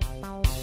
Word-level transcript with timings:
Bye. 0.00 0.57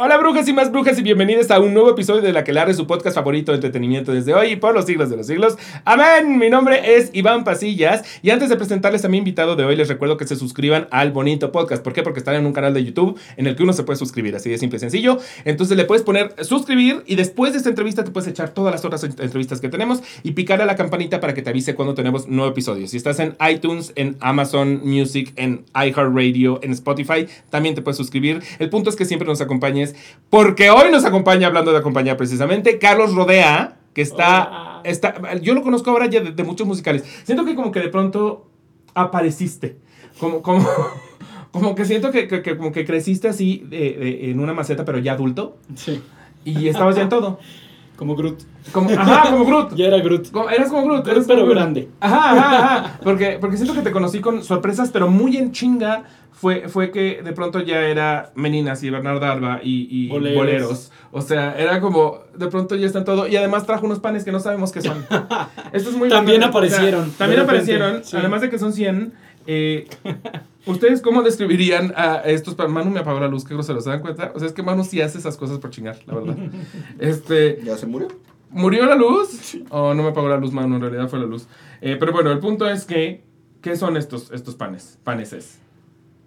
Hola 0.00 0.16
brujas 0.16 0.46
y 0.46 0.52
más 0.52 0.70
brujas 0.70 0.96
y 1.00 1.02
bienvenidos 1.02 1.50
a 1.50 1.58
un 1.58 1.74
nuevo 1.74 1.90
episodio 1.90 2.22
de 2.22 2.32
La 2.32 2.44
que 2.44 2.52
larre 2.52 2.72
su 2.72 2.86
podcast 2.86 3.16
favorito 3.16 3.50
de 3.50 3.56
entretenimiento 3.56 4.12
desde 4.12 4.32
hoy 4.32 4.52
y 4.52 4.56
por 4.56 4.72
los 4.72 4.84
siglos 4.84 5.10
de 5.10 5.16
los 5.16 5.26
siglos. 5.26 5.58
Amén. 5.84 6.38
Mi 6.38 6.48
nombre 6.50 6.94
es 6.96 7.10
Iván 7.14 7.42
Pasillas 7.42 8.04
y 8.22 8.30
antes 8.30 8.48
de 8.48 8.54
presentarles 8.54 9.04
a 9.04 9.08
mi 9.08 9.18
invitado 9.18 9.56
de 9.56 9.64
hoy 9.64 9.74
les 9.74 9.88
recuerdo 9.88 10.16
que 10.16 10.24
se 10.24 10.36
suscriban 10.36 10.86
al 10.92 11.10
bonito 11.10 11.50
podcast. 11.50 11.82
¿Por 11.82 11.94
qué? 11.94 12.04
Porque 12.04 12.20
están 12.20 12.36
en 12.36 12.46
un 12.46 12.52
canal 12.52 12.74
de 12.74 12.84
YouTube 12.84 13.18
en 13.36 13.48
el 13.48 13.56
que 13.56 13.64
uno 13.64 13.72
se 13.72 13.82
puede 13.82 13.98
suscribir, 13.98 14.36
así 14.36 14.48
de 14.48 14.58
simple 14.58 14.76
y 14.76 14.78
sencillo. 14.78 15.18
Entonces 15.44 15.76
le 15.76 15.84
puedes 15.84 16.04
poner 16.04 16.32
suscribir 16.44 17.02
y 17.04 17.16
después 17.16 17.50
de 17.50 17.58
esta 17.58 17.70
entrevista 17.70 18.04
te 18.04 18.12
puedes 18.12 18.28
echar 18.28 18.50
todas 18.50 18.72
las 18.72 18.84
otras 18.84 19.02
entrevistas 19.02 19.60
que 19.60 19.68
tenemos 19.68 20.04
y 20.22 20.30
picar 20.30 20.62
a 20.62 20.64
la 20.64 20.76
campanita 20.76 21.18
para 21.18 21.34
que 21.34 21.42
te 21.42 21.50
avise 21.50 21.74
cuando 21.74 21.94
tenemos 21.94 22.28
nuevo 22.28 22.52
episodio. 22.52 22.86
Si 22.86 22.96
estás 22.96 23.18
en 23.18 23.34
iTunes, 23.50 23.92
en 23.96 24.16
Amazon 24.20 24.80
Music, 24.84 25.32
en 25.34 25.64
iHeartRadio, 25.74 26.60
en 26.62 26.70
Spotify, 26.70 27.26
también 27.50 27.74
te 27.74 27.82
puedes 27.82 27.96
suscribir. 27.96 28.44
El 28.60 28.70
punto 28.70 28.90
es 28.90 28.94
que 28.94 29.04
siempre 29.04 29.26
nos 29.26 29.40
acompañes 29.40 29.87
porque 30.30 30.70
hoy 30.70 30.90
nos 30.90 31.04
acompaña, 31.04 31.46
hablando 31.46 31.72
de 31.72 31.78
acompañar 31.78 32.16
precisamente, 32.16 32.78
Carlos 32.78 33.14
Rodea, 33.14 33.78
que 33.94 34.02
está, 34.02 34.80
está 34.84 35.34
yo 35.36 35.54
lo 35.54 35.62
conozco 35.62 35.90
ahora 35.90 36.06
ya 36.06 36.20
de, 36.20 36.44
muchos 36.44 36.66
musicales. 36.66 37.04
Siento 37.24 37.44
que 37.44 37.54
como 37.54 37.72
que 37.72 37.80
de 37.80 37.88
pronto 37.88 38.46
apareciste, 38.94 39.76
como, 40.18 40.42
como, 40.42 40.68
como 41.52 41.74
que 41.74 41.84
siento 41.84 42.10
que, 42.10 42.28
que, 42.28 42.56
como 42.56 42.72
que 42.72 42.84
creciste 42.84 43.28
así 43.28 43.66
en 43.70 44.38
una 44.40 44.54
maceta, 44.54 44.84
pero 44.84 44.98
ya 44.98 45.12
adulto. 45.12 45.56
Sí. 45.74 46.02
Y 46.44 46.68
estabas 46.68 46.96
ya 46.96 47.02
en 47.02 47.08
todo. 47.08 47.38
Como 47.96 48.14
Groot. 48.14 48.42
Como, 48.72 48.90
ajá, 48.90 49.30
como 49.30 49.44
Groot. 49.44 49.74
ya 49.74 49.86
era 49.86 49.98
Groot. 49.98 50.28
eras 50.52 50.70
como 50.70 50.84
Groot. 50.86 51.06
Eres 51.08 51.24
pero 51.26 51.46
grande. 51.46 51.88
Ajá, 52.00 52.30
ajá, 52.32 52.56
ajá. 52.76 53.00
Porque, 53.02 53.38
porque 53.40 53.56
siento 53.56 53.74
que 53.74 53.82
te 53.82 53.90
conocí 53.92 54.20
con 54.20 54.42
sorpresas, 54.44 54.90
pero 54.90 55.08
muy 55.08 55.36
en 55.36 55.52
chinga. 55.52 56.04
Fue, 56.32 56.68
fue 56.68 56.92
que 56.92 57.20
de 57.24 57.32
pronto 57.32 57.58
ya 57.60 57.80
era 57.80 58.30
Meninas 58.36 58.84
y 58.84 58.90
Bernardo 58.90 59.26
Alba 59.26 59.58
y, 59.60 59.88
y 59.90 60.08
boleros. 60.08 60.92
O 61.10 61.20
sea, 61.20 61.58
era 61.58 61.80
como, 61.80 62.18
de 62.36 62.46
pronto 62.46 62.76
ya 62.76 62.86
están 62.86 63.04
todo. 63.04 63.26
Y 63.26 63.34
además 63.34 63.66
trajo 63.66 63.86
unos 63.86 63.98
panes 63.98 64.24
que 64.24 64.30
no 64.30 64.38
sabemos 64.38 64.70
qué 64.70 64.80
son. 64.80 65.04
Esto 65.72 65.90
es 65.90 65.96
muy 65.96 66.08
También 66.08 66.44
aparecieron. 66.44 67.10
también 67.18 67.40
aparecieron. 67.40 68.02
Además 68.12 68.40
de 68.42 68.50
que 68.50 68.58
son 68.60 68.72
100. 68.72 69.12
Eh, 69.50 69.88
¿Ustedes 70.66 71.00
cómo 71.00 71.22
describirían 71.22 71.92
a 71.96 72.16
estos? 72.26 72.56
Manu 72.68 72.90
me 72.90 73.00
apagó 73.00 73.18
la 73.18 73.28
luz, 73.28 73.44
qué 73.44 73.54
grosero, 73.54 73.80
¿se 73.80 73.88
dan 73.90 74.00
cuenta? 74.00 74.30
O 74.34 74.38
sea, 74.38 74.46
es 74.46 74.52
que 74.54 74.62
Manu 74.62 74.84
sí 74.84 75.00
hace 75.00 75.18
esas 75.18 75.36
cosas 75.38 75.58
por 75.58 75.70
chingar, 75.70 75.96
la 76.06 76.14
verdad. 76.14 76.36
Este, 76.98 77.58
¿Ya 77.64 77.76
se 77.78 77.86
murió? 77.86 78.08
¿Murió 78.50 78.86
la 78.86 78.94
luz? 78.94 79.56
O 79.70 79.88
oh, 79.88 79.94
no 79.94 80.02
me 80.02 80.08
apagó 80.10 80.28
la 80.28 80.36
luz, 80.36 80.52
Manu, 80.52 80.76
en 80.76 80.80
realidad 80.80 81.08
fue 81.08 81.18
la 81.18 81.26
luz. 81.26 81.46
Eh, 81.80 81.96
pero 81.98 82.12
bueno, 82.12 82.30
el 82.30 82.38
punto 82.38 82.68
es 82.68 82.84
que, 82.84 83.24
¿qué 83.60 83.76
son 83.76 83.96
estos, 83.96 84.30
estos 84.30 84.54
panes? 84.54 84.98
Paneses. 85.04 85.60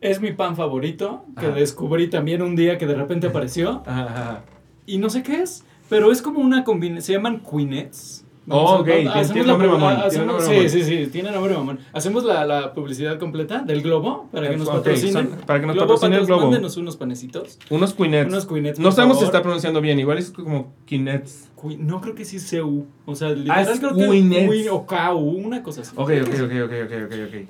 Es 0.02 0.20
mi 0.20 0.32
pan 0.32 0.56
favorito, 0.56 1.26
que 1.40 1.48
descubrí 1.48 2.10
también 2.10 2.42
un 2.42 2.56
día 2.56 2.78
que 2.78 2.88
de 2.88 2.96
repente 2.96 3.28
apareció. 3.30 3.84
Ajá, 3.86 4.44
Y 4.86 4.98
no 4.98 5.10
sé 5.10 5.24
qué 5.24 5.42
es, 5.42 5.64
pero 5.90 6.12
es 6.12 6.22
como 6.22 6.40
una 6.40 6.64
combinación, 6.64 7.02
se 7.02 7.14
llaman 7.14 7.42
queenets. 7.42 8.26
Oh, 8.50 8.80
ok, 8.80 8.88
tiene 9.32 9.44
nombre 9.44 9.68
mamón. 9.68 9.98
sí, 10.42 10.68
sí, 10.68 10.84
sí, 10.84 11.08
tiene 11.12 11.32
nombre 11.32 11.54
mamón. 11.54 11.80
Hacemos 11.94 12.24
la, 12.24 12.44
la 12.46 12.74
publicidad 12.74 13.20
completa 13.20 13.60
del 13.60 13.82
globo 13.84 14.30
para 14.32 14.50
que 14.50 14.58
nos 14.58 14.68
patrocinen. 14.68 15.30
para 15.46 15.62
que 15.62 15.68
nos 15.68 15.78
patrocinen 15.78 16.14
el 16.20 16.26
globo. 16.26 16.44
Mándenos 16.44 16.76
unos 16.78 16.98
panecitos. 16.98 17.60
Unos 17.70 17.94
queenets. 17.94 18.30
Unos 18.30 18.46
queenets. 18.48 18.80
No 18.80 18.92
sabemos 18.92 19.20
si 19.20 19.26
está 19.26 19.44
pronunciando 19.44 19.80
bien, 19.80 20.00
igual 20.00 20.18
es 20.18 20.32
como 20.32 20.74
queenets. 20.86 21.51
No 21.80 22.02
creo 22.02 22.16
que 22.16 22.26
sí 22.26 22.40
sea 22.40 22.64
U. 22.64 22.88
O 23.06 23.16
sea, 23.16 23.30
literal 23.30 23.68
ah, 23.68 23.78
creo 23.78 23.96
que 23.96 24.70
o 24.70 24.86
KU, 24.86 25.20
una 25.20 25.64
cosa 25.64 25.82
así. 25.82 25.92
Ok, 25.96 26.12
ok, 26.22 26.34
ok, 26.44 26.52
ok, 26.66 26.92
ok, 27.06 27.14
ok. 27.28 27.50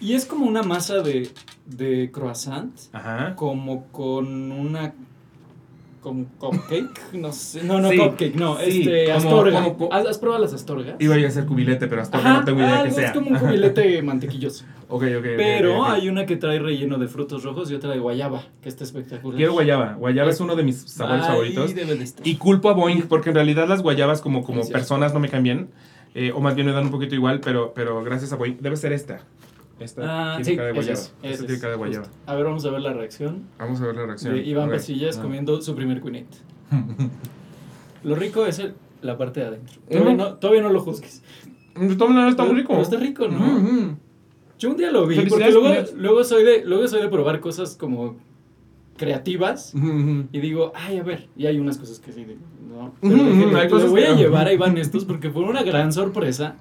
Y 0.00 0.14
es 0.14 0.24
como 0.24 0.46
una 0.46 0.62
masa 0.62 1.00
de, 1.02 1.30
de 1.66 2.10
croissant. 2.10 2.74
Ajá. 2.92 3.34
Como 3.36 3.86
con 3.88 4.50
una 4.52 4.94
como 6.00 6.26
cupcake, 6.38 7.12
no 7.12 7.30
sé, 7.30 7.62
no, 7.62 7.78
no 7.78 7.90
cupcake, 7.90 8.34
no, 8.34 8.58
este, 8.58 9.12
astorga. 9.12 9.58
¿Has, 9.92 10.18
probado 10.18 10.42
las 10.42 10.54
astorgas? 10.54 10.96
Iba 10.98 11.14
a 11.14 11.30
ser 11.30 11.44
cubilete, 11.44 11.88
pero 11.88 12.00
astorga 12.02 12.38
no 12.38 12.44
tengo 12.44 12.60
idea 12.60 12.84
que 12.84 12.90
sea. 12.90 13.08
es 13.08 13.12
como 13.12 13.30
un 13.30 13.36
cubilete 13.36 14.00
mantequilloso. 14.02 14.64
Ok, 14.90 15.02
ok, 15.18 15.24
Pero 15.36 15.84
hay 15.84 16.08
una 16.08 16.26
que 16.26 16.36
trae 16.36 16.58
relleno 16.58 16.98
de 16.98 17.08
frutos 17.08 17.44
rojos 17.44 17.70
y 17.70 17.74
otra 17.74 17.90
de 17.90 17.98
guayaba, 17.98 18.42
que 18.62 18.68
está 18.68 18.84
espectacular. 18.84 19.36
Quiero 19.36 19.52
guayaba, 19.52 19.94
guayaba 19.94 20.30
es 20.30 20.40
uno 20.40 20.56
de 20.56 20.62
mis 20.62 20.80
sabores 20.82 21.26
favoritos. 21.26 21.74
Y 22.24 22.36
culpo 22.36 22.70
a 22.70 22.74
Boeing, 22.74 23.02
porque 23.02 23.30
en 23.30 23.36
realidad 23.36 23.68
las 23.68 23.82
guayabas 23.82 24.20
como, 24.20 24.42
como 24.42 24.68
personas 24.68 25.14
no 25.14 25.20
me 25.20 25.28
cambian, 25.28 25.68
eh, 26.14 26.32
o 26.32 26.40
más 26.40 26.54
bien 26.54 26.66
me 26.66 26.72
dan 26.72 26.84
un 26.84 26.90
poquito 26.90 27.14
igual, 27.14 27.40
pero, 27.40 27.72
pero 27.74 28.02
gracias 28.02 28.32
a 28.32 28.36
Boeing, 28.36 28.58
debe 28.60 28.76
ser 28.76 28.92
esta. 28.92 29.20
Esta 29.78 30.34
ah, 30.34 30.40
tiene 30.42 30.62
de 30.62 30.72
guayaba. 30.72 31.00
Esta 31.22 31.46
tiene 31.46 31.68
de 31.68 31.76
guayaba. 31.76 32.06
A 32.26 32.34
ver, 32.34 32.44
vamos 32.44 32.66
a 32.66 32.70
ver 32.70 32.80
la 32.82 32.92
reacción. 32.92 33.44
Vamos 33.58 33.80
a 33.80 33.86
ver 33.86 33.96
la 33.96 34.06
reacción. 34.06 34.34
De 34.34 34.42
Iván 34.42 34.68
Pasillas 34.68 35.18
ah. 35.18 35.22
comiendo 35.22 35.62
su 35.62 35.74
primer 35.74 36.02
quinette. 36.02 36.36
lo 38.02 38.14
rico 38.14 38.44
es 38.44 38.62
la 39.00 39.16
parte 39.16 39.40
de 39.40 39.46
adentro. 39.46 39.80
Todavía, 39.90 40.14
no, 40.14 40.34
todavía 40.34 40.62
no 40.62 40.68
lo 40.68 40.80
juzgues. 40.80 41.22
no 41.74 42.28
está 42.28 42.44
muy 42.44 42.54
rico. 42.54 42.78
está 42.78 42.98
rico, 42.98 43.26
¿no? 43.28 43.96
Yo 44.60 44.70
un 44.70 44.76
día 44.76 44.92
lo 44.92 45.06
vi, 45.06 45.16
porque 45.26 45.50
luego, 45.50 45.74
luego, 45.96 46.22
soy 46.22 46.44
de, 46.44 46.64
luego 46.64 46.86
soy 46.86 47.00
de 47.00 47.08
probar 47.08 47.40
cosas 47.40 47.76
como 47.76 48.18
creativas 48.96 49.72
y 50.32 50.38
digo, 50.38 50.72
ay, 50.76 50.98
a 50.98 51.02
ver, 51.02 51.28
y 51.34 51.46
hay 51.46 51.58
unas 51.58 51.78
cosas 51.78 51.98
que 51.98 52.12
sí, 52.12 52.26
no. 52.68 52.92
Pero 53.00 53.88
voy 53.88 54.02
a 54.02 54.14
llevar 54.14 54.46
a 54.46 54.52
Iván 54.52 54.76
estos 54.76 55.06
porque 55.06 55.30
fue 55.30 55.42
una 55.42 55.62
gran 55.62 55.92
sorpresa. 55.92 56.56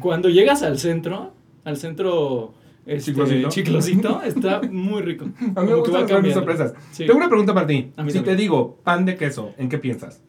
Cuando 0.00 0.30
llegas 0.30 0.62
al 0.62 0.78
centro 0.78 1.32
al 1.66 1.76
centro 1.76 2.54
este, 2.86 3.12
chiclosito. 3.48 4.22
está 4.22 4.62
muy 4.62 5.02
rico. 5.02 5.24
A 5.56 5.60
mí 5.62 5.68
me 5.68 5.74
gustan 5.74 6.22
las 6.22 6.32
sorpresas. 6.32 6.74
Tengo 6.96 7.16
una 7.16 7.28
pregunta 7.28 7.52
para 7.52 7.66
ti. 7.66 7.92
Si 8.08 8.20
te 8.20 8.36
digo 8.36 8.78
pan 8.84 9.04
de 9.04 9.16
queso, 9.16 9.52
¿en 9.58 9.68
qué 9.68 9.76
piensas? 9.76 10.22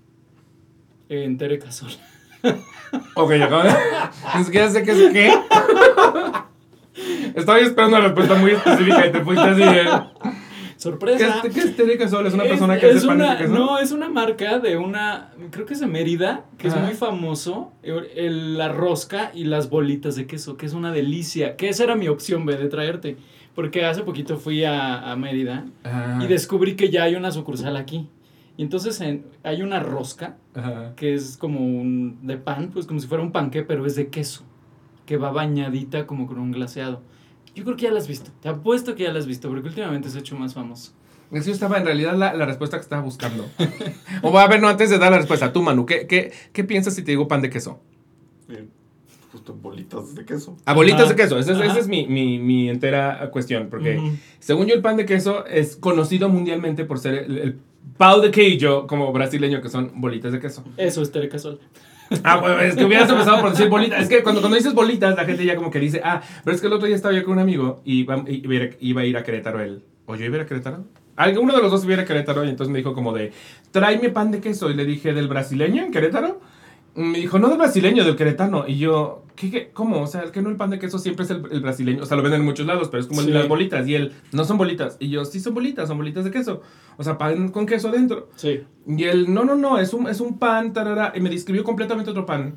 En 1.07 1.37
terecasol. 1.37 1.91
ok, 3.15 3.31
acabo 3.33 3.63
de... 3.63 3.69
Ni 4.37 4.43
siquiera 4.43 4.69
sé 4.69 4.83
qué 4.83 4.91
es 4.91 5.13
qué. 5.13 5.31
Estaba 7.35 7.59
esperando 7.59 7.97
una 7.97 8.05
respuesta 8.05 8.35
muy 8.35 8.51
específica 8.51 9.07
y 9.07 9.11
te 9.11 9.21
fuiste 9.21 9.45
así 9.45 9.61
de... 9.61 9.89
Sorpresa. 10.77 11.39
¿Qué 11.41 11.47
es, 11.47 11.53
¿Qué 11.53 11.59
es 11.61 12.13
¿Es 12.13 12.33
una 12.33 12.43
persona 12.43 12.77
que 12.77 12.89
es 12.89 12.97
hace 12.97 13.07
una, 13.07 13.37
queso? 13.37 13.51
No, 13.51 13.79
es 13.79 13.91
una 13.91 14.09
marca 14.09 14.59
de 14.59 14.77
una, 14.77 15.31
creo 15.49 15.65
que 15.65 15.73
es 15.73 15.79
de 15.79 15.87
Mérida, 15.87 16.45
que 16.59 16.67
es 16.67 16.75
muy 16.75 16.93
famoso, 16.93 17.71
el, 17.81 18.57
la 18.57 18.69
rosca 18.69 19.31
y 19.33 19.45
las 19.45 19.71
bolitas 19.71 20.15
de 20.15 20.27
queso, 20.27 20.55
que 20.55 20.67
es 20.67 20.73
una 20.73 20.91
delicia, 20.91 21.55
que 21.55 21.69
esa 21.69 21.83
era 21.83 21.95
mi 21.95 22.07
opción, 22.07 22.45
B, 22.45 22.55
de 22.57 22.69
traerte, 22.69 23.17
porque 23.55 23.85
hace 23.85 24.03
poquito 24.03 24.37
fui 24.37 24.63
a, 24.65 25.11
a 25.11 25.15
Mérida 25.15 25.65
y 26.21 26.27
descubrí 26.27 26.75
que 26.75 26.89
ya 26.89 27.03
hay 27.03 27.15
una 27.15 27.31
sucursal 27.31 27.75
aquí. 27.75 28.07
Y 28.55 28.63
entonces 28.63 29.03
hay 29.43 29.61
una 29.61 29.79
rosca, 29.79 30.37
que 30.95 31.15
es 31.15 31.37
como 31.37 31.59
un, 31.59 32.19
de 32.21 32.37
pan, 32.37 32.69
pues 32.71 32.85
como 32.85 32.99
si 32.99 33.07
fuera 33.07 33.23
un 33.23 33.31
panque, 33.31 33.63
pero 33.63 33.85
es 33.85 33.95
de 33.95 34.09
queso, 34.09 34.43
que 35.07 35.17
va 35.17 35.31
bañadita 35.31 36.05
como 36.05 36.27
con 36.27 36.37
un 36.37 36.51
glaseado. 36.51 37.01
Yo 37.55 37.63
creo 37.63 37.75
que 37.75 37.83
ya 37.83 37.91
la 37.91 37.97
has 37.97 38.07
visto. 38.07 38.29
Te 38.41 38.49
apuesto 38.49 38.93
que 38.93 39.03
ya 39.03 39.11
la 39.11 39.17
has 39.17 39.25
visto, 39.25 39.49
porque 39.49 39.69
últimamente 39.69 40.11
se 40.11 40.17
ha 40.17 40.19
hecho 40.19 40.35
más 40.35 40.53
famoso. 40.53 40.91
Eso 41.31 41.51
estaba 41.51 41.77
en 41.77 41.85
realidad 41.85 42.15
la, 42.15 42.33
la 42.33 42.45
respuesta 42.45 42.77
que 42.77 42.83
estaba 42.83 43.01
buscando. 43.01 43.49
o 44.21 44.31
va 44.31 44.43
a 44.43 44.47
ver, 44.47 44.61
no, 44.61 44.67
antes 44.67 44.91
de 44.91 44.99
dar 44.99 45.11
la 45.11 45.17
respuesta, 45.17 45.51
tú, 45.51 45.63
Manu, 45.63 45.85
¿qué, 45.85 46.05
qué, 46.05 46.31
qué 46.53 46.63
piensas 46.63 46.93
si 46.93 47.03
te 47.03 47.11
digo 47.11 47.27
pan 47.27 47.41
de 47.41 47.49
queso? 47.49 47.79
Bien. 48.47 48.69
Justo 49.31 49.53
bolitas 49.53 50.13
de 50.13 50.25
queso. 50.25 50.57
Ah, 50.65 50.73
bolitas 50.73 51.09
de 51.09 51.15
queso. 51.15 51.39
Esa, 51.39 51.51
esa 51.65 51.79
es 51.79 51.87
mi, 51.87 52.05
mi, 52.05 52.37
mi, 52.37 52.69
entera 52.69 53.29
cuestión. 53.31 53.69
Porque 53.69 54.17
según 54.39 54.67
yo, 54.67 54.75
el 54.75 54.81
pan 54.81 54.97
de 54.97 55.05
queso 55.05 55.45
es 55.45 55.75
conocido 55.75 56.29
mundialmente 56.29 56.85
por 56.85 56.99
ser 56.99 57.15
el, 57.15 57.37
el 57.37 57.59
pau 57.97 58.21
de 58.21 58.31
queijo 58.31 58.87
como 58.87 59.11
brasileño, 59.11 59.61
que 59.61 59.69
son 59.69 59.91
bolitas 59.95 60.31
de 60.31 60.39
queso. 60.39 60.63
Eso 60.77 61.01
es 61.01 61.11
terecasol. 61.11 61.59
Ah, 62.23 62.37
bueno, 62.37 62.59
es 62.59 62.75
que 62.75 62.85
hubieras 62.85 63.09
empezado 63.09 63.41
por 63.41 63.51
decir 63.51 63.69
bolitas. 63.69 64.01
Es 64.01 64.09
que 64.09 64.23
cuando, 64.23 64.41
cuando 64.41 64.57
dices 64.57 64.73
bolitas, 64.73 65.15
la 65.15 65.25
gente 65.25 65.45
ya 65.45 65.55
como 65.55 65.71
que 65.71 65.79
dice, 65.79 66.01
ah, 66.03 66.21
pero 66.43 66.55
es 66.55 66.61
que 66.61 66.67
el 66.67 66.73
otro 66.73 66.87
día 66.87 66.95
estaba 66.95 67.13
yo 67.13 67.23
con 67.23 67.33
un 67.33 67.39
amigo 67.39 67.81
y 67.85 68.01
iba, 68.01 68.23
iba 68.79 69.01
a 69.01 69.05
ir 69.05 69.17
a 69.17 69.23
Querétaro 69.23 69.61
él. 69.61 69.83
¿O 70.05 70.15
yo 70.15 70.25
iba 70.25 70.35
a 70.35 70.37
ir 70.39 70.43
a 70.43 70.47
Querétaro? 70.47 70.85
Alguno 71.15 71.55
de 71.55 71.61
los 71.61 71.71
dos 71.71 71.83
iba 71.85 72.01
a 72.01 72.05
Querétaro 72.05 72.45
y 72.45 72.49
entonces 72.49 72.71
me 72.71 72.77
dijo 72.79 72.93
como 72.93 73.13
de, 73.13 73.33
tráeme 73.71 74.09
pan 74.09 74.31
de 74.31 74.39
queso. 74.39 74.69
Y 74.69 74.73
le 74.73 74.85
dije, 74.85 75.13
¿del 75.13 75.27
brasileño 75.27 75.83
en 75.83 75.91
Querétaro? 75.91 76.39
Me 76.97 77.19
dijo, 77.19 77.37
no 77.37 77.47
del 77.49 77.59
brasileño, 77.59 78.03
del 78.03 78.15
queretano. 78.15 78.65
Y 78.67 78.79
yo, 78.79 79.23
¿qué, 79.35 79.51
qué 79.51 79.69
cómo 79.71 80.01
O 80.01 80.07
sea, 80.07 80.23
el 80.23 80.31
que 80.31 80.41
no 80.41 80.49
el 80.49 80.55
pan 80.55 80.71
de 80.71 80.79
queso 80.79 80.97
siempre 80.97 81.25
es 81.25 81.29
el, 81.29 81.41
brasileño. 81.41 82.01
O 82.01 82.05
sea, 82.07 82.17
lo 82.17 82.23
venden 82.23 82.41
en 82.41 82.45
muchos 82.45 82.65
lados, 82.65 82.89
pero 82.89 83.01
es 83.01 83.07
como 83.07 83.21
las 83.21 83.47
bolitas. 83.47 83.87
Y 83.87 83.93
él, 83.93 84.13
no 84.31 84.43
son 84.45 84.57
bolitas. 84.57 84.97
Y 84.99 85.09
yo, 85.09 85.23
sí 85.23 85.39
son 85.39 85.53
bolitas, 85.53 85.87
son 85.87 85.97
bolitas 85.97 86.23
de 86.23 86.31
queso. 86.31 86.63
O 86.97 87.03
sea, 87.03 87.19
pan 87.19 87.49
con 87.49 87.67
queso 87.67 87.89
adentro. 87.89 88.29
Sí. 88.35 88.61
Y 88.87 89.03
él, 89.03 89.31
no, 89.31 89.45
no, 89.45 89.53
no, 89.53 89.77
es 89.77 89.93
un, 89.93 90.07
es 90.07 90.19
un 90.19 90.39
pan, 90.39 90.73
tarara. 90.73 91.13
Y 91.15 91.21
me 91.21 91.29
describió 91.29 91.63
completamente 91.63 92.09
otro 92.09 92.25
pan. 92.25 92.55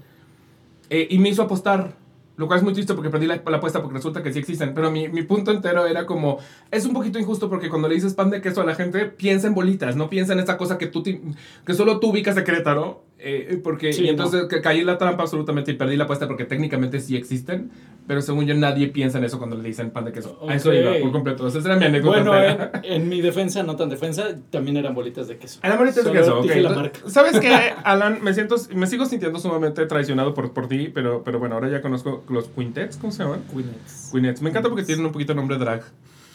Eh, 0.89 1.07
y 1.11 1.19
me 1.19 1.29
hizo 1.29 1.43
apostar. 1.43 2.00
Lo 2.41 2.47
cual 2.47 2.61
es 2.61 2.65
muy 2.65 2.73
triste 2.73 2.95
porque 2.95 3.11
perdí 3.11 3.27
la, 3.27 3.35
apuesta 3.35 3.83
porque 3.83 3.99
resulta 3.99 4.23
que 4.23 4.33
sí 4.33 4.39
existen. 4.39 4.73
Pero 4.73 4.91
mi, 4.91 5.11
mi, 5.11 5.21
punto 5.25 5.53
entero 5.53 5.87
era 5.87 6.07
como, 6.07 6.39
es 6.71 6.87
un 6.87 6.95
poquito 6.95 7.19
injusto 7.19 7.51
porque 7.51 7.69
cuando 7.69 7.87
le 7.87 7.97
dices 7.97 8.15
pan 8.15 8.31
de 8.31 8.41
queso 8.41 8.63
a 8.63 8.65
la 8.65 8.75
gente, 8.75 9.05
piensa 9.05 9.47
en 9.47 9.53
bolitas, 9.53 9.95
no 9.95 10.09
piensa 10.09 10.33
en 10.33 10.39
esa 10.39 10.57
cosa 10.57 10.79
que, 10.79 10.87
tú 10.87 11.03
que 11.03 11.75
solo 11.75 12.01
tú 12.01 12.09
ubicas 12.09 12.37
de 12.37 12.45
Querétaro. 12.45 13.05
Eh, 13.19 13.61
porque, 13.63 13.91
y 13.91 14.09
entonces 14.09 14.47
caí 14.63 14.81
en 14.81 14.87
la 14.87 14.97
trampa 14.97 15.25
absolutamente 15.25 15.73
y 15.73 15.75
perdí 15.75 15.99
la 15.99 16.05
apuesta 16.05 16.27
porque 16.27 16.47
técnicamente 16.47 16.99
sí 17.01 17.15
existen. 17.15 17.71
Pero 18.11 18.23
según 18.23 18.45
yo 18.45 18.55
nadie 18.57 18.89
piensa 18.89 19.19
en 19.19 19.25
eso 19.25 19.39
cuando 19.39 19.55
le 19.57 19.63
dicen 19.63 19.93
pan 19.93 20.05
de 20.05 20.11
queso. 20.11 20.37
A 20.49 20.57
eso 20.57 20.75
iba 20.75 20.95
por 21.01 21.13
completo. 21.13 21.47
Esa 21.47 21.61
era 21.61 21.77
mi 21.77 21.85
anécdota. 21.85 22.25
Bueno, 22.25 22.37
en, 22.37 22.71
en 22.83 23.09
mi 23.09 23.21
defensa, 23.21 23.63
no 23.63 23.77
tan 23.77 23.89
defensa, 23.89 24.35
también 24.51 24.77
eran 24.79 24.97
bolitas 24.97 25.29
de 25.29 25.37
queso. 25.39 25.61
Eran 25.63 25.79
bolitas 25.79 26.05
de 26.05 26.11
queso, 26.11 26.41
ok. 26.41 26.47
la 26.57 26.71
marca. 26.71 26.99
¿Sabes 27.07 27.39
qué, 27.39 27.55
Alan? 27.85 28.19
Me 28.21 28.35
siento, 28.35 28.57
me 28.75 28.89
sigo 28.89 29.07
sintiendo 29.07 29.39
sumamente 29.39 29.87
traicionado 29.87 30.35
por, 30.35 30.53
por 30.53 30.67
ti, 30.67 30.91
pero, 30.93 31.23
pero 31.23 31.39
bueno, 31.39 31.55
ahora 31.55 31.69
ya 31.69 31.81
conozco 31.83 32.25
los 32.29 32.49
quintets, 32.49 32.97
¿cómo 32.97 33.13
se 33.13 33.23
llaman? 33.23 33.45
Quinets. 33.49 34.09
Quinets. 34.11 34.43
Me 34.43 34.51
encanta 34.51 34.69
porque 34.69 34.83
tienen 34.83 35.07
un 35.07 35.13
poquito 35.13 35.33
nombre 35.35 35.57
drag. 35.57 35.85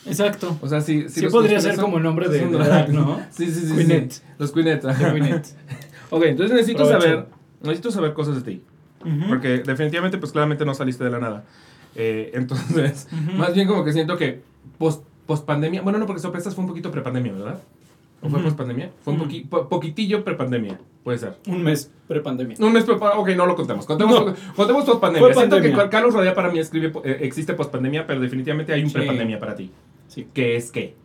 Exacto. 0.05 0.57
O 0.61 0.69
sea, 0.69 0.79
sí, 0.79 1.09
Sí 1.09 1.19
los- 1.23 1.33
podría 1.33 1.59
ser 1.59 1.75
como 1.75 1.97
el 1.97 2.03
nombre 2.03 2.29
de- 2.29 2.39
de 2.39 2.57
drag, 2.57 2.87
¿no? 2.93 3.19
Sí, 3.31 3.47
sí, 3.47 3.67
sí. 3.67 3.75
Quinet. 3.75 4.11
sí. 4.13 4.21
Los 4.37 4.53
Quinets. 4.53 4.85
ok, 6.09 6.23
entonces 6.23 6.55
necesito 6.55 6.83
Provecho. 6.85 7.01
saber, 7.01 7.25
necesito 7.63 7.91
saber 7.91 8.13
cosas 8.13 8.35
de 8.41 8.49
ti. 8.53 8.63
Ujú. 9.05 9.27
Porque 9.29 9.59
definitivamente, 9.59 10.17
pues 10.17 10.31
claramente 10.31 10.65
no 10.65 10.73
saliste 10.73 11.03
de 11.03 11.09
la 11.11 11.19
nada. 11.19 11.43
Eh, 11.95 12.31
entonces, 12.33 13.07
Ujú. 13.11 13.37
más 13.37 13.53
bien 13.53 13.67
como 13.67 13.83
que 13.85 13.93
siento 13.93 14.17
que 14.17 14.41
post, 14.77 15.03
post 15.25 15.45
pandemia, 15.45 15.81
bueno, 15.81 15.97
no, 15.99 16.05
porque 16.05 16.21
sorpresas 16.21 16.53
fue 16.55 16.63
un 16.63 16.69
poquito 16.69 16.91
prepandemia, 16.91 17.31
¿verdad? 17.33 17.59
¿O 18.21 18.29
fue 18.29 18.41
post 18.41 18.57
pandemia? 18.57 18.89
Fue 19.03 19.13
un 19.13 19.21
Ujú. 19.21 19.29
poqui- 19.29 19.47
po- 19.47 19.69
poquitillo 19.69 20.23
prepandemia, 20.23 20.79
puede 21.03 21.19
ser. 21.19 21.37
Un 21.47 21.61
mes 21.63 21.91
prepandemia. 22.07 22.57
Un 22.59 22.73
mes 22.73 22.85
prepa- 22.85 23.13
ok, 23.17 23.29
no 23.35 23.45
lo 23.45 23.55
contemos. 23.55 23.85
Contemos, 23.85 24.25
No. 24.25 24.33
contemos 24.55 24.83
post 24.85 24.99
pandemia. 24.99 25.33
Siento 25.33 25.61
que. 25.61 25.71
Carlos 25.89 26.13
Rodea 26.13 26.33
para 26.33 26.49
mí 26.49 26.57
escribe, 26.59 26.91
eh, 27.03 27.19
existe 27.21 27.53
post 27.53 27.71
pandemia, 27.71 28.07
pero 28.07 28.19
definitivamente 28.21 28.73
hay 28.73 28.81
un 28.83 28.89
Sí. 28.89 28.95
prepandemia 28.95 29.39
para 29.39 29.55
ti. 29.55 29.69
Sí. 30.07 30.27
¿Qué 30.33 30.55
es 30.55 30.71
qué? 30.71 30.95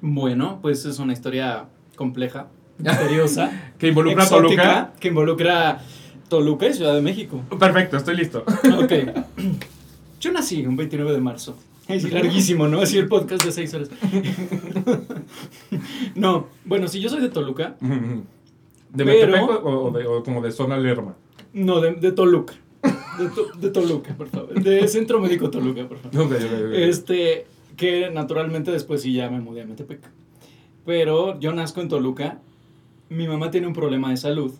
Bueno, 0.00 0.58
pues 0.62 0.84
es 0.84 0.98
una 0.98 1.12
historia 1.12 1.66
compleja, 1.96 2.48
misteriosa, 2.78 3.50
Que 3.78 3.88
involucra 3.88 4.22
a 4.22 4.26
exótica, 4.26 4.62
Toluca. 4.62 4.92
que 5.00 5.08
involucra 5.08 5.80
Toluca 6.30 6.66
y 6.66 6.72
Ciudad 6.72 6.94
de 6.94 7.02
México. 7.02 7.42
Perfecto, 7.58 7.98
estoy 7.98 8.16
listo. 8.16 8.44
Ok. 8.82 8.92
Yo 10.20 10.32
nací 10.32 10.64
un 10.64 10.76
29 10.76 11.12
de 11.12 11.20
marzo. 11.20 11.56
Es 11.88 12.10
larguísimo, 12.10 12.68
¿no? 12.68 12.80
Así 12.80 12.96
el 12.98 13.08
podcast 13.08 13.44
de 13.44 13.52
6 13.52 13.74
horas. 13.74 13.90
No, 16.14 16.46
bueno, 16.64 16.88
si 16.88 17.00
yo 17.00 17.08
soy 17.08 17.20
de 17.20 17.28
Toluca, 17.30 17.76
¿De 17.80 19.04
Pero- 19.04 19.32
Metepec 19.32 19.64
o, 19.64 19.84
o 19.84 19.90
de- 19.90 20.06
o 20.06 20.22
como 20.24 20.40
de 20.42 20.50
zona 20.52 20.76
Lerma? 20.78 21.14
no, 21.52 21.80
de, 21.80 21.92
de 21.94 22.12
Toluca. 22.12 22.54
De, 23.18 23.28
To- 23.28 23.58
de 23.58 23.70
Toluca, 23.70 24.14
por 24.16 24.28
favor. 24.28 24.54
De 24.62 24.86
Centro 24.88 25.20
Médico 25.20 25.50
Toluca, 25.50 25.86
por 25.86 25.98
favor. 25.98 26.26
Ok, 26.26 26.32
ok, 26.32 26.42
ok. 26.68 26.72
Este, 26.74 27.46
que 27.76 28.10
naturalmente 28.10 28.70
después 28.70 29.02
sí 29.02 29.12
ya 29.12 29.30
me 29.30 29.40
mudé 29.40 29.62
a 29.62 29.66
Metepec. 29.66 30.00
Pero 30.86 31.38
yo 31.40 31.52
nazco 31.52 31.80
en 31.80 31.88
Toluca. 31.88 32.38
Mi 33.08 33.26
mamá 33.28 33.50
tiene 33.50 33.66
un 33.66 33.72
problema 33.74 34.10
de 34.10 34.16
salud, 34.16 34.52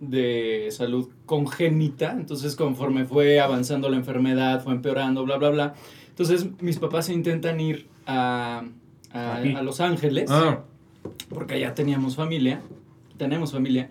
de 0.00 0.68
salud 0.70 1.08
congénita. 1.26 2.12
Entonces, 2.12 2.56
conforme 2.56 3.04
fue 3.04 3.40
avanzando 3.40 3.88
la 3.88 3.96
enfermedad, 3.96 4.62
fue 4.62 4.72
empeorando, 4.74 5.24
bla, 5.24 5.36
bla, 5.38 5.50
bla. 5.50 5.74
Entonces, 6.08 6.46
mis 6.60 6.78
papás 6.78 7.06
se 7.06 7.12
intentan 7.14 7.60
ir 7.60 7.86
a, 8.06 8.64
a, 9.12 9.36
a 9.36 9.62
Los 9.62 9.80
Ángeles, 9.80 10.30
Ah, 10.30 10.60
porque 11.28 11.54
allá 11.54 11.74
teníamos 11.74 12.16
familia. 12.16 12.60
Tenemos 13.16 13.52
familia. 13.52 13.88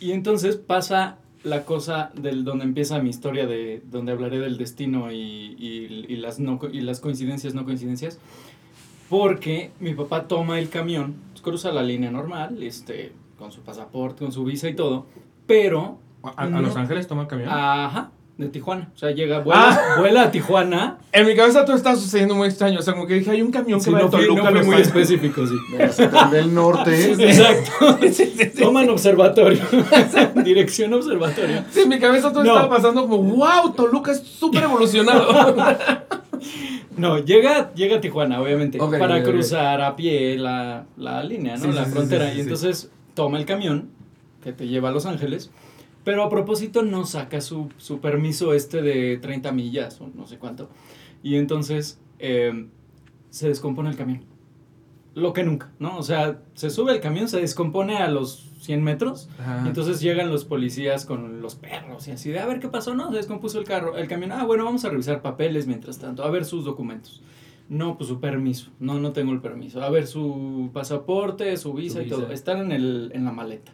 Y 0.00 0.12
entonces 0.12 0.56
pasa 0.56 1.18
la 1.44 1.64
cosa 1.64 2.10
del 2.14 2.44
donde 2.44 2.64
empieza 2.64 3.00
mi 3.02 3.10
historia 3.10 3.46
de 3.46 3.82
donde 3.90 4.12
hablaré 4.12 4.38
del 4.38 4.58
destino 4.58 5.10
y, 5.12 5.16
y- 5.16 6.06
y 6.08 6.16
las 6.16 6.38
no 6.38 6.60
y 6.72 6.80
las 6.82 7.00
coincidencias 7.00 7.52
no 7.54 7.64
coincidencias 7.64 8.20
porque 9.08 9.72
mi 9.80 9.94
papá 9.94 10.28
toma 10.28 10.58
el 10.60 10.68
camión 10.68 11.14
cruza 11.42 11.72
la 11.72 11.82
línea 11.82 12.10
normal 12.12 12.62
este 12.62 13.12
con 13.42 13.50
su 13.52 13.60
pasaporte 13.62 14.20
con 14.24 14.32
su 14.32 14.44
visa 14.44 14.68
y 14.68 14.74
todo 14.74 15.06
pero 15.46 15.98
¿A, 16.22 16.44
a 16.44 16.46
No. 16.46 16.62
Los 16.62 16.76
Ángeles 16.76 17.06
toma 17.08 17.22
el 17.22 17.28
camión? 17.28 17.48
ajá 17.50 18.10
de 18.38 18.48
Tijuana 18.48 18.90
o 18.94 18.98
sea 18.98 19.10
llega 19.10 19.40
vuela, 19.40 19.78
vuela 19.98 20.22
a 20.22 20.30
Tijuana 20.30 20.98
En 21.12 21.26
mi 21.26 21.34
cabeza 21.36 21.64
todo 21.64 21.76
está 21.76 21.94
sucediendo 21.96 22.34
muy 22.34 22.48
extraño. 22.48 22.78
O 22.78 22.82
sea, 22.82 22.94
como 22.94 23.06
que 23.06 23.14
dije, 23.14 23.30
hay 23.30 23.42
un 23.42 23.50
camión 23.50 23.78
que 23.78 23.84
Sí, 23.84 23.90
va 23.90 24.00
no 24.00 24.08
Toluca 24.10 24.50
no 24.50 24.64
muy 24.64 24.76
específico 24.76 25.46
sí 25.46 25.54
del 26.30 26.54
norte. 26.54 27.12
exacto 27.28 27.98
toman 28.58 28.88
observatorio 28.88 29.60
dirección 30.44 30.94
observatorio 30.94 31.64
Sí, 31.70 31.80
en 31.82 31.88
mi 31.90 31.98
cabeza 31.98 32.32
todo 32.32 32.42
No. 32.42 32.54
estaba 32.54 32.70
pasando 32.74 33.02
como, 33.06 33.18
wow, 33.22 33.72
Toluca 33.76 34.12
es 34.12 34.20
súper 34.20 34.62
evolucionado. 34.62 35.54
No, 36.96 37.18
llega, 37.18 37.72
llega 37.74 37.96
a 37.96 38.00
Tijuana, 38.00 38.40
obviamente, 38.40 38.78
para 38.78 39.22
cruzar 39.22 39.80
a 39.80 39.94
pie 39.96 40.36
la, 40.38 40.84
la 40.96 41.22
línea, 41.22 41.56
¿no? 41.56 41.64
Sí, 41.64 41.72
la 41.72 41.84
sí, 41.84 41.90
frontera. 41.90 42.26
sí, 42.26 42.30
sí, 42.30 42.32
y 42.32 42.36
sí. 42.36 42.42
entonces 42.42 42.90
toma 43.14 43.38
el 43.38 43.46
camión 43.46 43.90
que 44.42 44.52
te 44.52 44.66
lleva 44.66 44.88
a 44.88 44.92
Los 44.92 45.06
Ángeles, 45.06 45.50
pero 46.04 46.24
a 46.24 46.28
propósito 46.28 46.82
no 46.82 47.06
saca 47.06 47.40
su, 47.40 47.70
su 47.76 48.00
permiso 48.00 48.54
este 48.54 48.82
de 48.82 49.18
30 49.18 49.52
millas 49.52 50.00
o 50.00 50.10
no 50.14 50.26
sé 50.26 50.38
cuánto. 50.38 50.68
Y 51.22 51.36
entonces 51.36 52.00
eh, 52.18 52.66
se 53.30 53.48
descompone 53.48 53.90
el 53.90 53.96
camión. 53.96 54.24
Lo 55.14 55.32
que 55.32 55.44
nunca, 55.44 55.70
¿no? 55.78 55.98
O 55.98 56.02
sea, 56.02 56.40
se 56.54 56.70
sube 56.70 56.92
el 56.92 57.00
camión, 57.00 57.28
se 57.28 57.40
descompone 57.40 57.98
a 57.98 58.08
los 58.08 58.50
100 58.60 58.82
metros. 58.82 59.28
Ajá. 59.38 59.62
Y 59.64 59.68
entonces 59.68 60.00
llegan 60.00 60.30
los 60.30 60.44
policías 60.44 61.04
con 61.04 61.42
los 61.42 61.54
perros 61.54 62.08
y 62.08 62.12
así 62.12 62.30
de, 62.30 62.40
a 62.40 62.46
ver 62.46 62.60
qué 62.60 62.68
pasó, 62.68 62.94
no, 62.94 63.10
se 63.10 63.18
descompuso 63.18 63.58
el 63.58 63.64
carro, 63.64 63.96
el 63.96 64.08
camión, 64.08 64.32
ah, 64.32 64.44
bueno, 64.44 64.64
vamos 64.64 64.84
a 64.84 64.88
revisar 64.88 65.20
papeles 65.20 65.66
mientras 65.66 65.98
tanto, 65.98 66.24
a 66.24 66.30
ver 66.30 66.44
sus 66.44 66.64
documentos. 66.64 67.22
No, 67.68 67.96
pues 67.96 68.08
su 68.08 68.20
permiso, 68.20 68.70
no, 68.80 68.98
no 68.98 69.12
tengo 69.12 69.32
el 69.32 69.40
permiso. 69.40 69.82
A 69.82 69.90
ver 69.90 70.06
su 70.06 70.70
pasaporte, 70.72 71.56
su 71.56 71.72
visa 71.72 72.00
Su 72.00 72.06
y 72.06 72.08
todo, 72.08 72.30
están 72.32 72.60
en, 72.60 72.72
el, 72.72 73.10
en 73.14 73.24
la 73.24 73.32
maleta. 73.32 73.72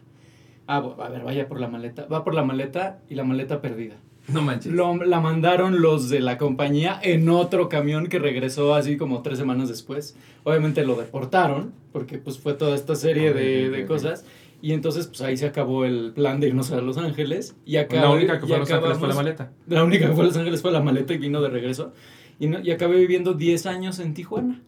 Ah, 0.67 0.77
a 0.77 1.09
ver, 1.09 1.23
vaya 1.23 1.47
por 1.47 1.59
la 1.59 1.67
maleta, 1.67 2.05
va 2.05 2.23
por 2.23 2.33
la 2.33 2.43
maleta 2.43 2.99
y 3.09 3.15
la 3.15 3.23
maleta 3.23 3.59
perdida. 3.61 3.95
no 4.27 4.41
manches. 4.41 4.71
Lo, 4.71 4.95
la 4.95 5.19
mandaron 5.19 5.81
los 5.81 6.09
de 6.09 6.19
la 6.19 6.37
compañía 6.37 6.99
en 7.01 7.27
otro 7.29 7.67
camión 7.69 8.07
que 8.07 8.19
regresó 8.19 8.75
así 8.75 8.95
como 8.95 9.21
tres 9.21 9.39
semanas 9.39 9.67
después. 9.67 10.15
Obviamente 10.43 10.85
lo 10.85 10.95
deportaron, 10.95 11.73
porque 11.91 12.19
pues 12.19 12.37
fue 12.37 12.53
toda 12.53 12.75
esta 12.75 12.95
serie 12.95 13.33
de, 13.33 13.69
de 13.69 13.85
cosas. 13.85 14.25
Y 14.61 14.73
entonces 14.73 15.07
pues 15.07 15.21
ahí 15.21 15.37
se 15.37 15.47
acabó 15.47 15.85
el 15.85 16.11
plan 16.13 16.39
de 16.39 16.49
irnos 16.49 16.71
a 16.71 16.81
Los 16.81 16.97
Ángeles. 16.97 17.55
Y 17.65 17.77
acá, 17.77 18.01
la 18.01 18.11
única 18.11 18.39
que 18.39 18.45
fue 18.45 18.55
a 18.57 18.59
Los 18.59 18.71
Ángeles 18.71 18.97
fue 18.97 19.07
la 19.07 19.15
maleta. 19.15 19.51
La 19.67 19.83
única 19.83 20.07
que 20.07 20.13
fue 20.13 20.23
a 20.23 20.27
Los 20.27 20.37
Ángeles 20.37 20.61
fue 20.61 20.71
la 20.71 20.81
maleta 20.81 21.13
y 21.13 21.17
vino 21.17 21.41
de 21.41 21.49
regreso. 21.49 21.93
Y, 22.39 22.47
no- 22.47 22.59
y 22.59 22.71
acabé 22.71 22.97
viviendo 22.97 23.33
10 23.33 23.65
años 23.65 23.99
en 23.99 24.13
Tijuana. 24.13 24.61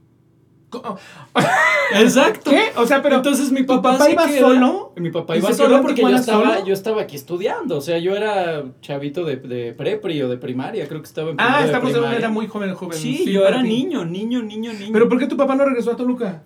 Exacto. 1.95 2.50
¿Qué? 2.51 2.71
O 2.77 2.85
sea, 2.85 3.01
pero 3.01 3.18
Entonces 3.18 3.51
mi 3.51 3.65
¿tu 3.65 3.81
papá, 3.81 4.09
iba 4.09 4.27
solo? 4.29 4.94
Mi 4.95 5.09
papá 5.12 5.35
¿Y 5.35 5.39
iba 5.39 5.53
solo 5.53 5.81
porque 5.81 6.01
yo 6.01 6.09
estaba, 6.09 6.53
solo? 6.56 6.65
yo 6.65 6.73
estaba 6.73 7.01
aquí 7.01 7.15
estudiando. 7.15 7.77
O 7.77 7.81
sea, 7.81 7.97
yo 7.97 8.15
era 8.15 8.63
chavito 8.81 9.25
de, 9.25 9.35
de 9.38 9.73
prepri 9.73 10.21
o 10.21 10.29
de 10.29 10.38
primaria. 10.38 10.88
Creo 10.88 11.01
que 11.01 11.07
estaba 11.07 11.31
en 11.31 11.35
Ah, 11.39 11.63
estamos 11.65 11.91
en 11.94 12.00
una 12.00 12.15
era 12.15 12.29
muy 12.29 12.47
joven, 12.47 12.73
joven. 12.73 12.97
Sí, 12.97 13.25
yo 13.31 13.45
era 13.45 13.62
ti. 13.62 13.68
niño, 13.68 14.06
niño, 14.06 14.41
niño, 14.41 14.71
niño. 14.74 14.89
Pero 14.94 15.09
¿por 15.09 15.19
qué 15.19 15.27
tu 15.27 15.35
papá 15.38 15.56
no 15.56 15.65
regresó 15.65 15.91
a 15.91 15.95
Toluca? 15.98 16.43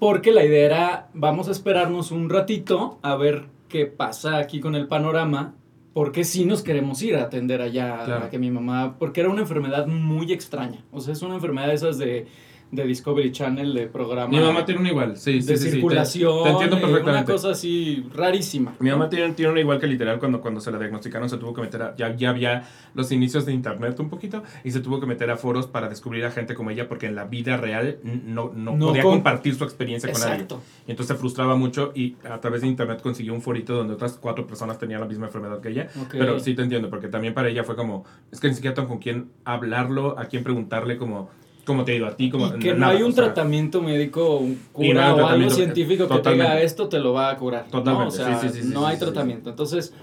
Porque 0.00 0.32
la 0.32 0.44
idea 0.44 0.66
era, 0.66 1.08
vamos 1.14 1.46
a 1.46 1.52
esperarnos 1.52 2.10
un 2.10 2.28
ratito 2.28 2.98
a 3.02 3.14
ver 3.14 3.44
qué 3.68 3.86
pasa 3.86 4.38
aquí 4.38 4.58
con 4.58 4.74
el 4.74 4.88
panorama, 4.88 5.54
porque 5.92 6.24
sí 6.24 6.44
nos 6.44 6.62
queremos 6.62 7.02
ir 7.02 7.16
a 7.16 7.22
atender 7.24 7.60
allá, 7.62 8.02
Claro. 8.04 8.24
a 8.26 8.30
que 8.30 8.38
mi 8.38 8.50
mamá, 8.50 8.96
porque 8.98 9.20
era 9.20 9.30
una 9.30 9.42
enfermedad 9.42 9.86
muy 9.86 10.32
extraña, 10.32 10.84
o 10.90 11.00
sea, 11.00 11.12
es 11.12 11.22
una 11.22 11.34
enfermedad 11.34 11.68
de 11.68 11.74
esas 11.74 11.98
de, 11.98 12.26
de 12.72 12.86
Discovery 12.86 13.30
Channel, 13.32 13.74
de 13.74 13.86
programa 13.86 14.28
Mi 14.30 14.40
mamá 14.40 14.64
tiene 14.64 14.80
una 14.80 14.88
igual, 14.88 15.16
sí, 15.18 15.42
sí, 15.42 15.46
de 15.46 15.56
sí, 15.58 15.64
sí, 15.64 15.64
te- 15.66 15.70
circulación, 15.72 16.42
Te, 16.44 16.50
entiendo 16.50 16.76
eh, 16.76 16.78
una 16.80 16.88
perfectamente. 16.88 17.32
cosa 17.32 17.50
así 17.50 18.06
rarísima. 18.14 18.74
Mi 18.80 18.88
mamá 18.90 19.10
tiene, 19.10 19.30
tiene 19.34 19.52
una 19.52 19.60
igual 19.60 19.78
que 19.78 19.86
literal 19.86 20.18
cuando, 20.18 20.40
cuando 20.40 20.58
se 20.60 20.70
la 20.72 20.78
diagnosticaron 20.78 21.28
se 21.28 21.36
tuvo 21.36 21.52
que 21.52 21.60
meter 21.60 21.82
a, 21.82 21.94
ya, 21.96 22.16
ya 22.16 22.30
había 22.30 22.66
los 22.94 23.12
inicios 23.12 23.44
de 23.44 23.52
internet 23.52 24.00
un 24.00 24.08
poquito 24.08 24.42
y 24.64 24.70
se 24.70 24.80
tuvo 24.80 25.00
que 25.00 25.06
meter 25.06 25.30
a 25.30 25.36
foros 25.36 25.66
para 25.66 25.90
descubrir 25.90 26.24
a 26.24 26.30
gente 26.30 26.54
como 26.54 26.70
ella 26.70 26.88
porque 26.88 27.06
en 27.06 27.14
la 27.14 27.24
vida 27.26 27.58
real 27.58 27.98
no, 28.02 28.50
no, 28.54 28.74
No 28.74 28.86
podía 28.88 29.02
con- 29.02 29.12
compartir 29.16 29.54
su 29.54 29.64
experiencia 29.64 30.10
con 30.10 30.20
nadie. 30.22 30.32
Exacto. 30.34 30.62
Y 30.88 30.92
entonces 30.92 31.14
se 31.14 31.20
frustraba 31.20 31.54
mucho 31.56 31.92
y 31.94 32.16
a 32.28 32.40
través 32.40 32.62
de 32.62 32.68
internet 32.68 33.02
consiguió 33.02 33.34
un 33.34 33.42
forito 33.42 33.74
donde 33.76 33.92
otras 33.92 34.14
cuatro 34.14 34.46
personas 34.46 34.78
tenían 34.78 35.00
la 35.02 35.06
misma 35.06 35.26
enfermedad 35.26 35.60
que 35.60 35.68
ella. 35.68 35.88
Pero 36.10 36.40
sí 36.40 36.54
te 36.54 36.62
entiendo, 36.62 36.88
porque 36.88 37.08
también 37.08 37.34
para 37.34 37.48
ella 37.50 37.64
fue 37.64 37.76
como, 37.76 38.06
es 38.30 38.40
que 38.40 38.48
ni 38.48 38.54
siquiera 38.54 38.72
tengo 38.74 38.88
con 38.88 38.98
quién 38.98 39.28
hablarlo, 39.44 40.18
a 40.18 40.24
quién 40.24 40.42
preguntarle 40.42 40.96
como, 40.96 41.28
cómo 41.64 41.84
te 41.84 41.94
ido 41.96 42.06
a 42.06 42.16
ti, 42.16 42.30
como 42.30 42.46
y 42.48 42.58
que 42.58 42.72
no 42.72 42.80
nada, 42.80 42.92
hay 42.92 43.02
un 43.02 43.10
o 43.10 43.14
sea, 43.14 43.24
tratamiento 43.24 43.82
médico, 43.82 44.36
un 44.38 44.50
Y 44.50 44.54
no 44.54 44.62
cura 44.72 44.88
un 44.90 44.96
o 44.98 45.00
algo 45.06 45.16
tratamiento, 45.18 45.54
científico 45.54 46.08
que 46.08 46.18
te 46.18 46.32
diga 46.32 46.60
esto 46.60 46.88
te 46.88 46.98
lo 46.98 47.12
va 47.12 47.30
a 47.30 47.36
curar. 47.36 47.64
¿no? 47.66 47.70
Totalmente, 47.70 48.08
O 48.08 48.10
sea, 48.10 48.38
sí, 48.40 48.48
sí, 48.48 48.62
sí, 48.62 48.68
no 48.72 48.86
hay 48.86 48.98
tratamiento. 48.98 49.50
Entonces, 49.50 49.94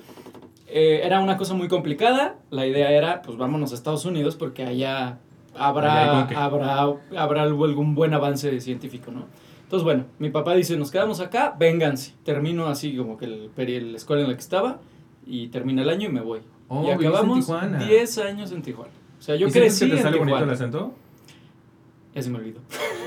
eh, 0.67 1.01
era 1.03 1.19
una 1.19 1.37
cosa 1.37 1.53
muy 1.53 1.67
complicada. 1.67 2.35
La 2.49 2.65
idea 2.67 2.91
era, 2.91 3.21
pues 3.21 3.37
vámonos 3.37 3.71
a 3.71 3.75
Estados 3.75 4.05
Unidos 4.05 4.35
porque 4.35 4.63
allá 4.63 5.17
habrá, 5.57 6.25
Allá 6.27 6.45
habrá, 6.45 6.87
habrá 7.17 7.41
algún 7.43 7.95
buen 7.95 8.13
avance 8.13 8.59
científico, 8.61 9.11
¿no? 9.11 9.25
Entonces, 9.63 9.83
bueno, 9.83 10.05
mi 10.17 10.29
papá 10.29 10.55
dice, 10.55 10.77
nos 10.77 10.89
quedamos 10.91 11.19
acá, 11.19 11.55
vénganse. 11.59 12.13
Termino 12.23 12.67
así 12.67 12.95
como 12.95 13.17
que 13.17 13.25
el, 13.25 13.51
peri- 13.55 13.81
la 13.91 13.97
escuela 13.97 14.23
en 14.23 14.29
la 14.29 14.33
que 14.35 14.41
estaba 14.41 14.79
y 15.27 15.47
termina 15.49 15.81
el 15.83 15.89
año 15.89 16.07
y 16.09 16.11
me 16.11 16.21
voy. 16.21 16.39
Oh, 16.69 16.85
y 16.87 16.89
acabamos 16.91 17.39
Tijuana. 17.39 17.77
10 17.79 18.17
años 18.19 18.51
en 18.51 18.61
Tijuana. 18.63 18.91
O 19.19 19.21
sea, 19.21 19.35
yo 19.35 19.47
¿Y 19.47 19.51
crecí 19.51 19.85
que 19.85 19.91
te 19.91 19.97
en 19.97 20.03
sale 20.03 20.17
bonito 20.17 20.37
el 20.37 20.41
Tijuana. 20.43 20.53
acento? 20.53 20.93
Ya 22.15 22.21
se 22.21 22.29
me 22.29 22.37
olvidó. 22.39 22.59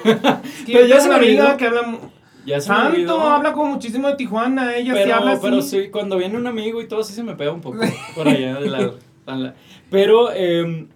Pero 0.66 0.87
ya 0.87 1.00
se 1.00 1.09
me 1.09 1.14
olvidó. 1.16 1.56
que 1.56 1.66
habla... 1.66 1.99
Ya 2.44 2.61
se 2.61 2.71
me 2.73 2.76
olvidó. 2.87 3.09
Santo, 3.16 3.28
habla 3.30 3.52
como 3.52 3.73
muchísimo 3.75 4.09
de 4.09 4.16
Tijuana, 4.16 4.75
ella 4.76 4.94
sí 4.94 5.00
pero, 5.04 5.14
habla 5.14 5.32
así. 5.32 5.40
pero 5.44 5.62
sí, 5.62 5.88
cuando 5.92 6.16
viene 6.18 6.37
un 6.37 6.47
amigo 6.49 6.82
y 6.82 6.88
todo 6.88 7.00
así 7.00 7.12
se 7.12 7.23
me 7.23 7.37
pega 7.37 7.52
un 7.52 7.61
poco 7.61 7.78
por 8.16 8.26
allá 8.26 8.59
de 8.59 8.68
la, 8.68 9.54
Pero 9.90 10.30
eh, 10.35 10.87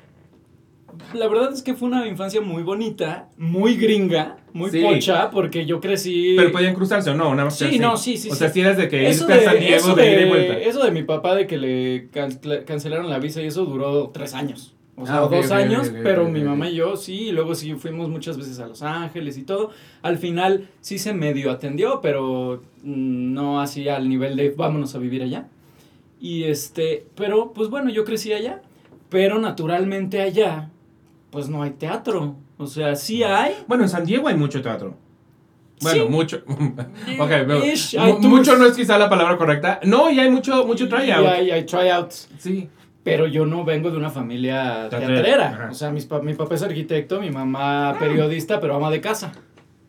la 1.14 1.28
verdad 1.28 1.52
es 1.52 1.62
que 1.62 1.74
fue 1.74 1.86
una 1.88 2.06
infancia 2.08 2.40
muy 2.40 2.64
bonita, 2.64 3.28
muy 3.36 3.76
gringa, 3.76 4.38
muy 4.52 4.70
Sí. 4.70 4.80
pocha, 4.82 5.30
porque 5.30 5.66
yo 5.66 5.80
crecí. 5.80 6.34
Pero 6.36 6.50
podían 6.50 6.74
cruzarse 6.74 7.10
o 7.10 7.14
no, 7.14 7.30
nada 7.32 7.44
más. 7.44 7.56
Sí, 7.58 7.66
así. 7.66 7.78
no, 7.78 7.96
sí, 7.96 8.16
sí, 8.16 8.28
O 8.30 8.34
sea, 8.34 8.48
sí. 8.48 8.54
si 8.54 8.60
eras 8.62 8.76
de 8.76 8.88
que 8.88 9.08
Eso 9.08 9.24
irte 9.30 9.34
a 9.46 9.50
San 9.50 9.60
Diego 9.60 9.76
eso 9.76 9.94
de 9.94 10.12
ida 10.12 10.20
y 10.22 10.28
vuelta. 10.28 10.58
eso 10.58 10.84
de 10.84 10.90
mi 10.90 11.04
papá 11.04 11.36
de 11.36 11.46
que 11.46 11.58
le 11.58 12.08
can- 12.10 12.40
cancelaron 12.66 13.08
la 13.08 13.18
visa 13.20 13.40
y 13.42 13.46
eso 13.46 13.64
duró 13.66 14.08
tres 14.12 14.34
años. 14.34 14.74
O 14.98 15.04
sea, 15.04 15.16
Ah, 15.16 15.24
ok, 15.24 15.32
dos 15.34 15.50
años, 15.50 15.92
pero 16.02 16.26
mi 16.28 16.42
mamá 16.42 16.70
y 16.70 16.76
yo 16.76 16.96
sí, 16.96 17.28
y 17.28 17.32
luego 17.32 17.54
sí 17.54 17.74
fuimos 17.74 18.08
muchas 18.08 18.38
veces 18.38 18.58
a 18.60 18.66
Los 18.66 18.82
Ángeles 18.82 19.36
y 19.36 19.42
todo. 19.42 19.70
Al 20.02 20.16
final 20.16 20.68
sí 20.80 20.98
se 20.98 21.12
medio 21.12 21.50
atendió, 21.50 22.00
pero 22.00 22.62
mm, 22.82 23.32
no 23.34 23.60
así 23.60 23.88
al 23.90 24.08
nivel 24.08 24.36
de 24.36 24.50
vámonos 24.50 24.94
a 24.94 24.98
vivir 24.98 25.22
allá. 25.22 25.48
Y 26.18 26.44
este, 26.44 27.06
pero 27.14 27.52
pues 27.52 27.68
bueno, 27.68 27.90
yo 27.90 28.04
crecí 28.04 28.32
allá, 28.32 28.62
pero 29.10 29.38
naturalmente 29.38 30.22
allá, 30.22 30.70
pues 31.30 31.48
no 31.50 31.62
hay 31.62 31.72
teatro. 31.72 32.36
O 32.56 32.66
sea, 32.66 32.96
sí 32.96 33.22
hay. 33.22 33.54
Bueno, 33.68 33.82
en 33.84 33.90
San 33.90 34.06
Diego 34.06 34.28
hay 34.28 34.34
mucho 34.36 34.62
teatro. 34.62 34.94
Bueno, 35.82 36.04
Sí. 36.04 36.08
mucho. 36.10 36.36
ok, 36.48 37.28
pero 37.28 37.62
Ish, 37.66 37.98
mucho 38.22 38.56
no 38.56 38.64
es 38.64 38.74
quizá 38.74 38.96
la 38.96 39.10
palabra 39.10 39.36
correcta. 39.36 39.78
No, 39.84 40.10
y 40.10 40.18
hay 40.18 40.30
mucho, 40.30 40.66
mucho 40.66 40.84
Y 40.84 40.88
tryout. 40.88 41.26
hay, 41.26 41.50
hay 41.50 41.66
tryouts. 41.66 42.30
Sí. 42.38 42.66
Pero 43.06 43.26
yo 43.28 43.46
no 43.46 43.64
vengo 43.64 43.90
de 43.90 43.96
una 43.96 44.10
familia 44.10 44.88
Teatrera. 44.90 45.68
O 45.70 45.74
sea, 45.74 45.90
mis 45.92 46.04
pa- 46.06 46.20
mi 46.20 46.34
papá 46.34 46.56
es 46.56 46.62
arquitecto, 46.62 47.20
mi 47.20 47.30
mamá 47.30 47.96
periodista, 48.00 48.60
pero 48.60 48.74
ama 48.74 48.90
de 48.90 49.00
casa. 49.00 49.32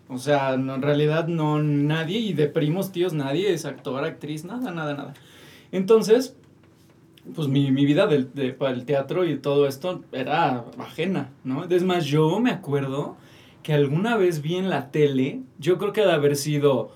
O 0.07 0.17
sea, 0.19 0.55
no, 0.55 0.75
en 0.75 0.81
realidad 0.83 1.27
no 1.27 1.61
nadie, 1.61 2.19
y 2.19 2.33
de 2.33 2.47
primos, 2.47 2.91
tíos, 2.91 3.13
nadie 3.13 3.51
es 3.51 3.65
actor, 3.65 4.05
actriz, 4.05 4.45
nada, 4.45 4.71
nada, 4.71 4.93
nada. 4.93 5.13
Entonces, 5.71 6.37
pues 7.35 7.47
mi, 7.47 7.71
mi 7.71 7.85
vida 7.85 8.07
del, 8.07 8.33
de- 8.33 8.53
para 8.53 8.71
el 8.71 8.85
teatro 8.85 9.25
y 9.25 9.37
todo 9.37 9.67
esto 9.67 10.03
era 10.11 10.63
ajena, 10.79 11.29
¿no? 11.43 11.65
Es 11.65 11.83
más, 11.83 12.05
yo 12.05 12.39
me 12.39 12.51
acuerdo 12.51 13.17
que 13.63 13.73
alguna 13.73 14.15
vez 14.15 14.41
vi 14.41 14.55
en 14.55 14.69
la 14.69 14.91
tele, 14.91 15.41
yo 15.59 15.77
creo 15.77 15.91
que 15.91 16.01
de 16.05 16.11
haber 16.13 16.35
sido, 16.37 16.91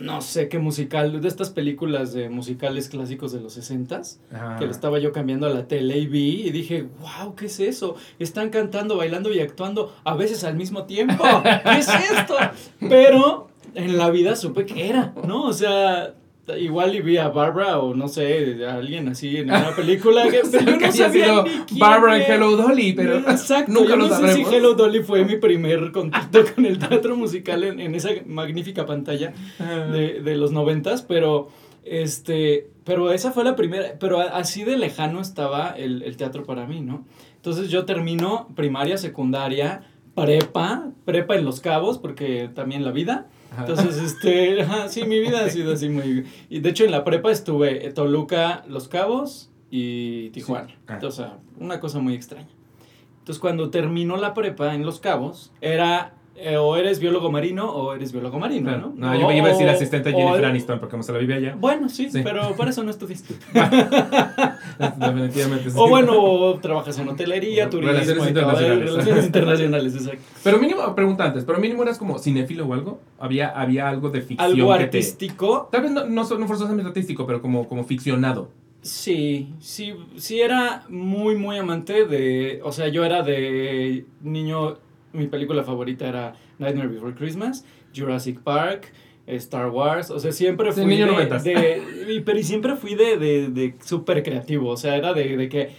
no 0.00 0.20
sé 0.20 0.48
qué 0.48 0.58
musical, 0.58 1.20
de 1.20 1.28
estas 1.28 1.50
películas 1.50 2.12
de 2.12 2.28
musicales 2.28 2.88
clásicos 2.88 3.32
de 3.32 3.40
los 3.40 3.52
60 3.54 4.00
Ajá. 4.32 4.56
que 4.58 4.64
le 4.64 4.70
estaba 4.70 4.98
yo 4.98 5.12
cambiando 5.12 5.46
a 5.46 5.50
la 5.50 5.66
tele 5.66 5.98
y 5.98 6.06
vi 6.06 6.42
y 6.46 6.50
dije, 6.50 6.86
wow, 7.00 7.34
¿qué 7.34 7.46
es 7.46 7.60
eso? 7.60 7.96
Están 8.18 8.50
cantando, 8.50 8.96
bailando 8.96 9.32
y 9.32 9.40
actuando 9.40 9.94
a 10.04 10.14
veces 10.14 10.44
al 10.44 10.56
mismo 10.56 10.84
tiempo. 10.84 11.24
¿Qué 11.42 11.78
es 11.78 11.88
esto? 11.88 12.36
Pero 12.80 13.48
en 13.74 13.96
la 13.96 14.10
vida 14.10 14.36
supe 14.36 14.66
que 14.66 14.88
era, 14.88 15.14
¿no? 15.26 15.44
O 15.44 15.52
sea, 15.52 16.14
igual 16.58 16.94
y 16.94 17.00
vi 17.00 17.16
a 17.16 17.28
Barbara 17.28 17.78
o 17.80 17.94
no 17.94 18.08
sé, 18.08 18.64
a 18.64 18.74
alguien 18.74 19.08
así 19.08 19.38
en 19.38 19.50
una 19.50 19.74
película 19.74 20.28
que 20.28 20.42
yo 20.64 20.76
no 20.78 20.92
sabía 20.92 21.42
ni 21.42 21.50
quién 21.66 21.78
Barbara 21.80 22.24
en. 22.24 22.32
Hello 22.32 22.56
Dolly, 22.56 22.92
pero 22.92 23.16
Exacto, 23.18 23.72
nunca 23.72 23.90
yo 23.90 23.96
lo 23.96 24.08
no 24.08 24.14
sé 24.14 24.20
sabremos. 24.20 24.48
si 24.50 24.54
Hello 24.54 24.74
Dolly 24.74 25.02
fue 25.02 25.24
mi 25.24 25.36
primer 25.36 25.90
contacto 25.92 26.44
con 26.54 26.64
el 26.66 26.78
teatro 26.78 27.16
musical 27.16 27.64
en, 27.64 27.80
en 27.80 27.94
esa 27.94 28.10
magnífica 28.26 28.86
pantalla 28.86 29.32
de, 29.92 30.20
de 30.22 30.36
los 30.36 30.52
noventas, 30.52 31.02
pero 31.02 31.48
este, 31.84 32.68
pero 32.84 33.12
esa 33.12 33.30
fue 33.32 33.44
la 33.44 33.54
primera, 33.56 33.94
pero 33.98 34.20
así 34.20 34.64
de 34.64 34.76
lejano 34.76 35.20
estaba 35.20 35.70
el, 35.70 36.02
el 36.02 36.16
teatro 36.16 36.44
para 36.44 36.66
mí, 36.66 36.80
¿no? 36.80 37.04
Entonces 37.36 37.70
yo 37.70 37.84
termino 37.84 38.48
primaria, 38.56 38.98
secundaria, 38.98 39.82
prepa, 40.16 40.90
prepa 41.04 41.36
en 41.36 41.44
Los 41.44 41.60
Cabos, 41.60 41.98
porque 41.98 42.50
también 42.52 42.84
la 42.84 42.90
vida. 42.90 43.28
Entonces, 43.58 43.96
este, 43.98 44.62
ajá, 44.62 44.88
sí, 44.88 45.04
mi 45.04 45.18
vida 45.20 45.44
ha 45.44 45.50
sido 45.50 45.72
así 45.72 45.88
muy... 45.88 46.26
Y 46.48 46.60
de 46.60 46.70
hecho 46.70 46.84
en 46.84 46.90
la 46.90 47.04
prepa 47.04 47.30
estuve 47.30 47.86
en 47.86 47.94
Toluca, 47.94 48.64
Los 48.68 48.88
Cabos 48.88 49.50
y 49.70 50.30
Tijuana. 50.30 50.68
Sí. 50.68 50.74
Ah. 50.86 50.94
Entonces, 50.94 51.26
una 51.58 51.80
cosa 51.80 51.98
muy 51.98 52.14
extraña. 52.14 52.48
Entonces, 53.18 53.40
cuando 53.40 53.70
terminó 53.70 54.16
la 54.16 54.34
prepa 54.34 54.74
en 54.74 54.84
Los 54.84 55.00
Cabos, 55.00 55.52
era 55.60 56.14
eh, 56.38 56.56
o 56.56 56.76
eres 56.76 56.98
biólogo 57.00 57.30
marino 57.30 57.70
o 57.70 57.94
eres 57.94 58.12
biólogo 58.12 58.38
marino, 58.38 58.70
Claro. 58.70 58.92
¿no? 58.96 59.12
No, 59.12 59.18
yo 59.20 59.26
me 59.28 59.36
iba 59.38 59.46
a 59.46 59.50
decir 59.50 59.68
asistente 59.68 60.10
de 60.10 60.16
Jennifer 60.16 60.44
Aniston, 60.44 60.78
porque 60.78 60.90
como 60.92 61.02
se 61.02 61.12
la 61.12 61.18
vive 61.18 61.34
allá. 61.34 61.56
Bueno, 61.58 61.88
sí, 61.88 62.10
Sí. 62.10 62.20
pero 62.22 62.54
para 62.56 62.70
eso 62.70 62.82
no 62.84 62.90
estudiaste. 62.90 63.34
Definitivamente 64.98 65.70
sí. 65.70 65.76
o 65.78 65.88
bueno, 65.88 66.58
trabajas 66.60 66.98
en 66.98 67.08
hotelería, 67.08 67.68
turismo, 67.70 67.92
Relaciones 67.92 68.18
todo, 68.18 68.28
internacionales. 68.28 68.90
relaciones 68.90 69.26
internacionales, 69.26 69.94
exacto. 69.94 70.20
Pero 70.44 70.58
mínimo, 70.58 70.94
pregunta 70.94 71.24
antes, 71.24 71.44
pero 71.44 71.58
mínimo 71.58 71.82
eras 71.82 71.98
como 71.98 72.18
cinéfilo 72.18 72.66
o 72.66 72.74
algo. 72.74 73.00
Había, 73.18 73.48
había 73.48 73.88
algo 73.88 74.10
de 74.10 74.20
ficción. 74.20 74.50
Algo 74.50 74.72
que 74.72 74.78
te- 74.78 74.84
artístico, 74.84 75.68
Tal 75.72 75.82
vez 75.82 75.90
no, 75.90 76.04
no, 76.06 76.24
no 76.24 76.46
forzosamente 76.46 76.88
artístico, 76.88 77.26
pero 77.26 77.40
como, 77.40 77.66
como 77.68 77.84
ficcionado. 77.84 78.48
Sí, 78.82 79.52
sí, 79.58 79.94
sí 80.16 80.40
era 80.40 80.84
muy, 80.88 81.34
muy 81.36 81.56
amante 81.56 82.04
de, 82.04 82.60
o 82.62 82.70
sea, 82.70 82.86
yo 82.88 83.04
era 83.04 83.22
de 83.22 84.04
niño, 84.22 84.76
mi 85.16 85.26
película 85.26 85.62
favorita 85.64 86.06
era 86.08 86.34
Nightmare 86.58 86.88
Before 86.88 87.14
Christmas, 87.14 87.64
Jurassic 87.94 88.40
Park, 88.40 88.92
Star 89.26 89.70
Wars, 89.70 90.10
o 90.10 90.20
sea, 90.20 90.30
siempre 90.32 90.70
Sí, 90.72 90.82
fui 90.82 90.90
niño 90.90 91.06
de, 91.18 91.24
de- 91.42 92.22
pero 92.24 92.38
y 92.38 92.42
siempre 92.44 92.76
fui 92.76 92.94
de, 92.94 93.16
de, 93.16 93.48
de 93.48 93.74
súper 93.84 94.22
creativo, 94.22 94.70
o 94.70 94.76
sea, 94.76 94.96
era 94.96 95.12
de, 95.14 95.36
de 95.36 95.48
que 95.48 95.70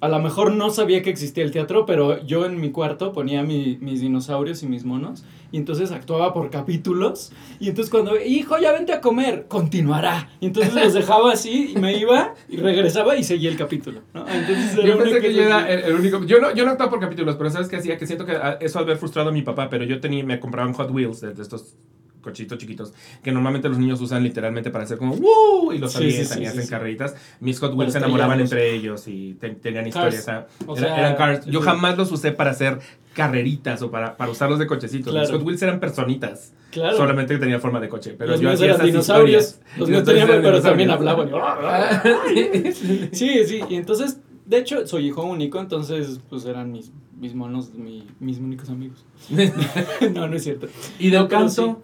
a 0.00 0.08
lo 0.08 0.18
mejor 0.18 0.52
no 0.54 0.70
sabía 0.70 1.02
que 1.02 1.10
existía 1.10 1.44
el 1.44 1.50
teatro, 1.50 1.86
pero 1.86 2.22
yo 2.26 2.44
en 2.46 2.60
mi 2.60 2.70
cuarto 2.70 3.12
ponía 3.12 3.42
mi- 3.42 3.78
mis 3.80 4.00
dinosaurios 4.00 4.62
y 4.62 4.66
mis 4.66 4.84
monos, 4.84 5.24
y 5.52 5.56
entonces 5.56 5.90
actuaba 5.90 6.32
por 6.32 6.50
capítulos, 6.50 7.32
y 7.58 7.68
entonces 7.68 7.90
cuando, 7.90 8.20
hijo, 8.20 8.58
ya 8.58 8.72
vente 8.72 8.92
a 8.92 9.00
comer, 9.00 9.46
continuará, 9.48 10.28
y 10.40 10.46
entonces 10.46 10.74
los 10.74 10.92
dejaba 10.94 11.32
así, 11.32 11.72
y 11.76 11.78
me 11.78 11.96
iba, 11.98 12.34
y 12.48 12.56
regresaba 12.58 13.16
y 13.16 13.24
seguía 13.24 13.50
el 13.50 13.56
capítulo, 13.56 14.00
¿no? 14.14 14.26
Entonces 14.28 14.74
era 14.78 14.86
Yo 14.86 14.98
pensé 14.98 15.20
que 15.20 15.34
yo 15.34 15.42
era 15.42 15.70
el, 15.70 15.80
el 15.84 15.94
único. 15.94 16.24
Yo 16.24 16.40
no, 16.40 16.54
yo 16.54 16.64
no 16.64 16.70
actuaba 16.72 16.90
por 16.90 17.00
capítulos, 17.00 17.36
pero 17.36 17.50
¿sabes 17.50 17.68
qué 17.68 17.76
hacía? 17.76 17.98
Que 17.98 18.06
siento 18.06 18.26
que 18.26 18.32
ah, 18.32 18.58
eso 18.60 18.78
al 18.78 18.84
haber 18.84 18.96
frustrado 18.98 19.30
a 19.30 19.32
mi 19.32 19.42
papá, 19.42 19.68
pero 19.70 19.84
yo 19.84 20.00
tenía, 20.00 20.24
me 20.24 20.38
compraban 20.40 20.72
Hot 20.74 20.90
Wheels 20.90 21.20
de, 21.20 21.34
de 21.34 21.42
estos 21.42 21.74
cochitos 22.20 22.58
chiquitos 22.58 22.92
que 23.22 23.32
normalmente 23.32 23.66
los 23.70 23.78
niños 23.78 23.98
usan 24.02 24.22
literalmente 24.22 24.70
para 24.70 24.84
hacer 24.84 24.98
como 24.98 25.14
¡Woo! 25.14 25.72
y 25.72 25.78
los 25.78 25.92
Sí, 25.94 26.04
avientan 26.04 26.36
sí, 26.36 26.42
y 26.42 26.46
hacen 26.46 26.66
carreritas. 26.66 27.14
Mis 27.40 27.58
Hot 27.60 27.72
Wheels 27.74 27.92
se 27.92 27.98
enamoraban 27.98 28.38
entre 28.40 28.74
ellos 28.74 29.08
y 29.08 29.34
te- 29.40 29.54
tenían 29.54 29.86
historias. 29.86 30.26
Cars. 30.26 30.46
o 30.66 30.76
sea, 30.76 30.88
era- 30.88 30.98
eran 30.98 31.16
cars. 31.16 31.46
Yo 31.46 31.62
jamás 31.62 31.96
los 31.96 32.12
usé 32.12 32.32
para 32.32 32.50
hacer 32.50 32.78
carreritas 33.14 33.82
o 33.82 33.90
para, 33.90 34.16
para 34.16 34.30
usarlos 34.30 34.58
de 34.58 34.66
cochecitos. 34.66 35.12
Mis 35.12 35.22
Claro. 35.24 35.38
Hot 35.38 35.46
Wheels 35.46 35.62
eran 35.62 35.80
personitas. 35.80 36.52
Claro. 36.70 36.96
Solamente 36.96 37.34
que 37.34 37.40
tenía 37.40 37.58
forma 37.58 37.80
de 37.80 37.88
coche. 37.88 38.14
Pero 38.16 38.32
los 38.32 38.40
yo 38.40 38.48
míos 38.48 38.54
hacía 38.60 38.66
eran 38.66 38.76
esas 38.76 38.86
dinosaurios, 38.86 39.58
los 39.76 39.88
míos 39.88 40.04
tenían, 40.04 40.28
pero 40.28 40.60
también 40.62 40.90
hablaban. 40.90 41.28
Sí, 43.12 43.44
sí, 43.46 43.60
y 43.68 43.74
entonces, 43.74 44.20
de 44.46 44.58
hecho, 44.58 44.86
soy 44.86 45.08
hijo 45.08 45.24
único, 45.24 45.58
entonces, 45.60 46.20
pues 46.28 46.44
eran 46.44 46.70
mis, 46.70 46.92
mis 47.18 47.34
monos, 47.34 47.74
mi- 47.74 48.06
mis 48.20 48.38
únicos 48.38 48.70
amigos. 48.70 49.04
no, 50.14 50.28
no 50.28 50.36
es 50.36 50.44
cierto. 50.44 50.68
y 50.98 51.10
canto, 51.28 51.82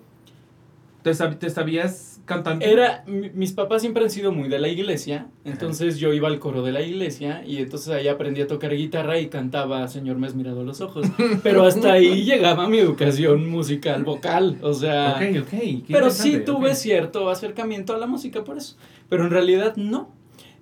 ¿te, 1.02 1.11
sab- 1.11 1.38
te 1.38 1.50
sabías 1.50 2.15
cantando? 2.26 2.62
Era, 2.66 3.02
mi- 3.06 3.30
mis 3.30 3.52
papás 3.52 3.80
siempre 3.80 4.04
han 4.04 4.11
sido 4.11 4.30
muy 4.33 4.49
de 4.50 4.59
la 4.59 4.68
iglesia, 4.68 5.28
entonces 5.45 5.99
yo 5.99 6.12
iba 6.12 6.28
al 6.28 6.38
coro 6.38 6.62
de 6.62 6.73
la 6.73 6.83
iglesia 6.83 7.42
y 7.47 7.56
entonces 7.59 7.88
ahí 7.95 8.09
aprendí 8.09 8.42
a 8.42 8.47
tocar 8.47 8.75
guitarra 8.76 9.18
y 9.18 9.28
cantaba 9.28 9.88
Señor 9.88 10.16
me 10.18 10.26
has 10.26 10.35
mirado 10.35 10.61
a 10.61 10.64
los 10.64 10.80
ojos. 10.83 11.06
Pero 11.42 11.64
hasta 11.64 11.92
ahí 11.92 12.25
llegaba 12.25 12.68
mi 12.68 12.76
educación 12.78 13.49
musical, 13.49 14.04
vocal, 14.04 14.59
o 14.61 14.75
sea... 14.75 15.14
Ok, 15.16 15.42
ok. 15.45 15.49
qué 15.50 15.85
Pero 15.88 16.11
sí 16.11 16.40
tuve 16.45 16.75
cierto 16.75 17.30
acercamiento 17.30 17.95
a 17.95 17.99
la 17.99 18.06
música 18.06 18.45
por 18.45 18.59
eso. 18.59 18.76
Pero 19.09 19.25
en 19.25 19.30
realidad 19.30 19.76
no. 19.76 20.11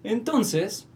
Entonces 0.05 0.87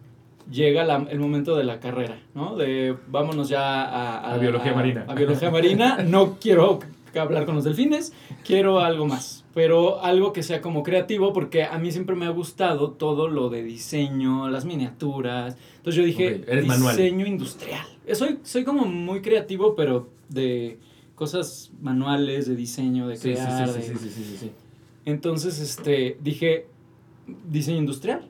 llega 0.51 0.85
la- 0.85 1.07
el 1.11 1.19
momento 1.19 1.57
de 1.57 1.65
la 1.65 1.81
carrera, 1.81 2.19
¿no? 2.35 2.57
De 2.57 2.95
vámonos 3.09 3.49
ya 3.49 3.83
a, 3.85 4.35
A 4.35 4.39
biología 4.39 4.73
marina. 4.75 5.05
A 5.09 5.15
biología 5.15 5.51
marina. 5.51 5.99
No 6.07 6.37
quiero 6.41 6.79
hablar 7.19 7.47
con 7.47 7.55
los 7.57 7.65
delfines, 7.65 8.13
quiero 8.47 8.79
algo 8.81 9.07
más. 9.07 9.38
Pero 9.59 10.01
algo 10.05 10.33
que 10.33 10.45
sea 10.45 10.61
como 10.61 10.85
creativo, 10.85 11.33
porque 11.33 11.65
a 11.65 11.81
mí 11.81 11.91
siempre 11.91 12.15
me 12.15 12.27
ha 12.27 12.31
gustado 12.31 12.93
todo 12.93 13.27
lo 13.27 13.51
de 13.51 13.65
diseño, 13.65 14.49
las 14.49 14.65
miniaturas. 14.65 15.57
Entonces 15.79 15.97
yo 16.01 16.05
dije, 16.07 16.37
Ok, 16.43 16.49
eres 16.49 16.65
manual. 16.67 16.97
diseño 16.97 17.27
industrial. 17.27 17.85
Soy, 18.13 18.39
soy 18.45 18.63
como 18.63 18.85
muy 18.85 19.21
creativo, 19.21 19.75
pero 19.75 20.11
de 20.29 20.79
cosas 21.17 21.73
manuales, 21.83 22.47
de 22.47 22.55
diseño, 22.55 23.09
de 23.09 23.17
sí, 23.17 23.33
crear. 23.33 23.69
sí, 23.69 23.83
sí, 23.83 23.89
de- 23.89 23.99
sí, 23.99 24.09
sí, 24.11 24.23
sí, 24.31 24.37
sí. 24.43 24.51
entonces, 25.05 25.59
este, 25.59 26.17
dije, 26.23 26.67
diseño 27.51 27.79
industrial, 27.79 28.29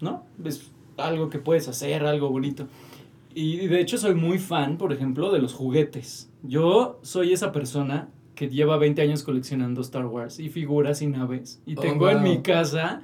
¿no? 0.00 0.24
Es 0.44 0.72
algo 0.96 1.30
que 1.30 1.38
puedes 1.38 1.68
hacer, 1.68 2.04
algo 2.04 2.28
bonito. 2.28 2.66
Y 3.36 3.68
de 3.68 3.80
hecho 3.80 3.98
soy 3.98 4.16
muy 4.16 4.40
fan, 4.40 4.78
por 4.78 4.92
ejemplo, 4.92 5.30
de 5.30 5.38
los 5.38 5.54
juguetes. 5.54 6.28
Yo 6.42 6.98
soy 7.02 7.32
esa 7.32 7.52
persona 7.52 8.08
que 8.36 8.48
lleva 8.48 8.76
20 8.78 9.02
años 9.02 9.24
coleccionando 9.24 9.80
Star 9.80 10.06
Wars 10.06 10.38
y 10.38 10.48
figuras 10.50 11.02
y 11.02 11.08
naves. 11.08 11.60
Y 11.66 11.76
Oh, 11.76 11.80
tengo 11.80 12.08
en 12.10 12.22
mi 12.22 12.42
casa 12.42 13.02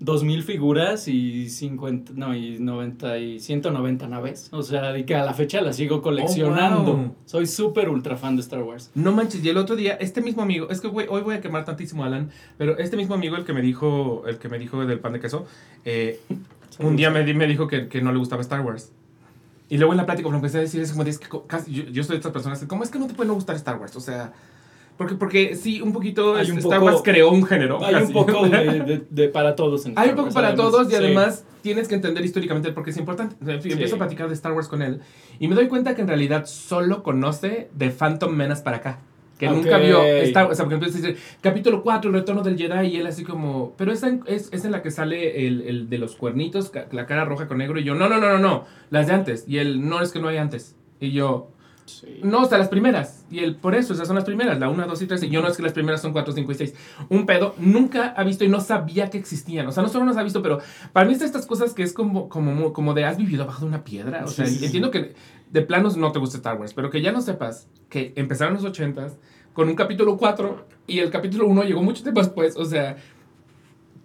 2000 0.00 0.42
figuras 0.42 1.06
y 1.06 1.48
50, 1.48 2.12
no, 2.16 2.34
y 2.34 2.58
90 2.58 3.18
y 3.18 3.38
190 3.38 4.08
naves. 4.08 4.48
O 4.50 4.62
sea, 4.64 4.92
de 4.92 5.06
que 5.06 5.14
a 5.14 5.24
la 5.24 5.32
fecha 5.32 5.60
las 5.60 5.76
sigo 5.76 6.02
coleccionando. 6.02 6.90
Oh, 6.90 6.96
wow. 6.96 7.14
Soy 7.24 7.46
súper 7.46 7.88
ultra 7.88 8.16
fan 8.16 8.34
de 8.34 8.42
Star 8.42 8.62
Wars. 8.64 8.90
No 8.96 9.12
manches, 9.12 9.44
y 9.44 9.48
el 9.48 9.56
otro 9.56 9.76
día, 9.76 9.94
este 9.94 10.20
mismo 10.20 10.42
amigo, 10.42 10.68
es 10.70 10.80
que 10.80 10.88
hoy 10.88 11.06
voy 11.22 11.34
a 11.36 11.40
quemar 11.40 11.64
tantísimo 11.64 12.02
a 12.02 12.08
Alan, 12.08 12.30
pero 12.58 12.76
este 12.78 12.96
mismo 12.96 13.14
amigo, 13.14 13.36
el 13.36 13.44
que 13.44 13.52
me 13.52 13.62
dijo, 13.62 14.24
el 14.26 14.38
que 14.38 14.48
me 14.48 14.58
dijo 14.58 14.84
del 14.84 14.98
pan 14.98 15.12
de 15.12 15.20
queso, 15.20 15.46
eh, 15.84 16.20
un 16.80 16.96
día 16.96 17.10
me, 17.10 17.22
di- 17.24 17.34
me 17.34 17.46
dijo 17.46 17.68
que, 17.68 17.86
que 17.86 18.02
no 18.02 18.10
le 18.12 18.18
gustaba 18.18 18.42
Star 18.42 18.60
Wars. 18.62 18.90
Y 19.68 19.78
luego 19.78 19.92
en 19.92 19.98
la 19.98 20.04
plática, 20.06 20.24
cuando 20.24 20.38
empecé 20.38 20.58
a 20.58 20.62
decir, 20.62 20.82
es 20.82 20.90
como, 20.90 21.04
es 21.04 21.18
que 21.20 21.28
yo, 21.70 21.84
yo 21.84 22.02
soy 22.02 22.14
de 22.14 22.18
estas 22.18 22.32
personas 22.32 22.62
¿cómo 22.66 22.82
es 22.82 22.90
que 22.90 22.98
no 22.98 23.06
te 23.06 23.14
puede 23.14 23.28
no 23.28 23.34
gustar 23.34 23.54
Star 23.56 23.78
Wars? 23.78 23.94
O 23.96 24.00
sea, 24.00 24.32
porque, 25.02 25.14
porque 25.16 25.54
sí, 25.56 25.80
un 25.82 25.92
poquito 25.92 26.34
Hay 26.36 26.50
un 26.50 26.58
Star 26.58 26.78
poco- 26.80 26.92
Wars 26.92 27.02
creó 27.04 27.30
un 27.30 27.44
género. 27.44 27.84
Hay 27.84 27.94
un 27.94 28.00
casi. 28.00 28.12
poco 28.12 28.48
de, 28.48 28.80
de- 28.80 29.02
de 29.10 29.28
para 29.28 29.54
todos. 29.54 29.84
en 29.86 29.92
Hay 29.96 30.08
un 30.10 30.14
poco 30.14 30.24
Wars, 30.24 30.34
para 30.34 30.48
además. 30.48 30.70
todos 30.70 30.86
y 30.88 30.90
Sí. 30.90 30.96
además 30.96 31.44
tienes 31.62 31.88
que 31.88 31.94
entender 31.94 32.24
históricamente 32.24 32.72
por 32.72 32.84
qué 32.84 32.90
es 32.90 32.96
importante. 32.96 33.36
O 33.40 33.44
sea, 33.44 33.60
Sí. 33.60 33.70
Empiezo 33.72 33.96
a 33.96 33.98
platicar 33.98 34.28
de 34.28 34.34
Star 34.34 34.52
Wars 34.52 34.68
con 34.68 34.82
él 34.82 35.00
y 35.38 35.48
me 35.48 35.54
doy 35.54 35.68
cuenta 35.68 35.94
que 35.94 36.00
en 36.02 36.08
realidad 36.08 36.46
solo 36.46 37.02
conoce 37.02 37.68
de 37.74 37.90
Phantom 37.90 38.32
Menace 38.34 38.62
para 38.62 38.78
acá. 38.78 38.98
Que 39.38 39.48
nunca 39.48 39.76
Ok. 39.76 39.82
vio 39.82 40.04
Star 40.04 40.44
Wars. 40.44 40.52
O 40.52 40.56
sea, 40.56 40.64
porque 40.66 40.74
empieza 40.76 40.98
a 40.98 41.00
decir, 41.00 41.16
capítulo 41.40 41.82
4, 41.82 42.10
el 42.10 42.14
retorno 42.16 42.42
del 42.42 42.56
Jedi, 42.56 42.86
y 42.86 42.96
él 42.98 43.06
así 43.08 43.24
como, 43.24 43.74
pero 43.76 43.90
esa 43.90 44.06
en- 44.08 44.22
es, 44.26 44.48
es 44.52 44.64
en 44.64 44.70
la 44.70 44.82
que 44.82 44.92
sale 44.92 45.46
el, 45.48 45.62
el 45.62 45.88
de 45.90 45.98
los 45.98 46.14
cuernitos, 46.14 46.70
la 46.92 47.06
cara 47.06 47.24
roja 47.24 47.48
con 47.48 47.58
negro, 47.58 47.80
y 47.80 47.82
yo, 47.84 47.94
no, 47.96 48.08
no, 48.08 48.18
no, 48.20 48.28
no, 48.28 48.38
no, 48.38 48.64
las 48.90 49.08
de 49.08 49.14
antes. 49.14 49.44
Y 49.48 49.58
él, 49.58 49.88
no, 49.88 50.00
es 50.00 50.12
que 50.12 50.20
no 50.20 50.28
hay 50.28 50.36
antes. 50.36 50.76
Y 51.00 51.10
yo, 51.10 51.50
Sí. 51.84 52.20
no, 52.22 52.42
o 52.42 52.44
sea, 52.46 52.58
las 52.58 52.68
primeras. 52.68 53.24
Y 53.30 53.40
él, 53.40 53.56
por 53.56 53.74
eso, 53.74 53.92
esas 53.92 54.06
son 54.06 54.16
las 54.16 54.24
primeras, 54.24 54.58
la 54.58 54.68
1, 54.68 54.86
2 54.86 55.02
y 55.02 55.06
3. 55.06 55.22
Y 55.24 55.30
yo 55.30 55.42
no 55.42 55.48
es 55.48 55.56
que 55.56 55.62
las 55.62 55.72
primeras 55.72 56.00
son 56.00 56.12
4, 56.12 56.32
5 56.32 56.52
y 56.52 56.54
6. 56.54 56.74
Un 57.08 57.26
pedo, 57.26 57.54
nunca 57.58 58.14
ha 58.16 58.22
visto 58.24 58.44
y 58.44 58.48
no 58.48 58.60
sabía 58.60 59.10
que 59.10 59.18
existían. 59.18 59.66
O 59.66 59.72
sea, 59.72 59.82
no 59.82 59.88
solo 59.88 60.04
nos 60.04 60.16
ha 60.16 60.22
visto, 60.22 60.42
pero 60.42 60.60
para 60.92 61.06
mí 61.06 61.12
es 61.12 61.18
de 61.18 61.26
estas 61.26 61.44
cosas 61.46 61.74
que 61.74 61.82
es 61.82 61.92
como, 61.92 62.28
como, 62.28 62.72
como 62.72 62.94
de 62.94 63.04
has 63.04 63.16
vivido 63.16 63.42
abajo 63.42 63.62
de 63.62 63.66
una 63.66 63.84
piedra. 63.84 64.24
O 64.24 64.28
sea, 64.28 64.46
sí, 64.46 64.56
sí. 64.56 64.64
entiendo 64.66 64.90
que 64.90 65.14
de 65.50 65.62
planos 65.62 65.96
no 65.96 66.12
te 66.12 66.18
gusta 66.18 66.36
Star 66.36 66.58
Wars, 66.58 66.72
pero 66.72 66.88
que 66.90 67.02
ya 67.02 67.12
no 67.12 67.20
sepas 67.20 67.68
que 67.88 68.12
empezaron 68.16 68.54
los 68.54 68.64
80s 68.64 69.12
con 69.52 69.68
un 69.68 69.74
capítulo 69.74 70.16
4 70.16 70.66
y 70.86 71.00
el 71.00 71.10
capítulo 71.10 71.46
1 71.46 71.64
llegó 71.64 71.82
mucho 71.82 72.02
tiempo 72.02 72.20
después. 72.20 72.56
O 72.56 72.64
sea, 72.64 72.96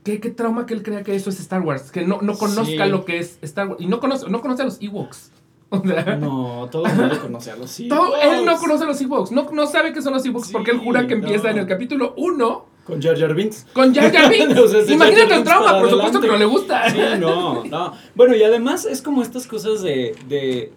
¿qué, 0.04 0.20
qué 0.20 0.30
trauma 0.32 0.66
que 0.66 0.74
él 0.74 0.84
crea 0.84 1.04
que 1.04 1.16
eso 1.16 1.30
es 1.30 1.40
Star 1.40 1.62
Wars. 1.62 1.92
Que 1.92 2.06
no, 2.06 2.20
no 2.22 2.38
conozca 2.38 2.86
Sí. 2.86 2.92
lo 2.92 3.06
que 3.06 3.20
es 3.20 3.40
Star 3.42 3.68
Wars. 3.68 3.82
Y 3.82 3.86
no 3.88 4.00
conoce, 4.00 4.30
no 4.30 4.42
conoce 4.42 4.64
a 4.64 4.66
los 4.66 4.82
Ewoks. 4.82 5.32
O 5.70 5.82
sea, 5.86 6.16
No, 6.16 6.68
todo 6.72 6.86
el 6.86 6.96
mundo 6.96 7.20
conoce 7.22 7.52
a 7.52 7.56
los 7.58 7.76
todo- 7.90 8.16
Ewoks. 8.16 8.24
él 8.40 8.46
no 8.46 8.58
conoce 8.58 8.84
a 8.84 8.88
los 8.88 9.02
Ewoks, 9.02 9.32
no, 9.32 9.50
no 9.52 9.68
sabe 9.68 9.92
qué 9.94 10.02
son 10.02 10.14
los 10.14 10.26
Ewoks 10.26 10.48
Sí, 10.48 10.54
porque 10.54 10.72
él 10.72 10.78
jura 10.80 11.06
que 11.08 11.14
empieza 11.16 11.46
no. 11.46 11.50
en 11.52 11.58
el 11.60 11.68
capítulo 11.68 12.14
1 12.18 12.66
Con 12.86 13.02
Jar 13.02 13.20
Jar 13.20 13.34
Binks. 13.34 13.66
con 13.74 13.94
Jar 13.94 14.12
Jar 14.14 14.30
Binks. 14.32 14.58
O 14.58 14.68
sea, 14.68 14.80
ese 14.80 14.88
Jar 14.88 14.96
Imagínate 14.96 15.28
Jar 15.30 15.38
el 15.40 15.44
trauma, 15.44 15.80
por 15.80 15.90
supuesto 15.90 16.22
que 16.22 16.28
no 16.28 16.38
le 16.38 16.46
gusta. 16.46 16.90
Sí, 16.90 16.98
no, 17.20 17.64
no. 17.66 17.94
Bueno, 18.16 18.34
y 18.36 18.44
además 18.44 18.86
es 18.86 19.02
como 19.02 19.22
estas 19.22 19.46
cosas 19.46 19.82
de. 19.82 20.16
de 20.30 20.72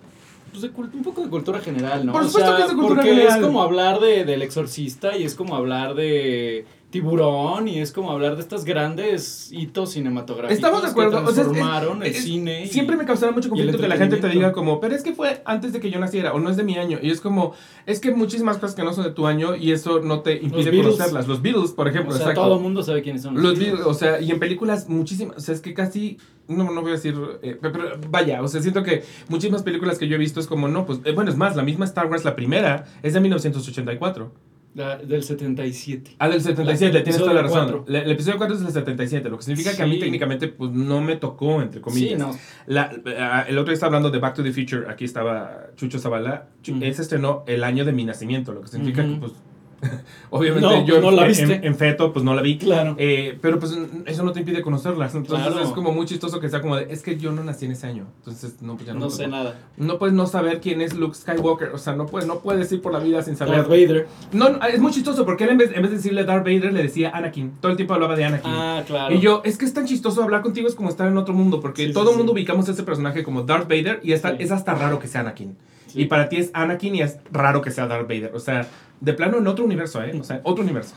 pues 0.51 0.63
de 0.63 0.73
cult- 0.73 0.93
un 0.93 1.05
poco 1.05 1.23
de 1.23 1.29
cultura 1.31 1.61
general, 1.61 2.05
¿no? 2.05 2.11
Por 2.13 2.23
O 2.23 2.25
supuesto 2.25 2.49
sea, 2.51 2.57
que 2.57 2.63
es 2.65 2.69
de 2.71 2.75
cultura 2.75 2.97
porque 3.03 3.11
general. 3.15 3.39
es 3.39 3.47
como 3.47 3.63
hablar 3.63 4.01
de, 4.01 4.25
del 4.25 4.43
exorcista 4.43 5.17
y 5.17 5.23
es 5.23 5.37
como 5.37 5.55
hablar 5.55 5.95
de 5.95 6.67
tiburón 6.91 7.69
y 7.69 7.79
es 7.79 7.93
como 7.93 8.11
hablar 8.11 8.35
de 8.37 8.43
estos 8.43 8.65
grandes 8.65 9.51
hitos 9.53 9.93
cinematográficos 9.93 10.57
Estamos 10.57 10.83
de 10.83 10.89
acuerdo, 10.89 11.25
que 11.25 11.31
o 11.31 11.33
sea, 11.33 11.43
es- 11.45 11.49
transformaron 11.51 12.03
el 12.03 12.15
cine 12.15 12.65
y- 12.65 12.69
Siempre 12.69 12.97
me 12.97 13.05
causaba 13.05 13.33
mucho 13.33 13.49
conflicto 13.49 13.79
que 13.79 13.89
la 13.89 13.97
gente 13.97 14.17
te 14.17 14.29
diga 14.29 14.53
como, 14.53 14.81
pero 14.81 14.95
es 14.95 15.03
que 15.03 15.13
fue 15.15 15.41
antes 15.45 15.73
de 15.73 15.81
que 15.81 15.91
yo 15.91 15.99
naciera 16.01 16.33
o 16.35 16.41
no 16.41 16.51
es 16.51 16.57
de 16.57 16.65
mi 16.65 16.77
año. 16.77 16.99
Y 17.01 17.11
es 17.11 17.21
como, 17.21 17.55
es 17.87 18.01
que 18.01 18.11
muchísimas 18.13 18.59
cosas 18.59 18.75
que 18.75 18.83
no 18.83 18.93
son 18.93 19.05
de 19.05 19.11
tu 19.13 19.27
año 19.27 19.55
y 19.57 19.73
eso 19.73 20.01
no 20.01 20.21
te 20.21 20.35
impide 20.43 20.77
conocerlas. 20.83 21.27
Los 21.29 21.43
Beatles, 21.43 21.71
por 21.73 21.89
ejemplo, 21.89 22.11
o 22.13 22.17
sea, 22.17 22.23
exacto. 22.27 22.43
todo 22.43 22.57
el 22.57 22.63
mundo 22.63 22.83
sabe 22.83 23.03
quiénes 23.03 23.23
son 23.23 23.35
los, 23.35 23.43
Los 23.43 23.53
Beatles. 23.59 23.79
Beatles, 23.79 23.97
o 23.97 23.99
sea, 23.99 24.21
y 24.21 24.31
en 24.31 24.39
películas 24.41 24.89
muchísimas, 24.89 25.37
o 25.37 25.41
sea, 25.41 25.55
es 25.55 25.61
que 25.61 25.75
casi, 25.75 26.19
no, 26.49 26.71
no 26.73 26.83
voy 26.83 26.91
a 26.91 26.95
decir, 26.95 27.15
eh, 27.43 27.57
pero, 27.61 27.73
pero 27.73 27.91
vaya, 28.11 28.43
o 28.43 28.49
sea, 28.49 28.61
siento 28.61 28.83
que 28.83 29.05
muchísimas 29.29 29.63
películas 29.63 29.99
que 29.99 30.09
yo 30.09 30.17
he 30.17 30.19
visto 30.19 30.41
es 30.41 30.47
como, 30.47 30.67
no, 30.69 30.87
pues, 30.87 31.01
eh, 31.05 31.13
bueno, 31.13 31.31
es 31.31 31.37
más, 31.37 31.55
la 31.57 31.63
misma 31.63 31.85
Star 31.85 32.07
Wars, 32.11 32.25
la 32.25 32.35
primera, 32.35 32.87
es 33.03 33.15
de 33.15 33.21
1984. 33.21 34.33
La- 34.75 34.97
del 34.99 35.23
77. 35.25 36.13
Ah, 36.21 36.29
del 36.29 36.41
77, 36.41 36.99
La- 36.99 37.03
tienes 37.03 37.21
toda 37.21 37.35
la 37.35 37.43
razón. 37.43 37.85
El, 37.89 38.11
episodio 38.11 38.39
4 38.39 38.55
es 38.57 38.63
del 38.63 38.73
77, 38.73 39.29
lo 39.29 39.37
que 39.37 39.43
significa 39.43 39.77
que 39.77 39.83
a 39.83 39.87
mí 39.87 39.99
técnicamente, 39.99 40.47
pues, 40.49 40.71
no 40.71 41.01
me 41.01 41.17
tocó, 41.17 41.61
entre 41.61 41.81
comillas. 41.81 42.11
Sí, 42.11 42.17
no. 42.17 42.39
La- 42.67 42.93
ah, 43.19 43.45
el 43.49 43.59
otro 43.59 43.71
día 43.71 43.75
estaba 43.75 43.89
hablando 43.89 44.11
de 44.11 44.19
Back 44.21 44.35
to 44.37 44.43
the 44.45 44.53
Future, 44.53 44.89
aquí 44.89 45.05
estaba 45.05 45.71
Chucho 45.77 45.99
Zavala, 45.99 46.47
Chu- 46.63 46.75
Ujú. 46.77 46.85
él 46.85 46.95
se 46.95 47.03
estrenó 47.03 47.43
el 47.49 47.65
año 47.65 47.85
de 47.85 47.93
mi 47.93 48.05
nacimiento, 48.05 48.53
lo 48.53 48.61
que 48.61 48.69
significa 48.69 49.05
que, 49.05 49.17
pues, 49.17 49.33
obviamente 50.31 50.67
No, 50.69 50.85
yo 50.85 50.95
pues 51.01 51.03
no 51.03 51.11
la 51.11 51.23
en- 51.23 51.29
viste. 51.29 51.55
en, 51.55 51.65
en 51.65 51.75
feto, 51.75 52.13
pues 52.13 52.25
no 52.25 52.35
la 52.35 52.43
vi. 52.43 52.59
Claro. 52.59 52.95
Eh, 52.99 53.39
pero 53.41 53.59
pues 53.59 53.77
eso 54.07 54.23
no 54.23 54.33
te 54.33 54.41
impide 54.41 54.63
conocerlas. 54.63 55.15
Entonces 55.15 55.47
Claro. 55.49 55.63
es 55.65 55.71
como 55.71 55.93
muy 55.93 56.07
chistoso 56.07 56.41
que 56.41 56.49
sea 56.49 56.61
como 56.61 56.77
de, 56.77 56.87
es 56.93 57.03
que 57.03 57.17
yo 57.19 57.33
no 57.33 57.43
nací 57.45 57.65
en 57.67 57.73
ese 57.73 57.87
año. 57.87 58.07
Entonces 58.19 58.61
no, 58.63 58.75
pues 58.75 58.87
ya 58.87 58.95
no, 58.95 59.11
sé 59.11 59.27
nada. 59.29 59.59
No 59.77 59.99
puedes 59.99 60.15
no 60.15 60.27
saber 60.27 60.61
quién 60.61 60.81
es 60.81 60.95
Luke 60.95 61.15
Skywalker. 61.17 61.69
O 61.71 61.79
sea, 61.79 61.95
no 61.95 62.07
puedes, 62.07 62.29
no 62.29 62.41
puedes 62.41 62.71
ir 62.73 62.81
por 62.83 62.93
la 62.93 62.99
vida 62.99 63.23
sin 63.23 63.37
saber. 63.37 63.57
Darth 63.57 63.69
Vader. 63.69 64.07
No, 64.33 64.49
no, 64.51 64.65
es 64.67 64.79
muy 64.81 64.93
chistoso 64.93 65.25
porque 65.25 65.45
él 65.45 65.51
en 65.51 65.59
vez, 65.59 65.71
en 65.75 65.83
vez 65.83 65.91
de 65.91 65.97
decirle 65.97 66.25
Darth 66.25 66.45
Vader 66.45 66.73
le 66.73 66.83
decía 66.83 67.11
Anakin. 67.15 67.53
Todo 67.61 67.71
el 67.73 67.77
tiempo 67.77 67.95
hablaba 67.95 68.17
de 68.17 68.25
Anakin. 68.25 68.51
Ah, 68.53 68.83
claro. 68.87 69.15
Y 69.15 69.21
yo, 69.21 69.43
es 69.45 69.57
que 69.59 69.65
es 69.65 69.73
tan 69.75 69.87
chistoso 69.87 70.23
hablar 70.23 70.43
contigo, 70.43 70.69
es 70.69 70.75
como 70.75 70.89
estar 70.89 71.09
en 71.09 71.17
otro 71.17 71.35
mundo, 71.35 71.61
porque 71.61 71.87
Sí, 71.87 71.93
todo 71.93 72.07
sí, 72.07 72.11
el 72.13 72.17
mundo 72.19 72.33
sí. 72.33 72.39
ubicamos 72.39 72.69
a 72.69 72.73
ese 72.73 72.83
personaje 72.83 73.23
como 73.25 73.43
Darth 73.43 73.69
Vader 73.69 74.01
y 74.03 74.13
es 74.13 74.25
hasta 74.25 74.75
raro 74.75 74.99
que 74.99 75.09
sea 75.09 75.23
Anakin. 75.23 75.57
Y 75.93 76.05
para 76.05 76.29
ti 76.29 76.37
es 76.37 76.51
Anakin 76.55 76.95
y 76.95 77.03
es 77.03 77.19
raro 77.33 77.63
que 77.63 77.71
sea 77.73 77.87
Darth 77.89 78.07
Vader. 78.09 78.31
O 78.35 78.39
sea, 78.39 78.69
de 79.01 79.13
plano 79.15 79.39
en 79.39 79.47
otro 79.47 79.65
universo, 79.65 80.03
¿eh? 80.03 80.17
O 80.21 80.25
sea, 80.25 80.41
otro 80.45 80.63
universo. 80.63 80.95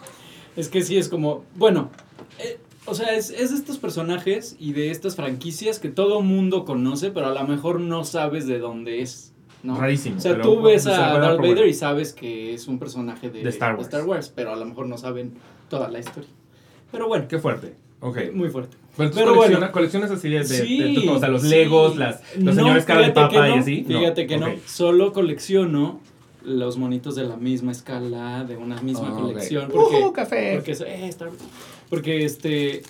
Es 0.55 0.69
que 0.69 0.83
sí, 0.83 0.97
es 0.97 1.09
como, 1.09 1.43
bueno, 1.55 1.89
eh, 2.39 2.59
o 2.85 2.93
sea, 2.93 3.15
es, 3.15 3.29
es 3.29 3.49
de 3.51 3.55
estos 3.57 3.77
personajes 3.77 4.55
y 4.59 4.73
de 4.73 4.91
estas 4.91 5.15
franquicias 5.15 5.79
que 5.79 5.89
todo 5.89 6.21
mundo 6.21 6.65
conoce, 6.65 7.11
pero 7.11 7.27
a 7.27 7.33
lo 7.33 7.47
mejor 7.47 7.79
no 7.79 8.03
sabes 8.03 8.45
de 8.45 8.59
dónde 8.59 9.01
es, 9.01 9.33
¿no? 9.63 9.77
Rarísimo. 9.79 10.17
O 10.17 10.19
sea, 10.19 10.33
pero 10.33 10.43
tú 10.43 10.61
ves 10.61 10.85
a 10.87 11.17
Darth. 11.17 11.39
Vader 11.39 11.65
y 11.67 11.73
sabes 11.73 12.13
que 12.13 12.53
es 12.53 12.67
un 12.67 12.77
personaje 12.79 13.29
de, 13.29 13.41
De 13.43 13.49
Star 13.49 13.75
Wars. 14.05 14.31
pero 14.35 14.51
a 14.53 14.55
lo 14.55 14.65
mejor 14.65 14.85
no 14.87 14.97
saben 14.97 15.33
toda 15.69 15.89
la 15.89 15.99
historia. 15.99 16.29
Pero 16.91 17.07
bueno, 17.07 17.25
Qué 17.27 17.39
fuerte. 17.39 17.73
Ok. 18.01 18.17
muy 18.33 18.49
fuerte. 18.49 18.75
Pero, 18.97 19.09
tú 19.09 19.15
Pero 19.15 19.33
colecciona- 19.33 19.57
bueno. 19.59 19.71
coleccionas 19.71 20.11
así 20.11 20.29
de, 20.29 20.35
de- 20.35 20.43
de- 20.43 20.65
Sí, 20.65 21.05
de- 21.05 21.09
o 21.09 21.17
sea, 21.19 21.29
los 21.29 21.41
sí. 21.41 21.47
Legos, 21.47 21.95
las, 21.97 22.21
los 22.35 22.53
No, 22.55 22.61
señores 22.61 22.85
cara 22.85 23.01
de 23.01 23.11
papa 23.11 23.47
y 23.47 23.51
no, 23.55 23.59
así. 23.61 23.83
Fíjate 23.87 24.27
que 24.27 24.37
no, 24.37 24.47
Ok. 24.47 24.57
solo 24.67 25.13
colecciono 25.13 25.99
los 26.45 26.77
monitos 26.77 27.15
de 27.15 27.23
la 27.23 27.37
misma 27.37 27.71
escala, 27.71 28.43
de 28.43 28.57
una 28.57 28.81
misma 28.81 29.09
Ah, 29.13 29.21
colección, 29.21 29.69
porque... 29.71 30.03
¡Uh, 30.03 30.11
café! 30.13 30.53
Porque, 30.55 30.71
eh, 30.71 31.15
porque 31.89 32.25
este 32.25 32.83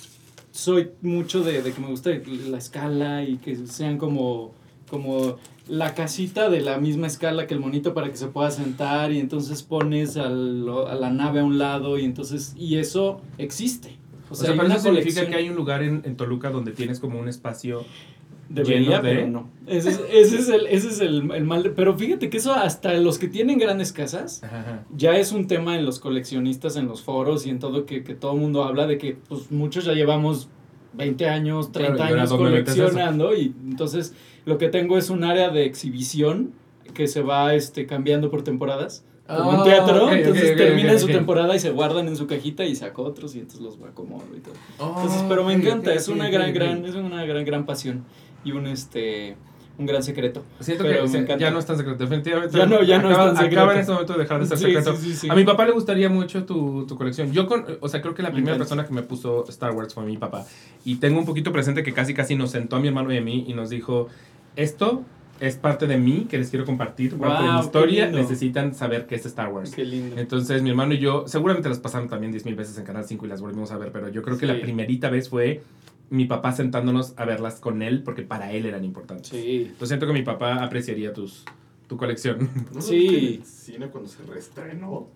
soy 0.51 0.89
mucho 1.01 1.43
de, 1.43 1.61
de 1.63 1.71
que 1.73 1.81
me 1.81 1.87
gusta 1.87 2.11
la 2.47 2.57
escala 2.57 3.23
y 3.23 3.37
que 3.37 3.55
sean 3.67 3.97
como 3.97 4.53
como 4.89 5.37
la 5.67 5.95
casita 5.95 6.49
de 6.49 6.61
la 6.61 6.77
misma 6.77 7.07
escala 7.07 7.47
que 7.47 7.53
el 7.55 7.59
monito 7.59 7.93
para 7.95 8.11
que 8.11 8.17
se 8.17 8.27
pueda 8.27 8.51
sentar 8.51 9.11
y 9.11 9.19
entonces 9.19 9.63
pones 9.63 10.17
al- 10.17 10.67
a 10.87 10.93
la 10.93 11.09
nave 11.09 11.39
a 11.39 11.43
un 11.43 11.57
lado 11.57 11.97
y 11.97 12.05
entonces 12.05 12.53
y 12.57 12.75
eso 12.77 13.19
existe. 13.39 13.97
O 14.29 14.33
O 14.33 14.35
sea, 14.35 14.45
sea, 14.45 14.51
hay 14.51 14.57
pero 14.57 14.65
una 14.67 14.75
eso 14.75 14.83
significa 14.93 15.25
que 15.27 15.35
hay 15.35 15.49
un 15.49 15.55
lugar 15.55 15.81
en, 15.81 16.01
en 16.05 16.15
Toluca 16.15 16.51
donde 16.51 16.71
tienes 16.73 16.99
como 16.99 17.19
un 17.19 17.27
espacio. 17.27 17.85
Debería, 18.53 19.01
de- 19.01 19.09
pero 19.15 19.27
no. 19.27 19.49
Ese 19.65 19.89
es, 19.89 20.01
ese 20.11 20.37
es 20.37 20.49
el, 20.49 20.67
ese 20.67 20.87
es 20.89 20.99
el, 20.99 21.31
el 21.31 21.43
mal. 21.43 21.63
de- 21.63 21.69
pero 21.71 21.97
fíjate 21.97 22.29
que 22.29 22.37
eso 22.37 22.53
hasta 22.53 22.93
los 22.93 23.17
que 23.17 23.27
tienen 23.27 23.57
grandes 23.57 23.91
casas 23.91 24.43
Ajá. 24.43 24.83
ya 24.95 25.15
es 25.17 25.31
un 25.31 25.47
tema 25.47 25.75
en 25.77 25.85
los 25.85 25.99
coleccionistas, 25.99 26.75
en 26.75 26.87
los 26.87 27.01
foros 27.01 27.45
y 27.47 27.49
en 27.49 27.59
todo 27.59 27.85
que, 27.85 28.03
que 28.03 28.13
todo 28.13 28.33
el 28.33 28.39
mundo 28.39 28.63
habla 28.63 28.85
de 28.85 28.97
que 28.97 29.17
pues 29.27 29.51
muchos 29.51 29.85
ya 29.85 29.93
llevamos 29.93 30.49
20 30.93 31.27
años, 31.29 31.71
30 31.71 31.95
Claro, 31.95 32.09
¿y 32.09 32.11
ahora 32.11 32.21
años 32.21 32.33
coleccionando 32.33 33.35
y 33.35 33.55
entonces 33.67 34.13
lo 34.45 34.57
que 34.59 34.69
tengo 34.69 34.97
es 34.97 35.09
un 35.09 35.23
área 35.23 35.49
de 35.49 35.65
exhibición 35.65 36.51
que 36.93 37.07
se 37.07 37.21
va 37.23 37.55
este, 37.55 37.87
cambiando 37.87 38.29
por 38.29 38.43
temporadas. 38.43 39.03
Como 39.25 39.51
Ah, 39.53 39.57
un 39.59 39.63
teatro, 39.63 40.05
ok, 40.07 40.11
entonces 40.11 40.43
ok, 40.43 40.51
ok, 40.51 40.57
terminan 40.57 40.95
ok, 40.95 41.01
su 41.01 41.07
temporada 41.07 41.55
y 41.55 41.59
se 41.59 41.71
guardan 41.71 42.09
en 42.09 42.17
su 42.17 42.27
cajita 42.27 42.65
y 42.65 42.75
saco 42.75 43.03
otros 43.03 43.33
y 43.35 43.39
entonces 43.39 43.61
los 43.61 43.79
acomodo 43.81 44.25
y 44.37 44.41
todo. 44.41 44.53
Entonces, 44.77 45.21
Oh, 45.23 45.29
pero 45.29 45.45
me 45.45 45.55
ok, 45.55 45.61
encanta, 45.63 45.93
es 45.93 46.09
una 46.09 46.29
gran, 46.29 46.53
gran, 46.53 46.83
es 46.83 46.93
una 46.95 47.23
gran, 47.25 47.45
gran 47.45 47.65
pasión 47.65 48.03
y 48.43 48.51
un 48.51 48.67
este 48.67 49.35
un 49.75 49.87
gran 49.87 50.03
secreto. 50.03 50.43
Siento 50.59 50.83
pero 50.83 51.03
que 51.05 51.09
me 51.09 51.17
encanta. 51.17 51.37
ya 51.43 51.49
no 51.49 51.57
es 51.57 51.65
tan 51.65 51.77
secreto, 51.77 51.97
definitivamente. 52.03 52.55
Ya 52.55 52.67
no, 52.67 52.83
ya 52.83 52.99
no 53.01 53.09
es 53.09 53.15
acaba, 53.15 53.33
tan 53.33 53.37
secreto. 53.37 53.59
Acaba 53.59 53.73
en 53.73 53.79
este 53.79 53.91
momento 53.91 54.13
de 54.13 54.19
dejar 54.19 54.39
de 54.39 54.45
ser 54.45 54.57
Sí, 54.59 54.63
secreto. 54.65 54.95
sí, 54.95 55.15
sí. 55.15 55.29
A 55.31 55.35
mi 55.35 55.43
papá 55.45 55.65
le 55.65 55.71
gustaría 55.71 56.09
mucho 56.09 56.45
tu, 56.45 56.85
tu 56.85 56.95
colección. 56.95 57.31
Yo, 57.31 57.47
con, 57.47 57.65
o 57.79 57.89
sea, 57.89 57.99
creo 58.01 58.13
que 58.13 58.21
la 58.21 58.29
Me 58.29 58.33
primera 58.35 58.55
encanta. 58.55 58.65
persona 58.75 58.85
que 58.87 58.93
me 58.93 59.01
puso 59.01 59.45
Star 59.49 59.71
Wars 59.71 59.95
fue 59.95 60.03
mi 60.05 60.15
papá. 60.17 60.45
Y 60.85 60.97
tengo 60.97 61.17
un 61.17 61.25
poquito 61.25 61.51
presente 61.51 61.81
que 61.81 61.91
casi 61.91 62.13
casi 62.13 62.35
nos 62.35 62.51
sentó 62.51 62.75
a 62.75 62.79
mi 62.79 62.87
hermano 62.89 63.11
y 63.11 63.17
a 63.17 63.21
mí 63.21 63.45
y 63.47 63.53
nos 63.55 63.71
dijo, 63.71 64.09
esto 64.55 65.01
es 65.39 65.55
parte 65.55 65.87
de 65.87 65.97
mí 65.97 66.27
que 66.29 66.37
les 66.37 66.51
quiero 66.51 66.65
compartir, 66.65 67.17
parte 67.17 67.43
de 67.43 67.51
mi 67.53 67.59
historia. 67.59 68.07
Necesitan 68.11 68.75
saber 68.75 69.07
qué 69.07 69.15
es 69.15 69.25
Star 69.25 69.49
Wars. 69.51 69.71
Qué 69.71 69.83
lindo. 69.85 70.17
Entonces 70.19 70.61
mi 70.61 70.69
hermano 70.69 70.93
y 70.93 70.99
yo, 70.99 71.23
seguramente 71.25 71.67
las 71.67 71.79
pasaron 71.79 72.07
también 72.09 72.31
10 72.31 72.45
mil 72.45 72.53
veces 72.55 72.77
en 72.77 72.85
Canal 72.85 73.05
5 73.05 73.25
y 73.25 73.29
las 73.29 73.41
volvimos 73.41 73.71
a 73.71 73.77
ver, 73.79 73.91
pero 73.91 74.09
yo 74.09 74.21
creo 74.21 74.37
que 74.37 74.45
la 74.45 74.61
primerita 74.61 75.09
vez 75.09 75.29
fue 75.29 75.63
mi 76.13 76.25
papá 76.25 76.51
sentándonos 76.51 77.13
a 77.17 77.25
verlas 77.25 77.59
con 77.59 77.81
él 77.81 78.03
porque 78.03 78.21
para 78.21 78.51
él 78.51 78.65
eran 78.67 78.83
importantes. 78.85 79.29
Sí. 79.29 79.71
Yo 79.79 79.85
siento 79.87 80.05
que 80.05 80.13
mi 80.13 80.21
papá 80.21 80.63
apreciaría 80.63 81.11
tus, 81.11 81.43
tu 81.87 81.97
colección. 81.97 82.49
¿No 82.73 82.81
Sí. 82.81 83.07
lo 83.07 83.17
el 83.41 83.45
cine 83.45 83.87
cuando 83.87 84.09
se 84.09 84.21
reestrenó? 84.23 85.07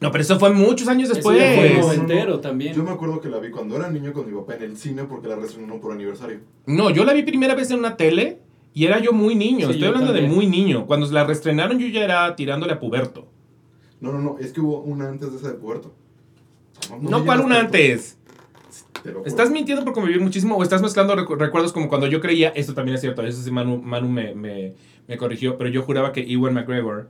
No, 0.00 0.10
pero 0.12 0.22
eso 0.22 0.38
fue 0.38 0.50
muchos 0.52 0.88
años 0.88 1.06
Eso 1.10 1.16
después. 1.16 1.38
ya 1.38 1.54
fue 1.54 1.68
no, 1.70 1.74
no, 1.74 1.80
no. 1.80 1.86
noventero 1.86 2.40
también. 2.40 2.74
Yo 2.74 2.82
me 2.84 2.90
acuerdo 2.92 3.20
que 3.20 3.28
la 3.28 3.38
vi 3.40 3.50
cuando 3.50 3.76
era 3.76 3.90
niño 3.90 4.12
con 4.12 4.26
mi 4.26 4.32
papá 4.38 4.54
en 4.54 4.62
el 4.62 4.76
cine 4.76 5.04
porque 5.04 5.28
la 5.28 5.36
reestrenó 5.36 5.80
por 5.80 5.92
aniversario. 5.92 6.40
No, 6.66 6.90
yo 6.90 7.04
la 7.04 7.12
vi 7.12 7.22
primera 7.24 7.54
vez 7.54 7.70
en 7.70 7.80
una 7.80 7.96
tele 7.96 8.38
y 8.72 8.86
era 8.86 9.00
yo 9.00 9.12
muy 9.12 9.34
niño. 9.34 9.66
Sí, 9.66 9.72
Estoy 9.74 9.88
hablando 9.88 10.12
de 10.12 10.22
muy 10.22 10.46
niño. 10.46 10.86
Cuando 10.86 11.10
la 11.10 11.24
reestrenaron 11.24 11.78
yo 11.78 11.88
ya 11.88 12.04
era 12.04 12.36
tirándole 12.36 12.72
a 12.74 12.80
puberto. 12.80 13.26
No, 14.00 14.12
no, 14.12 14.20
no, 14.20 14.38
es 14.38 14.52
que 14.52 14.60
hubo 14.60 14.80
una 14.80 15.08
antes 15.08 15.32
de 15.32 15.38
esa 15.38 15.48
de 15.48 15.54
Puerto. 15.54 15.92
No, 17.00 17.24
¿cuál 17.24 17.40
una 17.40 17.58
antes? 17.60 18.17
¿Estás 19.24 19.50
mintiendo 19.50 19.84
por 19.84 19.94
convivir 19.94 20.20
muchísimo 20.20 20.56
o 20.56 20.62
estás 20.62 20.82
mezclando 20.82 21.14
recu- 21.16 21.36
recuerdos 21.38 21.72
como 21.72 21.88
cuando 21.88 22.06
yo 22.06 22.20
creía, 22.20 22.48
esto 22.50 22.74
también 22.74 22.96
es 22.96 23.00
cierto, 23.00 23.22
eso 23.22 23.40
sí 23.42 23.50
Manu, 23.50 23.80
Manu 23.80 24.08
me, 24.08 24.34
me, 24.34 24.74
me 25.06 25.16
corrigió, 25.16 25.56
pero 25.56 25.70
yo 25.70 25.82
juraba 25.82 26.12
que 26.12 26.20
Ewan 26.32 26.54
McGregor 26.54 27.08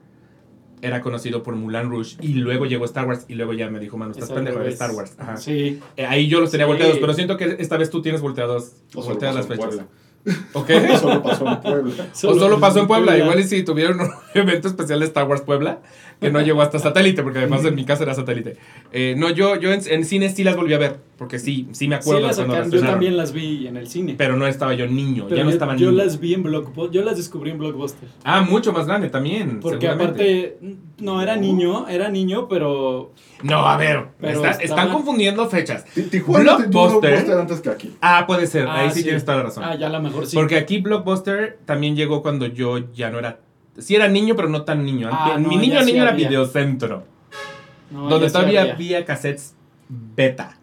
era 0.81 1.00
conocido 1.00 1.42
por 1.42 1.57
Mulan 1.57 1.90
Rouge 1.90 2.16
y 2.20 2.35
luego 2.35 2.66
llegó 2.66 2.85
Star 2.85 3.07
Wars 3.09 3.24
y 3.26 3.35
luego 3.35 3.52
ya 3.52 3.68
me 3.68 3.81
dijo, 3.81 3.96
mano, 3.96 4.12
estás 4.12 4.31
pendejo, 4.31 4.61
es 4.62 4.74
Star 4.74 4.92
Wars. 4.92 5.14
Ajá. 5.18 5.37
Sí. 5.37 5.81
Eh, 5.96 6.07
ahí 6.07 6.28
yo 6.28 6.40
los 6.40 6.50
tenía 6.52 6.66
Sí. 6.66 6.68
volteados, 6.70 6.98
pero 7.00 7.14
siento 7.14 7.37
que 7.37 7.57
esta 7.59 7.76
vez 7.76 7.90
tú 7.90 8.00
tienes 8.02 8.20
volteados, 8.20 8.72
O 8.94 9.02
volteadas 9.02 9.35
las 9.37 9.46
fechas. 9.48 9.66
Puebla. 9.66 9.87
¿Ok? 10.52 10.70
Solo 11.00 11.22
pasó 11.22 11.48
en 11.48 11.61
Puebla. 11.62 12.07
o 12.12 12.35
solo 12.38 12.61
pasó 12.61 12.78
en 12.81 12.87
Puebla, 12.87 13.16
igual 13.18 13.40
y 13.40 13.44
si 13.44 13.62
tuvieron 13.64 14.00
un 14.00 14.11
evento 14.35 14.68
especial 14.68 15.00
de 15.00 15.07
Star 15.07 15.26
Wars 15.26 15.40
Puebla, 15.42 15.81
que 16.20 16.31
no 16.31 16.40
llegó 16.40 16.62
hasta 16.62 16.78
satélite, 16.78 17.22
porque 17.22 17.38
además 17.38 17.64
en 17.64 17.74
mi 17.74 17.85
casa 17.85 18.02
era 18.02 18.14
satélite. 18.14 18.57
Eh, 18.92 19.14
no, 19.16 19.31
yo, 19.31 19.54
yo 19.57 19.72
en, 19.72 19.81
en 19.87 20.04
cine 20.04 20.28
sí 20.31 20.42
las 20.44 20.57
volví 20.57 20.74
a 20.74 20.78
ver, 20.78 20.96
porque 21.16 21.38
sí, 21.38 21.68
sí 21.72 21.87
me 21.88 21.96
Sí, 21.96 22.00
acuerdo 22.02 22.26
las 22.26 22.37
de 22.37 22.42
cuando 22.44 22.54
sacaron. 22.54 22.70
las 22.72 22.81
Yo 22.83 22.87
también 22.90 23.16
las 23.16 23.33
vi 23.33 23.66
en 23.68 23.76
el 23.76 23.87
cine. 23.88 24.14
Pero 24.18 24.37
no 24.37 24.46
estaba 24.46 24.74
yo 24.74 24.87
niño, 24.88 25.24
Pero 25.28 25.37
ya 25.37 25.44
no 25.44 25.50
yo- 25.50 25.54
estaba 25.54 25.76
yo 25.76 25.90
niño. 25.92 26.02
las 26.04 26.18
vi 26.18 26.35
en 26.35 26.42
Blockbuster. 26.42 26.90
Yo 26.90 27.04
las 27.04 27.16
descubrí 27.16 27.50
en 27.52 27.59
Blockbuster. 27.59 28.09
Ah, 28.24 28.40
mucho 28.42 28.72
más 28.72 28.87
grande 28.87 29.11
también. 29.11 29.61
Porque 29.61 29.87
aparte, 29.88 30.59
no 30.98 31.22
era 31.22 31.37
niño, 31.37 31.87
era 31.88 32.09
niño, 32.09 32.48
pero. 32.48 33.12
No, 33.44 33.66
a 33.68 33.76
ver, 33.76 34.07
Pero 34.20 34.33
está- 34.35 34.50
están 34.50 34.64
estaban- 34.64 34.92
confundiendo 34.92 35.48
fechas. 35.48 35.85
Ti- 35.85 36.02
Tijuana 36.02 36.57
Blockbuster. 36.57 37.31
Antes 37.38 37.61
que 37.61 37.70
aquí. 37.70 37.92
Ah, 38.00 38.24
puede 38.26 38.46
ser, 38.48 38.66
Ah, 38.66 38.81
ahí 38.81 38.90
sí, 38.90 39.02
tienes 39.04 39.24
toda 39.24 39.37
la 39.38 39.42
razón. 39.44 39.62
Ah, 39.64 39.76
ya 39.76 39.87
a 39.87 39.90
lo 39.90 40.00
mejor 40.02 40.26
sí. 40.26 40.35
Porque 40.37 40.57
aquí 40.57 40.78
Blockbuster 40.81 41.59
también 41.64 41.94
llegó 41.94 42.22
cuando 42.22 42.46
yo 42.46 42.92
ya 42.92 43.11
no 43.11 43.18
era. 43.20 43.38
Sí 43.78 43.94
era 43.96 44.08
niño, 44.08 44.34
pero 44.36 44.48
no 44.48 44.62
tan 44.62 44.84
niño. 44.84 45.08
Ah, 45.12 45.36
Mi 45.38 45.54
no, 45.56 45.60
niño 45.62 45.80
sí 45.80 45.86
niño 45.92 46.02
era 46.02 46.12
había. 46.12 46.28
Videocentro. 46.28 47.04
No, 47.90 48.08
donde 48.08 48.28
sí 48.28 48.32
todavía 48.34 48.60
había. 48.62 48.74
había 48.74 49.04
cassettes 49.04 49.54
beta. 49.88 50.58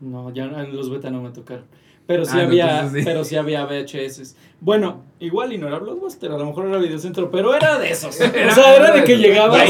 No, 0.00 0.30
ya 0.32 0.46
los 0.46 0.90
beta 0.90 1.10
no 1.10 1.22
me 1.22 1.30
tocaron. 1.30 1.64
Pero 2.06 2.24
sí 2.26 2.36
Ah, 2.38 2.42
había, 2.42 2.76
entonces 2.80 3.04
pero 3.04 3.24
sí 3.24 3.36
había 3.36 3.64
VHS. 3.64 4.36
Bueno, 4.64 5.02
igual 5.20 5.52
y 5.52 5.58
no 5.58 5.68
era 5.68 5.78
Blockbuster, 5.78 6.32
a 6.32 6.38
lo 6.38 6.46
mejor 6.46 6.64
era 6.66 6.78
Videocentro, 6.78 7.30
pero 7.30 7.54
era 7.54 7.78
de 7.78 7.90
esos. 7.90 8.18
Era- 8.34 8.50
o 8.50 8.54
sea, 8.54 8.76
era 8.76 8.90
de 8.92 9.04
que 9.04 9.18
llegabas 9.18 9.68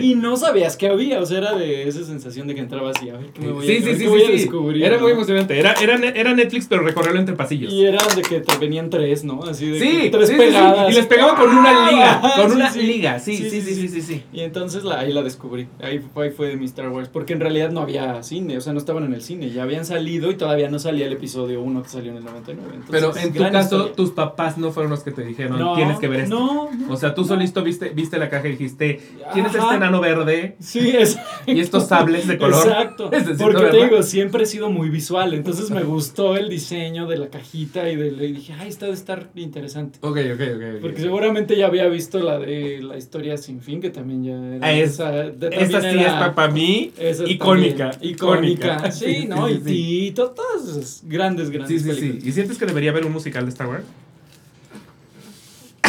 y 0.00 0.14
no 0.14 0.36
sabías 0.36 0.76
qué 0.76 0.86
había, 0.88 1.18
o 1.20 1.26
sea, 1.26 1.38
era 1.38 1.54
de 1.54 1.88
esa 1.88 2.04
sensación 2.04 2.46
de 2.46 2.54
que 2.54 2.60
entrabas 2.60 3.02
y 3.02 3.10
a 3.10 3.14
ver 3.14 3.26
qué 3.32 3.40
me 3.40 3.50
voy 3.52 3.64
a, 3.64 3.66
Sí, 3.68 3.76
a 3.76 3.80
sí, 3.80 3.84
ver 3.84 3.96
sí, 3.96 4.02
qué 4.04 4.08
voy 4.08 4.22
a 4.22 4.30
descubrir. 4.30 4.84
Era 4.84 4.96
¿no? 4.96 5.02
muy 5.02 5.10
emocionante. 5.12 5.58
Era, 5.58 5.72
era, 5.82 5.96
era 6.10 6.34
Netflix, 6.34 6.66
pero 6.68 6.82
recorrerlo 6.82 7.18
entre 7.18 7.34
pasillos. 7.34 7.72
Y 7.72 7.84
era 7.84 7.98
de 8.14 8.22
que 8.22 8.38
te 8.40 8.56
venían 8.58 8.90
tres, 8.90 9.24
¿no? 9.24 9.42
Así 9.42 9.66
de 9.66 9.78
que 9.80 10.10
tres 10.10 10.30
pegadas. 10.30 10.88
Y 10.92 10.94
les 10.94 11.06
pegaban 11.06 11.34
con 11.34 11.50
una 11.50 11.90
liga. 11.90 12.20
Ah, 12.22 12.32
Con 12.40 12.50
sí, 12.50 12.56
una 12.56 12.70
liga. 12.76 13.18
Sí, 13.18 13.36
sí, 13.36 13.60
sí, 13.60 13.88
sí, 13.88 14.00
sí. 14.02 14.22
Y 14.32 14.42
entonces 14.42 14.84
la, 14.84 15.00
ahí 15.00 15.12
la 15.12 15.22
descubrí. 15.22 15.66
Ahí 15.82 15.98
fue, 16.14 16.26
ahí 16.26 16.30
fue 16.30 16.46
de 16.48 16.56
mi 16.56 16.66
Star 16.66 16.88
Wars. 16.90 17.08
Porque 17.12 17.32
en 17.32 17.40
realidad 17.40 17.70
no 17.72 17.80
había 17.80 18.22
cine, 18.22 18.56
o 18.56 18.60
sea, 18.60 18.72
no 18.72 18.78
estaban 18.78 19.02
en 19.04 19.14
el 19.14 19.22
cine. 19.22 19.50
Ya 19.50 19.64
habían 19.64 19.84
salido 19.84 20.30
y 20.30 20.36
todavía 20.36 20.70
no 20.70 20.78
salía 20.78 21.06
el 21.06 21.12
episodio 21.12 21.60
1 21.60 21.82
que 21.82 21.88
salió 21.88 22.12
en 22.12 22.18
el 22.18 22.24
99. 22.24 22.70
Entonces, 22.74 22.88
Pero 22.90 23.16
en 23.16 23.32
tu 23.32 23.52
caso, 23.52 23.76
historia. 23.76 23.94
tus 23.96 24.10
papás 24.12 24.27
no 24.56 24.70
fueron 24.72 24.90
los 24.90 25.02
que 25.02 25.10
te 25.10 25.22
dijeron, 25.24 25.58
No, 25.58 25.74
tienes 25.74 25.98
que 25.98 26.08
ver 26.08 26.20
esto. 26.20 26.34
No, 26.38 26.70
no. 26.72 26.92
O 26.92 26.96
sea, 26.96 27.14
tú 27.14 27.24
solito 27.24 27.62
viste, 27.62 27.90
viste 27.90 28.18
la 28.18 28.28
caja 28.30 28.48
y 28.48 28.52
dijiste, 28.52 29.00
¿quién 29.32 29.46
es 29.46 29.54
este 29.54 29.74
enano 29.74 30.00
verde? 30.00 30.56
Sí, 30.60 30.90
es. 30.96 31.18
Y 31.46 31.60
estos 31.60 31.86
sables 31.88 32.26
de 32.26 32.36
color. 32.38 32.66
Exacto. 32.66 33.10
Porque 33.38 33.66
te 33.70 33.84
digo, 33.84 34.02
siempre 34.02 34.42
he 34.42 34.46
sido 34.46 34.70
muy 34.70 34.88
visual. 34.90 35.34
Entonces 35.34 35.70
me 35.70 35.82
gustó 35.82 36.36
el 36.36 36.48
diseño 36.48 37.06
de 37.06 37.16
la 37.18 37.28
cajita 37.28 37.88
y, 37.90 37.96
de, 37.96 38.08
y 38.26 38.32
dije, 38.32 38.54
ay, 38.58 38.68
está 38.68 38.86
de 38.86 38.92
estar 38.92 39.28
interesante. 39.34 39.98
Ok, 40.02 40.18
ok, 40.34 40.40
ok. 40.56 40.80
Porque 40.82 41.00
seguramente 41.00 41.56
ya 41.56 41.66
había 41.66 41.86
visto 41.88 42.18
la 42.20 42.38
de 42.38 42.80
la 42.82 42.96
historia 42.96 43.36
sin 43.36 43.60
fin, 43.60 43.80
que 43.80 43.90
también 43.90 44.24
ya 44.24 44.56
era. 44.56 44.66
Ah, 44.66 44.72
es- 44.72 44.90
esa, 44.94 45.10
de- 45.12 45.48
Esta 45.52 45.80
también 45.80 45.94
sí 45.94 46.00
era- 46.00 46.26
es 46.28 46.32
para 46.34 46.52
mí 46.52 46.92
esa 46.98 47.24
icónica. 47.28 47.90
también, 47.90 48.12
Icónica. 48.14 48.90
Sí, 48.92 49.04
Sí, 49.18 49.26
¿no? 49.26 49.48
sí, 49.48 49.54
y 49.54 49.68
sí, 49.68 50.06
y 50.08 50.10
to- 50.12 50.30
todas 50.30 50.68
esas 50.68 51.02
grandes, 51.06 51.50
grandes 51.50 51.82
Sí, 51.82 51.92
sí, 51.94 51.98
sí. 52.00 52.18
¿Y 52.28 52.32
sientes 52.32 52.58
que 52.58 52.66
debería 52.66 52.90
haber 52.90 53.06
un 53.06 53.12
musical 53.12 53.44
de 53.44 53.50
Star 53.50 53.68
Wars? 53.68 53.84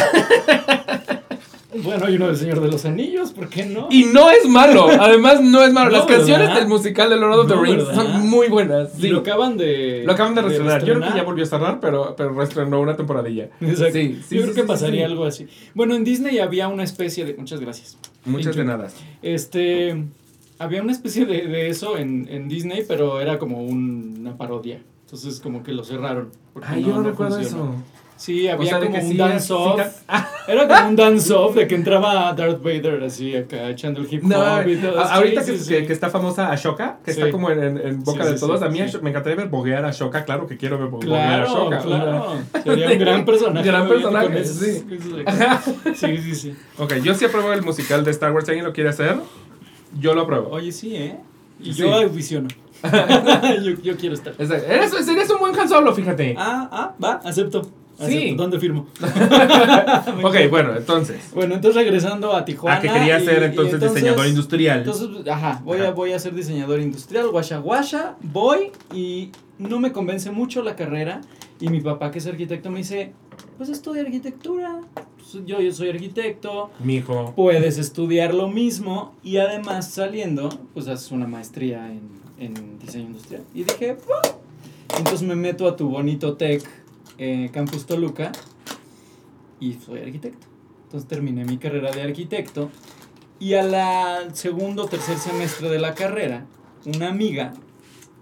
Bueno, 1.82 2.04
hay 2.06 2.16
uno 2.16 2.26
del 2.26 2.36
Señor 2.36 2.60
de 2.60 2.68
los 2.68 2.84
Anillos, 2.84 3.30
¿por 3.30 3.48
qué 3.48 3.64
no? 3.64 3.86
Y 3.90 4.04
no 4.06 4.28
es 4.30 4.46
malo. 4.48 4.88
Además, 5.00 5.40
no 5.40 5.62
es 5.62 5.72
malo. 5.72 5.90
No, 5.90 5.98
Las 5.98 6.06
canciones 6.06 6.52
del 6.54 6.66
musical 6.66 7.08
de 7.08 7.16
Lord 7.16 7.38
of 7.38 7.48
the 7.48 7.54
No, 7.54 7.62
Rings 7.62 7.86
¿verdad? 7.86 7.94
son 7.94 8.28
muy 8.28 8.48
buenas. 8.48 8.92
Sí. 8.98 9.08
lo 9.08 9.20
acaban 9.20 9.56
de. 9.56 10.02
Lo 10.04 10.12
acaban 10.12 10.34
de 10.34 10.42
reestrenar. 10.42 10.84
Yo 10.84 10.94
creo 10.98 11.08
que 11.12 11.16
ya 11.16 11.22
volvió 11.22 11.44
a 11.44 11.46
cerrar, 11.46 11.78
pero, 11.80 12.14
pero 12.16 12.34
reestrenó 12.34 12.80
una 12.80 12.96
temporadilla. 12.96 13.50
Exacto. 13.60 13.92
Sí, 13.94 14.20
sí, 14.28 14.36
Yo 14.36 14.42
creo 14.42 14.54
que 14.54 14.64
pasaría 14.64 15.06
algo 15.06 15.24
así. 15.24 15.46
Bueno, 15.72 15.94
en 15.94 16.02
Disney 16.02 16.40
había 16.40 16.66
una 16.68 16.82
especie 16.82 17.24
de. 17.24 17.34
Muchas 17.34 17.60
gracias. 17.60 17.96
Muchas 18.24 18.56
de 18.56 18.64
nada. 18.64 18.88
Este. 19.22 20.04
Había 20.58 20.82
una 20.82 20.92
especie 20.92 21.24
de, 21.24 21.46
de 21.46 21.68
eso 21.68 21.96
en, 21.96 22.26
en 22.28 22.48
Disney, 22.48 22.84
pero 22.86 23.20
era 23.20 23.38
como 23.38 23.62
un- 23.62 24.16
una 24.20 24.36
parodia. 24.36 24.82
Entonces, 25.04 25.40
como 25.40 25.62
que 25.62 25.72
lo 25.72 25.84
cerraron. 25.84 26.30
Ay, 26.62 26.82
yo 26.82 26.96
no, 26.96 27.02
recuerdo 27.04 27.36
funcionó. 27.36 27.64
eso. 27.64 27.74
Sí, 28.20 28.46
había 28.48 28.68
sea, 28.68 28.80
de 28.80 28.86
como 28.88 28.98
un 29.02 29.10
sí, 29.12 29.16
dance-off. 29.16 29.80
sí, 29.80 30.04
Era 30.52 30.68
como 30.68 30.88
un 30.90 30.96
dance-off 30.96 31.54
de 31.54 31.66
que 31.66 31.74
entraba 31.74 32.34
Darth 32.34 32.62
Vader 32.62 33.02
así 33.02 33.34
acá 33.34 33.70
echando 33.70 34.00
el 34.02 34.12
hip 34.12 34.22
hop 34.24 34.28
No, 34.28 34.68
y 34.70 34.76
todo. 34.76 35.00
a- 35.00 35.14
ahorita 35.14 35.42
sí, 35.42 35.56
que, 35.66 35.86
que- 35.86 35.92
está 35.94 36.10
famosa 36.10 36.50
Ashoka, 36.52 36.98
que 37.02 37.12
está 37.12 37.30
como 37.30 37.50
en, 37.50 37.78
en- 37.78 38.04
boca 38.04 38.26
de 38.26 38.38
todos, 38.38 38.60
a 38.60 38.68
mí 38.68 38.78
me 39.00 39.08
encantaría 39.10 39.36
ver 39.36 39.48
boguear 39.48 39.86
a 39.86 39.88
Ashoka, 39.88 40.22
claro 40.26 40.46
que 40.46 40.58
quiero 40.58 40.76
ver 40.78 40.88
bo- 40.88 40.98
boguear 40.98 41.44
a 41.44 41.44
Claro, 41.46 41.50
Ashoka. 41.50 41.78
claro. 41.78 42.34
Sería 42.62 42.90
un 42.90 42.98
gran 42.98 43.24
personaje. 43.24 43.66
Gran 43.66 43.88
personaje, 43.88 44.44
sí. 44.44 44.84
Sí, 45.94 46.18
sí, 46.18 46.34
sí. 46.34 46.54
Ok, 46.76 46.96
yo 47.02 47.14
sí 47.14 47.24
apruebo 47.24 47.54
el 47.54 47.62
musical 47.62 48.04
de 48.04 48.10
Star 48.10 48.32
Wars, 48.32 48.44
si 48.44 48.50
alguien 48.50 48.66
lo 48.66 48.74
quiere 48.74 48.90
hacer, 48.90 49.16
yo 49.98 50.14
lo 50.14 50.20
apruebo. 50.22 50.50
Oye, 50.50 50.72
sí, 50.72 50.94
¿eh? 50.94 51.16
Y 51.58 51.72
yo 51.72 51.90
audiciono. 51.94 52.48
yo, 53.62 53.70
yo 53.82 53.96
quiero 53.96 54.14
estar. 54.14 54.34
Es- 54.38 54.50
Eres, 54.50 55.08
eres 55.08 55.30
un 55.30 55.38
buen 55.38 55.58
Han 55.58 55.68
Solo, 55.70 55.94
fíjate. 55.94 56.34
Ah, 56.38 56.68
ah, 56.70 56.94
va, 57.02 57.20
acepto. 57.24 57.62
Sí. 58.06 58.16
Acepto. 58.16 58.42
¿Dónde 58.42 58.58
firmo? 58.58 58.86
ok, 60.22 60.36
bueno, 60.50 60.76
entonces. 60.76 61.20
Bueno, 61.34 61.54
entonces 61.54 61.82
regresando 61.82 62.34
a 62.34 62.44
Tijuana. 62.44 62.78
A 62.78 62.80
que 62.80 62.88
quería 62.88 63.20
ser 63.20 63.42
y 63.42 63.44
entonces, 63.46 63.80
diseñador 63.80 64.26
industrial. 64.26 64.78
Entonces, 64.78 65.08
ajá, 65.28 65.60
voy, 65.64 65.78
Ajá. 65.78 65.88
A, 65.88 65.90
voy 65.92 66.12
a 66.12 66.18
ser 66.18 66.34
diseñador 66.34 66.80
industrial, 66.80 67.28
guasha 67.28 67.58
guasha, 67.58 68.16
voy 68.22 68.72
y 68.94 69.30
no 69.58 69.78
me 69.80 69.92
convence 69.92 70.30
mucho 70.30 70.62
la 70.62 70.76
carrera. 70.76 71.20
Y 71.60 71.68
mi 71.68 71.80
papá, 71.82 72.10
que 72.10 72.18
es 72.18 72.26
arquitecto, 72.26 72.70
me 72.70 72.78
dice, 72.78 73.12
pues 73.58 73.68
estudia 73.68 74.02
arquitectura. 74.02 74.80
Pues, 74.94 75.44
yo, 75.44 75.60
yo 75.60 75.72
soy 75.72 75.90
arquitecto, 75.90 76.70
Mijo. 76.82 77.34
puedes 77.36 77.76
estudiar 77.76 78.32
lo 78.32 78.48
mismo 78.48 79.14
y 79.22 79.36
además 79.36 79.90
saliendo, 79.90 80.48
pues 80.72 80.88
haces 80.88 81.12
una 81.12 81.26
maestría 81.26 81.86
en, 81.92 82.00
en 82.38 82.78
diseño 82.78 83.08
industrial. 83.08 83.42
Y 83.54 83.64
dije, 83.64 83.96
entonces 84.96 85.22
me 85.22 85.36
meto 85.36 85.68
a 85.68 85.76
tu 85.76 85.88
bonito 85.88 86.34
tech 86.34 86.62
eh, 87.20 87.50
Campus 87.52 87.84
Toluca 87.84 88.32
y 89.60 89.74
soy 89.74 90.00
arquitecto. 90.00 90.46
Entonces 90.84 91.06
terminé 91.06 91.44
mi 91.44 91.58
carrera 91.58 91.92
de 91.92 92.02
arquitecto 92.02 92.70
y 93.38 93.54
a 93.54 93.62
la 93.62 94.30
segundo 94.32 94.84
o 94.84 94.86
tercer 94.86 95.18
semestre 95.18 95.68
de 95.68 95.78
la 95.78 95.94
carrera, 95.94 96.46
una 96.84 97.08
amiga, 97.10 97.52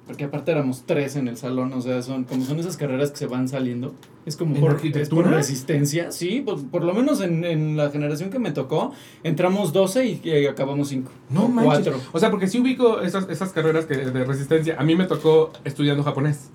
porque 0.07 0.25
aparte 0.25 0.51
éramos 0.51 0.83
tres 0.85 1.15
en 1.17 1.29
el 1.29 1.37
salón, 1.37 1.73
o 1.73 1.81
sea, 1.81 2.03
son 2.03 2.25
como 2.25 2.45
son 2.45 2.59
esas 2.59 2.77
carreras 2.77 3.13
que 3.13 3.19
se 3.19 3.27
van 3.27 3.49
saliendo, 3.49 3.95
es 4.27 4.37
como 4.37 4.57
¿En 4.57 4.61
por, 4.61 4.73
arquitectura? 4.73 5.23
es 5.23 5.27
por 5.27 5.37
resistencia, 5.37 6.11
sí, 6.11 6.41
por, 6.41 6.67
por 6.67 6.85
lo 6.85 6.93
menos 6.93 7.21
en, 7.21 7.45
en 7.45 7.77
la 7.77 7.91
generación 7.91 8.31
que 8.31 8.41
me 8.41 8.51
tocó, 8.51 8.93
entramos 9.23 9.73
12 9.73 10.07
y 10.07 10.21
eh, 10.25 10.49
acabamos 10.49 10.89
5. 10.89 11.11
No 11.31 11.49
manches. 11.49 11.85
Cuatro. 11.85 12.01
O 12.13 12.19
sea, 12.19 12.31
porque 12.31 12.49
si 12.49 12.59
ubico 12.59 13.01
esas, 13.01 13.29
esas 13.31 13.53
carreras 13.53 13.87
que, 13.87 13.97
de 13.97 14.25
resistencia, 14.25 14.77
a 14.79 14.83
mí 14.83 14.97
me 14.97 15.05
tocó 15.05 15.53
estudiando 15.65 16.03
japonés. 16.03 16.51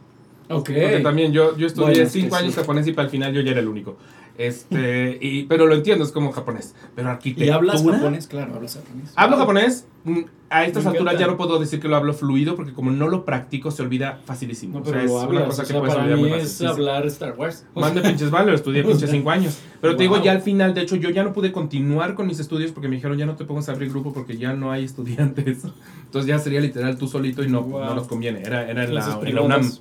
Ok. 0.57 0.65
Porque 0.69 0.99
también 1.01 1.31
yo, 1.33 1.57
yo 1.57 1.67
estudié 1.67 1.93
Bueno, 1.93 2.09
cinco 2.09 2.35
años 2.35 2.53
sí. 2.53 2.59
japonés 2.59 2.87
y 2.87 2.93
para 2.93 3.05
el 3.05 3.11
final 3.11 3.33
yo 3.33 3.41
ya 3.41 3.51
era 3.51 3.59
el 3.59 3.67
único. 3.67 3.97
Este, 4.35 5.17
y, 5.21 5.43
pero 5.43 5.67
lo 5.67 5.75
entiendo, 5.75 6.03
es 6.03 6.11
como 6.11 6.31
japonés. 6.31 6.73
Pero 6.95 7.09
arquitectura. 7.09 7.45
¿Y 7.45 7.49
hablas 7.51 7.83
japonés? 7.83 8.27
Claro, 8.27 8.55
hablas 8.55 8.75
japonés. 8.75 9.11
Hablo 9.15 9.37
japonés. 9.37 9.85
mm, 10.05 10.19
A 10.49 10.65
estas 10.65 10.85
alturas 10.87 11.19
ya 11.19 11.27
no 11.27 11.37
puedo 11.37 11.59
decir 11.59 11.79
que 11.79 11.87
lo 11.87 11.95
hablo 11.95 12.13
fluido 12.15 12.55
porque 12.55 12.73
como 12.73 12.89
no 12.89 13.07
lo 13.09 13.25
practico 13.25 13.69
se 13.69 13.83
olvida 13.83 14.19
facilísimo. 14.25 14.79
No, 14.79 14.85
o 14.85 14.91
sea, 14.91 15.03
es 15.03 15.09
lo 15.09 15.13
una 15.17 15.23
hablas, 15.23 15.43
cosa 15.45 15.61
o 15.61 15.65
que 15.65 15.71
sea, 15.71 15.79
puedes 15.79 15.93
para 15.95 16.03
olvidar 16.05 16.19
muy 16.19 16.29
mí 16.31 16.39
fácil. 16.39 16.65
es 16.65 16.71
hablar 16.71 17.05
Star 17.05 17.35
Wars. 17.37 17.65
Mande 17.75 18.01
pinches 18.01 18.31
vale, 18.31 18.49
lo 18.51 18.55
estudié 18.55 18.83
pinches 18.87 19.09
cinco 19.11 19.29
años. 19.29 19.59
Pero 19.81 19.95
te 19.95 20.01
digo, 20.03 20.21
ya 20.23 20.31
al 20.31 20.41
final, 20.41 20.73
de 20.73 20.81
hecho, 20.81 20.95
yo 20.95 21.09
ya 21.11 21.23
no 21.23 21.31
pude 21.33 21.51
continuar 21.51 22.15
con 22.15 22.25
mis 22.25 22.39
estudios 22.39 22.71
porque 22.71 22.87
me 22.87 22.95
dijeron, 22.95 23.17
ya 23.19 23.27
no 23.27 23.35
te 23.35 23.45
pongas 23.45 23.69
a 23.69 23.73
abrir 23.73 23.89
grupo 23.91 24.13
porque 24.13 24.37
ya 24.37 24.53
no 24.53 24.71
hay 24.71 24.83
estudiantes. 24.85 25.59
Entonces 26.05 26.27
ya 26.27 26.39
sería 26.39 26.59
literal 26.59 26.97
tú 26.97 27.07
solito 27.07 27.43
y 27.43 27.49
no, 27.49 27.61
Wow. 27.61 27.85
no 27.85 27.95
nos 27.95 28.07
conviene. 28.07 28.41
Era, 28.41 28.67
era 28.69 28.83
en, 28.83 28.95
la, 28.95 29.01
Clases 29.01 29.23
en 29.27 29.35
la 29.35 29.41
UNAM. 29.41 29.71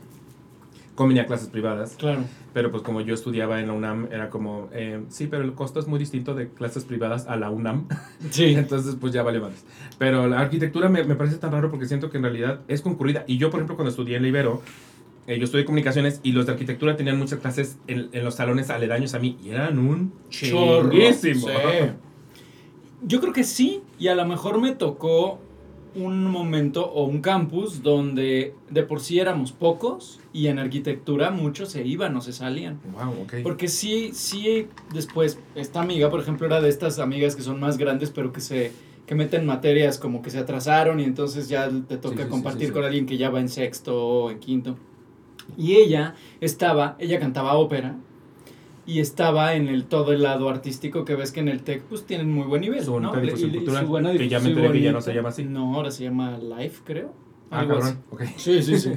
Convenía 0.94 1.26
clases 1.26 1.48
privadas. 1.48 1.96
Claro. 1.96 2.24
Pero 2.52 2.70
pues 2.70 2.83
como 2.83 3.00
yo 3.00 3.14
estudiaba 3.14 3.61
en 3.61 3.68
la 3.68 3.72
UNAM, 3.72 4.09
era 4.12 4.28
como, 4.28 4.68
eh, 4.72 5.02
sí, 5.09 5.26
pero 5.26 5.42
el 5.42 5.55
costo 5.55 5.81
es 5.81 5.87
muy 5.87 5.98
distinto 5.98 6.35
de 6.35 6.50
clases 6.50 6.85
privadas 6.85 7.26
a 7.26 7.37
la 7.37 7.50
UNAM. 7.50 7.88
Sí. 8.31 8.55
Entonces, 8.55 8.96
pues 9.00 9.12
ya 9.12 9.22
vale 9.22 9.40
más. 9.40 9.64
Pero 9.98 10.28
la 10.28 10.40
arquitectura 10.40 10.88
me, 10.88 11.05
me 11.05 11.14
parece 11.14 11.37
tan 11.37 11.52
raro 11.52 11.70
porque 11.70 11.87
siento 11.87 12.11
que 12.11 12.18
en 12.18 12.24
realidad 12.24 12.61
es 12.68 12.83
concurrida. 12.83 13.24
Y 13.26 13.38
yo, 13.38 13.50
por 13.50 13.61
ejemplo, 13.61 13.76
cuando 13.76 13.90
estudié 13.90 14.16
en 14.16 14.22
la 14.22 14.28
Ibero, 14.28 14.62
eh, 15.26 15.38
yo 15.38 15.44
estudié 15.44 15.64
comunicaciones 15.64 16.20
y 16.22 16.33
los 16.33 16.46
de 16.46 16.52
arquitectura 16.52 16.96
tenían 16.96 17.18
muchas 17.18 17.38
clases 17.38 17.78
en, 17.87 18.09
en 18.12 18.24
los 18.24 18.35
salones 18.35 18.70
aledaños 18.70 19.14
a 19.14 19.18
mí 19.18 19.38
y 19.42 19.50
eran 19.50 19.78
un 19.78 20.12
chorrísimo. 20.31 21.48
Sí. 21.48 21.52
Yo 23.05 23.20
creo 23.20 23.33
que 23.33 23.42
sí, 23.42 23.83
y 23.98 24.09
a 24.09 24.14
lo 24.14 24.24
mejor 24.26 24.61
me 24.61 24.72
tocó 24.72 25.40
un 25.94 26.24
momento 26.24 26.90
o 26.90 27.05
un 27.05 27.20
campus 27.20 27.83
donde 27.83 28.55
de 28.70 28.83
por 28.83 29.00
sí 29.00 29.18
éramos 29.18 29.52
pocos 29.52 30.20
y 30.33 30.46
en 30.46 30.59
arquitectura 30.59 31.31
muchos 31.31 31.70
se 31.70 31.87
iban 31.87 32.16
o 32.16 32.20
se 32.20 32.33
salían. 32.33 32.81
Wow, 32.92 33.22
ok. 33.24 33.35
Porque 33.42 33.68
sí, 33.68 34.11
sí, 34.14 34.68
después, 34.92 35.38
esta 35.55 35.81
amiga, 35.81 36.11
por 36.11 36.20
ejemplo, 36.20 36.46
era 36.46 36.61
de 36.61 36.68
estas 36.68 36.98
amigas 36.98 37.37
que 37.37 37.42
son 37.42 37.61
más 37.61 37.78
grandes, 37.78 38.11
pero 38.11 38.33
que 38.33 38.40
se 38.40 38.72
que 39.07 39.14
meten 39.16 39.44
materias 39.44 39.98
como 39.98 40.22
que 40.22 40.31
se 40.31 40.38
atrasaron 40.38 41.00
y 41.00 41.05
entonces 41.05 41.48
ya 41.48 41.68
te 41.88 41.96
toca 41.96 42.22
sí, 42.22 42.28
compartir 42.28 42.61
sí, 42.62 42.66
sí. 42.66 42.72
con 42.72 42.85
alguien 42.85 43.05
que 43.05 43.18
ya 43.18 43.31
va 43.31 43.40
en 43.40 43.48
sexto 43.48 44.07
o 44.07 44.31
en 44.31 44.38
quinto. 44.38 44.76
Y 45.57 45.74
ella 45.74 46.14
estaba, 46.40 46.96
ella 46.98 47.18
cantaba 47.18 47.55
ópera 47.55 47.96
y 48.87 48.99
estaba 49.01 49.55
en 49.55 49.68
el 49.68 49.85
todo 49.85 50.12
el 50.12 50.23
lado 50.23 50.49
artístico 50.49 51.05
que 51.05 51.14
ves 51.14 51.31
que 51.33 51.40
en 51.40 51.49
el 51.49 51.62
TEC 51.62 51.83
pues 51.85 52.05
tienen 52.05 52.33
muy 52.33 52.47
buen 52.47 52.61
nivel, 52.62 52.85
Su 52.85 52.99
¿no? 52.99 53.12
y 53.23 53.31
cultural, 53.31 53.85
su 53.85 53.88
buena 53.88 54.12
que 54.12 54.29
ya 54.29 54.40
me 54.40 54.49
enteré 54.49 54.73
que 54.73 54.81
ya 54.81 54.92
no 54.92 55.01
se 55.01 55.14
llama 55.14 55.29
así. 55.29 55.45
No, 55.45 55.75
ahora 55.77 55.90
se 55.90 56.05
llama 56.05 56.38
Life, 56.38 56.83
creo. 56.85 57.14
Ah, 57.51 57.61
Algo 57.61 57.75
así. 57.79 57.95
cabrón. 57.95 58.05
Ok. 58.11 58.23
Sí, 58.38 58.62
sí, 58.62 58.79
sí. 58.79 58.92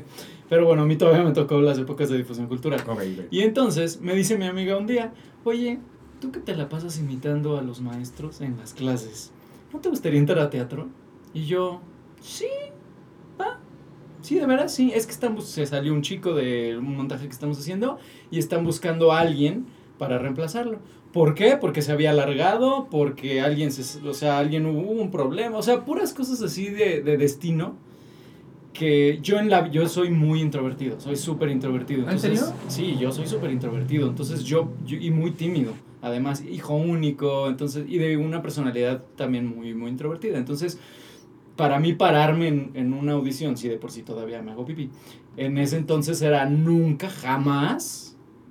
Pero 0.49 0.65
bueno, 0.65 0.83
a 0.83 0.85
mí 0.85 0.95
todavía 0.95 1.23
me 1.23 1.31
tocó 1.31 1.59
las 1.61 1.77
épocas 1.77 2.09
de 2.09 2.17
difusión 2.17 2.47
cultural. 2.47 2.79
Ok, 2.81 2.89
ok. 2.99 3.25
Y 3.31 3.41
entonces 3.41 3.99
me 4.01 4.15
dice 4.15 4.37
mi 4.37 4.45
amiga 4.45 4.77
un 4.77 4.87
día, 4.87 5.13
oye, 5.43 5.79
tú 6.21 6.31
que 6.31 6.39
te 6.39 6.55
la 6.55 6.69
pasas 6.69 6.97
imitando 6.99 7.57
a 7.57 7.61
los 7.61 7.81
maestros 7.81 8.41
en 8.41 8.57
las 8.57 8.73
clases, 8.73 9.31
¿no 9.73 9.79
te 9.79 9.89
gustaría 9.89 10.19
entrar 10.19 10.39
a 10.39 10.49
teatro? 10.49 10.87
Y 11.33 11.45
yo, 11.45 11.81
sí, 12.21 12.47
va. 13.39 13.59
Sí, 14.21 14.35
de 14.35 14.45
veras, 14.45 14.73
sí. 14.73 14.91
Es 14.95 15.05
que 15.05 15.11
estamos, 15.11 15.45
se 15.45 15.65
salió 15.65 15.93
un 15.93 16.01
chico 16.01 16.33
de 16.33 16.77
un 16.77 16.95
montaje 16.95 17.25
que 17.25 17.33
estamos 17.33 17.59
haciendo 17.59 17.99
y 18.31 18.39
están 18.39 18.63
buscando 18.63 19.11
a 19.11 19.19
alguien 19.19 19.65
para 19.97 20.17
reemplazarlo. 20.17 20.79
¿Por 21.13 21.33
qué? 21.35 21.57
Porque 21.59 21.81
se 21.81 21.91
había 21.91 22.11
alargado, 22.11 22.87
porque 22.91 23.39
alguien 23.41 23.71
se, 23.71 24.05
o 24.07 24.13
sea, 24.13 24.37
alguien 24.39 24.65
hubo 24.65 24.91
un 24.91 25.11
problema, 25.11 25.57
o 25.57 25.63
sea, 25.63 25.85
puras 25.85 26.13
cosas 26.13 26.41
así 26.41 26.67
de, 26.69 27.01
de 27.01 27.17
destino 27.17 27.75
que 28.73 29.19
yo 29.21 29.39
en 29.39 29.49
la 29.49 29.69
yo 29.71 29.87
soy 29.87 30.09
muy 30.09 30.41
introvertido, 30.41 30.99
soy 30.99 31.15
súper 31.15 31.49
introvertido. 31.49 32.09
¿En 32.09 32.19
serio? 32.19 32.41
Sí, 32.67 32.97
yo 32.99 33.11
soy 33.11 33.25
súper 33.27 33.51
introvertido, 33.51 34.09
entonces 34.09 34.43
yo, 34.43 34.69
yo- 34.85 34.97
y 34.97 35.11
muy 35.11 35.31
tímido, 35.31 35.71
además 36.01 36.43
hijo 36.43 36.75
único, 36.75 37.47
entonces 37.47 37.85
y 37.87 37.97
de 37.97 38.17
una 38.17 38.41
personalidad 38.41 39.01
también 39.15 39.47
muy 39.47 39.73
muy 39.73 39.89
introvertida, 39.91 40.37
entonces 40.37 40.77
para 41.55 41.79
mí 41.79 41.93
pararme 41.93 42.49
en, 42.49 42.71
en 42.73 42.93
una 42.93 43.13
audición, 43.13 43.55
si 43.55 43.69
de 43.69 43.77
por 43.77 43.91
sí 43.91 44.01
todavía 44.01 44.41
me 44.41 44.51
hago 44.51 44.65
pipí, 44.65 44.89
en 45.37 45.57
ese 45.57 45.77
entonces 45.77 46.21
era 46.21 46.45
nunca 46.45 47.09
jamás 47.09 48.04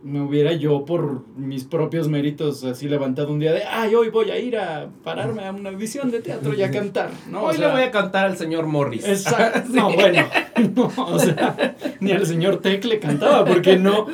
me 0.05 0.21
hubiera 0.21 0.53
yo 0.53 0.85
por 0.85 1.25
mis 1.37 1.64
propios 1.64 2.09
méritos 2.09 2.62
así 2.62 2.88
levantado 2.88 3.33
un 3.33 3.38
día 3.40 3.53
de, 3.55 3.64
ay, 3.64 3.95
hoy 3.95 4.11
voy 4.11 4.31
a 4.31 4.38
ir 4.38 4.57
a 4.59 4.90
pararme 5.03 5.47
a 5.47 5.51
una 5.53 5.71
audición 5.71 6.11
de 6.11 6.21
teatro 6.21 6.53
y 6.55 6.62
a 6.62 6.71
cantar, 6.71 7.11
¿no? 7.31 7.40
O 7.43 7.47
Hoy 7.47 7.57
sea, 7.57 7.69
le 7.69 7.73
voy 7.73 7.83
a 7.85 7.90
cantar 7.90 8.27
al 8.27 8.37
señor 8.37 8.67
Morris. 8.67 9.07
Exacto. 9.09 9.62
No, 9.73 9.93
bueno. 9.93 10.27
No, 10.77 10.93
o 10.97 11.19
sea, 11.19 11.75
ni 12.01 12.12
al 12.12 12.25
señor 12.27 12.59
Tech 12.61 12.85
le 12.85 13.01
cantaba, 13.01 13.45
porque 13.45 13.77
no. 13.77 14.07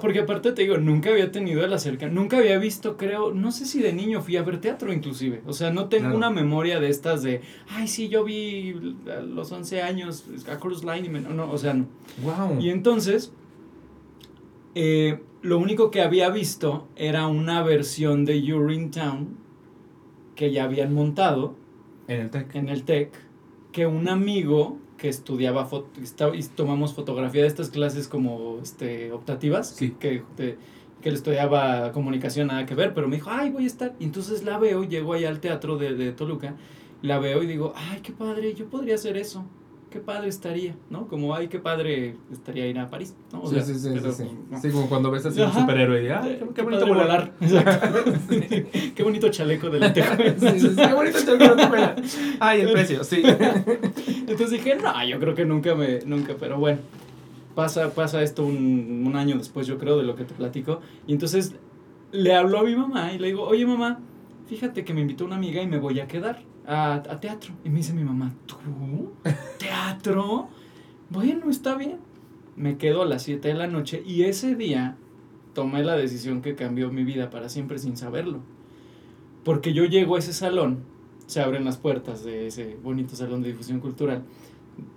Porque 0.00 0.20
aparte 0.20 0.50
te 0.50 0.62
digo, 0.62 0.78
nunca 0.78 1.10
había 1.10 1.30
tenido 1.30 1.64
el 1.64 1.72
acerca, 1.72 2.08
nunca 2.08 2.38
había 2.38 2.58
visto, 2.58 2.96
creo, 2.96 3.32
no 3.32 3.52
sé 3.52 3.66
si 3.66 3.80
de 3.80 3.92
niño 3.92 4.20
fui 4.20 4.36
a 4.36 4.42
ver 4.42 4.60
teatro 4.60 4.92
inclusive. 4.92 5.42
O 5.46 5.52
sea, 5.52 5.70
no 5.70 5.84
tengo 5.88 6.04
Claro. 6.06 6.16
una 6.16 6.30
memoria 6.30 6.80
de 6.80 6.88
estas 6.88 7.22
de, 7.22 7.40
ay, 7.68 7.86
sí, 7.86 8.08
yo 8.08 8.24
vi 8.24 8.96
a 9.08 9.20
los 9.20 9.52
11 9.52 9.82
años 9.82 10.24
a 10.50 10.56
Cruise 10.58 10.82
Line 10.82 11.06
y 11.06 11.08
me... 11.08 11.20
No, 11.20 11.48
o 11.52 11.56
sea, 11.58 11.72
no. 11.74 11.86
Wow. 12.22 12.58
Y 12.60 12.70
entonces, 12.70 13.32
eh, 14.74 15.20
lo 15.42 15.58
único 15.58 15.90
que 15.90 16.00
había 16.02 16.30
visto 16.30 16.88
era 16.96 17.26
una 17.26 17.62
versión 17.62 18.24
de 18.24 18.52
Urinetown 18.54 19.36
que 20.34 20.50
ya 20.50 20.64
habían 20.64 20.92
montado 20.94 21.54
En 22.08 22.20
el 22.20 22.30
tech. 22.30 22.54
en 22.54 22.68
el 22.68 22.84
TEC 22.84 23.12
que 23.72 23.86
un 23.86 24.08
amigo 24.08 24.78
que 24.96 25.08
estudiaba 25.08 25.66
foto, 25.66 25.90
y 26.34 26.42
tomamos 26.44 26.94
fotografía 26.94 27.42
de 27.42 27.48
estas 27.48 27.70
clases 27.70 28.08
como 28.08 28.58
este 28.62 29.12
optativas 29.12 29.68
Sí. 29.68 29.90
que, 29.98 30.22
que 30.36 30.56
él 31.02 31.14
estudiaba 31.14 31.92
comunicación 31.92 32.46
nada 32.48 32.64
que 32.66 32.74
ver 32.74 32.94
pero 32.94 33.08
me 33.08 33.16
dijo 33.16 33.30
ay 33.30 33.50
voy 33.50 33.64
a 33.64 33.66
estar 33.66 33.94
y 34.00 34.04
entonces 34.04 34.44
la 34.44 34.58
veo 34.58 34.84
llego 34.84 35.12
allá 35.12 35.28
al 35.28 35.40
teatro 35.40 35.76
de, 35.76 35.94
de 35.94 36.12
Toluca 36.12 36.54
la 37.02 37.18
veo 37.18 37.42
y 37.42 37.46
digo 37.46 37.74
ay 37.76 38.00
qué 38.00 38.12
padre 38.12 38.54
yo 38.54 38.66
podría 38.66 38.94
hacer 38.94 39.16
eso 39.16 39.44
qué 39.94 40.00
padre 40.00 40.26
estaría 40.28 40.74
no 40.90 41.06
como 41.06 41.36
ay 41.36 41.46
qué 41.46 41.60
padre 41.60 42.16
estaría 42.32 42.66
ir 42.66 42.76
a 42.80 42.88
París 42.90 43.14
no 43.32 43.42
O 43.42 43.48
Sí, 43.48 43.54
sea, 43.54 43.62
sí, 43.64 43.74
sí, 43.78 43.90
pero, 43.94 44.10
sí, 44.12 44.24
sí. 44.24 44.30
no. 44.50 44.60
Sí, 44.60 44.70
como 44.70 44.88
cuando 44.88 45.08
ves 45.12 45.24
así 45.24 45.40
un 45.40 45.52
superhéroe 45.52 46.02
y 46.02 46.08
ay, 46.08 46.30
Eh, 46.32 46.38
qué, 46.40 46.54
qué 46.54 46.62
bonito 46.62 46.80
padre 46.88 46.94
volar. 47.00 47.32
qué 48.96 49.02
bonito 49.04 49.28
chaleco 49.30 49.70
de 49.70 49.78
lentejuelas 49.78 50.40
Sí, 50.40 50.60
sí, 50.60 50.68
sí, 50.70 50.74
qué 50.76 50.92
bonito 50.94 51.18
chaleco 51.24 51.54
de. 51.54 52.02
Ay, 52.40 52.60
el 52.62 52.72
precio, 52.72 53.04
sí. 53.04 53.22
Entonces 54.26 54.50
dije, 54.50 54.74
no, 54.82 55.06
yo 55.06 55.20
creo 55.20 55.34
que 55.36 55.44
nunca 55.44 55.76
me, 55.76 56.00
nunca, 56.00 56.34
pero 56.40 56.58
bueno, 56.58 56.78
pasa, 57.54 57.90
pasa 57.94 58.20
esto 58.22 58.44
un, 58.44 59.04
un 59.06 59.14
año 59.16 59.36
después, 59.38 59.66
yo 59.68 59.78
creo, 59.78 59.96
de 59.96 60.02
lo 60.02 60.16
que 60.16 60.24
te 60.24 60.34
platico. 60.34 60.80
Y 61.06 61.12
entonces 61.12 61.54
le 62.10 62.34
hablo 62.34 62.58
a 62.58 62.64
mi 62.64 62.74
mamá 62.74 63.12
y 63.12 63.18
le 63.20 63.28
digo, 63.28 63.44
oye 63.44 63.64
mamá, 63.64 64.00
fíjate 64.48 64.84
que 64.84 64.92
me 64.92 65.02
invitó 65.02 65.24
una 65.24 65.36
amiga 65.36 65.62
y 65.62 65.66
me 65.68 65.78
voy 65.78 66.00
a 66.00 66.08
quedar 66.08 66.40
a, 66.66 66.94
a 66.94 67.20
teatro. 67.20 67.54
Y 67.64 67.70
me 67.70 67.78
dice 67.78 67.92
mi 67.92 68.04
mamá, 68.04 68.34
¿tú? 68.46 69.12
¿Teatro? 69.58 70.48
Bueno, 71.10 71.50
está 71.50 71.76
bien. 71.76 71.98
Me 72.56 72.76
quedo 72.78 73.02
a 73.02 73.06
las 73.06 73.22
7 73.22 73.48
de 73.48 73.54
la 73.54 73.66
noche 73.66 74.02
y 74.06 74.22
ese 74.22 74.54
día 74.54 74.96
tomé 75.54 75.82
la 75.82 75.96
decisión 75.96 76.42
que 76.42 76.54
cambió 76.54 76.90
mi 76.90 77.04
vida 77.04 77.30
para 77.30 77.48
siempre 77.48 77.78
sin 77.78 77.96
saberlo. 77.96 78.40
Porque 79.44 79.72
yo 79.72 79.84
llego 79.84 80.16
a 80.16 80.18
ese 80.18 80.32
salón, 80.32 80.84
se 81.26 81.40
abren 81.40 81.64
las 81.64 81.78
puertas 81.78 82.24
de 82.24 82.46
ese 82.46 82.76
bonito 82.82 83.16
salón 83.16 83.42
de 83.42 83.48
difusión 83.48 83.80
cultural. 83.80 84.22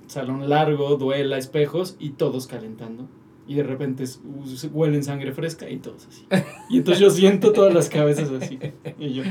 Salón 0.08 0.50
largo, 0.50 0.96
duela, 0.98 1.38
espejos 1.38 1.96
y 2.00 2.12
todos 2.12 2.48
calentando. 2.48 3.08
Y 3.48 3.56
de 3.56 3.64
repente 3.64 4.04
es- 4.04 4.20
u- 4.26 4.68
huelen 4.74 5.04
sangre 5.04 5.32
fresca 5.32 5.70
y 5.70 5.78
todos 5.78 6.06
así. 6.08 6.26
Y 6.70 6.78
entonces 6.80 7.02
yo 7.02 7.10
siento 7.10 7.54
todas 7.54 7.74
las 7.74 7.88
cabezas 7.90 8.30
así. 8.30 8.60
Y 9.00 9.14
yo, 9.14 9.24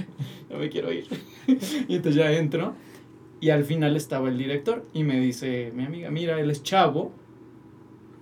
no 0.50 0.59
me 0.59 0.68
quiero 0.70 0.90
ir. 0.92 1.07
Y 1.46 1.96
entonces 1.96 2.14
ya 2.14 2.33
entro. 2.33 2.74
Y 3.40 3.50
al 3.50 3.64
final 3.64 3.94
estaba 3.96 4.29
el 4.31 4.38
director 4.38 4.85
y 4.94 5.05
me 5.05 5.20
dice 5.20 5.70
mi 5.74 5.85
amiga, 5.85 6.11
mira, 6.11 6.40
él 6.40 6.50
es 6.50 6.62
Chavo, 6.62 7.12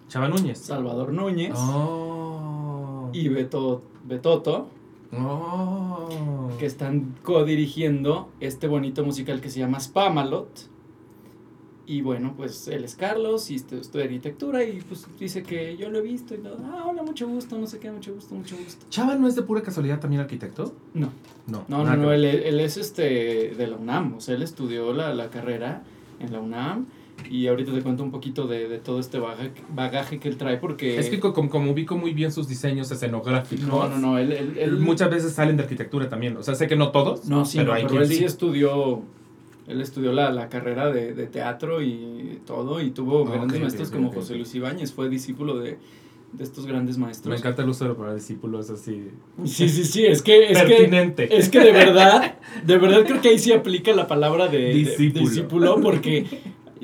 Chava 0.08 0.28
Núñez. 0.28 0.58
Salvador 0.58 1.12
Núñez 1.12 1.54
Oh. 1.56 3.10
y 3.12 3.28
Beto, 3.28 3.82
Betoto, 4.04 4.68
Oh. 5.16 6.48
que 6.58 6.66
están 6.66 7.14
codirigiendo 7.22 8.28
este 8.40 8.66
bonito 8.66 9.04
musical 9.04 9.40
que 9.40 9.48
se 9.50 9.60
llama 9.60 9.78
Spamalot. 9.78 10.48
Y 11.86 12.00
bueno, 12.00 12.32
pues 12.34 12.66
él 12.68 12.82
es 12.84 12.94
Carlos 12.96 13.50
y 13.50 13.56
estu- 13.56 13.78
estudia 13.80 14.06
arquitectura 14.06 14.64
y 14.64 14.80
pues 14.80 15.06
dice 15.20 15.42
que 15.42 15.76
yo 15.76 15.90
lo 15.90 15.98
he 15.98 16.02
visto 16.02 16.34
y 16.34 16.38
todo. 16.38 16.56
Ah, 16.64 16.86
hola, 16.88 17.02
mucho 17.02 17.28
gusto, 17.28 17.58
no 17.58 17.66
sé 17.66 17.78
qué, 17.78 17.90
mucho 17.90 18.14
gusto, 18.14 18.34
mucho 18.34 18.56
gusto. 18.56 18.86
¿Chava 18.88 19.16
no 19.16 19.28
es 19.28 19.34
de 19.34 19.42
pura 19.42 19.60
casualidad 19.62 20.00
también 20.00 20.22
arquitecto? 20.22 20.74
No, 20.94 21.10
No. 21.46 21.64
no, 21.68 21.84
no, 21.84 21.94
no, 21.96 22.12
él, 22.12 22.24
él 22.24 22.58
es 22.60 22.78
este 22.78 23.54
de 23.54 23.66
la 23.66 23.76
UNAM, 23.76 24.14
o 24.16 24.20
sea, 24.20 24.34
él 24.34 24.42
estudió 24.42 24.94
la, 24.94 25.12
la 25.12 25.28
carrera 25.28 25.82
en 26.20 26.32
la 26.32 26.40
UNAM 26.40 26.86
y 27.30 27.48
ahorita 27.48 27.72
te 27.74 27.82
cuento 27.82 28.02
un 28.02 28.10
poquito 28.10 28.46
de, 28.46 28.66
de 28.66 28.78
todo 28.78 28.98
este 28.98 29.18
bagaje, 29.18 29.52
bagaje 29.74 30.18
que 30.18 30.28
él 30.28 30.38
trae 30.38 30.56
porque... 30.56 30.98
Es 30.98 31.10
que 31.10 31.20
co- 31.20 31.34
como, 31.34 31.50
como 31.50 31.70
ubico 31.70 31.96
muy 31.98 32.14
bien 32.14 32.32
sus 32.32 32.48
diseños 32.48 32.90
escenográficos. 32.90 33.66
No, 33.68 33.88
no, 33.90 33.98
no, 33.98 34.18
él... 34.18 34.32
él- 34.32 34.56
él- 34.58 34.78
Muchas 34.78 35.10
veces 35.10 35.32
salen 35.32 35.58
de 35.58 35.64
arquitectura 35.64 36.08
también. 36.08 36.34
O 36.38 36.42
sea, 36.42 36.54
sé 36.54 36.66
que 36.66 36.76
no 36.76 36.90
todos. 36.92 37.26
No, 37.26 37.44
sí, 37.44 37.58
pero 37.58 37.68
no, 37.68 37.74
hay 37.74 37.82
pero 37.82 37.90
quien 38.00 38.02
él 38.02 38.08
sí. 38.18 38.24
estudió, 38.24 39.02
él 39.66 39.80
estudió 39.80 40.12
la, 40.12 40.30
la 40.30 40.48
carrera 40.48 40.90
de, 40.92 41.14
de 41.14 41.26
teatro 41.26 41.80
y 41.82 42.40
todo, 42.46 42.80
y 42.80 42.90
tuvo 42.90 43.24
grandes 43.24 43.60
maestros 43.60 43.90
como 43.90 44.12
José. 44.12 44.34
Luis 44.34 44.54
Ibáñez, 44.54 44.92
fue 44.92 45.08
discípulo 45.08 45.58
de, 45.58 45.78
de 46.32 46.44
estos 46.44 46.66
grandes 46.66 46.98
maestros. 46.98 47.30
Me 47.30 47.36
encanta 47.38 47.62
el 47.62 47.68
uso 47.68 47.84
de 47.84 47.90
la 47.90 47.96
palabra 47.96 48.14
discípulo, 48.16 48.60
es 48.60 48.68
así. 48.70 49.08
Sí, 49.44 49.68
sí, 49.68 49.84
sí, 49.84 50.04
es 50.04 50.20
que, 50.22 50.50
es 50.52 50.60
que, 50.62 50.66
pertinente. 50.68 51.36
es 51.36 51.48
que 51.48 51.60
de 51.60 51.72
verdad, 51.72 52.36
de 52.64 52.78
verdad 52.78 53.04
creo 53.06 53.20
que 53.20 53.28
ahí 53.30 53.38
sí 53.38 53.52
aplica 53.52 53.92
la 53.92 54.06
palabra 54.06 54.48
de, 54.48 54.58
de- 54.58 54.72
Discípulo. 54.74 55.80
porque, 55.80 56.26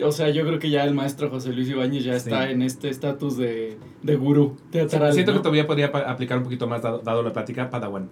o 0.03 0.13
sea, 0.13 0.31
yo 0.31 0.47
creo 0.47 0.59
que 0.59 0.71
ya 0.71 0.85
el 0.85 0.95
maestro 0.95 1.29
José 1.29 1.53
Luis 1.53 1.69
Ibáñez 1.69 2.05
ya 2.05 2.15
está 2.17 2.47
Sí. 2.47 2.53
en 2.53 2.63
este 2.63 2.89
estatus 2.89 3.37
de, 3.37 3.77
de 4.03 4.17
gurú 4.17 4.57
teatral. 4.71 5.13
Siento 5.13 5.33
¿no? 5.33 5.39
que 5.39 5.43
todavía 5.43 5.67
podría 5.67 5.87
aplicar 5.89 6.39
un 6.39 6.45
poquito 6.45 6.67
más, 6.67 6.81
dado, 6.83 7.01
dado 7.01 7.23
la 7.23 7.33
plática, 7.33 7.69
Padawan. 7.69 8.09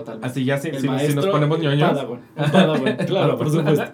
Totalmente. 0.00 0.26
Así 0.26 0.44
ya, 0.44 0.58
si, 0.58 0.70
si- 0.74 1.14
nos 1.14 1.26
ponemos 1.26 1.58
ñoños. 1.60 1.90
Padawan, 1.90 2.20
un 2.36 2.50
Padawan, 2.50 2.96
claro, 3.06 3.38
por 3.38 3.50
supuesto. 3.50 3.84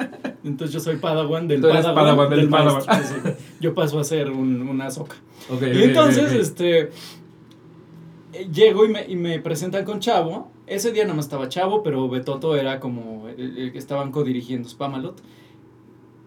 Entonces 0.44 0.74
yo 0.74 0.80
soy 0.80 0.96
Padawan 0.96 1.48
del 1.48 1.60
Tú 1.60 1.68
eres 1.68 1.82
Padawan, 1.86 2.04
Padawan 2.04 2.30
del 2.30 2.40
del 2.40 2.48
Padawan. 2.50 2.82
maestro, 2.86 3.20
sí. 3.38 3.44
Yo 3.60 3.74
paso 3.74 3.98
a 3.98 4.04
ser 4.04 4.30
un- 4.30 4.68
una 4.68 4.90
soca. 4.90 5.16
Y 5.60 5.82
entonces, 5.82 6.32
este, 6.32 6.90
llego 8.52 8.84
y 8.84 8.88
me, 8.88 9.04
y 9.06 9.16
me 9.16 9.38
presentan 9.40 9.84
con 9.84 10.00
Chavo. 10.00 10.50
Ese 10.66 10.92
día 10.92 11.04
nada 11.04 11.14
más 11.16 11.26
estaba 11.26 11.48
Chavo, 11.48 11.82
pero 11.82 12.08
Betoto 12.08 12.56
era 12.56 12.80
como 12.80 13.28
el, 13.28 13.58
el 13.58 13.72
que 13.72 13.78
estaban 13.78 14.10
codirigiendo 14.10 14.68
Spamalot. 14.68 15.20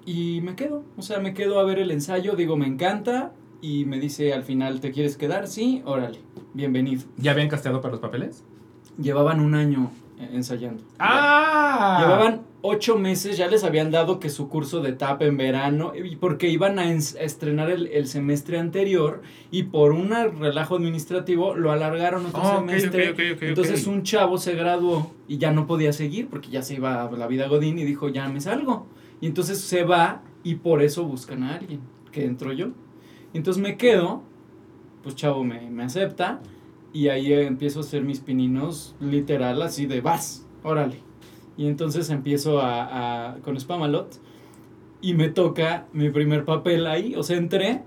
Y 0.05 0.41
me 0.41 0.55
quedo, 0.55 0.83
o 0.95 1.01
sea, 1.01 1.19
me 1.19 1.33
quedo 1.33 1.59
a 1.59 1.63
ver 1.63 1.79
el 1.79 1.91
ensayo, 1.91 2.35
digo, 2.35 2.55
me 2.55 2.67
encanta. 2.67 3.33
Y 3.59 3.85
me 3.85 3.99
dice 3.99 4.33
al 4.33 4.43
final, 4.43 4.79
¿te 4.79 4.91
quieres 4.91 5.17
quedar? 5.17 5.47
Sí, 5.47 5.81
órale, 5.85 6.19
bienvenido. 6.53 7.03
¿Ya 7.17 7.31
habían 7.31 7.49
casteado 7.49 7.81
para 7.81 7.93
los 7.93 7.99
papeles? 7.99 8.43
Llevaban 8.97 9.39
un 9.39 9.55
año 9.55 9.91
ensayando. 10.19 10.83
¡Ah! 10.99 11.99
Llevaban 12.01 12.41
ocho 12.61 12.97
meses 12.97 13.37
ya 13.37 13.47
les 13.47 13.63
habían 13.63 13.91
dado 13.91 14.19
que 14.19 14.29
su 14.29 14.49
curso 14.49 14.81
de 14.81 14.91
TAP 14.91 15.21
en 15.23 15.37
verano, 15.37 15.93
porque 16.19 16.49
iban 16.49 16.79
a, 16.79 16.91
estrenar 16.91 17.69
el, 17.69 17.87
el 17.87 18.07
semestre 18.07 18.59
anterior 18.59 19.21
y 19.51 19.63
por 19.63 19.91
un 19.91 20.09
relajo 20.39 20.75
administrativo 20.75 21.55
lo 21.55 21.71
alargaron 21.71 22.25
otro 22.25 22.57
semestre. 22.57 23.11
ok, 23.11 23.19
ok, 23.19 23.35
ok, 23.35 23.43
Entonces 23.43 23.87
un 23.87 24.03
chavo 24.03 24.37
se 24.37 24.55
graduó 24.55 25.11
y 25.27 25.37
ya 25.37 25.51
no 25.51 25.67
podía 25.67 25.93
seguir 25.93 26.27
porque 26.27 26.49
ya 26.49 26.61
se 26.61 26.75
iba 26.75 27.03
a 27.03 27.11
la 27.11 27.27
vida 27.27 27.47
Godín 27.47 27.77
y 27.79 27.83
dijo, 27.83 28.09
ya 28.09 28.27
me 28.27 28.41
salgo. 28.41 28.87
Y 29.21 29.27
entonces 29.27 29.61
se 29.61 29.83
va 29.83 30.21
y 30.43 30.55
por 30.55 30.81
eso 30.81 31.03
buscan 31.05 31.43
a 31.43 31.55
alguien, 31.55 31.81
que 32.11 32.25
entro 32.25 32.53
yo. 32.53 32.69
Entonces 33.33 33.61
me 33.61 33.77
quedo, 33.77 34.23
pues 35.03 35.15
chavo 35.15 35.43
me, 35.43 35.69
me 35.69 35.83
acepta 35.83 36.41
y 36.93 37.09
ahí 37.09 37.31
empiezo 37.33 37.79
a 37.79 37.83
hacer 37.83 38.03
mis 38.03 38.19
pininos 38.19 38.95
literal 38.99 39.61
así 39.61 39.85
de 39.85 40.01
vas, 40.01 40.45
órale. 40.63 40.97
Y 41.57 41.67
entonces 41.67 42.09
empiezo 42.09 42.59
a, 42.61 43.31
a- 43.33 43.37
con 43.41 43.59
Spamalot 43.59 44.19
y 45.01 45.13
me 45.13 45.29
toca 45.29 45.87
mi 45.93 46.09
primer 46.09 46.45
papel 46.45 46.87
ahí, 46.87 47.15
o 47.15 47.23
sea, 47.23 47.37
entré 47.37 47.83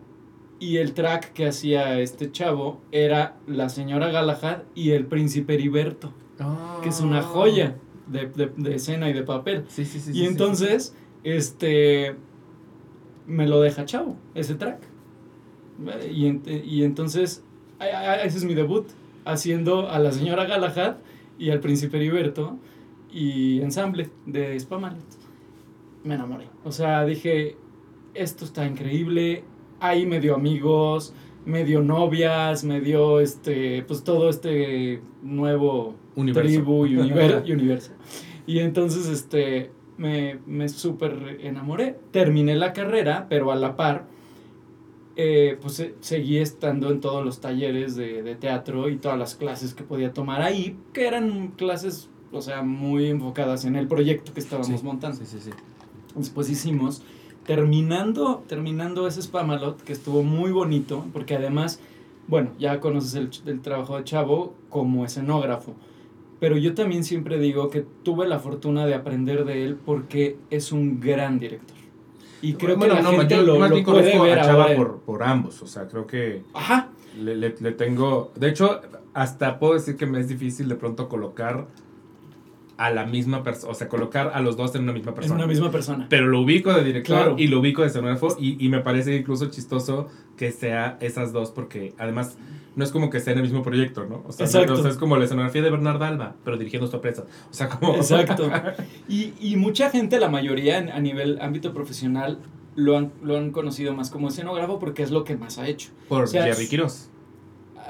y 0.58 0.76
el 0.76 0.92
track 0.92 1.32
que 1.32 1.46
hacía 1.46 1.98
este 2.00 2.30
chavo 2.30 2.80
era 2.92 3.36
la 3.46 3.68
señora 3.68 4.10
Galahad 4.10 4.58
y 4.74 4.90
el 4.90 5.06
príncipe 5.06 5.54
Heriberto, 5.54 6.12
que 6.82 6.88
es 6.90 7.00
una 7.00 7.22
joya 7.22 7.76
de, 8.06 8.26
de- 8.26 8.52
de 8.56 8.74
escena 8.74 9.08
y 9.08 9.12
de 9.12 9.22
papel. 9.22 9.64
Sí, 9.68 9.84
sí, 9.84 9.98
sí. 10.00 10.10
y 10.10 10.14
sí, 10.14 10.18
sí. 10.20 10.26
entonces, 10.26 10.96
este, 11.24 12.16
me 13.26 13.46
lo 13.48 13.60
deja 13.60 13.84
chavo, 13.84 14.16
ese 14.34 14.54
track. 14.56 14.80
Y, 16.12 16.24
ent- 16.26 16.64
y 16.64 16.82
entonces, 16.84 17.42
ese 17.80 18.38
es 18.38 18.44
mi 18.44 18.54
debut, 18.54 18.86
haciendo 19.24 19.88
a 19.90 19.98
la 19.98 20.12
señora 20.12 20.44
Galahad 20.44 20.96
y 21.38 21.50
al 21.50 21.60
príncipe 21.60 21.96
Heriberto 21.96 22.58
y 23.12 23.60
ensamble 23.60 24.10
de 24.26 24.58
Spamalot. 24.58 25.02
Me 26.04 26.14
enamoré. 26.14 26.46
O 26.64 26.72
sea, 26.72 27.04
dije, 27.04 27.56
esto 28.14 28.44
está 28.44 28.66
increíble. 28.66 29.44
Ahí 29.80 30.06
me 30.06 30.20
dio 30.20 30.34
amigos, 30.34 31.14
me 31.44 31.64
dio 31.64 31.82
novias, 31.82 32.64
me 32.64 32.80
dio 32.80 33.20
este, 33.20 33.82
pues 33.82 34.04
todo 34.04 34.28
este 34.30 35.00
nuevo 35.22 35.94
Universo. 36.16 36.48
tribu 36.48 36.86
y, 36.86 36.96
univer- 36.96 37.42
y 37.46 37.52
universo. 37.52 37.92
Y 38.46 38.58
entonces, 38.60 39.08
este, 39.08 39.70
me, 39.96 40.38
me 40.46 40.68
súper 40.68 41.38
enamoré. 41.42 41.96
Terminé 42.10 42.54
la 42.56 42.72
carrera, 42.72 43.26
pero 43.28 43.52
a 43.52 43.56
la 43.56 43.76
par, 43.76 44.06
eh, 45.16 45.58
pues 45.60 45.80
eh, 45.80 45.94
seguí 46.00 46.38
estando 46.38 46.90
en 46.90 47.00
todos 47.00 47.24
los 47.24 47.40
talleres 47.40 47.96
de, 47.96 48.22
de 48.22 48.34
teatro 48.36 48.88
y 48.88 48.96
todas 48.96 49.18
las 49.18 49.34
clases 49.34 49.74
que 49.74 49.82
podía 49.82 50.12
tomar 50.12 50.42
ahí, 50.42 50.76
que 50.92 51.06
eran 51.06 51.48
clases, 51.48 52.08
o 52.32 52.40
sea, 52.40 52.62
muy 52.62 53.06
enfocadas 53.06 53.64
en 53.64 53.76
el 53.76 53.86
proyecto 53.88 54.32
que 54.32 54.40
estábamos 54.40 54.80
Sí, 54.80 54.86
montando. 54.86 55.18
Sí, 55.18 55.26
sí, 55.26 55.38
sí. 55.40 55.50
Después 56.14 56.48
hicimos, 56.50 57.02
terminando, 57.46 58.42
terminando 58.46 59.06
ese 59.06 59.22
Spamalot, 59.22 59.82
que 59.82 59.92
estuvo 59.92 60.22
muy 60.22 60.52
bonito, 60.52 61.04
porque 61.12 61.34
además, 61.36 61.80
bueno, 62.28 62.50
ya 62.58 62.80
conoces 62.80 63.14
el 63.46 63.60
trabajo 63.60 63.96
de 63.96 64.04
Chavo 64.04 64.54
como 64.68 65.04
escenógrafo, 65.04 65.74
pero 66.38 66.56
yo 66.56 66.74
también 66.74 67.04
siempre 67.04 67.38
digo 67.38 67.68
que 67.68 67.84
tuve 68.02 68.26
la 68.26 68.38
fortuna 68.38 68.86
de 68.86 68.94
aprender 68.94 69.44
de 69.44 69.64
él 69.64 69.76
porque 69.76 70.38
es 70.48 70.72
un 70.72 70.98
gran 70.98 71.38
director. 71.38 71.76
Y 72.42 72.54
creo 72.54 72.76
Bueno, 72.76 72.94
que 72.96 73.02
la 73.02 73.10
no, 73.10 73.18
gente 73.18 73.36
yo 73.36 73.42
lo, 73.42 73.58
más 73.58 73.68
lo 73.70 73.74
bien 73.76 73.84
puede 73.86 73.98
conozco 74.12 74.22
ver 74.24 74.38
a 74.38 74.42
Chava 74.44 74.74
por, 74.74 75.00
por 75.00 75.22
ambos, 75.22 75.60
o 75.62 75.66
sea, 75.66 75.86
creo 75.88 76.06
que 76.06 76.42
Ajá, 76.54 76.88
le, 77.18 77.36
le- 77.36 77.54
le 77.60 77.72
tengo... 77.72 78.32
De 78.36 78.48
hecho, 78.48 78.80
hasta 79.14 79.58
puedo 79.58 79.74
decir 79.74 79.96
que 79.96 80.06
me 80.06 80.20
es 80.20 80.28
difícil 80.28 80.68
de 80.68 80.76
pronto 80.76 81.08
colocar 81.08 81.66
a 82.82 82.90
la 82.90 83.04
misma 83.04 83.42
persona, 83.42 83.70
o 83.72 83.74
sea, 83.74 83.88
colocar 83.88 84.30
a 84.34 84.40
los 84.40 84.56
dos 84.56 84.74
en 84.74 84.84
una 84.84 84.92
misma 84.94 85.12
persona. 85.14 85.34
una 85.34 85.46
misma 85.46 85.70
persona. 85.70 86.06
Pero 86.08 86.26
lo 86.28 86.40
ubico 86.40 86.72
de 86.72 86.82
director 86.82 87.14
Claro. 87.16 87.34
y 87.38 87.48
lo 87.48 87.60
ubico 87.60 87.82
de 87.82 87.88
escenógrafo 87.88 88.36
y, 88.40 88.56
y 88.64 88.70
me 88.70 88.80
parece 88.80 89.14
incluso 89.16 89.50
chistoso 89.50 90.08
que 90.38 90.50
sea 90.50 90.96
esas 91.00 91.32
dos 91.34 91.50
porque 91.50 91.92
además 91.98 92.38
no 92.76 92.82
es 92.84 92.90
como 92.90 93.10
que 93.10 93.20
sea 93.20 93.32
en 93.34 93.40
el 93.40 93.44
mismo 93.44 93.62
proyecto, 93.62 94.06
¿no? 94.06 94.22
O 94.26 94.32
sea, 94.32 94.46
no- 94.46 94.50
Exacto. 94.50 94.72
o 94.72 94.76
sea, 94.82 94.90
es 94.90 94.96
como 94.96 95.16
la 95.18 95.24
escenografía 95.24 95.60
de 95.60 95.70
Bernard 95.70 96.02
Alba, 96.02 96.36
pero 96.42 96.56
dirigiendo 96.56 96.86
esta 96.86 97.02
presa. 97.02 97.24
O 97.50 97.52
sea, 97.52 97.68
como... 97.68 97.96
Exacto. 97.96 98.50
Y, 99.08 99.34
y 99.40 99.56
mucha 99.56 99.90
gente, 99.90 100.18
la 100.18 100.30
mayoría 100.30 100.78
en- 100.78 100.88
a 100.88 101.00
nivel 101.00 101.38
ámbito 101.42 101.74
profesional, 101.74 102.38
lo 102.76 102.96
han, 102.96 103.12
lo 103.22 103.36
han 103.36 103.50
conocido 103.50 103.92
más 103.94 104.08
como 104.08 104.28
escenógrafo 104.28 104.78
porque 104.78 105.02
es 105.02 105.10
lo 105.10 105.24
que 105.24 105.36
más 105.36 105.58
ha 105.58 105.68
hecho. 105.68 105.90
Por 106.08 106.24
O 106.24 106.26
sea, 106.26 106.44
Jerry 106.44 106.66
Quiroz. 106.68 107.10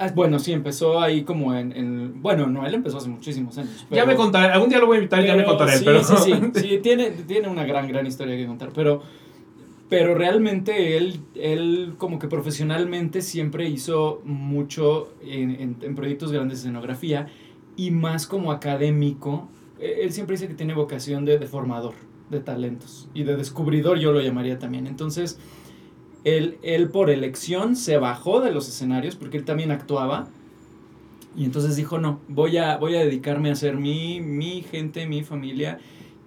Ah, 0.02 0.10
Bueno, 0.14 0.38
sí, 0.38 0.52
empezó 0.52 0.98
ahí 1.00 1.22
como 1.24 1.54
en, 1.54 1.72
en- 1.76 2.22
Bueno, 2.22 2.46
no, 2.46 2.66
él 2.66 2.74
empezó 2.74 2.96
hace 2.98 3.08
muchísimos 3.08 3.58
años. 3.58 3.86
ya 3.90 4.06
me 4.06 4.14
contaré, 4.16 4.52
algún 4.52 4.68
día 4.70 4.78
lo 4.78 4.86
voy 4.86 4.96
a 4.96 5.00
invitar 5.00 5.22
y 5.22 5.26
ya 5.26 5.36
me 5.36 5.44
contaré, 5.44 5.76
sí, 5.76 5.84
pero... 5.84 6.02
Sí, 6.02 6.14
sí, 6.16 6.32
sí, 6.54 6.78
tiene, 6.82 7.10
tiene 7.10 7.48
una 7.48 7.64
gran, 7.64 7.86
gran 7.86 8.06
historia 8.06 8.36
que 8.36 8.46
contar, 8.46 8.70
pero... 8.74 9.02
Pero 9.90 10.14
realmente 10.14 10.96
él, 10.96 11.20
él 11.34 11.94
como 11.98 12.20
que 12.20 12.28
profesionalmente 12.28 13.22
siempre 13.22 13.68
hizo 13.68 14.22
mucho 14.24 15.12
en, 15.20 15.50
en- 15.50 15.76
en 15.82 15.94
proyectos 15.96 16.30
grandes 16.30 16.58
de 16.62 16.68
escenografía 16.68 17.26
y 17.76 17.90
más 17.90 18.28
como 18.28 18.52
académico. 18.52 19.48
Eh, 19.80 20.02
Él 20.02 20.12
siempre 20.12 20.34
dice 20.36 20.46
que 20.46 20.54
tiene 20.54 20.74
vocación 20.74 21.24
de, 21.24 21.38
de 21.38 21.46
formador 21.48 21.94
de 22.30 22.38
talentos 22.38 23.08
y 23.14 23.24
de 23.24 23.34
descubridor 23.36 23.98
yo 23.98 24.12
lo 24.12 24.20
llamaría 24.20 24.60
también. 24.60 24.86
Entonces, 24.86 25.40
él, 26.24 26.58
él 26.62 26.88
por 26.88 27.10
elección 27.10 27.76
se 27.76 27.96
bajó 27.98 28.40
de 28.40 28.52
los 28.52 28.68
escenarios 28.68 29.16
porque 29.16 29.36
él 29.36 29.44
también 29.44 29.70
actuaba 29.70 30.28
y 31.36 31.44
entonces 31.44 31.76
dijo, 31.76 31.98
no, 31.98 32.20
voy 32.28 32.56
a, 32.56 32.76
voy 32.76 32.96
a 32.96 33.00
dedicarme 33.00 33.50
a 33.50 33.52
hacer 33.52 33.76
mi, 33.76 34.20
mi 34.20 34.62
gente, 34.62 35.06
mi 35.06 35.22
familia. 35.22 35.78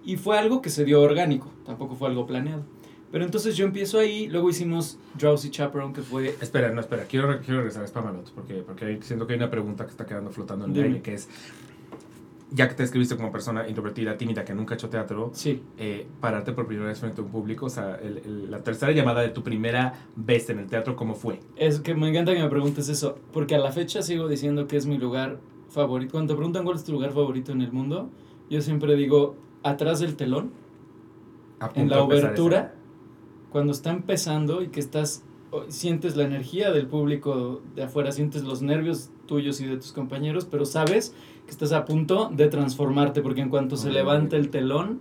Y 0.04 0.16
fue 0.16 0.38
algo 0.38 0.62
que 0.62 0.70
se 0.70 0.84
dio 0.84 1.00
orgánico, 1.00 1.50
tampoco 1.64 1.94
fue 1.94 2.08
algo 2.08 2.26
planeado. 2.26 2.64
Pero 3.10 3.24
entonces 3.24 3.56
yo 3.56 3.64
empiezo 3.64 3.98
ahí, 4.00 4.26
luego 4.28 4.50
hicimos 4.50 4.98
Drowsy 5.18 5.50
Chaperone, 5.50 5.94
que 5.94 6.02
fue... 6.02 6.34
Espera, 6.40 6.70
no, 6.72 6.80
espera, 6.80 7.04
quiero, 7.04 7.38
quiero 7.40 7.58
regresar 7.58 7.84
a 7.84 7.86
Spamalot 7.86 8.30
porque, 8.32 8.54
porque 8.54 8.98
siento 9.02 9.26
que 9.26 9.34
hay 9.34 9.38
una 9.38 9.50
pregunta 9.50 9.84
que 9.84 9.90
está 9.90 10.04
quedando 10.04 10.30
flotando 10.30 10.64
en 10.64 10.76
el 10.76 10.82
aire, 10.82 11.02
que 11.02 11.14
es, 11.14 11.28
ya 12.54 12.68
que 12.68 12.74
te 12.74 12.84
escribiste 12.84 13.16
como 13.16 13.32
persona 13.32 13.68
introvertida, 13.68 14.16
tímida, 14.16 14.44
que 14.44 14.54
nunca 14.54 14.74
ha 14.74 14.76
hecho 14.76 14.88
teatro, 14.88 15.30
Sí, 15.34 15.60
eh, 15.76 16.06
pararte 16.20 16.52
por 16.52 16.66
primera 16.66 16.86
vez 16.88 17.00
frente 17.00 17.20
a 17.20 17.24
un 17.24 17.30
público, 17.30 17.66
o 17.66 17.70
sea, 17.70 17.96
el- 17.96 18.18
el- 18.18 18.50
la 18.50 18.62
tercera 18.62 18.92
llamada 18.92 19.22
de 19.22 19.30
tu 19.30 19.42
primera 19.42 19.94
vez 20.14 20.48
en 20.50 20.60
el 20.60 20.66
teatro, 20.68 20.94
¿cómo 20.94 21.14
fue? 21.14 21.40
es 21.56 21.80
que 21.80 21.94
me 21.94 22.08
encanta 22.08 22.32
que 22.32 22.40
me 22.42 22.48
preguntes 22.48 22.88
eso, 22.88 23.18
porque 23.32 23.54
a 23.56 23.58
la 23.58 23.72
fecha 23.72 24.02
sigo 24.02 24.28
diciendo 24.28 24.66
que 24.68 24.76
es 24.76 24.86
mi 24.86 24.98
lugar 24.98 25.40
favorito. 25.68 26.12
Cuando 26.12 26.32
te 26.32 26.36
preguntan 26.36 26.64
cuál 26.64 26.76
es 26.76 26.84
tu 26.84 26.92
lugar 26.92 27.10
favorito 27.12 27.50
en 27.52 27.60
el 27.62 27.72
mundo, 27.72 28.08
yo 28.48 28.60
siempre 28.62 28.94
digo, 28.94 29.34
atrás 29.64 29.98
del 29.98 30.14
telón, 30.14 30.52
en 31.74 31.88
la 31.88 31.96
obertura, 32.02 32.74
cuando 33.50 33.72
está 33.72 33.90
empezando 33.90 34.62
y 34.62 34.68
que 34.68 34.80
estás, 34.80 35.24
sientes 35.68 36.16
la 36.16 36.24
energía 36.24 36.70
del 36.72 36.86
público 36.86 37.62
de 37.74 37.84
afuera, 37.84 38.12
sientes 38.12 38.42
los 38.44 38.62
nervios 38.62 39.10
tuyos 39.26 39.60
y 39.60 39.66
de 39.66 39.76
tus 39.76 39.92
compañeros, 39.92 40.44
pero 40.50 40.64
sabes 40.66 41.14
que 41.44 41.50
estás 41.50 41.72
a 41.72 41.84
punto 41.84 42.30
de 42.32 42.48
transformarte, 42.48 43.20
porque 43.22 43.40
en 43.42 43.48
cuanto 43.50 43.76
se 43.76 43.90
levanta 43.90 44.36
el 44.36 44.50
telón, 44.50 45.00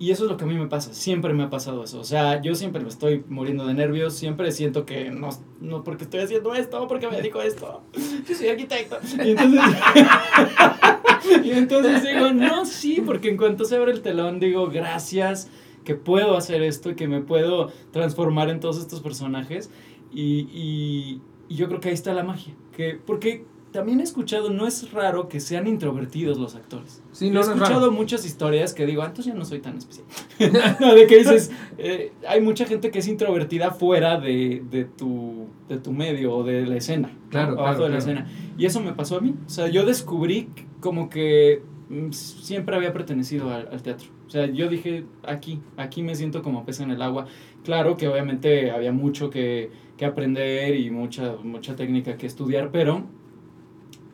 y 0.00 0.12
eso 0.12 0.24
es 0.24 0.30
lo 0.30 0.36
que 0.36 0.44
a 0.44 0.46
mí 0.46 0.54
me 0.54 0.68
pasa, 0.68 0.94
siempre 0.94 1.34
me 1.34 1.42
ha 1.42 1.50
pasado 1.50 1.82
eso, 1.84 1.98
o 2.00 2.04
sea, 2.04 2.40
yo 2.40 2.54
siempre 2.54 2.80
me 2.82 2.88
estoy 2.88 3.24
muriendo 3.28 3.66
de 3.66 3.74
nervios, 3.74 4.14
siempre 4.14 4.52
siento 4.52 4.86
que 4.86 5.10
no, 5.10 5.30
no 5.60 5.82
porque 5.82 6.04
estoy 6.04 6.20
haciendo 6.20 6.54
esto, 6.54 6.86
porque 6.86 7.08
me 7.08 7.16
dedico 7.16 7.40
a 7.40 7.44
esto, 7.44 7.82
yo 8.28 8.34
soy 8.34 8.48
arquitecto, 8.48 8.96
y 9.24 9.30
entonces, 9.30 9.60
y 11.44 11.50
entonces 11.50 12.02
digo, 12.04 12.32
no, 12.32 12.64
sí, 12.64 13.02
porque 13.04 13.28
en 13.30 13.36
cuanto 13.36 13.64
se 13.64 13.76
abre 13.76 13.92
el 13.92 14.02
telón, 14.02 14.38
digo, 14.40 14.68
gracias, 14.68 15.50
que 15.84 15.94
puedo 15.94 16.36
hacer 16.36 16.62
esto 16.62 16.90
y 16.90 16.94
que 16.94 17.08
me 17.08 17.20
puedo 17.22 17.70
transformar 17.92 18.50
en 18.50 18.60
todos 18.60 18.78
estos 18.78 19.00
personajes. 19.00 19.70
Y, 20.12 20.40
y- 20.52 21.22
y 21.48 21.54
yo 21.56 21.66
creo 21.68 21.80
que 21.80 21.88
ahí 21.88 21.94
está 21.94 22.12
la 22.12 22.22
magia. 22.24 22.54
Que, 22.76 22.98
porque 23.06 23.46
también 23.78 24.00
he 24.00 24.02
escuchado, 24.02 24.50
no 24.50 24.66
es 24.66 24.90
raro 24.90 25.28
que 25.28 25.38
sean 25.38 25.68
introvertidos 25.68 26.36
los 26.36 26.56
actores. 26.56 27.00
Sí, 27.12 27.28
he 27.28 27.30
no, 27.30 27.34
no 27.34 27.40
es 27.42 27.48
escuchado 27.48 27.92
muchas 27.92 28.26
historias 28.26 28.74
que 28.74 28.86
digo, 28.86 29.02
ah, 29.02 29.06
entonces 29.06 29.32
ya 29.32 29.38
no 29.38 29.44
soy 29.44 29.60
tan 29.60 29.78
especial. 29.78 30.04
no, 30.80 30.96
de 30.96 31.06
que 31.06 31.18
dices, 31.18 31.52
eh, 31.78 32.10
hay 32.26 32.40
mucha 32.40 32.64
gente 32.64 32.90
que 32.90 32.98
es 32.98 33.06
introvertida 33.06 33.70
fuera 33.70 34.18
de, 34.18 34.64
de 34.68 34.84
tu, 34.84 35.46
de 35.68 35.78
tu 35.78 35.92
medio 35.92 36.34
o 36.38 36.42
de 36.42 36.66
la 36.66 36.74
escena. 36.74 37.16
Claro, 37.30 37.54
claro, 37.54 37.84
de 37.84 37.90
la 37.90 37.98
escena. 37.98 38.26
Y 38.58 38.66
eso 38.66 38.80
me 38.80 38.94
pasó 38.94 39.18
a 39.18 39.20
mí. 39.20 39.36
O 39.46 39.48
sea, 39.48 39.68
yo 39.68 39.86
descubrí 39.86 40.48
como 40.80 41.08
que 41.08 41.62
mm, 41.88 42.10
siempre 42.10 42.74
había 42.74 42.92
pertenecido 42.92 43.54
al, 43.54 43.68
al 43.70 43.80
teatro. 43.80 44.08
O 44.26 44.30
sea, 44.30 44.46
yo 44.46 44.68
dije, 44.68 45.04
aquí, 45.22 45.60
aquí 45.76 46.02
me 46.02 46.16
siento 46.16 46.42
como 46.42 46.64
pez 46.64 46.80
en 46.80 46.90
el 46.90 47.00
agua. 47.00 47.26
Claro 47.62 47.96
que 47.96 48.08
obviamente 48.08 48.72
había 48.72 48.90
mucho 48.90 49.30
que, 49.30 49.70
que 49.96 50.04
aprender 50.04 50.74
y 50.74 50.90
mucha, 50.90 51.36
mucha 51.44 51.76
técnica 51.76 52.16
que 52.16 52.26
estudiar, 52.26 52.70
pero 52.72 53.06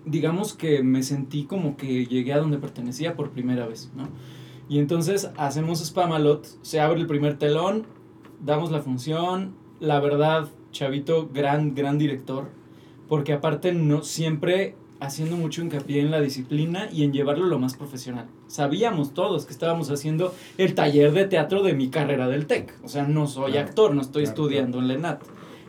digamos 0.05 0.55
que 0.55 0.83
me 0.83 1.03
sentí 1.03 1.45
como 1.45 1.77
que 1.77 2.07
llegué 2.07 2.33
a 2.33 2.39
donde 2.39 2.59
pertenecía 2.59 3.17
por 3.17 3.31
primera 3.31 3.67
vez, 3.67 3.91
¿no? 3.97 4.09
Y 4.69 4.79
entonces 4.79 5.31
hacemos 5.37 5.85
Spamalot, 5.85 6.47
se 6.63 6.81
abre 6.81 7.01
el 7.01 7.07
primer 7.07 7.39
telón, 7.39 7.87
damos 8.41 8.71
la 8.71 8.81
función, 8.81 9.55
la 9.81 10.01
verdad, 10.01 10.49
Chavito, 10.73 11.29
gran, 11.33 11.75
gran 11.75 11.99
director, 11.99 12.49
porque 13.09 13.33
aparte 13.33 13.73
no 13.73 14.03
siempre 14.03 14.75
haciendo 15.01 15.37
mucho 15.37 15.63
hincapié 15.63 16.01
en 16.01 16.11
la 16.11 16.21
disciplina 16.21 16.89
y 16.91 17.05
en 17.05 17.13
llevarlo 17.13 17.47
lo 17.47 17.59
más 17.59 17.77
profesional. 17.77 18.27
Sabíamos 18.47 19.13
todos 19.13 19.45
que 19.45 19.53
estábamos 19.53 19.91
haciendo 19.91 20.35
el 20.57 20.75
taller 20.75 21.13
de 21.13 21.27
teatro 21.27 21.63
de 21.63 21.75
mi 21.75 21.89
carrera 21.89 22.29
del 22.29 22.47
TEC. 22.47 22.73
O 22.83 22.89
sea, 22.89 23.05
no 23.05 23.27
soy 23.27 23.53
Claro, 23.53 23.69
actor, 23.69 23.95
no 23.95 24.01
estoy 24.01 24.25
claro, 24.25 24.31
estudiando 24.31 24.79
en 24.79 24.89
la 24.89 24.95
ENAT. 24.95 25.23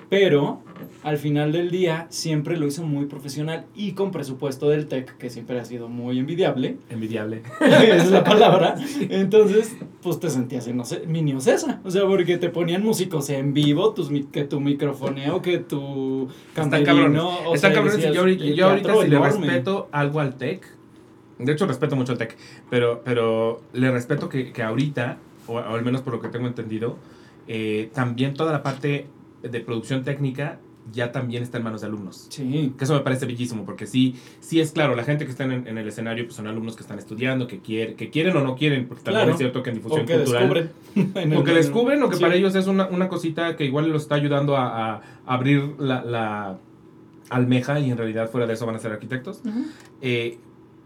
Pero 0.09 0.61
al 1.03 1.17
final 1.17 1.51
del 1.51 1.69
día 1.71 2.07
siempre 2.09 2.57
lo 2.57 2.65
hizo 2.67 2.83
muy 2.83 3.05
profesional 3.05 3.65
y 3.75 3.91
con 3.93 4.11
presupuesto 4.11 4.69
del 4.69 4.87
TEC, 4.87 5.17
que 5.17 5.29
siempre 5.29 5.59
ha 5.59 5.65
sido 5.65 5.87
muy 5.89 6.19
envidiable. 6.19 6.77
Envidiable. 6.89 7.43
Esa 7.61 7.95
es 7.97 8.11
la 8.11 8.23
palabra. 8.23 8.75
Entonces, 9.09 9.75
pues 10.01 10.19
te 10.19 10.29
sentías 10.29 10.67
en 10.67 10.79
Oce- 10.79 11.05
mini 11.07 11.33
Ocesa. 11.33 11.81
O 11.83 11.91
sea, 11.91 12.05
porque 12.05 12.37
te 12.37 12.49
ponían 12.49 12.83
músicos 12.83 13.29
en 13.29 13.53
vivo, 13.53 13.93
tus, 13.93 14.09
que 14.31 14.43
tu 14.43 14.59
microfoneo, 14.59 15.41
que 15.41 15.59
tu 15.59 16.29
Están 16.49 16.69
camerino. 16.69 16.85
cabrones. 16.85 17.21
o 17.47 17.55
Están 17.55 17.71
sea, 17.71 17.73
cabrones. 17.73 17.93
y 17.93 17.97
decías, 17.97 18.13
yo 18.15 18.21
ahorita, 18.21 18.45
yo 18.45 18.69
ahorita 18.69 18.95
si 19.01 19.07
le 19.09 19.19
respeto 19.19 19.89
algo 19.91 20.19
al 20.19 20.35
tech. 20.35 20.65
De 21.39 21.51
hecho, 21.51 21.65
respeto 21.67 21.95
mucho 21.95 22.13
al 22.13 22.17
tech. 22.17 22.37
Pero, 22.69 23.01
pero 23.03 23.61
le 23.73 23.91
respeto 23.91 24.29
que, 24.29 24.51
que 24.53 24.63
ahorita, 24.63 25.17
o, 25.47 25.53
o 25.55 25.59
al 25.59 25.83
menos 25.83 26.01
por 26.01 26.13
lo 26.13 26.21
que 26.21 26.29
tengo 26.29 26.47
entendido, 26.47 26.97
eh, 27.47 27.89
también 27.93 28.33
toda 28.33 28.51
la 28.51 28.63
parte 28.63 29.07
de 29.43 29.59
producción 29.59 30.03
técnica 30.03 30.59
ya 30.93 31.11
también 31.11 31.41
está 31.43 31.57
en 31.57 31.63
manos 31.63 31.81
de 31.81 31.87
alumnos. 31.87 32.27
Sí. 32.29 32.73
Que 32.77 32.83
eso 32.83 32.93
me 32.93 32.99
parece 33.01 33.25
bellísimo, 33.25 33.65
porque 33.65 33.87
sí, 33.87 34.15
sí 34.39 34.59
es 34.59 34.71
claro, 34.71 34.95
la 34.95 35.03
gente 35.03 35.25
que 35.25 35.31
está 35.31 35.43
en, 35.43 35.67
en 35.67 35.77
el 35.77 35.87
escenario 35.87 36.25
pues 36.25 36.35
son 36.35 36.47
alumnos 36.47 36.75
que 36.75 36.83
están 36.83 36.99
estudiando, 36.99 37.47
que, 37.47 37.59
quiere, 37.59 37.95
que 37.95 38.09
quieren 38.09 38.35
o 38.37 38.41
no 38.43 38.55
quieren, 38.55 38.87
porque 38.87 39.03
también 39.03 39.23
Claro. 39.23 39.31
es 39.33 39.37
cierto 39.37 39.63
que 39.63 39.69
en 39.71 39.75
difusión 39.77 40.01
O 40.03 40.05
que 40.05 40.13
cultural... 40.15 40.41
descubren. 40.95 41.35
O 41.37 41.43
que 41.43 41.53
descubren 41.53 42.03
o 42.03 42.09
que 42.09 42.15
Sí. 42.17 42.21
para 42.21 42.35
ellos 42.35 42.53
es 42.55 42.67
una, 42.67 42.87
una 42.87 43.07
cosita 43.09 43.55
que 43.55 43.65
igual 43.65 43.89
los 43.89 44.03
está 44.03 44.15
ayudando 44.15 44.55
a, 44.57 44.95
a 44.95 45.01
abrir 45.25 45.73
la, 45.79 46.03
la 46.03 46.57
almeja 47.29 47.79
y 47.79 47.89
en 47.89 47.97
realidad 47.97 48.29
fuera 48.29 48.45
de 48.47 48.53
eso 48.53 48.65
van 48.65 48.75
a 48.75 48.79
ser 48.79 48.91
arquitectos. 48.91 49.41
Eh, 50.01 50.37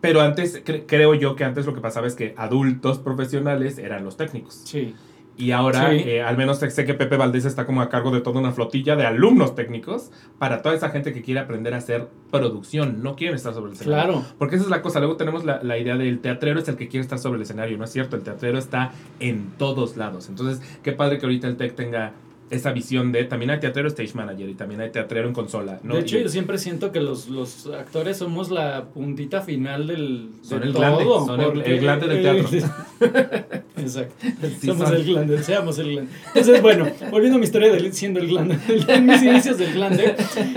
pero 0.02 0.22
antes, 0.22 0.64
cre- 0.64 0.84
creo 0.88 1.14
yo 1.14 1.36
que 1.36 1.44
antes 1.44 1.66
lo 1.66 1.74
que 1.76 1.82
pasaba 1.82 2.08
es 2.08 2.16
que 2.16 2.34
adultos 2.38 3.00
profesionales 3.00 3.78
eran 3.78 4.06
los 4.06 4.16
técnicos. 4.16 4.62
Sí. 4.64 4.96
Y 5.40 5.52
ahora, 5.52 5.90
Sí. 5.92 6.04
eh, 6.06 6.22
al 6.22 6.36
menos 6.38 6.60
sé 6.60 6.70
sé 6.70 6.86
que 6.86 6.94
Pepe 6.94 7.16
Valdés 7.16 7.46
está 7.46 7.66
como 7.66 7.82
a 7.82 7.88
cargo 7.90 8.12
de 8.12 8.20
toda 8.20 8.42
una 8.42 8.52
flotilla 8.52 8.98
de 8.98 9.06
alumnos 9.06 9.56
técnicos 9.56 10.12
para 10.38 10.62
toda 10.62 10.76
esa 10.76 10.90
gente 10.90 11.14
que 11.14 11.22
quiere 11.22 11.40
aprender 11.40 11.74
a 11.74 11.78
hacer 11.78 12.10
producción, 12.30 13.02
no 13.02 13.16
quieren 13.16 13.38
estar 13.38 13.54
sobre 13.54 13.68
el 13.72 13.78
escenario. 13.78 14.14
Claro. 14.16 14.26
Porque 14.38 14.58
esa 14.58 14.66
es 14.66 14.70
la 14.70 14.82
cosa. 14.82 15.00
Luego 15.00 15.16
tenemos 15.16 15.46
la, 15.46 15.64
la 15.64 15.78
idea 15.78 15.96
del 15.96 16.20
teatrero 16.20 16.60
es 16.60 16.68
el 16.68 16.76
que 16.76 16.90
quiere 16.90 17.04
estar 17.04 17.20
sobre 17.20 17.38
el 17.38 17.44
escenario. 17.44 17.78
No 17.78 17.86
es 17.86 17.90
cierto. 17.92 18.18
El 18.18 18.24
teatrero 18.24 18.58
está 18.58 18.92
en 19.22 19.52
todos 19.58 19.96
lados. 19.96 20.28
Entonces, 20.28 20.62
qué 20.84 20.92
padre 20.92 21.20
que 21.20 21.26
ahorita 21.26 21.48
el 21.48 21.56
tech 21.56 21.74
tenga 21.74 22.12
esa 22.50 22.72
visión 22.72 23.12
de 23.12 23.24
también 23.26 23.52
hay 23.52 23.60
teatrero 23.60 23.88
stage 23.90 24.14
manager 24.16 24.50
y 24.50 24.56
también 24.56 24.82
hay 24.82 24.90
teatrero 24.92 25.28
en 25.28 25.34
consola. 25.34 25.80
¿no? 25.84 25.96
De 25.96 26.02
hecho, 26.02 26.18
Y- 26.18 26.24
yo 26.24 26.30
siempre 26.30 26.58
siento 26.58 26.92
que 26.92 27.00
los, 27.00 27.28
los 27.30 27.68
actores 27.68 28.18
somos 28.18 28.50
la 28.50 28.86
puntita 28.86 29.42
final 29.42 29.88
del 29.88 30.30
Son 30.42 30.60
de 30.62 30.68
el 30.68 30.74
glande, 30.74 31.04
todo, 31.04 31.26
son 31.26 31.40
el- 31.42 31.62
el 31.62 31.80
glande 31.80 32.08
del 32.08 32.22
teatro. 32.22 32.50
Exacto. 33.78 34.16
Sí, 34.60 34.68
somos 34.68 34.88
son. 34.90 34.98
el 34.98 35.06
glande, 35.06 35.44
seamos 35.44 35.78
el 35.80 35.92
glande. 35.92 36.12
Entonces, 36.28 36.62
bueno, 36.62 36.88
volviendo 37.12 37.36
a 37.38 37.40
mi 37.40 37.46
historia 37.46 37.72
de 37.72 37.92
siendo 37.94 38.20
el 38.20 38.28
glande, 38.28 38.58
en 38.88 39.06
mis 39.06 39.22
inicios 39.24 39.58
del 39.58 39.74
glande, 39.74 40.16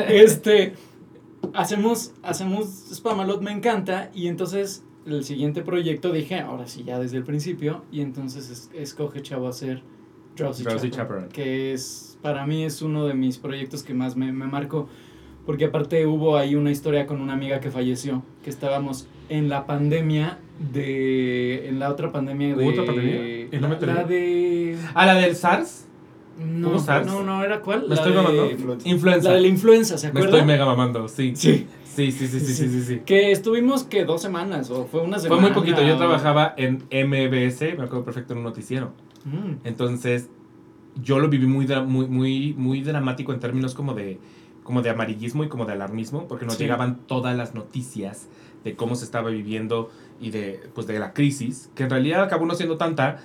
este, 0.09 0.75
hacemos, 1.55 2.13
hacemos 2.23 2.67
Spamalot, 2.93 3.43
me 3.43 3.53
encanta, 3.53 4.11
y 4.15 4.29
entonces 4.29 4.85
el 5.07 5.25
siguiente 5.25 5.63
proyecto 5.63 6.13
dije, 6.13 6.39
ahora 6.41 6.67
sí, 6.67 6.85
ya 6.85 6.99
desde 6.99 7.17
el 7.17 7.25
principio, 7.25 7.85
y 7.93 8.01
entonces 8.01 8.51
es- 8.51 8.71
escoge 8.75 9.23
Chavo 9.23 9.49
hacer 9.49 9.83
Drowsy, 10.37 10.63
Drowsy 10.65 10.91
Chaperone, 10.91 11.27
Chaperone. 11.27 11.29
que 11.29 11.73
es, 11.73 12.19
para 12.23 12.47
mí 12.47 12.65
es 12.65 12.83
uno 12.83 13.07
de 13.07 13.15
mis 13.15 13.39
proyectos 13.39 13.83
que 13.83 13.95
más 13.95 14.17
me, 14.17 14.33
me 14.33 14.47
marcó, 14.47 14.89
porque 15.47 15.67
aparte 15.67 16.07
hubo 16.07 16.37
ahí 16.37 16.55
una 16.55 16.71
historia 16.71 17.07
con 17.07 17.21
una 17.21 17.33
amiga 17.35 17.61
que 17.61 17.71
falleció, 17.71 18.23
que 18.45 18.51
estábamos 18.51 19.07
en 19.29 19.49
la 19.49 19.67
pandemia 19.67 20.39
de, 20.73 21.69
en 21.69 21.79
la 21.79 21.91
otra 21.91 22.13
pandemia 22.13 22.55
de... 22.55 22.63
¿Hubo 22.65 22.71
otra 22.71 22.85
pandemia? 22.85 23.61
No 23.61 23.69
me 23.69 23.75
enteré. 23.75 23.95
la 23.95 24.05
de... 24.05 24.79
¿A 24.95 25.07
la 25.07 25.15
del 25.15 25.35
SARS? 25.37 25.87
No, 26.39 26.71
¿Hubo 26.71 26.79
SARS? 26.79 27.07
no, 27.07 27.23
no, 27.23 27.43
¿era 27.45 27.61
cuál? 27.61 27.83
¿Me 27.83 27.89
La 27.89 27.95
estoy 27.97 28.13
de- 28.13 28.17
mamando? 28.19 28.51
Influenza. 28.51 28.89
Influenza. 28.89 29.29
La 29.29 29.35
de 29.35 29.41
la 29.43 29.47
influenza, 29.49 29.99
¿se 29.99 30.07
Me 30.07 30.11
acuerdan? 30.11 30.35
estoy 30.35 30.47
mega 30.47 30.65
mamando, 30.65 31.09
sí. 31.09 31.33
Sí. 31.37 31.67
Sí, 31.85 32.11
sí, 32.11 32.27
sí, 32.27 32.41
sí, 32.41 32.55
sí, 32.55 32.69
sí, 32.71 32.83
sí. 32.85 33.01
Que 33.05 33.33
estuvimos, 33.33 33.85
que 33.85 34.07
Dos 34.07 34.23
semanas, 34.23 34.71
o 34.71 34.87
fue 34.87 35.03
una 35.03 35.19
Fue 35.19 35.25
semana. 35.25 35.43
muy 35.43 35.51
poquito. 35.51 35.83
Yo 35.83 35.95
o- 35.95 35.99
trabajaba 35.99 36.55
en 36.57 36.77
MBS, 36.91 37.61
me 37.77 37.85
acuerdo 37.85 38.05
perfecto, 38.05 38.33
en 38.33 38.39
un 38.39 38.45
noticiero. 38.45 38.93
Mm, 39.25 39.65
Entonces, 39.65 40.29
yo 41.03 41.19
lo 41.19 41.29
viví 41.29 41.47
muy, 41.47 41.67
muy, 41.87 42.07
muy, 42.07 42.55
muy 42.55 42.83
dramático 42.83 43.33
en 43.33 43.41
términos 43.41 43.75
como 43.75 43.95
de, 43.95 44.19
como 44.63 44.83
de 44.83 44.91
amarillismo 44.91 45.45
y 45.45 45.49
como 45.49 45.65
de 45.65 45.73
alarmismo, 45.73 46.29
porque 46.29 46.45
nos 46.45 46.55
Sí. 46.57 46.63
llegaban 46.65 46.99
todas 47.07 47.37
las 47.37 47.55
noticias 47.55 48.29
de 48.65 48.77
cómo 48.77 48.95
se 48.95 49.05
estaba 49.05 49.31
viviendo 49.31 49.91
y 50.21 50.31
de, 50.31 50.61
pues, 50.75 50.87
de 50.87 50.99
la 50.99 51.13
crisis, 51.15 51.71
que 51.75 51.83
en 51.85 51.91
realidad 51.91 52.23
acabó 52.23 52.47
no 52.47 52.55
siendo 52.55 52.77
tanta, 52.77 53.19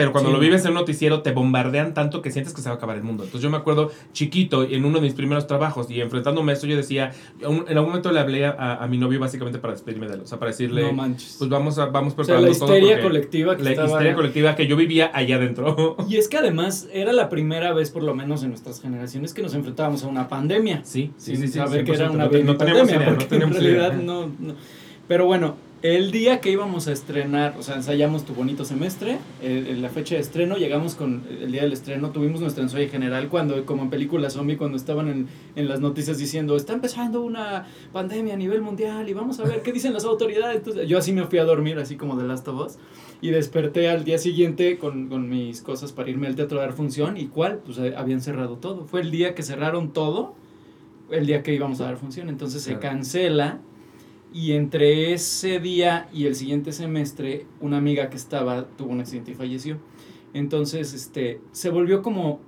pero 0.00 0.12
cuando 0.12 0.30
Sí. 0.30 0.34
lo 0.36 0.40
vives 0.40 0.62
en 0.64 0.68
un 0.70 0.74
noticiero 0.76 1.20
te 1.22 1.32
bombardean 1.32 1.92
tanto 1.94 2.22
que 2.22 2.30
sientes 2.30 2.54
que 2.54 2.62
se 2.62 2.68
va 2.68 2.74
a 2.74 2.78
acabar 2.78 2.96
el 2.96 3.02
mundo. 3.02 3.24
Entonces 3.24 3.42
yo 3.42 3.50
me 3.50 3.56
acuerdo 3.58 3.90
chiquito, 4.12 4.62
en 4.64 4.84
uno 4.84 4.96
de 4.98 5.02
mis 5.02 5.14
primeros 5.14 5.46
trabajos 5.46 5.90
y 5.90 6.00
enfrentándome 6.00 6.52
a 6.52 6.54
eso, 6.54 6.66
yo 6.66 6.76
decía, 6.76 7.12
un- 7.46 7.64
en 7.68 7.76
algún 7.76 7.90
momento 7.90 8.10
le 8.12 8.20
hablé 8.20 8.46
a, 8.46 8.76
a 8.76 8.86
mi 8.86 8.96
novio 8.98 9.20
básicamente 9.20 9.58
para 9.58 9.74
despedirme 9.74 10.08
de 10.08 10.14
él, 10.14 10.20
o 10.22 10.26
sea, 10.26 10.38
para 10.38 10.50
decirle, 10.52 10.82
No 10.82 10.92
manches. 10.94 11.36
pues 11.38 11.50
vamos, 11.50 11.78
a, 11.78 11.86
vamos 11.86 12.14
o 12.16 12.24
sea, 12.24 12.36
la 12.36 12.40
preparando 12.40 12.58
todo 12.66 12.74
histeria 12.76 12.96
porque- 12.96 13.02
colectiva 13.08 13.56
que 13.56 13.62
la 13.62 13.70
estaba... 13.70 13.88
histeria 13.88 14.14
colectiva 14.14 14.56
que 14.56 14.66
yo 14.66 14.76
vivía 14.76 15.10
allá 15.12 15.36
adentro. 15.36 15.96
Y 16.08 16.16
es 16.16 16.28
que 16.28 16.38
además 16.38 16.88
era 16.92 17.12
la 17.12 17.28
primera 17.28 17.72
vez, 17.72 17.90
por 17.90 18.02
lo 18.02 18.14
menos 18.14 18.42
en 18.42 18.48
nuestras 18.50 18.80
generaciones, 18.80 19.34
que 19.34 19.42
nos 19.42 19.54
enfrentábamos 19.54 20.02
a 20.04 20.06
una 20.08 20.28
pandemia. 20.28 20.80
Sí, 20.84 21.12
sí, 21.18 21.36
sin 21.36 21.46
sí, 21.46 21.48
sí. 21.52 21.58
saber 21.58 21.84
que 21.84 21.92
era 21.92 22.08
100%. 22.08 22.14
una 22.14 22.24
no, 22.24 22.30
te- 22.30 22.44
no 22.44 22.56
teníamos 22.56 22.80
pandemia, 22.82 22.96
idea, 22.96 23.10
no 23.10 23.18
porque 23.18 23.24
en 23.24 23.28
teníamos 23.28 23.56
realidad 23.58 23.94
idea. 23.94 24.02
no, 24.04 24.26
no. 24.38 24.54
Pero 25.06 25.26
bueno, 25.26 25.56
el 25.82 26.10
día 26.10 26.40
que 26.40 26.50
íbamos 26.50 26.88
a 26.88 26.92
estrenar, 26.92 27.54
o 27.58 27.62
sea, 27.62 27.76
ensayamos 27.76 28.24
tu 28.26 28.34
bonito 28.34 28.66
semestre, 28.66 29.18
eh, 29.42 29.66
en 29.70 29.80
la 29.80 29.88
fecha 29.88 30.14
de 30.14 30.20
estreno, 30.20 30.56
llegamos 30.56 30.94
con 30.94 31.22
el 31.40 31.50
día 31.52 31.62
del 31.62 31.72
estreno, 31.72 32.10
tuvimos 32.10 32.40
nuestro 32.42 32.62
ensayo 32.62 32.88
general 32.90 33.28
cuando, 33.28 33.64
como 33.64 33.82
en 33.84 33.90
película 33.90 34.28
zombie, 34.28 34.58
cuando 34.58 34.76
estaban 34.76 35.08
en, 35.08 35.26
en 35.56 35.68
las 35.68 35.80
noticias 35.80 36.18
diciendo, 36.18 36.54
está 36.56 36.74
empezando 36.74 37.22
una 37.22 37.66
pandemia 37.94 38.34
a 38.34 38.36
nivel 38.36 38.60
mundial 38.60 39.08
y 39.08 39.14
vamos 39.14 39.40
a 39.40 39.44
ver 39.44 39.62
qué 39.62 39.72
dicen 39.72 39.94
las 39.94 40.04
autoridades. 40.04 40.56
Entonces, 40.58 40.86
yo 40.86 40.98
así 40.98 41.12
me 41.12 41.24
fui 41.24 41.38
a 41.38 41.44
dormir, 41.44 41.78
así 41.78 41.96
como 41.96 42.14
de 42.16 42.28
Last 42.28 42.46
of 42.48 42.66
Us, 42.66 42.78
y 43.22 43.30
desperté 43.30 43.88
al 43.88 44.04
día 44.04 44.18
siguiente 44.18 44.76
con, 44.76 45.08
con 45.08 45.30
mis 45.30 45.62
cosas 45.62 45.92
para 45.92 46.10
irme 46.10 46.26
al 46.26 46.36
teatro 46.36 46.58
a 46.58 46.62
dar 46.62 46.74
función, 46.74 47.16
y 47.16 47.26
cuál, 47.28 47.58
pues 47.64 47.78
eh, 47.78 47.94
habían 47.96 48.20
cerrado 48.20 48.56
todo. 48.58 48.84
Fue 48.84 49.00
el 49.00 49.10
día 49.10 49.34
que 49.34 49.42
cerraron 49.42 49.94
todo, 49.94 50.34
el 51.10 51.26
día 51.26 51.42
que 51.42 51.54
íbamos 51.54 51.80
a 51.80 51.84
dar 51.84 51.96
función, 51.96 52.28
entonces 52.28 52.60
se 52.62 52.72
Claro. 52.78 52.80
cancela. 52.96 53.60
Y 54.32 54.52
entre 54.52 55.12
ese 55.12 55.58
día 55.58 56.08
y 56.12 56.26
el 56.26 56.34
siguiente 56.36 56.72
semestre, 56.72 57.46
una 57.60 57.78
amiga 57.78 58.10
que 58.10 58.16
estaba 58.16 58.64
tuvo 58.76 58.90
un 58.90 59.00
accidente 59.00 59.32
y 59.32 59.34
falleció. 59.34 59.78
Entonces, 60.34 60.94
este, 60.94 61.40
se 61.50 61.70
volvió 61.70 62.02
como, 62.02 62.40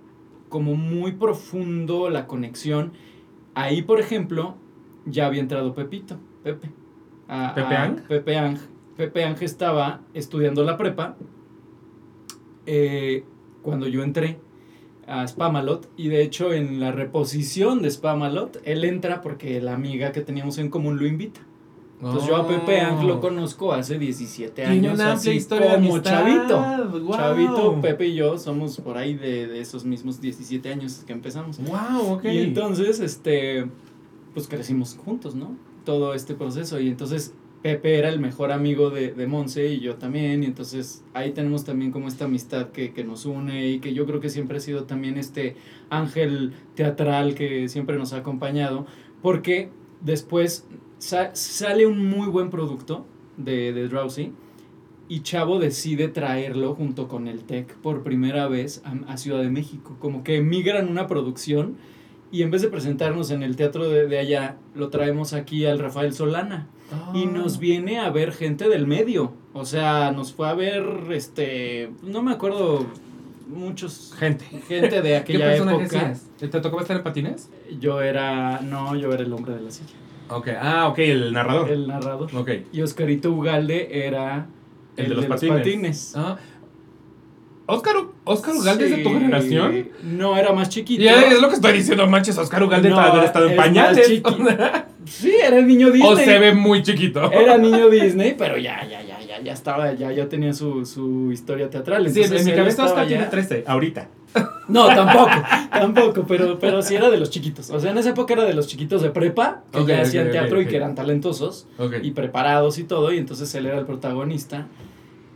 como 0.49 0.75
muy 0.77 1.13
profundo 1.13 2.09
la 2.09 2.27
conexión. 2.29 2.93
Ahí, 3.55 3.83
por 3.83 3.99
ejemplo, 3.99 4.55
ya 5.07 5.27
había 5.27 5.41
entrado 5.41 5.75
Pepito, 5.75 6.19
Pepe. 6.45 6.71
A- 7.27 7.53
¿Pepe 7.55 7.75
a- 7.75 7.83
Ang? 7.85 8.01
Pepe 8.07 8.37
Ang. 8.39 8.59
Pepe 8.97 9.25
Ang 9.25 9.37
estaba 9.43 10.03
estudiando 10.15 10.63
la 10.63 10.77
prepa 10.77 11.17
eh, 12.67 13.25
cuando 13.63 13.89
yo 13.89 14.03
entré 14.03 14.39
a 15.07 15.27
Spamalot 15.27 15.91
y 15.97 16.09
de 16.09 16.23
hecho 16.23 16.53
en 16.53 16.79
la 16.79 16.93
reposición 16.93 17.83
de 17.83 17.91
Spamalot 17.91 18.61
él 18.65 18.85
entra 18.85 19.21
porque 19.21 19.61
la 19.61 19.75
amiga 19.75 20.13
que 20.13 20.21
teníamos 20.21 20.59
en 20.59 20.69
común 20.71 20.99
lo 20.99 21.07
invita. 21.07 21.41
Entonces 22.03 22.29
yo 22.29 22.37
a 22.37 22.49
Pepe 22.49 22.81
Ang 22.81 23.07
lo 23.07 23.21
conozco 23.21 23.73
hace 23.73 23.97
17 23.97 24.51
Oh. 24.51 24.55
Tiene 24.55 24.71
años, 24.89 24.95
una 24.95 25.13
así 25.13 25.31
historia 25.31 25.77
como 25.77 25.99
chavito. 26.01 26.65
Chavito, 27.13 27.81
Pepe 27.81 28.09
y 28.09 28.15
yo 28.15 28.39
somos 28.39 28.81
por 28.81 28.99
ahí 28.99 29.15
de, 29.15 29.47
de 29.47 29.61
esos 29.61 29.85
mismos 29.85 30.21
17 30.21 30.69
años 30.69 31.05
que 31.07 31.13
empezamos. 31.13 31.59
Wow, 31.59 32.15
ok. 32.15 32.25
Y 32.25 32.39
entonces, 32.39 32.99
este, 32.99 33.69
pues 34.35 34.49
crecimos 34.49 34.99
juntos, 35.05 35.37
¿no? 35.37 35.57
Todo 35.85 36.15
este 36.15 36.35
proceso. 36.35 36.81
Y 36.81 36.89
entonces 36.89 37.35
Pepe 37.63 37.97
era 37.97 38.09
el 38.09 38.19
mejor 38.19 38.51
amigo 38.51 38.91
de, 38.91 39.13
de 39.13 39.27
Monse 39.29 39.69
y 39.69 39.79
yo 39.79 39.95
también. 39.95 40.43
Y 40.43 40.47
entonces 40.47 41.05
ahí 41.15 41.31
tenemos 41.31 41.65
también 41.65 41.93
como 41.93 42.09
esta 42.09 42.25
amistad 42.25 42.71
que, 42.71 42.93
que 42.93 43.05
nos 43.05 43.27
une 43.27 43.69
y 43.69 43.79
que 43.79 43.95
yo 43.95 44.07
creo 44.07 44.19
que 44.19 44.29
siempre 44.29 44.57
ha 44.57 44.61
sido 44.61 44.85
también 44.85 45.19
este 45.19 45.55
ángel 45.89 46.53
teatral 46.75 47.37
que 47.37 47.69
siempre 47.69 47.97
nos 47.97 48.13
ha 48.13 48.19
acompañado. 48.19 48.87
Porque 49.23 49.71
después 50.01 50.67
sa- 51.03 51.35
sale 51.35 51.87
un 51.87 52.07
muy 52.09 52.29
buen 52.29 52.51
producto 52.51 53.05
de, 53.37 53.73
de 53.73 53.89
Drowsy. 53.89 54.33
Y 55.09 55.21
Chavo 55.21 55.59
decide 55.59 56.09
traerlo 56.09 56.75
junto 56.75 57.07
con 57.09 57.29
el 57.29 57.45
Tech 57.45 57.75
por 57.79 58.03
primera 58.03 58.49
vez 58.49 58.83
a, 58.85 59.13
a 59.13 59.17
Ciudad 59.17 59.41
de 59.43 59.51
México. 59.51 59.97
Como 59.99 60.23
que 60.25 60.41
migran 60.41 60.89
una 60.89 61.07
producción 61.07 61.77
y 62.31 62.43
en 62.43 62.51
vez 62.51 62.63
de 62.63 62.69
presentarnos 62.69 63.31
en 63.31 63.43
el 63.43 63.57
teatro 63.57 63.89
de, 63.91 64.07
de 64.07 64.19
allá, 64.19 64.57
lo 64.75 64.89
traemos 64.89 65.35
aquí 65.35 65.67
al 65.67 65.79
Rafael 65.79 66.13
Solana. 66.15 66.69
Y 67.15 67.25
Ah. 67.25 67.31
nos 67.33 67.59
viene 67.59 67.99
a 67.99 68.11
ver 68.11 68.33
gente 68.33 68.69
del 68.69 68.87
medio. 68.87 69.33
O 69.55 69.65
sea, 69.67 70.13
nos 70.13 70.33
fue 70.33 70.49
a 70.49 70.55
ver, 70.55 70.83
este, 71.11 71.91
no 72.03 72.23
me 72.23 72.33
acuerdo, 72.33 72.87
muchos, 73.49 74.15
Gente. 74.19 74.45
gente 74.69 74.97
de 75.03 75.03
¿Qué 75.11 75.17
aquella 75.17 75.47
personaje 75.51 75.85
época. 75.85 76.15
¿Te 76.39 76.49
tocó 76.61 76.81
estar 76.81 76.97
en 76.97 77.03
patines? 77.03 77.51
Yo 77.81 78.01
era, 78.01 78.61
no, 78.63 78.95
yo 78.97 79.13
era 79.13 79.23
el 79.23 79.33
hombre 79.33 79.55
de 79.55 79.61
la 79.63 79.71
silla. 79.71 79.91
Ok, 80.29 80.49
ah, 80.61 80.89
ok, 80.89 80.99
el 80.99 81.33
narrador. 81.33 81.71
el 81.71 81.87
narrador. 81.87 82.35
Ok. 82.35 82.51
Y 82.73 82.83
Oscarito 82.83 83.31
Ugalde 83.33 84.07
era 84.07 84.47
El 84.97 85.09
de 85.09 85.15
los 85.15 85.27
patines. 85.27 86.15
Ah. 86.17 86.39
Oscar, 87.67 87.95
Oscar 88.25 88.55
Ugalde 88.57 88.85
es 88.87 88.97
de 88.97 89.03
tu 89.03 89.11
generación. 89.11 89.89
No, 90.03 90.37
era 90.37 90.53
más 90.53 90.69
chiquito. 90.69 91.03
Ya 91.03 91.23
es 91.23 91.41
lo 91.41 91.49
que 91.49 91.55
estoy 91.55 91.73
diciendo, 91.75 92.07
manches, 92.07 92.37
Oscar 92.37 92.63
Ugalde 92.63 92.91
No, 92.91 92.99
haber 92.99 93.25
estado 93.25 93.49
en 93.49 93.57
pañales. 93.57 94.23
Sí, 95.05 95.33
era 95.45 95.59
el 95.59 95.67
niño 95.67 95.91
Disney. 95.91 96.13
o 96.13 96.17
se 96.17 96.39
ve 96.39 96.55
muy 96.55 96.81
chiquito. 96.83 97.31
Era 97.33 97.59
niño 97.59 97.91
Disney, 97.91 98.37
pero 98.39 98.57
ya, 98.57 98.87
ya, 98.89 99.03
ya, 99.03 99.21
ya, 99.21 99.41
ya 99.43 99.53
estaba, 99.53 99.93
ya, 99.95 100.13
ya 100.13 100.29
tenía 100.29 100.53
su, 100.53 100.87
su 100.87 101.33
historia 101.33 101.69
teatral. 101.69 102.09
Sí, 102.09 102.21
en 102.21 102.25
Entonces, 102.27 102.47
mi 102.47 102.53
cabeza 102.55 102.85
Oscar 102.85 103.03
ya- 103.05 103.09
tiene 103.09 103.25
13, 103.25 103.65
ahorita. 103.67 104.09
No, 104.69 104.87
tampoco, 104.87 105.31
tampoco, 105.71 106.25
pero, 106.27 106.59
pero 106.59 106.83
sí 106.83 106.95
era 106.95 107.11
de 107.11 107.19
los 107.19 107.31
chiquitos. 107.31 107.71
O 107.71 107.81
sea, 107.81 107.91
en 107.91 107.99
esa 107.99 108.11
época 108.11 108.35
era 108.35 108.45
de 108.45 108.55
los 108.55 108.67
chiquitos 108.67 109.03
de 109.03 109.11
prepa, 109.11 109.65
que 109.73 109.85
ya 109.85 110.03
hacían 110.03 110.31
teatro 110.31 110.61
y 110.61 110.67
que 110.67 110.77
eran 110.77 110.95
talentosos 110.95 111.67
y 112.03 112.11
preparados 112.13 112.79
y 112.79 112.85
todo, 112.85 113.13
y 113.13 113.19
entonces 113.19 113.55
él 113.55 113.67
era 113.67 113.79
el 113.79 113.87
protagonista. 113.87 114.69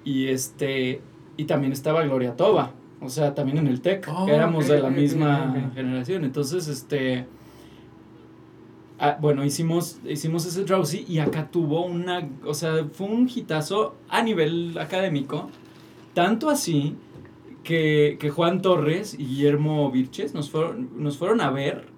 Y 0.05 0.29
este, 0.29 1.03
y 1.37 1.45
también 1.45 1.73
estaba 1.73 2.03
Gloria 2.05 2.37
Toba, 2.37 2.73
o 3.01 3.09
sea, 3.09 3.35
también 3.35 3.59
en 3.59 3.67
el 3.67 3.81
TEC, 3.81 4.09
Oh, 4.09 4.29
éramos 4.29 4.69
de 4.69 4.81
la 4.81 4.91
misma 4.91 5.71
generación. 5.75 6.25
Entonces, 6.25 6.69
este, 6.69 7.27
ah, 8.99 9.19
bueno, 9.21 9.45
hicimos, 9.45 9.99
hicimos 10.09 10.47
ese 10.47 10.65
Drowsy 10.65 11.05
y 11.09 11.19
acá 11.19 11.49
tuvo 11.51 11.85
una, 11.85 12.29
o 12.45 12.55
sea, 12.55 12.87
fue 12.93 13.09
un 13.09 13.29
hitazo 13.33 13.97
a 14.09 14.23
nivel 14.23 14.79
académico, 14.79 15.51
tanto 16.15 16.49
así 16.49 16.97
que, 17.67 18.17
que 18.21 18.31
Juan 18.31 18.63
Torres 18.63 19.15
y 19.15 19.27
Guillermo 19.27 19.91
Virches 19.91 20.35
nos 20.35 20.51
fueron, 20.51 20.89
nos 20.97 21.19
fueron 21.19 21.41
a 21.41 21.51
ver 21.51 21.89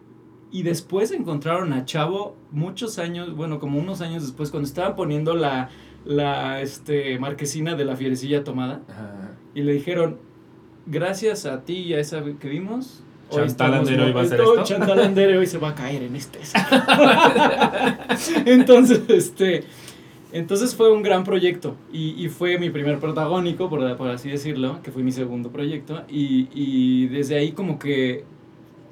y 0.51 0.63
después 0.63 1.13
encontraron 1.13 1.75
a 1.75 1.85
Chavo 1.85 2.37
muchos 2.51 2.99
años, 2.99 3.37
bueno, 3.37 3.61
como 3.61 3.79
unos 3.79 4.01
años 4.01 4.23
después, 4.23 4.51
cuando 4.51 4.67
estaban 4.67 4.97
poniendo 4.97 5.35
la, 5.35 5.69
la 6.07 6.63
este, 6.63 7.19
marquesina 7.19 7.75
de 7.75 7.85
la 7.85 7.97
fierecilla 7.97 8.45
tomada 8.45 8.81
Ajá. 8.89 9.33
y 9.55 9.61
le 9.61 9.75
dijeron, 9.75 10.19
gracias 10.87 11.45
a 11.45 11.61
ti 11.67 11.75
y 11.75 11.93
a 11.93 12.01
esa 12.01 12.25
que 12.41 12.49
vimos. 12.49 13.05
Chantal 13.29 13.47
estamos 13.47 13.79
Andere 13.81 14.05
hoy 14.05 14.13
va 14.13 14.21
a 14.23 14.25
hacer 14.25 14.41
esto". 14.41 14.65
Chantal 14.65 15.01
Andere 15.01 15.37
hoy 15.37 15.47
se 15.47 15.59
va 15.59 15.69
a 15.69 15.75
caer 15.75 16.03
en 16.05 16.17
este. 16.17 16.39
entonces, 18.51 19.03
este, 19.09 19.65
entonces 20.33 20.75
fue 20.75 20.93
un 20.93 21.03
gran 21.03 21.25
proyecto 21.25 21.75
y, 21.93 22.11
y 22.23 22.29
fue 22.29 22.59
mi 22.59 22.71
primer 22.71 22.99
protagónico, 22.99 23.69
por, 23.71 23.97
por 23.97 24.09
así 24.11 24.29
decirlo, 24.31 24.81
que 24.83 24.91
fue 24.91 25.03
mi 25.03 25.13
segundo 25.13 25.51
proyecto 25.51 26.03
y, 26.09 26.49
y 26.53 27.07
desde 27.09 27.37
ahí 27.37 27.53
como 27.53 27.79
que 27.79 28.25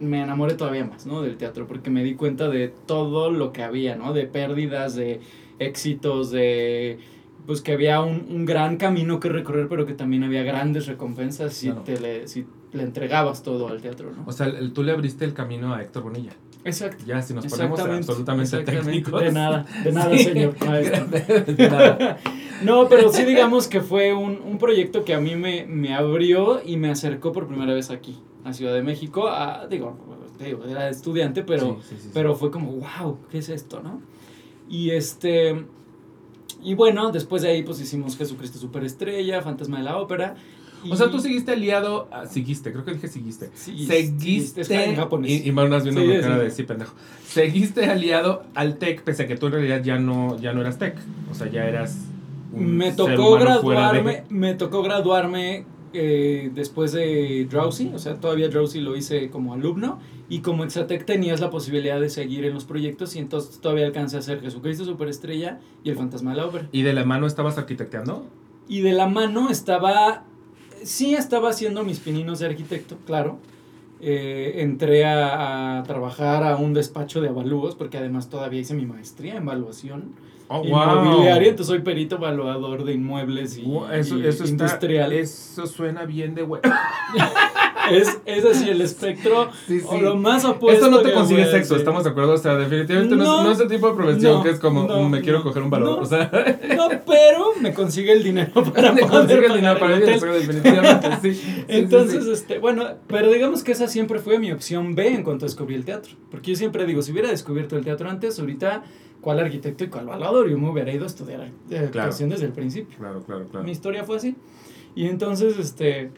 me 0.01 0.21
enamoré 0.23 0.55
todavía 0.55 0.85
más, 0.85 1.07
¿no? 1.07 1.23
Del 1.23 1.37
teatro, 1.37 1.67
porque 1.67 1.91
me 1.91 2.05
di 2.05 2.15
cuenta 2.15 2.49
de 2.49 2.69
todo 2.69 3.31
lo 3.31 3.53
que 3.53 3.63
había, 3.63 3.97
¿no? 3.97 4.13
De 4.13 4.27
pérdidas, 4.27 4.95
de 4.95 5.21
éxitos, 5.59 6.31
de 6.31 6.99
pues 7.47 7.61
que 7.63 7.73
había 7.73 8.01
un, 8.01 8.27
un 8.29 8.45
gran 8.45 8.77
camino 8.77 9.21
que 9.21 9.29
recorrer, 9.29 9.69
pero 9.69 9.87
que 9.87 9.93
también 9.95 10.25
había 10.25 10.43
grandes 10.43 10.87
recompensas 10.87 11.55
si, 11.55 11.67
Claro. 11.69 11.83
te 11.83 12.01
le, 12.01 12.29
si 12.29 12.45
le 12.73 12.83
entregabas 12.83 13.43
todo 13.43 13.69
al 13.69 13.81
teatro, 13.81 14.11
¿no? 14.13 14.25
O 14.27 14.33
sea, 14.33 14.47
el- 14.47 14.73
tú 14.73 14.83
le 14.83 14.91
abriste 14.93 15.25
el 15.25 15.33
camino 15.33 15.73
a 15.73 15.81
Héctor 15.81 16.03
Bonilla. 16.03 16.33
Exacto. 16.67 17.05
Ya, 17.07 17.23
si 17.23 17.33
nos 17.33 17.47
ponemos 17.47 17.81
absolutamente 17.81 18.59
técnicos. 18.65 19.21
De 19.23 19.33
nada, 19.33 19.65
de 19.85 19.93
nada, 19.93 20.17
Sí. 20.17 20.25
señor 20.25 20.55
maestro. 20.67 21.07
De 21.07 21.69
nada. 21.71 22.19
No, 22.63 22.89
pero 22.89 23.13
sí 23.13 23.25
digamos 23.25 23.69
que 23.69 23.81
fue 23.81 24.13
un, 24.13 24.41
un 24.45 24.59
proyecto 24.59 25.05
que 25.05 25.15
a 25.15 25.21
mí 25.21 25.37
me, 25.37 25.65
me 25.67 25.95
abrió 25.95 26.61
y 26.65 26.77
me 26.77 26.91
acercó 26.91 27.33
por 27.33 27.47
primera 27.47 27.73
vez 27.75 27.91
aquí, 27.91 28.19
a 28.45 28.53
Ciudad 28.53 28.75
de 28.75 28.83
México. 28.83 29.29
A, 29.29 29.67
digo, 29.69 29.97
te 30.39 30.45
digo, 30.47 30.65
era 30.65 30.89
estudiante, 30.89 31.43
pero, 31.43 31.77
Sí, 31.83 31.89
sí, 31.91 31.95
sí, 31.97 32.03
sí. 32.05 32.11
pero 32.13 32.35
fue 32.35 32.51
como, 32.51 32.73
wow, 32.73 33.19
¿qué 33.31 33.39
es 33.39 33.49
esto, 33.49 33.81
no? 33.83 34.01
Y 34.69 34.91
este... 34.91 35.65
Y 36.63 36.75
bueno, 36.75 37.13
después 37.13 37.43
de 37.43 37.49
ahí 37.51 37.63
pues 37.63 37.81
hicimos 37.81 38.17
Jesucristo 38.17 38.59
Superestrella, 38.59 39.43
Fantasma 39.43 39.79
de 39.79 39.85
la 39.85 39.99
Ópera. 39.99 40.35
Y- 40.87 40.93
O 40.93 40.97
sea, 40.97 41.11
tú 41.11 41.19
seguiste 41.21 41.53
aliado. 41.53 42.09
ah, 42.13 42.27
seguiste, 42.27 42.73
creo 42.73 42.85
que 42.85 42.93
dije 42.95 43.09
seguiste. 43.09 43.51
Sí, 43.55 43.87
Seguiste. 43.87 44.61
está 44.63 44.85
en 44.85 44.97
japonés. 44.97 45.31
Y, 45.31 45.49
y 45.49 45.53
Marunas 45.53 45.83
viendo 45.85 46.01
Sí, 46.03 46.07
sí, 46.09 46.21
cara 46.21 46.39
sí. 46.39 46.45
de 46.45 46.51
sí, 46.51 46.63
pendejo. 46.63 46.95
Seguiste 47.27 47.85
aliado 47.87 48.45
al 48.55 48.79
TEC, 48.79 49.03
pese 49.03 49.25
a 49.25 49.27
que 49.27 49.37
tú 49.37 49.47
en 49.47 49.53
realidad 49.53 49.83
ya 49.83 49.99
no, 49.99 50.39
ya 50.41 50.53
no 50.53 50.61
eras 50.61 50.79
TEC. 50.79 50.97
O 51.31 51.35
sea, 51.35 51.49
ya 51.51 51.67
eras. 51.69 51.99
un 52.53 52.77
Me 52.77 52.87
ser 52.87 52.97
tocó 52.97 53.35
humano 53.37 53.61
fuera 53.61 53.93
de- 53.93 54.01
graduarme, 54.01 54.25
me 54.31 54.55
tocó 54.55 54.83
graduarme 54.83 55.65
eh, 55.93 56.51
después 56.55 56.93
de 56.93 57.47
Drowsy, 57.51 57.91
o 57.95 57.99
sea, 57.99 58.17
todavía 58.17 58.49
Drowsy 58.49 58.81
lo 58.81 58.97
hice 58.97 59.31
como 59.31 59.55
alumno 59.55 59.99
y 60.29 60.41
como 60.41 60.65
Exatec 60.65 61.07
tenías 61.07 61.41
la 61.41 61.49
posibilidad 61.51 61.99
de 62.01 62.11
seguir 62.11 62.45
en 62.45 62.53
los 62.55 62.65
proyectos 62.65 63.17
y 63.17 63.19
entonces 63.19 63.61
todavía 63.61 63.87
alcancé 63.87 64.17
a 64.17 64.19
hacer 64.19 64.41
Jesucristo 64.43 64.85
Superestrella 64.85 65.61
y 65.85 65.91
El 65.91 65.97
Fantasma 65.97 66.33
de 66.33 66.37
la 66.39 66.47
Ópera. 66.47 66.69
¿Y 66.73 66.83
de 66.83 66.93
la 66.93 67.05
mano 67.05 67.27
estabas 67.27 67.57
arquitecteando? 67.57 68.27
Y 68.69 68.81
de 68.81 68.93
la 68.93 69.07
mano 69.09 69.49
estaba, 69.49 70.25
sí 70.83 71.15
estaba 71.15 71.51
haciendo 71.51 71.85
mis 71.85 72.01
pininos 72.01 72.39
de 72.39 72.47
arquitecto, 72.47 72.97
claro. 73.07 73.39
Eh, 74.01 74.57
entré 74.57 75.05
a, 75.07 75.79
a 75.79 75.83
trabajar 75.85 76.45
a 76.45 76.57
un 76.57 76.75
despacho 76.75 77.23
de 77.23 77.31
avalúos 77.31 77.75
porque 77.75 77.97
además 77.97 78.29
todavía 78.29 78.61
hice 78.61 78.75
mi 78.75 78.85
maestría 78.85 79.37
en 79.37 79.45
evaluación 79.45 80.13
Oh, 80.49 80.63
inmobiliaria, 80.65 81.49
entonces 81.51 81.67
soy 81.75 81.81
perito 81.81 82.17
evaluador 82.17 82.85
de 82.85 82.93
inmuebles 82.95 83.59
y, 83.59 83.63
Wow, 83.63 83.89
Eso, 83.93 84.17
y 84.17 84.21
eso 84.27 84.45
está- 84.45 84.65
industrial. 84.65 85.13
eso 85.13 85.67
suena 85.67 86.05
bien 86.05 86.35
de 86.35 86.43
güey. 86.43 86.63
Es, 87.91 88.19
es 88.27 88.45
así 88.45 88.69
el 88.69 88.81
espectro 88.81 89.49
Sí, 89.69 89.79
sí. 89.79 89.87
o 89.89 90.01
lo 90.01 90.17
más 90.17 90.45
opuesto. 90.45 90.87
Esto 90.87 90.91
no 90.97 91.03
te 91.03 91.13
consigue 91.13 91.47
sexo, 91.47 91.77
estamos 91.77 92.03
de 92.03 92.11
acuerdo. 92.11 92.33
O 92.33 92.37
sea, 92.37 92.57
definitivamente 92.57 93.15
no, 93.15 93.23
No. 93.25 93.39
es, 93.39 93.45
no 93.45 93.53
es 93.53 93.61
el 93.61 93.69
tipo 93.69 93.89
de 93.89 93.95
profesión 93.95 94.33
No, 94.39 94.43
que 94.43 94.51
es 94.51 94.59
como 94.59 94.89
no, 94.89 95.03
"Mm, 95.03 95.11
me 95.11 95.21
quiero 95.21 95.41
coger 95.45 95.63
un 95.63 95.71
valor. 95.71 95.91
no. 95.99 96.03
O 96.03 96.05
sea, 96.05 96.29
No, 96.77 96.89
pero 97.07 97.53
me 97.61 97.73
consigue 97.73 98.11
el 98.13 98.25
dinero 98.25 98.51
para 98.75 98.91
poder 98.93 99.07
consigue 99.07 99.47
el 99.47 99.53
dinero 99.55 99.79
para 99.79 99.97
el 99.99 100.03
hotel. 100.03 100.21
definitivamente. 100.21 101.11
Sí, 101.33 101.65
Entonces, 101.69 102.27
este, 102.27 102.59
bueno, 102.59 102.87
pero 103.07 103.31
digamos 103.31 103.63
que 103.63 103.71
esa 103.71 103.87
siempre 103.87 104.19
fue 104.19 104.41
mi 104.41 104.51
opción 104.51 104.97
B 104.97 105.07
en 105.07 105.23
cuanto 105.23 105.47
descubrí 105.47 105.77
el 105.77 105.85
teatro. 105.85 106.13
Porque 106.29 106.51
yo 106.51 106.57
siempre 106.57 106.87
digo, 106.87 107.03
si 107.03 107.13
hubiera 107.13 107.29
descubierto 107.31 107.77
el 107.77 107.85
teatro 107.85 108.11
antes, 108.11 108.37
ahorita, 108.41 108.83
¿cuál 109.27 109.41
arquitecto 109.41 109.83
y 109.83 109.89
cuál 109.89 110.05
evaluador? 110.05 110.49
Yo 110.49 110.57
me 110.57 110.71
hubiera 110.71 110.93
ido 110.93 111.03
a 111.03 111.09
estudiar 111.09 111.51
eh, 111.69 111.79
actuación 111.79 112.31
desde 112.31 112.47
el 112.47 112.53
principio. 112.53 112.97
Claro, 112.97 113.25
claro, 113.25 113.49
claro. 113.49 113.65
Mi 113.65 113.73
historia 113.73 114.05
fue 114.05 114.19
así. 114.19 114.37
Y 114.95 115.07
entonces, 115.07 115.59
este, 115.59 116.13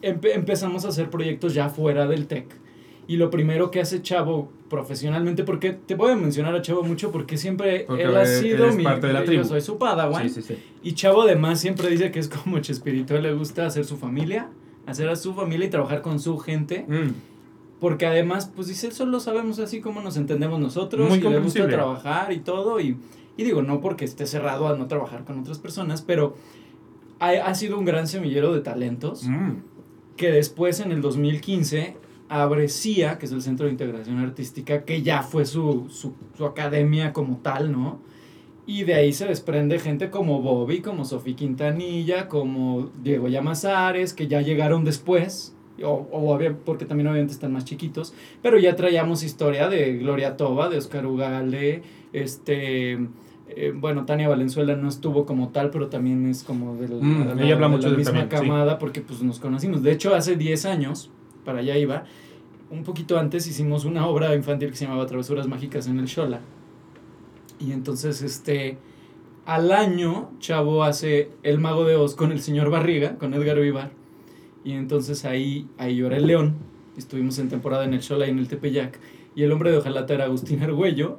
empe- 0.00 0.30
empezamos 0.34 0.84
a 0.84 0.88
hacer 0.90 1.10
proyectos 1.10 1.54
ya 1.54 1.68
fuera 1.70 2.06
del 2.06 2.28
TEC. 2.28 2.46
Y 3.08 3.16
lo 3.16 3.30
primero 3.30 3.72
que 3.72 3.80
hace 3.80 4.00
Chavo 4.00 4.48
profesionalmente, 4.68 5.42
porque 5.42 5.72
te 5.72 5.96
voy 5.96 6.12
a 6.12 6.14
mencionar 6.16 6.54
a 6.54 6.62
Chavo 6.62 6.84
mucho 6.84 7.10
porque 7.10 7.36
siempre 7.36 7.84
Porque 7.88 8.04
él 8.04 8.16
ha 8.16 8.24
sido 8.24 8.70
mi... 8.72 8.84
parte 8.84 9.08
de 9.08 9.12
la 9.12 9.20
yo 9.20 9.26
tribu. 9.26 9.44
soy 9.44 9.60
su 9.60 9.76
padawan. 9.78 10.22
Sí, 10.28 10.40
sí, 10.40 10.54
sí. 10.54 10.62
Y 10.84 10.92
Chavo 10.92 11.22
además 11.22 11.58
siempre 11.60 11.88
dice 11.90 12.12
que 12.12 12.20
es 12.20 12.28
como 12.28 12.60
Chespirito, 12.60 13.18
le 13.20 13.32
gusta 13.34 13.66
hacer 13.66 13.84
su 13.84 13.96
familia, 13.96 14.48
hacer 14.86 15.08
a 15.08 15.16
su 15.16 15.34
familia 15.34 15.66
y 15.66 15.70
trabajar 15.70 16.00
con 16.02 16.20
su 16.20 16.38
gente. 16.38 16.84
Mm. 16.86 17.08
Porque 17.80 18.06
además, 18.06 18.50
pues 18.54 18.68
dice, 18.68 18.90
solo 18.90 19.20
sabemos 19.20 19.58
así 19.58 19.80
como 19.80 20.02
nos 20.02 20.16
entendemos 20.18 20.60
nosotros 20.60 21.08
Muy 21.08 21.18
y 21.18 21.22
le 21.22 21.38
gusta 21.40 21.66
trabajar 21.66 22.32
y 22.32 22.40
todo. 22.40 22.78
Y, 22.80 22.96
y 23.36 23.44
digo, 23.44 23.62
no 23.62 23.80
porque 23.80 24.04
esté 24.04 24.26
cerrado 24.26 24.68
a 24.68 24.76
no 24.76 24.86
trabajar 24.86 25.24
con 25.24 25.38
otras 25.40 25.58
personas, 25.58 26.02
pero 26.02 26.36
ha, 27.18 27.30
ha 27.30 27.54
sido 27.54 27.78
un 27.78 27.84
gran 27.86 28.06
semillero 28.06 28.52
de 28.52 28.60
talentos 28.60 29.24
Mm. 29.26 29.62
que 30.16 30.30
después 30.30 30.80
en 30.80 30.92
el 30.92 31.00
2015 31.00 31.96
abre 32.28 32.68
CIA, 32.68 33.18
que 33.18 33.26
es 33.26 33.32
el 33.32 33.40
Centro 33.42 33.66
de 33.66 33.72
Integración 33.72 34.18
Artística, 34.18 34.84
que 34.84 35.02
ya 35.02 35.22
fue 35.22 35.46
su, 35.46 35.88
su, 35.90 36.12
su 36.36 36.44
academia 36.44 37.12
como 37.12 37.38
tal, 37.38 37.72
¿no? 37.72 37.98
Y 38.66 38.84
de 38.84 38.94
ahí 38.94 39.12
se 39.12 39.26
desprende 39.26 39.78
gente 39.80 40.10
como 40.10 40.40
Bobby, 40.42 40.80
como 40.80 41.04
Sofía 41.04 41.34
Quintanilla, 41.34 42.28
como 42.28 42.90
Diego 43.02 43.26
Llamazares, 43.26 44.12
que 44.14 44.28
ya 44.28 44.42
llegaron 44.42 44.84
después, 44.84 45.56
o, 45.82 45.88
o 46.10 46.34
obvia- 46.34 46.56
porque 46.64 46.84
también 46.84 47.08
obviamente 47.08 47.32
están 47.32 47.52
más 47.52 47.64
chiquitos, 47.64 48.12
pero 48.42 48.58
ya 48.58 48.76
traíamos 48.76 49.22
historia 49.22 49.68
de 49.68 49.96
Gloria 49.98 50.36
Toba, 50.36 50.68
de 50.68 50.78
Oscar 50.78 51.06
Ugale, 51.06 51.82
este... 52.12 52.92
eh, 53.48 53.72
bueno, 53.74 54.04
Tania 54.04 54.28
Valenzuela 54.28 54.76
no 54.76 54.88
estuvo 54.88 55.26
como 55.26 55.48
tal, 55.48 55.70
pero 55.70 55.88
también 55.88 56.26
es 56.28 56.44
como 56.44 56.74
Mm, 56.74 56.78
de 56.78 56.88
la- 57.34 57.42
ella 57.42 57.54
habla 57.54 57.66
de 57.68 57.72
mucho 57.76 57.86
la 57.88 57.92
de 57.92 57.96
misma 57.98 58.12
también, 58.20 58.40
sí. 58.42 58.46
camada 58.48 58.78
porque 58.78 59.00
pues 59.00 59.22
nos 59.22 59.38
conocimos. 59.40 59.82
De 59.82 59.90
hecho, 59.92 60.14
hace 60.14 60.36
10 60.36 60.66
años, 60.66 61.10
para 61.44 61.58
allá 61.60 61.76
iba, 61.76 62.04
un 62.70 62.84
poquito 62.84 63.18
antes 63.18 63.46
hicimos 63.48 63.84
una 63.84 64.06
obra 64.06 64.34
infantil 64.36 64.70
que 64.70 64.76
se 64.76 64.84
llamaba 64.84 65.06
Travesuras 65.06 65.48
Mágicas 65.48 65.88
en 65.88 65.98
el 65.98 66.06
Shola. 66.06 66.40
Y 67.58 67.72
entonces, 67.72 68.22
este, 68.22 68.78
al 69.46 69.72
año, 69.72 70.30
Chavo 70.38 70.84
hace 70.84 71.30
El 71.42 71.58
Mago 71.58 71.84
de 71.84 71.96
Oz 71.96 72.14
con 72.14 72.30
el 72.32 72.40
señor 72.40 72.70
Barriga, 72.70 73.16
con 73.18 73.34
Edgar 73.34 73.58
Vivar. 73.58 73.90
Y 74.64 74.72
entonces 74.72 75.24
ahí, 75.24 75.66
ahí 75.78 75.96
yo 75.96 76.06
era 76.06 76.16
el 76.16 76.26
león. 76.26 76.54
Estuvimos 76.96 77.38
en 77.38 77.48
temporada 77.48 77.84
en 77.84 77.94
el 77.94 78.00
Shola 78.00 78.26
y 78.26 78.30
en 78.30 78.38
el 78.38 78.48
Tepeyac. 78.48 78.98
Y 79.34 79.42
el 79.42 79.52
hombre 79.52 79.70
de 79.70 79.78
hojalata 79.78 80.12
era 80.14 80.24
Agustín 80.24 80.62
Argüello. 80.62 81.18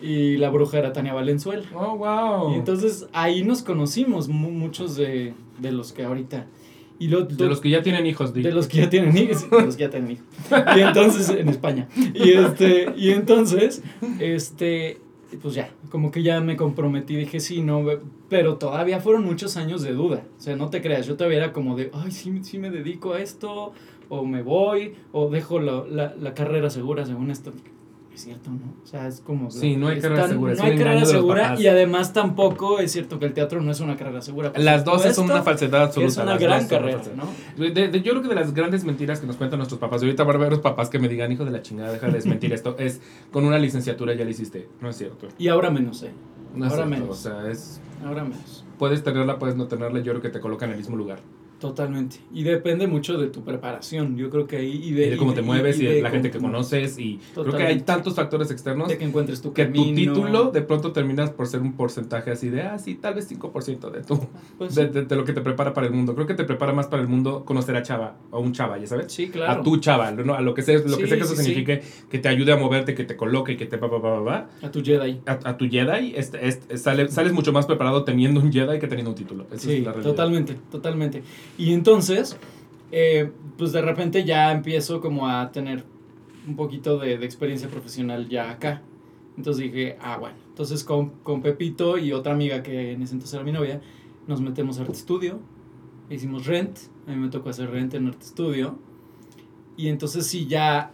Y 0.00 0.36
la 0.36 0.50
bruja 0.50 0.78
era 0.78 0.92
Tania 0.92 1.14
Valenzuela. 1.14 1.64
Oh, 1.74 1.96
wow. 1.96 2.52
Y 2.52 2.54
entonces 2.56 3.06
ahí 3.12 3.44
nos 3.44 3.62
conocimos 3.62 4.28
mu- 4.28 4.50
muchos 4.50 4.96
de, 4.96 5.32
de 5.60 5.72
los 5.72 5.92
que 5.92 6.04
ahorita. 6.04 6.46
Y 6.98 7.08
lo, 7.08 7.22
De 7.24 7.46
los 7.46 7.60
que 7.60 7.70
ya 7.70 7.82
tienen 7.82 8.06
hijos, 8.06 8.32
de 8.34 8.52
los 8.52 8.68
que 8.68 8.78
ya 8.78 8.90
tienen 8.90 9.16
hijos. 9.16 9.50
De 9.50 9.62
los 9.64 9.76
que 9.76 9.82
ya 9.84 9.90
tienen 9.90 10.10
hijos. 10.12 10.26
Y 10.76 10.80
entonces, 10.80 11.28
en 11.30 11.48
España. 11.48 11.88
Y 12.14 12.30
este, 12.30 12.92
y 12.96 13.10
entonces, 13.10 13.82
este, 14.20 14.98
pues 15.40 15.54
ya, 15.54 15.70
como 15.90 16.10
que 16.12 16.22
ya 16.22 16.40
me 16.40 16.56
comprometí, 16.56 17.16
dije, 17.16 17.40
sí, 17.40 17.60
no, 17.60 17.84
pero 18.32 18.56
todavía 18.56 18.98
fueron 18.98 19.24
muchos 19.26 19.58
años 19.58 19.82
de 19.82 19.92
duda. 19.92 20.22
O 20.38 20.40
sea, 20.40 20.56
no 20.56 20.70
te 20.70 20.80
creas, 20.80 21.06
yo 21.06 21.16
todavía 21.16 21.36
era 21.36 21.52
como 21.52 21.76
de, 21.76 21.90
ay, 21.92 22.10
sí, 22.10 22.32
sí 22.42 22.58
me 22.58 22.70
dedico 22.70 23.12
a 23.12 23.20
esto, 23.20 23.72
o 24.08 24.24
me 24.24 24.40
voy, 24.42 24.94
o 25.12 25.28
dejo 25.28 25.60
la, 25.60 25.84
la, 25.86 26.14
la 26.18 26.32
carrera 26.32 26.70
segura 26.70 27.04
según 27.04 27.30
esto. 27.30 27.52
Es 28.14 28.22
cierto, 28.24 28.50
¿no? 28.50 28.74
O 28.82 28.86
sea, 28.86 29.06
es 29.08 29.20
como... 29.20 29.50
Sí, 29.50 29.76
no 29.76 29.88
hay 29.88 29.96
es 29.98 30.02
carrera 30.02 30.22
tan- 30.22 30.30
segura, 30.30 30.52
es 30.52 30.58
No 30.58 30.64
hay 30.64 30.76
carrera 30.78 31.04
segura 31.06 31.54
y 31.58 31.66
además 31.66 32.12
tampoco 32.12 32.78
es 32.78 32.92
cierto 32.92 33.18
que 33.18 33.24
el 33.26 33.32
teatro 33.34 33.60
no 33.62 33.70
es 33.70 33.80
una 33.80 33.96
carrera 33.96 34.20
segura. 34.22 34.52
Las 34.56 34.84
dos 34.84 35.00
son 35.02 35.12
supuesto 35.14 35.32
una 35.34 35.42
falsedad 35.42 35.82
absoluta. 35.84 36.10
Es 36.12 36.18
una 36.18 36.36
gran 36.38 36.66
carrera. 36.68 37.00
¿no? 37.16 37.24
De- 37.62 37.70
de- 37.88 38.02
yo 38.02 38.12
creo 38.12 38.22
que 38.22 38.28
de 38.28 38.34
las 38.34 38.52
grandes 38.54 38.84
mentiras 38.84 39.20
que 39.20 39.26
nos 39.26 39.36
cuentan 39.36 39.58
nuestros 39.58 39.78
papás, 39.80 40.02
y 40.02 40.06
ahorita 40.06 40.24
va 40.24 40.32
a 40.32 40.36
haber 40.36 40.50
los 40.50 40.60
papás 40.60 40.88
que 40.90 40.98
me 40.98 41.08
digan, 41.08 41.32
hijo 41.32 41.44
de 41.46 41.50
la 41.52 41.62
chingada, 41.62 41.92
deja 41.92 42.06
de 42.06 42.12
desmentir 42.14 42.52
esto, 42.52 42.76
es 42.78 43.00
con 43.30 43.44
una 43.46 43.58
licenciatura 43.58 44.14
ya 44.14 44.24
lo 44.24 44.30
hiciste. 44.30 44.68
No 44.82 44.88
es 44.90 44.96
cierto. 44.96 45.28
Y 45.38 45.48
ahora 45.48 45.70
menos, 45.70 46.02
¿eh? 46.02 46.12
No 46.54 46.66
es 46.66 46.72
Ahora 46.72 46.86
cierto. 46.86 47.02
menos. 47.04 47.18
O 47.18 47.30
sea, 47.30 47.50
es, 47.50 47.80
Ahora 48.04 48.24
menos. 48.24 48.64
puedes 48.78 49.02
tenerla, 49.04 49.38
puedes 49.38 49.56
no 49.56 49.68
tenerla, 49.68 50.00
yo 50.00 50.12
creo 50.12 50.22
que 50.22 50.30
te 50.30 50.40
coloca 50.40 50.64
en 50.64 50.72
el 50.72 50.76
mismo 50.76 50.96
lugar. 50.96 51.20
Totalmente. 51.62 52.16
Y 52.34 52.42
depende 52.42 52.88
mucho 52.88 53.16
de 53.18 53.28
tu 53.28 53.44
preparación. 53.44 54.16
Yo 54.16 54.28
creo 54.30 54.48
que 54.48 54.56
ahí. 54.56 54.80
Y 54.82 54.90
de, 54.90 55.06
Y 55.06 55.10
de 55.10 55.16
cómo 55.16 55.32
te 55.32 55.42
mueves 55.42 55.78
y, 55.80 55.86
de 55.86 56.02
la 56.02 56.10
gente 56.10 56.28
que 56.32 56.38
conoces 56.40 56.98
y 56.98 57.20
creo 57.34 57.44
que 57.44 57.50
hay 57.50 57.52
Totalmente. 57.52 57.84
tantos 57.84 58.14
factores 58.16 58.50
externos 58.50 58.88
De 58.88 58.98
que 58.98 59.04
encuentres 59.04 59.40
tu 59.40 59.52
que 59.52 59.66
tu 59.66 59.94
título 59.94 60.50
de 60.50 60.60
pronto 60.62 60.90
terminas 60.90 61.30
por 61.30 61.46
ser 61.46 61.60
un 61.60 61.74
porcentaje 61.74 62.32
así 62.32 62.48
de, 62.50 62.62
ah, 62.62 62.78
sí, 62.80 62.96
tal 62.96 63.14
vez 63.14 63.28
5% 63.30 63.90
de 63.92 64.02
tu, 64.02 64.18
Pues, 64.58 64.74
de, 64.74 65.06
lo 65.14 65.24
que 65.24 65.32
te 65.32 65.40
prepara 65.40 65.72
para 65.72 65.86
el 65.86 65.92
mundo. 65.92 66.16
Creo 66.16 66.26
que 66.26 66.34
te 66.34 66.42
prepara 66.42 66.72
más 66.72 66.88
para 66.88 67.00
el 67.00 67.06
mundo 67.08 67.44
conocer 67.44 67.76
a 67.76 67.82
chava 67.84 68.16
o 68.32 68.40
un 68.40 68.52
chava, 68.52 68.76
ya 68.78 68.88
sabes. 68.88 69.12
sí, 69.12 69.28
claro. 69.28 69.60
A 69.60 69.62
tu 69.62 69.76
chava, 69.76 70.10
¿no? 70.10 70.34
a 70.34 70.40
lo 70.40 70.54
que 70.54 70.62
sea, 70.62 70.78
lo 70.78 70.98
que 70.98 71.06
sea 71.06 71.16
que 71.16 71.22
eso 71.22 71.36
sí, 71.36 71.44
signifique, 71.44 71.80
que 72.10 72.18
te 72.18 72.28
ayude 72.28 72.50
a 72.52 72.56
moverte, 72.56 72.96
que 72.96 73.04
te 73.04 73.14
coloque, 73.16 73.56
que 73.56 73.66
te 73.66 73.78
pa, 73.78 73.88
pa, 73.88 74.02
pa, 74.02 74.16
pa, 74.18 74.24
pa. 74.24 74.66
A 74.66 74.70
tu 74.72 74.82
Jedi. 74.82 75.20
A, 75.26 75.38
a 75.50 75.56
tu 75.56 75.68
Jedi, 75.68 76.14
este, 76.16 76.44
este, 76.48 76.76
sale- 76.76 77.08
sales 77.08 77.32
mucho 77.32 77.52
más 77.52 77.66
preparado 77.66 78.02
teniendo 78.02 78.40
un 78.40 78.52
Jedi 78.52 78.80
que 78.80 78.88
teniendo 78.88 79.10
un 79.10 79.16
título. 79.16 79.46
Esa 79.52 79.58
Sí, 79.68 79.74
es 79.76 79.84
la 79.84 79.92
realidad. 79.92 80.10
totalmente, 80.10 80.56
totalmente. 80.72 81.22
Y 81.58 81.72
entonces, 81.72 82.36
eh, 82.90 83.30
pues 83.58 83.72
de 83.72 83.82
repente 83.82 84.24
ya 84.24 84.52
empiezo 84.52 85.00
como 85.00 85.28
a 85.28 85.52
tener 85.52 85.84
un 86.46 86.56
poquito 86.56 86.98
de, 86.98 87.18
de 87.18 87.24
experiencia 87.24 87.68
profesional 87.68 88.28
ya 88.28 88.50
acá. 88.50 88.82
Entonces 89.36 89.64
dije, 89.64 89.96
ah, 90.00 90.16
bueno. 90.18 90.36
Entonces 90.48 90.84
con, 90.84 91.10
con 91.22 91.40
Pepito 91.40 91.96
y 91.98 92.12
otra 92.12 92.32
amiga 92.32 92.62
que 92.62 92.92
en 92.92 93.02
ese 93.02 93.14
entonces 93.14 93.34
era 93.34 93.44
mi 93.44 93.52
novia, 93.52 93.80
nos 94.26 94.40
metemos 94.40 94.78
a 94.78 94.82
Arte 94.82 94.94
Studio. 94.94 95.40
Hicimos 96.10 96.46
Rent. 96.46 96.78
A 97.06 97.10
mí 97.12 97.16
me 97.16 97.28
tocó 97.28 97.48
hacer 97.48 97.70
Rent 97.70 97.94
en 97.94 98.08
Arte 98.08 98.26
Studio. 98.26 98.78
Y 99.76 99.88
entonces 99.88 100.26
sí, 100.26 100.46
ya, 100.46 100.92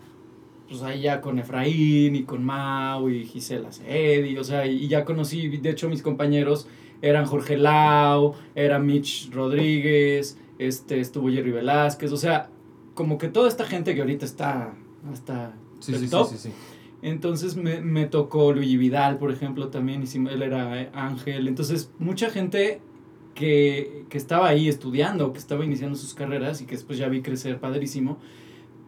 pues 0.68 0.82
ahí 0.82 1.02
ya 1.02 1.20
con 1.20 1.38
Efraín 1.38 2.14
y 2.14 2.22
con 2.22 2.44
Mau 2.44 3.08
y 3.08 3.24
Gisela 3.24 3.72
Cedi, 3.72 4.38
o 4.38 4.44
sea, 4.44 4.66
y 4.66 4.86
ya 4.86 5.04
conocí, 5.04 5.48
de 5.48 5.70
hecho 5.70 5.88
mis 5.88 6.02
compañeros 6.02 6.68
eran 7.02 7.26
Jorge 7.26 7.56
Lau, 7.56 8.34
era 8.54 8.78
Mitch 8.78 9.30
Rodríguez, 9.32 10.38
este, 10.58 11.00
estuvo 11.00 11.30
Jerry 11.30 11.52
Velázquez, 11.52 12.12
o 12.12 12.16
sea, 12.16 12.50
como 12.94 13.16
que 13.18 13.28
toda 13.28 13.48
esta 13.48 13.64
gente 13.64 13.94
que 13.94 14.00
ahorita 14.00 14.24
está 14.24 14.74
hasta 15.12 15.54
Sí, 15.80 15.92
el 15.92 15.98
sí, 16.00 16.04
sí, 16.06 16.10
top. 16.10 16.28
sí, 16.28 16.38
sí. 16.38 16.52
Entonces 17.00 17.54
me, 17.56 17.80
me 17.80 18.06
tocó 18.06 18.52
Luigi 18.52 18.76
Vidal, 18.76 19.18
por 19.18 19.30
ejemplo, 19.30 19.68
también, 19.68 20.02
hicimos- 20.02 20.32
él 20.32 20.42
era 20.42 20.82
eh, 20.82 20.90
Ángel. 20.92 21.46
Entonces, 21.46 21.92
mucha 22.00 22.28
gente 22.28 22.80
que, 23.36 24.04
que 24.08 24.18
estaba 24.18 24.48
ahí 24.48 24.68
estudiando, 24.68 25.32
que 25.32 25.38
estaba 25.38 25.64
iniciando 25.64 25.96
sus 25.96 26.14
carreras 26.14 26.60
y 26.60 26.66
que 26.66 26.74
después 26.74 26.98
ya 26.98 27.08
vi 27.08 27.22
crecer 27.22 27.60
padrísimo. 27.60 28.18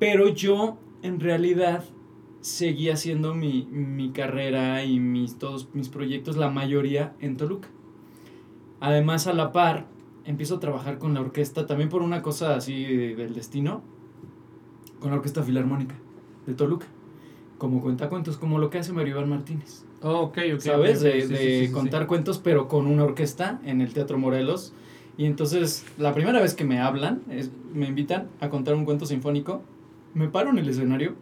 Pero 0.01 0.29
yo, 0.29 0.77
en 1.03 1.21
realidad, 1.21 1.85
seguí 2.41 2.89
haciendo 2.91 3.33
mi, 3.35 3.69
mi 3.71 4.11
carrera 4.11 4.83
y 4.83 4.99
mis, 4.99 5.39
todos 5.39 5.69
mis 5.73 5.89
proyectos, 5.89 6.37
la 6.37 6.51
mayoría 6.51 7.15
en 7.21 7.37
Toluca. 7.37 7.69
Además, 8.81 9.27
a 9.29 9.35
la 9.35 9.53
par, 9.53 9.87
empiezo 10.25 10.57
a 10.57 10.61
trabajar 10.61 10.99
con 10.99 11.15
la 11.15 11.21
orquesta, 11.21 11.67
también 11.67 11.89
por 11.89 12.03
una 12.03 12.23
cosa 12.23 12.55
así 12.57 12.85
de- 12.85 13.15
del 13.17 13.35
destino, 13.35 13.83
con 15.01 15.11
la 15.11 15.17
Orquesta 15.17 15.43
Filarmónica 15.43 15.95
de 16.47 16.55
Toluca 16.55 16.87
como 17.59 17.83
cuentacuentos, 17.83 18.37
como 18.39 18.59
lo 18.59 18.71
que 18.71 18.79
hace 18.79 18.93
Mario 18.93 19.17
Iván 19.17 19.29
Martínez. 19.29 19.85
Oh, 20.03 20.21
ok, 20.21 20.39
ok. 20.55 20.61
¿Sabes? 20.61 20.99
ok, 20.99 21.05
De, 21.05 21.21
sí, 21.23 21.29
de 21.29 21.37
sí, 21.61 21.67
sí, 21.67 21.73
contar 21.73 22.07
cuentos, 22.07 22.39
pero 22.39 22.69
con 22.69 22.87
una 22.87 23.05
orquesta 23.05 23.61
en 23.65 23.81
el 23.83 23.93
Teatro 23.93 24.17
Morelos. 24.19 24.73
Y 25.19 25.27
entonces, 25.27 25.85
la 25.99 26.15
primera 26.15 26.41
vez 26.41 26.55
que 26.55 26.65
me 26.65 26.81
hablan, 26.81 27.21
es- 27.31 27.51
me 27.75 27.87
invitan 27.87 28.29
a 28.41 28.49
contar 28.49 28.75
un 28.75 28.87
cuento 28.87 29.05
sinfónico, 29.05 29.61
me 30.15 30.29
paro 30.29 30.49
en 30.51 30.59
el 30.59 30.69
escenario 30.71 31.15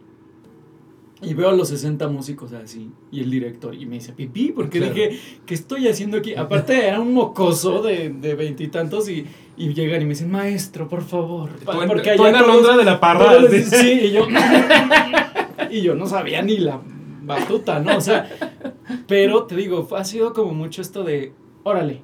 y 1.21 1.33
veo 1.33 1.49
a 1.49 1.53
los 1.53 1.67
60 1.69 2.07
músicos 2.07 2.53
así, 2.53 2.89
y 3.11 3.19
el 3.21 3.29
director, 3.29 3.75
y 3.75 3.85
me 3.85 3.95
dice, 3.95 4.13
pipí, 4.13 4.51
porque 4.53 4.79
Claro. 4.79 4.93
dije, 4.93 5.19
¿qué 5.45 5.53
estoy 5.53 5.87
haciendo 5.87 6.17
aquí? 6.17 6.33
Aparte, 6.35 6.87
era 6.87 6.99
un 7.01 7.13
mocoso 7.13 7.81
de 7.81 8.09
de 8.09 8.35
veintitantos 8.35 9.09
y, 9.09 9.25
y 9.57 9.73
llegan 9.73 10.01
y 10.01 10.05
me 10.05 10.11
dicen, 10.11 10.31
maestro, 10.31 10.87
por 10.87 11.01
favor. 11.03 11.49
Tú, 11.65 11.81
en- 11.81 11.87
porque 11.89 12.15
tú 12.15 12.25
en 12.25 12.33
todos- 12.35 12.49
Alondra 12.49 12.77
de 12.77 12.83
la 12.85 12.99
Parra. 12.99 13.35
todos- 13.37 13.51
sí. 13.51 13.61
sí, 13.63 13.91
y 14.05 14.11
yo, 14.11 14.27
y 15.69 15.81
yo 15.81 15.95
no 15.95 16.05
sabía 16.07 16.41
ni 16.41 16.57
la 16.57 16.79
batuta, 17.23 17.79
¿no? 17.79 17.97
O 17.97 18.01
sea, 18.01 18.29
pero 19.07 19.43
te 19.43 19.55
digo, 19.55 19.87
ha 19.95 20.03
sido 20.03 20.33
como 20.33 20.53
mucho 20.53 20.81
esto 20.81 21.03
de, 21.03 21.33
órale, 21.63 22.01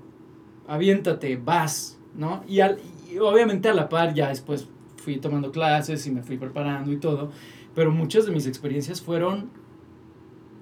aviéntate, 0.67 1.37
vas, 1.37 1.97
¿no? 2.15 2.43
Y, 2.47 2.59
al, 2.59 2.79
y 3.11 3.17
obviamente 3.19 3.69
a 3.69 3.73
la 3.73 3.89
par 3.89 4.13
ya 4.13 4.29
después 4.29 4.67
fui 4.97 5.17
tomando 5.17 5.51
clases 5.51 6.05
y 6.07 6.11
me 6.11 6.21
fui 6.21 6.37
preparando 6.37 6.91
y 6.91 6.97
todo, 6.97 7.31
pero 7.75 7.91
muchas 7.91 8.25
de 8.25 8.31
mis 8.31 8.47
experiencias 8.47 9.01
fueron, 9.01 9.49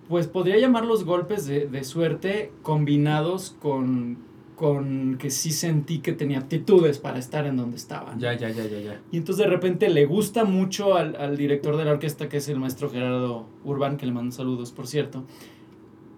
pues 0.09 0.27
podría 0.27 0.57
llamarlos 0.57 1.05
golpes 1.05 1.45
de, 1.45 1.67
de 1.67 1.83
suerte 1.83 2.51
combinados 2.63 3.55
con, 3.61 4.17
con 4.55 5.17
que 5.19 5.29
sí 5.29 5.51
sentí 5.51 5.99
que 5.99 6.11
tenía 6.11 6.39
aptitudes 6.39 6.97
para 6.97 7.19
estar 7.19 7.45
en 7.45 7.55
donde 7.55 7.77
estaba. 7.77 8.13
¿no? 8.13 8.19
Ya, 8.19 8.33
ya, 8.33 8.49
ya, 8.49 8.65
ya, 8.65 8.79
ya. 8.79 9.01
Y 9.11 9.17
entonces 9.17 9.45
de 9.45 9.49
repente 9.49 9.89
le 9.89 10.05
gusta 10.05 10.43
mucho 10.43 10.95
al, 10.95 11.15
al 11.15 11.37
director 11.37 11.77
de 11.77 11.85
la 11.85 11.91
orquesta, 11.91 12.27
que 12.27 12.37
es 12.37 12.49
el 12.49 12.59
maestro 12.59 12.89
Gerardo 12.89 13.45
Urbán, 13.63 13.97
que 13.97 14.07
le 14.07 14.11
mando 14.11 14.35
saludos, 14.35 14.71
por 14.71 14.87
cierto. 14.87 15.23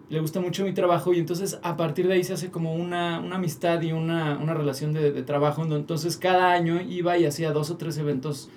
Le 0.07 0.19
gusta 0.19 0.39
mucho 0.39 0.63
mi 0.63 0.73
trabajo 0.73 1.13
y 1.13 1.19
entonces 1.19 1.59
a 1.63 1.75
partir 1.77 2.07
de 2.07 2.13
ahí 2.13 2.23
se 2.23 2.33
hace 2.33 2.51
como 2.51 2.75
una, 2.75 3.19
una 3.19 3.37
amistad 3.37 3.81
y 3.81 3.91
una, 3.91 4.37
una 4.37 4.53
relación 4.53 4.93
de, 4.93 5.11
de 5.11 5.23
trabajo. 5.23 5.63
Entonces 5.63 6.15
cada 6.15 6.51
año 6.51 6.79
iba 6.79 7.17
y 7.17 7.25
hacía 7.25 7.51
dos 7.51 7.71
o 7.71 7.77
tres 7.77 7.97
eventos 7.97 8.49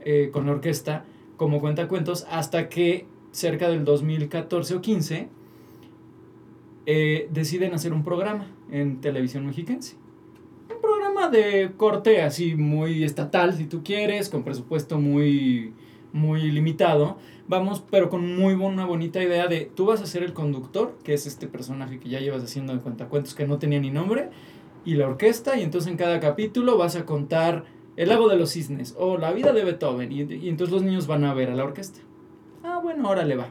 eh, 0.00 0.30
con 0.32 0.46
la 0.46 0.52
orquesta 0.52 1.04
como 1.36 1.60
cuentacuentos 1.60 2.26
hasta 2.30 2.68
que 2.68 3.06
cerca 3.30 3.68
del 3.68 3.84
2014 3.84 4.76
o 4.76 4.80
15 4.80 5.28
eh, 6.86 7.28
deciden 7.30 7.74
hacer 7.74 7.92
un 7.92 8.04
programa 8.04 8.46
en 8.70 9.00
televisión 9.00 9.46
mexiquense 9.46 9.96
un 10.74 10.80
programa 10.80 11.28
de 11.28 11.72
corte 11.76 12.22
así 12.22 12.54
muy 12.54 13.04
estatal, 13.04 13.54
si 13.54 13.66
tú 13.66 13.82
quieres, 13.82 14.28
con 14.28 14.42
presupuesto 14.42 14.98
muy, 14.98 15.72
muy 16.12 16.50
limitado. 16.50 17.18
Vamos, 17.48 17.84
pero 17.90 18.08
con 18.10 18.36
muy 18.36 18.54
buena, 18.54 18.84
bonita 18.84 19.22
idea 19.22 19.46
de 19.46 19.70
tú 19.74 19.86
vas 19.86 20.02
a 20.02 20.06
ser 20.06 20.22
el 20.22 20.32
conductor, 20.32 20.98
que 21.04 21.14
es 21.14 21.26
este 21.26 21.46
personaje 21.46 22.00
que 22.00 22.08
ya 22.08 22.18
llevas 22.18 22.42
haciendo 22.42 22.72
en 22.72 22.80
cuentacuentos 22.80 23.34
que 23.34 23.46
no 23.46 23.58
tenía 23.58 23.78
ni 23.78 23.90
nombre, 23.90 24.30
y 24.84 24.94
la 24.94 25.06
orquesta, 25.06 25.56
y 25.56 25.62
entonces 25.62 25.90
en 25.90 25.96
cada 25.96 26.18
capítulo 26.20 26.76
vas 26.76 26.96
a 26.96 27.06
contar 27.06 27.64
El 27.96 28.10
lago 28.10 28.28
de 28.28 28.36
los 28.36 28.50
cisnes 28.50 28.94
o 28.98 29.16
La 29.16 29.32
vida 29.32 29.52
de 29.52 29.64
Beethoven, 29.64 30.12
y, 30.12 30.22
y 30.22 30.48
entonces 30.48 30.72
los 30.72 30.82
niños 30.82 31.06
van 31.06 31.24
a 31.24 31.34
ver 31.34 31.50
a 31.50 31.54
la 31.54 31.64
orquesta. 31.64 32.00
Ah, 32.62 32.80
bueno, 32.82 33.08
ahora 33.08 33.24
le 33.24 33.36
va. 33.36 33.48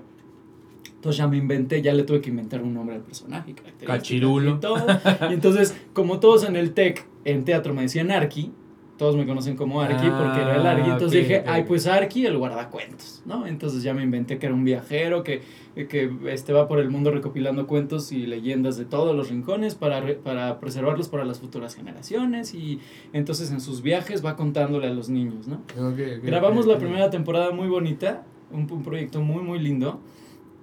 Entonces 1.06 1.20
ya 1.20 1.28
me 1.28 1.38
inventé, 1.38 1.82
ya 1.82 1.94
le 1.94 2.04
tuve 2.04 2.20
que 2.20 2.32
inventar 2.32 2.64
un 2.64 2.74
nombre 2.74 2.96
al 2.96 3.02
personaje. 3.02 3.54
Cachirulo. 3.86 4.56
Y, 4.56 4.60
todo. 4.60 4.86
Y 5.30 5.34
entonces, 5.34 5.78
como 5.94 6.20
todos 6.20 6.44
en 6.46 6.56
el 6.56 6.74
TEC, 6.74 7.06
en 7.26 7.46
teatro 7.46 7.74
me 7.74 7.84
decían 7.84 8.10
Arqui, 8.10 8.52
todos 8.98 9.16
me 9.18 9.26
conocen 9.26 9.56
como 9.58 9.82
Arqui 9.82 10.08
porque 10.10 10.42
era 10.42 10.56
el. 10.56 10.66
Ah, 10.66 10.80
Entonces 10.94 11.08
ok, 11.22 11.28
dije, 11.28 11.44
ay, 11.48 11.64
pues 11.68 11.86
Arqui, 11.86 12.26
el 12.26 12.38
guardacuentos, 12.38 13.22
¿no? 13.26 13.46
Entonces 13.46 13.84
ya 13.84 13.94
me 13.94 14.04
inventé 14.04 14.38
que 14.40 14.46
era 14.46 14.56
un 14.56 14.64
viajero, 14.64 15.22
que, 15.24 15.42
que 15.76 16.10
este, 16.28 16.54
va 16.54 16.68
por 16.68 16.80
el 16.80 16.90
mundo 16.90 17.12
recopilando 17.12 17.68
cuentos 17.68 18.12
y 18.14 18.26
leyendas 18.26 18.78
de 18.78 18.86
todos 18.86 19.16
los 19.16 19.30
rincones 19.30 19.76
para, 19.76 20.00
re- 20.00 20.16
para 20.16 20.60
preservarlos 20.60 21.10
para 21.10 21.26
las 21.26 21.40
futuras 21.40 21.76
generaciones. 21.76 22.54
Y 22.54 22.80
entonces 23.12 23.52
en 23.52 23.60
sus 23.60 23.82
viajes 23.82 24.26
va 24.26 24.36
contándole 24.38 24.88
a 24.88 24.94
los 24.94 25.10
niños, 25.10 25.48
¿no? 25.48 25.56
Ok, 25.78 26.00
ok, 26.20 26.24
Grabamos 26.24 26.66
la 26.66 26.78
primera 26.78 27.10
temporada 27.10 27.52
muy 27.52 27.68
bonita, 27.68 28.24
un, 28.52 28.72
un 28.72 28.84
proyecto 28.84 29.22
muy, 29.22 29.44
muy 29.44 29.60
lindo. 29.60 30.00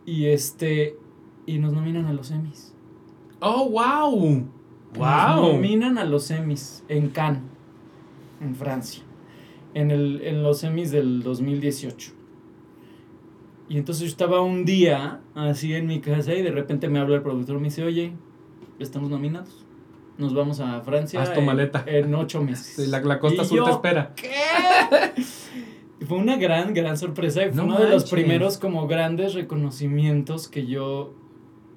Y 0.07 0.26
este. 0.26 0.97
Y 1.45 1.59
nos 1.59 1.72
nominan 1.72 2.07
a 2.07 2.12
los 2.12 2.30
Emmys. 2.30 2.72
Oh, 3.41 3.68
wow. 3.68 4.47
Nos 4.95 4.99
Wow. 4.99 5.53
nominan 5.55 5.97
a 5.99 6.05
los 6.05 6.30
Emmys 6.30 6.85
en 6.89 7.09
Cannes, 7.09 7.41
en 8.43 8.55
Francia. 8.55 9.03
En, 9.74 9.90
el, 9.90 10.20
en 10.22 10.43
los 10.43 10.64
Emmys 10.64 10.90
del 10.90 11.22
2018. 11.22 12.12
Y 13.68 13.78
entonces 13.78 14.03
yo 14.03 14.09
estaba 14.09 14.43
un 14.43 14.64
día 14.66 15.20
así 15.34 15.72
en 15.74 15.86
mi 15.86 16.01
casa 16.01 16.34
y 16.34 16.43
de 16.43 16.51
repente 16.51 16.88
me 16.88 16.99
habla 16.99 17.16
el 17.16 17.22
productor 17.22 17.57
me 17.59 17.64
dice, 17.64 17.82
oye, 17.82 18.12
estamos 18.78 19.09
nominados. 19.09 19.64
nos 20.18 20.34
vamos 20.34 20.61
a 20.61 20.80
Francia. 20.82 21.22
Haz 21.22 21.32
tu 21.32 21.40
en- 21.40 21.47
maleta. 21.47 21.82
En, 21.86 22.14
ocho 22.14 22.43
meses. 22.43 22.84
Sí, 22.84 22.86
la, 22.90 23.01
la 23.01 23.18
Costa 23.18 23.45
Y 23.51 23.57
yo, 23.57 23.64
te 23.64 23.70
espera. 23.70 24.14
Y 26.01 26.05
Fue 26.05 26.18
una 26.18 26.36
gran, 26.36 26.74
gran 26.74 26.99
sorpresa 26.99 27.47
y 27.47 27.49
fue 27.49 27.57
No 27.57 27.64
uno 27.64 27.78
de 27.78 27.88
los 27.88 28.11
primeros 28.11 28.59
como 28.59 28.86
grandes 28.86 29.32
reconocimientos 29.34 30.49
que 30.49 30.66
yo, 30.66 31.14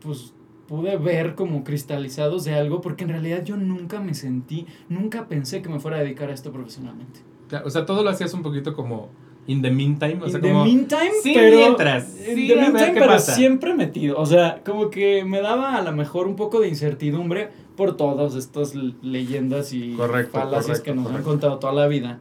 pues, 0.01 0.33
pude 0.67 0.97
ver 0.97 1.35
como 1.35 1.63
cristalizados 1.63 2.43
de 2.45 2.55
algo, 2.55 2.81
porque 2.81 3.03
en 3.03 3.11
realidad 3.11 3.43
yo 3.43 3.55
nunca 3.57 3.99
me 3.99 4.13
sentí, 4.13 4.65
nunca 4.89 5.27
pensé 5.27 5.61
que 5.61 5.69
me 5.69 5.79
fuera 5.79 5.97
a 5.97 5.99
dedicar 6.01 6.29
a 6.29 6.33
esto 6.33 6.51
profesionalmente. 6.51 7.19
O 7.63 7.69
sea, 7.69 7.85
todo 7.85 8.03
lo 8.03 8.09
hacías 8.09 8.33
un 8.33 8.41
poquito 8.41 8.73
como 8.73 9.09
in 9.47 9.61
the 9.61 9.69
meantime. 9.69 10.17
O 10.23 10.27
sea, 10.27 10.37
In 10.37 10.41
the 10.41 10.49
como. 10.51 10.65
meantime, 10.65 11.11
Sí, 11.21 11.31
pero, 11.35 11.57
mientras. 11.57 12.09
in 12.27 12.35
Sí, 12.35 12.47
the 12.47 12.55
meantime, 12.55 12.91
pero 12.95 13.05
pasa. 13.07 13.33
siempre 13.35 13.75
metido. 13.75 14.17
O 14.19 14.25
sea, 14.25 14.61
como 14.65 14.89
que 14.89 15.23
me 15.23 15.41
daba 15.41 15.75
a 15.75 15.83
lo 15.83 15.91
mejor 15.91 16.27
un 16.27 16.35
poco 16.35 16.59
de 16.59 16.67
incertidumbre 16.69 17.49
por 17.77 17.95
todas 17.95 18.33
estas 18.35 18.73
leyendas 19.03 19.71
y 19.73 19.93
Correcto, 19.93 20.31
falacias 20.39 20.79
correcto, 20.79 20.83
que 20.83 20.95
nos 20.95 21.05
han 21.05 21.11
correcto. 21.11 21.29
contado 21.29 21.59
toda 21.59 21.73
la 21.73 21.87
vida. 21.87 22.19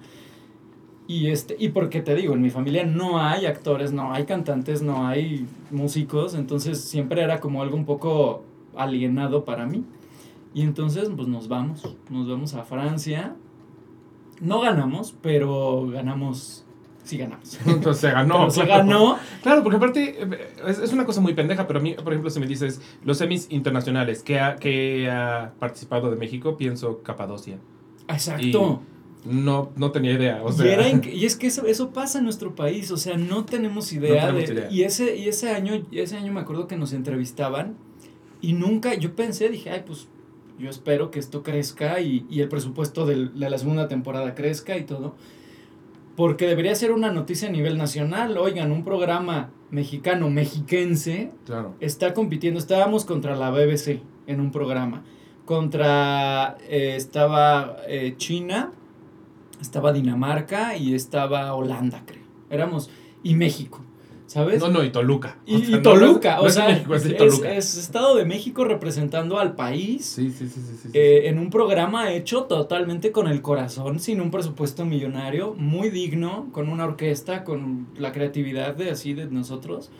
Y 1.07 1.29
este, 1.29 1.55
y 1.59 1.69
porque 1.69 2.01
te 2.01 2.15
digo, 2.15 2.33
en 2.33 2.41
mi 2.41 2.51
familia 2.51 2.85
no 2.85 3.21
hay 3.21 3.45
actores, 3.45 3.93
no 3.93 4.13
hay 4.13 4.25
cantantes, 4.25 4.81
no 4.81 5.07
hay 5.07 5.47
músicos, 5.71 6.35
entonces 6.35 6.81
siempre 6.81 7.23
era 7.23 7.41
como 7.41 7.61
algo 7.61 7.77
un 7.77 7.85
poco 7.85 8.43
alienado 8.75 9.45
para 9.45 9.67
mí. 9.67 9.85
Y 10.55 10.63
entonces, 10.63 11.11
pues 11.15 11.29
nos 11.29 11.49
vamos, 11.49 11.97
nos 12.09 12.29
vamos 12.29 12.55
a 12.55 12.65
Francia. 12.65 13.35
No 14.41 14.61
ganamos, 14.61 15.15
pero 15.21 15.89
ganamos, 15.89 16.65
sí 17.03 17.19
ganamos. 17.19 17.59
Entonces 17.67 18.01
se 18.01 18.11
ganó. 18.11 18.39
Pero 18.39 18.51
se 18.51 18.65
claro. 18.65 18.85
ganó. 18.85 19.19
Claro, 19.43 19.63
porque 19.63 19.77
aparte 19.77 20.23
eh, 20.23 20.55
es, 20.67 20.79
es 20.79 20.93
una 20.93 21.05
cosa 21.05 21.21
muy 21.21 21.35
pendeja, 21.35 21.67
pero 21.67 21.81
a 21.81 21.83
mí, 21.83 21.95
por 21.95 22.13
ejemplo, 22.13 22.31
si 22.31 22.41
me 22.41 22.47
dices 22.47 22.81
los 23.05 23.19
semis 23.19 23.49
internacionales 23.51 24.23
que 24.23 24.41
ha, 24.41 24.57
que 24.57 25.11
ha 25.11 25.53
participado 25.59 26.11
de 26.11 26.17
México, 26.17 26.57
pienso 26.57 27.03
Capadocia. 27.03 27.59
Exacto. 28.09 28.81
No, 29.25 29.71
no 29.77 29.91
tenía 29.91 30.13
idea. 30.13 30.43
O 30.43 30.51
y, 30.51 30.53
sea, 30.53 30.73
era 30.73 30.89
y 31.13 31.25
es 31.25 31.37
que 31.37 31.47
eso, 31.47 31.67
eso 31.67 31.91
pasa 31.91 32.19
en 32.19 32.25
nuestro 32.25 32.55
país, 32.55 32.91
o 32.91 32.97
sea, 32.97 33.17
no 33.17 33.45
tenemos 33.45 33.93
idea 33.93 34.27
tenemos 34.27 34.49
de... 34.49 34.55
idea. 34.55 34.69
Y 34.71 34.83
ese, 34.83 35.17
y 35.17 35.29
ese 35.29 35.51
año, 35.51 35.83
ese 35.93 36.17
año 36.17 36.33
me 36.33 36.41
acuerdo 36.41 36.67
que 36.67 36.77
nos 36.77 36.93
entrevistaban 36.93 37.75
y 38.41 38.53
nunca, 38.53 38.95
yo 38.95 39.15
pensé, 39.15 39.49
dije, 39.49 39.71
ay, 39.71 39.83
pues 39.87 40.09
yo 40.59 40.69
espero 40.71 41.11
que 41.11 41.19
esto 41.19 41.43
crezca 41.43 42.01
y, 42.01 42.27
y 42.31 42.41
el 42.41 42.49
presupuesto 42.49 43.07
del- 43.07 43.39
de 43.39 43.51
la 43.51 43.59
segunda 43.59 43.89
temporada 43.89 44.35
crezca 44.35 44.77
y 44.77 44.85
todo. 44.85 45.15
Porque 46.17 46.47
debería 46.47 46.75
ser 46.77 46.93
una 46.93 47.11
noticia 47.11 47.49
a 47.49 47.51
nivel 47.51 47.77
nacional. 47.77 48.39
Oigan, 48.39 48.71
un 48.71 48.85
programa 48.85 49.51
mexicano, 49.73 50.31
mexiquense, 50.31 51.33
claro. 51.45 51.75
está 51.81 52.15
compitiendo. 52.15 52.61
Estábamos 52.61 53.05
contra 53.05 53.35
la 53.35 53.51
BBC 53.51 53.99
en 54.29 54.41
un 54.41 54.53
programa. 54.53 55.03
Contra. 55.45 56.57
eh, 56.69 56.95
estaba 56.97 57.79
eh, 57.89 58.15
China, 58.17 58.71
estaba 59.65 59.93
Dinamarca 59.93 60.77
y 60.77 60.95
estaba 60.95 61.53
Holanda, 61.55 62.03
creo. 62.07 62.23
Éramos. 62.51 62.91
Y 63.23 63.35
México, 63.35 63.81
¿sabes? 64.27 64.61
No, 64.61 64.69
no, 64.69 64.85
y 64.85 64.91
Toluca. 64.91 65.39
y, 65.47 65.57
O 65.57 65.65
sea, 65.65 65.83
Toluca, 65.83 66.37
no 66.37 66.43
o 66.43 66.45
no 66.45 66.51
sea, 66.51 66.69
es 66.69 66.75
México, 66.77 66.95
es 66.95 67.05
de 67.05 67.11
es, 67.13 67.17
Toluca. 67.17 67.55
es 67.55 67.77
Estado 67.79 68.15
de 68.17 68.25
México 68.27 68.65
representando 68.65 69.39
al 69.39 69.55
país. 69.57 70.05
Sí, 70.05 70.31
sí, 70.31 70.47
sí, 70.49 70.61
sí. 70.61 70.61
sí, 70.61 70.79
sí. 70.83 70.89
eh, 70.93 71.29
en 71.29 71.39
un 71.39 71.51
programa 71.51 72.13
hecho 72.13 72.45
totalmente 72.45 73.13
con 73.13 73.27
el 73.29 73.41
corazón, 73.43 73.99
sin 74.01 74.21
un 74.21 74.31
presupuesto 74.31 74.85
millonario, 74.85 75.55
muy 75.57 75.89
digno, 75.91 76.49
con 76.53 76.69
una 76.69 76.85
orquesta, 76.85 77.45
con 77.45 77.87
la 77.97 78.13
creatividad 78.13 78.75
de 78.75 78.91
así 78.91 79.15
de 79.15 79.27
nosotros. 79.27 79.91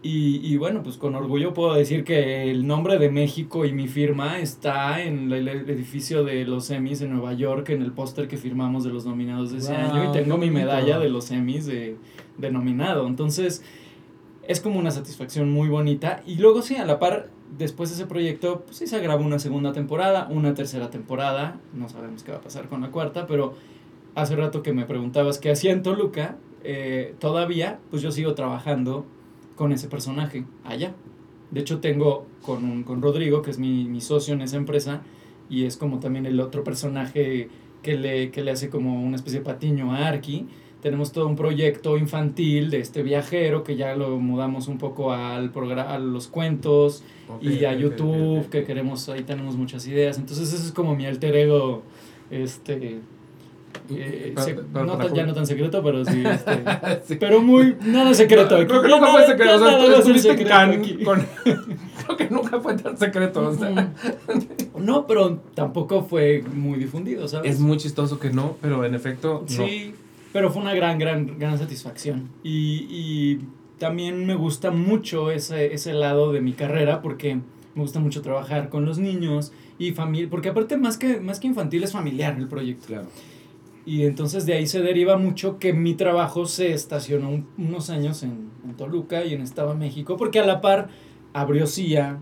Y, 0.00 0.40
y 0.46 0.56
bueno, 0.58 0.84
pues 0.84 0.96
con 0.96 1.16
orgullo 1.16 1.52
puedo 1.54 1.74
decir 1.74 2.04
que 2.04 2.50
el 2.50 2.68
nombre 2.68 2.98
de 2.98 3.10
México 3.10 3.64
y 3.64 3.72
mi 3.72 3.88
firma 3.88 4.38
está 4.38 5.02
en 5.02 5.32
el 5.32 5.48
edificio 5.48 6.22
de 6.22 6.44
los 6.44 6.70
Emmys 6.70 7.02
en 7.02 7.12
Nueva 7.12 7.32
York, 7.32 7.70
en 7.70 7.82
el 7.82 7.90
póster 7.90 8.28
que 8.28 8.36
firmamos 8.36 8.84
de 8.84 8.90
los 8.90 9.06
nominados 9.06 9.50
de 9.50 9.58
ese 9.58 9.72
Wow, 9.72 9.80
año, 9.80 10.08
y 10.08 10.12
tengo 10.12 10.38
mi 10.38 10.50
medalla 10.50 11.00
de 11.00 11.08
los 11.08 11.32
Emmys 11.32 11.66
de, 11.66 11.96
de 12.36 12.50
nominado. 12.52 13.08
Entonces, 13.08 13.64
es 14.46 14.60
como 14.60 14.78
una 14.78 14.92
satisfacción 14.92 15.50
muy 15.50 15.68
bonita. 15.68 16.22
Y 16.26 16.36
luego 16.36 16.62
sí, 16.62 16.76
a 16.76 16.86
la 16.86 17.00
par, 17.00 17.28
después 17.58 17.90
de 17.90 17.96
ese 17.96 18.06
proyecto, 18.06 18.62
pues 18.66 18.76
sí 18.76 18.86
se 18.86 19.00
grabó 19.00 19.24
una 19.24 19.40
segunda 19.40 19.72
temporada, 19.72 20.28
una 20.30 20.54
tercera 20.54 20.90
temporada, 20.90 21.60
no 21.74 21.88
sabemos 21.88 22.22
qué 22.22 22.30
va 22.30 22.38
a 22.38 22.42
pasar 22.42 22.68
con 22.68 22.82
la 22.82 22.90
cuarta, 22.92 23.26
pero 23.26 23.54
hace 24.14 24.36
rato 24.36 24.62
que 24.62 24.72
me 24.72 24.84
preguntabas 24.84 25.38
qué 25.38 25.50
hacía 25.50 25.72
en 25.72 25.82
Toluca, 25.82 26.36
eh, 26.62 27.14
todavía, 27.18 27.80
pues 27.90 28.00
yo 28.00 28.12
sigo 28.12 28.34
trabajando 28.34 29.04
con 29.58 29.72
ese 29.72 29.88
personaje 29.88 30.44
allá. 30.64 30.94
De 31.50 31.60
hecho, 31.60 31.80
tengo 31.80 32.24
con, 32.42 32.64
un- 32.64 32.84
con 32.84 33.02
Rodrigo, 33.02 33.42
que 33.42 33.50
es 33.50 33.58
mi, 33.58 33.84
mi 33.84 34.00
socio 34.00 34.32
en 34.34 34.40
esa 34.42 34.56
empresa, 34.56 35.02
y 35.50 35.64
es 35.64 35.76
como 35.76 35.98
también 35.98 36.24
el 36.26 36.40
otro 36.40 36.62
personaje 36.64 37.48
que 37.82 37.96
le, 37.96 38.30
que 38.30 38.42
le 38.42 38.50
hace 38.52 38.70
como 38.70 39.02
una 39.02 39.16
especie 39.16 39.40
de 39.40 39.44
patiño 39.44 39.92
a 39.92 40.06
Arki. 40.08 40.46
Tenemos 40.82 41.10
todo 41.10 41.26
un 41.26 41.34
proyecto 41.36 41.96
infantil 41.98 42.70
de 42.70 42.78
este 42.80 43.02
viajero 43.02 43.64
que 43.64 43.74
ya 43.76 43.96
lo 43.96 44.18
mudamos 44.20 44.68
un 44.68 44.78
poco 44.78 45.12
al 45.12 45.50
a 45.78 45.98
los 45.98 46.28
cuentos 46.28 47.02
y 47.40 47.64
a 47.64 47.72
YouTube, 47.80 48.48
que 48.50 48.64
queremos, 48.64 49.08
ahí 49.08 49.22
tenemos 49.24 49.56
muchas 49.56 49.86
ideas. 49.88 50.18
Entonces 50.18 50.52
ese 50.52 50.66
es 50.66 50.72
como 50.72 50.94
mi 50.94 51.04
alter 51.06 51.34
ego, 51.34 51.82
este, 52.30 53.00
eh, 53.90 54.32
para- 54.72 54.84
no 54.86 54.96
tan- 54.98 55.14
ya 55.14 55.26
no 55.26 55.34
tan 55.34 55.46
secreto, 55.46 55.82
pero 55.82 56.04
sí, 56.04 56.22
este, 56.24 56.62
Sí. 57.06 57.16
pero 57.18 57.40
muy, 57.42 57.76
nada 57.84 58.12
secreto 58.14 58.56
aquí. 58.56 58.66
Creo 58.66 58.82
que 58.82 58.88
nunca 58.88 59.06
fue 59.08 59.26
secreto. 59.26 59.54
O 59.54 59.58
sea, 59.58 60.02
tú 60.02 60.18
secreto 60.18 61.04
con. 61.04 61.26
Creo 62.04 62.16
que 62.16 62.30
nunca 62.30 62.60
fue 62.60 62.74
tan 62.76 62.96
secreto. 62.96 63.48
O 63.48 63.54
sea, 63.54 63.92
No, 64.78 65.06
pero 65.06 65.40
tampoco 65.54 66.04
fue 66.04 66.42
muy 66.54 66.78
difundido, 66.78 67.28
¿sabes? 67.28 67.52
es 67.52 67.60
muy 67.60 67.76
chistoso 67.76 68.18
que 68.18 68.30
no, 68.30 68.56
pero 68.62 68.84
en 68.84 68.94
efecto, 68.94 69.42
no. 69.42 69.48
Sí, 69.48 69.94
pero 70.32 70.50
fue 70.50 70.62
una 70.62 70.74
gran, 70.74 70.98
gran, 70.98 71.38
gran 71.38 71.58
satisfacción. 71.58 72.28
Y, 72.42 72.86
y 72.88 73.40
también 73.78 74.24
me 74.26 74.34
gusta 74.34 74.70
mucho 74.70 75.30
ese, 75.30 75.74
ese 75.74 75.92
lado 75.92 76.32
de 76.32 76.40
mi 76.40 76.52
carrera 76.52 77.02
porque 77.02 77.34
me 77.74 77.82
gusta 77.82 78.00
mucho 78.00 78.22
trabajar 78.22 78.70
con 78.70 78.84
los 78.84 78.98
niños 78.98 79.52
y 79.78 79.92
familia, 79.92 80.28
porque 80.30 80.48
aparte 80.48 80.76
más 80.76 80.98
que, 80.98 81.20
más 81.20 81.38
que 81.40 81.46
infantil 81.48 81.84
es 81.84 81.92
familiar 81.92 82.36
el 82.38 82.48
proyecto. 82.48 82.86
Claro. 82.86 83.06
Y 83.88 84.04
entonces 84.04 84.44
de 84.46 84.52
ahí 84.54 84.66
se 84.66 84.82
deriva 84.82 85.16
mucho 85.16 85.58
que 85.58 85.72
mi 85.72 85.94
trabajo 85.94 86.44
se 86.46 86.72
estacionó 86.74 87.30
un- 87.30 87.48
unos 87.56 87.88
años 87.90 88.22
en, 88.22 88.50
en 88.64 88.74
Toluca 88.76 89.24
y 89.24 89.32
en 89.34 89.40
Estado 89.40 89.74
México, 89.74 90.16
porque 90.18 90.40
a 90.40 90.46
la 90.46 90.60
par 90.60 90.90
abrió 91.32 91.66
CIA. 91.66 92.20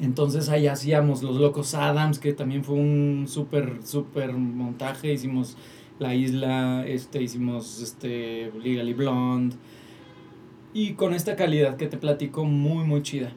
Entonces 0.00 0.48
ahí 0.50 0.68
hacíamos 0.68 1.22
Los 1.22 1.36
Locos 1.36 1.74
Adams, 1.74 2.18
que 2.20 2.32
también 2.32 2.64
fue 2.64 2.76
un 2.76 3.26
súper, 3.28 3.80
súper 3.84 4.32
montaje. 4.34 5.12
Hicimos 5.12 5.56
La 5.98 6.14
Isla, 6.14 6.84
este, 6.86 7.22
hicimos 7.22 7.80
este, 7.82 8.52
Legally 8.62 8.94
Blonde. 8.94 9.56
Y 10.74 10.94
con 10.94 11.12
esta 11.14 11.36
calidad 11.36 11.76
que 11.76 11.86
te 11.86 11.98
platico, 11.98 12.44
muy, 12.44 12.84
muy 12.84 13.02
chida. 13.02 13.32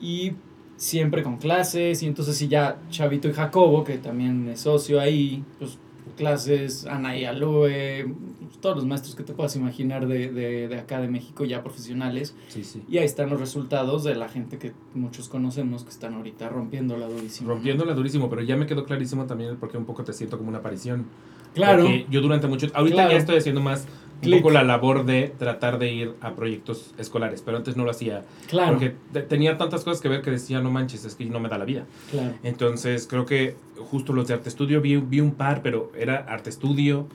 Y 0.00 0.32
siempre 0.76 1.22
con 1.22 1.38
clases, 1.38 2.02
y 2.02 2.06
entonces 2.06 2.36
si 2.38 2.48
ya 2.48 2.80
Chavito 2.90 3.28
y 3.28 3.34
Jacobo, 3.34 3.84
que 3.84 3.98
también 3.98 4.48
es 4.48 4.60
socio 4.62 5.00
ahí, 5.00 5.44
pues 5.58 5.78
clases, 6.18 6.84
Ana 6.86 7.16
y 7.16 7.24
Aloe, 7.24 8.12
todos 8.60 8.76
los 8.76 8.84
maestros 8.84 9.14
que 9.14 9.22
te 9.22 9.32
puedas 9.32 9.56
imaginar 9.56 10.06
de, 10.06 10.30
de, 10.30 10.68
de 10.68 10.78
acá 10.78 11.00
de 11.00 11.08
México 11.08 11.44
ya 11.44 11.62
profesionales. 11.62 12.34
Sí, 12.48 12.64
sí. 12.64 12.82
Y 12.88 12.98
ahí 12.98 13.04
están 13.06 13.30
los 13.30 13.40
resultados 13.40 14.04
de 14.04 14.14
la 14.16 14.28
gente 14.28 14.58
que 14.58 14.72
muchos 14.94 15.28
conocemos 15.28 15.84
que 15.84 15.90
están 15.90 16.14
ahorita 16.14 16.48
rompiéndola 16.48 17.06
durísimo. 17.08 17.48
Rompiéndola 17.50 17.94
durísimo, 17.94 18.28
pero 18.28 18.42
ya 18.42 18.56
me 18.56 18.66
quedó 18.66 18.84
clarísimo 18.84 19.24
también 19.26 19.50
el 19.50 19.56
por 19.56 19.70
qué 19.70 19.78
un 19.78 19.86
poco 19.86 20.04
te 20.04 20.12
siento 20.12 20.36
como 20.36 20.50
una 20.50 20.58
aparición. 20.58 21.06
Claro. 21.54 21.84
Porque 21.84 22.06
yo 22.10 22.20
durante 22.20 22.46
mucho. 22.46 22.66
Ahorita 22.74 22.96
Claro. 22.96 23.10
ya 23.12 23.16
estoy 23.16 23.36
haciendo 23.38 23.60
más 23.60 23.86
un 24.24 24.30
poco 24.38 24.50
la 24.50 24.62
labor 24.64 25.04
de 25.04 25.32
tratar 25.38 25.78
de 25.78 25.92
ir 25.92 26.14
a 26.20 26.34
proyectos 26.34 26.94
escolares, 26.98 27.42
pero 27.42 27.56
antes 27.56 27.76
no 27.76 27.84
lo 27.84 27.90
hacía. 27.90 28.24
Claro. 28.48 28.72
Porque 28.72 28.94
te- 29.12 29.22
tenía 29.22 29.56
tantas 29.58 29.84
cosas 29.84 30.00
que 30.00 30.08
ver 30.08 30.22
que 30.22 30.30
decía, 30.30 30.60
no 30.60 30.70
manches, 30.70 31.04
es 31.04 31.14
que 31.14 31.24
no 31.26 31.40
me 31.40 31.48
da 31.48 31.58
la 31.58 31.64
vida. 31.64 31.84
Claro. 32.10 32.34
Entonces 32.42 33.06
creo 33.08 33.26
que 33.26 33.54
justo 33.90 34.12
los 34.12 34.28
de 34.28 34.34
arte 34.34 34.48
estudio 34.48 34.80
vi, 34.80 34.96
vi 34.96 35.20
un 35.20 35.32
par, 35.32 35.62
pero 35.62 35.92
era 35.96 36.16
arte 36.28 36.50
estudio. 36.50 37.06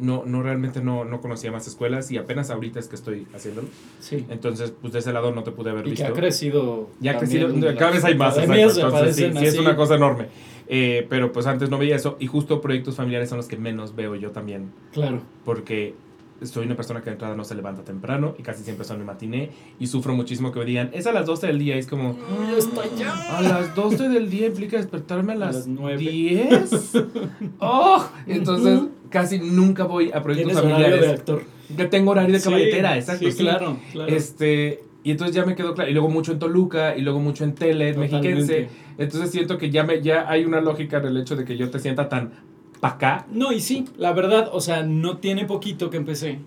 No, 0.00 0.22
no 0.24 0.44
realmente 0.44 0.80
no, 0.80 1.04
no 1.04 1.20
conocía 1.20 1.50
más 1.50 1.66
escuelas 1.66 2.08
y 2.12 2.18
apenas 2.18 2.50
ahorita 2.50 2.78
es 2.78 2.86
que 2.86 2.94
estoy 2.94 3.26
haciéndolo. 3.34 3.66
Sí. 3.98 4.24
Entonces, 4.30 4.72
pues 4.80 4.92
de 4.92 5.00
ese 5.00 5.12
lado 5.12 5.32
no 5.32 5.42
te 5.42 5.50
pude 5.50 5.70
haber 5.70 5.82
Y 5.88 5.90
que 5.90 5.90
visto. 6.02 6.06
ha 6.06 6.12
crecido. 6.12 6.88
Ya 7.00 7.12
ha 7.12 7.18
crecido, 7.18 7.48
cada 7.76 7.90
vez 7.90 8.04
hay 8.04 8.14
más. 8.16 8.38
exacto. 8.38 8.80
Entonces, 8.86 9.16
sí, 9.16 9.30
sí, 9.36 9.44
es 9.44 9.58
una 9.58 9.74
cosa 9.74 9.96
enorme. 9.96 10.26
Eh, 10.68 11.04
pero 11.10 11.32
pues 11.32 11.46
antes 11.46 11.68
no 11.70 11.78
veía 11.78 11.96
eso 11.96 12.16
y 12.20 12.26
justo 12.28 12.60
proyectos 12.60 12.94
familiares 12.94 13.28
son 13.30 13.38
los 13.38 13.48
que 13.48 13.56
menos 13.56 13.96
veo 13.96 14.14
yo 14.14 14.30
también. 14.30 14.70
Claro. 14.92 15.20
Porque 15.44 15.94
soy 16.42 16.66
una 16.66 16.76
persona 16.76 17.00
que 17.00 17.06
de 17.06 17.12
entrada 17.12 17.34
no 17.34 17.44
se 17.44 17.54
levanta 17.54 17.82
temprano 17.82 18.34
y 18.38 18.42
casi 18.42 18.62
siempre 18.62 18.84
son 18.84 18.98
mi 18.98 19.04
matiné 19.04 19.50
y 19.80 19.86
sufro 19.88 20.14
muchísimo 20.14 20.52
que 20.52 20.60
me 20.60 20.64
digan, 20.64 20.90
es 20.92 21.06
a 21.06 21.12
las 21.12 21.26
12 21.26 21.46
del 21.48 21.58
día 21.58 21.76
y 21.76 21.80
es 21.80 21.86
como... 21.86 22.16
Ya 22.50 22.56
está 22.58 22.82
ya. 22.96 23.36
A 23.38 23.42
las 23.42 23.74
12 23.74 24.08
del 24.08 24.30
día 24.30 24.46
implica 24.46 24.76
despertarme 24.76 25.32
a 25.32 25.36
A 25.36 25.38
las, 25.38 25.66
nueve. 25.66 25.98
10. 25.98 26.70
Oh, 27.60 28.04
entonces 28.26 28.80
casi 29.10 29.38
nunca 29.38 29.84
voy 29.84 30.10
a 30.12 30.22
proyectos 30.22 30.52
Tienes 30.54 30.72
horario 30.72 30.86
de 30.86 30.92
familiares. 30.92 31.20
actor. 31.20 31.42
Ya 31.76 31.90
tengo 31.90 32.10
horario 32.12 32.32
de 32.34 32.40
Sí, 32.40 32.44
cabaretera, 32.48 32.96
exacto. 32.96 33.24
Sí, 33.26 33.32
sí. 33.32 33.38
claro, 33.38 33.76
claro. 33.92 34.14
Este, 34.14 34.82
Y 35.04 35.10
entonces 35.12 35.34
ya 35.36 35.44
me 35.44 35.54
quedó 35.54 35.74
claro. 35.74 35.90
Y 35.90 35.92
luego 35.92 36.08
mucho 36.08 36.32
en 36.32 36.38
Toluca, 36.38 36.96
y 36.96 37.02
luego 37.02 37.20
mucho 37.20 37.44
en 37.44 37.54
Tele, 37.54 37.92
Totalmente. 37.94 38.18
mexiquense. 38.18 38.68
Entonces 38.98 39.30
siento 39.30 39.56
que 39.58 39.70
ya, 39.70 39.84
me, 39.84 40.02
ya 40.02 40.28
hay 40.28 40.44
una 40.44 40.60
lógica 40.60 41.00
del 41.00 41.16
hecho 41.16 41.36
de 41.36 41.44
que 41.44 41.56
yo 41.56 41.70
te 41.70 41.78
sienta 41.78 42.08
tan 42.08 42.32
pa' 42.80 42.88
acá. 42.88 43.26
No, 43.32 43.52
y 43.52 43.60
sí, 43.60 43.84
la 43.96 44.12
verdad, 44.12 44.50
o 44.52 44.60
sea, 44.60 44.82
no 44.82 45.18
tiene 45.18 45.44
poquito 45.44 45.90
que 45.90 45.96
empecé. 45.96 46.40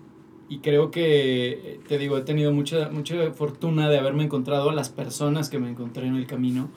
Y 0.48 0.58
creo 0.58 0.90
que, 0.90 1.80
te 1.88 1.96
digo, 1.98 2.18
he 2.18 2.22
tenido 2.22 2.52
mucha, 2.52 2.90
mucha 2.90 3.32
fortuna 3.32 3.88
de 3.88 3.98
haberme 3.98 4.24
encontrado 4.24 4.68
a 4.70 4.74
las 4.74 4.90
personas 4.90 5.48
que 5.48 5.58
me 5.58 5.70
encontré 5.70 6.06
en 6.06 6.16
el 6.16 6.26
camino. 6.26 6.68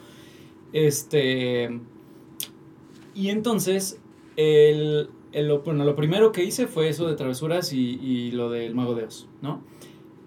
Este. 0.72 1.80
Y 3.14 3.30
entonces, 3.30 3.99
el, 4.38 5.10
el- 5.32 5.47
lo, 5.47 5.62
bueno, 5.62 5.84
lo 5.86 5.95
primero 5.95 6.32
que 6.32 6.43
hice 6.43 6.68
fue 6.68 6.89
eso 6.89 7.08
de 7.08 7.16
travesuras 7.16 7.74
y, 7.74 7.99
y 8.01 8.32
lo 8.32 8.49
del 8.49 8.76
Mago 8.76 8.95
de 8.95 9.06
Oz, 9.06 9.28
¿no? 9.41 9.62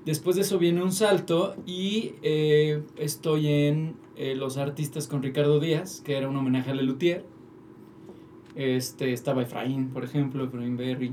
Después 0.05 0.37
de 0.37 0.43
eso 0.43 0.59
viene 0.59 0.83
un 0.83 0.93
salto 0.93 1.55
y 1.66 2.12
eh, 2.22 2.83
estoy 2.97 3.49
en 3.49 3.97
eh, 4.16 4.35
Los 4.37 4.57
Artistas 4.57 5.07
con 5.07 5.22
Ricardo 5.22 5.61
Díaz, 5.61 6.01
que 6.03 6.16
era 6.16 6.29
un 6.31 6.37
homenaje 6.37 6.70
a 6.70 6.74
Lelutier. 6.74 7.26
Este, 8.59 9.13
estaba 9.13 9.43
Efraín, 9.43 9.91
por 9.91 10.03
ejemplo, 10.03 10.45
Efraín 10.45 10.77
Berry. 10.77 11.13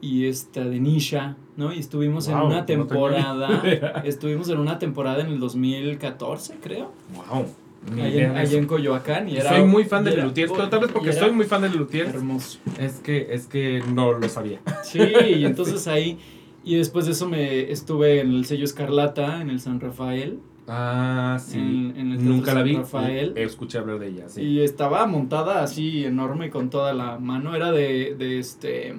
Y 0.00 0.24
esta 0.24 0.64
de 0.64 0.80
Nisha, 0.80 1.36
¿no? 1.58 1.74
Y 1.74 1.78
estuvimos 1.78 2.26
en 2.28 2.36
una 2.36 2.64
temporada. 2.64 3.62
estuvimos 4.04 4.48
en 4.48 4.58
una 4.58 4.78
temporada 4.78 5.20
en 5.20 5.26
el 5.26 5.38
2014, 5.38 6.56
creo. 6.62 6.90
Wow. 7.14 7.44
Allá 7.92 8.28
en, 8.30 8.36
allá 8.36 8.58
en 8.58 8.66
Coyoacán. 8.66 9.28
Y 9.28 9.36
era, 9.36 9.50
soy 9.50 9.64
muy 9.64 9.84
fan 9.84 10.04
de 10.04 10.16
Lelutier, 10.16 10.48
tal 10.50 10.80
vez 10.80 10.90
porque 10.90 11.12
soy 11.12 11.32
muy 11.32 11.44
fan 11.44 11.60
de 11.60 11.68
Lelutier. 11.68 12.06
Hermoso. 12.06 12.58
Es 12.78 12.94
que, 13.00 13.28
es 13.30 13.46
que 13.46 13.82
no 13.92 14.14
lo 14.14 14.28
sabía. 14.30 14.60
Sí, 14.82 15.00
y 15.00 15.44
entonces 15.44 15.86
ahí. 15.86 16.18
Y 16.64 16.76
después 16.76 17.04
de 17.04 17.12
eso 17.12 17.28
me 17.28 17.70
estuve 17.70 18.20
en 18.20 18.32
el 18.32 18.46
sello 18.46 18.64
Escarlata, 18.64 19.42
en 19.42 19.50
el 19.50 19.60
San 19.60 19.80
Rafael. 19.80 20.38
Ah, 20.72 21.36
sí. 21.40 21.58
En- 21.58 21.96
en 21.96 22.12
el 22.12 22.18
Teatro 22.18 22.32
Nunca 22.34 22.54
la 22.54 22.62
vi. 22.62 22.76
Rafael. 22.76 23.32
eh, 23.36 23.42
Escuché 23.44 23.78
hablar 23.78 23.98
de 23.98 24.06
ella, 24.08 24.28
sí. 24.28 24.40
Y 24.42 24.60
estaba 24.60 25.04
montada 25.06 25.62
así 25.64 26.04
enorme 26.04 26.48
con 26.50 26.70
toda 26.70 26.92
la 26.94 27.18
mano. 27.18 27.56
Era 27.56 27.72
de, 27.72 28.14
de 28.16 28.38
este. 28.38 28.94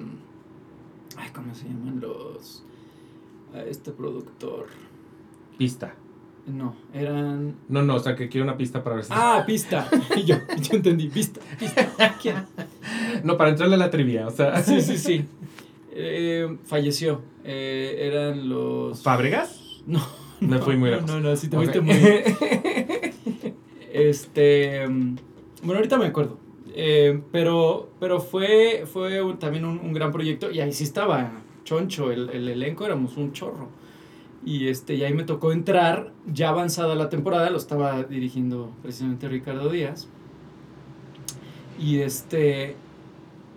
Ay, 1.16 1.30
¿cómo 1.34 1.54
se 1.54 1.64
llaman 1.64 2.00
los. 2.00 2.62
a 3.54 3.62
Este 3.62 3.90
productor. 3.92 4.66
Pista. 5.56 5.94
No, 6.46 6.74
eran. 6.92 7.54
No, 7.68 7.82
no, 7.82 7.94
o 7.94 8.00
sea 8.00 8.16
que 8.16 8.28
quiero 8.28 8.44
una 8.44 8.56
pista 8.56 8.82
para 8.84 8.96
ver 8.96 9.04
si. 9.04 9.12
Ah, 9.14 9.44
pista. 9.46 9.88
Y 10.16 10.24
yo, 10.24 10.36
yo 10.60 10.76
entendí, 10.76 11.08
pista, 11.08 11.40
pista. 11.58 11.88
¿Quién? 12.20 12.36
No, 13.24 13.36
para 13.38 13.50
entrarle 13.50 13.76
a 13.76 13.78
la 13.78 13.90
trivia, 13.90 14.26
o 14.26 14.30
sea. 14.30 14.62
Sí, 14.62 14.80
sí, 14.82 14.98
sí. 14.98 15.24
Eh, 15.92 16.58
falleció. 16.64 17.22
Eh, 17.44 17.96
eran 18.00 18.48
los. 18.48 19.02
¿Fábregas? 19.02 19.82
No. 19.86 20.00
Me 20.48 20.56
no, 20.58 20.62
fui 20.62 20.76
muy 20.76 20.90
lejos. 20.90 21.06
No, 21.06 21.20
no, 21.20 21.36
sí 21.36 21.48
te 21.48 21.56
fuiste 21.56 21.80
muy. 21.80 21.94
Este. 23.92 24.86
mm, 24.88 25.16
Bueno, 25.62 25.76
ahorita 25.78 25.98
me 25.98 26.06
acuerdo. 26.06 26.38
Eh, 26.74 27.20
pero 27.30 27.90
pero 28.00 28.20
fue, 28.20 28.84
fue 28.90 29.20
un- 29.22 29.38
también 29.38 29.64
un, 29.64 29.78
un 29.78 29.92
gran 29.92 30.10
proyecto. 30.12 30.50
Y 30.50 30.60
ahí 30.60 30.72
sí 30.72 30.84
estaba 30.84 31.32
choncho. 31.64 32.10
El, 32.10 32.30
el 32.30 32.48
elenco 32.48 32.84
éramos 32.86 33.16
un 33.16 33.32
chorro. 33.32 33.68
Y, 34.44 34.66
este, 34.68 34.94
y 34.94 35.04
ahí 35.04 35.12
me 35.14 35.22
tocó 35.22 35.52
entrar, 35.52 36.12
ya 36.26 36.48
avanzada 36.48 36.96
la 36.96 37.08
temporada, 37.08 37.48
lo 37.50 37.58
estaba 37.58 38.02
dirigiendo 38.02 38.72
precisamente 38.82 39.28
Ricardo 39.28 39.68
Díaz. 39.68 40.08
Y 41.78 41.98
este. 41.98 42.76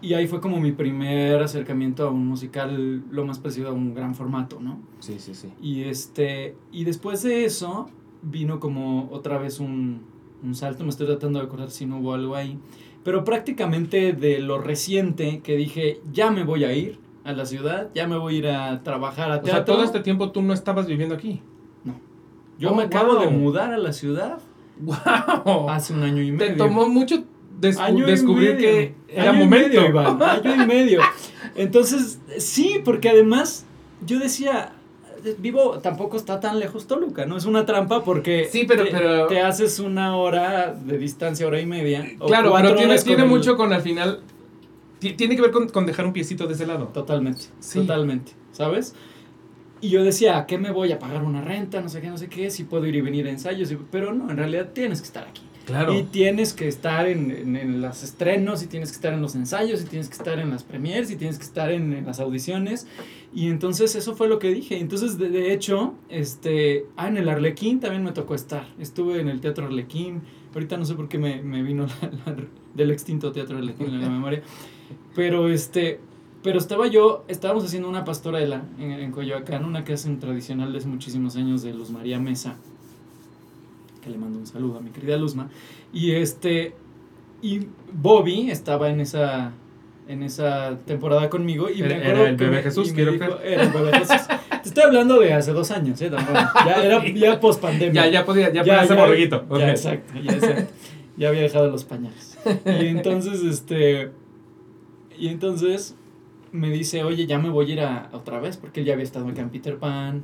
Y 0.06 0.14
ahí 0.14 0.28
fue 0.28 0.40
como 0.42 0.60
mi 0.60 0.72
primer 0.72 1.42
acercamiento 1.42 2.08
a 2.08 2.12
un 2.12 2.28
musical, 2.28 3.04
lo 3.12 3.26
más 3.26 3.40
parecido 3.40 3.70
a 3.70 3.74
un 3.74 3.94
gran 3.94 4.14
formato, 4.14 4.60
¿no? 4.62 4.80
Sí, 5.00 5.16
sí, 5.20 5.34
sí. 5.34 5.50
Y 5.62 5.84
este. 5.84 6.56
Y 6.72 6.84
después 6.84 7.24
de 7.24 7.46
eso, 7.46 7.90
vino 8.22 8.60
como 8.60 9.10
otra 9.12 9.38
vez 9.38 9.60
un, 9.60 10.02
un 10.44 10.54
salto. 10.56 10.84
Me 10.84 10.90
estoy 10.92 11.08
tratando 11.08 11.40
de 11.40 11.46
acordar 11.46 11.72
si 11.72 11.86
no 11.86 12.00
hubo 12.00 12.14
algo 12.14 12.36
ahí. 12.36 12.60
Pero 13.04 13.24
prácticamente 13.24 14.14
de 14.14 14.40
lo 14.40 14.60
reciente 14.60 15.40
que 15.42 15.56
dije, 15.56 16.02
ya 16.12 16.30
me 16.32 16.44
voy 16.44 16.64
a 16.66 16.74
ir 16.74 17.00
a 17.24 17.34
la 17.34 17.46
ciudad, 17.46 17.90
ya 17.96 18.08
me 18.08 18.18
voy 18.18 18.36
a 18.36 18.38
ir 18.38 18.48
a 18.48 18.84
trabajar 18.84 19.32
a 19.32 19.38
O 19.38 19.44
sea, 19.44 19.54
teatro. 19.56 19.74
todo 19.76 19.84
este 19.84 20.00
tiempo 20.02 20.32
tú 20.32 20.42
no 20.44 20.54
estabas 20.54 20.86
viviendo 20.88 21.16
aquí. 21.16 21.42
Yo 22.58 22.72
Oh, 22.72 22.76
me 22.76 22.84
acabo 22.84 23.14
wow. 23.14 23.22
de 23.22 23.28
mudar 23.32 23.74
a 23.74 23.78
la 23.78 23.92
ciudad 23.92 24.38
¡Wow! 24.80 25.70
hace 25.70 25.94
un 25.94 26.04
año 26.04 26.22
y 26.22 26.28
Te 26.28 26.50
medio. 26.50 26.58
tomó 26.58 26.88
mucho 26.88 27.24
descu- 27.60 27.80
Año 27.80 28.08
y 28.08 28.12
descubrir 28.12 28.56
medio. 28.56 28.60
que 28.60 28.96
era 29.08 29.32
Año 29.32 29.42
y 29.42 29.44
momento. 29.46 29.68
medio, 29.68 29.90
Iván, 29.90 30.22
año 30.22 30.64
y 30.64 30.68
medio. 30.68 31.02
Entonces, 31.56 32.20
sí, 32.38 32.82
porque 32.84 33.10
además 33.10 33.66
yo 34.06 34.20
decía, 34.20 34.74
vivo, 35.40 35.80
tampoco 35.80 36.18
está 36.18 36.40
tan 36.40 36.60
lejos 36.60 36.86
Toluca, 36.88 37.26
¿no? 37.26 37.38
Es 37.38 37.46
una 37.46 37.66
trampa 37.66 38.04
porque 38.04 38.48
Sí, 38.52 38.66
pero- 38.68 38.84
te, 38.84 38.92
pero- 38.92 39.28
te 39.28 39.42
haces 39.42 39.80
una 39.80 40.16
hora 40.18 40.74
de 40.74 40.98
distancia, 40.98 41.48
hora 41.48 41.60
y 41.60 41.66
media. 41.66 42.06
Claro, 42.28 42.54
pero 42.56 42.76
tiene, 42.76 42.98
tiene 43.00 43.24
el- 43.24 43.30
mucho 43.30 43.56
con 43.58 43.74
al 43.74 43.82
final. 43.82 44.20
ti- 45.00 45.14
Tiene 45.14 45.36
que 45.36 45.42
ver 45.42 45.52
con, 45.52 45.68
con 45.70 45.86
dejar 45.86 46.06
un 46.06 46.14
piecito 46.14 46.48
de 46.48 46.54
ese 46.54 46.66
lado. 46.66 46.86
Totalmente, 46.88 47.42
Sí. 47.60 47.80
totalmente, 47.80 48.32
¿sabes? 48.52 48.96
Y 49.82 49.90
yo 49.90 50.04
decía, 50.04 50.38
¿a 50.38 50.46
qué 50.48 50.58
me 50.58 50.72
voy 50.72 50.92
a 50.94 51.00
pagar 51.00 51.22
una 51.24 51.42
renta? 51.42 51.82
No 51.82 51.90
sé 51.90 52.02
qué, 52.02 52.08
no 52.08 52.18
sé 52.18 52.28
qué, 52.30 52.50
si 52.50 52.64
puedo 52.64 52.86
ir 52.88 52.96
y 52.96 53.02
venir 53.02 53.28
a 53.28 53.30
ensayos. 53.30 53.72
y- 53.72 53.78
Pero 53.92 54.14
no, 54.14 54.30
en 54.32 54.38
realidad 54.38 54.70
tienes 54.74 55.02
que 55.02 55.08
estar 55.08 55.28
aquí. 55.28 55.42
Y 55.94 56.04
tienes 56.04 56.54
que 56.54 56.68
estar 56.68 57.08
en, 57.08 57.56
en, 57.56 57.82
los 57.82 58.04
estrenos, 58.04 58.64
y 58.64 58.68
tienes 58.68 58.90
que 58.90 58.96
estar 58.96 59.14
en 59.14 59.22
los 59.22 59.36
ensayos, 59.36 59.82
y 59.82 59.86
tienes 59.86 60.08
que 60.08 60.16
estar 60.16 60.40
en 60.40 60.50
las 60.50 60.64
premiers, 60.64 61.10
y 61.12 61.16
tienes 61.16 61.38
que 61.38 61.44
estar 61.44 61.72
en, 61.72 62.06
las 62.06 62.20
audiciones. 62.20 62.88
Y 63.34 63.50
entonces 63.50 63.96
eso 63.96 64.16
fue 64.16 64.28
lo 64.28 64.40
que 64.40 64.50
dije. 64.50 64.80
Entonces, 64.80 65.18
de, 65.18 65.30
de 65.30 65.54
hecho, 65.54 65.96
este, 66.10 66.86
ah, 66.98 67.08
en 67.08 67.18
el 67.18 67.30
Arlequín 67.30 67.80
también 67.80 68.04
me 68.04 68.12
tocó 68.12 68.36
estar. 68.36 68.68
Estuve 68.80 69.20
en 69.20 69.28
el 69.28 69.42
Teatro 69.42 69.66
Arlequín. 69.66 70.22
Ahorita 70.54 70.78
no 70.78 70.86
sé 70.86 70.94
por 70.96 71.10
qué 71.10 71.18
me, 71.18 71.42
me 71.42 71.64
vino 71.64 71.88
del 72.74 72.92
extinto 72.92 73.32
Teatro 73.32 73.58
Arlequín 73.58 73.88
en 73.88 74.02
la 74.02 74.10
memoria. 74.10 74.42
Pero 75.16 75.50
este, 75.50 76.00
pero 76.44 76.60
estaba 76.60 76.88
yo, 76.88 77.26
estábamos 77.28 77.66
haciendo 77.66 77.90
una 77.90 78.06
pastorela 78.06 78.64
en, 78.78 78.92
en 78.92 79.12
Coyoacán, 79.12 79.66
una 79.66 79.84
que 79.84 79.94
hacen 79.94 80.20
tradicional 80.20 80.72
de 80.72 80.78
hace 80.78 80.88
muchísimos 80.88 81.36
años 81.36 81.64
de 81.64 81.74
Luz 81.74 81.90
María 81.90 82.20
Mesa 82.20 82.58
que 84.06 84.12
le 84.12 84.18
mando 84.18 84.40
un 84.40 84.46
saludo 84.48 84.78
a 84.78 84.82
mi 84.82 84.92
querida 84.92 85.18
Luzma. 85.18 85.50
Y 85.92 86.12
este 86.12 86.74
y 87.42 87.68
Bobby 87.92 88.50
estaba 88.52 88.90
en 88.90 89.02
esa 89.02 89.52
en 90.08 90.22
esa 90.22 90.78
temporada 90.86 91.30
conmigo 91.32 91.68
y 91.70 91.82
Era- 91.82 92.30
el 92.30 92.36
bebé 92.38 92.62
Jesús, 92.62 92.94
quiero 92.94 93.14
dijo- 93.14 93.40
era 93.44 93.64
el 93.64 93.70
bebé 93.72 93.92
Jesús. 93.98 94.22
Te 94.62 94.70
estoy 94.70 94.84
hablando 94.84 95.20
de 95.20 95.34
hace 95.34 95.52
dos 95.52 95.72
años, 95.72 96.00
¿eh? 96.02 96.12
Ya 96.66 96.76
era 96.84 97.04
ya 97.16 97.40
post 97.40 97.60
pandemia. 97.62 98.06
Ya, 98.06 98.12
ya 98.12 98.26
podía, 98.26 98.54
ya, 98.54 98.62
podía 98.62 98.86
ser 98.86 98.98
borreguito. 98.98 99.46
Ya, 99.58 99.72
exacto, 99.72 100.14
ya, 100.24 100.32
exacto. 100.34 100.74
Ya 101.18 101.30
había 101.30 101.42
dejado 101.42 101.70
los 101.72 101.84
pañales. 101.86 102.38
Y 102.66 102.86
entonces, 102.88 103.42
este. 103.44 104.12
Y 105.18 105.30
entonces 105.30 105.96
me 106.52 106.70
dice, 106.70 107.04
oye, 107.04 107.26
ya 107.26 107.40
me 107.40 107.50
voy 107.50 107.70
a 107.72 107.74
ir 107.74 107.80
a, 107.82 108.06
a 108.12 108.18
otra 108.18 108.40
vez, 108.40 108.58
porque 108.58 108.82
él 108.82 108.86
ya 108.86 108.94
había 108.94 109.04
estado 109.04 109.28
acá 109.28 109.42
en 109.42 109.50
Peter 109.50 109.78
Pan. 109.78 110.24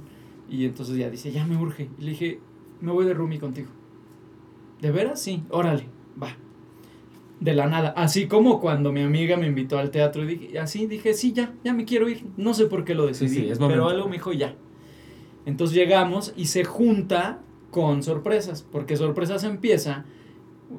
Y 0.49 0.65
entonces 0.65 0.95
ya 0.97 1.09
dice, 1.09 1.32
ya 1.32 1.45
me 1.45 1.55
urge. 1.57 1.89
Y 1.97 2.03
le 2.03 2.09
dije, 2.11 2.39
me 2.82 2.91
voy 2.91 3.05
de 3.05 3.13
roomie 3.13 3.39
contigo. 3.39 3.69
¿De 4.82 4.91
veras? 4.91 5.21
Sí, 5.21 5.43
órale, 5.49 5.86
va. 6.21 6.36
De 7.39 7.53
la 7.53 7.67
nada. 7.67 7.89
Así 7.95 8.27
como 8.27 8.59
cuando 8.59 8.91
mi 8.91 9.01
amiga 9.01 9.38
me 9.38 9.47
invitó 9.47 9.77
al 9.77 9.91
teatro 9.91 10.23
y 10.23 10.36
dije, 10.36 10.59
así 10.59 10.88
dije, 10.88 11.13
sí, 11.13 11.34
ya, 11.34 11.53
ya 11.63 11.73
me 11.73 11.86
quiero 11.86 12.09
ir. 12.09 12.25
No 12.38 12.53
sé 12.53 12.65
por 12.65 12.84
qué 12.84 12.93
lo 12.93 13.07
decidí, 13.07 13.29
Sí, 13.29 13.36
sí, 13.36 13.49
es 13.49 13.59
pero 13.59 13.88
algo 13.88 14.07
me 14.07 14.13
dijo 14.13 14.34
ya. 14.34 14.55
Entonces 15.45 15.75
llegamos 15.75 16.34
y 16.36 16.45
se 16.47 16.63
junta 16.63 17.39
con 17.71 18.03
sorpresas, 18.03 18.65
porque 18.69 18.97
sorpresas 18.97 19.43
empieza, 19.43 20.05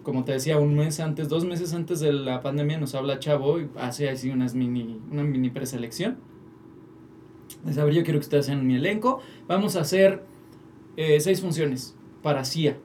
como 0.03 0.25
te 0.25 0.33
decía, 0.33 0.59
un 0.59 0.77
mes 0.77 1.01
antes, 1.01 1.29
dos 1.29 1.45
meses 1.45 1.73
antes 1.75 2.01
de 2.01 2.13
la 2.13 2.43
pandemia 2.43 2.79
nos 2.79 2.95
habla 2.95 3.19
Chavo 3.19 3.61
y 3.61 3.69
hace 3.77 4.09
así 4.09 4.31
unas 4.31 4.55
mini, 4.55 5.01
una 5.11 5.25
mini 5.25 5.51
preselección. 5.51 6.19
Ver, 7.65 7.93
yo 7.93 8.03
quiero 8.03 8.19
que 8.19 8.25
ustedes 8.25 8.47
sean 8.47 8.67
mi 8.67 8.77
elenco. 8.77 9.21
Vamos 9.47 9.77
a 9.77 9.81
hacer 9.81 10.25
eh, 10.97 11.21
seis 11.21 11.41
funciones 11.41 11.95
para 12.23 12.45
CIA 12.45 12.79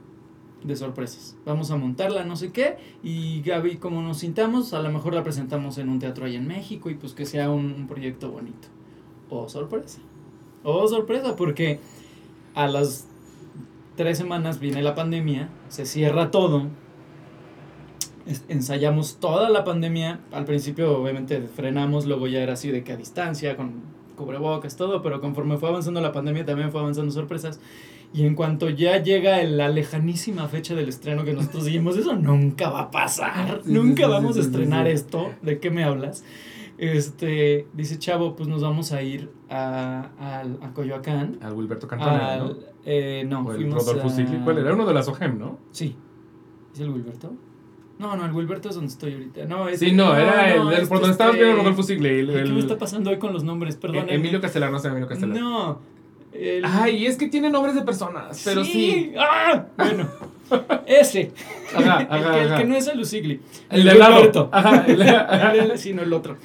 de 0.63 0.75
sorpresas. 0.75 1.35
Vamos 1.45 1.71
a 1.71 1.77
montarla, 1.77 2.23
no 2.23 2.35
sé 2.35 2.51
qué. 2.51 2.77
Y 3.03 3.41
Gaby, 3.41 3.77
como 3.77 4.01
nos 4.01 4.19
sintamos, 4.19 4.73
a 4.73 4.81
lo 4.81 4.91
mejor 4.91 5.13
la 5.13 5.23
presentamos 5.23 5.77
en 5.77 5.89
un 5.89 5.99
teatro 5.99 6.25
ahí 6.25 6.35
en 6.35 6.47
México 6.47 6.89
y 6.89 6.95
pues 6.95 7.13
que 7.13 7.25
sea 7.25 7.49
un, 7.49 7.73
un 7.73 7.87
proyecto 7.87 8.31
bonito. 8.31 8.67
Oh, 9.29 9.47
sorpresa. 9.49 9.99
Oh, 10.63 10.87
sorpresa, 10.87 11.35
porque 11.35 11.79
a 12.55 12.67
las 12.67 13.07
tres 13.95 14.17
semanas 14.17 14.59
viene 14.59 14.81
la 14.81 14.95
pandemia, 14.95 15.49
se 15.69 15.85
cierra 15.85 16.31
todo. 16.31 16.67
Ensayamos 18.49 19.17
toda 19.17 19.49
la 19.49 19.63
pandemia. 19.63 20.19
Al 20.31 20.45
principio, 20.45 20.97
obviamente, 20.97 21.41
frenamos, 21.41 22.05
luego 22.05 22.27
ya 22.27 22.41
era 22.41 22.53
así 22.53 22.69
de 22.69 22.83
que 22.83 22.93
a 22.93 22.97
distancia, 22.97 23.55
con 23.55 23.81
cubrebocas, 24.17 24.75
todo, 24.75 25.01
pero 25.01 25.21
conforme 25.21 25.57
fue 25.57 25.69
avanzando 25.69 26.01
la 26.01 26.11
pandemia, 26.11 26.45
también 26.45 26.71
fue 26.71 26.81
avanzando 26.81 27.11
sorpresas. 27.11 27.59
Y 28.13 28.25
en 28.25 28.35
cuanto 28.35 28.69
ya 28.69 29.01
llega 29.03 29.41
el- 29.41 29.57
la 29.57 29.69
lejanísima 29.69 30.47
fecha 30.47 30.73
del 30.75 30.89
estreno 30.89 31.23
que 31.25 31.33
nosotros 31.33 31.65
dijimos, 31.65 31.97
eso 31.97 32.15
nunca 32.15 32.69
va 32.69 32.81
a 32.83 32.91
pasar, 32.91 33.61
Sí, 33.65 33.71
nunca 33.71 34.05
sí, 34.05 34.09
vamos 34.09 34.33
sí, 34.35 34.39
a 34.39 34.43
estrenar 34.43 34.85
sí. 34.87 34.93
esto, 34.93 35.31
¿de 35.41 35.59
qué 35.59 35.69
me 35.71 35.83
hablas? 35.83 36.23
Este, 36.77 37.67
dice 37.73 37.97
Chavo, 37.97 38.35
pues 38.35 38.47
nos 38.47 38.61
vamos 38.61 38.91
a 38.91 39.01
ir 39.01 39.31
a, 39.49 40.09
a, 40.19 40.41
a 40.65 40.73
Coyoacán. 40.73 41.37
Al 41.41 41.53
Wilberto 41.53 41.87
Cantona, 41.87 42.33
Al- 42.33 42.39
¿no? 42.39 42.55
eh, 42.85 43.25
no, 43.27 43.41
O 43.41 43.51
el 43.51 43.57
fuimos 43.57 43.85
Rodolfo 43.85 44.07
a-. 44.09 44.43
¿Cuál 44.43 44.59
era? 44.59 44.73
Uno 44.73 44.85
de 44.85 44.93
las 44.93 45.07
OGEM, 45.07 45.37
¿no? 45.39 45.57
Sí. 45.71 45.95
¿Es 46.73 46.79
el 46.79 46.89
Wilberto? 46.89 47.33
No, 47.99 48.15
no, 48.15 48.25
el 48.27 48.31
Wilberto 48.31 48.69
es 48.69 48.75
donde 48.75 48.91
estoy 48.91 49.13
ahorita. 49.13 49.45
No, 49.45 49.67
es, 49.67 49.79
Sí, 49.79 49.91
no, 49.91 50.15
era 50.15 50.53
el, 50.53 50.61
el- 50.67 50.73
este, 50.73 50.85
por 50.87 50.99
donde 50.99 51.13
estabas 51.13 51.33
este- 51.33 51.43
viendo 51.45 51.63
Rodolfo 51.63 51.81
Sigli. 51.83 52.07
el- 52.09 52.27
¿Qué 52.27 52.33
me 52.33 52.41
el- 52.41 52.57
está 52.59 52.77
pasando 52.77 53.09
hoy 53.09 53.17
con 53.17 53.33
los 53.33 53.43
nombres? 53.43 53.75
Perdón. 53.75 54.05
Emilio 54.07 54.39
Castelar, 54.39 54.71
no 54.71 54.77
sé, 54.77 54.89
Emilio 54.89 55.07
Castelar. 55.07 55.35
No. 55.35 55.79
El- 56.39 56.65
Ay, 56.65 57.05
es 57.05 57.17
que 57.17 57.27
tiene 57.27 57.49
nombres 57.49 57.75
de 57.75 57.81
personas, 57.81 58.41
pero 58.45 58.63
sí. 58.63 59.13
¡Ah! 59.17 59.65
Bueno, 59.77 60.07
ese. 60.85 61.31
Ajá, 61.75 62.01
el, 62.01 62.07
ajá, 62.09 62.31
que, 62.33 62.41
el 62.41 62.47
ajá. 62.47 62.57
que 62.57 62.65
no 62.65 62.75
es 62.75 62.87
el 62.87 62.99
Usigli. 62.99 63.39
El 63.69 63.83
de. 63.83 64.49
Ajá, 64.51 64.85
el- 64.87 65.01
El- 65.71 65.77
sino 65.77 66.01
el 66.01 66.13
otro. 66.13 66.37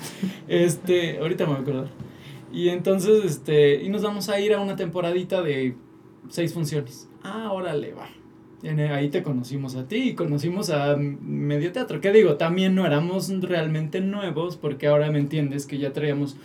Este, 0.49 1.19
ahorita 1.19 1.45
me 1.45 1.51
voy 1.53 1.59
a 1.59 1.63
acordar. 1.63 1.87
Y 2.53 2.69
entonces, 2.69 3.25
este, 3.25 3.83
y 3.83 3.89
nos 3.89 4.03
vamos 4.03 4.29
a 4.29 4.39
ir 4.41 4.53
a 4.55 4.61
una 4.61 4.77
temporadita 4.77 5.43
de 5.43 5.75
seis 6.29 6.53
funciones. 6.53 7.09
Ah, 7.23 7.51
órale, 7.53 7.95
va. 7.95 8.09
En- 8.63 8.79
Ahí 8.81 9.09
te 9.09 9.23
conocimos 9.23 9.75
a 9.75 9.89
ti 9.89 9.97
y 10.11 10.15
conocimos 10.15 10.71
a 10.71 10.97
Medio 10.97 11.73
Teatro. 11.73 12.01
¿Qué 12.01 12.13
digo? 12.13 12.37
También 12.37 12.75
no 12.75 12.87
éramos 12.87 13.29
realmente 13.41 14.01
nuevos 14.01 14.57
porque 14.57 14.87
ahora 14.87 15.11
me 15.11 15.19
entiendes 15.19 15.67
que 15.67 15.79
ya 15.79 15.93
traíamos 15.93 16.37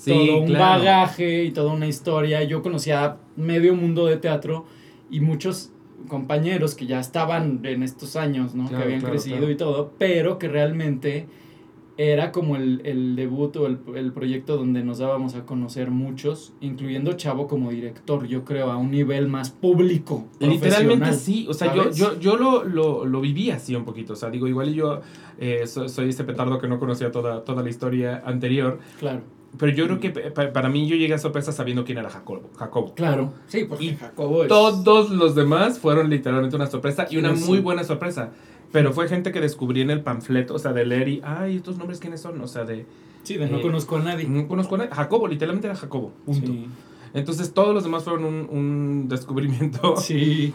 Sí, 0.00 0.10
todo 0.12 0.38
un 0.40 0.46
claro. 0.46 0.64
bagaje 0.80 1.44
y 1.44 1.50
toda 1.50 1.72
una 1.74 1.86
historia. 1.86 2.42
Yo 2.44 2.62
conocía 2.62 3.18
medio 3.36 3.74
mundo 3.74 4.06
de 4.06 4.16
teatro 4.16 4.64
y 5.10 5.20
muchos 5.20 5.72
compañeros 6.08 6.74
que 6.74 6.86
ya 6.86 7.00
estaban 7.00 7.60
en 7.64 7.82
estos 7.82 8.16
años, 8.16 8.54
¿no? 8.54 8.64
Claro, 8.64 8.78
que 8.78 8.84
habían 8.84 9.00
claro, 9.00 9.14
crecido 9.14 9.50
y 9.50 9.56
todo, 9.56 9.92
pero 9.98 10.38
que 10.38 10.48
realmente 10.48 11.26
era 11.98 12.32
como 12.32 12.56
el, 12.56 12.80
el 12.84 13.14
debut 13.14 13.54
o 13.56 13.66
el, 13.66 13.78
el 13.94 14.10
proyecto 14.14 14.56
donde 14.56 14.82
nos 14.82 14.98
dábamos 15.00 15.34
a 15.34 15.44
conocer 15.44 15.90
muchos, 15.90 16.54
incluyendo 16.62 17.12
Chavo 17.12 17.46
como 17.46 17.70
director, 17.70 18.26
yo 18.26 18.42
creo, 18.42 18.72
a 18.72 18.78
un 18.78 18.90
nivel 18.90 19.28
más 19.28 19.50
público. 19.50 20.24
Literalmente 20.38 21.12
sí, 21.12 21.46
o 21.46 21.52
sea, 21.52 21.74
yo, 21.74 21.82
¿sabes? 21.82 21.96
yo, 21.98 22.18
yo 22.18 22.36
lo, 22.38 22.64
lo, 22.64 23.04
lo 23.04 23.20
viví 23.20 23.50
así 23.50 23.74
un 23.76 23.84
poquito, 23.84 24.14
o 24.14 24.16
sea, 24.16 24.30
digo, 24.30 24.48
igual 24.48 24.72
yo 24.72 25.02
eh, 25.38 25.66
so- 25.66 25.90
soy 25.90 26.08
ese 26.08 26.24
petardo 26.24 26.58
que 26.58 26.68
no 26.68 26.78
conocía 26.78 27.10
toda, 27.10 27.44
toda 27.44 27.62
la 27.62 27.68
historia 27.68 28.22
anterior, 28.24 28.78
Claro, 28.98 29.20
pero 29.58 29.72
yo 29.72 29.84
creo 29.86 30.00
que 30.00 30.10
pa- 30.10 30.52
para 30.52 30.68
mí 30.68 30.86
yo 30.86 30.96
llegué 30.96 31.14
a 31.14 31.18
sorpresa 31.18 31.52
sabiendo 31.52 31.84
quién 31.84 31.98
era 31.98 32.08
Jacobo. 32.10 32.50
Jacobo. 32.56 32.94
claro. 32.94 33.32
Sí, 33.48 33.64
porque 33.64 33.84
Y 33.84 33.96
Jacobo 33.96 34.42
es... 34.42 34.48
Todos 34.48 35.10
los 35.10 35.34
demás 35.34 35.78
fueron 35.78 36.08
literalmente 36.10 36.56
una 36.56 36.66
sorpresa 36.66 37.06
y 37.10 37.16
una 37.16 37.32
muy 37.32 37.58
buena 37.60 37.84
sorpresa. 37.84 38.30
Pero 38.72 38.92
fue 38.92 39.08
gente 39.08 39.32
que 39.32 39.40
descubrí 39.40 39.80
en 39.80 39.90
el 39.90 40.02
panfleto, 40.02 40.54
o 40.54 40.58
sea, 40.58 40.72
de 40.72 40.86
leer 40.86 41.08
y, 41.08 41.20
ay, 41.24 41.56
¿estos 41.56 41.76
nombres 41.76 41.98
quiénes 41.98 42.20
son? 42.20 42.40
O 42.40 42.46
sea, 42.46 42.64
de... 42.64 42.86
Sí, 43.24 43.36
de 43.36 43.48
no 43.50 43.58
eh, 43.58 43.62
conozco 43.62 43.96
a 43.96 44.00
nadie. 44.00 44.26
No 44.28 44.46
conozco 44.46 44.76
a 44.76 44.78
nadie. 44.78 44.90
Jacobo, 44.92 45.26
literalmente 45.26 45.66
era 45.66 45.74
Jacobo. 45.76 46.12
Punto. 46.24 46.46
Sí. 46.46 46.66
Entonces 47.12 47.52
todos 47.52 47.74
los 47.74 47.82
demás 47.82 48.04
fueron 48.04 48.24
un, 48.24 48.48
un 48.50 49.08
descubrimiento 49.08 49.96
Sí. 50.00 50.54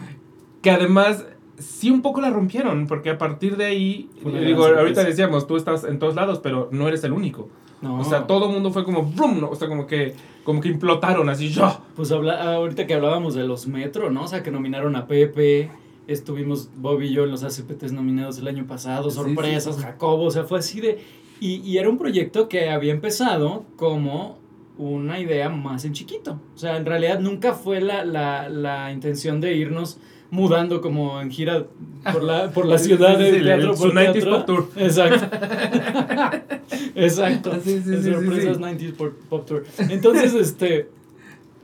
que 0.62 0.70
además 0.70 1.26
sí 1.58 1.90
un 1.90 2.00
poco 2.02 2.20
la 2.22 2.30
rompieron, 2.30 2.86
porque 2.86 3.10
a 3.10 3.18
partir 3.18 3.56
de 3.58 3.66
ahí, 3.66 4.08
digo, 4.24 4.64
ahorita 4.66 5.04
decíamos, 5.04 5.46
tú 5.46 5.56
estás 5.56 5.84
en 5.84 5.98
todos 5.98 6.14
lados, 6.14 6.40
pero 6.42 6.68
no 6.72 6.88
eres 6.88 7.04
el 7.04 7.12
único. 7.12 7.48
No. 7.82 8.00
O 8.00 8.04
sea, 8.04 8.26
todo 8.26 8.46
el 8.46 8.52
mundo 8.52 8.70
fue 8.70 8.84
como, 8.84 9.02
¡brum! 9.02 9.44
O 9.44 9.54
sea, 9.54 9.68
como 9.68 9.86
que, 9.86 10.14
como 10.44 10.60
que 10.60 10.68
implotaron 10.68 11.28
así, 11.28 11.50
¡yo! 11.50 11.80
Pues 11.94 12.10
habla, 12.10 12.54
ahorita 12.54 12.86
que 12.86 12.94
hablábamos 12.94 13.34
de 13.34 13.44
los 13.44 13.66
Metro, 13.66 14.10
¿no? 14.10 14.24
O 14.24 14.28
sea, 14.28 14.42
que 14.42 14.50
nominaron 14.50 14.96
a 14.96 15.06
Pepe, 15.06 15.70
estuvimos 16.06 16.70
Bob 16.76 17.02
y 17.02 17.12
yo 17.12 17.24
en 17.24 17.30
los 17.30 17.44
ACPTs 17.44 17.92
nominados 17.92 18.38
el 18.38 18.48
año 18.48 18.66
pasado, 18.66 19.10
Sí, 19.10 19.16
sorpresas, 19.16 19.76
sí. 19.76 19.82
Jacobo, 19.82 20.24
o 20.24 20.30
sea, 20.30 20.44
fue 20.44 20.58
así 20.58 20.80
de... 20.80 20.98
Y, 21.38 21.56
y 21.56 21.76
era 21.76 21.90
un 21.90 21.98
proyecto 21.98 22.48
que 22.48 22.70
había 22.70 22.92
empezado 22.92 23.64
como 23.76 24.38
una 24.78 25.20
idea 25.20 25.48
más 25.48 25.84
en 25.84 25.92
chiquito. 25.92 26.40
O 26.54 26.58
sea, 26.58 26.76
en 26.76 26.86
realidad 26.86 27.20
nunca 27.20 27.52
fue 27.52 27.80
la, 27.80 28.04
la, 28.04 28.48
la 28.48 28.90
intención 28.92 29.40
de 29.40 29.54
irnos 29.54 29.98
mudando 30.30 30.80
como 30.80 31.20
en 31.20 31.30
gira 31.30 31.64
por 32.12 32.22
la, 32.22 32.50
por 32.50 32.66
la 32.66 32.78
ciudad 32.78 33.18
de 33.18 33.40
teatro 33.40 33.74
por 33.74 33.90
su 33.90 33.94
90s 33.96 34.12
teatro. 34.12 34.30
Pop 34.30 34.46
Tour. 34.46 34.70
Exacto. 34.76 35.26
Exacto. 36.94 37.52
Sí, 37.62 37.78
sí, 37.78 37.82
sí, 37.84 37.90
El 37.92 38.02
sí, 38.04 38.12
sorpresas 38.12 38.56
sí. 38.56 38.62
90s 38.62 39.12
Pop, 39.28 39.46
Tour. 39.46 39.64
Entonces, 39.90 40.34
este, 40.34 40.88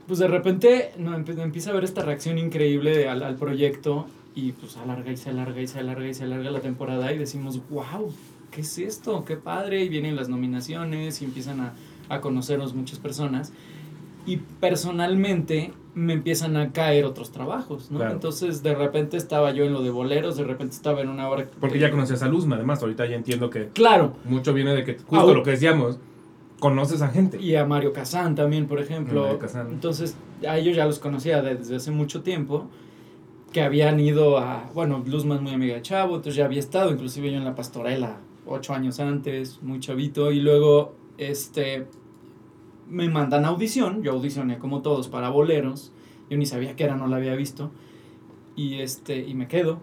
pues 0.07 0.19
de 0.19 0.27
repente 0.27 0.91
no, 0.97 1.15
empieza 1.15 1.71
a 1.71 1.73
ver 1.73 1.83
esta 1.83 2.01
reacción 2.03 2.37
increíble 2.37 2.95
de- 2.97 3.09
al, 3.09 3.23
al 3.23 3.35
proyecto 3.35 4.07
y 4.35 4.51
pues 4.53 4.77
alarga 4.77 5.11
y 5.11 5.17
se 5.17 5.29
alarga 5.29 5.61
y 5.61 5.67
se 5.67 5.79
alarga 5.79 6.07
y 6.07 6.13
se 6.13 6.23
alarga 6.23 6.49
la 6.51 6.59
temporada 6.61 7.11
y 7.13 7.17
decimos, 7.17 7.59
wow, 7.69 8.11
¿qué 8.51 8.61
es 8.61 8.77
esto? 8.77 9.25
Qué 9.25 9.35
padre. 9.37 9.83
Y 9.83 9.89
vienen 9.89 10.15
las 10.15 10.29
nominaciones 10.29 11.21
y 11.21 11.25
empiezan 11.25 11.59
a, 11.61 11.73
a 12.09 12.21
conocernos 12.21 12.73
muchas 12.73 12.99
personas. 12.99 13.53
Y 14.25 14.37
personalmente 14.37 15.73
me 15.95 16.13
empiezan 16.13 16.57
a 16.57 16.71
caer 16.71 17.05
otros 17.05 17.31
trabajos, 17.31 17.91
¿no? 17.91 17.99
Claro. 17.99 18.13
Entonces 18.13 18.63
de 18.63 18.73
repente 18.73 19.17
estaba 19.17 19.51
yo 19.51 19.65
en 19.65 19.73
lo 19.73 19.83
de 19.83 19.91
boleros, 19.91 20.37
de 20.37 20.43
repente 20.43 20.75
estaba 20.75 21.01
en 21.01 21.09
una 21.09 21.29
obra... 21.29 21.47
Porque 21.59 21.77
ya 21.79 21.91
conocías 21.91 22.23
a 22.23 22.27
Luzma, 22.27 22.55
además, 22.55 22.81
ahorita 22.81 23.05
ya 23.05 23.15
entiendo 23.15 23.49
que 23.49 23.67
Claro, 23.69 24.13
mucho 24.25 24.53
viene 24.53 24.73
de 24.73 24.83
que, 24.83 24.97
justo 24.97 25.33
lo 25.33 25.43
que 25.43 25.51
decíamos, 25.51 25.99
conoces 26.63 27.01
a 27.01 27.09
gente. 27.09 27.39
Y 27.41 27.55
a 27.55 27.65
Mario 27.65 27.91
Kazan 27.91 28.35
también, 28.35 28.67
por 28.67 28.79
ejemplo. 28.79 29.23
Mario 29.23 29.39
Kazan. 29.39 29.67
Entonces, 29.67 30.15
a 30.47 30.57
ellos 30.57 30.75
ya 30.75 30.85
los 30.85 30.97
conocía 30.97 31.41
desde 31.41 31.75
hace 31.75 31.91
mucho 31.91 32.21
tiempo. 32.21 32.69
Que 33.51 33.61
habían 33.61 33.99
ido 33.99 34.39
a. 34.39 34.71
Bueno, 34.73 35.03
Luzma 35.05 35.35
es 35.35 35.41
muy 35.41 35.53
amiga 35.53 35.75
de 35.75 35.81
Chavo, 35.83 36.15
entonces 36.15 36.35
ya 36.35 36.45
había 36.45 36.59
estado, 36.59 36.89
inclusive 36.91 37.31
yo 37.31 37.37
en 37.37 37.45
la 37.45 37.53
pastorela, 37.53 38.17
ocho 38.47 38.73
años 38.73 38.99
antes, 38.99 39.61
muy 39.61 39.79
chavito. 39.79 40.31
Y 40.31 40.39
luego, 40.39 40.95
este. 41.17 41.85
Me 42.89 43.09
mandan 43.09 43.45
a 43.45 43.49
audición. 43.49 44.03
Yo 44.03 44.11
audicioné 44.13 44.57
como 44.59 44.81
todos 44.81 45.07
para 45.07 45.29
boleros. 45.29 45.91
Yo 46.29 46.37
ni 46.37 46.45
sabía 46.45 46.75
qué 46.75 46.83
era, 46.85 46.95
no 46.95 47.07
la 47.07 47.17
había 47.17 47.35
visto. 47.35 47.71
Y 48.55 48.75
este. 48.75 49.19
Y 49.27 49.33
me 49.33 49.47
quedo. 49.47 49.79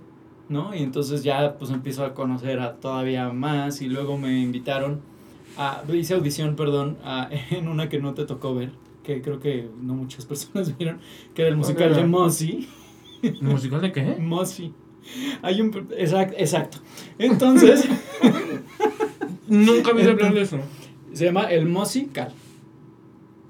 ¿No? 0.49 0.75
Y 0.75 0.83
entonces 0.83 1.23
ya 1.23 1.57
pues 1.59 1.71
empiezo 1.71 2.05
a 2.05 2.13
conocer 2.15 2.59
a 2.61 2.75
todavía 2.77 3.29
más. 3.33 3.83
Y 3.83 3.89
luego 3.89 4.19
me 4.19 4.41
invitaron 4.41 5.01
a, 5.57 5.83
hice 5.93 6.15
audición, 6.15 6.57
perdón, 6.57 6.97
a- 7.05 7.29
en 7.51 7.69
una 7.69 7.89
que 7.89 7.99
no 8.01 8.15
te 8.15 8.25
tocó 8.25 8.55
ver, 8.55 8.73
que 9.05 9.23
creo 9.23 9.39
que 9.41 9.69
no 9.81 9.95
muchas 9.95 10.25
personas 10.27 10.77
vieron, 10.77 10.99
que 11.35 11.43
era 11.43 11.51
el 11.51 11.57
musical 11.57 11.95
de? 11.95 12.05
Mossy. 12.05 12.69
¿Musical 13.41 13.81
de 13.81 13.93
qué? 13.93 14.03
Mossy. 14.21 14.73
Hay 15.43 15.61
un... 15.61 15.69
Exacto. 15.97 16.37
exacto. 16.39 16.79
Entonces, 17.19 17.89
Nunca 19.49 19.93
me 19.95 20.03
hablar 20.05 20.35
de 20.35 20.43
eso. 20.43 20.59
se 21.13 21.25
llama 21.25 21.45
El 21.45 21.67
Musical. 21.67 22.33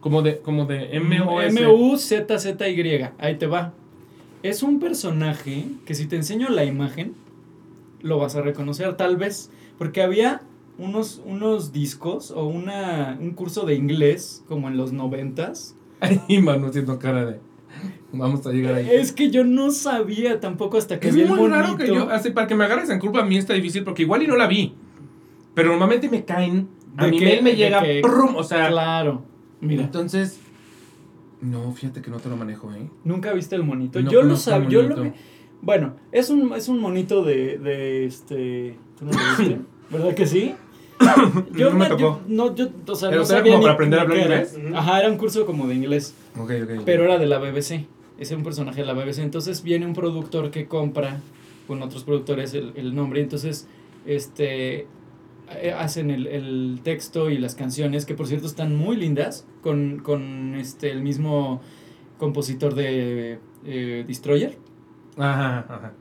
Como 0.01 0.23
de, 0.23 0.39
como 0.39 0.67
de. 0.67 0.97
M-U-Z-Z-Y. 0.97 3.09
Ahí 3.19 3.37
te 3.37 3.47
va. 3.47 3.73
Es 4.43 4.63
un 4.63 4.81
personaje 4.81 5.67
que 5.85 5.95
si 5.95 6.07
te 6.07 6.17
enseño 6.17 6.49
la 6.49 6.65
imagen, 6.65 7.15
lo 8.01 8.19
vas 8.19 8.35
a 8.37 8.43
reconocer 8.43 8.97
tal 8.97 9.17
vez. 9.17 9.51
Porque 9.79 10.03
había 10.03 10.43
unos, 10.79 11.21
unos 11.27 11.73
discos 11.73 12.31
o 12.31 12.47
una, 12.47 13.19
un 13.21 13.33
curso 13.33 13.67
de 13.67 13.75
inglés 13.75 14.43
como 14.49 14.69
en 14.69 14.77
los 14.77 14.93
noventas. 14.93 15.77
Ay, 16.01 16.41
mano, 16.41 16.69
haciendo 16.69 16.99
cara 16.99 17.27
de. 17.27 17.41
Vamos 18.13 18.45
a 18.47 18.51
llegar 18.51 18.75
ahí. 18.75 18.89
Es 18.91 19.13
que 19.13 19.31
yo 19.31 19.45
no 19.45 19.71
sabía 19.71 20.41
tampoco 20.41 20.79
hasta 20.79 20.99
que 20.99 21.09
Es 21.09 21.15
vi 21.15 21.23
el 21.23 21.29
muy 21.29 21.49
raro 21.49 21.77
que 21.77 21.87
yo, 21.87 22.11
así, 22.11 22.31
para 22.31 22.47
que 22.47 22.57
me 22.57 22.65
agarres 22.65 22.91
en 22.91 22.99
culpa 22.99 23.21
a 23.21 23.25
mí 23.25 23.37
está 23.37 23.55
difícil 23.55 23.85
porque 23.85 24.03
igual 24.03 24.23
y 24.23 24.27
no 24.27 24.37
la 24.37 24.49
vi. 24.49 24.75
Pero 25.55 25.69
normalmente 25.71 26.09
me 26.09 26.25
caen, 26.25 26.69
a 26.97 27.05
¿De 27.07 27.13
mail 27.13 27.43
me 27.43 27.51
¿De 27.51 27.57
llega, 27.57 27.83
qué? 27.83 28.01
¡prum! 28.03 28.35
o 28.37 28.43
sea, 28.43 28.69
Claro. 28.69 29.23
Mira, 29.61 29.83
entonces, 29.85 30.39
no, 31.41 31.73
fíjate 31.73 32.03
que 32.03 32.11
no 32.11 32.19
te 32.19 32.29
lo 32.29 32.37
manejo, 32.37 32.73
¿eh? 32.75 32.89
nunca 33.05 33.33
viste 33.33 33.57
el 33.57 33.63
monito. 33.65 34.01
No 34.01 34.11
yo 34.11 34.23
lo 34.23 34.37
sabía. 34.37 34.69
Yo 34.69 34.83
lo 34.83 35.03
vi- 35.03 35.13
Bueno, 35.63 35.97
es 36.13 36.31
un, 36.31 36.53
es 36.55 36.69
un 36.69 36.79
monito 36.81 37.23
de, 37.25 37.59
de 37.59 38.05
este. 38.07 38.77
¿Tú 38.99 39.07
no 39.07 39.13
lo 39.13 39.19
viste? 39.39 39.59
¿Verdad 39.91 40.15
que 40.15 40.27
sí? 40.27 40.55
No 41.53 41.71
me 41.73 41.89
yo- 41.99 42.21
no, 42.29 42.55
yo, 42.55 42.69
o 42.87 42.95
sea, 42.95 43.09
Pero 43.09 43.23
no 43.23 43.27
era 43.27 43.37
sabía 43.39 43.53
como 43.53 43.59
ni- 43.59 43.63
para 43.65 43.75
aprender 43.75 43.99
a 43.99 44.03
hablar 44.03 44.19
era. 44.19 44.35
inglés. 44.43 44.59
Ajá, 44.75 45.01
era 45.01 45.11
un 45.11 45.17
curso 45.17 45.47
como 45.47 45.67
de 45.67 45.75
inglés. 45.75 46.15
Ok, 46.39 46.51
ok. 46.63 46.83
Pero 46.85 47.05
era 47.05 47.19
de 47.19 47.27
la 47.27 47.39
BBC. 47.39 47.87
Ese 48.19 48.35
es 48.35 48.39
un 48.39 48.43
personaje 48.45 48.81
de 48.83 48.87
la 48.87 48.93
BBC. 48.93 49.21
Entonces 49.23 49.63
viene 49.63 49.87
un 49.87 49.95
productor 49.95 50.51
que 50.51 50.67
compra 50.69 51.21
con 51.67 51.81
otros 51.83 52.05
productores 52.05 52.53
el, 52.53 52.73
el 52.77 52.95
nombre. 52.95 53.23
Entonces, 53.23 53.67
este 54.05 54.87
hacen 55.77 56.11
el, 56.11 56.27
el 56.27 56.81
texto 56.83 57.31
y 57.31 57.39
las 57.39 57.55
canciones, 57.55 58.07
que 58.07 58.15
por 58.15 58.27
cierto 58.27 58.47
están 58.47 58.77
muy 58.77 58.97
lindas, 58.97 59.47
con, 59.63 59.99
con 60.01 60.55
este 60.55 60.91
el 60.91 61.03
mismo 61.03 61.61
compositor 62.19 62.75
de 62.75 63.39
eh, 63.65 64.05
Destroyer. 64.07 64.59
Ajá, 65.17 65.59
ajá. 65.69 65.93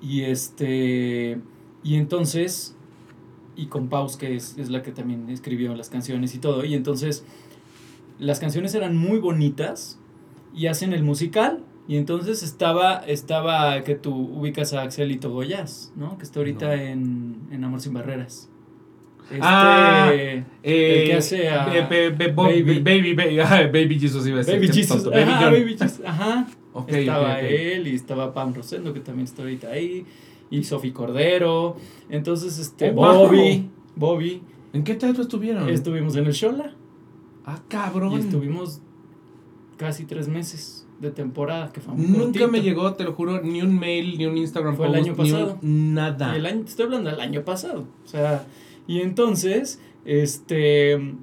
Y 0.00 0.22
este. 0.22 1.40
Y 1.82 1.96
entonces. 1.96 2.76
Y 3.56 3.66
con 3.66 3.88
Paus, 3.88 4.16
que 4.16 4.34
es, 4.34 4.58
es 4.58 4.68
la 4.70 4.82
que 4.82 4.90
también 4.90 5.28
escribió 5.30 5.74
las 5.74 5.88
canciones 5.90 6.34
y 6.34 6.38
todo. 6.38 6.64
Y 6.64 6.74
entonces. 6.74 7.24
Las 8.18 8.38
canciones 8.38 8.74
eran 8.74 8.96
muy 8.96 9.18
bonitas. 9.18 9.98
Y 10.54 10.66
hacen 10.68 10.92
el 10.92 11.02
musical. 11.04 11.64
Y 11.88 11.96
entonces 11.96 12.42
estaba. 12.42 12.96
Estaba 12.98 13.82
que 13.84 13.94
tú 13.94 14.14
ubicas 14.14 14.72
a 14.72 14.82
Axelito 14.82 15.30
Goyas, 15.30 15.92
¿no? 15.96 16.16
Que 16.18 16.24
está 16.24 16.40
ahorita 16.40 16.66
No. 16.68 16.82
en, 16.82 17.36
en 17.50 17.64
Amor 17.64 17.80
sin 17.80 17.92
Barreras. 17.92 18.48
Este, 19.24 19.38
Ah, 19.42 20.10
el 20.12 20.44
Eh, 20.62 21.04
que 21.06 21.14
hace 21.14 21.48
a 21.48 21.66
be- 21.66 21.82
be- 21.82 22.10
be- 22.10 22.32
bo- 22.32 22.44
Baby. 22.44 22.80
baby, 22.80 23.14
baby, 23.14 23.36
baby 23.72 23.98
Jesus 23.98 24.26
iba 24.26 24.36
a 24.36 24.38
decir. 24.40 24.54
Baby 24.56 24.68
Jesus. 24.68 25.04
Baby 25.04 25.18
Ajá, 25.22 25.40
John. 25.44 25.52
Baby 25.54 25.76
Jesus. 25.78 26.00
Ajá. 26.04 26.46
Ok, 26.76 26.88
estaba 26.90 27.34
ok, 27.34 27.38
ok. 27.38 27.44
él 27.50 27.86
y 27.86 27.94
estaba 27.94 28.34
Pam 28.34 28.52
Rosendo, 28.52 28.92
que 28.92 28.98
también 28.98 29.26
está 29.26 29.42
ahorita 29.42 29.68
ahí. 29.68 30.04
Y 30.50 30.64
Sofi 30.64 30.90
Cordero. 30.90 31.76
Entonces, 32.10 32.58
este, 32.58 32.90
Oh. 32.90 32.94
Bobby. 32.94 33.70
Bobby. 33.94 34.42
¿En 34.72 34.82
qué 34.82 34.94
teatro 34.96 35.22
estuvieron? 35.22 35.68
Estuvimos 35.68 36.16
en 36.16 36.26
el 36.26 36.32
Shola. 36.32 36.72
Ah, 37.46 37.60
cabrón. 37.68 38.14
Y 38.14 38.16
estuvimos 38.16 38.80
casi 39.76 40.04
tres 40.04 40.26
meses 40.28 40.84
de 41.00 41.10
temporada, 41.12 41.70
que 41.72 41.80
fue 41.80 41.94
Nunca 41.94 42.18
cortito. 42.24 42.48
me 42.48 42.60
llegó, 42.60 42.94
te 42.94 43.04
lo 43.04 43.12
juro, 43.12 43.40
ni 43.40 43.62
un 43.62 43.78
mail, 43.78 44.18
ni 44.18 44.26
un 44.26 44.36
Instagram 44.36 44.76
Fue 44.76 44.86
el 44.86 44.92
post, 44.94 45.04
año 45.04 45.14
ni 45.16 45.30
un- 45.32 45.38
pasado. 45.38 45.58
nada. 45.62 46.36
El 46.36 46.46
año, 46.46 46.62
te 46.64 46.70
estoy 46.70 46.86
hablando 46.86 47.10
del 47.10 47.20
año 47.20 47.42
pasado. 47.44 47.86
O 48.04 48.08
sea, 48.08 48.44
y 48.86 49.00
entonces, 49.00 49.80
este, 50.04 51.14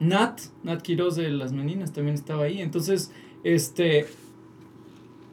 Nat, 0.00 0.40
Nat 0.62 0.82
Quiroz 0.82 1.16
de 1.16 1.30
Las 1.30 1.52
Meninas 1.52 1.92
también 1.92 2.14
estaba 2.14 2.44
ahí. 2.44 2.60
Entonces, 2.60 3.12
este, 3.44 4.06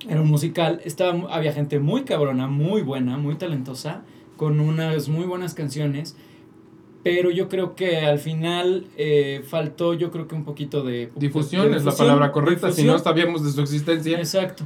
era 0.08 0.22
un 0.22 0.28
musical. 0.30 0.82
Estaba, 0.84 1.34
había 1.34 1.54
gente 1.54 1.80
muy 1.80 2.04
cabrona, 2.04 2.48
muy 2.48 2.82
buena, 2.82 3.18
muy 3.18 3.36
talentosa, 3.36 4.04
con 4.38 4.60
unas 4.60 5.10
muy 5.10 5.26
buenas 5.26 5.54
canciones. 5.54 6.16
Pero 7.04 7.32
yo 7.32 7.50
creo 7.50 7.76
que 7.76 7.98
al 7.98 8.20
final 8.20 8.86
eh, 8.96 9.44
faltó, 9.48 9.96
yo 9.96 10.12
creo 10.12 10.28
que 10.28 10.36
un 10.36 10.44
poquito 10.44 10.84
de... 10.84 11.10
Difusión 11.16 11.72
de 11.72 11.78
es 11.78 11.84
la 11.84 11.94
palabra 11.94 12.32
correcta, 12.32 12.72
si 12.72 12.84
no 12.84 13.00
sabíamos 13.00 13.44
de 13.44 13.52
su 13.52 13.62
existencia. 13.62 14.20
Exacto. 14.20 14.66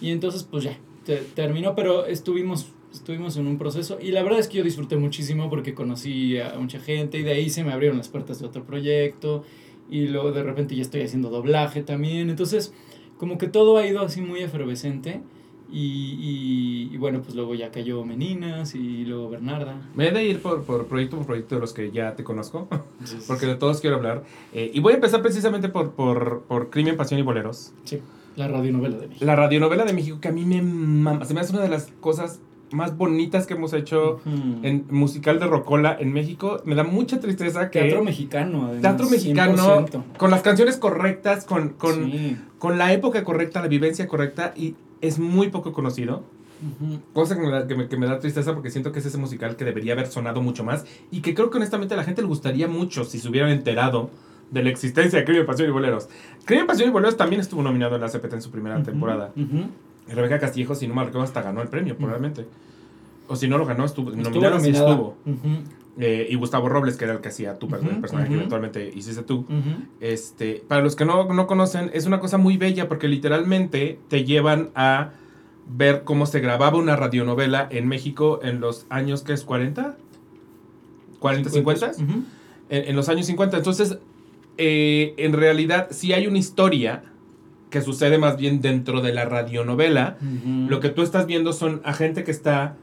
Y 0.00 0.10
entonces, 0.10 0.44
pues 0.44 0.62
ya, 0.62 0.78
te- 1.04 1.16
terminó, 1.34 1.74
pero 1.74 2.06
estuvimos, 2.06 2.68
estuvimos 2.92 3.36
en 3.36 3.46
un 3.46 3.58
proceso. 3.58 3.98
Y 4.00 4.12
la 4.12 4.22
verdad 4.22 4.38
es 4.40 4.48
que 4.48 4.58
yo 4.58 4.64
disfruté 4.64 4.96
muchísimo 4.96 5.50
porque 5.50 5.74
conocí 5.74 6.38
a 6.38 6.58
mucha 6.58 6.78
gente 6.80 7.18
y 7.18 7.22
de 7.22 7.32
ahí 7.32 7.50
se 7.50 7.64
me 7.64 7.72
abrieron 7.72 7.98
las 7.98 8.08
puertas 8.08 8.40
de 8.40 8.46
otro 8.46 8.64
proyecto. 8.64 9.44
Y 9.88 10.08
luego 10.08 10.32
de 10.32 10.42
repente 10.42 10.74
ya 10.74 10.82
estoy 10.82 11.02
haciendo 11.02 11.30
doblaje 11.30 11.82
también. 11.82 12.30
Entonces, 12.30 12.72
como 13.18 13.38
que 13.38 13.46
todo 13.48 13.76
ha 13.76 13.86
ido 13.86 14.00
así 14.00 14.20
muy 14.20 14.40
efervescente. 14.40 15.22
Y, 15.70 16.88
y, 16.90 16.94
y 16.94 16.96
bueno, 16.96 17.22
pues 17.22 17.34
luego 17.34 17.54
ya 17.56 17.72
cayó 17.72 18.04
Meninas 18.04 18.74
y 18.76 19.04
luego 19.04 19.30
Bernarda. 19.30 19.90
Me 19.96 20.08
he 20.08 20.12
de 20.12 20.24
ir 20.24 20.40
por, 20.40 20.62
por 20.62 20.86
proyecto 20.86 21.16
por 21.16 21.26
proyecto 21.26 21.56
de 21.56 21.60
los 21.60 21.72
que 21.72 21.90
ya 21.90 22.14
te 22.14 22.22
conozco, 22.22 22.68
porque 23.26 23.46
de 23.46 23.56
todos 23.56 23.80
quiero 23.80 23.96
hablar. 23.96 24.22
Eh, 24.52 24.70
y 24.72 24.78
voy 24.78 24.92
a 24.92 24.96
empezar 24.96 25.22
precisamente 25.22 25.68
por, 25.68 25.92
por, 25.92 26.42
por 26.42 26.70
Crimen, 26.70 26.96
Pasión 26.96 27.18
y 27.18 27.24
Boleros. 27.24 27.72
Sí, 27.82 28.00
la 28.36 28.46
radionovela 28.46 28.96
de 28.96 29.08
México. 29.08 29.24
La 29.24 29.34
radionovela 29.34 29.84
de 29.84 29.92
México 29.92 30.20
que 30.20 30.28
a 30.28 30.32
mí 30.32 30.44
me 30.44 30.62
mama. 30.62 31.24
Se 31.24 31.34
me 31.34 31.40
hace 31.40 31.52
una 31.52 31.62
de 31.62 31.68
las 31.68 31.90
cosas 32.00 32.38
más 32.72 32.96
bonitas 32.96 33.46
que 33.46 33.54
hemos 33.54 33.72
hecho 33.72 34.14
Ujú. 34.26 34.60
en 34.62 34.86
musical 34.90 35.38
de 35.38 35.46
Rocola 35.46 35.96
en 35.98 36.12
México. 36.12 36.60
Me 36.64 36.74
da 36.74 36.82
mucha 36.84 37.20
tristeza 37.20 37.70
que... 37.70 37.80
Teatro 37.80 38.02
mexicano, 38.04 38.64
además. 38.64 38.82
Teatro 38.82 39.08
mexicano, 39.10 39.86
100%. 39.86 40.02
con 40.18 40.30
las 40.30 40.42
canciones 40.42 40.76
correctas, 40.76 41.44
con, 41.44 41.70
con, 41.70 42.10
Sí. 42.10 42.36
con 42.58 42.78
la 42.78 42.92
época 42.92 43.22
correcta, 43.24 43.60
la 43.62 43.68
vivencia 43.68 44.08
correcta, 44.08 44.52
y 44.56 44.74
es 45.00 45.18
muy 45.18 45.48
poco 45.50 45.72
conocido. 45.72 46.24
Ujú. 46.80 46.98
Cosa 47.12 47.34
que 47.36 47.42
me, 47.42 47.50
da, 47.50 47.66
que, 47.66 47.74
me, 47.74 47.86
que 47.88 47.96
me 47.98 48.06
da 48.06 48.18
tristeza 48.18 48.54
porque 48.54 48.70
siento 48.70 48.90
que 48.90 48.98
es 49.00 49.06
ese 49.06 49.18
musical 49.18 49.56
que 49.56 49.64
debería 49.66 49.92
haber 49.92 50.06
sonado 50.06 50.40
mucho 50.40 50.64
más 50.64 50.86
y 51.10 51.20
que 51.20 51.34
creo 51.34 51.50
que 51.50 51.58
honestamente 51.58 51.92
a 51.92 51.98
la 51.98 52.04
gente 52.04 52.22
le 52.22 52.28
gustaría 52.28 52.66
mucho 52.66 53.04
si 53.04 53.18
se 53.18 53.28
hubieran 53.28 53.50
enterado 53.50 54.08
de 54.50 54.62
la 54.62 54.70
existencia 54.70 55.18
de 55.18 55.24
Crimen, 55.26 55.44
Pasión 55.44 55.68
y 55.68 55.72
Boleros. 55.72 56.08
Crimen, 56.46 56.66
Pasión 56.66 56.88
y 56.88 56.92
Boleros 56.92 57.16
también 57.18 57.40
estuvo 57.42 57.62
nominado 57.62 57.96
en 57.96 58.00
la 58.00 58.08
CPT 58.08 58.32
en 58.34 58.42
su 58.42 58.50
primera 58.50 58.82
temporada. 58.82 59.32
Ujú. 59.36 59.56
Y 59.56 59.68
Rebeca 60.08 60.38
Castillejo, 60.38 60.74
si 60.74 60.86
no 60.86 60.94
me 60.94 61.04
recuerdo, 61.04 61.24
hasta 61.24 61.42
ganó 61.42 61.62
el 61.62 61.68
premio, 61.68 61.96
probablemente. 61.96 62.46
O 63.28 63.34
si 63.36 63.48
no 63.48 63.58
lo 63.58 63.66
ganó, 63.66 63.84
estuvo, 63.84 64.10
Estuvo 64.12 64.44
sí 64.44 64.50
nominada. 64.50 64.90
estuvo. 64.90 65.16
Eh, 65.98 66.26
y 66.30 66.34
Gustavo 66.34 66.68
Robles, 66.68 66.96
que 66.96 67.04
era 67.04 67.14
el 67.14 67.20
que 67.20 67.28
hacía 67.28 67.58
tu 67.58 67.66
Ujú, 67.66 67.76
el 67.76 67.96
personaje 67.96 68.28
que 68.28 68.34
eventualmente 68.34 68.92
hiciste 68.94 69.22
tú. 69.22 69.46
Este, 70.00 70.62
para 70.68 70.82
los 70.82 70.94
que 70.94 71.04
no, 71.06 71.24
no 71.32 71.46
conocen, 71.46 71.90
es 71.94 72.06
una 72.06 72.20
cosa 72.20 72.36
muy 72.38 72.56
bella 72.58 72.86
porque 72.86 73.08
literalmente 73.08 73.98
te 74.08 74.24
llevan 74.24 74.70
a 74.74 75.10
ver 75.66 76.04
cómo 76.04 76.26
se 76.26 76.40
grababa 76.40 76.76
una 76.78 76.94
radionovela 76.96 77.66
en 77.70 77.88
México 77.88 78.40
en 78.42 78.60
los 78.60 78.86
años 78.90 79.22
que 79.22 79.32
es 79.32 79.42
40, 79.42 79.96
40, 81.18 81.50
50, 81.50 81.86
Ujú. 81.92 82.02
en, 82.68 82.88
en 82.90 82.94
los 82.96 83.08
años 83.08 83.26
50. 83.26 83.56
Entonces, 83.56 83.98
eh, 84.58 85.14
en 85.16 85.32
realidad, 85.32 85.88
sí 85.90 86.12
hay 86.12 86.26
una 86.26 86.38
historia 86.38 87.02
que 87.70 87.80
sucede 87.82 88.18
más 88.18 88.36
bien 88.36 88.60
dentro 88.60 89.00
de 89.00 89.12
la 89.12 89.24
radionovela. 89.24 90.18
Ujú. 90.20 90.68
Lo 90.70 90.80
que 90.80 90.88
tú 90.90 91.02
estás 91.02 91.26
viendo 91.26 91.52
son 91.52 91.80
a 91.84 91.92
gente 91.92 92.24
que 92.24 92.30
está. 92.30 92.76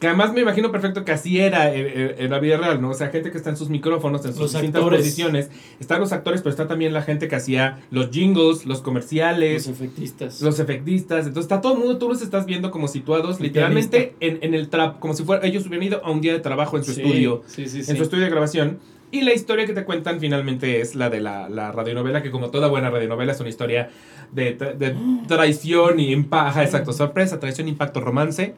Que 0.00 0.06
además 0.06 0.32
me 0.32 0.42
imagino 0.42 0.70
perfecto 0.70 1.04
que 1.04 1.10
así 1.10 1.40
era 1.40 1.74
en, 1.74 1.84
en- 1.86 2.14
en 2.18 2.30
la 2.30 2.38
vida 2.38 2.56
real, 2.56 2.80
¿no? 2.80 2.90
O 2.90 2.94
sea, 2.94 3.08
gente 3.08 3.32
que 3.32 3.36
está 3.36 3.50
en 3.50 3.56
sus 3.56 3.68
micrófonos, 3.68 4.24
en 4.24 4.30
sus 4.30 4.42
Los 4.42 4.52
distintas 4.52 4.80
actores. 4.80 5.00
posiciones. 5.00 5.50
Están 5.80 5.98
los 5.98 6.12
actores, 6.12 6.40
pero 6.40 6.50
está 6.50 6.68
también 6.68 6.92
la 6.92 7.02
gente 7.02 7.26
que 7.26 7.34
hacía 7.34 7.80
los 7.90 8.10
jingles, 8.10 8.64
los 8.64 8.80
comerciales, 8.80 9.66
Los 9.66 9.74
efectistas. 9.76 10.40
los 10.40 10.60
efectistas. 10.60 11.26
Entonces 11.26 11.46
está 11.50 11.60
todo 11.60 11.72
el 11.72 11.78
mundo, 11.80 11.98
tú 11.98 12.08
los 12.08 12.22
estás 12.22 12.46
viendo 12.46 12.70
como 12.70 12.86
situados 12.86 13.38
El 13.38 13.46
literalmente 13.46 14.14
en, 14.20 14.38
en 14.42 14.54
el 14.54 14.68
trap, 14.68 15.00
como 15.00 15.14
si 15.14 15.24
fuera, 15.24 15.44
ellos 15.44 15.66
hubieran 15.66 15.84
ido 15.88 16.04
a 16.04 16.12
un 16.12 16.20
día 16.20 16.32
de 16.32 16.38
trabajo 16.38 16.76
en 16.76 16.84
su 16.84 16.92
Sí, 16.92 17.00
estudio, 17.02 17.42
Sí, 17.48 17.66
sí, 17.68 17.82
sí. 17.82 17.90
en 17.90 17.96
su 17.96 18.04
estudio 18.04 18.22
de 18.22 18.30
grabación. 18.30 18.78
Y 19.10 19.22
la 19.22 19.32
historia 19.32 19.64
que 19.64 19.72
te 19.72 19.84
cuentan 19.84 20.20
finalmente 20.20 20.80
es 20.80 20.94
la 20.94 21.08
de 21.08 21.20
la, 21.20 21.48
la 21.48 21.72
radionovela, 21.72 22.22
que 22.22 22.30
como 22.30 22.50
toda 22.50 22.68
buena 22.68 22.90
radionovela 22.90 23.32
es 23.32 23.40
una 23.40 23.48
historia 23.48 23.90
de, 24.32 24.52
de 24.52 24.94
traición 25.26 25.98
y 25.98 26.12
impacto, 26.12 26.60
exacto, 26.60 26.92
sorpresa, 26.92 27.40
traición, 27.40 27.68
impacto, 27.68 28.00
romance. 28.00 28.54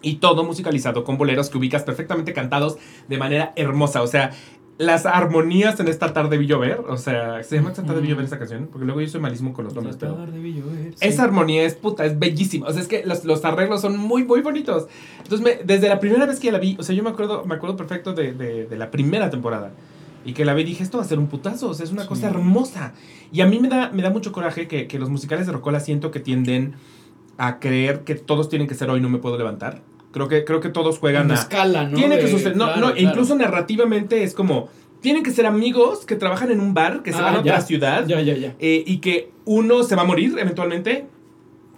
Y 0.00 0.16
todo 0.16 0.44
musicalizado 0.44 1.04
con 1.04 1.16
boleros 1.16 1.48
que 1.48 1.58
ubicas 1.58 1.84
perfectamente 1.84 2.32
cantados 2.32 2.76
de 3.08 3.18
manera 3.18 3.52
hermosa. 3.56 4.02
O 4.02 4.06
sea, 4.08 4.32
las 4.84 5.06
armonías 5.06 5.78
en 5.80 5.88
esta 5.88 6.12
tarde 6.12 6.38
vi 6.38 6.46
llover. 6.46 6.80
O 6.88 6.96
sea, 6.96 7.42
se 7.42 7.56
llama 7.56 7.70
esta 7.70 7.82
tarde 7.84 8.00
vi 8.00 8.08
llover 8.08 8.24
esta 8.24 8.38
canción. 8.38 8.68
Porque 8.70 8.84
luego 8.84 9.00
yo 9.00 9.08
soy 9.08 9.20
malísimo 9.20 9.52
con 9.52 9.64
los 9.64 9.74
nombres, 9.74 9.96
pero. 9.98 10.16
Llover, 10.26 10.94
sí. 10.94 11.06
Esa 11.06 11.24
armonía 11.24 11.64
es 11.64 11.74
puta, 11.74 12.04
es 12.04 12.18
bellísima. 12.18 12.66
O 12.68 12.72
sea, 12.72 12.82
es 12.82 12.88
que 12.88 13.04
los, 13.06 13.24
los 13.24 13.44
arreglos 13.44 13.80
son 13.80 13.96
muy, 13.96 14.24
muy 14.24 14.40
bonitos. 14.42 14.86
Entonces, 15.22 15.40
me- 15.40 15.64
desde 15.64 15.88
la 15.88 16.00
primera 16.00 16.26
vez 16.26 16.40
que 16.40 16.50
la 16.52 16.58
vi, 16.58 16.76
o 16.78 16.82
sea, 16.82 16.94
yo 16.94 17.02
me 17.02 17.10
acuerdo, 17.10 17.44
me 17.44 17.54
acuerdo 17.54 17.76
perfecto 17.76 18.12
de, 18.14 18.32
de- 18.32 18.66
de 18.66 18.76
la 18.76 18.90
primera 18.90 19.30
temporada. 19.30 19.72
Y 20.24 20.34
que 20.34 20.44
la 20.44 20.54
vi, 20.54 20.62
dije, 20.64 20.82
esto 20.84 20.98
va 20.98 21.04
a 21.04 21.06
ser 21.06 21.18
un 21.18 21.26
putazo. 21.26 21.68
O 21.70 21.74
sea, 21.74 21.84
es 21.84 21.92
una 21.92 22.02
Sí. 22.02 22.08
cosa 22.08 22.28
hermosa. 22.28 22.92
Y 23.32 23.40
a 23.40 23.46
mí 23.46 23.58
me 23.58 23.68
da, 23.68 23.90
me 23.90 24.02
da 24.02 24.10
mucho 24.10 24.30
coraje 24.32 24.68
que, 24.68 24.86
que 24.86 24.98
los 24.98 25.08
musicales 25.10 25.46
de 25.46 25.52
Rocola 25.52 25.80
siento 25.80 26.10
que 26.10 26.20
tienden 26.20 26.74
a 27.38 27.58
creer 27.60 28.04
que 28.04 28.14
todos 28.14 28.48
tienen 28.48 28.68
que 28.68 28.74
ser 28.74 28.90
hoy 28.90 29.00
no 29.00 29.08
me 29.08 29.18
puedo 29.18 29.36
levantar. 29.38 29.80
Creo 30.12 30.28
que, 30.28 30.44
creo 30.44 30.60
que 30.60 30.68
todos 30.68 30.98
juegan 30.98 31.24
En 31.26 31.32
a. 31.32 31.34
escala, 31.34 31.84
¿no? 31.88 31.96
Tiene 31.96 32.18
que 32.18 32.24
De- 32.24 32.30
suceder. 32.30 32.56
No, 32.56 32.66
claro, 32.66 32.80
no, 32.80 32.92
claro. 32.92 33.08
incluso 33.08 33.34
narrativamente 33.34 34.22
es 34.22 34.34
como. 34.34 34.68
Tienen 35.00 35.24
que 35.24 35.32
ser 35.32 35.46
amigos 35.46 36.04
que 36.06 36.14
trabajan 36.14 36.52
en 36.52 36.60
un 36.60 36.74
bar, 36.74 37.02
que 37.02 37.12
se 37.12 37.18
Ah, 37.18 37.22
van 37.22 37.34
a 37.36 37.40
otra 37.40 37.56
ya. 37.58 37.60
ciudad 37.60 38.06
Ya, 38.06 38.20
ya, 38.20 38.36
ya. 38.36 38.54
eh, 38.60 38.84
y 38.86 38.98
que 38.98 39.32
uno 39.46 39.82
se 39.82 39.96
va 39.96 40.02
a 40.02 40.04
morir 40.04 40.36
eventualmente. 40.38 41.06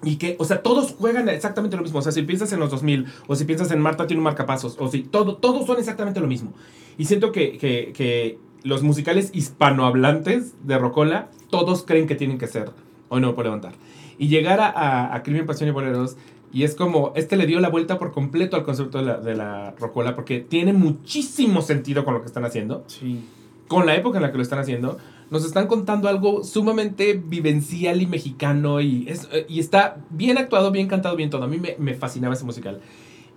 Y 0.03 0.17
que, 0.17 0.37
o 0.39 0.45
sea, 0.45 0.61
todos 0.63 0.93
juegan 0.99 1.31
exactamente 1.31 1.77
lo 1.79 1.83
mismo. 1.83 2.01
O 2.01 2.03
sea, 2.03 2.13
si 2.13 2.21
piensas 2.21 2.53
en 2.53 2.61
los 2.61 2.71
2000, 2.71 3.07
o 3.27 3.35
si 3.37 3.47
piensas 3.47 3.71
en 3.71 3.81
Marta 3.81 4.07
tiene 4.07 4.19
un 4.21 4.25
marcapasos, 4.25 4.77
o 4.79 4.89
si 4.91 5.03
todo, 5.03 5.37
todos 5.37 5.67
son 5.67 5.79
exactamente 5.79 6.21
lo 6.21 6.27
mismo. 6.27 6.53
Y 6.99 7.07
siento 7.07 7.33
que, 7.33 7.57
que, 7.57 7.93
que 7.97 8.39
los 8.65 8.83
musicales 8.83 9.31
hispanohablantes 9.33 10.55
de 10.67 10.79
Rocola, 10.79 11.29
todos 11.51 11.85
creen 11.85 12.07
que 12.07 12.15
tienen 12.15 12.37
que 12.39 12.47
ser. 12.47 12.71
Hoy 13.09 13.21
no 13.23 13.35
puedo 13.35 13.45
levantar. 13.49 13.73
Y 14.19 14.29
llegar 14.29 14.61
a, 14.61 14.67
a, 14.69 15.15
a 15.15 15.23
Crimen, 15.23 15.47
Pasión 15.47 15.69
y 15.69 15.73
Boleros, 15.73 16.17
y 16.55 16.63
es 16.65 16.75
como, 16.75 17.13
este 17.17 17.37
le 17.37 17.47
dio 17.47 17.61
la 17.61 17.69
vuelta 17.69 17.99
por 17.99 18.13
completo 18.13 18.57
al 18.57 18.63
concepto 18.63 18.99
de 18.99 19.05
la, 19.05 19.17
de 19.19 19.35
la 19.35 19.75
Rocola, 19.79 20.15
porque 20.15 20.41
tiene 20.41 20.73
muchísimo 20.73 21.61
sentido 21.61 22.05
con 22.05 22.15
lo 22.15 22.21
que 22.21 22.27
están 22.27 22.45
haciendo 22.45 22.85
Sí. 22.87 23.23
con 23.69 23.85
la 23.87 23.95
época 23.97 24.19
en 24.19 24.23
la 24.23 24.31
que 24.31 24.37
lo 24.39 24.43
están 24.43 24.61
haciendo, 24.61 24.97
nos 25.31 25.45
están 25.45 25.67
contando 25.67 26.09
algo 26.09 26.45
sumamente 26.45 27.21
vivencial 27.27 28.01
y 28.01 28.07
mexicano 28.07 28.81
y, 28.81 29.07
es, 29.09 29.29
eh, 29.33 29.47
y 29.49 29.59
está 29.59 29.97
bien 30.11 30.39
actuado, 30.39 30.71
bien 30.71 30.87
cantado, 30.87 31.17
bien 31.17 31.29
todo. 31.31 31.45
A 31.45 31.49
mí 31.49 31.59
me, 31.59 31.75
me 31.79 31.95
fascinaba 31.95 32.35
ese 32.35 32.45
musical. 32.45 32.81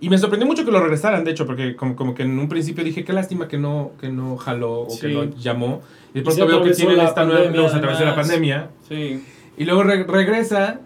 Y 0.00 0.10
me 0.10 0.18
sorprendió 0.18 0.46
mucho 0.46 0.64
que 0.64 0.70
lo 0.70 0.80
regresaran, 0.80 1.24
de 1.24 1.32
hecho, 1.32 1.44
porque 1.44 1.74
como, 1.74 1.96
como 1.96 2.14
que 2.14 2.22
en 2.22 2.38
un 2.38 2.48
principio 2.48 2.84
dije, 2.84 3.04
qué 3.04 3.12
lástima 3.12 3.48
que 3.48 3.58
no, 3.58 3.90
que 4.00 4.10
no 4.10 4.36
jaló 4.36 4.82
o 4.82 4.86
que 5.00 5.08
Sí. 5.08 5.12
no 5.14 5.24
llamó. 5.24 5.80
Y 6.14 6.18
de 6.18 6.22
pronto 6.22 6.46
veo 6.46 6.62
que 6.62 6.70
tienen 6.70 7.00
esta 7.00 7.24
nueva, 7.24 7.50
luego 7.50 7.68
se 7.68 7.76
atravesó 7.76 8.04
la 8.04 8.14
pandemia. 8.14 8.70
Sí. 8.88 9.24
Y 9.56 9.64
luego 9.64 9.82
re- 9.82 10.04
regresa. 10.04 10.80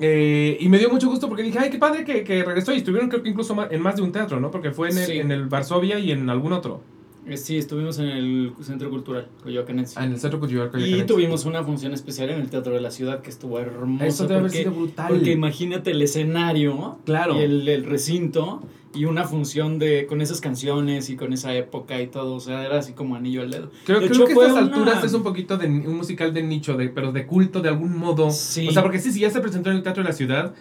Eh, 0.00 0.56
y 0.60 0.68
me 0.68 0.78
dio 0.78 0.90
mucho 0.90 1.08
gusto 1.08 1.28
porque 1.28 1.42
dije, 1.42 1.58
ay, 1.58 1.70
qué 1.70 1.78
padre 1.78 2.04
que, 2.04 2.22
que 2.24 2.44
regresó. 2.44 2.72
Y 2.72 2.78
estuvieron 2.78 3.08
creo 3.08 3.22
que 3.22 3.28
incluso 3.30 3.56
en 3.70 3.80
más 3.82 3.96
de 3.96 4.02
un 4.02 4.12
teatro, 4.12 4.38
¿no? 4.40 4.50
Porque 4.50 4.70
fue 4.70 4.90
en 4.90 4.98
el, 4.98 5.04
Sí. 5.06 5.18
en 5.18 5.30
el 5.32 5.46
Varsovia 5.46 5.98
y 5.98 6.12
en 6.12 6.28
algún 6.30 6.52
otro. 6.52 6.80
Eh, 7.28 7.36
Sí, 7.36 7.56
estuvimos 7.58 7.98
en 7.98 8.06
el 8.08 8.52
Centro 8.62 8.90
Cultural 8.90 9.28
Coyoacanense. 9.42 9.94
Ah, 9.98 10.04
en 10.04 10.12
el 10.12 10.18
Centro 10.20 10.40
Cultural 10.40 10.68
Y 10.68 10.70
Coyoacanense. 10.70 11.04
tuvimos 11.06 11.44
una 11.44 11.62
función 11.62 11.92
especial 11.92 12.30
en 12.30 12.40
el 12.40 12.50
Teatro 12.50 12.72
de 12.74 12.80
la 12.80 12.90
Ciudad 12.90 13.20
que 13.20 13.30
estuvo 13.30 13.58
hermoso. 13.58 14.04
Eso 14.04 14.22
debe 14.24 14.36
haber 14.40 14.50
porque, 14.50 14.58
sido 14.64 14.72
brutal. 14.72 15.06
porque 15.08 15.32
imagínate 15.32 15.90
el 15.90 16.02
escenario 16.02 16.98
Claro. 17.04 17.36
y 17.36 17.42
el, 17.42 17.68
el 17.68 17.84
recinto 17.84 18.62
y 18.94 19.04
una 19.04 19.24
función 19.24 19.78
de 19.78 20.06
con 20.06 20.22
esas 20.22 20.40
canciones 20.40 21.10
y 21.10 21.16
con 21.16 21.32
esa 21.34 21.54
época 21.54 22.00
y 22.00 22.06
todo. 22.06 22.34
O 22.34 22.40
sea, 22.40 22.64
era 22.64 22.78
así 22.78 22.94
como 22.94 23.14
anillo 23.16 23.42
al 23.42 23.50
dedo. 23.50 23.70
Creo, 23.84 24.00
De 24.00 24.08
creo 24.08 24.24
hecho, 24.24 24.26
que 24.26 24.32
a 24.32 24.46
estas 24.46 24.52
una- 24.52 24.60
alturas 24.76 25.04
es 25.04 25.12
un 25.12 25.22
poquito 25.22 25.58
de 25.58 25.66
un 25.66 25.96
musical 25.96 26.32
de 26.32 26.42
nicho, 26.42 26.76
de, 26.76 26.88
pero 26.88 27.12
de 27.12 27.26
culto 27.26 27.60
de 27.60 27.68
algún 27.68 27.96
modo. 27.96 28.30
Sí. 28.30 28.66
O 28.68 28.72
sea, 28.72 28.82
porque 28.82 28.98
sí, 28.98 29.12
si 29.12 29.20
ya 29.20 29.30
se 29.30 29.40
presentó 29.40 29.70
en 29.70 29.76
el 29.76 29.82
Teatro 29.82 30.02
de 30.02 30.08
la 30.08 30.14
Ciudad, 30.14 30.54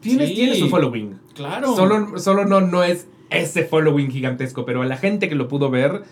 tiene, 0.00 0.28
Sí. 0.28 0.34
tiene 0.34 0.54
su 0.54 0.68
following. 0.68 1.16
Claro. 1.34 1.74
Solo, 1.74 2.18
solo 2.20 2.44
no, 2.44 2.60
no 2.60 2.84
es 2.84 3.08
ese 3.30 3.64
following 3.64 4.10
gigantesco, 4.10 4.64
pero 4.64 4.82
a 4.82 4.86
la 4.86 4.96
gente 4.96 5.28
que 5.28 5.34
lo 5.34 5.48
pudo 5.48 5.70
ver, 5.70 6.02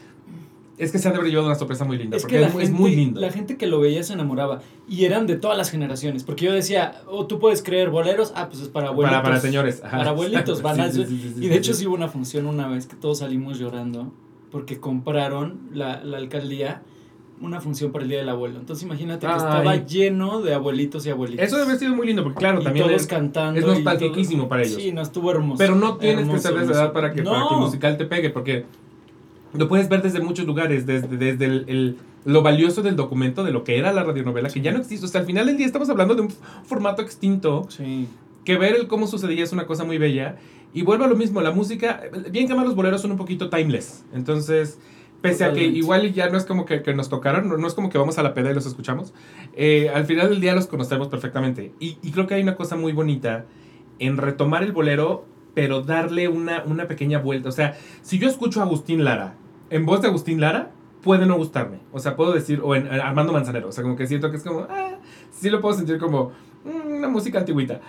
es 0.79 0.93
que 0.93 0.99
se 0.99 1.09
ha 1.09 1.11
de 1.13 1.17
haber 1.17 1.31
llevado 1.31 1.47
una 1.49 1.55
sorpresa 1.57 1.85
muy 1.87 1.97
linda, 1.97 2.19
Es 2.19 2.23
porque 2.25 2.37
que 2.39 2.63
es, 2.63 2.71
muy 2.71 2.95
lindo. 2.95 3.19
la 3.21 3.31
gente 3.33 3.57
que 3.57 3.67
lo 3.67 3.81
veía 3.81 4.03
se 4.03 4.13
enamoraba. 4.13 4.61
Y 4.87 5.05
eran 5.07 5.27
de 5.27 5.37
todas 5.37 5.57
las 5.57 5.71
generaciones. 5.71 6.23
Porque 6.23 6.45
yo 6.45 6.53
decía, 6.53 7.01
oh, 7.09 7.27
tú 7.27 7.39
puedes 7.39 7.63
creer 7.63 7.89
boleros. 7.89 8.33
Ah, 8.37 8.49
pues 8.51 8.61
es 8.63 8.69
para 8.69 8.89
abuelitos. 8.89 9.21
para, 9.23 9.23
para 9.31 9.41
señores. 9.41 9.81
ajá. 9.83 9.97
Para 9.97 10.11
abuelitos. 10.11 10.61
van 10.61 10.81
a- 10.81 10.93
Sí, 10.93 11.07
sí, 11.07 11.19
sí, 11.23 11.33
sí, 11.39 11.45
y 11.45 11.49
de 11.49 11.57
hecho 11.57 11.73
sí 11.73 11.87
hubo 11.87 11.95
una 11.95 12.09
función 12.09 12.47
una 12.47 12.69
vez 12.69 12.87
que 12.87 12.95
todos 12.97 13.21
salimos 13.21 13.59
llorando. 13.59 14.13
Porque 14.51 14.79
compraron 14.79 15.61
la, 15.73 16.05
la 16.05 16.19
alcaldía 16.19 16.83
una 17.41 17.61
función 17.61 17.93
para 17.93 18.03
el 18.05 18.09
Día 18.11 18.19
del 18.19 18.29
Abuelo. 18.31 18.59
Entonces 18.59 18.85
imagínate 18.85 19.27
que 19.27 19.33
Ay. 19.33 19.37
estaba 19.39 19.77
lleno 19.77 20.41
de 20.41 20.55
abuelitos 20.55 21.05
y 21.07 21.11
abuelitas. 21.11 21.47
Eso 21.47 21.57
debe 21.57 21.69
haber 21.69 21.79
sido 21.79 21.95
muy 21.95 22.07
lindo, 22.07 22.23
porque 22.23 22.39
claro, 22.39 22.61
y 22.61 22.65
también 22.65 22.87
todos 22.87 23.03
es- 23.03 23.07
cantando. 23.07 23.59
es 23.61 23.65
todo- 23.67 24.49
para 24.49 24.63
ellos. 24.63 24.75
Sí, 24.83 24.93
no 24.93 25.03
estuvo 25.03 25.31
hermoso. 25.31 25.59
Pero 25.59 25.75
no 25.75 25.97
tienes 25.99 26.17
que 26.25 26.31
Hermoso, 26.31 26.49
ser 26.49 26.55
de 26.59 26.65
esa 26.65 26.73
edad 26.73 26.93
para 26.93 27.13
que, 27.13 27.23
para 27.23 27.37
que 27.41 27.55
el 27.55 27.61
No. 27.61 27.61
musical 27.61 27.97
te 27.99 28.07
pegue, 28.07 28.31
porque 28.31 28.65
lo 29.55 29.69
puedes 29.69 29.89
ver 29.89 30.03
desde 30.03 30.21
muchos 30.21 30.47
lugares, 30.47 30.87
desde, 30.87 31.09
desde 31.17 31.45
el, 31.45 31.65
el- 31.69 31.97
lo 32.25 32.43
valioso 32.43 32.83
del 32.83 32.97
documento 32.97 33.45
de 33.45 33.53
lo 33.53 33.63
que 33.65 33.79
era 33.79 33.93
la 33.93 34.03
radionovela, 34.03 34.49
que 34.49 34.61
ya 34.61 34.73
no 34.73 34.79
existe. 34.79 35.05
O 35.07 35.09
sea, 35.09 35.21
al 35.21 35.27
final 35.27 35.47
del 35.47 35.57
día 35.57 35.67
estamos 35.67 35.89
hablando 35.91 36.15
de 36.15 36.23
un 36.23 36.31
formato 36.65 37.01
extinto, 37.03 37.67
Sí. 37.69 38.09
que 38.45 38.57
ver 38.59 38.75
el 38.75 38.89
cómo 38.89 39.07
sucedía 39.07 39.45
es 39.45 39.53
una 39.53 39.67
cosa 39.67 39.85
muy 39.85 39.99
bella. 39.99 40.37
Y 40.75 40.83
vuelvo 40.83 41.05
a 41.05 41.09
lo 41.09 41.17
mismo, 41.17 41.41
la 41.41 41.53
música, 41.53 42.03
bien 42.31 42.49
que 42.49 42.55
mal 42.55 42.65
los 42.67 42.75
boleros 42.75 43.01
son 43.01 43.13
un 43.13 43.17
poquito 43.17 43.49
timeless. 43.49 44.05
Entonces, 44.13 44.79
pese 45.31 45.45
a 45.45 45.49
que 45.49 45.55
Totalmente. 45.55 45.79
igual 45.79 46.13
ya 46.13 46.29
no 46.29 46.39
es 46.39 46.45
como 46.45 46.65
que, 46.65 46.83
que 46.83 46.95
nos 46.95 47.09
tocaron, 47.09 47.49
no, 47.49 47.57
no 47.57 47.67
es 47.67 47.75
como 47.75 47.91
que 47.91 47.99
vamos 47.99 48.19
a 48.19 48.23
la 48.23 48.35
peda 48.35 48.51
y 48.51 48.55
los 48.55 48.67
escuchamos, 48.67 49.13
eh, 49.55 49.91
al 49.95 50.07
final 50.07 50.31
del 50.31 50.41
día 50.41 50.55
los 50.55 50.67
conocemos 50.67 51.09
perfectamente. 51.09 51.73
Y, 51.81 51.99
y 52.03 52.13
creo 52.13 52.27
que 52.27 52.35
hay 52.35 52.43
una 52.43 52.57
cosa 52.57 52.77
muy 52.77 52.93
bonita 52.93 53.45
en 53.99 54.17
retomar 54.17 54.63
el 54.63 54.73
bolero, 54.73 55.25
pero 55.55 55.83
darle 55.83 56.29
una, 56.29 56.63
una 56.65 56.87
pequeña 56.87 57.19
vuelta. 57.19 57.49
O 57.49 57.53
sea, 57.53 57.77
si 58.03 58.19
yo 58.19 58.29
escucho 58.29 58.61
a 58.61 58.65
Agustín 58.65 59.05
Lara, 59.05 59.35
en 59.71 59.87
voz 59.87 60.03
de 60.03 60.09
Agustín 60.09 60.41
Lara, 60.41 60.71
puede 61.03 61.25
no 61.27 61.37
gustarme. 61.37 61.79
O 61.93 61.99
sea, 61.99 62.17
puedo 62.17 62.33
decir, 62.33 62.61
o 62.63 62.75
en, 62.75 62.87
en 62.87 63.01
Armando 63.01 63.33
Manzanero, 63.33 63.69
o 63.69 63.73
sea, 63.73 63.83
como 63.83 63.97
que 63.97 64.07
siento 64.07 64.31
que 64.31 64.37
es 64.37 64.43
como, 64.43 64.67
ah, 64.69 64.99
sí 65.31 65.51
lo 65.51 65.61
puedo 65.61 65.75
sentir 65.75 65.99
como 65.99 66.33
mm, 66.65 66.97
una 66.99 67.09
música 67.09 67.39
antigüita. 67.39 67.81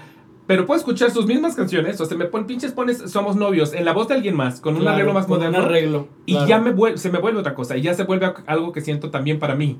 Pero 0.48 0.66
puedo 0.66 0.80
escuchar 0.80 1.12
sus 1.12 1.26
mismas 1.28 1.56
canciones, 1.56 2.00
o 2.00 2.06
sea, 2.06 2.18
me 2.18 2.26
ponen 2.26 2.48
pinches 2.48 2.72
pones 2.72 2.98
Somos 3.12 3.36
Novios 3.36 3.74
en 3.74 3.84
la 3.84 3.92
voz 3.92 4.08
de 4.08 4.14
alguien 4.16 4.34
más, 4.36 4.62
con 4.62 4.76
un 4.76 4.82
Claro, 4.82 4.96
arreglo 4.96 5.14
más 5.14 5.26
con 5.26 5.38
moderno. 5.40 5.60
Un 5.60 5.66
arreglo. 5.66 6.08
Y 6.26 6.32
claro. 6.34 6.48
ya 6.48 6.60
me 6.60 6.74
vuel- 6.74 6.96
se 6.98 7.12
me 7.12 7.20
vuelve 7.20 7.40
otra 7.40 7.54
cosa, 7.54 7.76
y 7.76 7.82
ya 7.82 7.94
se 7.94 8.04
vuelve 8.04 8.28
a- 8.28 8.36
algo 8.48 8.72
que 8.72 8.80
siento 8.82 9.10
también 9.12 9.40
para 9.40 9.56
mí. 9.56 9.78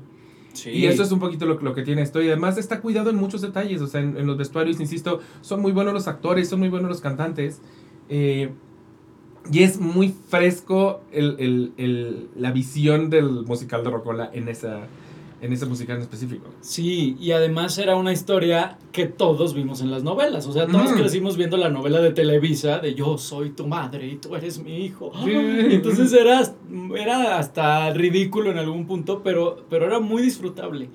Sí. 0.52 0.70
Y 0.70 0.86
eso 0.86 1.02
es 1.02 1.10
un 1.12 1.20
poquito 1.20 1.46
lo, 1.46 1.58
lo 1.60 1.72
que 1.74 1.82
tiene 1.82 2.02
esto. 2.02 2.20
Y 2.20 2.26
además 2.28 2.58
está 2.58 2.80
cuidado 2.80 3.10
en 3.10 3.16
muchos 3.16 3.40
detalles. 3.42 3.80
O 3.80 3.86
sea, 3.86 4.00
en, 4.00 4.16
en 4.16 4.26
los 4.26 4.36
vestuarios, 4.36 4.80
insisto, 4.80 5.20
son 5.40 5.60
muy 5.62 5.72
buenos 5.72 5.94
los 5.94 6.08
actores, 6.08 6.48
son 6.48 6.58
muy 6.60 6.68
buenos 6.68 6.88
los 6.90 7.00
cantantes. 7.00 7.60
eh, 8.08 8.50
y 9.50 9.62
es 9.62 9.80
muy 9.80 10.14
fresco 10.28 11.00
el, 11.12 11.36
el- 11.38 11.72
el- 11.78 12.28
la 12.36 12.52
visión 12.52 13.08
del 13.08 13.44
musical 13.46 13.82
de 13.84 13.90
Rocola 13.90 14.28
en, 14.34 14.48
esa, 14.48 14.80
en 15.40 15.52
ese 15.52 15.66
musical 15.66 15.96
en 15.96 16.02
específico. 16.02 16.46
Sí, 16.60 17.16
y 17.20 17.30
además 17.32 17.78
era 17.78 17.94
una 17.96 18.12
historia 18.12 18.76
que 18.92 19.06
todos 19.06 19.54
vimos 19.54 19.80
en 19.80 19.90
las 19.90 20.02
novelas. 20.02 20.46
O 20.46 20.52
sea, 20.52 20.66
todos 20.66 20.86
Ujú. 20.90 20.96
crecimos 21.00 21.36
viendo 21.36 21.56
la 21.56 21.68
novela 21.68 22.00
de 22.00 22.10
Televisa 22.12 22.78
de 22.80 22.94
Yo 22.94 23.18
soy 23.18 23.50
tu 23.50 23.66
madre 23.66 24.06
y 24.08 24.16
tú 24.16 24.34
eres 24.34 24.58
mi 24.58 24.84
hijo. 24.84 25.12
Sí. 25.24 25.30
Y 25.30 25.74
entonces 25.74 26.12
era, 26.12 26.42
era 26.96 27.38
hasta 27.38 27.92
ridículo 27.92 28.50
en 28.50 28.58
algún 28.58 28.86
punto, 28.86 29.22
pero, 29.22 29.64
pero 29.70 29.86
era 29.86 30.00
muy 30.00 30.22
disfrutable. 30.22 30.88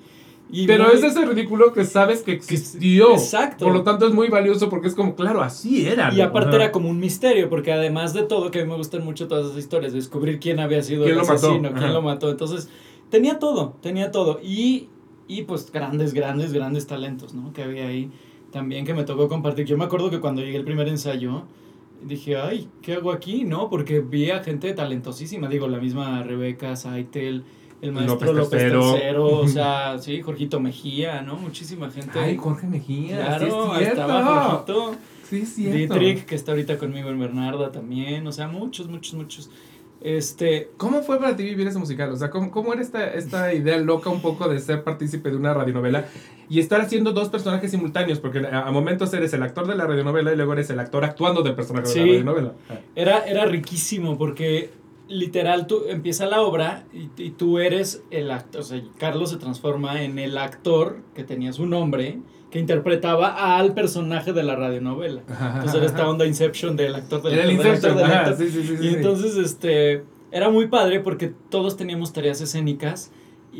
Y 0.50 0.66
Pero 0.66 0.84
muy- 0.84 0.94
es 0.96 1.02
ese 1.02 1.24
ridículo 1.24 1.72
que 1.72 1.84
sabes 1.86 2.22
que 2.22 2.32
existió. 2.32 3.12
Exacto. 3.14 3.64
Por 3.64 3.72
lo 3.74 3.82
tanto, 3.82 4.06
es 4.06 4.12
muy 4.12 4.28
valioso 4.28 4.68
porque 4.68 4.88
es 4.88 4.94
como, 4.94 5.16
claro, 5.16 5.40
así 5.42 5.86
era. 5.86 6.12
Y 6.12 6.20
aparte 6.20 6.48
Ajá. 6.50 6.56
era 6.64 6.70
como 6.72 6.90
un 6.90 7.00
misterio, 7.00 7.48
porque 7.48 7.72
además 7.72 8.12
de 8.12 8.24
todo, 8.24 8.50
que 8.50 8.60
a 8.60 8.64
mí 8.64 8.70
me 8.70 8.76
gustan 8.76 9.02
mucho 9.04 9.26
todas 9.26 9.46
esas 9.46 9.58
historias, 9.58 9.94
descubrir 9.94 10.38
quién 10.38 10.60
había 10.60 10.82
sido 10.82 11.04
¿Quién 11.04 11.12
el 11.12 11.22
lo 11.22 11.26
mató? 11.26 11.46
asesino, 11.46 11.70
quién 11.70 11.84
Ajá. 11.84 11.92
lo 11.94 12.02
mató. 12.02 12.30
Entonces, 12.30 12.68
tenía 13.10 13.38
todo, 13.38 13.76
tenía 13.80 14.10
todo. 14.10 14.40
Y, 14.42 14.88
y 15.28 15.42
pues 15.42 15.70
grandes, 15.72 16.14
grandes, 16.14 16.52
grandes 16.52 16.86
talentos, 16.86 17.34
¿no? 17.34 17.52
Que 17.52 17.62
había 17.62 17.86
ahí 17.86 18.10
también 18.50 18.84
que 18.84 18.94
me 18.94 19.04
tocó 19.04 19.28
compartir. 19.28 19.66
Yo 19.66 19.76
me 19.76 19.84
acuerdo 19.84 20.10
que 20.10 20.20
cuando 20.20 20.42
llegué 20.42 20.56
el 20.56 20.64
primer 20.64 20.88
ensayo, 20.88 21.42
dije, 22.02 22.36
ay, 22.36 22.68
¿qué 22.82 22.94
hago 22.94 23.10
aquí? 23.10 23.44
¿No? 23.44 23.68
Porque 23.68 24.00
vi 24.00 24.30
a 24.30 24.42
gente 24.42 24.72
talentosísima, 24.72 25.48
digo, 25.48 25.68
la 25.68 25.78
misma 25.78 26.22
Rebeca, 26.22 26.76
Saitel, 26.76 27.44
el 27.80 27.92
maestro 27.92 28.32
López 28.32 28.70
Tercero. 28.70 29.40
O 29.40 29.48
sea, 29.48 29.98
sí, 29.98 30.20
Jorgito 30.22 30.60
Mejía, 30.60 31.22
¿no? 31.22 31.36
Muchísima 31.36 31.90
gente. 31.90 32.18
Ay, 32.18 32.36
Jorge 32.36 32.66
Mejía. 32.66 33.16
Claro, 33.16 33.46
sí 33.46 33.70
es 33.70 33.76
ahí 33.76 33.84
estaba 33.84 34.24
Jorgito. 34.24 34.94
Sí, 35.28 35.38
es 35.38 35.54
cierto. 35.54 35.98
Dietrich, 35.98 36.26
que 36.26 36.34
está 36.34 36.52
ahorita 36.52 36.78
conmigo 36.78 37.08
en 37.08 37.18
Bernarda 37.18 37.72
también, 37.72 38.26
o 38.26 38.32
sea, 38.32 38.46
muchos, 38.46 38.88
muchos, 38.88 39.14
muchos. 39.14 39.50
Este, 40.04 40.68
¿Cómo 40.76 41.02
fue 41.02 41.18
para 41.18 41.34
ti 41.34 41.44
vivir 41.44 41.66
ese 41.66 41.78
musical? 41.78 42.12
O 42.12 42.16
sea, 42.16 42.28
¿cómo, 42.28 42.50
cómo 42.50 42.74
era 42.74 42.82
esta, 42.82 43.14
esta 43.14 43.54
idea 43.54 43.78
loca 43.78 44.10
un 44.10 44.20
poco 44.20 44.50
de 44.50 44.60
ser 44.60 44.84
partícipe 44.84 45.30
de 45.30 45.36
una 45.36 45.54
radionovela 45.54 46.04
y 46.50 46.60
estar 46.60 46.78
haciendo 46.82 47.12
dos 47.12 47.30
personajes 47.30 47.70
simultáneos? 47.70 48.18
Porque 48.20 48.40
a, 48.40 48.68
a 48.68 48.70
momentos 48.70 49.14
eres 49.14 49.32
el 49.32 49.42
actor 49.42 49.66
de 49.66 49.74
la 49.74 49.86
radionovela 49.86 50.30
y 50.30 50.36
luego 50.36 50.52
eres 50.52 50.68
el 50.68 50.78
actor 50.78 51.06
actuando 51.06 51.42
del 51.42 51.54
personaje 51.54 51.88
de 51.88 52.00
la 52.00 52.04
radionovela. 52.04 52.52
Era, 52.94 53.20
era 53.20 53.46
riquísimo 53.46 54.18
porque 54.18 54.70
literal 55.08 55.66
tú 55.66 55.82
empieza 55.88 56.26
la 56.26 56.40
obra 56.42 56.84
y, 56.92 57.10
y 57.22 57.30
tú 57.30 57.58
eres 57.58 58.02
el 58.10 58.30
actor, 58.30 58.60
o 58.62 58.64
sea, 58.64 58.82
Carlos 58.98 59.30
se 59.30 59.36
transforma 59.36 60.02
en 60.02 60.18
el 60.18 60.38
actor 60.38 60.98
que 61.14 61.24
tenía 61.24 61.52
su 61.52 61.66
nombre, 61.66 62.20
que 62.50 62.58
interpretaba 62.60 63.56
al 63.58 63.74
personaje 63.74 64.32
de 64.32 64.44
la 64.44 64.54
radionovela. 64.56 65.22
Entonces 65.28 65.74
era 65.74 65.86
esta 65.86 66.08
onda 66.08 66.24
Inception 66.24 66.76
del 66.76 66.94
actor 66.94 67.20
del 67.22 67.32
Era 67.34 67.44
el 67.44 67.50
actor, 67.50 67.64
del 67.64 67.74
actor, 67.74 67.82
Inception. 67.82 67.96
del 67.96 68.04
ajá, 68.06 68.20
actor. 68.30 68.46
sí, 68.46 68.52
sí, 68.52 68.76
sí, 68.78 68.84
Y 68.84 68.94
entonces, 68.94 69.36
este, 69.36 70.04
era 70.30 70.50
muy 70.50 70.68
padre 70.68 71.00
porque 71.00 71.32
todos 71.50 71.76
teníamos 71.76 72.12
tareas 72.12 72.40
escénicas 72.40 73.10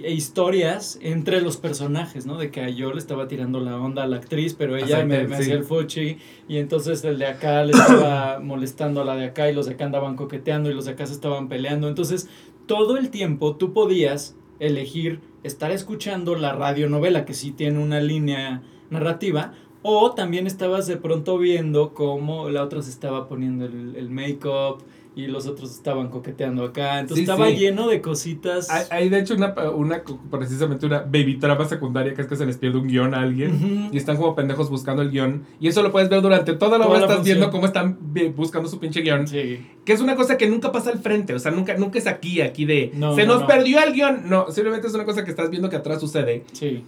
e 0.02 0.12
historias 0.12 0.98
entre 1.02 1.40
los 1.40 1.56
personajes, 1.56 2.26
¿no? 2.26 2.38
De 2.38 2.50
que 2.50 2.74
yo 2.74 2.92
le 2.92 2.98
estaba 2.98 3.28
tirando 3.28 3.60
la 3.60 3.78
onda 3.78 4.02
a 4.02 4.06
la 4.06 4.16
actriz, 4.16 4.54
pero 4.54 4.76
ella 4.76 4.98
Aceite, 4.98 5.04
me, 5.04 5.28
me 5.28 5.36
sí. 5.36 5.42
hacía 5.42 5.54
el 5.54 5.64
fuchi, 5.64 6.18
y 6.48 6.58
entonces 6.58 7.04
el 7.04 7.18
de 7.18 7.26
acá 7.26 7.64
le 7.64 7.72
estaba 7.72 8.40
molestando 8.42 9.02
a 9.02 9.04
la 9.04 9.16
de 9.16 9.26
acá, 9.26 9.50
y 9.50 9.54
los 9.54 9.66
de 9.66 9.74
acá 9.74 9.84
andaban 9.84 10.16
coqueteando, 10.16 10.70
y 10.70 10.74
los 10.74 10.86
de 10.86 10.92
acá 10.92 11.06
se 11.06 11.12
estaban 11.12 11.48
peleando. 11.48 11.88
Entonces, 11.88 12.28
todo 12.66 12.96
el 12.96 13.10
tiempo 13.10 13.56
tú 13.56 13.72
podías 13.72 14.36
elegir 14.58 15.20
estar 15.42 15.70
escuchando 15.70 16.34
la 16.34 16.52
radionovela, 16.52 17.24
que 17.24 17.34
sí 17.34 17.52
tiene 17.52 17.78
una 17.78 18.00
línea 18.00 18.62
narrativa, 18.90 19.52
o 19.82 20.12
también 20.12 20.46
estabas 20.46 20.86
de 20.86 20.96
pronto 20.96 21.38
viendo 21.38 21.92
cómo 21.92 22.48
la 22.48 22.62
otra 22.62 22.82
se 22.82 22.90
estaba 22.90 23.28
poniendo 23.28 23.66
el, 23.66 23.96
el 23.96 24.08
make-up 24.08 24.82
y 25.16 25.28
los 25.28 25.46
otros 25.46 25.70
estaban 25.70 26.08
coqueteando 26.08 26.64
acá. 26.64 26.98
Entonces 27.00 27.24
Sí, 27.26 27.30
estaba 27.30 27.48
sí. 27.48 27.56
lleno 27.56 27.86
de 27.88 28.00
cositas. 28.00 28.68
Hay, 28.70 28.84
hay, 28.90 29.08
de 29.08 29.20
hecho 29.20 29.34
una, 29.34 29.54
una, 29.74 30.02
precisamente 30.30 30.86
una 30.86 31.00
baby 31.00 31.36
trama 31.38 31.64
secundaria 31.66 32.14
que 32.14 32.22
es 32.22 32.26
que 32.26 32.34
se 32.36 32.44
les 32.46 32.56
pierde 32.56 32.78
un 32.78 32.88
guion 32.88 33.14
a 33.14 33.20
alguien 33.22 33.90
y 33.92 33.96
están 33.96 34.16
como 34.16 34.34
pendejos 34.34 34.70
buscando 34.70 35.02
el 35.02 35.10
guion 35.10 35.44
y 35.60 35.68
eso 35.68 35.82
lo 35.82 35.92
puedes 35.92 36.08
ver 36.08 36.20
durante 36.20 36.52
toda 36.54 36.78
la 36.78 36.84
Toda 36.84 36.88
obra, 36.88 36.98
la 37.00 37.04
estás 37.06 37.16
función. 37.18 37.36
viendo 37.38 37.52
cómo 37.52 37.66
están 37.66 37.98
buscando 38.36 38.68
su 38.68 38.78
pinche 38.80 39.02
guion. 39.02 39.28
Sí. 39.28 39.64
Que 39.84 39.92
es 39.92 40.00
una 40.00 40.16
cosa 40.16 40.36
que 40.36 40.48
nunca 40.48 40.72
pasa 40.72 40.90
al 40.90 40.98
frente, 40.98 41.34
o 41.34 41.38
sea, 41.38 41.52
nunca, 41.52 41.76
nunca 41.76 41.98
es 41.98 42.06
aquí, 42.06 42.40
aquí 42.40 42.64
de 42.64 42.90
No, 42.94 43.14
se 43.14 43.24
no, 43.26 43.34
nos 43.34 43.42
no. 43.42 43.46
perdió 43.46 43.82
el 43.82 43.92
guion. 43.92 44.28
No, 44.28 44.50
simplemente 44.50 44.88
es 44.88 44.94
una 44.94 45.04
cosa 45.04 45.24
que 45.24 45.30
estás 45.30 45.48
viendo 45.50 45.68
que 45.70 45.76
atrás 45.76 46.00
sucede. 46.00 46.44
Sí, 46.52 46.82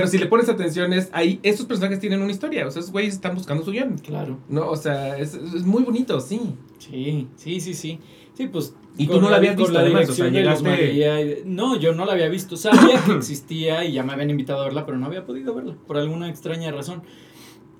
Pero 0.00 0.10
si 0.10 0.18
le 0.18 0.26
pones 0.26 0.48
atención, 0.48 0.92
es 0.92 1.08
ahí, 1.12 1.40
estos 1.42 1.66
personajes 1.66 2.00
tienen 2.00 2.22
una 2.22 2.30
historia, 2.32 2.66
o 2.66 2.70
sea, 2.70 2.80
esos 2.80 2.92
güeyes 2.92 3.14
están 3.14 3.34
buscando 3.34 3.64
su 3.64 3.70
guion. 3.72 3.98
claro. 3.98 4.38
No, 4.48 4.68
o 4.70 4.76
sea, 4.76 5.18
es, 5.18 5.34
es 5.34 5.64
muy 5.64 5.82
bonito, 5.82 6.20
sí. 6.20 6.40
Sí, 6.78 7.28
sí, 7.36 7.60
sí, 7.60 7.74
sí. 7.74 7.98
Sí, 8.34 8.46
pues. 8.46 8.74
Y 8.96 9.06
tú 9.08 9.20
no 9.20 9.30
la 9.30 9.36
habías 9.36 9.56
visto, 9.56 9.72
la 9.72 9.80
además, 9.80 10.08
o 10.08 10.12
sea, 10.14 10.26
llegaste- 10.28 11.42
No, 11.44 11.76
yo 11.78 11.92
no 11.94 12.04
la 12.04 12.12
había 12.12 12.28
visto. 12.28 12.56
Sabía 12.56 13.02
que 13.04 13.12
existía 13.12 13.84
y 13.84 13.92
ya 13.92 14.02
me 14.04 14.12
habían 14.12 14.30
invitado 14.30 14.60
a 14.62 14.64
verla, 14.64 14.86
pero 14.86 14.96
no 14.98 15.06
había 15.06 15.24
podido 15.24 15.54
verla 15.54 15.76
por 15.86 15.96
alguna 15.98 16.28
extraña 16.28 16.70
razón. 16.70 17.02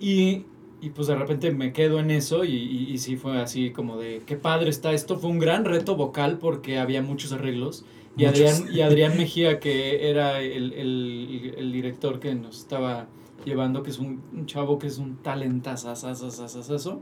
Y, 0.01 0.45
y 0.81 0.91
pues 0.91 1.09
de 1.09 1.17
repente 1.17 1.51
me 1.53 1.73
quedo 1.73 1.99
en 2.01 2.11
eso 2.11 2.45
y, 2.45 2.55
y, 2.55 2.91
y 2.93 2.99
sí 2.99 3.17
fue 3.17 3.41
así 3.41 3.71
como 3.71 3.97
de 3.99 4.23
qué 4.27 4.37
padre 4.37 4.71
está 4.71 4.93
esto. 4.93 5.19
Fue 5.19 5.31
un 5.31 5.39
gran 5.39 5.65
reto 5.65 5.97
vocal 5.97 6.39
porque 6.39 6.79
había 6.79 7.03
muchos 7.03 7.33
arreglos. 7.33 7.85
Y. 8.19 8.25
Adrián, 8.27 8.55
y 8.73 8.81
Adrián 8.81 9.17
Mejía, 9.17 9.59
que 9.61 10.11
era 10.11 10.41
el, 10.41 10.73
el, 10.75 11.55
el 11.57 11.73
director 11.73 12.19
que 12.21 12.35
nos 12.35 12.59
estaba 12.59 13.07
llevando, 13.45 13.83
que 13.83 13.91
es 13.91 13.99
un, 13.99 14.21
un 14.35 14.47
chavo 14.47 14.79
que 14.79 14.87
es 14.89 14.99
un 14.99 15.17
talentazazazazazazo. 15.17 17.01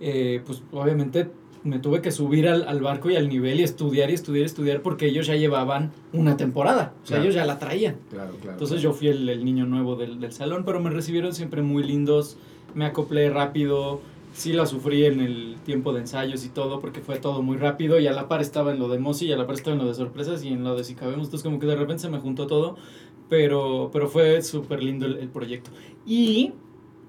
Eh, 0.00 0.42
pues 0.46 0.62
obviamente 0.72 1.30
me 1.62 1.78
tuve 1.78 2.00
que 2.00 2.10
subir 2.10 2.48
al, 2.48 2.66
al 2.66 2.80
barco 2.80 3.10
y 3.10 3.16
al 3.16 3.28
nivel 3.28 3.60
y 3.60 3.64
estudiar 3.64 4.10
y 4.10 4.14
estudiar 4.14 4.44
y 4.44 4.46
estudiar 4.46 4.80
porque 4.80 5.06
ellos 5.06 5.26
ya 5.26 5.36
llevaban 5.36 5.92
una 6.14 6.36
temporada. 6.38 6.94
O 7.02 7.06
sea, 7.06 7.16
Claro. 7.16 7.22
ellos 7.24 7.34
ya 7.34 7.44
la 7.44 7.58
traían. 7.58 7.96
Claro, 8.08 8.32
claro. 8.40 8.52
Entonces 8.52 8.80
yo 8.80 8.92
fui 8.94 9.08
el, 9.08 9.28
el 9.28 9.44
niño 9.44 9.66
nuevo 9.66 9.96
del, 9.96 10.20
del 10.20 10.32
salón, 10.32 10.64
pero 10.64 10.80
me 10.80 10.88
recibieron 10.88 11.34
siempre 11.34 11.60
muy 11.60 11.82
lindos, 11.82 12.38
me 12.74 12.86
acoplé 12.86 13.28
rápido, 13.28 14.00
sí 14.32 14.52
la 14.52 14.66
sufrí 14.66 15.04
en 15.04 15.20
el 15.20 15.56
tiempo 15.64 15.92
de 15.92 16.00
ensayos 16.00 16.44
y 16.44 16.48
todo, 16.48 16.80
porque 16.80 17.00
fue 17.00 17.18
todo 17.18 17.42
muy 17.42 17.56
rápido 17.56 17.98
y 17.98 18.06
a 18.06 18.12
la 18.12 18.28
par 18.28 18.40
estaba 18.40 18.72
en 18.72 18.78
lo 18.78 18.88
de 18.88 18.98
Mosi 18.98 19.26
y 19.26 19.32
a 19.32 19.36
la 19.36 19.46
par 19.46 19.56
estaba 19.56 19.74
en 19.74 19.82
lo 19.82 19.88
de 19.88 19.94
sorpresas 19.94 20.44
y 20.44 20.48
en 20.48 20.64
lo 20.64 20.76
de 20.76 20.84
si 20.84 20.94
cabemos, 20.94 21.26
entonces 21.26 21.44
como 21.44 21.58
que 21.58 21.66
de 21.66 21.76
repente 21.76 22.02
se 22.02 22.08
me 22.08 22.18
juntó 22.18 22.46
todo, 22.46 22.76
pero, 23.28 23.90
pero 23.92 24.08
fue 24.08 24.42
súper 24.42 24.82
lindo 24.82 25.06
el, 25.06 25.18
el 25.18 25.28
proyecto. 25.28 25.70
Y 26.06 26.52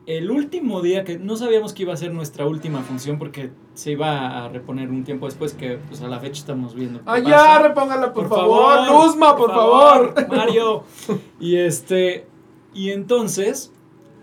el 0.08 0.32
último 0.32 0.82
día 0.82 1.04
que 1.04 1.20
no 1.20 1.36
sabíamos 1.36 1.74
que 1.74 1.84
iba 1.84 1.94
a 1.94 1.98
ser 1.98 2.12
nuestra 2.12 2.46
última 2.48 2.82
función 2.82 3.20
porque 3.20 3.52
se 3.76 3.92
iba 3.92 4.44
a 4.44 4.50
reponer 4.50 4.90
un 4.90 5.04
tiempo 5.04 5.26
después 5.28 5.54
que 5.54 5.78
pues 5.88 6.02
a 6.02 6.08
la 6.08 6.20
fecha 6.20 6.40
estamos 6.40 6.74
viendo. 6.74 7.00
qué 7.00 7.34
Ah, 7.34 7.60
repóngala, 7.62 8.12
por, 8.12 8.28
favor. 8.28 8.88
Luzma, 8.88 9.36
por, 9.36 9.52
favor. 9.52 10.28
Mario. 10.30 10.84
Y 11.40 11.56
este 11.56 12.28
y 12.74 12.92
entonces 12.92 13.72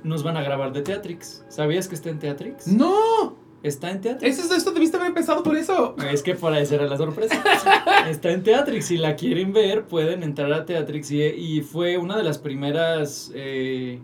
nos 0.05 0.23
van 0.23 0.37
a 0.37 0.43
grabar 0.43 0.73
de 0.73 0.83
Teatrix. 0.83 1.45
¿Sabías 1.49 1.89
que 1.89 1.95
está 1.95 2.11
en 2.11 2.19
Teatrix? 2.19 2.67
No, 2.69 3.37
Está 3.63 3.91
en 3.91 4.01
Teatrix. 4.01 4.39
eso 4.39 4.47
es 4.53 4.59
esto, 4.59 4.71
debiste 4.71 4.97
haber 4.99 5.09
empezado 5.09 5.43
por 5.43 5.57
eso. 5.57 5.97
Es 6.13 6.23
que 6.23 6.37
para 6.37 6.61
eso 6.61 6.77
era 6.77 6.87
la 6.87 6.97
sorpresa. 6.97 7.43
Está 8.09 8.31
en 8.31 8.45
Teatrix. 8.45 8.87
Si 8.87 8.97
la 8.99 9.17
quieren 9.17 9.53
ver, 9.53 9.85
pueden 9.87 10.23
entrar 10.23 10.53
a 10.53 10.65
Teatrix. 10.65 11.11
Y, 11.11 11.23
y 11.25 11.61
fue 11.63 11.99
una 11.99 12.17
de 12.17 12.23
las 12.23 12.39
primeras 12.39 13.33
eh, 13.35 13.99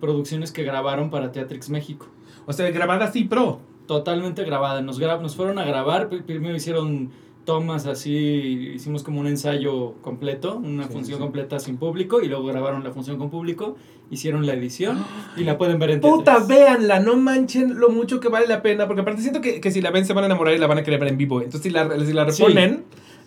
producciones 0.00 0.52
que 0.52 0.64
grabaron 0.64 1.08
para 1.10 1.32
Teatrix 1.32 1.70
México. 1.70 2.08
O 2.44 2.52
sea, 2.52 2.70
grabada 2.70 3.06
así, 3.06 3.24
pro. 3.24 3.60
Totalmente 3.86 4.44
grabada. 4.44 4.82
Nos, 4.82 5.00
gra- 5.00 5.20
nos 5.20 5.34
fueron 5.34 5.58
a 5.58 5.64
grabar. 5.64 6.10
pri- 6.10 6.20
Primero 6.22 6.54
hicieron 6.54 7.10
tomas 7.44 7.86
así. 7.86 8.72
Hicimos 8.74 9.02
como 9.02 9.20
un 9.20 9.26
ensayo 9.26 9.94
completo, 10.02 10.56
una 10.56 10.84
Sí, 10.86 10.92
función 10.92 11.18
sí. 11.18 11.22
completa 11.22 11.58
sin 11.58 11.76
público. 11.76 12.20
Y 12.22 12.28
luego 12.28 12.46
grabaron 12.46 12.82
la 12.84 12.90
función 12.92 13.18
con 13.18 13.30
público. 13.30 13.76
Hicieron 14.10 14.46
la 14.46 14.54
edición. 14.54 15.04
Y 15.36 15.44
la 15.44 15.56
pueden 15.58 15.78
ver 15.78 15.90
en 15.90 16.00
Puta, 16.00 16.36
Teatrix. 16.36 16.48
véanla, 16.48 17.00
no 17.00 17.16
manchen 17.16 17.78
lo 17.78 17.88
mucho 17.90 18.20
que 18.20 18.28
vale 18.28 18.46
la 18.46 18.62
pena. 18.62 18.86
Porque 18.86 19.02
aparte 19.02 19.20
siento 19.22 19.40
que, 19.40 19.60
que 19.60 19.70
si 19.70 19.80
la 19.80 19.90
ven 19.90 20.04
se 20.04 20.12
van 20.12 20.24
a 20.24 20.26
enamorar 20.26 20.54
y 20.54 20.58
la 20.58 20.66
van 20.66 20.78
a 20.78 20.82
querer 20.82 21.00
ver 21.00 21.08
en 21.10 21.18
vivo. 21.18 21.40
Entonces 21.40 21.62
si 21.62 21.70
la, 21.70 21.88
si 22.04 22.12
la 22.12 22.30
Sí. 22.30 22.42
reponen, 22.42 22.84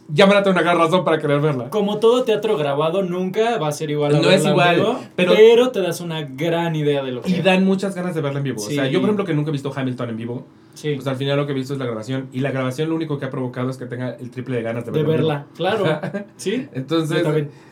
ya 0.10 0.26
van 0.26 0.38
a 0.38 0.44
tener 0.44 0.56
una 0.56 0.61
gran 0.64 0.77
razón 0.77 1.03
para 1.03 1.19
querer 1.19 1.41
verla. 1.41 1.69
Como 1.69 1.98
todo 1.98 2.23
teatro 2.23 2.56
grabado, 2.57 3.03
nunca 3.03 3.57
va 3.57 3.68
a 3.68 3.72
ser 3.73 3.89
igual 3.91 4.15
a 4.15 4.19
No 4.19 4.30
es 4.30 4.45
igual, 4.45 4.76
vivo, 4.77 4.99
pero- 5.18 5.34
pero, 5.35 5.69
te 5.72 5.81
das 5.81 5.99
una 5.99 6.22
gran 6.22 6.76
idea 6.77 7.03
de 7.03 7.11
lo 7.11 7.22
que 7.22 7.30
Y 7.31 7.41
dan 7.41 7.65
muchas 7.65 7.94
ganas 7.94 8.15
de 8.15 8.22
verla 8.22 8.38
en 8.39 8.44
vivo. 8.45 8.61
O 8.61 8.65
sea, 8.69 8.85
Sí. 8.85 8.91
yo 8.91 8.99
por 9.02 9.10
ejemplo 9.10 9.26
que 9.26 9.34
nunca 9.34 9.49
he 9.49 9.52
visto 9.52 9.72
Hamilton 9.76 10.10
en 10.11 10.18
vivo. 10.18 10.45
Sí, 10.78 10.94
Pues 10.94 11.08
al 11.08 11.16
final 11.16 11.38
lo 11.38 11.48
que 11.48 11.54
he 11.54 11.56
visto 11.56 11.74
es 11.74 11.80
la 11.80 11.86
grabación. 11.86 12.28
Y 12.32 12.41
la 12.41 12.52
grabación 12.52 12.90
lo 12.90 12.95
único 12.95 13.18
que 13.18 13.26
ha 13.26 13.32
provocado 13.32 13.72
es 13.72 13.78
que 13.78 13.88
tenga 13.88 14.12
el 14.14 14.30
triple 14.30 14.58
de 14.58 14.62
ganas 14.62 14.86
de 14.86 14.91
de 14.91 15.02
verla. 15.02 15.48
claro. 15.56 15.86
Sí, 16.38 16.68
Entonces, 16.72 17.26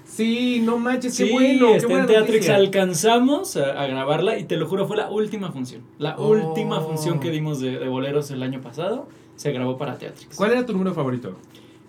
sí, 0.06 0.60
no 0.64 0.78
manches, 0.80 1.16
qué 1.16 1.32
bueno. 1.32 1.68
qué 1.80 1.86
buena 1.86 2.02
en 2.02 2.08
Teatrix. 2.08 2.34
noticia. 2.48 2.56
Alcanzamos 2.56 3.58
a, 3.58 3.80
a 3.82 3.86
grabarla 3.86 4.40
y 4.40 4.46
te 4.46 4.58
lo 4.58 4.66
juro, 4.68 4.88
fue 4.88 4.98
la 4.98 5.10
última 5.12 5.52
función. 5.52 5.84
La 6.00 6.16
Oh. 6.18 6.30
última 6.30 6.82
función 6.82 7.20
que 7.20 7.30
dimos 7.30 7.60
de, 7.60 7.78
de 7.78 7.88
boleros 7.88 8.32
el 8.32 8.42
año 8.42 8.60
pasado 8.62 9.08
se 9.36 9.52
grabó 9.52 9.78
para 9.78 9.98
Teatrix. 10.00 10.36
¿Cuál 10.36 10.54
era 10.54 10.66
tu 10.66 10.74
número 10.74 10.94
favorito? 10.96 11.36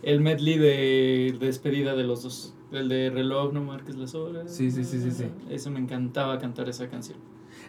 El 0.03 0.21
medley 0.21 0.59
de, 0.59 1.35
de 1.41 1.47
despedida 1.47 1.95
de 1.97 2.05
los 2.05 2.23
dos. 2.25 2.53
El 2.73 2.89
de 2.91 3.09
reloj, 3.11 3.53
no 3.55 3.63
marques 3.63 3.97
las 3.97 4.15
horas. 4.15 4.53
Sí, 4.55 4.71
sí, 4.71 4.85
sí, 4.85 5.01
sí, 5.01 5.11
sí. 5.13 5.25
Eso 5.49 5.71
me 5.71 5.79
encantaba 5.81 6.39
cantar 6.39 6.69
esa 6.69 6.89
canción. 6.89 7.17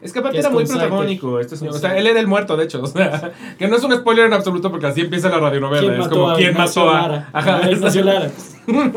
Es 0.02 0.14
que 0.14 0.20
aparte 0.20 0.40
era 0.40 0.50
muy 0.50 0.66
protagónico 0.66 1.40
este 1.40 1.56
señor. 1.58 1.76
O 1.76 1.78
sea, 1.80 1.98
él 1.98 2.08
era 2.08 2.20
el 2.20 2.28
muerto, 2.28 2.56
de 2.58 2.66
hecho. 2.66 2.82
O 2.82 2.88
sea, 2.88 3.32
que 3.58 3.68
no 3.68 3.76
es 3.78 3.84
un 3.84 3.94
spoiler 3.96 4.26
en 4.28 4.34
absoluto 4.34 4.70
porque 4.72 4.88
así 4.88 5.02
empieza 5.02 5.30
la 5.30 5.40
radionovela. 5.40 5.82
¿Quién 5.88 6.02
es 6.02 6.08
como 6.08 6.34
quién 6.36 6.54
mató 6.56 6.90
a. 6.90 7.28
Ajá, 7.34 7.58
A 7.66 7.72
Ignacio 7.72 8.04
Lara. 8.04 8.30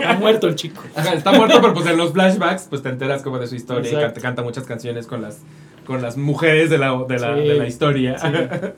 Ha 0.04 0.14
muerto 0.14 0.48
el 0.48 0.56
chico. 0.56 0.82
Ajá, 0.96 1.14
está 1.14 1.30
muerto, 1.32 1.60
pero 1.60 1.72
pues 1.72 1.86
en 1.86 1.96
los 1.96 2.12
flashbacks 2.12 2.66
pues 2.68 2.82
te 2.82 2.88
enteras 2.88 3.22
como 3.22 3.38
de 3.38 3.46
su 3.46 3.54
historia 3.54 3.82
y 3.88 3.94
Exacto. 3.94 4.06
canta, 4.14 4.20
canta 4.20 4.42
muchas 4.42 4.64
canciones 4.66 5.06
con 5.06 5.22
las 5.22 5.42
con 5.86 6.02
las 6.02 6.16
mujeres 6.16 6.70
de 6.70 6.78
la, 6.78 6.92
de 7.08 7.18
la, 7.18 7.34
Sí. 7.36 7.40
de 7.48 7.54
la 7.54 7.66
historia. 7.68 8.18
Sí. 8.18 8.26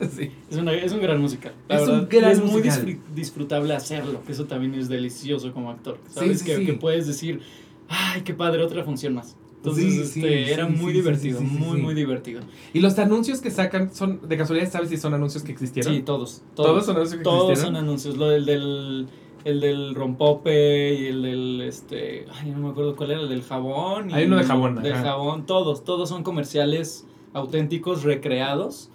Sí. 0.15 0.31
Es, 0.51 0.57
una, 0.57 0.71
es 0.73 0.91
un 0.91 1.01
gran 1.01 1.19
musical. 1.19 1.51
la 1.67 1.75
Es 1.75 1.81
un 1.81 2.07
verdad. 2.07 2.07
gran 2.11 2.29
Y 2.29 2.33
es 2.33 2.39
muy 2.43 2.61
musical. 2.63 2.97
disfrutable 3.15 3.75
hacerlo, 3.75 4.21
que 4.25 4.31
eso 4.33 4.45
también 4.45 4.75
es 4.75 4.87
delicioso 4.87 5.51
como 5.51 5.69
actor. 5.71 5.97
¿Sabes? 6.09 6.43
que, 6.43 6.63
que 6.65 6.73
puedes 6.73 7.05
decir, 7.07 7.41
ay, 7.89 8.21
qué 8.21 8.33
padre, 8.35 8.61
otra 8.63 8.83
función 8.83 9.13
más. 9.15 9.35
Entonces, 9.63 10.11
Sí, 10.11 10.19
este, 10.19 10.45
sí, 10.45 10.51
era 10.51 10.67
sí, 10.67 10.73
muy 10.73 10.91
divertido, 10.91 11.39
muy, 11.41 11.81
muy 11.81 11.93
divertido. 11.93 12.41
Y 12.73 12.79
los 12.81 12.99
anuncios 12.99 13.39
que 13.39 13.49
sacan 13.49 13.93
son, 13.95 14.19
de 14.27 14.35
casualidad, 14.37 14.69
¿sabes 14.69 14.89
si 14.89 14.97
son 14.97 15.13
anuncios 15.13 15.41
que 15.43 15.53
existieron? 15.53 15.93
Sí, 15.93 16.01
todos. 16.01 16.41
¿Todos 16.53 16.67
Todos, 16.69 16.85
son 16.85 16.95
anuncios 16.97 17.17
que 17.19 17.23
todos 17.23 17.49
existieron? 17.51 17.75
son 17.75 17.83
anuncios. 17.85 18.17
Lo 18.17 18.27
del, 18.27 18.45
del, 18.45 19.07
el 19.45 19.59
del 19.61 19.95
rompope 19.95 20.93
y 20.95 21.05
el 21.07 21.21
del, 21.21 21.61
este, 21.61 22.25
ay, 22.33 22.51
no 22.51 22.57
me 22.59 22.69
acuerdo 22.71 22.95
cuál 22.97 23.11
era, 23.11 23.21
el 23.21 23.29
del 23.29 23.43
jabón. 23.43 24.11
y 24.11 24.13
Hay 24.13 24.25
uno 24.25 24.35
de 24.37 24.43
jabón, 24.43 24.75
Del 24.83 24.93
ajá. 24.93 25.03
jabón, 25.03 25.45
todos, 25.45 25.85
todos 25.85 26.09
son 26.09 26.23
comerciales 26.23 27.05
auténticos, 27.33 28.03
recreados. 28.03 28.89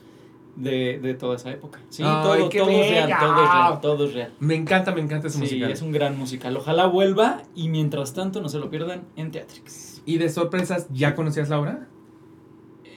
De, 0.61 0.99
de 0.99 1.15
toda 1.15 1.37
esa 1.37 1.51
época. 1.53 1.81
Sí, 1.89 2.03
Ay, 2.05 2.23
todo, 2.23 2.49
todo 2.49 2.71
es 2.71 2.91
real, 2.91 3.11
todo 3.21 3.45
es 3.45 3.51
real, 3.51 3.81
todo 3.81 4.05
es 4.07 4.15
real. 4.15 4.35
Me 4.41 4.57
encanta, 4.57 4.93
me 4.93 5.01
encanta 5.01 5.29
ese 5.29 5.37
Sí, 5.37 5.43
musical. 5.45 5.71
es 5.71 5.83
un 5.83 5.93
gran 5.93 6.19
musical. 6.19 6.57
Ojalá 6.57 6.87
vuelva 6.87 7.43
y 7.55 7.69
mientras 7.69 8.13
tanto 8.13 8.41
no 8.41 8.49
se 8.49 8.59
lo 8.59 8.69
pierdan 8.69 9.03
en 9.15 9.31
Teatrix. 9.31 10.03
¿Y 10.05 10.19
de 10.19 10.29
sorpresas 10.31 10.89
ya 10.91 11.15
conocías 11.15 11.49
la 11.49 11.61
obra? 11.61 11.87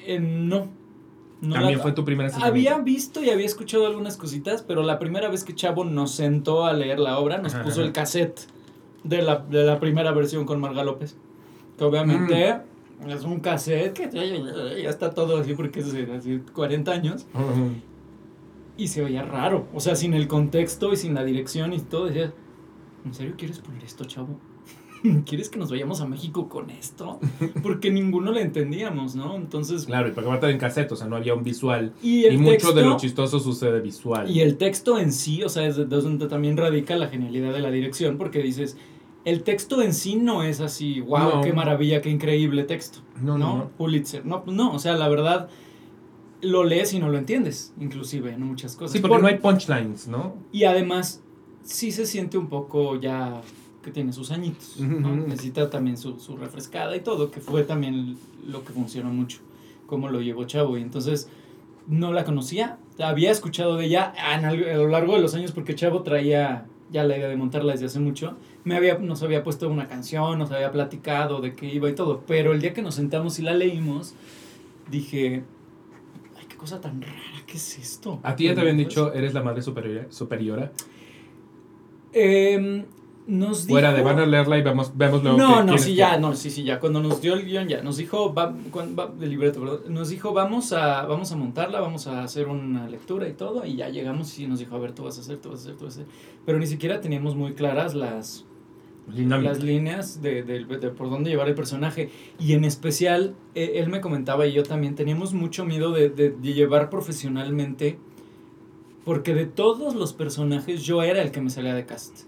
Eh, 0.07 0.19
no. 0.19 0.69
no 1.41 1.53
También 1.53 1.77
la- 1.77 1.83
fue 1.83 1.91
tu 1.91 2.03
primer 2.03 2.27
acercamiento. 2.27 2.71
Había 2.71 2.83
visto 2.83 3.21
y 3.23 3.29
había 3.29 3.45
escuchado 3.45 3.85
algunas 3.85 4.17
cositas, 4.17 4.63
pero 4.63 4.81
la 4.81 4.97
primera 4.97 5.29
vez 5.29 5.43
que 5.43 5.53
Chavo 5.53 5.83
nos 5.85 6.11
sentó 6.11 6.65
a 6.65 6.73
leer 6.73 6.99
la 6.99 7.19
obra, 7.19 7.37
nos 7.37 7.53
Ajá, 7.53 7.63
puso 7.63 7.81
ajá. 7.81 7.87
el 7.87 7.93
cassette 7.93 8.41
de 9.03 9.21
la, 9.21 9.35
de 9.37 9.63
la 9.65 9.79
primera 9.79 10.11
versión 10.13 10.45
con 10.45 10.59
Marga 10.59 10.83
López. 10.83 11.15
Que 11.77 11.83
obviamente 11.83 12.53
Mm. 12.55 12.61
Es 13.09 13.23
un 13.23 13.39
cassette 13.39 13.93
que 13.93 14.09
ya, 14.11 14.23
ya 14.25 14.89
está 14.89 15.11
todo 15.11 15.37
así 15.37 15.53
porque 15.53 15.79
es 15.79 15.91
de 15.91 16.11
así 16.13 16.41
40 16.53 16.91
años. 16.91 17.25
Y 18.77 18.87
se 18.87 19.01
veía 19.03 19.23
raro. 19.23 19.67
O 19.73 19.79
sea, 19.79 19.95
sin 19.95 20.13
el 20.13 20.27
contexto 20.27 20.91
y 20.93 20.97
sin 20.97 21.13
la 21.13 21.23
dirección 21.23 21.73
y 21.73 21.79
todo. 21.79 22.05
Decías, 22.05 22.31
¿en 23.05 23.13
serio 23.13 23.33
quieres 23.37 23.59
poner 23.59 23.83
esto, 23.83 24.05
chavo? 24.05 24.39
¿Quieres 25.25 25.49
que 25.49 25.57
nos 25.59 25.71
vayamos 25.71 25.99
a 26.01 26.07
México 26.07 26.47
con 26.47 26.69
esto? 26.69 27.19
Porque 27.63 27.89
ninguno 27.91 28.31
le 28.31 28.41
entendíamos, 28.41 29.15
¿no? 29.15 29.35
Entonces. 29.35 29.85
Claro, 29.85 30.09
y 30.09 30.11
porque 30.11 30.29
aparte 30.29 30.49
en 30.49 30.57
cassette, 30.59 30.91
o 30.91 30.95
sea, 30.95 31.07
no 31.07 31.15
había 31.15 31.33
un 31.33 31.43
visual. 31.43 31.91
Y 32.03 32.25
el 32.25 32.35
Y 32.35 32.37
mucho 32.37 32.51
texto, 32.51 32.73
de 32.73 32.81
lo 32.83 32.97
chistoso 32.97 33.39
sucede 33.39 33.81
visual. 33.81 34.29
Y 34.29 34.41
el 34.41 34.57
texto 34.57 34.99
en 34.99 35.11
sí, 35.11 35.43
o 35.43 35.49
sea, 35.49 35.65
es 35.67 35.75
de- 35.75 35.85
de 35.85 36.01
donde 36.01 36.27
también 36.27 36.55
radica 36.55 36.95
la 36.95 37.07
genialidad 37.07 37.51
de 37.51 37.59
la 37.61 37.71
dirección, 37.71 38.17
porque 38.17 38.43
dices, 38.43 38.77
el 39.25 39.43
texto 39.43 39.81
en 39.81 39.93
sí 39.93 40.15
no 40.15 40.43
es 40.43 40.59
así, 40.61 40.99
wow, 41.01 41.35
No. 41.35 41.41
qué 41.41 41.53
maravilla, 41.53 42.01
qué 42.01 42.09
increíble 42.09 42.63
texto. 42.63 42.99
No, 43.21 43.37
no, 43.37 43.57
no. 43.57 43.67
Pulitzer. 43.69 44.25
No, 44.25 44.43
pues 44.43 44.55
no, 44.57 44.73
o 44.73 44.79
sea, 44.79 44.93
la 44.95 45.07
verdad, 45.09 45.49
lo 46.41 46.63
lees 46.63 46.93
y 46.93 46.99
no 46.99 47.09
lo 47.09 47.17
entiendes, 47.17 47.73
inclusive, 47.79 48.31
en 48.33 48.41
muchas 48.43 48.75
cosas. 48.75 48.93
Sí, 48.93 48.99
porque 48.99 49.13
Por- 49.15 49.21
no 49.21 49.27
hay 49.27 49.37
punchlines, 49.37 50.07
¿no? 50.07 50.35
Y 50.51 50.63
además, 50.63 51.21
sí 51.63 51.91
se 51.91 52.05
siente 52.07 52.37
un 52.37 52.47
poco 52.47 52.99
ya 52.99 53.41
que 53.83 53.91
tiene 53.91 54.11
sus 54.13 54.31
añitos, 54.31 54.79
¿no? 54.79 55.15
Necesita 55.15 55.69
también 55.69 55.97
su, 55.97 56.19
su 56.19 56.37
refrescada 56.37 56.95
y 56.95 57.01
todo, 57.01 57.29
que 57.31 57.39
fue 57.41 57.63
también 57.63 58.17
lo 58.47 58.63
que 58.63 58.73
funcionó 58.73 59.11
mucho, 59.11 59.39
como 59.87 60.09
lo 60.09 60.21
llevó 60.21 60.45
Chavo. 60.45 60.77
Y 60.77 60.81
entonces, 60.81 61.29
no 61.87 62.11
la 62.13 62.23
conocía, 62.23 62.77
había 62.99 63.31
escuchado 63.31 63.77
de 63.77 63.85
ella 63.85 64.13
a 64.19 64.39
lo 64.53 64.87
largo 64.87 65.13
de 65.15 65.21
los 65.21 65.33
años, 65.35 65.51
porque 65.51 65.73
Chavo 65.75 66.01
traía 66.03 66.65
ya 66.91 67.03
la 67.03 67.17
idea 67.17 67.27
de 67.27 67.35
montarla 67.37 67.71
desde 67.73 67.85
hace 67.87 67.99
mucho. 67.99 68.35
Me 68.63 68.75
había, 68.75 68.97
nos 68.99 69.23
había 69.23 69.43
puesto 69.43 69.67
una 69.69 69.87
canción, 69.87 70.37
nos 70.37 70.51
había 70.51 70.71
platicado 70.71 71.41
de 71.41 71.53
qué 71.53 71.65
iba 71.73 71.89
y 71.89 71.95
todo, 71.95 72.23
pero 72.27 72.51
el 72.53 72.61
día 72.61 72.73
que 72.73 72.81
nos 72.81 72.95
sentamos 72.95 73.39
y 73.39 73.41
la 73.41 73.53
leímos, 73.53 74.13
dije, 74.89 75.43
ay, 76.37 76.45
qué 76.47 76.55
cosa 76.57 76.79
tan 76.79 77.01
rara, 77.01 77.15
¿qué 77.47 77.57
es 77.57 77.77
esto? 77.79 78.19
A 78.23 78.35
ti 78.35 78.45
ya 78.45 78.53
te 78.53 78.61
habían 78.61 78.75
Pues, 78.75 78.89
dicho, 78.89 79.13
eres 79.13 79.33
la 79.33 79.41
madre 79.41 79.61
superiora. 79.63 80.05
superiora. 80.11 80.71
Em, 82.13 82.85
nos 83.27 83.65
dijo... 83.65 83.75
Fuera 83.79 83.93
de 83.93 84.01
van 84.01 84.19
a 84.19 84.25
leerla 84.25 84.57
y 84.57 84.61
vemos, 84.61 84.91
vemos 84.97 85.23
luego. 85.23 85.37
No, 85.37 85.59
que- 85.59 85.71
no, 85.71 85.77
sí, 85.77 85.95
ya, 85.95 86.17
no, 86.17 86.35
sí, 86.35 86.49
sí, 86.49 86.63
ya. 86.63 86.79
Cuando 86.79 87.01
nos 87.01 87.21
dio 87.21 87.33
el 87.35 87.45
guion, 87.45 87.67
ya. 87.67 87.81
Nos 87.81 87.97
dijo, 87.97 88.33
va, 88.33 88.53
va- 88.97 89.07
del 89.07 89.29
libreto, 89.29 89.59
perdón. 89.61 89.81
Nos 89.89 90.09
dijo, 90.09 90.33
vamos 90.33 90.73
a, 90.73 91.03
vamos 91.05 91.31
a 91.31 91.35
montarla, 91.35 91.79
vamos 91.79 92.07
a 92.07 92.23
hacer 92.23 92.47
una 92.47 92.87
lectura 92.89 93.27
y 93.29 93.33
todo. 93.33 93.65
Y 93.65 93.75
ya 93.77 93.89
llegamos 93.89 94.37
y 94.39 94.47
nos 94.47 94.59
dijo, 94.59 94.75
a 94.75 94.79
ver, 94.79 94.91
tú 94.93 95.03
vas 95.03 95.17
a 95.17 95.21
hacer, 95.21 95.37
tú 95.37 95.49
vas 95.49 95.59
a 95.59 95.61
hacer, 95.63 95.77
tú 95.77 95.85
vas 95.85 95.97
a 95.97 96.01
hacer. 96.01 96.13
Pero 96.45 96.59
ni 96.59 96.67
siquiera 96.67 96.99
teníamos 96.99 97.35
muy 97.35 97.53
claras 97.53 97.93
las, 97.93 98.43
Dinámica. 99.15 99.49
las 99.53 99.63
líneas 99.63 100.21
de, 100.21 100.43
de- 100.43 100.65
de 100.65 100.89
por 100.89 101.09
dónde 101.09 101.29
llevar 101.29 101.47
el 101.49 101.55
personaje. 101.55 102.09
Y 102.39 102.53
en 102.53 102.63
especial, 102.65 103.35
eh, 103.55 103.73
él 103.75 103.89
me 103.89 104.01
comentaba 104.01 104.45
y 104.47 104.53
yo 104.53 104.63
también, 104.63 104.95
teníamos 104.95 105.33
mucho 105.33 105.65
miedo 105.65 105.91
de, 105.91 106.09
de- 106.09 106.31
de 106.31 106.53
llevar 106.53 106.89
profesionalmente, 106.89 107.97
porque 109.05 109.33
de 109.33 109.45
todos 109.45 109.95
los 109.95 110.13
personajes 110.13 110.83
yo 110.83 111.01
era 111.03 111.21
el 111.21 111.31
que 111.31 111.41
me 111.41 111.49
salía 111.49 111.73
de 111.73 111.85
cast. 111.85 112.21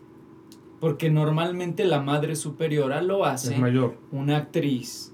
Porque 0.79 1.09
normalmente 1.09 1.85
la 1.85 2.01
madre 2.01 2.35
superiora 2.35 3.01
lo 3.01 3.25
hace 3.25 3.53
Es 3.53 3.59
mayor. 3.59 3.95
una 4.11 4.37
actriz, 4.37 5.13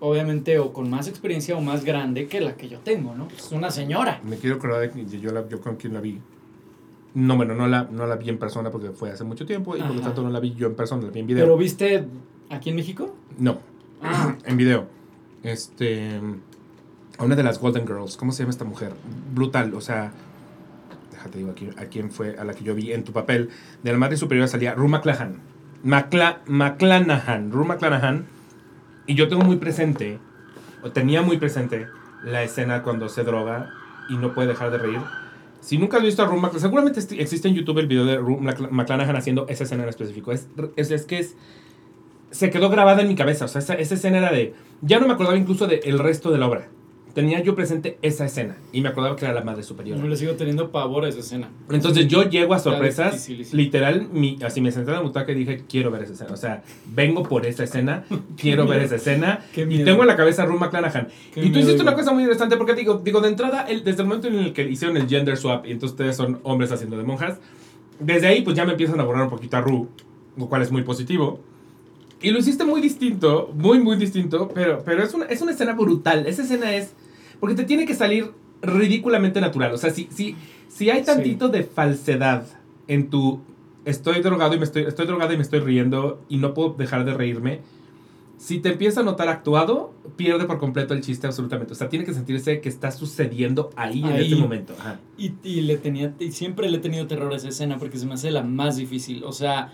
obviamente 0.00 0.58
o 0.58 0.72
con 0.72 0.90
más 0.90 1.06
experiencia 1.06 1.56
o 1.56 1.60
más 1.60 1.84
grande 1.84 2.26
que 2.26 2.40
la 2.40 2.56
que 2.56 2.68
yo 2.68 2.80
tengo, 2.80 3.14
¿no? 3.14 3.28
Es 3.36 3.52
una 3.52 3.70
señora. 3.70 4.20
Me 4.24 4.36
quiero 4.36 4.56
acordar 4.56 4.80
de 4.80 4.90
que 4.90 5.20
yo, 5.20 5.30
la, 5.32 5.48
yo 5.48 5.60
con 5.60 5.76
quien 5.76 5.94
la 5.94 6.00
vi. 6.00 6.18
No, 7.16 7.34
bueno, 7.36 7.54
no 7.54 7.66
la, 7.66 7.84
no 7.90 8.06
la 8.06 8.16
vi 8.16 8.28
en 8.28 8.36
persona 8.38 8.70
porque 8.70 8.90
fue 8.90 9.10
hace 9.10 9.24
mucho 9.24 9.46
tiempo 9.46 9.74
y 9.74 9.80
por 9.80 9.88
lo 9.88 9.94
Ajá. 9.94 10.02
tanto 10.04 10.22
no 10.22 10.28
la 10.28 10.38
vi 10.38 10.54
yo 10.54 10.66
en 10.66 10.74
persona, 10.74 11.02
la 11.04 11.10
vi 11.10 11.20
en 11.20 11.26
video. 11.26 11.44
Pero 11.46 11.56
viste 11.56 12.06
aquí 12.50 12.68
en 12.70 12.76
México? 12.76 13.14
No, 13.38 13.58
Ah, 14.02 14.34
en 14.44 14.56
video. 14.58 14.86
Este. 15.42 16.20
A 17.18 17.24
una 17.24 17.34
de 17.34 17.42
las 17.42 17.58
Golden 17.58 17.86
Girls. 17.86 18.18
¿Cómo 18.18 18.32
se 18.32 18.42
llama 18.42 18.50
esta 18.50 18.64
mujer? 18.66 18.92
Brutal, 19.34 19.72
o 19.74 19.80
sea. 19.80 20.12
Déjate 21.10 21.38
digo 21.38 21.50
aquí, 21.52 21.70
a 21.78 21.86
quién 21.86 22.10
fue 22.10 22.36
a 22.38 22.44
la 22.44 22.52
que 22.52 22.62
yo 22.64 22.74
vi 22.74 22.92
en 22.92 23.04
tu 23.04 23.12
papel. 23.12 23.48
De 23.82 23.92
la 23.92 23.96
madre 23.98 24.18
superior 24.18 24.46
salía 24.48 24.74
Rue 24.74 24.88
McClanahan. 24.88 25.36
Macla, 25.82 26.40
McClanahan. 26.46 27.50
Rue 27.50 27.64
McClanahan. 27.64 28.26
Y 29.06 29.14
yo 29.14 29.28
tengo 29.28 29.42
muy 29.42 29.56
presente, 29.56 30.18
o 30.82 30.90
tenía 30.90 31.22
muy 31.22 31.38
presente, 31.38 31.86
la 32.24 32.42
escena 32.42 32.82
cuando 32.82 33.08
se 33.08 33.22
droga 33.22 33.70
y 34.10 34.16
no 34.16 34.34
puede 34.34 34.48
dejar 34.48 34.70
de 34.70 34.78
reír. 34.78 35.00
Si 35.60 35.78
nunca 35.78 35.96
has 35.96 36.02
visto 36.02 36.22
a 36.22 36.26
Rue 36.26 36.36
McClanahan, 36.36 36.60
seguramente 36.60 37.00
existe 37.20 37.48
en 37.48 37.54
YouTube 37.54 37.78
el 37.78 37.86
video 37.88 38.04
de 38.04 38.20
Mc- 38.20 38.70
McClanahan 38.70 39.16
haciendo 39.16 39.46
esa 39.48 39.64
escena 39.64 39.82
en 39.82 39.88
específico. 39.88 40.32
Es, 40.32 40.48
es, 40.76 40.90
es 40.90 41.04
que 41.06 41.18
es. 41.18 41.34
Se 42.30 42.50
quedó 42.50 42.68
grabada 42.70 43.02
en 43.02 43.08
mi 43.08 43.14
cabeza. 43.14 43.46
O 43.46 43.48
sea, 43.48 43.60
esa, 43.60 43.74
esa 43.74 43.94
escena 43.94 44.18
era 44.18 44.30
de. 44.32 44.54
Ya 44.82 45.00
no 45.00 45.06
me 45.06 45.14
acordaba 45.14 45.36
incluso 45.36 45.66
del 45.66 45.98
resto 45.98 46.30
de 46.30 46.38
la 46.38 46.46
obra. 46.46 46.68
Tenía 47.16 47.42
yo 47.42 47.54
presente 47.54 47.96
esa 48.02 48.26
escena 48.26 48.58
y 48.72 48.82
me 48.82 48.90
acordaba 48.90 49.16
que 49.16 49.24
era 49.24 49.32
la 49.32 49.40
madre 49.40 49.62
superior. 49.62 49.96
Yo 49.96 50.06
le 50.06 50.18
sigo 50.18 50.34
teniendo 50.34 50.70
pavor 50.70 51.06
a 51.06 51.08
esa 51.08 51.20
escena. 51.20 51.48
Entonces 51.70 52.08
yo 52.08 52.28
llego 52.28 52.52
a 52.52 52.58
sorpresas, 52.58 53.26
literal, 53.54 54.08
mi, 54.12 54.36
así 54.44 54.60
me 54.60 54.70
senté 54.70 54.90
en 54.90 54.96
la 54.98 55.02
butaca 55.02 55.32
y 55.32 55.34
dije, 55.34 55.64
quiero 55.66 55.90
ver 55.90 56.02
esa 56.02 56.12
escena. 56.12 56.34
O 56.34 56.36
sea, 56.36 56.62
vengo 56.94 57.22
por 57.22 57.46
esa 57.46 57.64
escena, 57.64 58.04
quiero 58.36 58.66
ver 58.66 58.82
esa 58.82 58.96
escena. 58.96 59.40
Y 59.56 59.82
tengo 59.82 60.02
en 60.02 60.08
la 60.08 60.14
cabeza 60.14 60.42
a 60.42 60.46
McClanahan. 60.46 61.08
Qué 61.32 61.42
y 61.42 61.50
tú 61.50 61.58
hiciste 61.58 61.80
una 61.80 61.94
cosa 61.94 62.12
muy 62.12 62.22
interesante 62.24 62.58
porque 62.58 62.74
digo, 62.74 63.00
digo 63.02 63.22
de 63.22 63.28
entrada, 63.28 63.62
el- 63.62 63.82
desde 63.82 64.02
el 64.02 64.08
momento 64.08 64.28
en 64.28 64.34
el 64.34 64.52
que 64.52 64.68
hicieron 64.68 64.98
el 64.98 65.08
gender 65.08 65.38
swap 65.38 65.64
y 65.64 65.70
entonces 65.72 65.92
ustedes 65.92 66.16
son 66.16 66.40
hombres 66.42 66.70
haciendo 66.70 66.98
de 66.98 67.04
monjas, 67.04 67.38
desde 67.98 68.26
ahí 68.26 68.42
pues 68.42 68.54
ya 68.54 68.66
me 68.66 68.72
empiezan 68.72 69.00
a 69.00 69.04
borrar 69.04 69.22
un 69.22 69.30
poquito 69.30 69.56
a 69.56 69.62
Rue, 69.62 69.86
lo 70.36 70.48
cual 70.50 70.60
es 70.60 70.70
muy 70.70 70.82
positivo. 70.82 71.40
Y 72.20 72.30
lo 72.30 72.40
hiciste 72.40 72.66
muy 72.66 72.82
distinto, 72.82 73.50
muy, 73.56 73.78
muy 73.80 73.96
distinto, 73.96 74.50
pero, 74.54 74.82
pero 74.84 75.02
es, 75.02 75.14
una, 75.14 75.24
es 75.24 75.40
una 75.40 75.52
escena 75.52 75.72
brutal. 75.72 76.26
Esa 76.26 76.42
escena 76.42 76.76
es... 76.76 76.92
Porque 77.40 77.54
te 77.54 77.64
tiene 77.64 77.86
que 77.86 77.94
salir 77.94 78.32
ridículamente 78.62 79.40
natural. 79.40 79.72
O 79.72 79.78
sea, 79.78 79.90
si, 79.90 80.08
si, 80.10 80.36
si 80.68 80.90
hay 80.90 81.02
tantito 81.02 81.48
de 81.48 81.62
falsedad 81.62 82.46
en 82.88 83.10
tu... 83.10 83.40
Estoy 83.84 84.20
drogado 84.20 84.54
y 84.54 84.58
me 84.58 84.64
estoy, 84.64 84.82
estoy 84.82 85.06
drogado 85.06 85.32
y 85.32 85.36
me 85.36 85.42
estoy 85.42 85.60
riendo 85.60 86.20
y 86.28 86.38
no 86.38 86.54
puedo 86.54 86.70
dejar 86.70 87.04
de 87.04 87.14
reírme. 87.14 87.60
Si 88.38 88.58
te 88.58 88.70
empieza 88.70 89.00
a 89.00 89.02
notar 89.04 89.28
actuado, 89.28 89.94
pierde 90.16 90.44
por 90.44 90.58
completo 90.58 90.92
el 90.92 91.00
chiste 91.00 91.26
absolutamente. 91.26 91.72
O 91.72 91.76
sea, 91.76 91.88
tiene 91.88 92.04
que 92.04 92.12
sentirse 92.12 92.60
que 92.60 92.68
está 92.68 92.90
sucediendo 92.90 93.70
ahí, 93.76 94.00
en 94.00 94.06
Ahí. 94.06 94.24
este 94.24 94.36
momento. 94.36 94.74
Ajá. 94.78 94.98
Y, 95.16 95.32
y 95.42 95.60
le 95.62 95.76
tenía, 95.78 96.12
y 96.18 96.32
siempre 96.32 96.68
le 96.68 96.78
he 96.78 96.80
tenido 96.80 97.06
terror 97.06 97.32
a 97.32 97.36
esa 97.36 97.48
escena 97.48 97.78
porque 97.78 97.98
se 97.98 98.06
me 98.06 98.14
hace 98.14 98.30
la 98.30 98.42
más 98.42 98.76
difícil. 98.76 99.24
O 99.24 99.32
sea, 99.32 99.72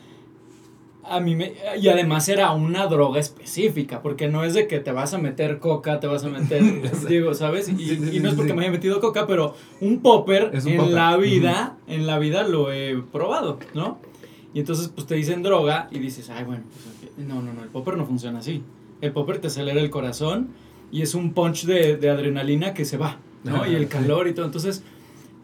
a 1.05 1.20
mí 1.20 1.35
me. 1.37 1.53
Y 1.81 1.89
además 1.89 2.29
era 2.29 2.53
una 2.53 2.87
droga 2.87 3.19
específica, 3.20 4.03
porque 4.03 4.29
no 4.29 4.45
es 4.45 4.55
de 4.55 4.66
que 4.66 4.79
te 4.81 4.93
vas 4.93 5.15
a 5.15 5.19
meter 5.19 5.59
coca, 5.59 6.01
te 6.01 6.07
vas 6.07 6.24
a 6.24 6.29
meter. 6.29 6.62
digo, 7.09 7.35
¿sabes? 7.35 7.69
Y, 7.69 7.77
Sí, 7.77 7.97
sí, 7.97 8.16
y 8.16 8.20
no 8.20 8.29
es 8.29 8.35
porque 8.35 8.51
sí. 8.53 8.57
me 8.57 8.62
haya 8.62 8.73
metido 8.73 9.01
coca, 9.01 9.27
pero 9.27 9.55
un 9.81 10.01
popper 10.01 10.51
un 10.55 10.69
en 10.69 10.77
popper. 10.79 10.95
la 10.95 11.16
vida, 11.16 11.77
en 11.87 12.07
la 12.07 12.19
vida 12.19 12.43
lo 12.47 12.73
he 12.73 12.97
probado, 13.12 13.59
¿no? 13.74 13.99
Y 14.55 14.61
entonces, 14.61 14.89
pues 14.89 15.07
te 15.07 15.15
dicen 15.15 15.43
droga 15.43 15.89
y 15.91 15.99
dices, 15.99 16.29
ay, 16.31 16.45
bueno, 16.45 16.62
pues, 16.73 17.12
ok". 17.12 17.19
no, 17.27 17.43
no, 17.43 17.53
no, 17.53 17.62
el 17.62 17.69
popper 17.70 17.97
no 17.97 18.05
funciona 18.07 18.39
así. 18.41 18.62
El 19.01 19.12
popper 19.12 19.39
te 19.39 19.47
acelera 19.49 19.81
el 19.81 19.91
corazón 19.91 20.51
y 20.93 21.03
es 21.03 21.15
un 21.15 21.33
punch 21.33 21.65
de, 21.65 21.97
de 21.97 22.11
adrenalina 22.11 22.74
que 22.74 22.85
se 22.85 22.97
va, 22.99 23.16
¿no? 23.45 23.66
Y 23.66 23.74
el 23.74 23.89
calor 23.89 24.29
y 24.29 24.35
todo. 24.35 24.45
Entonces, 24.47 24.85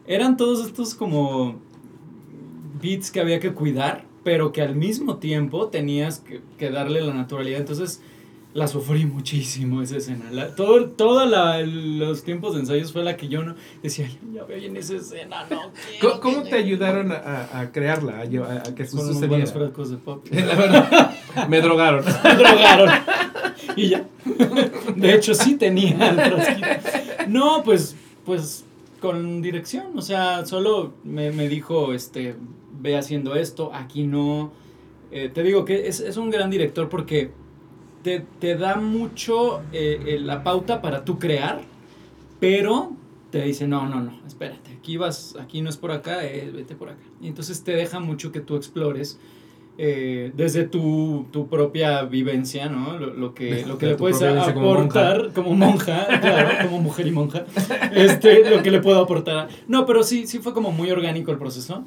eran 0.07 0.37
todos 0.37 0.65
estos 0.67 0.95
como 0.95 1.59
beats 2.81 3.11
que 3.11 3.21
había 3.21 3.41
que 3.41 3.53
cuidar, 3.53 4.05
pero 4.29 4.53
que 4.53 4.61
al 4.61 4.77
mismo 4.77 5.17
tiempo 5.17 5.69
tenías 5.69 6.19
que, 6.19 6.43
que 6.59 6.69
darle 6.69 7.01
la 7.01 7.15
naturalidad. 7.15 7.61
Entonces, 7.61 8.03
la 8.53 8.69
sufrí 8.69 9.07
muchísimo 9.07 9.81
esa 9.81 9.97
escena. 9.97 10.27
La, 10.31 10.55
todo, 10.55 10.85
todos 10.91 11.27
los 11.67 12.25
tiempos 12.25 12.53
de 12.53 12.61
ensayos 12.61 12.93
fue 12.93 13.03
la 13.05 13.17
que 13.17 13.29
yo 13.29 13.43
no 13.43 13.55
decía, 13.83 14.07
ya 14.35 14.45
veo 14.45 14.59
en 14.59 14.77
esa 14.77 14.97
escena, 14.97 15.47
no 15.49 15.73
¿Cómo, 16.03 16.21
cómo 16.21 16.43
te 16.43 16.51
llegue". 16.51 16.57
ayudaron 16.57 17.11
a, 17.11 17.71
crearla, 17.73 18.21
a, 18.21 18.75
que 18.75 18.83
eso 18.83 18.99
sucediera? 18.99 19.47
frascos 19.47 19.93
de 19.93 19.97
pop. 20.05 20.27
La 20.31 20.55
verdad, 20.55 21.15
me 21.49 21.63
drogaron. 21.63 22.05
Me 22.23 22.35
drogaron. 22.35 22.91
Y 23.77 23.89
ya. 23.89 24.07
De 24.95 25.15
hecho, 25.15 25.33
sí 25.33 25.55
tenía 25.55 25.95
el 26.07 26.17
frasquito. 26.17 27.29
No, 27.29 27.63
pues, 27.65 27.97
pues 28.27 28.67
con 29.01 29.41
dirección. 29.41 29.97
O 29.97 30.03
sea, 30.03 30.45
solo 30.45 30.93
me, 31.03 31.31
me 31.31 31.49
dijo, 31.49 31.95
este, 31.95 32.37
ve 32.81 32.97
haciendo 32.97 33.35
esto, 33.35 33.71
aquí 33.75 34.05
no. 34.05 34.53
Eh, 35.11 35.31
te 35.33 35.43
digo 35.43 35.65
que 35.65 35.89
es, 35.89 36.01
es 36.01 36.17
un 36.17 36.31
gran 36.31 36.51
director 36.51 36.89
porque 36.89 37.31
te, 38.03 38.25
te 38.39 38.57
da 38.57 38.77
mucho 38.77 39.63
eh, 39.73 40.19
la 40.21 40.43
pauta 40.43 40.81
para 40.83 41.05
tú 41.05 41.19
crear, 41.19 41.61
pero 42.41 42.93
te 43.31 43.43
dice, 43.43 43.67
no, 43.67 43.87
no, 43.87 44.01
no, 44.01 44.19
espérate, 44.27 44.71
aquí 44.79 44.97
vas, 44.97 45.37
aquí 45.39 45.61
no 45.61 45.69
es 45.69 45.77
por 45.77 45.91
acá, 45.91 46.25
eh, 46.25 46.51
vete 46.55 46.75
por 46.75 46.91
acá. 46.91 47.01
Y 47.21 47.29
entonces 47.29 47.63
te 47.63 47.73
deja 47.73 48.01
mucho 48.01 48.33
que 48.33 48.41
tú 48.41 48.57
explores 48.57 49.19
eh, 49.77 50.33
desde 50.35 50.65
tu, 50.65 51.27
tu 51.31 51.47
propia 51.49 52.03
vivencia, 52.05 52.69
¿no? 52.69 52.99
Lo, 52.99 53.15
lo 53.15 53.35
que, 53.35 53.65
lo 53.67 53.79
que 53.79 53.87
le 53.87 53.95
puedes 53.97 54.19
como 54.19 54.73
aportar 54.73 55.33
como 55.35 55.55
monja, 55.55 56.07
claro, 56.21 56.69
como 56.69 56.81
mujer 56.81 57.07
y 57.07 57.11
monja, 57.11 57.45
este, 57.93 58.49
lo 58.51 58.63
que 58.63 58.71
le 58.71 58.81
puedo 58.81 59.01
aportar. 59.01 59.49
No, 59.69 59.85
pero 59.87 60.03
sí, 60.03 60.27
sí 60.27 60.39
fue 60.39 60.55
como 60.55 60.73
muy 60.73 60.91
orgánico 60.91 61.31
el 61.31 61.39
proceso 61.39 61.85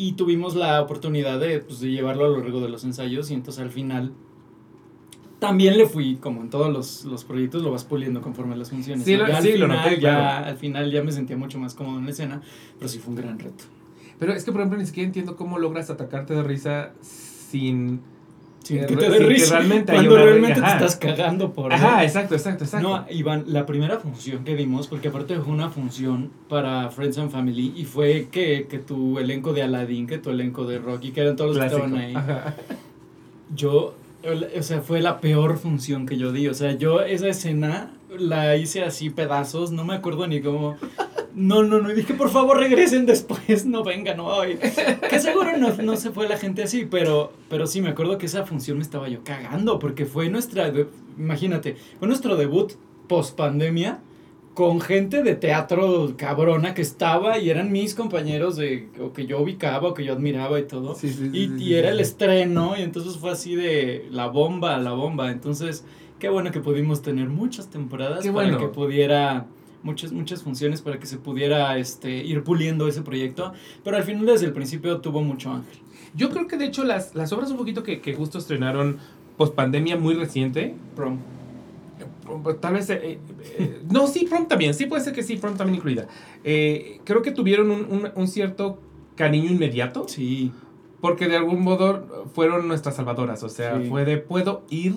y 0.00 0.12
tuvimos 0.12 0.54
la 0.54 0.80
oportunidad 0.80 1.40
de, 1.40 1.58
pues, 1.58 1.80
de 1.80 1.90
llevarlo 1.90 2.24
a 2.24 2.28
lo 2.28 2.38
largo 2.38 2.60
de 2.60 2.68
los 2.68 2.84
ensayos 2.84 3.30
y 3.30 3.34
entonces 3.34 3.60
al 3.62 3.70
final 3.70 4.12
también 5.40 5.76
le 5.76 5.86
fui, 5.86 6.16
como 6.16 6.40
en 6.40 6.50
todos 6.50 6.72
los, 6.72 7.04
los 7.04 7.24
proyectos, 7.24 7.62
lo 7.62 7.70
vas 7.70 7.84
puliendo 7.84 8.20
conforme 8.20 8.56
las 8.56 8.70
funciones. 8.70 9.04
Sí, 9.04 9.16
lo- 9.16 9.26
Ya 9.26 9.38
al 9.38 9.44
lo 9.44 9.50
final, 9.52 9.68
noté, 9.68 10.00
ya. 10.00 10.38
Al 10.38 10.56
final 10.56 10.90
ya 10.90 11.02
me 11.02 11.12
sentía 11.12 11.36
mucho 11.36 11.58
más 11.58 11.74
cómodo 11.74 11.98
en 11.98 12.04
la 12.04 12.10
escena, 12.12 12.42
pero 12.78 12.88
sí 12.88 12.98
fue 12.98 13.10
un 13.10 13.16
gran 13.16 13.38
reto. 13.38 13.64
Pero 14.18 14.32
es 14.32 14.44
que, 14.44 14.50
por 14.52 14.60
ejemplo, 14.60 14.78
ni 14.78 14.86
siquiera 14.86 15.06
entiendo 15.06 15.36
cómo 15.36 15.58
logras 15.58 15.90
atacarte 15.90 16.34
de 16.34 16.42
risa 16.42 16.92
sin... 17.00 18.00
Sin 18.68 18.80
Eh, 18.80 18.86
que 18.86 18.96
te 18.96 19.02
sin 19.04 19.12
dé 19.12 19.18
que 19.18 19.24
risa. 19.24 19.56
realmente 19.56 19.92
cuando 19.94 20.12
una- 20.14 20.22
realmente 20.24 20.60
ajá. 20.60 20.78
te 20.78 20.84
estás 20.84 20.96
cagando 20.96 21.52
por... 21.54 21.72
Ajá, 21.72 22.04
exacto, 22.04 22.34
exacto, 22.34 22.64
exacto. 22.64 22.86
No, 22.86 23.06
Iván, 23.10 23.44
la 23.46 23.64
primera 23.64 23.98
función 23.98 24.44
que 24.44 24.54
dimos, 24.56 24.88
porque 24.88 25.08
aparte 25.08 25.36
fue 25.40 25.54
una 25.54 25.70
función 25.70 26.30
para 26.50 26.90
Friends 26.90 27.16
and 27.16 27.30
Family, 27.30 27.72
y 27.74 27.84
fue 27.86 28.28
que, 28.30 28.66
que 28.68 28.78
tu 28.78 29.18
elenco 29.18 29.54
de 29.54 29.62
Aladdin, 29.62 30.06
que 30.06 30.18
tu 30.18 30.28
elenco 30.28 30.66
de 30.66 30.78
Rocky, 30.78 31.12
que 31.12 31.22
eran 31.22 31.36
todos 31.36 31.56
los 31.56 31.58
Clásico. 31.64 31.80
que 31.80 31.86
estaban 31.86 32.04
ahí. 32.04 32.14
Ajá. 32.14 32.54
Yo, 33.54 33.94
o 34.58 34.62
sea, 34.62 34.82
fue 34.82 35.00
la 35.00 35.20
peor 35.20 35.56
función 35.56 36.04
que 36.04 36.18
yo 36.18 36.30
di. 36.32 36.48
O 36.48 36.54
sea, 36.54 36.72
yo 36.72 37.00
esa 37.00 37.28
escena 37.28 37.92
la 38.18 38.56
hice 38.56 38.82
así 38.84 39.08
pedazos, 39.08 39.70
no 39.72 39.84
me 39.84 39.94
acuerdo 39.94 40.26
ni 40.26 40.40
cómo. 40.42 40.76
No, 41.38 41.62
no, 41.62 41.80
no, 41.80 41.90
y 41.90 41.94
dije, 41.94 42.14
por 42.14 42.30
favor 42.30 42.58
regresen 42.58 43.06
después, 43.06 43.64
no 43.66 43.84
vengan 43.84 44.18
hoy. 44.20 44.58
Que 45.08 45.20
seguro 45.20 45.56
no, 45.56 45.72
no 45.76 45.96
se 45.96 46.10
fue 46.10 46.28
la 46.28 46.36
gente 46.36 46.64
así, 46.64 46.86
pero, 46.90 47.32
pero 47.48 47.66
sí, 47.66 47.80
me 47.80 47.90
acuerdo 47.90 48.18
que 48.18 48.26
esa 48.26 48.44
función 48.44 48.78
me 48.78 48.82
estaba 48.82 49.08
yo 49.08 49.22
cagando, 49.24 49.78
porque 49.78 50.04
fue 50.04 50.28
nuestra, 50.28 50.72
imagínate, 51.16 51.76
fue 51.98 52.08
nuestro 52.08 52.36
debut 52.36 52.72
post 53.06 53.36
pandemia 53.36 54.00
con 54.54 54.80
gente 54.80 55.22
de 55.22 55.36
teatro 55.36 56.14
cabrona 56.16 56.74
que 56.74 56.82
estaba 56.82 57.38
y 57.38 57.48
eran 57.48 57.70
mis 57.70 57.94
compañeros 57.94 58.56
de, 58.56 58.88
o 59.00 59.12
que 59.12 59.24
yo 59.24 59.40
ubicaba 59.40 59.90
o 59.90 59.94
que 59.94 60.04
yo 60.04 60.12
admiraba 60.12 60.58
y 60.58 60.64
todo. 60.64 60.96
Sí, 60.96 61.10
sí, 61.10 61.30
Y, 61.32 61.46
sí, 61.46 61.52
y 61.54 61.58
sí, 61.60 61.74
era 61.74 61.90
el 61.90 62.00
estreno, 62.00 62.74
y 62.76 62.82
entonces 62.82 63.16
fue 63.18 63.30
así 63.30 63.54
de 63.54 64.08
la 64.10 64.26
bomba, 64.26 64.76
la 64.78 64.90
bomba. 64.94 65.30
Entonces, 65.30 65.84
qué 66.18 66.28
bueno 66.28 66.50
que 66.50 66.58
pudimos 66.58 67.02
tener 67.02 67.28
muchas 67.28 67.70
temporadas 67.70 68.24
Qué 68.24 68.32
para 68.32 68.48
bueno. 68.48 68.58
que 68.58 68.66
pudiera, 68.66 69.46
muchas, 69.82 70.12
muchas 70.12 70.42
funciones 70.42 70.82
para 70.82 70.98
que 70.98 71.06
se 71.06 71.16
pudiera 71.18 71.76
este, 71.78 72.10
ir 72.24 72.42
puliendo 72.42 72.88
ese 72.88 73.02
proyecto. 73.02 73.52
Pero 73.84 73.96
al 73.96 74.02
final, 74.04 74.26
desde 74.26 74.46
el 74.46 74.52
principio, 74.52 75.00
tuvo 75.00 75.22
mucho 75.22 75.50
ángel. 75.50 75.78
Yo 76.14 76.30
creo 76.30 76.46
que, 76.46 76.56
de 76.56 76.64
hecho, 76.66 76.84
las, 76.84 77.14
las 77.14 77.32
obras 77.32 77.50
un 77.50 77.56
poquito 77.58 77.82
que, 77.82 78.00
que 78.00 78.14
justo 78.14 78.38
estrenaron 78.38 78.98
post 79.36 79.54
pandemia 79.54 79.96
muy 79.96 80.14
reciente, 80.14 80.74
Prom. 80.96 81.18
eh, 82.00 82.54
tal 82.60 82.74
vez... 82.74 82.90
eh, 82.90 83.18
eh, 83.58 83.80
no, 83.90 84.06
sí, 84.06 84.26
Prom 84.28 84.48
también, 84.48 84.74
sí 84.74 84.86
puede 84.86 85.02
ser 85.04 85.12
que 85.14 85.22
sí, 85.22 85.36
Prom 85.36 85.56
también 85.56 85.76
incluida. 85.76 86.08
Eh, 86.44 87.00
creo 87.04 87.22
que 87.22 87.30
tuvieron 87.30 87.70
un, 87.70 87.80
un- 87.90 88.10
un 88.14 88.28
cierto 88.28 88.80
cariño 89.16 89.50
inmediato. 89.50 90.06
Sí. 90.08 90.50
Porque 91.00 91.28
de 91.28 91.36
algún 91.36 91.62
modo 91.62 92.26
fueron 92.34 92.66
nuestras 92.66 92.96
salvadoras. 92.96 93.44
O 93.44 93.48
sea, 93.48 93.78
Sí. 93.80 93.88
fue 93.88 94.04
de 94.04 94.16
puedo 94.18 94.64
ir 94.68 94.96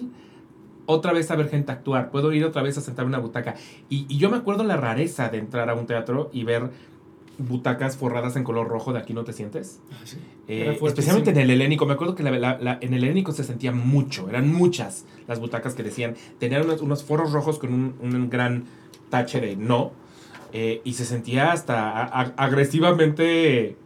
otra 0.85 1.13
vez 1.13 1.29
a 1.31 1.35
ver 1.35 1.49
gente 1.49 1.71
actuar, 1.71 2.11
puedo 2.11 2.31
ir 2.33 2.43
otra 2.45 2.61
vez 2.61 2.77
a 2.77 2.81
sentarme 2.81 3.09
en 3.09 3.15
una 3.15 3.19
butaca. 3.25 3.55
Y, 3.89 4.05
y 4.09 4.17
yo 4.17 4.29
me 4.29 4.37
acuerdo 4.37 4.63
la 4.63 4.77
rareza 4.77 5.29
de 5.29 5.37
entrar 5.37 5.69
a 5.69 5.73
un 5.75 5.85
teatro 5.85 6.29
y 6.33 6.43
ver 6.43 6.69
butacas 7.37 7.97
forradas 7.97 8.35
en 8.35 8.43
color 8.43 8.67
rojo 8.67 8.93
de 8.93 8.99
aquí 8.99 9.13
no 9.13 9.23
te 9.23 9.33
sientes. 9.33 9.79
Eh, 10.47 10.61
Era 10.63 10.73
fuertísimo. 10.73 10.87
especialmente 10.89 11.29
en 11.31 11.37
el 11.37 11.49
helénico. 11.51 11.85
Me 11.87 11.93
acuerdo 11.93 12.13
que 12.13 12.21
la- 12.23 12.31
la- 12.31 12.59
la- 12.59 12.77
en 12.81 12.93
el 12.93 13.03
helénico 13.03 13.31
se 13.31 13.43
sentía 13.43 13.71
mucho. 13.71 14.29
Eran 14.29 14.51
muchas 14.53 15.05
las 15.27 15.39
butacas 15.39 15.73
que 15.73 15.81
decían. 15.83 16.15
Tenían 16.39 16.63
unos, 16.65 16.81
unos 16.81 17.03
forros 17.03 17.31
rojos 17.31 17.57
con 17.57 17.73
un, 17.73 17.95
un 18.01 18.29
gran 18.29 18.65
tache 19.09 19.39
de 19.41 19.55
no. 19.55 19.91
eh, 20.53 20.81
y 20.83 20.93
se 20.93 21.05
sentía 21.05 21.53
hasta 21.53 21.89
a- 21.91 22.03
a- 22.03 22.33
agresivamente 22.35 23.77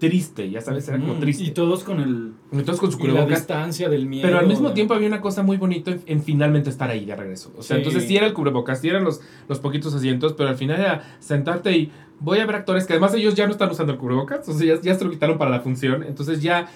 triste, 0.00 0.50
ya 0.50 0.60
sabes, 0.60 0.88
era 0.88 0.98
como 0.98 1.14
triste. 1.14 1.44
Y 1.44 1.50
todos 1.52 1.84
con 1.84 2.00
el 2.00 2.32
Entonces 2.50 2.80
con 2.80 2.90
su 2.90 2.98
y 2.98 3.02
la 3.02 3.08
cubrebocas. 3.10 3.38
distancia 3.38 3.88
del 3.88 4.06
miedo. 4.06 4.26
Pero 4.26 4.40
al 4.40 4.48
mismo 4.48 4.70
de- 4.70 4.74
tiempo 4.74 4.94
había 4.94 5.06
una 5.06 5.20
cosa 5.20 5.44
muy 5.44 5.56
bonita 5.58 5.92
en, 5.92 6.02
en 6.06 6.22
finalmente 6.24 6.70
estar 6.70 6.90
ahí 6.90 7.04
de 7.04 7.14
regreso. 7.14 7.52
O 7.56 7.62
sea, 7.62 7.76
Sí. 7.76 7.82
entonces 7.82 8.08
sí 8.08 8.16
era 8.16 8.26
el 8.26 8.32
cubrebocas, 8.32 8.80
sí 8.80 8.88
eran 8.88 9.04
los, 9.04 9.20
los 9.48 9.60
poquitos 9.60 9.94
asientos, 9.94 10.32
pero 10.32 10.48
al 10.48 10.56
final 10.56 10.80
era 10.80 11.16
sentarte 11.20 11.70
y 11.76 11.92
voy 12.18 12.38
a 12.40 12.46
ver 12.46 12.56
actores 12.56 12.86
que 12.86 12.94
además 12.94 13.14
ellos 13.14 13.34
ya 13.36 13.46
no 13.46 13.52
están 13.52 13.70
usando 13.70 13.92
el 13.92 13.98
cubrebocas, 13.98 14.48
o 14.48 14.52
sea, 14.52 14.74
ya, 14.74 14.80
ya 14.82 14.94
se 14.96 15.04
lo 15.04 15.10
quitaron 15.12 15.38
para 15.38 15.50
la 15.52 15.60
función. 15.60 16.02
Entonces 16.02 16.42
ya 16.42 16.68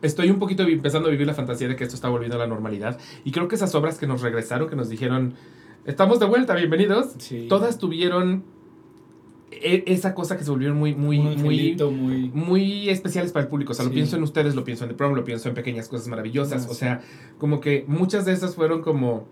estoy 0.00 0.30
un 0.30 0.38
poquito 0.38 0.62
empezando 0.62 1.08
a 1.08 1.10
vivir 1.10 1.26
la 1.26 1.34
fantasía 1.34 1.66
de 1.68 1.76
que 1.76 1.82
esto 1.84 1.96
está 1.96 2.08
volviendo 2.08 2.36
a 2.36 2.38
la 2.38 2.46
normalidad. 2.46 2.98
Y 3.24 3.32
creo 3.32 3.48
que 3.48 3.56
esas 3.56 3.74
obras 3.74 3.98
que 3.98 4.06
nos 4.06 4.22
regresaron, 4.22 4.68
que 4.68 4.76
nos 4.76 4.88
dijeron, 4.88 5.34
Estamos 5.84 6.20
de 6.20 6.26
vuelta, 6.26 6.54
bienvenidos. 6.54 7.14
Sí. 7.16 7.46
Todas 7.48 7.78
tuvieron 7.78 8.44
esa 9.50 10.14
cosa 10.14 10.36
que 10.36 10.44
se 10.44 10.50
volvieron 10.50 10.76
muy, 10.76 10.94
muy, 10.94 11.18
muy, 11.18 11.76
muy... 11.76 12.30
muy 12.34 12.88
especiales 12.90 13.32
para 13.32 13.44
el 13.44 13.48
público. 13.48 13.72
O 13.72 13.74
sea, 13.74 13.84
lo 13.84 13.90
pienso 13.90 14.16
en 14.16 14.22
ustedes, 14.22 14.54
lo 14.54 14.64
pienso 14.64 14.84
en 14.84 14.90
The 14.90 14.96
Prom, 14.96 15.14
lo 15.14 15.24
pienso 15.24 15.48
en 15.48 15.54
pequeñas 15.54 15.88
cosas 15.88 16.08
maravillosas. 16.08 16.66
Ah, 16.66 16.70
o 16.70 16.74
sí. 16.74 16.80
sea, 16.80 17.00
como 17.38 17.60
que 17.60 17.84
muchas 17.86 18.24
de 18.24 18.32
esas 18.32 18.54
fueron 18.54 18.82
como. 18.82 19.26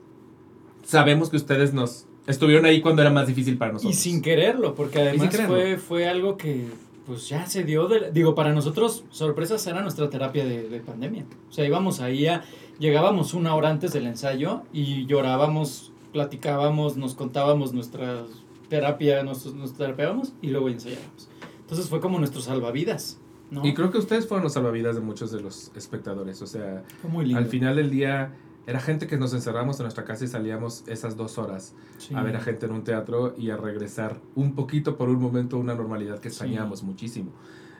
Sabemos 0.84 1.30
que 1.30 1.36
ustedes 1.36 1.74
nos 1.74 2.06
estuvieron 2.26 2.64
ahí 2.64 2.80
cuando 2.80 3.02
era 3.02 3.10
más 3.10 3.26
difícil 3.26 3.58
para 3.58 3.72
Y 3.72 3.74
nosotros. 3.74 3.96
sin 3.96 4.22
quererlo, 4.22 4.74
porque 4.74 5.00
además 5.00 5.30
quererlo. 5.30 5.54
fue, 5.54 5.76
fue 5.76 6.08
algo 6.08 6.36
que 6.36 6.66
pues 7.06 7.28
ya 7.28 7.46
se 7.46 7.62
dio 7.62 7.86
de, 7.86 8.10
digo, 8.10 8.34
para 8.34 8.52
nosotros 8.52 9.04
sorpresas 9.10 9.64
era 9.66 9.80
nuestra 9.82 10.10
terapia 10.10 10.44
de, 10.44 10.68
de 10.68 10.80
pandemia. 10.80 11.24
O 11.48 11.52
sea, 11.52 11.64
íbamos 11.64 12.00
ahí 12.00 12.26
a, 12.26 12.42
llegábamos 12.78 13.32
una 13.34 13.54
hora 13.54 13.70
antes 13.70 13.92
del 13.92 14.06
ensayo 14.06 14.62
y 14.72 15.06
llorábamos, 15.06 15.92
platicábamos, 16.12 16.96
nos 16.96 17.14
contábamos 17.14 17.72
nuestra 17.72 18.24
terapia, 18.68 19.22
nos, 19.22 19.54
nos 19.54 19.74
terapeábamos 19.74 20.32
y 20.42 20.48
luego 20.48 20.68
ensayábamos. 20.68 21.28
Entonces 21.60 21.88
fue 21.88 22.00
como 22.00 22.18
nuestro 22.18 22.40
salvavidas, 22.40 23.18
¿no? 23.50 23.64
Y 23.66 23.74
creo 23.74 23.90
que 23.90 23.98
ustedes 23.98 24.26
fueron 24.26 24.44
los 24.44 24.52
salvavidas 24.54 24.94
de 24.96 25.00
muchos 25.02 25.30
de 25.32 25.40
los 25.40 25.72
espectadores. 25.76 26.42
O 26.42 26.46
sea, 26.46 26.84
muy 27.08 27.32
al 27.34 27.46
final 27.46 27.76
del 27.76 27.90
día 27.90 28.34
era 28.66 28.80
gente 28.80 29.06
que 29.06 29.16
nos 29.16 29.32
encerramos 29.32 29.78
en 29.78 29.84
nuestra 29.84 30.04
casa 30.04 30.24
y 30.24 30.28
salíamos 30.28 30.82
esas 30.88 31.16
dos 31.16 31.38
horas 31.38 31.74
Sí. 31.98 32.14
a 32.14 32.22
ver 32.22 32.36
a 32.36 32.40
gente 32.40 32.66
en 32.66 32.72
un 32.72 32.82
teatro 32.82 33.34
y 33.38 33.50
a 33.50 33.56
regresar 33.56 34.20
un 34.34 34.54
poquito 34.56 34.96
por 34.96 35.08
un 35.08 35.20
momento 35.20 35.56
a 35.56 35.60
una 35.60 35.74
normalidad 35.74 36.16
que 36.18 36.30
Sí. 36.30 36.34
extrañábamos 36.34 36.82
muchísimo. 36.82 37.30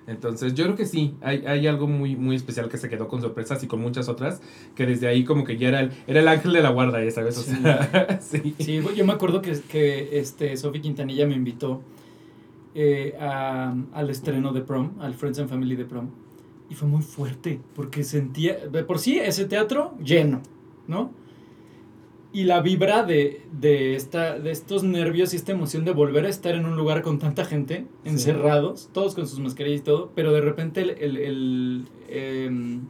Entonces, 0.07 0.55
yo 0.55 0.65
creo 0.65 0.77
que 0.77 0.87
sí, 0.87 1.15
hay, 1.20 1.45
hay 1.47 1.66
algo 1.66 1.89
muy, 1.89 2.15
muy 2.15 2.37
especial 2.37 2.69
que 2.69 2.77
se 2.78 2.89
quedó 2.89 3.09
con 3.09 3.20
sorpresas 3.20 3.62
y 3.65 3.66
con 3.66 3.81
muchas 3.81 4.09
otras, 4.09 4.41
que 4.77 4.87
desde 4.87 5.09
ahí 5.09 5.24
como 5.24 5.43
que 5.45 5.57
ya 5.59 5.69
era 5.69 5.81
el, 5.81 5.91
era 6.07 6.20
el 6.20 6.28
ángel 6.28 6.53
de 6.53 6.62
la 6.62 6.70
guarda, 6.70 7.03
ya 7.05 7.11
sabes, 7.11 7.37
o 7.39 7.43
Sí. 7.43 7.57
sea, 7.62 8.20
sí. 8.23 8.55
Sí, 8.61 8.81
yo 8.95 9.05
me 9.05 9.12
acuerdo 9.12 9.43
que, 9.43 9.53
que 9.69 10.19
este, 10.19 10.57
Sophie 10.57 10.81
Quintanilla 10.81 11.27
me 11.27 11.35
invitó 11.35 11.83
eh, 12.74 13.15
a- 13.20 13.74
al 13.93 14.11
estreno 14.11 14.53
de 14.53 14.61
Prom, 14.61 14.93
al 15.01 15.15
Friends 15.15 15.39
and 15.39 15.49
Family 15.49 15.77
de 15.77 15.85
Prom. 15.87 16.09
Y 16.69 16.74
fue 16.74 16.89
muy 16.89 17.03
fuerte, 17.03 17.61
porque 17.74 18.05
sentía, 18.05 18.66
de 18.69 18.85
por 18.85 18.99
sí, 18.99 19.19
ese 19.19 19.45
teatro 19.47 19.95
lleno, 20.03 20.41
¿no? 20.89 21.11
Y 22.37 22.45
la 22.45 22.61
vibra 22.61 23.03
de, 23.03 23.41
de, 23.51 23.95
esta, 23.95 24.39
de 24.39 24.51
estos 24.51 24.83
nervios 24.83 25.33
y 25.33 25.37
esta 25.37 25.53
emoción 25.53 25.87
de 25.87 25.93
volver 25.93 26.27
a 26.27 26.29
estar 26.29 26.55
en 26.55 26.67
un 26.67 26.77
lugar 26.77 27.01
con 27.01 27.19
tanta 27.19 27.45
gente, 27.47 27.87
Sí. 28.05 28.11
encerrados, 28.11 28.91
todos 28.93 29.15
con 29.15 29.27
sus 29.27 29.39
mascarillas 29.39 29.81
y 29.81 29.85
todo, 29.85 30.13
pero 30.15 30.33
de 30.33 30.43
repente 30.43 30.83
el, 30.83 30.91
el- 30.91 31.17
el, 31.17 31.85
em, 32.11 32.81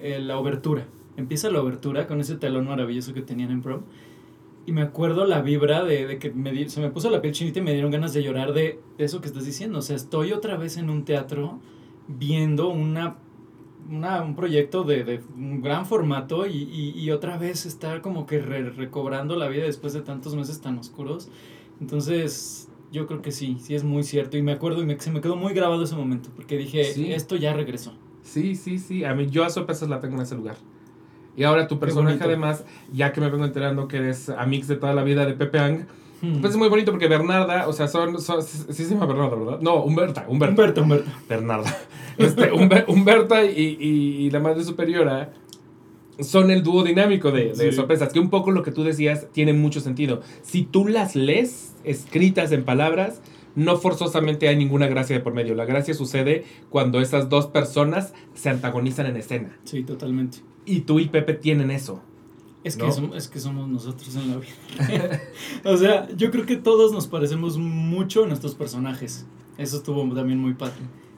el- 0.00 0.28
la 0.28 0.38
obertura, 0.38 0.86
empieza 1.18 1.50
la 1.50 1.60
obertura 1.60 2.06
con 2.06 2.20
ese 2.20 2.36
telón 2.36 2.66
maravilloso 2.66 3.12
que 3.12 3.20
tenían 3.20 3.50
en 3.50 3.60
Prom. 3.60 3.82
Y 4.66 4.72
me 4.72 4.80
acuerdo 4.80 5.26
la 5.26 5.42
vibra 5.42 5.84
de, 5.84 6.06
de 6.06 6.18
que 6.18 6.30
me 6.30 6.50
di- 6.50 6.70
se 6.70 6.80
me 6.80 6.88
puso 6.90 7.10
la 7.10 7.20
piel 7.20 7.34
chinita 7.34 7.58
y 7.58 7.62
me 7.62 7.72
dieron 7.74 7.90
ganas 7.90 8.14
de 8.14 8.22
llorar 8.22 8.54
de, 8.54 8.80
de 8.96 9.04
eso 9.04 9.20
que 9.20 9.26
estás 9.26 9.44
diciendo. 9.44 9.80
O 9.80 9.82
sea, 9.82 9.94
estoy 9.96 10.32
otra 10.32 10.56
vez 10.56 10.78
en 10.78 10.88
un 10.88 11.04
teatro 11.04 11.60
viendo 12.08 12.68
una, 12.70 13.16
una- 13.90 14.22
un 14.22 14.34
proyecto 14.36 14.82
de, 14.84 15.04
de 15.04 15.20
un 15.36 15.60
gran 15.62 15.86
formato 15.86 16.46
y, 16.46 16.50
y- 16.56 16.92
y 16.98 17.10
otra 17.10 17.36
vez 17.38 17.66
estar 17.66 18.00
como 18.00 18.26
que 18.26 18.38
re- 18.40 18.70
recobrando 18.70 19.36
la 19.36 19.48
vida 19.48 19.64
después 19.64 19.92
de 19.92 20.00
tantos 20.00 20.34
meses 20.34 20.60
tan 20.60 20.78
oscuros. 20.78 21.28
Entonces, 21.80 22.68
yo 22.92 23.06
creo 23.06 23.20
que 23.22 23.30
sí, 23.32 23.58
sí 23.60 23.74
es 23.74 23.84
muy 23.84 24.02
cierto. 24.04 24.36
Y 24.36 24.42
me 24.42 24.52
acuerdo 24.52 24.82
y 24.82 24.86
me, 24.86 24.98
se 24.98 25.10
me 25.10 25.20
quedó 25.20 25.36
muy 25.36 25.52
grabado 25.52 25.82
ese 25.84 25.96
momento 25.96 26.30
porque 26.34 26.56
dije, 26.56 26.84
Sí. 26.84 27.12
esto 27.12 27.36
ya 27.36 27.52
regresó. 27.52 27.92
Sí, 28.22 28.54
sí, 28.56 28.78
sí. 28.78 29.04
A 29.04 29.14
mí, 29.14 29.26
yo 29.28 29.44
a 29.44 29.50
sorpresas 29.50 29.88
la 29.88 30.00
tengo 30.00 30.16
en 30.16 30.22
ese 30.22 30.34
lugar. 30.34 30.56
Y 31.36 31.42
ahora 31.42 31.66
tu 31.68 31.78
personaje, 31.80 32.18
además, 32.22 32.64
ya 32.92 33.12
que 33.12 33.20
me 33.20 33.28
vengo 33.28 33.44
enterando 33.44 33.88
que 33.88 33.96
eres 33.98 34.28
amix 34.30 34.68
de 34.68 34.76
toda 34.76 34.94
la 34.94 35.02
vida 35.02 35.26
de 35.26 35.34
Pepe 35.34 35.58
Ang, 35.58 35.86
Hmm. 36.22 36.40
pues 36.40 36.52
es 36.52 36.56
muy 36.56 36.68
bonito 36.68 36.90
porque 36.92 37.08
Bernarda, 37.08 37.68
o 37.68 37.72
sea, 37.74 37.86
son. 37.88 38.18
son 38.20 38.40
sí 38.42 38.72
se 38.72 38.94
llama 38.94 39.04
Bernarda, 39.04 39.36
¿verdad? 39.36 39.60
No, 39.60 39.82
Humberta, 39.82 40.24
Humberta. 40.28 40.52
Humberto, 40.54 40.82
Humberto. 40.82 41.10
Bernarda. 41.28 41.76
Este, 42.18 42.52
Humber- 42.52 42.84
Humberta 42.88 43.44
y, 43.44 43.76
y- 43.80 44.26
y 44.26 44.30
la 44.30 44.40
madre 44.40 44.64
superiora 44.64 45.32
son 46.20 46.50
el 46.50 46.62
dúo 46.62 46.84
dinámico 46.84 47.32
de, 47.32 47.46
de 47.54 47.70
Sí. 47.70 47.72
sorpresas, 47.72 48.12
que 48.12 48.20
un 48.20 48.30
poco 48.30 48.50
lo 48.52 48.62
que 48.62 48.70
tú 48.70 48.84
decías 48.84 49.26
tiene 49.32 49.52
mucho 49.52 49.80
sentido. 49.80 50.20
Si 50.42 50.62
tú 50.62 50.86
las 50.86 51.16
lees 51.16 51.74
escritas 51.82 52.52
en 52.52 52.64
palabras, 52.64 53.20
no 53.56 53.76
forzosamente 53.76 54.48
hay 54.48 54.56
ninguna 54.56 54.86
gracia 54.86 55.16
de 55.16 55.22
por 55.22 55.34
medio. 55.34 55.54
La 55.54 55.64
gracia 55.64 55.92
sucede 55.94 56.44
cuando 56.70 57.00
esas 57.00 57.28
dos 57.28 57.46
personas 57.48 58.12
se 58.34 58.48
antagonizan 58.50 59.06
en 59.06 59.16
escena. 59.16 59.58
Sí, 59.64 59.82
totalmente. 59.82 60.38
Y 60.66 60.80
tú 60.80 61.00
y 61.00 61.06
Pepe 61.08 61.34
tienen 61.34 61.70
eso. 61.70 62.00
Es 62.62 62.78
¿No? 62.78 62.86
que, 62.86 62.92
som- 62.92 63.14
es 63.14 63.28
que 63.28 63.40
somos 63.40 63.68
nosotros 63.68 64.14
en 64.16 64.30
la 64.30 64.36
vida. 64.38 65.20
o 65.64 65.76
sea, 65.76 66.08
yo 66.16 66.30
creo 66.30 66.46
que 66.46 66.56
todos 66.56 66.92
nos 66.92 67.06
parecemos 67.08 67.58
mucho 67.58 68.24
a 68.24 68.26
nuestros 68.26 68.54
personajes. 68.54 69.26
Eso 69.58 69.76
estuvo 69.76 70.02
también 70.14 70.38
muy 70.38 70.54
padre. 70.54 70.74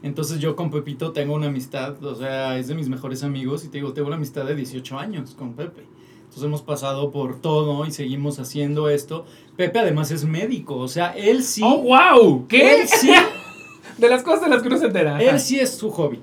Entonces 0.07 0.39
yo 0.39 0.55
con 0.55 0.71
Pepito 0.71 1.11
tengo 1.11 1.35
una 1.35 1.49
amistad, 1.49 2.03
o 2.05 2.15
sea, 2.15 2.57
es 2.59 2.69
de 2.69 2.77
mis 2.77 2.89
mejores 2.89 3.25
amigos 3.25 3.65
y 3.65 3.69
te 3.69 3.79
digo, 3.79 3.93
tengo 3.93 4.07
una 4.07 4.17
amistad 4.17 4.45
de 4.45 4.55
18 4.55 4.99
años 5.01 5.35
con 5.37 5.55
Pepe. 5.55 5.83
Entonces 6.21 6.45
hemos 6.45 6.63
pasado 6.63 7.11
por 7.11 7.41
todo 7.41 7.85
y 7.85 7.91
seguimos 7.91 8.39
haciendo 8.39 8.89
esto. 8.89 9.25
Pepe 9.57 9.81
además 9.81 10.13
es 10.13 10.25
médico, 10.25 10.77
o 10.77 10.87
sea, 10.87 11.11
él 11.17 11.43
sí... 11.43 11.61
¡Oh, 11.65 11.83
wow! 11.83 12.47
¿Qué? 12.47 12.83
Él 12.83 12.89
sí, 12.89 13.11
De 13.99 14.09
las 14.09 14.23
cosas 14.23 14.43
de 14.43 14.49
las 14.49 14.63
que 14.63 14.69
uno 14.69 14.79
se 14.79 14.87
entera. 14.87 15.21
él 15.21 15.41
sí 15.41 15.59
es 15.59 15.71
su 15.75 15.91
hobby. 15.91 16.21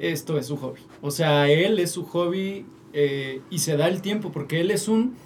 Esto 0.00 0.38
es 0.38 0.46
su 0.46 0.56
hobby. 0.56 0.80
O 1.02 1.10
sea, 1.10 1.50
él 1.50 1.78
es 1.80 1.90
su 1.90 2.06
hobby 2.06 2.64
eh, 2.94 3.42
y 3.50 3.58
se 3.58 3.76
da 3.76 3.88
el 3.88 4.00
tiempo 4.00 4.32
porque 4.32 4.60
él 4.60 4.70
es 4.70 4.88
un, 4.88 5.16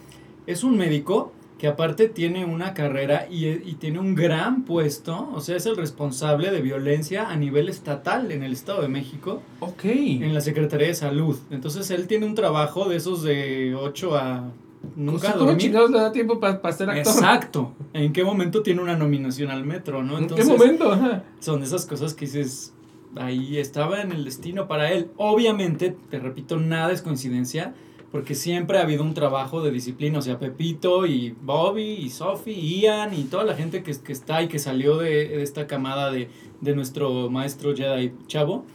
es 0.49 0.65
un 0.65 0.77
médico 0.77 1.33
que 1.63 1.69
aparte 1.69 2.09
tiene 2.09 2.45
una 2.45 2.75
carrera 2.75 3.29
y, 3.31 3.47
y 3.47 3.77
tiene 3.79 4.01
un 4.01 4.17
gran 4.17 4.65
puesto. 4.65 5.31
O 5.33 5.41
sea, 5.41 5.55
es 5.57 5.65
el 5.67 5.77
responsable 5.77 6.51
de 6.51 6.61
violencia 6.61 7.29
a 7.31 7.37
nivel 7.37 7.69
estatal 7.69 8.33
en 8.33 8.43
el 8.43 8.53
Estado 8.53 8.83
de 8.83 8.89
México, 8.89 9.41
Ok. 9.61 9.85
en 9.85 10.35
la 10.35 10.41
Secretaría 10.41 10.89
de 10.89 10.95
Salud. 10.95 11.39
Entonces, 11.53 11.89
él 11.93 12.09
tiene 12.09 12.27
un 12.27 12.35
trabajo 12.35 12.89
de 12.89 12.97
esos 12.97 13.23
de 13.23 13.77
8 13.77 14.17
a... 14.17 14.51
Nunca 14.97 15.17
O 15.17 15.21
sea, 15.21 15.31
a 15.31 15.33
¿Cómo 15.35 15.45
dormir. 15.47 15.63
chingados 15.63 15.93
le 15.93 15.99
da 15.99 16.11
tiempo 16.11 16.41
para 16.41 16.73
ser 16.73 16.91
actor? 16.91 16.97
Exacto. 17.15 17.73
¿En 17.93 18.13
qué 18.13 18.25
momento 18.25 18.65
tiene 18.65 18.83
una 18.83 18.97
nominación 18.97 19.53
al 19.53 19.65
metro, 19.65 20.03
no? 20.03 20.19
¿En 20.19 20.27
qué 20.27 20.45
momento? 20.45 20.91
Ajá. 20.91 21.23
son 21.39 21.63
esas 21.63 21.87
cosas 21.87 22.15
que 22.15 22.25
dices, 22.25 22.75
ahí 23.15 23.59
estaba 23.59 24.01
en 24.03 24.11
el 24.11 24.25
destino 24.25 24.67
para 24.67 24.91
él. 24.91 25.11
Obviamente, 25.17 25.97
te 26.11 26.19
repito, 26.19 26.57
nada 26.57 26.91
es 26.91 27.03
coincidencia, 27.03 27.73
porque 28.13 28.35
siempre 28.35 28.79
ha 28.79 28.83
habido 28.83 29.03
un 29.03 29.15
trabajo 29.15 29.63
de 29.63 29.71
disciplina, 29.71 30.19
o 30.19 30.23
sea, 30.23 30.39
Pepito 30.39 31.07
y 31.07 31.35
Bobby 31.43 31.95
y 31.95 32.11
Sophie 32.11 32.53
y 32.53 32.83
Ian 32.83 33.15
y 33.15 33.25
toda 33.25 33.43
la 33.43 33.55
gente 33.55 33.83
que, 33.83 33.93
que 33.99 34.13
está 34.13 34.43
y 34.43 34.49
que 34.49 34.59
salió 34.59 34.99
de, 34.99 35.29
de 35.29 35.43
esta 35.43 35.67
camada 35.67 36.13
de, 36.13 36.29
de 36.61 36.77
nuestro 36.77 37.31
maestro 37.31 37.75
Jedi 37.75 38.13
Chavo, 38.27 38.67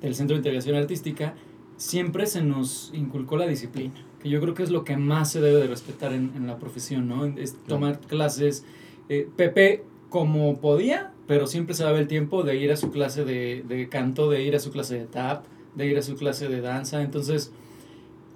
del 0.00 0.14
Centro 0.14 0.34
de 0.34 0.38
Integración 0.38 0.74
Artística, 0.76 1.34
siempre 1.76 2.24
se 2.26 2.42
nos 2.42 2.90
inculcó 2.94 3.36
la 3.36 3.46
disciplina, 3.46 3.94
que 4.22 4.30
yo 4.30 4.40
creo 4.40 4.54
que 4.54 4.62
es 4.62 4.70
lo 4.70 4.84
que 4.84 4.96
más 4.96 5.30
se 5.32 5.42
debe 5.42 5.60
de 5.60 5.66
respetar 5.66 6.14
en, 6.14 6.32
en 6.34 6.46
la 6.46 6.58
profesión, 6.58 7.08
¿no? 7.08 7.26
Es 7.26 7.56
tomar 7.66 8.00
clases. 8.00 8.64
Eh, 9.10 9.28
Pepe, 9.36 9.84
como 10.08 10.60
podía, 10.60 11.12
pero 11.26 11.46
siempre 11.46 11.74
se 11.74 11.84
daba 11.84 11.98
el 11.98 12.08
tiempo 12.08 12.42
de 12.42 12.56
ir 12.56 12.72
a 12.72 12.76
su 12.76 12.90
clase 12.90 13.26
de, 13.26 13.62
de 13.68 13.88
canto, 13.90 14.30
de 14.30 14.42
ir 14.42 14.56
a 14.56 14.60
su 14.60 14.70
clase 14.70 14.98
de 14.98 15.04
tap, 15.04 15.44
de 15.74 15.86
ir 15.86 15.98
a 15.98 16.02
su 16.02 16.16
clase 16.16 16.48
de 16.48 16.62
danza. 16.62 17.02
Entonces, 17.02 17.52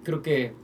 creo 0.02 0.22
que, 0.22 0.54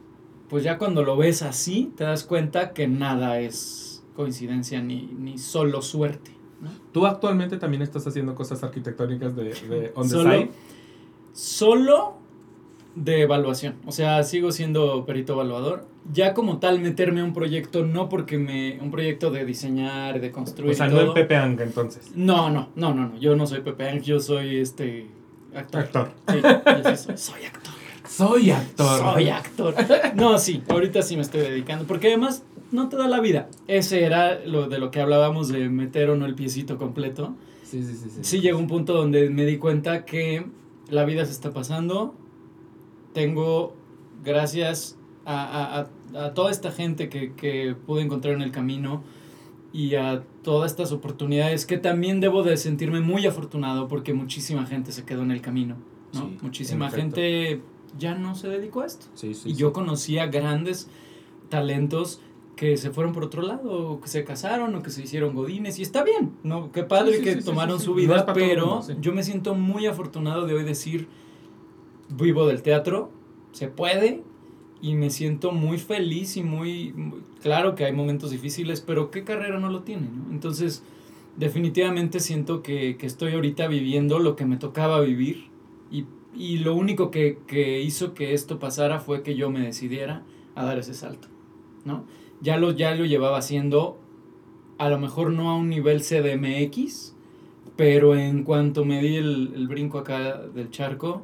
pues 0.49 0.65
ya 0.65 0.79
cuando 0.79 1.03
lo 1.05 1.17
ves 1.17 1.43
así, 1.43 1.93
te 1.97 2.05
das 2.05 2.25
cuenta 2.25 2.73
que 2.73 2.89
nada 2.89 3.41
es 3.41 4.05
coincidencia 4.15 4.81
ni, 4.83 5.03
ni 5.19 5.39
solo 5.39 5.83
suerte. 5.83 6.33
¿no? 6.61 6.71
Tú 6.93 7.07
actualmente 7.07 7.57
también 7.59 7.83
estás 7.83 8.07
haciendo 8.07 8.35
cosas 8.35 8.63
arquitectónicas 8.65 9.37
de, 9.37 9.45
de 9.45 9.93
on 9.95 10.03
the 10.05 10.09
Solo- 10.09 10.31
side. 10.33 10.51
Solo 11.33 12.17
de 12.95 13.23
evaluación. 13.23 13.77
O 13.87 13.93
sea, 13.93 14.23
sigo 14.25 14.51
siendo 14.51 15.05
perito 15.07 15.35
evaluador. 15.35 15.87
Ya 16.13 16.35
como 16.35 16.59
tal, 16.59 16.81
meterme 16.81 17.21
a 17.21 17.25
un 17.25 17.33
proyecto, 17.35 17.85
no 17.85 18.09
porque 18.09 18.39
me. 18.39 18.79
Un 18.81 18.91
proyecto 18.91 19.31
de 19.31 19.45
diseñar, 19.45 20.21
de 20.21 20.33
construir. 20.33 20.73
O 20.73 20.75
sea, 20.75 20.89
no 20.89 20.99
todo. 20.99 21.15
Pepe 21.15 21.37
Anga, 21.37 21.63
entonces. 21.65 22.11
No, 22.17 22.51
no, 22.51 22.71
no, 22.77 22.95
no, 22.95 23.09
no. 23.09 23.19
Yo 23.19 23.37
no 23.37 23.47
soy 23.47 23.61
Pepe 23.61 23.89
Ang, 23.91 24.01
yo 24.03 24.19
soy 24.19 24.57
este. 24.57 25.07
Actor. 25.55 25.81
Actor. 25.83 26.11
Sí, 26.29 26.39
yo 26.43 26.91
sí 26.91 26.97
soy, 27.05 27.19
soy 27.19 27.45
actor. 27.45 27.73
Soy 28.19 28.51
actor. 28.51 28.99
Soy 29.15 29.29
actor. 29.29 29.75
No, 30.17 30.39
sí, 30.39 30.63
ahorita 30.69 31.03
sí 31.03 31.15
me 31.17 31.23
estoy 31.23 31.41
dedicando. 31.43 31.85
Porque 31.87 32.09
además 32.09 32.43
no 32.73 32.89
te 32.89 32.97
da 32.97 33.07
la 33.09 33.21
vida. 33.21 33.49
Ese 33.69 34.03
era 34.05 34.41
lo 34.45 34.69
de 34.69 34.79
lo 34.79 34.91
que 34.91 35.01
hablábamos 35.01 35.49
de 35.49 35.69
meter 35.69 36.11
o 36.11 36.17
no 36.17 36.27
el 36.27 36.35
piecito 36.35 36.79
completo. 36.79 37.35
Sí, 37.65 37.83
sí, 37.83 37.95
sí. 37.95 38.11
sí. 38.11 38.19
Sí 38.23 38.41
llegó 38.41 38.59
un 38.59 38.67
punto 38.67 38.93
donde 38.95 39.31
me 39.31 39.45
di 39.45 39.59
cuenta 39.59 40.05
que 40.05 40.47
la 40.91 41.05
vida 41.05 41.25
se 41.27 41.33
está 41.33 41.53
pasando. 41.53 42.15
Tengo, 43.13 43.75
gracias 44.25 44.97
a, 45.25 45.45
a- 45.45 45.81
a- 45.81 46.25
a 46.27 46.35
toda 46.35 46.51
esta 46.51 46.71
gente 46.73 47.09
que, 47.09 47.35
que 47.35 47.75
pude 47.87 48.03
encontrar 48.03 48.35
en 48.35 48.43
el 48.43 48.51
camino 48.51 49.03
y 49.73 49.95
a 49.97 50.23
todas 50.43 50.71
estas 50.73 50.93
oportunidades 50.93 51.67
que 51.67 51.77
también 51.79 52.21
debo 52.21 52.43
de 52.43 52.57
sentirme 52.57 53.01
muy 53.01 53.27
afortunado 53.27 53.87
porque 53.89 54.15
muchísima 54.15 54.65
gente 54.67 54.91
se 54.93 55.05
quedó 55.05 55.23
en 55.23 55.31
el 55.31 55.41
camino. 55.43 55.77
¿no? 56.15 56.21
Sí, 56.21 56.39
muchísima 56.41 56.91
gente 56.91 57.61
ya 57.97 58.15
no 58.15 58.35
se 58.35 58.49
dedicó 58.49 58.83
a 58.83 58.87
esto. 58.87 59.07
Sí, 59.15 59.35
sí, 59.35 59.51
y 59.51 59.53
sí. 59.55 59.59
yo 59.59 59.73
conocía 59.73 60.27
grandes 60.27 60.89
talentos 61.49 62.21
que 62.57 62.77
se 62.77 62.91
fueron 62.91 63.13
por 63.13 63.23
otro 63.25 63.43
lado, 63.43 63.93
o 63.93 64.01
que 64.01 64.09
se 64.09 64.25
casaron, 64.25 64.75
o 64.75 64.83
que 64.83 64.91
se 64.91 65.03
hicieron 65.03 65.35
godines, 65.35 65.79
y 65.79 65.83
está 65.83 66.03
bien, 66.03 66.33
¿no? 66.43 66.73
Qué 66.73 66.83
padre 66.83 67.13
Sí, 67.13 67.19
sí, 67.19 67.25
que 67.25 67.37
tomaron 67.37 67.79
sí, 67.79 67.85
su. 67.85 67.91
No 67.93 67.97
vida, 67.97 68.27
pero 68.35 68.67
mundo, 68.67 68.83
sí. 68.83 68.95
yo 69.01 69.13
me 69.13 69.23
siento 69.23 69.55
muy 69.55 69.87
afortunado 69.87 70.45
de 70.45 70.55
hoy 70.55 70.65
decir, 70.65 71.07
vivo 72.09 72.47
del 72.47 72.63
teatro, 72.63 73.11
se 73.53 73.69
puede, 73.69 74.23
y 74.83 74.95
me 74.95 75.11
siento 75.11 75.53
muy 75.53 75.79
feliz 75.79 76.37
y 76.37 76.43
muy, 76.43 76.93
muy- 76.95 77.23
claro 77.43 77.75
que 77.75 77.85
hay 77.85 77.93
momentos 77.93 78.31
difíciles, 78.31 78.81
pero 78.81 79.11
¿qué 79.11 79.23
carrera 79.25 79.59
no 79.61 79.69
lo 79.71 79.83
tiene? 79.83 80.09
no? 80.09 80.33
Entonces, 80.33 80.83
definitivamente 81.37 82.19
siento 82.21 82.63
que, 82.63 82.97
que 82.97 83.07
estoy 83.07 83.33
ahorita 83.35 83.69
viviendo 83.69 84.19
lo 84.19 84.35
que 84.37 84.45
me 84.47 84.57
tocaba 84.57 85.01
vivir, 85.01 85.47
y, 85.93 86.07
y 86.39 86.59
lo 86.59 86.75
único 86.75 87.11
que, 87.11 87.39
que 87.49 87.83
hizo 87.83 88.15
que 88.15 88.33
esto 88.33 88.61
pasara 88.61 89.01
fue 89.01 89.23
que 89.23 89.35
yo 89.35 89.51
me 89.51 89.61
decidiera 89.61 90.23
a 90.55 90.65
dar 90.65 90.79
ese 90.79 90.95
salto, 90.95 91.27
¿no? 91.85 92.05
Ya 92.41 92.57
lo, 92.57 92.71
ya 92.71 92.95
lo 92.95 93.05
llevaba 93.05 93.39
haciendo, 93.39 93.99
a 94.79 94.89
lo 94.89 95.01
mejor 95.01 95.33
no 95.33 95.51
a 95.51 95.57
un 95.57 95.69
nivel 95.69 96.01
CDMX, 96.01 97.17
pero 97.75 98.15
en 98.15 98.45
cuanto 98.45 98.85
me 98.85 99.03
di 99.03 99.17
el, 99.17 99.53
el 99.57 99.67
brinco 99.67 99.99
acá 99.99 100.41
del 100.41 100.71
charco, 100.71 101.23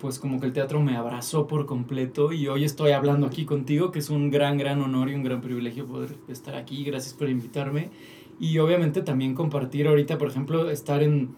pues 0.00 0.18
como 0.18 0.40
que 0.40 0.46
el 0.46 0.52
teatro 0.52 0.80
me 0.82 0.96
abrazó 0.96 1.46
por 1.46 1.66
completo 1.66 2.32
y 2.32 2.48
hoy 2.48 2.64
estoy 2.64 2.90
hablando 2.90 3.26
aquí 3.26 3.44
contigo, 3.44 3.92
que 3.92 4.00
es 4.00 4.10
un 4.10 4.30
gran, 4.30 4.58
gran 4.58 4.82
honor 4.82 5.08
y 5.08 5.14
un 5.14 5.22
gran 5.22 5.40
privilegio 5.40 5.86
poder 5.86 6.16
estar 6.28 6.56
aquí. 6.56 6.84
Gracias 6.84 7.14
por 7.14 7.30
invitarme. 7.30 7.90
Y 8.38 8.58
obviamente 8.58 9.00
también 9.00 9.34
compartir 9.34 9.88
ahorita, 9.88 10.18
por 10.18 10.28
ejemplo, 10.28 10.70
estar 10.70 11.02
en, 11.02 11.30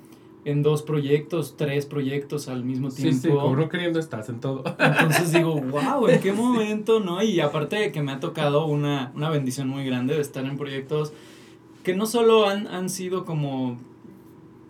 en 0.44 0.62
dos 0.62 0.82
proyectos, 0.82 1.56
tres 1.56 1.85
proyectos 1.86 2.48
al 2.48 2.65
mismo 2.65 2.90
Sí, 2.90 3.02
tiempo. 3.02 3.20
sí, 3.23 3.28
como 3.28 3.56
no 3.56 3.69
queriendo 3.69 3.98
estás 3.98 4.28
en 4.28 4.40
todo. 4.40 4.62
Entonces 4.78 5.32
digo, 5.32 5.55
wow, 5.60 6.06
¿en 6.09 6.20
qué 6.20 6.32
momento, 6.35 7.01
no? 7.01 7.23
Y 7.23 7.40
aparte 7.40 7.77
de 7.77 7.93
que 7.93 8.02
me 8.02 8.12
ha 8.12 8.20
tocado 8.20 8.66
una, 8.66 9.12
una 9.15 9.31
bendición 9.31 9.69
muy 9.69 9.85
grande 9.85 10.15
de 10.15 10.20
estar 10.20 10.44
en 10.44 10.56
proyectos 10.56 11.12
que 11.82 11.94
no 11.94 12.06
solo 12.06 12.47
han, 12.48 12.66
han 12.66 12.89
sido 12.89 13.24
como 13.24 13.78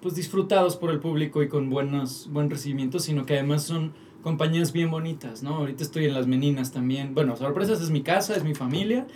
pues 0.01 0.15
disfrutados 0.15 0.77
por 0.77 0.91
el 0.91 1.01
público 1.01 1.43
y 1.43 1.49
con 1.49 1.71
buenos, 1.71 2.29
buen 2.33 2.51
recibimiento, 2.51 2.99
sino 3.01 3.27
que 3.27 3.35
además 3.35 3.65
son 3.65 3.93
compañías 4.23 4.73
bien 4.73 4.91
bonitas, 4.91 5.43
¿no? 5.43 5.57
Ahorita 5.57 5.83
estoy 5.83 6.05
en 6.07 6.15
Las 6.15 6.27
Meninas 6.29 6.73
también. 6.73 7.15
Bueno, 7.15 7.37
Sorpresas 7.37 7.81
es 7.81 7.91
mi 7.91 8.03
casa, 8.03 8.37
es 8.37 8.45
mi 8.45 8.55
familia. 8.55 9.07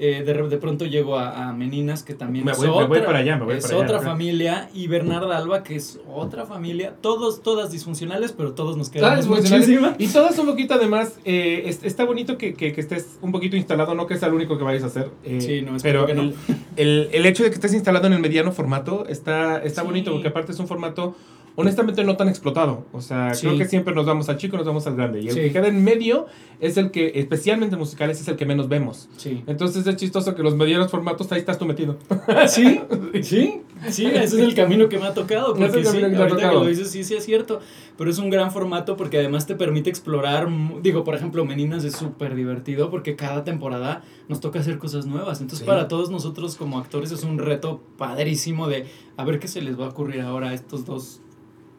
Eh, 0.00 0.22
de, 0.24 0.32
de 0.48 0.58
pronto 0.58 0.84
llego 0.86 1.18
a, 1.18 1.48
a 1.48 1.52
Meninas, 1.52 2.04
que 2.04 2.14
también 2.14 2.44
Me 2.44 2.52
es 2.52 2.58
voy- 2.58 2.68
me 2.68 2.72
otra, 2.72 2.86
voy 2.86 3.00
para 3.00 3.18
allá, 3.18 3.36
me 3.36 3.44
voy 3.46 3.56
es 3.56 3.64
para 3.66 3.74
allá. 3.78 3.84
otra 3.84 4.00
familia. 4.00 4.70
Y 4.72 4.86
Bernarda 4.86 5.36
Alba, 5.36 5.64
que 5.64 5.74
es 5.74 5.98
otra 6.08 6.46
familia. 6.46 6.94
Todos, 7.00 7.42
todas 7.42 7.72
disfuncionales, 7.72 8.30
pero 8.30 8.52
todos 8.52 8.76
nos 8.76 8.90
quedamos 8.90 9.26
muchísimo. 9.26 9.94
Y 9.98 10.06
todas 10.06 10.38
un 10.38 10.46
poquito 10.46 10.74
además, 10.74 11.18
eh, 11.24 11.62
es- 11.66 11.82
está 11.82 12.04
bonito 12.04 12.38
que, 12.38 12.54
que- 12.54 12.72
que 12.72 12.80
estés 12.80 13.18
un 13.22 13.32
poquito 13.32 13.56
instalado, 13.56 13.94
no 13.96 14.06
que 14.06 14.16
sea 14.16 14.28
lo 14.28 14.36
único 14.36 14.56
que 14.56 14.62
vayas 14.62 14.84
a 14.84 14.86
hacer. 14.86 15.10
eh, 15.24 15.40
Sí, 15.40 15.62
no, 15.62 15.76
pero 15.82 16.06
que 16.06 16.14
no. 16.14 16.22
el, 16.22 16.34
el- 16.76 17.08
el 17.12 17.26
hecho 17.26 17.42
de 17.42 17.48
que 17.50 17.56
estés 17.56 17.74
instalado 17.74 18.06
en 18.06 18.12
el 18.12 18.20
mediano 18.20 18.52
formato 18.52 19.04
está, 19.08 19.58
está 19.64 19.80
Sí. 19.80 19.86
bonito, 19.88 20.12
porque 20.12 20.28
aparte 20.28 20.52
es 20.52 20.60
un 20.60 20.68
formato 20.68 21.16
honestamente 21.60 22.04
no 22.04 22.16
tan 22.16 22.28
explotado. 22.28 22.86
O 22.92 23.00
sea, 23.00 23.34
Sí. 23.34 23.44
creo 23.46 23.58
que 23.58 23.64
siempre 23.64 23.92
nos 23.92 24.06
vamos 24.06 24.28
al 24.28 24.36
chico, 24.36 24.56
nos 24.56 24.64
vamos 24.64 24.86
al 24.86 24.94
grande. 24.94 25.20
Y 25.20 25.26
el 25.28 25.34
Sí. 25.34 25.40
que 25.40 25.52
queda 25.52 25.66
en 25.66 25.82
medio 25.82 26.26
es 26.60 26.76
el 26.76 26.92
que, 26.92 27.10
especialmente 27.16 27.74
en 27.74 27.80
musicales, 27.80 28.20
es 28.20 28.28
el 28.28 28.36
que 28.36 28.46
menos 28.46 28.68
vemos. 28.68 29.08
Sí. 29.16 29.42
Entonces 29.48 29.84
es 29.84 29.96
chistoso 29.96 30.36
que 30.36 30.44
los 30.44 30.54
medianos 30.54 30.88
formatos, 30.88 31.32
ahí 31.32 31.40
estás 31.40 31.58
tú 31.58 31.66
metido. 31.66 31.96
Sí, 32.46 32.80
sí, 33.22 33.62
sí, 33.88 34.06
ese 34.06 34.22
es 34.22 34.32
el 34.34 34.54
camino 34.54 34.88
que 34.88 35.00
me 35.00 35.06
ha 35.06 35.14
tocado. 35.14 35.52
Es 35.54 35.58
Porque 35.58 35.78
el 35.80 35.86
sí, 35.86 35.98
que 35.98 36.10
que 36.36 36.46
lo 36.46 36.64
dices, 36.64 36.90
sí, 36.92 37.02
sí 37.02 37.14
es 37.16 37.24
cierto. 37.24 37.58
Pero 37.96 38.08
es 38.08 38.18
un 38.18 38.30
gran 38.30 38.52
formato 38.52 38.96
porque 38.96 39.18
además 39.18 39.48
te 39.48 39.56
permite 39.56 39.90
explorar. 39.90 40.48
Digo, 40.80 41.02
por 41.02 41.16
ejemplo, 41.16 41.44
Meninas 41.44 41.82
es 41.82 41.96
súper 41.96 42.36
divertido 42.36 42.88
porque 42.88 43.16
cada 43.16 43.42
temporada 43.42 44.02
nos 44.28 44.38
toca 44.38 44.60
hacer 44.60 44.78
cosas 44.78 45.06
nuevas. 45.06 45.40
Entonces, 45.40 45.66
para 45.66 45.88
todos 45.88 46.08
nosotros 46.08 46.54
como 46.54 46.78
actores 46.78 47.10
es 47.10 47.24
un 47.24 47.38
reto 47.38 47.80
padrísimo 47.96 48.68
de 48.68 48.86
a 49.16 49.24
ver 49.24 49.40
qué 49.40 49.48
se 49.48 49.60
les 49.60 49.76
va 49.78 49.86
a 49.86 49.88
ocurrir 49.88 50.20
ahora 50.20 50.50
a 50.50 50.54
estos 50.54 50.84
dos 50.84 51.20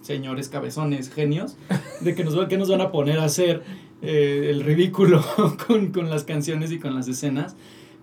señores 0.02 0.50
cabezones 0.50 1.10
genios 1.12 1.56
de 2.02 2.16
que 2.16 2.24
nos, 2.24 2.48
qué 2.48 2.58
nos 2.58 2.70
van 2.70 2.82
a 2.82 2.92
poner 2.92 3.20
a 3.20 3.26
hacer 3.26 3.64
eh, 4.02 4.48
el 4.50 4.64
ridículo 4.64 5.24
con, 5.68 5.92
con 5.92 6.10
las 6.10 6.24
canciones 6.24 6.72
y 6.72 6.80
con 6.80 6.96
las 6.96 7.08
escenas. 7.08 7.56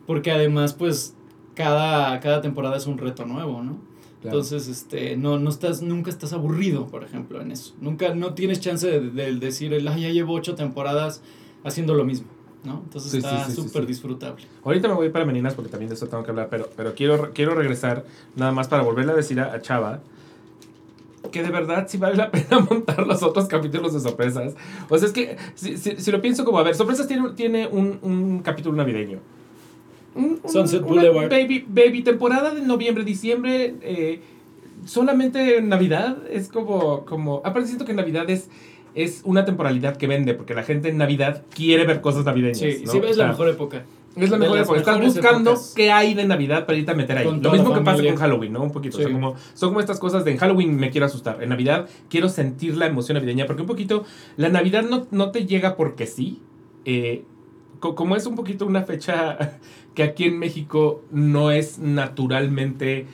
Porque 0.07 0.31
además, 0.31 0.75
pues, 0.75 1.15
cada, 1.55 2.21
cada 2.21 2.41
temporada 2.41 2.77
es 2.77 2.87
un 2.87 2.99
reto 2.99 3.25
nuevo, 3.25 3.63
¿no? 3.63 3.79
Entonces, 4.23 4.67
este, 4.67 5.17
no, 5.17 5.39
no 5.39 5.51
estás, 5.51 5.83
nunca 5.83 6.11
estás 6.11 6.33
aburrido, 6.33 6.87
por 6.89 7.05
ejemplo, 7.05 7.41
en 7.41 7.53
eso. 7.53 7.75
Nunca, 7.81 8.13
no 8.15 8.35
tienes 8.35 8.59
chance 8.61 8.89
de, 8.89 9.01
de 9.11 9.35
decir, 9.37 9.73
"Ay, 9.89 10.03
ya 10.03 10.09
llevo 10.11 10.35
ocho 10.35 10.55
temporadas 10.57 11.23
haciendo 11.63 11.95
lo 11.95 12.05
mismo, 12.05 12.27
¿no? 12.65 12.81
Entonces 12.85 13.13
Sí, 13.13 13.19
está 13.19 13.45
sí, 13.47 13.53
sí, 13.55 13.63
súper 13.63 13.83
sí. 13.83 13.89
disfrutable. 13.89 14.45
Ahorita 14.65 14.89
me 14.89 14.95
voy 14.95 15.11
para 15.11 15.25
Meninas 15.25 15.55
porque 15.55 15.71
también 15.71 15.89
de 15.91 15.95
eso 15.95 16.09
tengo 16.09 16.25
que 16.25 16.31
hablar, 16.31 16.49
pero, 16.51 16.69
pero 16.77 16.95
quiero, 16.95 17.31
quiero 17.35 17.55
regresar 17.55 18.05
nada 18.35 18.51
más 18.51 18.67
para 18.67 18.83
volverle 18.83 19.13
a 19.13 19.17
decir 19.17 19.39
a, 19.39 19.53
a 19.53 19.61
Chava 19.63 20.01
que 21.37 21.43
de 21.43 21.51
verdad 21.51 21.87
sí 21.89 21.99
vale 21.99 22.17
la 22.17 22.31
pena 22.31 22.61
montar 22.71 23.07
los 23.07 23.23
otros 23.23 23.47
capítulos 23.47 23.93
de 23.93 24.01
sorpresas. 24.01 24.55
O 24.89 24.97
sea, 24.99 25.07
es 25.09 25.13
que 25.13 25.37
si, 25.55 25.77
si- 25.77 25.97
si 25.97 26.11
lo 26.11 26.21
pienso 26.23 26.45
como, 26.45 26.59
a 26.59 26.63
ver, 26.63 26.75
sorpresas 26.75 27.07
tiene, 27.07 27.31
tiene 27.37 27.67
un, 27.67 27.99
un 28.03 28.39
capítulo 28.41 28.77
navideño. 28.77 29.19
Un- 30.15 30.41
un- 30.43 30.51
Sunset 30.51 30.83
Boulevard. 30.83 31.29
Baby, 31.31 31.67
baby 31.69 32.03
temporada 32.03 32.55
de 32.55 32.63
noviembre, 32.63 33.05
diciembre, 33.05 33.75
eh, 33.83 34.21
solamente 34.87 35.61
Navidad 35.63 36.19
es 36.31 36.49
como, 36.49 37.05
como, 37.05 37.41
aparte 37.45 37.67
siento 37.67 37.85
que 37.85 37.93
Navidad 37.93 38.29
es, 38.31 38.49
es 38.95 39.21
una 39.25 39.45
temporalidad 39.45 39.97
que 39.97 40.07
vende, 40.07 40.33
porque 40.35 40.55
la 40.55 40.63
gente 40.63 40.89
en 40.89 40.97
Navidad 40.99 41.43
quiere 41.55 41.85
ver 41.87 42.01
cosas 42.01 42.25
navideñas. 42.25 42.59
Sí, 42.59 42.83
¿no? 42.85 42.93
sí, 42.93 42.99
O 42.99 43.05
es 43.05 43.17
sea, 43.17 43.27
la 43.27 43.33
mejor 43.33 43.49
época. 43.51 43.85
Es 44.25 44.31
la 44.31 44.39
mejor 44.39 44.59
época. 44.59 44.79
Estás 44.79 45.01
buscando 45.01 45.51
épocas. 45.51 45.73
qué 45.77 45.93
hay 45.93 46.15
de 46.15 46.25
Navidad 46.27 46.65
para 46.67 46.79
irte 46.79 46.91
a 46.91 46.95
meter 46.95 47.19
ahí. 47.19 47.25
Con 47.27 47.43
Lo 47.43 47.53
mismo 47.53 47.75
que 47.75 47.81
pasa 47.83 48.03
con 48.03 48.17
Halloween, 48.17 48.53
¿no? 48.53 48.63
Un 48.63 48.73
poquito. 48.73 48.97
O 48.97 49.01
sea, 49.01 49.09
Sí. 49.09 49.13
como, 49.13 49.35
son 49.55 49.71
como 49.71 49.81
estas 49.81 49.99
cosas 49.99 50.25
de 50.25 50.33
en 50.33 50.39
Halloween 50.39 50.75
me 50.77 50.91
quiero 50.91 51.07
asustar. 51.07 51.43
En 51.43 51.51
Navidad 51.51 51.89
quiero 52.09 52.29
sentir 52.29 52.77
la 52.77 52.87
emoción 52.87 53.15
navideña. 53.17 53.47
Porque 53.47 53.63
un 53.63 53.69
poquito, 53.69 54.05
la 54.37 54.49
Navidad 54.49 54.83
no, 54.83 55.07
no 55.11 55.31
te 55.31 55.45
llega 55.47 55.77
porque 55.77 56.07
sí. 56.07 56.41
Eh, 56.85 57.25
co- 57.81 57.95
como 57.95 58.17
es 58.17 58.27
un 58.27 58.37
poquito 58.37 58.65
una 58.67 58.83
fecha 58.83 59.59
que 59.95 60.03
aquí 60.03 60.25
en 60.25 60.39
México 60.39 61.03
no 61.11 61.51
es 61.51 61.79
naturalmente 61.79 63.07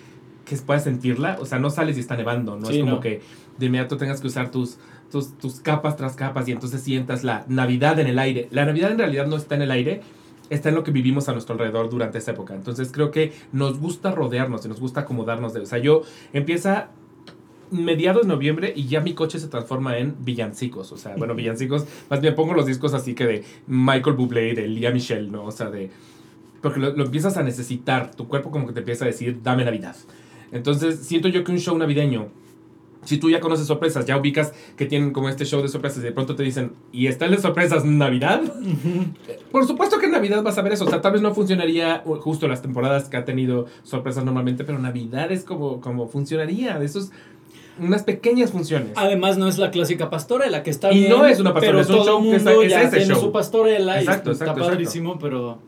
que 0.44 0.56
puedas 0.56 0.84
sentirla. 0.84 1.36
O 1.40 1.46
sea, 1.46 1.58
no 1.58 1.70
sales 1.70 1.96
y 1.96 2.00
está 2.00 2.16
nevando. 2.16 2.56
No 2.56 2.66
Sí, 2.66 2.74
es 2.74 2.80
como 2.80 2.92
no. 2.96 3.00
que 3.00 3.20
de 3.58 3.66
inmediato 3.66 3.96
tengas 3.96 4.20
que 4.20 4.26
usar 4.26 4.50
tus, 4.50 4.78
tus, 5.10 5.36
tus 5.38 5.60
capas 5.60 5.96
tras 5.96 6.14
capas 6.16 6.48
y 6.48 6.52
entonces 6.52 6.82
sientas 6.82 7.22
la 7.22 7.44
Navidad 7.48 7.98
en 8.00 8.06
el 8.06 8.18
aire. 8.18 8.48
La 8.50 8.64
Navidad 8.64 8.90
en 8.92 8.98
realidad 8.98 9.26
no 9.26 9.36
está 9.36 9.54
en 9.54 9.62
el 9.62 9.70
aire, 9.70 10.00
está 10.50 10.68
en 10.68 10.74
lo 10.74 10.84
que 10.84 10.90
vivimos 10.90 11.28
a 11.28 11.32
nuestro 11.32 11.54
alrededor 11.54 11.88
durante 11.88 12.18
esa 12.18 12.32
época. 12.32 12.54
Entonces 12.54 12.90
creo 12.92 13.10
que 13.10 13.32
nos 13.52 13.78
gusta 13.78 14.10
rodearnos 14.10 14.64
y 14.64 14.68
nos 14.68 14.80
gusta 14.80 15.00
acomodarnos. 15.00 15.52
De, 15.52 15.60
o 15.60 15.66
sea, 15.66 15.78
yo 15.78 16.02
empieza 16.32 16.90
mediados 17.70 18.22
de 18.22 18.28
noviembre 18.28 18.72
y 18.76 18.86
ya 18.86 19.00
mi 19.00 19.14
coche 19.14 19.38
se 19.38 19.48
transforma 19.48 19.98
en 19.98 20.16
villancicos. 20.24 20.92
O 20.92 20.96
sea, 20.96 21.16
bueno, 21.16 21.34
villancicos, 21.34 21.86
más 22.10 22.20
bien 22.20 22.34
pongo 22.34 22.54
los 22.54 22.66
discos 22.66 22.94
así 22.94 23.14
que 23.14 23.26
de 23.26 23.44
Michael 23.66 24.16
Bublé, 24.16 24.54
de 24.54 24.68
Lia 24.68 24.90
Michelle, 24.90 25.28
¿no? 25.30 25.44
O 25.44 25.52
sea, 25.52 25.70
de... 25.70 25.90
Porque 26.60 26.78
lo, 26.78 26.94
lo 26.94 27.04
empiezas 27.04 27.36
a 27.36 27.42
necesitar, 27.42 28.14
tu 28.14 28.28
cuerpo 28.28 28.50
como 28.50 28.66
que 28.66 28.72
te 28.72 28.80
empieza 28.80 29.04
a 29.04 29.08
decir, 29.08 29.40
dame 29.42 29.64
Navidad. 29.64 29.96
Entonces, 30.52 31.00
siento 31.00 31.28
yo 31.28 31.42
que 31.42 31.50
un 31.50 31.58
show 31.58 31.76
navideño, 31.76 32.28
si 33.04 33.18
tú 33.18 33.30
ya 33.30 33.40
conoces 33.40 33.66
sorpresas, 33.66 34.06
ya 34.06 34.16
ubicas 34.16 34.52
que 34.76 34.86
tienen 34.86 35.12
como 35.12 35.28
este 35.28 35.44
show 35.44 35.60
de 35.62 35.68
sorpresas 35.68 35.98
y 35.98 36.02
de 36.02 36.12
pronto 36.12 36.36
te 36.36 36.42
dicen, 36.42 36.72
¿y 36.92 37.08
está 37.08 37.24
el 37.24 37.32
de 37.32 37.38
sorpresas 37.38 37.84
Navidad? 37.84 38.40
Por 39.50 39.66
supuesto 39.66 39.98
que 39.98 40.06
en 40.06 40.12
Navidad 40.12 40.42
vas 40.42 40.56
a 40.58 40.62
ver 40.62 40.72
eso. 40.72 40.84
O 40.84 40.88
sea, 40.90 41.00
tal 41.00 41.12
vez 41.12 41.22
no 41.22 41.34
funcionaría 41.34 42.02
justo 42.20 42.48
las 42.48 42.62
temporadas 42.62 43.08
que 43.08 43.16
ha 43.16 43.24
tenido 43.24 43.66
sorpresas 43.82 44.24
normalmente, 44.24 44.64
pero 44.64 44.78
Navidad 44.78 45.30
es 45.32 45.44
como, 45.44 45.80
como 45.80 46.06
funcionaría. 46.08 46.78
De 46.78 46.86
esos, 46.86 47.10
unas 47.78 48.02
pequeñas 48.02 48.50
funciones. 48.52 48.90
Además, 48.96 49.36
no 49.38 49.48
es 49.48 49.58
la 49.58 49.70
clásica 49.70 50.10
pastorela, 50.10 50.62
que 50.62 50.70
está 50.70 50.92
Y 50.92 51.00
bien. 51.00 51.10
no 51.10 51.26
es 51.26 51.40
una 51.40 51.52
pastorela, 51.54 51.78
pero 51.78 51.80
es 51.82 51.88
un 51.90 51.96
todo 51.96 52.04
show 52.06 52.18
el 52.24 52.30
que 52.30 52.36
es- 52.36 52.44
mundo 52.44 52.62
es 52.62 52.70
ya 52.70 52.82
ese 52.82 52.96
tiene 52.98 53.14
show. 53.14 53.20
su 53.22 53.32
pastorela 53.32 53.98
Exacto, 54.00 54.00
y 54.00 54.04
exacto, 54.04 54.30
está 54.32 54.44
exacto. 54.44 54.64
padrísimo, 54.70 55.18
pero 55.18 55.58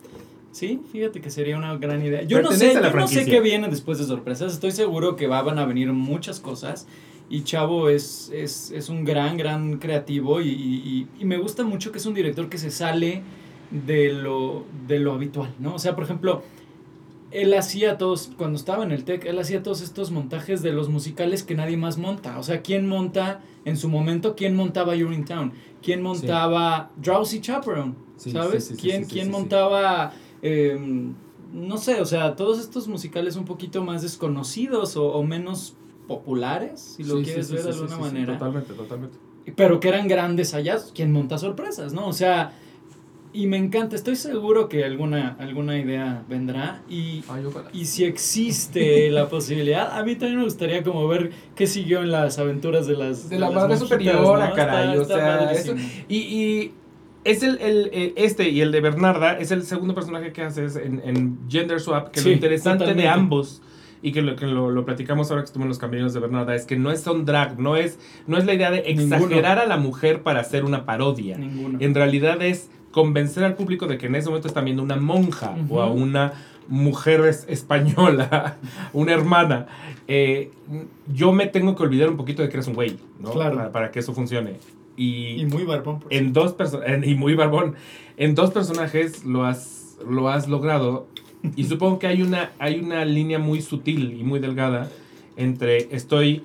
sí, 0.52 0.81
fíjate 0.93 1.20
que 1.20 1.31
sería 1.31 1.56
una 1.56 1.77
gran 1.78 2.05
idea. 2.05 2.23
Yo 2.23 2.43
no 2.43 2.52
sé, 2.52 2.74
yo 2.74 2.90
no 2.90 3.09
sé 3.09 3.24
qué 3.24 3.40
viene 3.40 3.69
después 3.69 3.98
de 3.98 4.05
sorpresas. 4.05 4.52
Estoy 4.52 4.70
seguro 4.70 5.16
que 5.16 5.27
va- 5.27 5.43
van 5.43 5.59
a 5.59 5.65
venir 5.66 5.93
muchas 5.93 6.39
cosas. 6.40 6.86
Y 7.30 7.42
Chavo 7.44 7.88
es, 7.88 8.30
es, 8.34 8.70
es 8.70 8.88
un 8.88 9.05
gran, 9.05 9.36
gran 9.36 9.78
creativo 9.78 10.40
y, 10.40 10.48
y- 10.48 11.09
y- 11.18 11.24
me 11.24 11.38
gusta 11.38 11.64
mucho 11.64 11.90
que 11.90 11.98
es 11.98 12.06
un 12.06 12.14
director 12.14 12.48
que 12.48 12.59
se 12.59 12.70
sale 12.70 13.22
de 13.70 14.12
lo, 14.12 14.64
de 14.86 14.98
lo 14.98 15.12
habitual, 15.14 15.52
¿no? 15.59 15.74
O 15.74 15.78
sea, 15.78 15.94
por 15.94 16.05
ejemplo, 16.05 16.42
él 17.30 17.52
hacía 17.55 17.98
todos, 17.98 18.30
cuando 18.36 18.56
estaba 18.56 18.84
en 18.84 18.92
el 18.92 19.05
TEC, 19.05 19.24
él 19.24 19.38
hacía 19.38 19.62
todos 19.62 19.80
estos 19.80 20.10
montajes 20.12 20.62
de 20.62 20.72
los 20.72 20.88
musicales 20.88 21.42
que 21.42 21.55
nadie 21.56 21.76
más 21.76 21.98
monta. 21.98 22.38
O 22.38 22.42
sea, 22.44 22.62
¿quién 22.62 22.86
monta 22.86 23.40
en 23.64 23.76
su 23.76 23.88
momento? 23.88 24.36
¿Quién 24.36 24.55
montaba 24.55 24.94
You're 24.94 25.14
in 25.14 25.24
Town? 25.24 25.52
¿Quién 25.82 26.02
montaba 26.02 26.90
Drowsy 26.96 27.40
Chaperone? 27.40 27.94
Sí, 28.18 28.30
¿Sabes? 28.30 28.66
sí, 28.66 28.76
¿Quién, 28.76 29.05
quién 29.06 29.30
montaba... 29.30 30.12
eh, 30.42 30.78
no 31.52 31.76
sé, 31.78 32.01
o 32.01 32.05
sea, 32.06 32.36
todos 32.36 32.59
estos 32.60 32.86
musicales 32.88 33.36
un 33.36 33.44
poquito 33.44 33.82
más 33.82 34.02
desconocidos 34.02 34.96
o, 34.96 35.06
o 35.06 35.22
menos 35.24 35.74
populares, 36.06 36.81
si 36.81 37.05
lo 37.05 37.18
Sí, 37.18 37.24
quieres 37.24 37.47
sí, 37.48 37.52
ver 37.55 37.62
sí, 37.62 37.66
de 37.68 37.72
sí, 37.72 37.78
alguna 37.81 37.97
sí, 37.97 38.02
sí, 38.02 38.14
manera 38.14 38.32
totalmente, 38.39 38.72
totalmente. 38.74 39.16
pero 39.56 39.81
que 39.81 39.89
eran 39.89 40.09
grandes 40.09 40.55
allá, 40.55 40.78
quien 40.94 41.12
monta 41.12 41.39
sorpresas, 41.39 41.93
¿no? 41.93 42.06
O 42.06 42.12
sea, 42.12 42.52
y 43.32 43.48
me 43.48 43.56
encanta, 43.56 43.97
estoy 43.97 44.14
seguro 44.14 44.68
que 44.68 44.85
alguna, 44.85 45.36
alguna 45.40 45.76
idea 45.76 46.22
vendrá 46.28 46.82
y, 46.89 47.24
y 47.72 47.85
si 47.86 48.05
existe 48.05 49.10
la 49.10 49.28
posibilidad, 49.28 49.98
a 49.98 50.05
mí 50.05 50.14
también 50.14 50.39
me 50.39 50.44
gustaría 50.44 50.85
como 50.85 51.09
ver 51.09 51.32
qué 51.56 51.66
siguió 51.66 52.01
en 52.02 52.12
las 52.12 52.39
aventuras 52.39 52.86
de 52.86 52.97
las... 52.97 53.28
De 53.28 53.39
la 53.39 53.47
las 53.47 53.55
madre 53.56 53.76
superiora, 53.76 54.51
¿no? 54.51 54.55
caray, 54.55 54.97
Está- 54.97 54.98
o 54.98 55.02
está 55.02 55.14
sea, 55.14 55.52
eso- 55.52 55.74
y, 56.09 56.16
y 56.16 56.72
es 57.24 57.43
el, 57.43 57.59
el, 57.60 57.90
eh, 57.93 58.12
este 58.16 58.51
y 58.51 58.60
el 58.60 58.70
de 58.70 58.81
Bernarda 58.81 59.39
es 59.39 59.51
el 59.51 59.64
segundo 59.64 59.94
personaje 59.97 60.32
que 60.32 60.43
haces 60.43 60.76
en, 60.76 61.01
en 61.05 61.39
Gender 61.48 61.81
Swap, 61.81 62.10
que 62.12 62.20
Sí, 62.20 62.28
lo 62.28 62.35
interesante 62.35 62.94
de 62.94 63.09
ambos 63.09 63.62
y 64.05 64.12
que 64.12 64.22
lo 64.22 64.36
que 64.36 64.47
lo, 64.47 64.70
lo 64.70 64.85
platicamos 64.85 65.31
ahora 65.31 65.43
que 65.43 65.47
estuvimos 65.47 65.64
en 65.66 65.68
los 65.70 65.78
caminos 65.78 66.12
de 66.14 66.20
Bernarda 66.20 66.55
es 66.55 66.66
que 66.66 66.76
no 66.76 66.90
es 66.93 67.01
son 67.01 67.24
drag, 67.24 67.59
no 67.59 67.74
es 67.76 67.98
no 68.26 68.36
es 68.36 68.44
la 68.44 68.52
idea 68.55 68.70
de 68.70 68.81
exagerar 68.90 69.59
a 69.59 69.66
la 69.66 69.76
mujer 69.78 70.22
para 70.22 70.40
hacer 70.40 70.64
una 70.64 70.85
parodia. 70.85 71.39
Ninguno. 71.39 71.78
En 71.81 71.94
realidad 71.94 72.40
es 72.43 72.70
convencer 72.93 73.43
al 73.44 73.55
público 73.55 73.86
de 73.86 73.98
que 73.98 74.06
en 74.06 74.14
ese 74.14 74.28
momento 74.28 74.47
están 74.47 74.66
viendo 74.66 74.82
una 74.82 74.97
monja 74.97 75.56
o 75.68 75.81
a 75.81 75.86
una 75.90 76.32
mujer 76.68 77.20
es- 77.22 77.47
española, 77.48 78.56
una 78.93 79.12
hermana. 79.12 79.66
Eh, 80.06 80.51
yo 81.12 81.32
me 81.32 81.47
tengo 81.47 81.74
que 81.74 81.82
olvidar 81.82 82.09
un 82.10 82.16
poquito 82.16 82.43
de 82.43 82.48
que 82.48 82.56
eres 82.56 82.66
un 82.68 82.74
güey, 82.74 82.98
¿no? 83.20 83.31
Claro. 83.32 83.56
Para, 83.56 83.72
para 83.72 83.90
que 83.90 84.01
eso 84.01 84.12
funcione. 84.14 84.55
Y, 84.97 85.40
Y 85.43 85.47
muy 85.47 85.64
barbón. 85.64 86.01
por 86.01 86.12
en 86.12 86.32
dos 86.32 86.52
personajes, 86.52 87.06
y 87.09 87.14
muy 87.16 87.35
barbón, 87.35 87.74
en 88.16 88.35
dos 88.35 88.51
personajes 88.52 89.24
lo 89.24 89.44
has, 89.44 89.97
lo 90.09 90.28
has 90.28 90.47
logrado. 90.48 91.09
Y 91.57 91.65
supongo 91.65 91.99
que 91.99 92.07
hay 92.07 92.23
una, 92.23 92.53
hay 92.59 92.81
una 92.81 93.05
línea 93.05 93.39
muy 93.39 93.61
sutil 93.62 94.16
y 94.19 94.23
muy 94.25 94.41
delgada 94.41 94.91
entre 95.37 95.95
estoy 95.95 96.43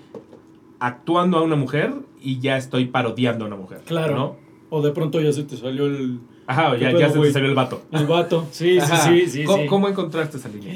actuando 0.80 1.38
a 1.38 1.42
una 1.42 1.56
mujer 1.56 1.94
y 2.22 2.40
ya 2.40 2.58
estoy 2.58 2.86
parodiando 2.86 3.46
a 3.46 3.48
una 3.48 3.58
mujer. 3.58 3.82
Claro. 3.86 4.16
¿no? 4.16 4.36
O 4.70 4.82
de 4.82 4.92
pronto 4.92 5.20
ya 5.22 5.32
se 5.34 5.44
te 5.44 5.58
salió 5.58 5.86
el, 5.86 6.20
Ajá, 6.48 6.72
¿Qué 6.76 6.82
ya, 6.82 6.92
ya 6.98 7.10
se 7.12 7.20
te 7.20 7.32
salió 7.32 7.48
el 7.50 7.54
vato. 7.56 7.84
el 7.92 8.08
vato. 8.08 8.48
Sí, 8.52 8.74
sí, 8.74 8.80
Ajá. 8.80 9.08
sí, 9.08 9.28
sí. 9.28 9.44
¿Cómo, 9.44 9.62
sí. 9.64 9.68
cómo 9.68 9.88
encontraste 9.88 10.38
esa 10.38 10.50
línea? 10.50 10.74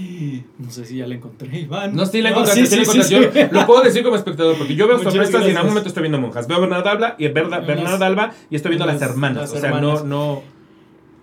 No 0.59 0.69
sé 0.69 0.85
si 0.85 0.97
ya 0.97 1.07
la 1.07 1.15
encontré, 1.15 1.59
Iván. 1.61 1.95
No, 1.95 2.05
sí 2.05 2.21
la 2.21 2.29
encontraste, 2.29 2.65
sí, 2.67 2.75
la 2.75 2.81
encontraste. 2.83 3.49
Yo 3.51 3.59
lo 3.59 3.65
puedo 3.65 3.81
decir 3.81 4.03
como 4.03 4.15
espectador, 4.15 4.55
porque 4.57 4.75
yo 4.75 4.87
veo 4.87 4.99
sorpresas 4.99 5.45
y 5.47 5.49
en 5.49 5.57
algún 5.57 5.71
momento 5.71 5.87
estoy 5.89 6.03
viendo 6.03 6.19
monjas. 6.19 6.47
Veo 6.47 6.57
a 6.57 6.59
Bernarda 6.61 6.91
Alba 6.91 7.15
y 7.17 7.23
Las- 7.27 7.33
Bernarda 7.65 8.05
Alba 8.05 8.31
y 8.51 8.55
estoy 8.55 8.69
viendo 8.69 8.83
a 8.83 8.87
las, 8.87 9.01
las- 9.01 9.09
hermanas. 9.09 9.41
las 9.41 9.51
o 9.53 9.57
sea, 9.59 9.69
hermanas. 9.69 10.03
no, 10.05 10.35
no. 10.35 10.52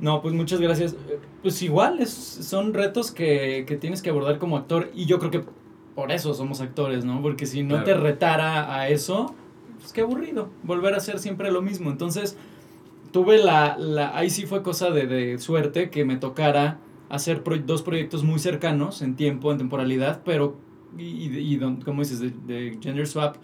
No, 0.01 0.23
pues 0.23 0.35
muchas 0.35 0.61
gracias. 0.61 0.93
Eh, 1.09 1.19
Pues 1.43 1.61
igual, 1.63 2.01
es, 2.01 2.11
son 2.11 2.75
retos 2.75 3.11
que, 3.13 3.65
que 3.67 3.77
tienes 3.77 4.03
que 4.03 4.11
abordar 4.11 4.39
como 4.39 4.57
actor 4.57 4.91
y 4.95 5.07
yo 5.07 5.19
creo 5.19 5.31
que 5.31 5.45
por 5.95 6.11
eso 6.13 6.33
somos 6.35 6.61
actores, 6.61 7.05
¿no? 7.05 7.21
Porque 7.23 7.47
si 7.47 7.63
no 7.63 7.71
Claro. 7.77 7.85
te 7.85 7.95
retara 7.95 8.75
a 8.75 8.89
eso, 8.89 9.35
pues 9.79 9.93
qué 9.93 10.01
aburrido, 10.03 10.49
volver 10.63 10.95
a 10.95 10.99
hacer 10.99 11.19
siempre 11.19 11.51
lo 11.51 11.61
mismo. 11.63 11.91
Entonces, 11.91 12.37
tuve 13.13 13.39
la, 13.39 13.77
la 13.79 14.17
ahí 14.17 14.31
sí 14.31 14.47
fue 14.47 14.63
cosa 14.63 14.91
de, 14.91 15.07
de 15.07 15.39
suerte 15.39 15.91
que 15.91 16.05
me 16.05 16.17
tocara 16.17 16.79
hacer 17.09 17.43
pro- 17.43 17.59
dos 17.59 17.83
proyectos 17.83 18.23
muy 18.23 18.39
cercanos 18.39 19.03
en 19.03 19.17
tiempo, 19.17 19.51
en 19.53 19.59
temporalidad, 19.59 20.23
pero, 20.25 20.57
y, 20.97 21.03
y, 21.05 21.39
y 21.39 21.57
don- 21.57 21.81
como 21.83 22.03
dices, 22.03 22.21
de, 22.21 22.31
de 22.47 22.79
Gender 22.81 23.07
Swap, 23.07 23.37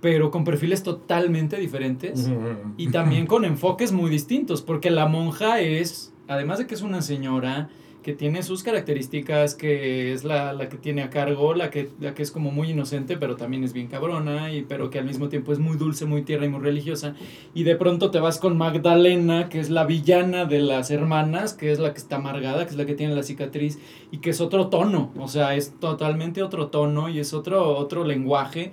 pero 0.00 0.30
con 0.30 0.44
perfiles 0.44 0.82
totalmente 0.82 1.56
diferentes 1.56 2.30
y 2.76 2.88
también 2.88 3.26
con 3.26 3.44
enfoques 3.44 3.92
muy 3.92 4.10
distintos, 4.10 4.62
porque 4.62 4.90
la 4.90 5.06
monja 5.06 5.60
es, 5.60 6.12
además 6.28 6.58
de 6.58 6.66
que 6.66 6.74
es 6.74 6.82
una 6.82 7.02
señora 7.02 7.68
que 8.02 8.14
tiene 8.14 8.42
sus 8.42 8.62
características, 8.62 9.54
que 9.54 10.12
es 10.12 10.24
la, 10.24 10.52
la 10.52 10.68
que 10.68 10.78
tiene 10.78 11.02
a 11.02 11.10
cargo, 11.10 11.54
la 11.54 11.70
que, 11.70 11.90
la 12.00 12.14
que 12.14 12.22
es 12.22 12.30
como 12.30 12.50
muy 12.50 12.70
inocente, 12.70 13.16
pero 13.16 13.36
también 13.36 13.62
es 13.62 13.72
bien 13.72 13.88
cabrona, 13.88 14.52
y, 14.52 14.62
pero 14.62 14.90
que 14.90 14.98
al 14.98 15.04
mismo 15.04 15.28
tiempo 15.28 15.52
es 15.52 15.58
muy 15.58 15.76
dulce, 15.76 16.06
muy 16.06 16.22
tierna 16.22 16.46
y 16.46 16.48
muy 16.48 16.60
religiosa. 16.60 17.14
Y 17.52 17.64
de 17.64 17.76
pronto 17.76 18.10
te 18.10 18.18
vas 18.18 18.38
con 18.38 18.56
Magdalena, 18.56 19.48
que 19.48 19.60
es 19.60 19.68
la 19.68 19.84
villana 19.84 20.46
de 20.46 20.60
las 20.60 20.90
hermanas, 20.90 21.52
que 21.52 21.72
es 21.72 21.78
la 21.78 21.92
que 21.92 21.98
está 21.98 22.16
amargada, 22.16 22.64
que 22.64 22.70
es 22.70 22.76
la 22.76 22.86
que 22.86 22.94
tiene 22.94 23.14
la 23.14 23.22
cicatriz, 23.22 23.78
y 24.10 24.18
que 24.18 24.30
es 24.30 24.40
otro 24.40 24.68
tono, 24.68 25.12
o 25.18 25.28
sea, 25.28 25.54
es 25.54 25.78
totalmente 25.78 26.42
otro 26.42 26.68
tono 26.68 27.08
y 27.08 27.20
es 27.20 27.34
otro, 27.34 27.76
otro 27.76 28.04
lenguaje. 28.04 28.72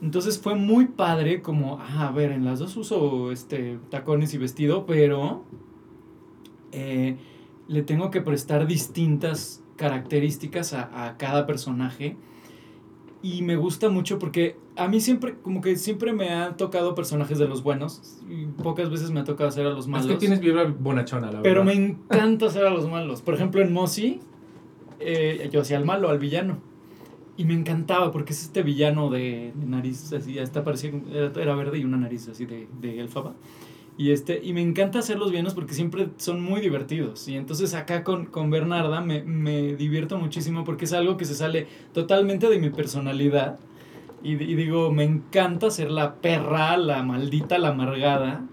Entonces 0.00 0.38
fue 0.38 0.54
muy 0.54 0.86
padre 0.86 1.42
como, 1.42 1.78
ah, 1.80 2.08
a 2.08 2.12
ver, 2.12 2.30
en 2.32 2.44
las 2.44 2.60
dos 2.60 2.76
uso 2.76 3.32
este, 3.32 3.78
tacones 3.90 4.32
y 4.34 4.38
vestido, 4.38 4.86
pero 4.86 5.44
eh, 6.72 7.16
le 7.66 7.82
tengo 7.82 8.10
que 8.10 8.20
prestar 8.20 8.66
distintas 8.66 9.62
características 9.76 10.72
a, 10.72 11.06
a 11.08 11.16
cada 11.16 11.46
personaje. 11.46 12.16
Y 13.20 13.42
me 13.42 13.56
gusta 13.56 13.88
mucho 13.88 14.20
porque 14.20 14.56
a 14.76 14.86
mí 14.86 15.00
siempre, 15.00 15.34
como 15.42 15.60
que 15.60 15.74
siempre 15.74 16.12
me 16.12 16.30
han 16.30 16.56
tocado 16.56 16.94
personajes 16.94 17.38
de 17.38 17.48
los 17.48 17.64
buenos. 17.64 18.20
Y 18.30 18.46
pocas 18.46 18.90
veces 18.90 19.10
me 19.10 19.18
ha 19.20 19.24
tocado 19.24 19.48
hacer 19.48 19.66
a 19.66 19.70
los 19.70 19.86
Es 19.86 19.88
malos. 19.88 20.06
que 20.06 20.14
tienes 20.14 20.38
vibra 20.38 20.64
bonachona, 20.78 21.32
la 21.32 21.42
Pero 21.42 21.64
me 21.64 21.74
verdad. 21.76 21.96
encanta 22.12 22.46
hacer 22.46 22.64
a 22.64 22.70
los 22.70 22.88
malos. 22.88 23.20
Por 23.22 23.34
ejemplo, 23.34 23.60
en 23.60 23.72
Mossy, 23.72 24.20
eh, 25.00 25.48
yo 25.52 25.62
hacía 25.62 25.76
al 25.78 25.84
malo, 25.84 26.08
al 26.10 26.20
villano. 26.20 26.58
Y 27.38 27.44
me 27.44 27.54
encantaba 27.54 28.10
porque 28.10 28.32
es 28.32 28.42
este 28.42 28.62
villano 28.62 29.10
de, 29.10 29.52
de 29.54 29.66
nariz 29.66 30.12
así, 30.12 30.38
hasta 30.40 30.64
parecía, 30.64 30.90
era, 31.10 31.30
era 31.40 31.54
verde 31.54 31.78
y 31.78 31.84
una 31.84 31.96
nariz 31.96 32.28
así 32.28 32.44
de, 32.44 32.68
de 32.80 32.98
elfaba. 32.98 33.34
Y, 33.96 34.10
este, 34.10 34.40
y 34.42 34.52
me 34.52 34.60
encanta 34.60 34.98
hacer 34.98 35.18
los 35.18 35.30
villanos 35.30 35.54
porque 35.54 35.74
siempre 35.74 36.08
son 36.18 36.40
muy 36.40 36.60
divertidos. 36.60 37.26
Y 37.28 37.36
entonces 37.36 37.74
acá 37.74 38.04
con, 38.04 38.26
con 38.26 38.48
Bernarda 38.48 39.00
me, 39.00 39.22
me 39.22 39.74
divierto 39.74 40.18
muchísimo 40.18 40.64
porque 40.64 40.84
es 40.84 40.92
algo 40.92 41.16
que 41.16 41.24
se 41.24 41.34
sale 41.34 41.66
totalmente 41.92 42.48
de 42.48 42.58
mi 42.58 42.70
personalidad. 42.70 43.58
Y, 44.22 44.32
y 44.34 44.54
digo, 44.54 44.92
me 44.92 45.04
encanta 45.04 45.70
ser 45.70 45.90
la 45.90 46.14
perra, 46.14 46.76
la 46.76 47.02
maldita, 47.02 47.58
la 47.58 47.68
amargada. 47.68 48.44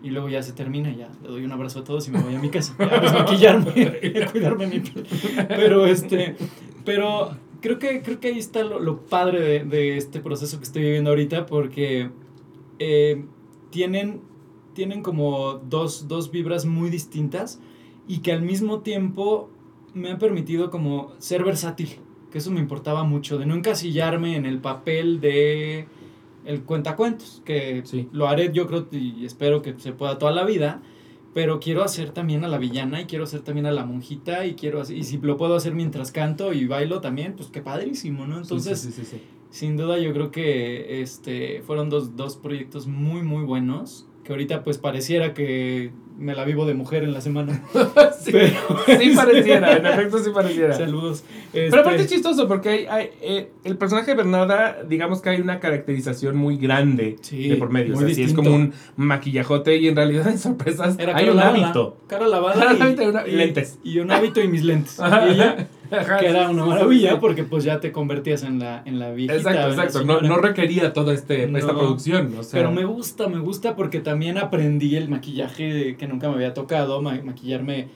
Y 0.00 0.10
luego 0.10 0.28
ya 0.28 0.42
se 0.42 0.52
termina, 0.52 0.94
ya 0.94 1.08
le 1.22 1.28
doy 1.28 1.44
un 1.44 1.52
abrazo 1.52 1.80
a 1.80 1.84
todos 1.84 2.06
y 2.08 2.10
me 2.10 2.20
voy 2.20 2.34
a 2.34 2.38
mi 2.38 2.50
casa. 2.50 2.76
Ya, 2.78 3.00
pues, 3.00 3.12
maquillarme, 3.12 3.72
cuidarme 4.32 4.66
mi 4.66 4.80
piel. 4.80 5.06
Pero 5.48 5.86
este, 5.86 6.36
pero 6.84 7.36
creo 7.64 7.78
que, 7.78 8.02
creo 8.02 8.20
que 8.20 8.28
ahí 8.28 8.38
está 8.38 8.62
lo, 8.62 8.78
lo 8.78 9.06
padre 9.06 9.40
de, 9.40 9.64
de 9.64 9.96
este 9.96 10.20
proceso 10.20 10.58
que 10.58 10.64
estoy 10.64 10.82
viviendo 10.82 11.08
ahorita 11.08 11.46
porque 11.46 12.10
eh, 12.78 13.24
tienen, 13.70 14.20
tienen 14.74 15.02
como 15.02 15.54
dos, 15.54 16.06
dos 16.06 16.30
vibras 16.30 16.66
muy 16.66 16.90
distintas 16.90 17.60
y 18.06 18.18
que 18.18 18.32
al 18.32 18.42
mismo 18.42 18.80
tiempo 18.80 19.48
me 19.94 20.10
han 20.10 20.18
permitido 20.18 20.70
como 20.70 21.14
ser 21.16 21.42
versátil, 21.42 21.88
que 22.30 22.36
eso 22.36 22.50
me 22.50 22.60
importaba 22.60 23.02
mucho, 23.02 23.38
de 23.38 23.46
no 23.46 23.54
encasillarme 23.54 24.36
en 24.36 24.44
el 24.44 24.58
papel 24.58 25.22
de 25.22 25.86
el 26.44 26.64
cuentacuentos, 26.64 27.40
que 27.46 27.80
Sí. 27.86 28.10
lo 28.12 28.28
haré 28.28 28.50
yo 28.52 28.66
creo 28.66 28.86
y 28.92 29.24
espero 29.24 29.62
que 29.62 29.72
se 29.78 29.92
pueda 29.92 30.18
toda 30.18 30.32
la 30.32 30.44
vida, 30.44 30.82
pero 31.34 31.60
quiero 31.60 31.82
hacer 31.82 32.10
también 32.12 32.44
a 32.44 32.48
la 32.48 32.58
villana 32.58 33.00
y 33.00 33.04
quiero 33.06 33.24
hacer 33.24 33.40
también 33.42 33.66
a 33.66 33.72
la 33.72 33.84
monjita 33.84 34.46
y 34.46 34.54
quiero 34.54 34.80
hacer, 34.80 34.96
y 34.96 35.02
si 35.04 35.18
lo 35.18 35.36
puedo 35.36 35.56
hacer 35.56 35.74
mientras 35.74 36.12
canto 36.12 36.52
y 36.52 36.66
bailo 36.66 37.00
también, 37.00 37.34
pues 37.36 37.48
qué 37.50 37.60
padrísimo, 37.60 38.26
¿no? 38.26 38.38
Entonces, 38.38 38.80
Sí, 38.80 38.92
sí, 38.92 38.94
sí, 38.94 39.04
sí, 39.04 39.16
sí. 39.18 39.22
sin 39.50 39.76
duda 39.76 39.98
yo 39.98 40.12
creo 40.12 40.30
que 40.30 41.02
este 41.02 41.60
fueron 41.62 41.90
dos, 41.90 42.16
dos 42.16 42.36
proyectos 42.36 42.86
muy 42.86 43.22
muy 43.22 43.44
buenos 43.44 44.06
que 44.24 44.32
ahorita 44.32 44.64
pues 44.64 44.78
pareciera 44.78 45.34
que 45.34 45.90
me 46.18 46.34
la 46.34 46.44
vivo 46.44 46.64
de 46.64 46.74
mujer 46.74 47.02
en 47.02 47.12
la 47.12 47.20
semana. 47.20 47.62
Sí, 48.24 48.32
Pero, 48.86 49.00
sí 49.00 49.12
pareciera, 49.14 49.76
en 49.76 49.84
efecto 49.86 50.18
sí 50.18 50.30
pareciera. 50.32 50.72
Saludos. 50.74 51.24
Pero 51.52 51.66
Este, 51.66 51.78
aparte 51.78 52.02
es 52.02 52.08
chistoso 52.08 52.48
porque 52.48 52.70
hay, 52.70 52.86
hay, 52.86 53.10
eh, 53.20 53.50
el 53.64 53.76
personaje 53.76 54.12
de 54.12 54.16
Bernarda, 54.16 54.82
digamos 54.88 55.20
que 55.20 55.28
hay 55.28 55.42
una 55.42 55.60
caracterización 55.60 56.34
muy 56.36 56.56
grande 56.56 57.16
Sí, 57.20 57.48
de 57.50 57.56
por 57.56 57.68
medio. 57.68 57.92
O 57.92 58.00
muy 58.00 58.06
sea, 58.06 58.14
sí 58.14 58.22
es 58.22 58.32
como 58.32 58.54
un 58.54 58.72
maquillajote 58.96 59.76
y 59.76 59.88
en 59.88 59.96
realidad 59.96 60.28
en 60.28 60.38
sorpresas 60.38 60.98
era 60.98 61.14
hay 61.14 61.28
un 61.28 61.36
lavada, 61.36 61.66
hábito. 61.66 61.98
Cara 62.06 62.26
lavada 62.26 62.54
Cara 62.58 62.74
y, 62.74 62.96
lavada 62.96 63.28
y 63.28 63.32
lentes. 63.32 63.78
Y 63.84 63.98
un 63.98 64.10
hábito 64.10 64.40
y 64.40 64.48
mis 64.48 64.64
lentes. 64.64 64.98
Ajá. 64.98 65.28
Y 65.28 65.32
ella, 65.34 65.50
Ajá, 65.50 65.68
que 66.18 66.26
era 66.28 66.48
una 66.50 66.64
maravilla 66.64 67.20
porque 67.20 67.44
pues 67.44 67.64
ya 67.64 67.80
te 67.80 67.92
convertías 67.92 68.42
en 68.42 68.58
la, 68.58 68.82
en 68.84 68.98
la 68.98 69.10
viejita. 69.12 69.34
Exacto, 69.50 69.68
exacto. 69.82 70.04
No, 70.04 70.20
no 70.20 70.36
requería 70.38 70.92
toda 70.92 71.12
este, 71.14 71.44
esta 71.44 71.72
No. 71.72 71.78
producción. 71.78 72.34
O 72.38 72.42
sea, 72.42 72.58
Pero 72.60 72.72
me 72.72 72.84
gusta, 72.84 73.28
me 73.28 73.38
gusta 73.38 73.76
porque 73.76 74.00
también 74.00 74.38
aprendí 74.38 74.96
el 74.96 75.08
maquillaje 75.08 75.96
que 75.96 76.06
nunca 76.06 76.28
me 76.28 76.34
había 76.36 76.54
tocado, 76.54 77.00
ma- 77.02 77.20
maquillarme 77.24 77.88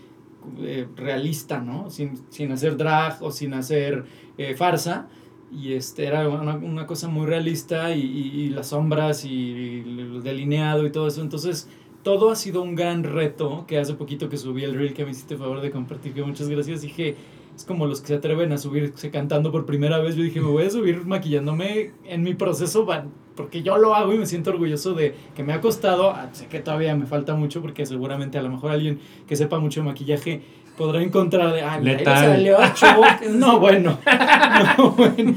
eh, 0.60 0.86
realista, 0.96 1.60
¿no? 1.60 1.90
Sin, 1.90 2.18
sin 2.30 2.52
hacer 2.52 2.76
drag 2.76 3.22
o 3.22 3.30
sin 3.30 3.54
hacer 3.54 4.04
eh, 4.38 4.54
farsa. 4.54 5.08
Y 5.50 5.72
este 5.72 6.04
era 6.06 6.28
una, 6.28 6.56
una 6.56 6.86
cosa 6.86 7.08
muy 7.08 7.26
realista 7.26 7.94
y, 7.94 8.00
y- 8.02 8.40
y 8.42 8.48
las 8.50 8.68
sombras 8.68 9.24
y 9.24 9.82
el 9.86 10.22
delineado 10.22 10.86
y 10.86 10.90
todo 10.92 11.08
eso. 11.08 11.22
Entonces, 11.22 11.68
todo 12.02 12.30
ha 12.30 12.36
sido 12.36 12.62
un 12.62 12.74
gran 12.74 13.02
reto 13.02 13.64
que 13.66 13.78
hace 13.78 13.94
poquito 13.94 14.28
que 14.28 14.36
subí 14.36 14.62
el 14.64 14.74
reel 14.74 14.94
que 14.94 15.04
me 15.04 15.10
hiciste 15.10 15.36
favor 15.36 15.60
de 15.60 15.70
compartir, 15.70 16.12
que 16.14 16.22
muchas 16.22 16.48
gracias. 16.48 16.82
Dije, 16.82 17.16
es 17.59 17.64
como 17.64 17.86
los 17.86 18.01
que 18.01 18.06
se 18.06 18.14
atreven 18.14 18.52
a 18.52 18.59
subirse 18.59 19.10
cantando 19.10 19.51
por 19.51 19.66
primera 19.66 19.98
vez. 19.98 20.14
Yo 20.14 20.22
dije, 20.22 20.40
me 20.40 20.47
voy 20.47 20.62
a 20.62 20.70
subir 20.70 21.05
maquillándome 21.05 21.90
en 22.05 22.22
mi 22.22 22.35
proceso, 22.35 22.86
porque 23.35 23.64
yo 23.64 23.78
lo 23.78 23.97
hago 23.97 24.14
y 24.14 24.18
me 24.18 24.26
siento 24.26 24.51
orgulloso 24.51 24.94
de 24.94 25.16
que 25.35 25.43
me 25.43 25.52
ha 25.52 25.60
costado. 25.60 26.10
Ah, 26.10 26.28
Sé 26.30 26.47
que 26.47 26.60
todavía 26.60 26.94
me 26.94 27.06
falta 27.06 27.35
mucho, 27.35 27.60
porque 27.60 27.85
seguramente 27.85 28.39
a 28.39 28.43
lo 28.43 28.51
mejor 28.51 28.70
alguien 28.70 29.01
que 29.26 29.35
sepa 29.35 29.59
mucho 29.59 29.80
de 29.80 29.86
maquillaje 29.86 30.43
podrá 30.78 31.02
encontrar 31.02 31.52
de, 31.52 31.60
ah, 31.62 31.78
mira, 31.78 31.92
ahí 31.92 31.96
le 31.96 31.96
Letal. 31.98 32.26
salió 32.26 32.56
chubo". 32.74 33.05
No, 33.38 33.59
bueno, 33.60 33.98
no, 34.78 34.90
bueno, 34.92 35.34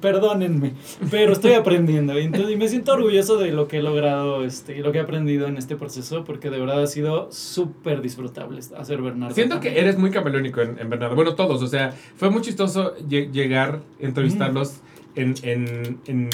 perdónenme, 0.00 0.72
pero 1.10 1.32
estoy 1.32 1.52
aprendiendo. 1.52 2.18
Y, 2.18 2.24
entonces, 2.24 2.50
y 2.52 2.56
me 2.56 2.68
siento 2.68 2.92
orgulloso 2.94 3.36
de 3.36 3.52
lo 3.52 3.68
que 3.68 3.78
he 3.78 3.82
logrado 3.82 4.44
este, 4.44 4.76
y 4.76 4.82
lo 4.82 4.90
que 4.92 4.98
he 4.98 5.00
aprendido 5.00 5.46
en 5.46 5.56
este 5.56 5.76
proceso, 5.76 6.24
porque 6.24 6.50
de 6.50 6.58
verdad 6.58 6.82
ha 6.82 6.86
sido 6.86 7.30
súper 7.30 8.00
disfrutable 8.02 8.60
hacer 8.76 9.02
Bernardo. 9.02 9.34
Siento 9.34 9.60
que 9.60 9.78
eres 9.78 9.98
muy 9.98 10.10
camaleónico 10.10 10.60
en, 10.62 10.78
en 10.78 10.88
Bernardo. 10.90 11.14
Bueno, 11.14 11.34
todos. 11.34 11.62
O 11.62 11.66
sea, 11.66 11.92
fue 12.16 12.30
muy 12.30 12.42
chistoso 12.42 12.96
lle- 13.08 13.30
llegar, 13.30 13.80
entrevistarlos 14.00 14.80
en, 15.14 15.34
en, 15.42 15.98
en, 16.06 16.28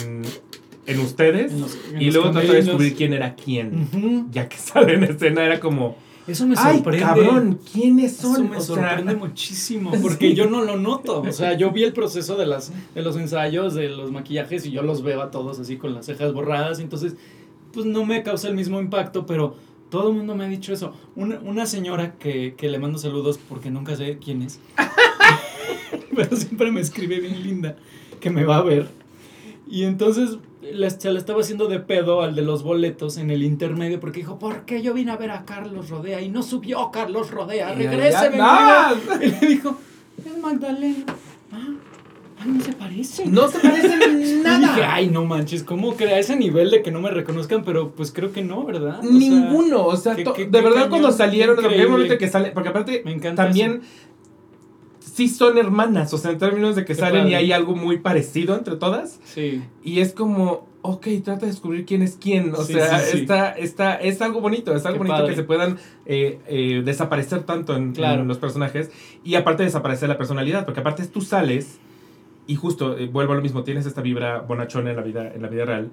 en 0.86 1.00
ustedes 1.00 1.52
En 1.52 1.60
los- 1.62 1.78
en 1.92 2.02
y 2.02 2.10
luego 2.10 2.30
tratar 2.30 2.50
de 2.50 2.56
descubrir 2.62 2.94
quién 2.94 3.12
era 3.14 3.34
quién. 3.34 4.28
Ya 4.30 4.48
que 4.48 4.56
sale 4.58 4.94
en 4.94 5.04
escena, 5.04 5.44
era 5.44 5.60
como, 5.60 5.96
Eso 6.26 6.46
me 6.46 6.54
¡ay, 6.56 6.76
sorprende. 6.76 7.04
cabrón! 7.04 7.60
¿Quiénes 7.70 8.18
Eso 8.18 8.34
son? 8.34 8.50
me 8.50 8.56
O 8.56 8.60
sea, 8.60 8.74
sorprende 8.76 9.14
muchísimo 9.14 9.92
porque 10.00 10.34
yo 10.34 10.46
no 10.48 10.62
lo 10.62 10.76
noto. 10.76 11.20
O 11.20 11.32
sea, 11.32 11.56
yo 11.56 11.70
vi 11.70 11.82
el 11.84 11.92
proceso 11.92 12.36
de, 12.36 12.46
las, 12.46 12.72
de 12.94 13.02
los 13.02 13.16
ensayos, 13.16 13.74
de 13.74 13.88
los 13.90 14.10
maquillajes 14.10 14.64
y 14.66 14.70
yo 14.70 14.82
los 14.82 15.02
veo 15.02 15.20
a 15.22 15.30
todos 15.30 15.58
así 15.60 15.76
con 15.76 15.94
las 15.94 16.06
cejas 16.06 16.32
borradas. 16.32 16.78
Entonces, 16.80 17.16
pues 17.72 17.84
no 17.86 18.04
me 18.06 18.22
causa 18.22 18.48
el 18.48 18.54
mismo 18.54 18.80
impacto, 18.80 19.26
pero 19.26 19.56
todo 19.90 20.08
el 20.10 20.16
mundo 20.16 20.34
me 20.34 20.44
ha 20.44 20.48
dicho 20.48 20.72
eso. 20.72 20.92
Una, 21.14 21.38
una 21.40 21.66
señora 21.66 22.14
que, 22.18 22.54
que 22.56 22.68
le 22.68 22.78
mando 22.78 22.98
saludos 22.98 23.38
porque 23.48 23.70
nunca 23.70 23.94
sé 23.96 24.18
quién 24.18 24.42
es, 24.42 24.60
pero 26.16 26.34
siempre 26.36 26.70
me 26.72 26.80
escribe 26.80 27.20
bien 27.20 27.42
linda 27.42 27.76
que 28.20 28.30
me 28.30 28.44
va 28.44 28.56
a 28.58 28.62
ver. 28.62 28.88
Y 29.68 29.84
entonces 29.84 30.38
le- 30.72 30.90
se 30.90 31.10
le 31.12 31.18
estaba 31.18 31.40
haciendo 31.40 31.66
de 31.66 31.80
pedo 31.80 32.22
al 32.22 32.34
de 32.34 32.42
los 32.42 32.62
boletos 32.62 33.16
en 33.18 33.30
el 33.30 33.42
intermedio 33.42 34.00
porque 34.00 34.20
dijo, 34.20 34.38
¿por 34.38 34.64
qué 34.64 34.82
yo 34.82 34.94
vine 34.94 35.10
a 35.12 35.16
ver 35.16 35.30
a 35.30 35.44
Carlos 35.44 35.90
Rodea 35.90 36.20
y 36.22 36.28
no 36.28 36.42
subió 36.42 36.90
Carlos 36.90 37.30
Rodea? 37.30 37.72
Regrese, 37.74 38.30
¡No! 38.36 38.94
Y 39.22 39.26
le 39.30 39.46
dijo, 39.48 39.76
es 40.24 40.38
Magdalena. 40.38 41.04
Ah, 41.52 41.68
ay, 42.40 42.50
no 42.50 42.60
se 42.64 42.72
parece. 42.72 43.26
No 43.26 43.48
se 43.48 43.58
Y 43.66 44.16
dije, 44.16 44.40
nada. 44.42 44.94
ay, 44.94 45.08
no 45.08 45.24
manches, 45.24 45.62
¿cómo 45.62 45.94
crea 45.94 46.18
ese 46.18 46.36
nivel 46.36 46.70
de 46.70 46.82
que 46.82 46.90
no 46.90 47.00
me 47.00 47.10
reconozcan? 47.10 47.64
Pero 47.64 47.90
pues 47.92 48.12
creo 48.12 48.32
que 48.32 48.42
no, 48.42 48.64
¿verdad? 48.64 48.98
O 49.00 49.02
sea, 49.02 49.10
Ninguno, 49.12 49.84
o 49.86 49.96
sea, 49.96 50.14
de 50.14 50.46
verdad 50.50 50.88
cuando 50.88 51.10
salieron, 51.12 51.56
el 51.58 51.62
momento 51.64 51.84
increíble. 51.94 52.18
que 52.18 52.28
sale, 52.28 52.50
porque 52.52 52.68
aparte 52.70 53.02
Me 53.04 53.12
encanta 53.12 53.44
también 53.44 53.82
sí 55.14 55.28
son 55.28 55.58
hermanas, 55.58 56.12
o 56.12 56.18
sea, 56.18 56.32
en 56.32 56.38
términos 56.38 56.74
de 56.76 56.82
que 56.84 56.94
Qué 56.94 57.00
salen 57.00 57.28
y 57.28 57.34
hay 57.34 57.52
algo 57.52 57.76
muy 57.76 57.98
parecido 57.98 58.56
entre 58.56 58.76
todas. 58.76 59.20
Sí. 59.24 59.62
Y 59.84 60.00
es 60.00 60.12
como, 60.12 60.66
ok, 60.82 61.06
trata 61.24 61.42
de 61.42 61.52
descubrir 61.52 61.84
quién 61.86 62.02
es 62.02 62.16
quién. 62.20 62.52
O 62.54 62.64
Sí, 62.64 62.72
sea, 62.72 62.98
sí, 62.98 63.10
sí. 63.12 63.18
Está, 63.22 63.50
está, 63.52 63.94
es 63.94 64.20
algo 64.20 64.40
bonito, 64.40 64.74
es 64.74 64.84
algo 64.86 64.94
Qué 64.94 64.98
bonito 64.98 65.14
padre. 65.16 65.30
que 65.30 65.36
se 65.36 65.44
puedan 65.44 65.78
eh, 66.06 66.40
eh, 66.48 66.82
desaparecer 66.84 67.44
tanto 67.44 67.76
en, 67.76 67.92
Claro. 67.92 68.22
en 68.22 68.28
los 68.28 68.38
personajes. 68.38 68.90
Y 69.22 69.36
aparte 69.36 69.62
desaparecer 69.62 70.08
la 70.08 70.18
personalidad, 70.18 70.64
porque 70.64 70.80
aparte 70.80 71.06
tú 71.06 71.20
sales 71.20 71.78
y 72.46 72.56
justo, 72.56 72.98
eh, 72.98 73.06
vuelvo 73.06 73.32
a 73.34 73.36
lo 73.36 73.42
mismo, 73.42 73.62
tienes 73.62 73.86
esta 73.86 74.02
vibra 74.02 74.40
bonachona 74.40 74.90
en 74.90 74.96
la 74.96 75.02
vida, 75.02 75.32
en 75.32 75.40
la 75.42 75.48
vida 75.48 75.64
real, 75.64 75.90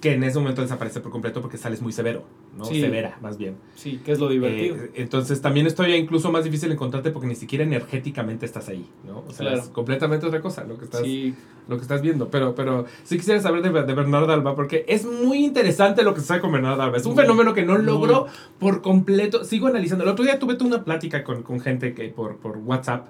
que 0.00 0.12
en 0.12 0.22
ese 0.24 0.38
momento 0.38 0.60
desaparece 0.60 1.00
por 1.00 1.10
completo 1.10 1.40
porque 1.40 1.56
sales 1.56 1.80
muy 1.80 1.90
severo, 1.90 2.22
¿no? 2.56 2.66
Sí. 2.66 2.80
Severa, 2.82 3.16
más 3.22 3.38
bien. 3.38 3.56
Sí, 3.76 3.98
que 4.04 4.12
es 4.12 4.18
lo 4.20 4.28
divertido. 4.28 4.76
Eh, 4.76 4.90
entonces 4.96 5.40
también 5.40 5.66
estoy 5.66 5.94
incluso 5.94 6.30
más 6.30 6.44
difícil 6.44 6.70
encontrarte 6.70 7.10
porque 7.10 7.26
ni 7.26 7.34
siquiera 7.34 7.64
energéticamente 7.64 8.44
estás 8.44 8.68
ahí, 8.68 8.86
¿no? 9.06 9.20
O 9.26 9.30
sea, 9.30 9.46
Claro. 9.46 9.58
es 9.62 9.68
completamente 9.70 10.26
otra 10.26 10.42
cosa 10.42 10.64
lo 10.64 10.76
que 10.78 10.84
estás, 10.84 11.00
sí. 11.00 11.34
lo 11.66 11.76
que 11.76 11.82
estás 11.82 12.02
viendo. 12.02 12.28
Pero, 12.30 12.54
pero 12.54 12.84
sí 13.04 13.16
quisiera 13.16 13.40
saber 13.40 13.62
de, 13.62 13.70
de 13.84 13.94
Bernardo 13.94 14.30
Alba 14.32 14.54
porque 14.54 14.84
es 14.86 15.06
muy 15.06 15.44
interesante 15.44 16.02
lo 16.02 16.12
que 16.12 16.20
sucede 16.20 16.40
con 16.40 16.52
Bernardo 16.52 16.82
Alba. 16.82 16.98
Es 16.98 17.06
un 17.06 17.14
Muy, 17.14 17.22
fenómeno 17.22 17.54
que 17.54 17.64
no 17.64 17.74
muy. 17.76 17.82
logro 17.84 18.26
por 18.58 18.82
completo. 18.82 19.44
Sigo 19.44 19.66
analizando. 19.68 20.04
El 20.04 20.10
otro 20.10 20.24
día 20.26 20.38
tuve 20.38 20.58
una 20.62 20.84
plática 20.84 21.24
con, 21.24 21.42
con 21.42 21.58
gente 21.60 21.94
que 21.94 22.08
por, 22.10 22.36
por 22.36 22.58
WhatsApp 22.58 23.06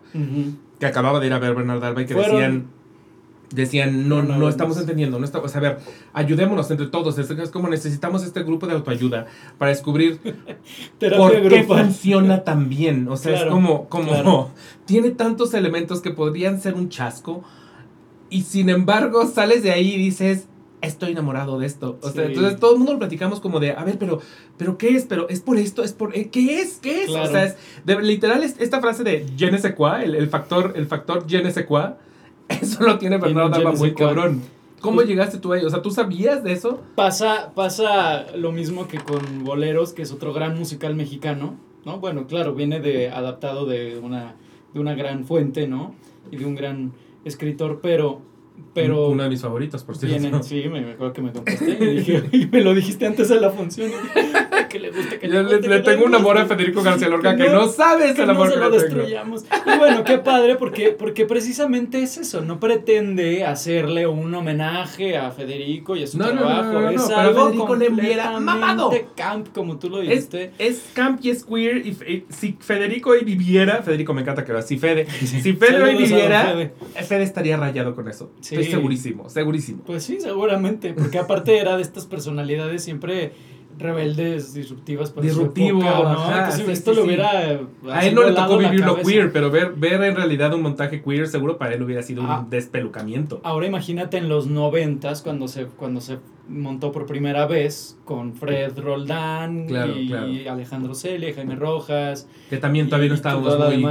que 0.79 0.87
acababa 0.87 1.19
de 1.21 1.27
ir 1.27 1.33
a 1.33 1.39
ver 1.41 1.55
Bernardo 1.55 1.85
Alba 1.85 2.03
y 2.03 2.07
que 2.07 2.15
Fueron- 2.15 2.31
decían... 2.37 2.76
Decían, 3.51 4.09
no, 4.09 4.17
no 4.23 4.33
alumnos. 4.35 4.51
estamos 4.51 4.77
entendiendo, 4.77 5.19
no 5.21 5.25
estamos, 5.25 5.47
o 5.47 5.49
sea, 5.49 5.59
a 5.61 5.63
ver, 5.63 5.79
ayudémonos 6.13 6.69
entre 6.73 6.89
todos, 6.89 7.17
es, 7.19 7.31
es 7.31 7.51
como 7.51 7.69
necesitamos 7.69 8.25
este 8.25 8.43
grupo 8.43 8.67
de 8.67 8.73
autoayuda 8.73 9.27
para 9.57 9.71
descubrir 9.71 10.19
¿Por 10.99 11.33
qué 11.33 11.41
grupal. 11.41 11.85
funciona 11.87 12.43
tan 12.43 12.69
bien? 12.69 13.07
O 13.09 13.17
sea, 13.17 13.37
es 13.37 13.45
como, 13.45 13.89
como 13.89 14.09
claro. 14.09 14.51
tiene 14.85 15.11
tantos 15.11 15.55
elementos 15.55 16.01
que 16.01 16.11
podrían 16.11 16.61
ser 16.61 16.75
un 16.75 16.89
chasco 16.89 17.45
y 18.31 18.43
sin 18.43 18.69
embargo 18.69 19.27
sales 19.27 19.63
de 19.63 19.71
ahí 19.71 19.95
y 19.95 19.99
dices, 19.99 20.47
estoy 20.81 21.13
enamorado 21.13 21.59
de 21.61 21.67
esto. 21.67 21.99
O 22.03 22.11
sea, 22.11 22.27
Sí. 22.27 22.33
entonces 22.33 22.59
todo 22.59 22.73
el 22.73 22.79
mundo 22.79 22.95
lo 22.95 22.99
platicamos 22.99 23.39
como 23.41 23.61
de, 23.61 23.71
a 23.73 23.85
ver, 23.85 23.97
pero, 23.99 24.21
pero 24.57 24.77
¿qué 24.77 24.97
es? 24.97 25.05
Pero 25.05 25.29
es 25.29 25.41
por 25.41 25.57
esto, 25.59 25.85
es 25.85 25.93
por, 25.93 26.17
eh, 26.17 26.31
¿qué 26.31 26.61
es? 26.61 26.79
¿Qué 26.83 27.03
es? 27.05 27.07
Claro. 27.11 27.29
O 27.29 27.31
sea, 27.33 27.45
es, 27.45 27.57
de- 27.85 28.03
literal 28.03 28.43
es 28.43 28.57
esta 28.59 28.81
frase 28.81 29.05
de 29.05 29.25
je 29.39 29.51
ne 29.53 29.59
sais 29.59 29.75
quoi, 29.75 30.03
el, 30.03 30.17
el 30.17 30.29
factor, 30.29 30.73
el 30.75 30.87
factor 30.87 31.25
je 31.29 31.43
ne 31.43 31.53
sais 31.53 31.65
quoi, 31.67 31.91
eso 32.61 32.83
lo 32.85 32.99
tiene 32.99 33.17
Alba 33.17 33.49
ne 33.49 33.65
muy 33.73 33.95
cabrón. 33.95 34.43
¿Cómo 34.81 34.97
Pues- 34.97 35.09
llegaste 35.09 35.39
tú 35.39 35.53
ahí? 35.53 35.65
O 35.65 35.71
sea, 35.71 35.83
¿tú 35.83 35.91
sabías 35.91 36.45
de 36.45 36.53
eso? 36.53 36.81
Pasa, 36.95 37.53
pasa 37.55 38.27
lo 38.37 38.53
mismo 38.53 38.87
que 38.89 38.99
con 38.99 39.45
Boleros, 39.45 39.93
que 39.93 40.03
es 40.03 40.13
otro 40.13 40.33
gran 40.33 40.57
musical 40.59 40.95
mexicano, 40.95 41.57
¿no? 41.85 41.99
Bueno, 41.99 42.27
claro, 42.27 42.55
viene 42.55 42.81
de 42.81 43.11
adaptado 43.11 43.67
de 43.67 43.99
una, 43.99 44.37
de 44.75 44.81
una 44.81 44.95
gran 44.95 45.25
fuente, 45.25 45.67
¿no? 45.67 45.95
Y 46.31 46.37
de 46.37 46.45
un 46.45 46.55
gran 46.55 46.93
escritor, 47.25 47.81
pero, 47.83 48.21
pero 48.77 49.09
Uno 49.09 49.23
de 49.25 49.29
mis 49.31 49.41
favoritos, 49.43 49.83
por 49.83 49.97
cierto. 49.97 50.19
viene, 50.21 50.43
sí, 50.43 50.65
me, 50.69 50.81
me 50.83 50.93
acuerdo 50.93 51.13
que 51.13 51.23
me 51.23 51.33
contesté 51.33 51.77
y 51.81 51.87
dije, 51.97 52.23
y 52.33 52.47
me 52.47 52.61
lo 52.63 52.75
dijiste 52.75 53.07
antes 53.07 53.29
de 53.29 53.41
la 53.41 53.51
función, 53.51 53.91
y 53.91 53.93
dije, 53.95 54.33
"Ay, 54.53 54.65
que 54.69 54.79
le 54.79 54.91
guste, 54.91 55.19
que 55.19 55.29
Yo 55.29 55.43
le, 55.43 55.61
le 55.61 55.61
que 55.61 55.79
tengo 55.81 56.05
un 56.05 56.11
guste". 56.13 56.17
amor 56.17 56.39
a 56.39 56.47
Federico 56.47 56.83
García 56.83 57.09
Lorca 57.09 57.35
Que 57.37 57.45
que 57.45 57.51
no- 57.51 57.63
no 57.63 57.69
sabes 57.69 58.15
que 58.15 58.21
el 58.21 58.27
no 58.29 58.33
amor 58.35 58.49
se 58.49 58.55
que 58.55 58.61
lo 58.61 58.71
le 58.71 58.77
tengo. 58.79 58.83
destruyamos. 58.85 59.45
Y 59.75 59.79
bueno, 59.79 60.05
qué 60.05 60.19
padre, 60.19 60.57
porque, 60.57 60.91
porque 60.91 61.25
precisamente 61.27 62.03
es 62.03 62.19
eso, 62.19 62.43
no 62.43 62.61
pretende 62.61 63.45
hacerle 63.45 64.07
un 64.07 64.35
homenaje 64.35 65.17
a 65.17 65.31
Federico 65.31 65.97
y 65.97 66.03
a 66.03 66.07
su 66.07 66.19
No, 66.19 66.27
no, 66.27 66.33
no, 66.35 66.39
trabajo. 66.41 66.73
no, 66.73 66.81
no, 66.83 66.91
es 66.91 66.97
no, 66.97 67.07
pero 67.09 67.21
algo 67.21 67.45
Federico 67.47 67.77
le 67.77 67.91
mamado. 67.91 68.91
completamente 68.91 69.09
camp, 69.17 69.49
como 69.55 69.79
tú 69.79 69.89
lo 69.91 70.03
Es, 70.03 70.09
dijiste. 70.09 70.51
es 70.59 70.91
camp 70.95 71.21
y 71.25 71.31
es 71.31 71.45
queer. 71.45 71.87
Y, 71.87 71.93
fe- 71.93 72.25
si 72.29 72.57
Federico 72.61 73.11
hoy 73.11 73.25
viviera, 73.25 73.83
Federico 73.83 74.13
me 74.15 74.23
encanta 74.23 74.45
que 74.45 74.53
lo 74.53 74.61
Si 74.63 74.79
Fede, 74.79 75.07
si 75.11 75.53
Fede 75.55 75.83
hoy 75.83 75.97
viviera, 75.97 76.45
Fede. 76.45 76.73
Fede. 77.05 77.23
estaría 77.23 77.57
rayado 77.57 77.95
con 77.95 78.09
eso. 78.09 78.31
Sí. 78.41 78.57
Segurísimo, 78.71 79.29
segurísimo. 79.29 79.83
Pues 79.85 80.05
sí, 80.05 80.21
seguramente, 80.21 80.93
porque 80.95 81.19
aparte 81.19 81.59
era 81.59 81.77
de 81.77 81.83
estas 81.83 82.07
personalidades 82.07 82.83
siempre 82.83 83.33
rebeldes, 83.79 84.55
disruptivas 84.55 85.11
para 85.11 85.27
Disruptivo, 85.27 85.81
su 85.81 85.87
época, 85.87 86.03
¿no? 86.03 86.09
ajá, 86.21 86.39
Entonces, 86.39 86.65
sí, 86.67 86.73
esto 86.73 86.91
sí, 86.93 86.97
le 86.97 87.03
sí. 87.03 87.07
hubiera 87.07 87.31
A 87.93 88.07
él 88.07 88.15
no 88.15 88.23
le 88.25 88.33
tocó 88.33 88.61
la 88.61 88.69
vivir 88.71 88.85
lo 88.85 88.95
cabeza. 88.95 89.11
queer, 89.11 89.33
pero 89.33 89.51
ver, 89.51 89.73
ver 89.77 90.03
en 90.03 90.17
realidad 90.17 90.55
un 90.55 90.63
montaje 90.63 91.03
queer 91.03 91.29
seguro 91.29 91.59
para 91.59 91.75
él 91.75 91.83
hubiera 91.83 92.03
sido 92.03 92.23
Ah. 92.27 92.41
un 92.41 92.51
despelucamiento. 92.51 93.41
Ahora 93.45 93.67
imagínate 93.67 94.17
en 94.19 94.29
los 94.29 94.47
noventas 94.47 95.23
cuando 95.23 95.49
se, 95.49 95.67
cuando 95.67 96.01
se 96.01 96.19
montó 96.49 96.93
por 96.93 97.07
primera 97.07 97.47
vez 97.47 97.99
con 98.05 98.33
Fred 98.35 98.79
Roldán 98.79 99.67
Claro, 99.67 99.99
y 99.99 100.07
claro. 100.09 100.27
Alejandro 100.53 100.95
Celia, 100.95 101.35
Jaime 101.35 101.57
Rojas. 101.57 102.29
Que 102.49 102.59
también 102.59 102.87
todavía 102.89 103.09
no 103.09 103.15
estábamos 103.17 103.59
muy 103.59 103.85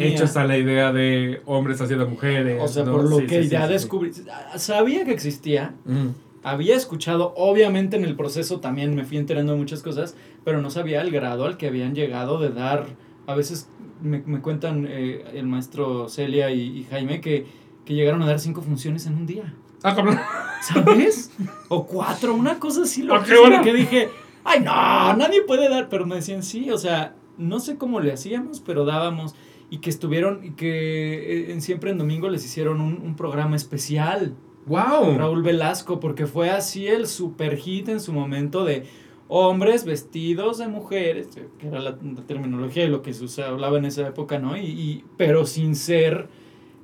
hechos 0.00 0.36
a 0.36 0.44
la 0.44 0.58
idea 0.58 0.92
de 0.92 1.40
hombres 1.46 1.80
haciendo 1.80 2.06
mujeres. 2.06 2.60
O 2.62 2.68
sea, 2.68 2.84
¿no? 2.84 2.92
por 2.92 3.08
lo 3.08 3.26
que 3.26 3.48
ya 3.48 3.66
descubrí. 3.66 4.10
Sabía 4.56 5.04
que 5.06 5.12
existía, 5.12 5.74
Mm. 5.86 6.08
Había 6.42 6.76
escuchado, 6.76 7.34
obviamente 7.36 7.96
en 7.96 8.04
el 8.04 8.16
proceso 8.16 8.60
también 8.60 8.94
me 8.94 9.04
fui 9.04 9.16
enterando 9.16 9.52
de 9.52 9.58
muchas 9.58 9.82
cosas, 9.82 10.16
pero 10.44 10.60
no 10.60 10.70
sabía 10.70 11.00
el 11.00 11.10
grado 11.10 11.44
al 11.44 11.56
que 11.56 11.68
habían 11.68 11.94
llegado 11.94 12.38
de 12.38 12.50
dar. 12.50 12.86
A 13.26 13.34
veces 13.34 13.68
me, 14.02 14.22
me 14.26 14.40
cuentan 14.40 14.86
eh, 14.88 15.24
el 15.34 15.46
maestro 15.46 16.08
Celia 16.08 16.50
y, 16.50 16.78
y 16.78 16.84
Jaime 16.84 17.20
que, 17.20 17.46
que 17.84 17.94
llegaron 17.94 18.22
a 18.22 18.26
dar 18.26 18.40
cinco 18.40 18.62
funciones 18.62 19.06
en 19.06 19.14
un 19.14 19.26
día. 19.26 19.54
Ah, 19.82 19.94
cabrón. 19.94 20.18
¿Sabes? 20.62 21.30
o 21.68 21.86
cuatro, 21.86 22.34
una 22.34 22.58
cosa 22.58 22.82
así 22.82 23.02
¿A 23.02 23.04
qué 23.04 23.34
loquísima 23.34 23.40
hora? 23.40 23.62
que 23.62 23.72
dije, 23.72 24.08
ay 24.44 24.60
no, 24.60 24.72
nadie 25.16 25.42
puede 25.42 25.68
dar, 25.68 25.88
pero 25.88 26.06
me 26.06 26.16
decían 26.16 26.42
sí, 26.42 26.70
o 26.70 26.78
sea, 26.78 27.14
no 27.36 27.58
sé 27.58 27.76
cómo 27.76 28.00
le 28.00 28.12
hacíamos, 28.12 28.60
pero 28.60 28.84
dábamos 28.84 29.34
y 29.70 29.78
que 29.78 29.90
estuvieron 29.90 30.44
y 30.44 30.50
que 30.50 31.48
eh, 31.48 31.52
en 31.52 31.62
siempre 31.62 31.90
en 31.90 31.98
domingo 31.98 32.28
les 32.28 32.44
hicieron 32.44 32.80
un, 32.80 33.00
un 33.02 33.16
programa 33.16 33.56
especial. 33.56 34.34
¡Wow! 34.66 35.16
Raúl 35.18 35.42
Velasco, 35.42 35.98
porque 36.00 36.26
fue 36.26 36.50
así 36.50 36.86
el 36.86 37.06
super 37.06 37.56
hit 37.56 37.88
en 37.88 38.00
su 38.00 38.12
momento 38.12 38.64
de 38.64 38.84
hombres 39.28 39.84
vestidos 39.84 40.58
de 40.58 40.68
mujeres, 40.68 41.28
que 41.58 41.66
era 41.66 41.80
la, 41.80 41.90
la 42.00 42.26
terminología 42.26 42.84
y 42.84 42.88
lo 42.88 43.02
que 43.02 43.12
se 43.12 43.24
usaba, 43.24 43.48
hablaba 43.48 43.78
en 43.78 43.86
esa 43.86 44.06
época, 44.06 44.38
¿no? 44.38 44.56
Y, 44.56 44.60
y- 44.66 45.04
pero 45.16 45.46
sin 45.46 45.74
ser 45.74 46.28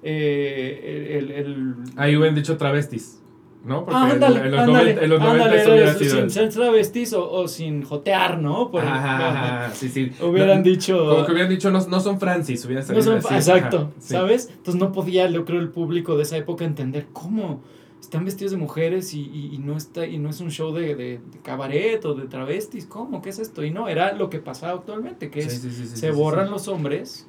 eh, 0.03 1.19
el, 1.19 1.31
el- 1.31 1.75
Ahí 1.97 2.17
hubieran 2.17 2.35
dicho 2.35 2.57
travestis. 2.57 3.18
¿No? 3.65 3.85
Porque 3.85 3.97
Ah, 4.01 4.11
en 4.13 4.21
los, 4.21 4.29
ándale, 4.31 4.67
90, 4.95 5.03
en 5.05 5.11
los 5.11 5.21
90 5.21 5.45
ándale, 5.45 5.61
eso 5.63 5.73
hubiera 5.73 5.95
sido... 5.95 6.17
sin 6.17 6.31
ser 6.31 6.49
travestis 6.51 7.13
o, 7.13 7.31
o 7.31 7.49
sin 7.49 7.83
jotear, 7.83 8.39
¿no? 8.41 8.71
Por- 8.71 8.83
Ajá, 8.83 9.29
ajá. 9.29 9.65
ajá, 9.67 9.75
sí, 9.75 9.89
sí. 9.89 10.13
Hubieran 10.23 10.59
No, 10.59 10.63
dicho... 10.65 11.09
Como 11.11 11.27
que 11.27 11.33
hubieran 11.33 11.51
dicho, 11.51 11.71
no, 11.71 11.87
no 11.87 12.01
son 12.01 12.19
Francis, 12.21 12.65
hubiera 12.65 12.83
no 12.83 12.87
salido 12.87 13.05
son- 13.05 13.19
así, 13.19 13.35
exacto, 13.35 13.77
ajá, 13.77 13.91
sí. 13.99 14.13
¿sabes? 14.15 14.49
Entonces 14.57 14.81
no 14.81 14.93
podía, 14.93 15.29
yo 15.29 15.45
creo, 15.45 15.61
el 15.61 15.69
público 15.71 16.17
de 16.17 16.23
esa 16.23 16.37
época 16.37 16.65
entender 16.65 17.07
cómo 17.13 17.61
están 18.01 18.25
vestidos 18.25 18.53
de 18.53 18.59
mujeres 18.59 19.13
y, 19.13 19.21
y- 19.23 19.55
y 19.55 19.59
no 19.59 19.77
está 19.77 20.07
y 20.07 20.19
no 20.19 20.31
es 20.31 20.41
un 20.41 20.51
show 20.53 20.73
de, 20.73 20.95
de- 20.95 21.19
de 21.19 21.39
cabaret 21.43 22.03
o 22.05 22.15
de 22.15 22.27
travestis, 22.29 22.87
¿cómo? 22.87 23.21
¿Qué 23.21 23.31
es 23.31 23.39
esto? 23.41 23.65
Y 23.65 23.71
no, 23.73 23.89
era 23.89 24.13
lo 24.13 24.31
que 24.31 24.39
pasaba 24.39 24.75
actualmente, 24.79 25.31
que 25.31 25.43
Sí, 25.43 25.49
es 25.49 25.61
sí, 25.61 25.71
sí, 25.73 25.87
sí, 25.89 25.97
se 25.97 26.11
borran 26.13 26.51
los 26.51 26.69
hombres 26.69 27.27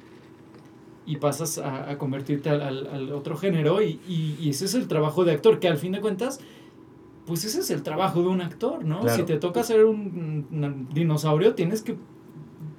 y 1.10 1.16
pasas 1.16 1.58
a, 1.58 1.90
a 1.90 1.98
convertirte 1.98 2.50
al, 2.50 2.60
al- 2.62 2.86
al 2.86 3.12
otro 3.12 3.36
género 3.36 3.82
y, 3.82 3.98
y- 4.08 4.36
y 4.40 4.50
ese 4.50 4.64
es 4.66 4.74
el 4.74 4.86
trabajo 4.88 5.24
de 5.24 5.32
actor, 5.32 5.58
que 5.58 5.68
al 5.68 5.76
fin 5.76 5.92
de 5.92 6.00
cuentas, 6.00 6.40
pues 7.26 7.44
ese 7.44 7.60
es 7.60 7.70
el 7.70 7.82
trabajo 7.82 8.22
de 8.22 8.28
un 8.28 8.40
actor, 8.40 8.84
¿no? 8.84 9.00
Claro. 9.00 9.16
Si 9.16 9.24
te 9.24 9.36
toca 9.38 9.62
ser 9.62 9.84
un, 9.84 10.46
un 10.52 10.88
dinosaurio, 10.94 11.54
tienes 11.54 11.82
que 11.82 11.96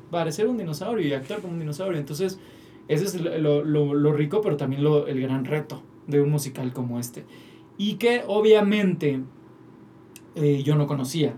parecer 0.10 0.48
un 0.48 0.58
dinosaurio 0.58 1.08
y 1.08 1.14
actuar 1.14 1.42
como 1.42 1.54
un 1.54 1.60
dinosaurio. 1.60 2.00
Entonces, 2.00 2.40
ese 2.88 3.06
es 3.06 3.16
lo, 3.22 3.64
lo- 3.64 3.94
lo 3.94 4.14
rico, 4.14 4.42
pero 4.42 4.56
también 4.58 4.84
lo, 4.84 5.08
el 5.08 5.20
gran 5.22 5.46
reto 5.46 5.82
de 6.08 6.22
un 6.22 6.30
musical 6.30 6.74
como 6.74 7.00
este. 7.00 7.26
Y 7.78 7.96
que 7.96 8.24
obviamente 8.28 9.22
eh, 10.36 10.64
yo 10.64 10.76
no 10.76 10.88
conocía. 10.88 11.34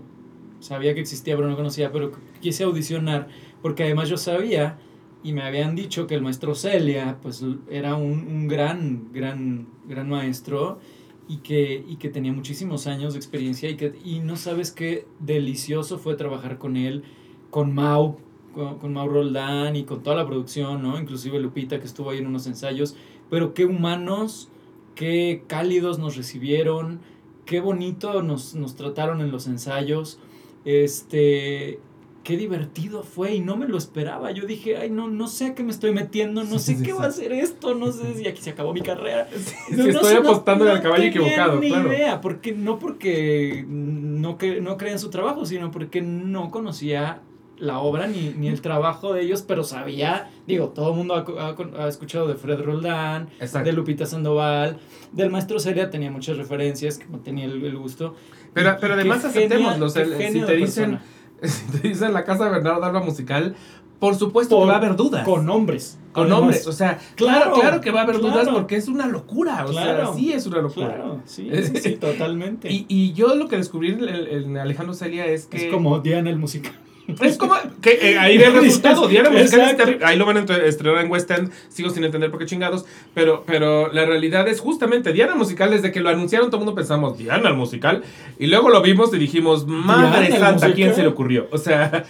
Sabía 0.60 0.94
que 0.94 1.00
existía, 1.00 1.36
pero 1.36 1.48
no 1.48 1.56
conocía, 1.56 1.92
pero 1.92 2.12
quise 2.40 2.64
audicionar 2.64 3.28
porque 3.62 3.82
además 3.84 4.08
yo 4.08 4.16
sabía 4.16 4.78
y 5.24 5.32
me 5.32 5.42
habían 5.42 5.74
dicho 5.74 6.06
que 6.06 6.14
el 6.14 6.22
maestro 6.22 6.54
Celia 6.54 7.18
pues 7.22 7.42
era 7.70 7.96
un, 7.96 8.28
un 8.28 8.46
gran, 8.46 9.10
gran, 9.10 9.66
gran 9.88 10.08
maestro 10.08 10.78
y 11.26 11.38
que, 11.38 11.82
y 11.88 11.96
que 11.96 12.10
tenía 12.10 12.30
muchísimos 12.32 12.86
años 12.86 13.14
de 13.14 13.18
experiencia 13.20 13.70
y, 13.70 13.76
que, 13.76 13.94
y 14.04 14.20
no 14.20 14.36
sabes 14.36 14.70
qué 14.70 15.06
delicioso 15.20 15.98
fue 15.98 16.14
trabajar 16.14 16.58
con 16.58 16.76
él, 16.76 17.04
con 17.48 17.74
Mau, 17.74 18.18
con, 18.52 18.78
con 18.78 18.92
Mau 18.92 19.08
Roldán 19.08 19.76
y 19.76 19.84
con 19.84 20.02
toda 20.02 20.14
la 20.14 20.26
producción, 20.26 20.82
¿no? 20.82 21.00
Inclusive 21.00 21.40
Lupita 21.40 21.80
que 21.80 21.86
estuvo 21.86 22.10
ahí 22.10 22.18
en 22.18 22.26
unos 22.26 22.46
ensayos, 22.46 22.94
pero 23.30 23.54
qué 23.54 23.64
humanos, 23.64 24.50
qué 24.94 25.44
cálidos 25.46 25.98
nos 25.98 26.16
recibieron, 26.16 27.00
qué 27.46 27.60
bonito 27.60 28.22
nos, 28.22 28.54
nos 28.54 28.76
trataron 28.76 29.22
en 29.22 29.30
los 29.30 29.46
ensayos, 29.46 30.18
este, 30.66 31.80
qué 32.24 32.36
divertido 32.36 33.02
fue 33.04 33.34
y 33.34 33.40
no 33.40 33.56
me 33.56 33.68
lo 33.68 33.78
esperaba. 33.78 34.32
Yo 34.32 34.46
dije, 34.46 34.76
ay, 34.78 34.90
no, 34.90 35.08
no 35.08 35.28
sé 35.28 35.46
a 35.46 35.54
qué 35.54 35.62
me 35.62 35.70
estoy 35.70 35.92
metiendo, 35.92 36.42
no 36.42 36.58
Sí, 36.58 36.72
sé 36.72 36.78
sí, 36.78 36.82
qué 36.84 36.90
sí. 36.92 36.96
va 36.98 37.06
a 37.06 37.10
ser 37.12 37.32
esto, 37.32 37.74
no 37.74 37.92
sé 37.92 38.14
si 38.14 38.26
aquí 38.26 38.40
se 38.42 38.50
acabó 38.50 38.72
mi 38.72 38.80
carrera. 38.80 39.28
No, 39.70 39.84
no 39.84 39.90
estoy 39.90 40.14
apostando 40.14 40.68
al 40.70 40.82
caballo 40.82 41.04
equivocado, 41.04 41.60
ni 41.60 41.68
claro. 41.68 41.92
idea, 41.92 42.20
porque, 42.20 42.52
no 42.52 42.78
porque 42.80 43.64
no, 43.68 44.36
cre- 44.38 44.60
no 44.60 44.76
creía 44.76 44.94
en 44.94 44.98
su 44.98 45.10
trabajo, 45.10 45.44
sino 45.46 45.70
porque 45.70 46.02
no 46.02 46.50
conocía 46.50 47.20
la 47.56 47.78
obra 47.78 48.08
ni, 48.08 48.30
ni 48.36 48.48
el 48.48 48.60
trabajo 48.60 49.12
de 49.12 49.22
ellos, 49.22 49.42
pero 49.42 49.62
sabía, 49.62 50.28
digo, 50.46 50.70
todo 50.70 50.90
el 50.90 50.96
mundo 50.96 51.14
ha, 51.14 51.46
ha- 51.50 51.84
ha 51.84 51.88
escuchado 51.88 52.26
de 52.26 52.34
Fred 52.34 52.58
Roldán, 52.60 53.28
Exacto. 53.38 53.68
de 53.68 53.72
Lupita 53.76 54.06
Sandoval, 54.06 54.78
del 55.12 55.30
maestro 55.30 55.60
Celia 55.60 55.88
tenía 55.88 56.10
muchas 56.10 56.36
referencias, 56.36 56.98
que 56.98 57.06
no 57.06 57.18
tenía 57.20 57.44
el, 57.44 57.64
el 57.64 57.76
gusto. 57.76 58.16
Pero, 58.54 58.70
Y- 58.72 58.74
pero 58.80 58.94
y 58.94 59.00
además 59.00 59.18
genia- 59.22 59.28
aceptémoslo. 59.30 59.86
o 59.86 59.88
sea, 59.88 60.04
qué 60.04 60.32
si 60.32 60.40
te 60.40 60.56
dicen, 60.56 60.90
persona. 60.92 61.02
si 61.48 61.64
te 61.78 61.88
dicen 61.88 62.12
la 62.12 62.24
casa 62.24 62.44
de 62.44 62.50
Bernardo 62.50 62.84
Alba 62.84 63.00
musical, 63.00 63.54
por 63.98 64.14
supuesto 64.16 64.56
Por- 64.56 64.64
que 64.66 64.68
va 64.70 64.74
a 64.74 64.78
haber 64.78 64.96
dudas. 64.96 65.24
Con 65.24 65.48
hombres. 65.48 65.98
Con 66.12 66.24
además. 66.24 66.40
hombres, 66.42 66.66
o 66.68 66.72
sea, 66.72 66.98
claro, 67.16 67.46
Claro, 67.46 67.60
claro 67.60 67.80
que 67.80 67.90
va 67.90 68.00
a 68.00 68.02
haber 68.04 68.20
dudas 68.20 68.48
porque 68.48 68.76
es 68.76 68.86
una 68.88 69.06
locura, 69.06 69.64
o 69.66 69.70
Claro. 69.70 70.06
sea, 70.06 70.14
sí 70.14 70.32
es 70.32 70.46
una 70.46 70.58
locura. 70.58 70.88
Claro, 70.94 71.20
sí, 71.24 71.50
sí, 71.64 71.76
sí, 71.80 71.96
totalmente. 71.96 72.70
Y, 72.70 72.86
y 72.88 73.12
yo 73.14 73.34
lo 73.34 73.48
que 73.48 73.56
descubrí 73.56 73.90
en, 73.92 74.04
en 74.08 74.56
Alejandro 74.58 74.94
Celia 74.94 75.26
es 75.26 75.46
que... 75.46 75.56
es 75.66 75.72
como 75.72 75.98
Diana 76.00 76.30
el 76.30 76.38
musical. 76.38 76.72
Es 77.20 77.36
como 77.36 77.54
que 77.82 78.12
eh, 78.12 78.18
ahí 78.18 78.38
ve 78.38 78.46
el 78.46 78.54
resultado. 78.54 79.06
Diana 79.08 79.30
Musical 79.30 79.98
ahí 80.04 80.16
lo 80.16 80.24
van 80.24 80.38
a 80.38 80.40
estrenar 80.40 81.04
en 81.04 81.10
West 81.10 81.30
End. 81.30 81.50
Sigo 81.68 81.90
sin 81.90 82.04
entender 82.04 82.30
por 82.30 82.40
qué 82.40 82.46
chingados. 82.46 82.86
Pero, 83.12 83.44
pero 83.46 83.92
la 83.92 84.06
realidad 84.06 84.48
es 84.48 84.60
justamente 84.60 85.12
Diana 85.12 85.34
Musical. 85.34 85.70
Desde 85.70 85.92
que 85.92 86.00
lo 86.00 86.08
anunciaron, 86.08 86.48
todo 86.48 86.60
el 86.60 86.64
mundo 86.64 86.74
pensamos 86.74 87.18
Diana 87.18 87.50
el 87.50 87.56
musical. 87.56 88.02
Y 88.38 88.46
luego 88.46 88.70
lo 88.70 88.80
vimos 88.80 89.12
y 89.12 89.18
dijimos, 89.18 89.66
Madre 89.66 90.28
¿Diana 90.28 90.58
Santa, 90.58 90.72
¿quién 90.72 90.94
se 90.94 91.02
le 91.02 91.08
ocurrió? 91.08 91.46
O 91.50 91.58
sea. 91.58 92.04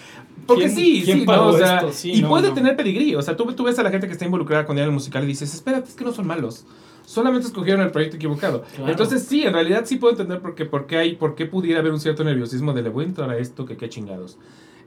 Porque 0.46 0.64
¿Quién- 0.64 0.76
sí, 0.76 1.02
quién 1.04 1.20
sí, 1.20 1.26
¿no? 1.26 1.46
O 1.46 1.56
sea? 1.58 1.84
Sí, 1.90 2.12
y 2.12 2.22
no, 2.22 2.28
puede 2.28 2.48
no. 2.48 2.54
tener 2.54 2.76
pedigrí. 2.76 3.14
O 3.14 3.22
sea, 3.22 3.36
tú, 3.36 3.50
tú 3.54 3.64
ves 3.64 3.78
a 3.78 3.82
la 3.82 3.90
gente 3.90 4.06
que 4.06 4.12
está 4.12 4.26
involucrada 4.26 4.66
con 4.66 4.76
Diana 4.76 4.88
el 4.90 4.94
musical 4.94 5.24
y 5.24 5.28
dices, 5.28 5.54
espérate, 5.54 5.88
es 5.88 5.94
que 5.94 6.04
no 6.04 6.12
son 6.12 6.26
malos. 6.26 6.66
Solamente 7.06 7.46
escogieron 7.46 7.82
el 7.82 7.90
proyecto 7.90 8.16
equivocado. 8.16 8.62
Claro. 8.76 8.90
Entonces, 8.90 9.24
sí, 9.28 9.44
en 9.44 9.52
realidad 9.52 9.82
sí 9.86 9.96
puedo 9.96 10.12
entender 10.12 10.40
por 10.40 10.54
qué, 10.54 10.64
por 10.64 10.86
qué 10.86 10.96
hay, 10.98 11.16
por 11.16 11.34
qué 11.34 11.46
pudiera 11.46 11.80
haber 11.80 11.92
un 11.92 12.00
cierto 12.00 12.24
nerviosismo 12.24 12.72
de 12.72 12.82
le 12.82 12.88
voy 12.88 13.04
a 13.04 13.08
entrar 13.08 13.30
a 13.30 13.38
esto, 13.38 13.66
que 13.66 13.76
qué 13.76 13.88
chingados. 13.88 14.38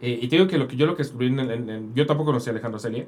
Eh, 0.02 0.20
y 0.22 0.28
te 0.28 0.36
digo 0.36 0.48
que 0.48 0.58
lo 0.58 0.68
que 0.68 0.76
yo 0.76 0.86
lo 0.86 0.96
que 0.96 1.04
descubrí 1.04 1.28
en, 1.28 1.40
en- 1.40 1.70
en- 1.70 1.94
yo 1.96 2.06
tampoco 2.06 2.28
conocí 2.32 2.50
a 2.50 2.52
Alejandro 2.52 2.80
Celia. 2.80 3.06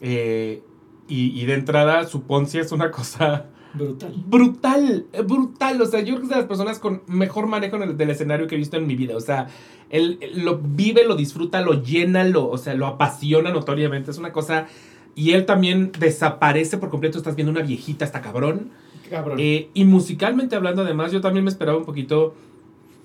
Eh, 0.00 0.62
y, 1.08 1.40
y 1.40 1.46
de 1.46 1.54
entrada 1.54 2.04
su 2.06 2.22
Poncia 2.22 2.60
es 2.60 2.70
una 2.72 2.90
cosa 2.90 3.46
Brutal. 3.74 4.14
brutal, 4.26 5.06
eh, 5.12 5.22
brutal. 5.22 5.80
O 5.82 5.86
sea, 5.86 6.00
yo 6.00 6.06
creo 6.14 6.18
que 6.18 6.24
es 6.24 6.30
de 6.30 6.36
las 6.36 6.44
personas 6.46 6.78
con 6.78 7.02
mejor 7.06 7.46
manejo 7.46 7.76
en 7.76 7.82
el- 7.82 7.96
del 7.96 8.10
escenario 8.10 8.46
que 8.46 8.54
he 8.54 8.58
visto 8.58 8.76
en 8.76 8.86
mi 8.86 8.96
vida. 8.96 9.16
O 9.16 9.20
sea, 9.20 9.48
él 9.90 10.18
él 10.20 10.44
lo 10.44 10.58
vive, 10.58 11.04
lo 11.04 11.16
disfruta, 11.16 11.60
lo 11.62 11.82
llena, 11.82 12.24
lo, 12.24 12.48
o 12.48 12.58
sea, 12.58 12.74
lo 12.74 12.86
apasiona 12.86 13.50
notoriamente. 13.50 14.10
Es 14.10 14.18
una 14.18 14.32
cosa. 14.32 14.66
Y 15.14 15.32
él 15.32 15.46
también 15.46 15.90
desaparece 15.98 16.78
por 16.78 16.90
completo. 16.90 17.18
Estás 17.18 17.34
viendo 17.36 17.50
una 17.50 17.62
viejita, 17.62 18.04
está 18.04 18.20
cabrón. 18.20 18.70
Cabrón. 19.10 19.38
Eh, 19.40 19.70
y 19.74 19.84
musicalmente 19.84 20.54
hablando, 20.54 20.82
además, 20.82 21.10
yo 21.12 21.20
también 21.20 21.44
me 21.44 21.50
esperaba 21.50 21.78
un 21.78 21.84
poquito. 21.84 22.34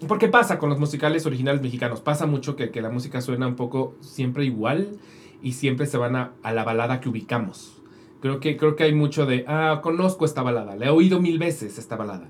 Porque 0.07 0.27
pasa 0.27 0.59
con 0.59 0.69
los 0.69 0.79
musicales 0.79 1.25
originales 1.25 1.61
mexicanos. 1.61 2.01
Pasa 2.01 2.25
mucho 2.25 2.55
que, 2.55 2.71
que 2.71 2.81
la 2.81 2.89
música 2.89 3.21
suena 3.21 3.47
un 3.47 3.55
poco 3.55 3.95
siempre 4.01 4.45
igual 4.45 4.97
y 5.41 5.53
siempre 5.53 5.85
se 5.85 5.97
van 5.97 6.15
a, 6.15 6.31
a 6.43 6.53
la 6.53 6.63
balada 6.63 6.99
que 7.01 7.09
ubicamos. 7.09 7.81
Creo 8.21 8.39
que, 8.39 8.55
creo 8.55 8.75
que 8.75 8.83
hay 8.85 8.93
mucho 8.93 9.25
de, 9.25 9.43
ah, 9.47 9.81
conozco 9.83 10.23
esta 10.23 10.41
balada, 10.41 10.75
la 10.77 10.85
he 10.85 10.89
oído 10.89 11.19
mil 11.19 11.37
veces 11.39 11.77
esta 11.77 11.97
balada. 11.97 12.29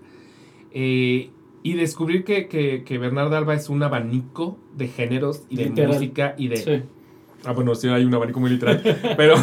Eh, 0.71 1.29
y 1.61 1.73
descubrir 1.73 2.23
que, 2.23 2.47
que, 2.47 2.83
que 2.83 2.97
Bernardo 2.97 3.35
Alba 3.37 3.53
es 3.53 3.69
un 3.69 3.83
abanico 3.83 4.57
de 4.75 4.87
géneros 4.87 5.43
y 5.49 5.57
de 5.57 5.65
Literal. 5.65 5.93
música 5.93 6.35
y 6.37 6.47
de, 6.47 6.57
Sí. 6.57 6.81
Ah, 7.45 7.51
bueno, 7.51 7.75
sí, 7.75 7.87
hay 7.89 8.05
un 8.05 8.13
abanico 8.13 8.39
muy 8.39 8.49
literal. 8.49 8.81
pero, 9.17 9.35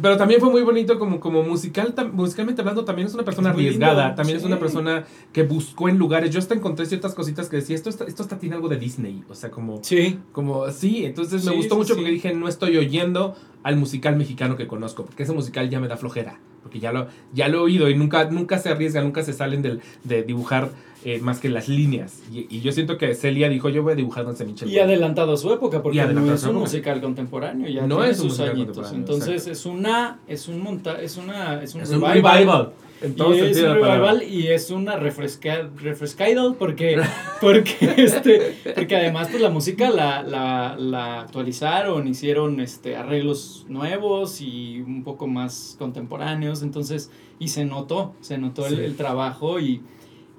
pero 0.00 0.16
también 0.16 0.40
fue 0.40 0.50
muy 0.50 0.62
bonito 0.62 0.98
como, 0.98 1.20
como 1.20 1.42
musical, 1.42 1.94
tam- 1.94 2.12
musicalmente 2.12 2.60
hablando, 2.62 2.84
también 2.84 3.08
es 3.08 3.14
una 3.14 3.24
persona 3.24 3.50
Es 3.50 3.54
arriesgada, 3.54 4.02
lindo, 4.04 4.14
también 4.16 4.38
es 4.38 4.44
una 4.44 4.58
persona 4.58 5.04
que 5.32 5.42
buscó 5.42 5.88
en 5.88 5.98
lugares. 5.98 6.30
Yo 6.30 6.38
hasta 6.38 6.54
encontré 6.54 6.86
ciertas 6.86 7.14
cositas 7.14 7.48
que 7.48 7.56
decía, 7.56 7.76
esto, 7.76 7.90
está, 7.90 8.04
esto 8.04 8.22
está, 8.22 8.38
tiene 8.38 8.56
algo 8.56 8.68
de 8.68 8.76
Disney, 8.76 9.22
o 9.28 9.34
sea, 9.34 9.50
como... 9.50 9.82
Sí. 9.82 10.18
Como, 10.32 10.70
sí, 10.70 11.04
entonces 11.04 11.44
me 11.44 11.52
gustó 11.52 11.74
sí, 11.74 11.78
mucho 11.78 11.94
porque 11.94 12.10
dije, 12.10 12.34
no 12.34 12.48
estoy 12.48 12.76
oyendo 12.76 13.36
al 13.62 13.76
musical 13.76 14.16
mexicano 14.16 14.56
que 14.56 14.66
conozco, 14.66 15.04
porque 15.04 15.22
ese 15.22 15.32
musical 15.32 15.70
ya 15.70 15.80
me 15.80 15.88
da 15.88 15.96
flojera, 15.96 16.38
porque 16.62 16.80
ya 16.80 16.92
lo, 16.92 17.06
ya 17.32 17.48
lo 17.48 17.58
he 17.58 17.60
oído 17.60 17.88
y 17.88 17.94
nunca, 17.94 18.24
nunca 18.30 18.58
se 18.58 18.68
arriesga, 18.68 19.02
nunca 19.02 19.22
se 19.22 19.32
salen 19.32 19.62
del, 19.62 19.80
de 20.04 20.22
dibujar 20.22 20.70
eh, 21.04 21.20
más 21.20 21.38
que 21.38 21.48
las 21.50 21.68
líneas. 21.68 22.22
Y, 22.32 22.46
y 22.48 22.60
yo 22.62 22.72
siento 22.72 22.96
que 22.96 23.14
Celia 23.14 23.48
dijo, 23.48 23.68
yo 23.68 23.82
voy 23.82 23.92
a 23.92 23.96
dibujar 23.96 24.24
Danza 24.24 24.44
Michel. 24.44 24.70
Y 24.70 24.78
adelantado 24.78 25.34
a 25.34 25.36
su 25.36 25.52
época, 25.52 25.82
porque 25.82 26.02
no 26.06 26.32
es 26.34 26.42
un 26.44 26.56
musical 26.56 27.00
contemporáneo, 27.00 27.68
ya 27.68 27.86
No 27.86 27.96
tiene 27.98 28.10
es 28.12 28.20
un 28.20 28.30
sus 28.30 28.38
musical 28.38 28.56
añitos. 28.56 28.76
contemporáneo, 28.76 29.00
Entonces 29.00 29.46
exacto. 29.46 29.52
es 29.52 29.66
una, 29.66 30.18
es 30.26 30.48
un 30.48 30.62
monta, 30.62 31.00
es 31.02 31.16
una, 31.18 31.62
es 31.62 31.74
un 31.74 31.80
Es 31.82 31.90
un 31.90 32.00
revival. 32.02 32.72
En 33.02 33.16
todo 33.16 33.34
y 33.34 33.40
es 33.40 33.58
un 33.58 33.74
revival 33.74 34.22
y 34.22 34.46
es 34.46 34.70
una 34.70 34.96
refresca, 34.96 35.68
refrescaidal 35.76 36.54
porque, 36.58 36.98
porque, 37.40 37.92
este, 37.98 38.56
porque 38.74 38.96
además 38.96 39.28
pues 39.30 39.42
la 39.42 39.50
música 39.50 39.90
la, 39.90 40.22
la, 40.22 40.76
la 40.78 41.20
actualizaron, 41.20 42.08
hicieron 42.08 42.60
este, 42.60 42.96
arreglos 42.96 43.66
nuevos 43.68 44.40
y 44.40 44.80
un 44.80 45.02
poco 45.04 45.26
más 45.26 45.76
contemporáneos, 45.78 46.62
entonces, 46.62 47.10
y 47.38 47.48
se 47.48 47.66
notó, 47.66 48.14
se 48.22 48.38
notó 48.38 48.66
el, 48.66 48.78
el 48.78 48.96
trabajo 48.96 49.60
y, 49.60 49.82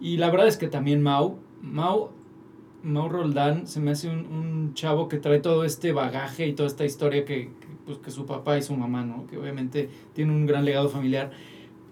y 0.02 0.18
la 0.18 0.30
verdad 0.30 0.48
es 0.48 0.58
que 0.58 0.68
también 0.68 1.02
Mau, 1.02 1.40
Mau, 1.62 2.10
Mau 2.84 3.10
Roldán 3.10 3.68
se 3.68 3.80
me 3.80 3.92
hace 3.92 4.10
un, 4.10 4.26
un 4.28 4.74
chavo 4.74 5.08
que 5.08 5.18
trae 5.18 5.40
todo 5.40 5.64
este 5.64 5.92
bagaje 5.92 6.48
y 6.48 6.54
toda 6.54 6.68
esta 6.68 6.86
historia 6.86 7.26
que, 7.26 7.52
que, 7.60 7.68
pues, 7.86 7.98
que 8.00 8.12
su 8.12 8.26
papá 8.26 8.58
y 8.58 8.62
su 8.62 8.76
mamá, 8.76 9.04
¿no? 9.04 9.26
Que 9.28 9.38
obviamente 9.38 9.90
tiene 10.14 10.32
un 10.32 10.46
gran 10.46 10.66
legado 10.66 10.90
familiar, 10.90 11.32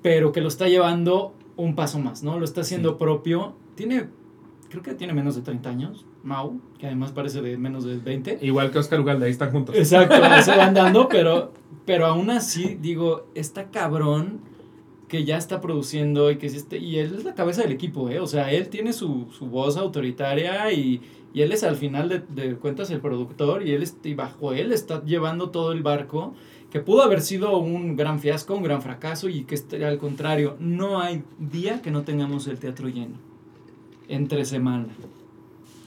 pero 0.02 0.32
que 0.32 0.42
lo 0.42 0.48
está 0.50 0.68
llevando 0.68 1.34
un 1.56 1.76
paso 1.76 2.00
más, 2.00 2.24
¿no? 2.24 2.38
Lo 2.38 2.46
está 2.46 2.62
haciendo 2.62 2.92
Sí. 2.92 2.96
propio. 3.00 3.56
Tiene, 3.76 4.08
creo 4.70 4.84
que 4.84 4.94
tiene 4.94 5.14
menos 5.14 5.36
de 5.36 5.42
30 5.42 5.70
años, 5.70 6.06
Mau, 6.24 6.60
que 6.78 6.86
además 6.88 7.12
parece 7.12 7.42
de 7.42 7.58
menos 7.58 7.84
de 7.86 7.98
20. 7.98 8.40
Igual 8.42 8.70
que 8.72 8.80
Oscar 8.80 9.00
Ugalde, 9.00 9.26
ahí 9.26 9.32
están 9.32 9.52
juntos. 9.52 9.76
Exacto, 9.76 10.16
se 10.44 10.56
van 10.56 10.74
dando, 10.74 11.08
pero, 11.08 11.54
pero 11.86 12.06
aún 12.06 12.30
así, 12.30 12.78
digo, 12.80 13.28
está 13.34 13.72
cabrón 13.72 14.42
que 15.14 15.26
ya 15.26 15.38
está 15.38 15.62
produciendo 15.62 16.32
y 16.32 16.38
que 16.40 16.50
sí 16.50 16.58
está- 16.58 16.76
y 16.76 16.98
él 16.98 17.14
es 17.16 17.24
la 17.24 17.36
cabeza 17.36 17.62
del 17.62 17.72
equipo, 17.72 18.10
¿eh? 18.10 18.20
O 18.20 18.26
sea, 18.26 18.52
él 18.52 18.70
tiene 18.70 18.94
su, 18.94 19.28
su 19.38 19.46
voz 19.46 19.78
autoritaria 19.78 20.72
y, 20.72 21.02
y 21.36 21.42
él 21.44 21.52
es 21.52 21.64
al 21.64 21.76
final 21.76 22.10
de, 22.10 22.20
de 22.30 22.56
cuentas 22.56 22.90
el 22.90 23.00
productor 23.00 23.62
y 23.68 23.74
él 23.74 23.84
es- 23.84 23.96
y 24.04 24.16
bajo 24.16 24.54
él 24.54 24.72
está 24.72 25.04
llevando 25.06 25.52
todo 25.52 25.72
el 25.72 25.84
barco 25.84 26.34
que 26.72 26.80
pudo 26.80 27.04
haber 27.04 27.22
sido 27.22 27.58
un 27.60 27.96
gran 27.96 28.20
fiasco, 28.20 28.56
un 28.56 28.64
gran 28.64 28.82
fracaso 28.82 29.30
y 29.30 29.44
que 29.44 29.54
este- 29.54 29.86
al 29.86 30.00
contrario, 30.00 30.56
no 30.60 31.00
hay 31.00 31.22
día 31.38 31.84
que 31.84 31.92
no 31.92 32.02
tengamos 32.02 32.48
el 32.48 32.58
teatro 32.58 32.88
lleno 32.90 33.18
entre 34.08 34.46
semana. 34.46 34.88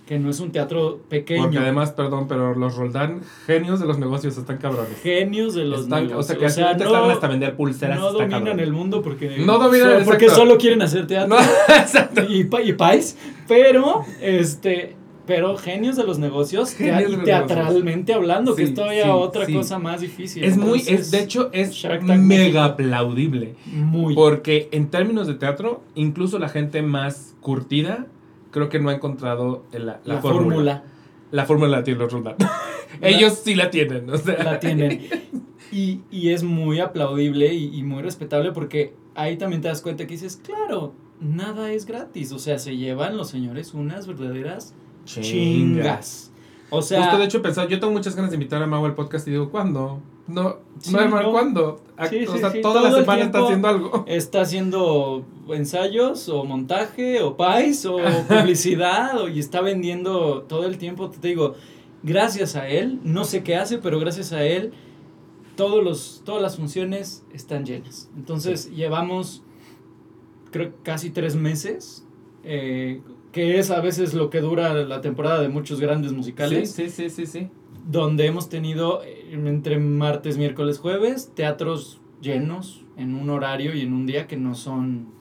Que 0.06 0.20
no 0.20 0.30
es 0.30 0.38
un 0.38 0.52
teatro 0.52 1.00
pequeño. 1.08 1.42
Porque 1.42 1.58
además, 1.58 1.90
perdón, 1.90 2.28
pero 2.28 2.54
los 2.54 2.76
Roldán, 2.76 3.22
genios 3.44 3.80
de 3.80 3.86
los 3.86 3.98
negocios, 3.98 4.38
están 4.38 4.58
cabrones. 4.58 5.00
genios 5.02 5.54
de 5.54 5.64
los 5.64 5.82
Están- 5.82 6.06
negocios. 6.06 6.20
o 6.20 6.22
sea, 6.22 6.36
que 6.36 6.48
final 6.54 6.76
te 6.76 6.84
están 6.84 7.10
hasta 7.10 7.26
vender 7.28 7.56
pulseras. 7.56 7.98
no 7.98 8.12
dominan 8.12 8.30
cabrón. 8.44 8.60
el 8.60 8.72
mundo 8.72 9.02
porque 9.02 9.38
No 9.38 9.58
dominan, 9.58 10.00
so- 10.00 10.04
porque 10.04 10.28
solo 10.30 10.58
quieren 10.58 10.80
hacer 10.82 11.08
teatro 11.08 11.34
No, 11.36 11.42
exacto. 11.76 12.22
y, 12.28 12.48
y 12.64 12.72
pais, 12.74 13.18
pero 13.48 14.04
este 14.20 14.94
pero 15.26 15.56
genios 15.56 15.96
de 15.96 16.04
los 16.04 16.20
negocios 16.20 16.72
Genios 16.72 17.10
y 17.12 17.16
teatralmente 17.24 18.14
hablando, 18.14 18.54
que 18.54 18.62
es 18.62 18.74
todavía 18.74 19.02
sí, 19.06 19.10
otra 19.10 19.44
sí. 19.46 19.54
cosa 19.54 19.80
más 19.80 20.00
difícil. 20.00 20.44
Es 20.44 20.56
muy, 20.56 20.78
es, 20.86 21.10
de 21.10 21.20
hecho, 21.20 21.50
es 21.52 21.84
mega 22.16 22.64
aplaudible. 22.64 23.56
muy 23.66 24.14
Porque 24.14 24.68
en 24.70 24.88
términos 24.88 25.26
de 25.26 25.34
teatro, 25.34 25.82
incluso 25.96 26.38
la 26.38 26.48
gente 26.48 26.80
más 26.82 27.34
curtida, 27.40 28.06
creo 28.56 28.70
que 28.70 28.78
no 28.78 28.88
ha 28.88 28.94
encontrado 28.94 29.66
la, 29.70 30.00
la, 30.04 30.22
fórmula. 30.22 30.22
fórmula 30.22 30.84
La 31.30 31.44
fórmula 31.44 31.70
la 31.76 31.84
tienen 31.84 32.00
los. 32.00 32.10
Ellos 33.02 33.42
sí 33.44 33.54
la 33.54 33.70
tienen. 33.70 34.08
O 34.08 34.16
sea. 34.16 34.42
la 34.42 34.58
tienen. 34.58 35.06
Y, 35.72 36.02
y 36.12 36.30
es 36.30 36.44
muy 36.44 36.78
aplaudible 36.78 37.52
y, 37.52 37.76
y 37.76 37.82
muy 37.82 38.00
respetable 38.00 38.52
porque 38.52 38.94
ahí 39.16 39.36
también 39.36 39.60
te 39.60 39.68
das 39.68 39.82
cuenta 39.82 40.06
que 40.06 40.12
dices, 40.12 40.36
claro, 40.36 40.94
nada 41.20 41.72
es 41.72 41.86
gratis. 41.86 42.30
O 42.30 42.38
sea, 42.38 42.60
se 42.60 42.76
llevan 42.76 43.16
los 43.16 43.28
señores 43.28 43.74
unas 43.74 44.06
verdaderas 44.06 44.74
chingas. 45.04 46.32
O 46.70 46.82
sea, 46.82 47.02
Justo 47.02 47.18
de 47.18 47.24
hecho 47.24 47.42
pensaba, 47.42 47.68
yo 47.68 47.80
tengo 47.80 47.92
muchas 47.92 48.14
ganas 48.14 48.30
de 48.30 48.36
invitar 48.36 48.62
a 48.62 48.66
Mau 48.68 48.86
al 48.86 48.94
podcast 48.94 49.26
y 49.26 49.32
digo, 49.32 49.50
¿cuándo? 49.50 50.00
No, 50.28 50.56
Sí, 50.80 50.92
no, 50.92 51.00
hermano, 51.00 51.22
no. 51.28 51.32
¿cuándo? 51.32 51.80
Sí, 52.10 52.26
o 52.26 52.32
sí, 52.32 52.38
sea, 52.38 52.50
toda 52.60 52.80
todo 52.80 52.90
la 52.90 53.00
semana 53.00 53.22
está 53.22 53.38
haciendo 53.44 53.68
algo. 53.68 54.04
está 54.08 54.40
haciendo 54.42 55.24
ensayos 55.48 56.28
o 56.28 56.44
montaje 56.44 57.22
o 57.22 57.36
pais 57.36 57.86
o 57.86 57.96
publicidad 58.28 59.20
o- 59.22 59.28
y 59.28 59.38
está 59.38 59.60
vendiendo 59.60 60.42
todo 60.42 60.66
el 60.66 60.78
tiempo. 60.78 61.08
Te 61.10 61.28
digo, 61.28 61.54
gracias 62.02 62.56
a 62.56 62.68
él, 62.68 62.98
no 63.04 63.24
sé 63.24 63.42
qué 63.44 63.56
hace, 63.56 63.78
pero 63.78 63.98
gracias 64.00 64.32
a 64.32 64.44
él, 64.44 64.72
todos 65.56 65.82
los, 65.82 66.22
todas 66.24 66.42
las 66.42 66.56
funciones 66.56 67.24
están 67.32 67.64
llenas. 67.64 68.10
Entonces 68.16 68.70
llevamos, 68.70 69.42
creo, 70.50 70.72
casi 70.82 71.10
tres 71.10 71.34
meses, 71.36 72.04
eh, 72.44 73.00
que 73.32 73.58
es 73.58 73.70
a 73.70 73.80
veces 73.80 74.12
lo 74.14 74.28
que 74.30 74.40
dura 74.40 74.72
la 74.74 75.00
temporada 75.00 75.40
de 75.40 75.48
muchos 75.48 75.80
grandes 75.80 76.12
musicales 76.12 76.70
Sí, 76.72 76.90
sí, 76.90 77.08
sí, 77.08 77.10
sí, 77.10 77.26
sí. 77.26 77.48
Donde 77.86 78.26
hemos 78.26 78.48
tenido 78.48 79.02
eh, 79.04 79.30
entre 79.32 79.78
martes, 79.78 80.36
miércoles, 80.38 80.78
jueves, 80.78 81.32
teatros 81.34 82.00
llenos 82.20 82.84
en 82.96 83.14
un 83.14 83.30
horario 83.30 83.74
y 83.74 83.80
en 83.82 83.92
un 83.92 84.06
día 84.06 84.26
que 84.26 84.36
no 84.36 84.54
son 84.54 85.14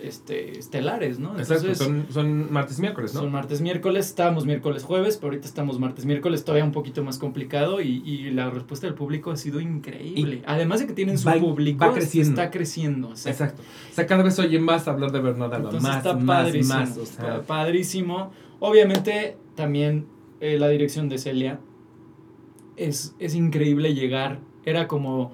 este, 0.00 0.58
estelares, 0.58 1.18
¿no? 1.18 1.30
Exacto, 1.38 1.66
Entonces, 1.68 1.78
son, 1.78 2.06
son 2.10 2.52
martes 2.52 2.78
miércoles, 2.80 3.14
¿no? 3.14 3.20
son 3.20 3.32
martes, 3.32 3.60
miércoles, 3.62 4.06
estábamos 4.06 4.44
miércoles, 4.44 4.82
jueves, 4.82 5.16
pero 5.16 5.28
ahorita 5.28 5.46
estamos 5.46 5.78
martes, 5.78 6.04
miércoles, 6.04 6.44
todavía 6.44 6.64
un 6.64 6.72
poquito 6.72 7.02
más 7.02 7.18
complicado 7.18 7.80
y, 7.80 8.02
y 8.04 8.30
la 8.32 8.50
respuesta 8.50 8.86
del 8.86 8.94
público 8.94 9.30
ha 9.30 9.36
sido 9.36 9.60
increíble. 9.60 10.36
Y 10.36 10.42
Además 10.46 10.80
de 10.80 10.88
que 10.88 10.92
tienen 10.92 11.16
su 11.16 11.26
va- 11.28 11.36
público, 11.38 11.86
va 11.86 11.94
creciendo. 11.94 12.30
está 12.32 12.50
creciendo. 12.50 13.08
o 13.10 13.16
sea, 13.16 13.32
Exacto. 13.32 13.62
O 13.62 13.94
sea, 13.94 14.06
cada 14.06 14.22
vez 14.22 14.38
oye 14.38 14.58
más 14.58 14.88
hablar 14.88 15.10
de 15.10 15.20
Bernardo 15.20 15.56
entonces 15.56 15.82
Más, 15.82 15.96
está 15.98 16.14
más, 16.14 16.44
padrísimo. 16.44 16.74
más. 16.80 16.96
O 16.98 17.06
sea, 17.06 17.24
está 17.36 17.42
padrísimo. 17.42 18.30
Obviamente, 18.60 19.36
también 19.54 20.06
eh, 20.40 20.58
la 20.58 20.68
dirección 20.68 21.08
de 21.08 21.16
Celia 21.18 21.60
es, 22.76 23.14
es 23.18 23.34
increíble 23.34 23.94
llegar. 23.94 24.40
Era 24.64 24.88
como 24.88 25.32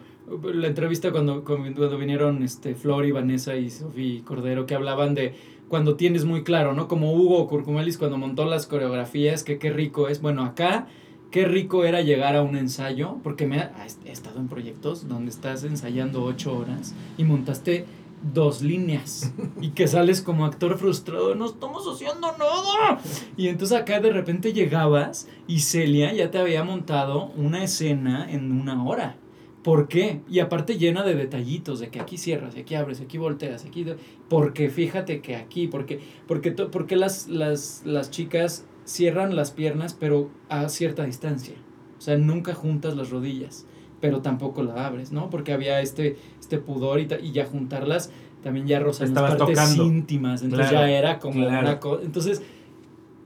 la 0.55 0.69
entrevista 0.69 1.11
cuando, 1.11 1.45
cuando 1.45 1.99
vinieron 1.99 2.43
este, 2.43 2.75
Flor 2.75 3.05
y 3.05 3.11
Vanessa 3.11 3.57
y 3.57 3.71
Sofía 3.71 4.23
Cordero, 4.25 4.67
que 4.67 4.75
hablaban 4.75 5.15
de 5.15 5.35
cuando 5.69 5.97
tienes 5.97 6.25
muy 6.25 6.43
claro, 6.43 6.75
¿no? 6.75 6.89
Como 6.89 7.13
Hugo 7.13 7.47
Curcumelis 7.49 7.99
cuando 7.99 8.19
montó 8.19 8.45
las 8.45 8.67
coreografías, 8.67 9.45
que 9.45 9.59
qué 9.59 9.71
rico 9.71 10.09
es. 10.09 10.21
Bueno, 10.21 10.45
acá, 10.45 10.89
qué 11.31 11.45
rico 11.45 11.85
era 11.85 12.01
llegar 12.01 12.35
a 12.35 12.43
un 12.43 12.57
ensayo, 12.57 13.19
porque 13.23 13.47
me 13.47 13.61
ha, 13.61 13.73
he 14.05 14.11
estado 14.11 14.41
en 14.41 14.49
proyectos 14.49 15.09
donde 15.09 15.31
estás 15.31 15.63
ensayando 15.63 16.25
ocho 16.25 16.57
horas 16.57 16.95
y 17.17 17.25
montaste 17.25 17.87
dos 18.23 18.63
líneas 18.63 19.33
y 19.61 19.71
que 19.71 19.89
sales 19.89 20.21
como 20.21 20.45
actor 20.45 20.77
frustrado, 20.79 21.35
no 21.35 21.47
estamos 21.47 21.85
haciendo 21.87 22.33
nada. 22.39 23.01
Y 23.37 23.49
entonces 23.49 23.79
acá 23.79 24.01
de 24.01 24.13
repente 24.13 24.53
llegabas 24.53 25.29
y 25.47 25.61
Celia 25.61 26.13
ya 26.13 26.31
te 26.31 26.39
había 26.39 26.65
montado 26.65 27.27
una 27.37 27.65
escena 27.65 28.31
en 28.31 28.53
una 28.53 28.85
hora. 28.85 29.17
¿Por 29.63 29.89
qué? 29.89 30.23
Y 30.29 30.39
aparte 30.39 30.79
llena 30.79 31.03
de 31.03 31.15
detallitos, 31.15 31.81
de 31.81 31.91
que 31.91 32.01
aquí 32.01 32.17
cierras, 32.17 32.57
aquí 32.57 32.75
abres, 32.75 33.01
aquí 33.01 33.19
volteas, 33.19 33.67
aquí... 33.67 33.85
Porque 34.29 34.71
fíjate 34.71 35.21
que 35.21 35.37
aquí, 35.37 35.67
porque, 35.67 36.01
porque, 36.27 36.53
porque 36.53 36.97
las, 36.97 37.29
las, 37.29 37.83
las 37.85 38.11
chicas 38.11 38.65
cierran 38.85 39.37
las 39.37 39.51
piernas 39.51 39.95
pero 39.99 40.31
a 40.49 40.69
cierta 40.71 41.05
distancia. 41.05 41.57
O 41.99 42.01
sea, 42.01 42.17
nunca 42.17 42.55
juntas 42.55 42.97
las 42.97 43.11
rodillas, 43.11 43.67
pero 44.01 44.21
tampoco 44.21 44.63
la 44.63 44.87
abres, 44.87 45.13
¿no? 45.13 45.31
Porque 45.31 45.53
había 45.53 45.81
este, 45.81 46.17
este 46.41 46.59
pudor 46.59 47.01
y, 47.01 47.09
y 47.23 47.33
ya 47.33 47.47
juntarlas 47.47 48.11
también 48.43 48.67
ya 48.67 48.81
rozan 48.81 49.15
las 49.15 49.23
partes 49.23 49.49
tocando. 49.49 49.85
íntimas. 49.85 50.43
Entonces 50.43 50.71
Claro, 50.71 50.87
ya 50.87 50.99
era 50.99 51.19
como 51.19 51.35
claro. 51.35 51.69
una 51.69 51.81
cosa... 51.81 52.03
Entonces 52.05 52.43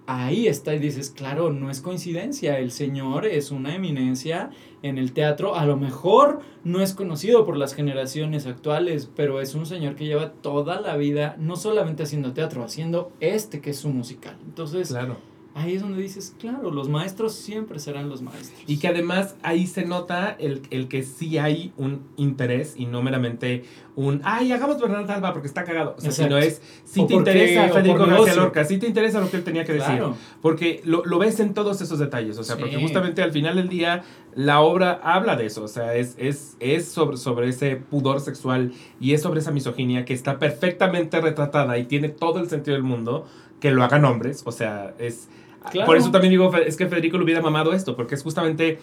ahí 0.07 0.47
está 0.47 0.75
y 0.75 0.79
dices, 0.79 1.11
claro, 1.11 1.51
no 1.53 1.71
es 1.71 1.81
coincidencia, 1.81 2.59
el 2.59 2.71
señor 2.71 3.27
es 3.27 3.51
una 3.51 3.75
eminencia 3.75 4.51
en 4.83 4.99
el 4.99 5.13
teatro, 5.13 5.55
a 5.57 5.65
lo 5.65 5.79
mejor 5.79 6.41
no 6.63 6.83
es 6.83 6.93
conocido 6.93 7.47
por 7.47 7.57
las 7.57 7.75
generaciones 7.75 8.47
actuales, 8.47 9.09
pero 9.17 9.41
es 9.41 9.55
un 9.55 9.65
señor 9.65 9.95
que 9.95 10.05
lleva 10.05 10.33
toda 10.33 10.81
la 10.81 10.97
vida 10.97 11.37
no 11.39 11.57
solamente 11.57 12.03
haciendo 12.03 12.35
teatro, 12.35 12.63
haciendo 12.63 13.13
este 13.21 13.61
que 13.61 13.71
es 13.71 13.79
su 13.79 13.89
musical. 13.89 14.37
Entonces, 14.45 14.89
claro. 14.89 15.17
Ahí 15.55 15.75
es 15.75 15.83
donde 15.83 16.03
dices, 16.03 16.35
claro, 16.39 16.71
los 16.73 16.89
maestros 16.89 17.35
siempre 17.35 17.79
serán 17.79 18.09
los 18.09 18.23
maestros. 18.23 18.53
Y 18.67 18.79
que 18.79 18.89
además 18.89 19.37
ahí 19.43 19.67
se 19.69 19.85
nota 19.87 20.35
el, 20.39 20.63
el 20.71 20.89
que 20.89 21.03
sí 21.05 21.39
hay 21.39 21.73
un 21.77 22.03
interés 22.17 22.75
y 22.77 22.87
no 22.87 23.03
meramente 23.03 23.65
un, 23.95 24.21
ay, 24.25 24.51
hagamos 24.51 24.81
Bernardo 24.81 25.13
Alba 25.13 25.33
porque 25.33 25.47
está 25.47 25.63
cagado. 25.63 25.95
O 25.97 26.01
sea, 26.01 26.11
Exacto. 26.11 26.35
sino 26.35 26.39
es, 26.45 26.61
si 26.85 27.07
te 27.07 27.15
porque- 27.15 27.15
interesa 27.15 27.69
Federico 27.69 28.05
García. 28.07 28.35
Lorca, 28.35 28.65
si 28.65 28.79
te 28.79 28.89
interesa 28.89 29.21
lo 29.21 29.31
que 29.31 29.37
él 29.37 29.45
tenía 29.45 29.65
que 29.65 29.75
decir. 29.75 29.87
Claro. 29.91 30.17
Porque 30.43 30.81
lo, 30.85 31.05
lo 31.05 31.19
ves 31.21 31.39
en 31.39 31.55
todos 31.55 31.81
esos 31.81 32.01
detalles, 32.01 32.37
o 32.39 32.43
sea, 32.43 32.57
porque 32.57 32.77
justamente 32.81 33.23
al 33.23 33.31
final 33.31 33.55
del 33.55 33.69
día 33.69 34.03
la 34.35 34.61
obra 34.61 35.01
habla 35.05 35.37
de 35.37 35.47
eso, 35.47 35.63
o 35.63 35.69
sea, 35.69 35.95
es, 35.95 36.17
es, 36.19 36.57
es 36.59 36.89
sobre, 36.89 37.17
sobre 37.17 37.49
ese 37.49 37.77
pudor 37.77 38.19
sexual 38.21 38.73
y 38.99 39.13
es 39.13 39.23
sobre 39.23 39.39
esa 39.39 39.53
misoginia 39.53 40.05
que 40.05 40.15
está 40.15 40.41
perfectamente 40.41 41.21
retratada 41.21 41.79
y 41.79 41.85
tiene 41.85 42.09
todo 42.09 42.41
el 42.41 42.49
sentido 42.49 42.75
del 42.75 42.83
mundo 42.83 43.25
que 43.61 43.71
lo 43.71 43.85
hagan 43.85 44.05
hombres, 44.05 44.43
o 44.45 44.51
sea, 44.51 44.93
es... 44.99 45.29
Claro. 45.71 45.87
Por 45.87 45.97
eso 45.97 46.11
también 46.11 46.31
digo, 46.31 46.55
es 46.57 46.77
que 46.77 46.87
Federico 46.87 47.17
le 47.19 47.25
hubiera 47.25 47.41
mamado 47.41 47.73
esto, 47.73 47.97
porque 47.97 48.15
es 48.15 48.23
justamente... 48.23 48.79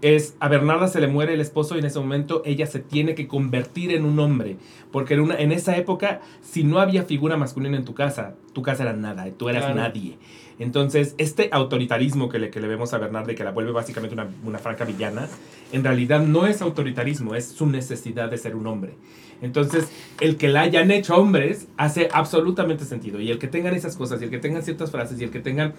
Es, 0.00 0.34
a 0.40 0.48
Bernarda 0.48 0.88
se 0.88 1.00
le 1.00 1.06
muere 1.06 1.32
el 1.34 1.40
esposo 1.40 1.76
y 1.76 1.78
en 1.78 1.84
ese 1.84 2.00
momento 2.00 2.42
ella 2.44 2.66
se 2.66 2.80
tiene 2.80 3.14
que 3.14 3.28
convertir 3.28 3.92
en 3.92 4.04
un 4.04 4.18
hombre. 4.18 4.56
Porque 4.90 5.14
en, 5.14 5.20
una, 5.20 5.36
en 5.36 5.52
esa 5.52 5.76
época, 5.76 6.20
si 6.40 6.64
no 6.64 6.80
había 6.80 7.04
figura 7.04 7.36
masculina 7.36 7.76
en 7.76 7.84
tu 7.84 7.94
casa, 7.94 8.34
tu 8.52 8.62
casa 8.62 8.82
era 8.82 8.94
nada, 8.94 9.26
tú 9.38 9.48
eras 9.48 9.62
Claro. 9.66 9.78
nadie. 9.80 10.18
Entonces, 10.58 11.14
este 11.18 11.48
autoritarismo 11.52 12.28
que 12.28 12.38
le, 12.38 12.50
que 12.50 12.60
le 12.60 12.68
vemos 12.68 12.92
a 12.94 12.98
Bernarda 12.98 13.32
y 13.32 13.34
que 13.34 13.44
la 13.44 13.50
vuelve 13.50 13.72
básicamente 13.72 14.14
una, 14.14 14.28
una 14.44 14.58
franca 14.58 14.84
villana, 14.84 15.28
en 15.72 15.84
realidad 15.84 16.20
no 16.20 16.46
es 16.46 16.62
autoritarismo, 16.62 17.34
es 17.34 17.46
su 17.46 17.66
necesidad 17.66 18.30
de 18.30 18.38
ser 18.38 18.56
un 18.56 18.66
hombre. 18.66 18.94
Entonces, 19.42 19.88
el 20.20 20.36
que 20.36 20.48
la 20.48 20.60
hayan 20.60 20.92
hecho 20.92 21.16
hombres 21.16 21.66
hace 21.76 22.08
absolutamente 22.12 22.84
sentido. 22.84 23.20
Y 23.20 23.30
el 23.30 23.38
que 23.38 23.48
tengan 23.48 23.74
esas 23.74 23.96
cosas, 23.96 24.20
y 24.20 24.24
el 24.24 24.30
que 24.30 24.38
tengan 24.38 24.62
ciertas 24.62 24.92
frases, 24.92 25.20
y 25.20 25.24
el 25.24 25.30
que 25.30 25.40
tengan 25.40 25.74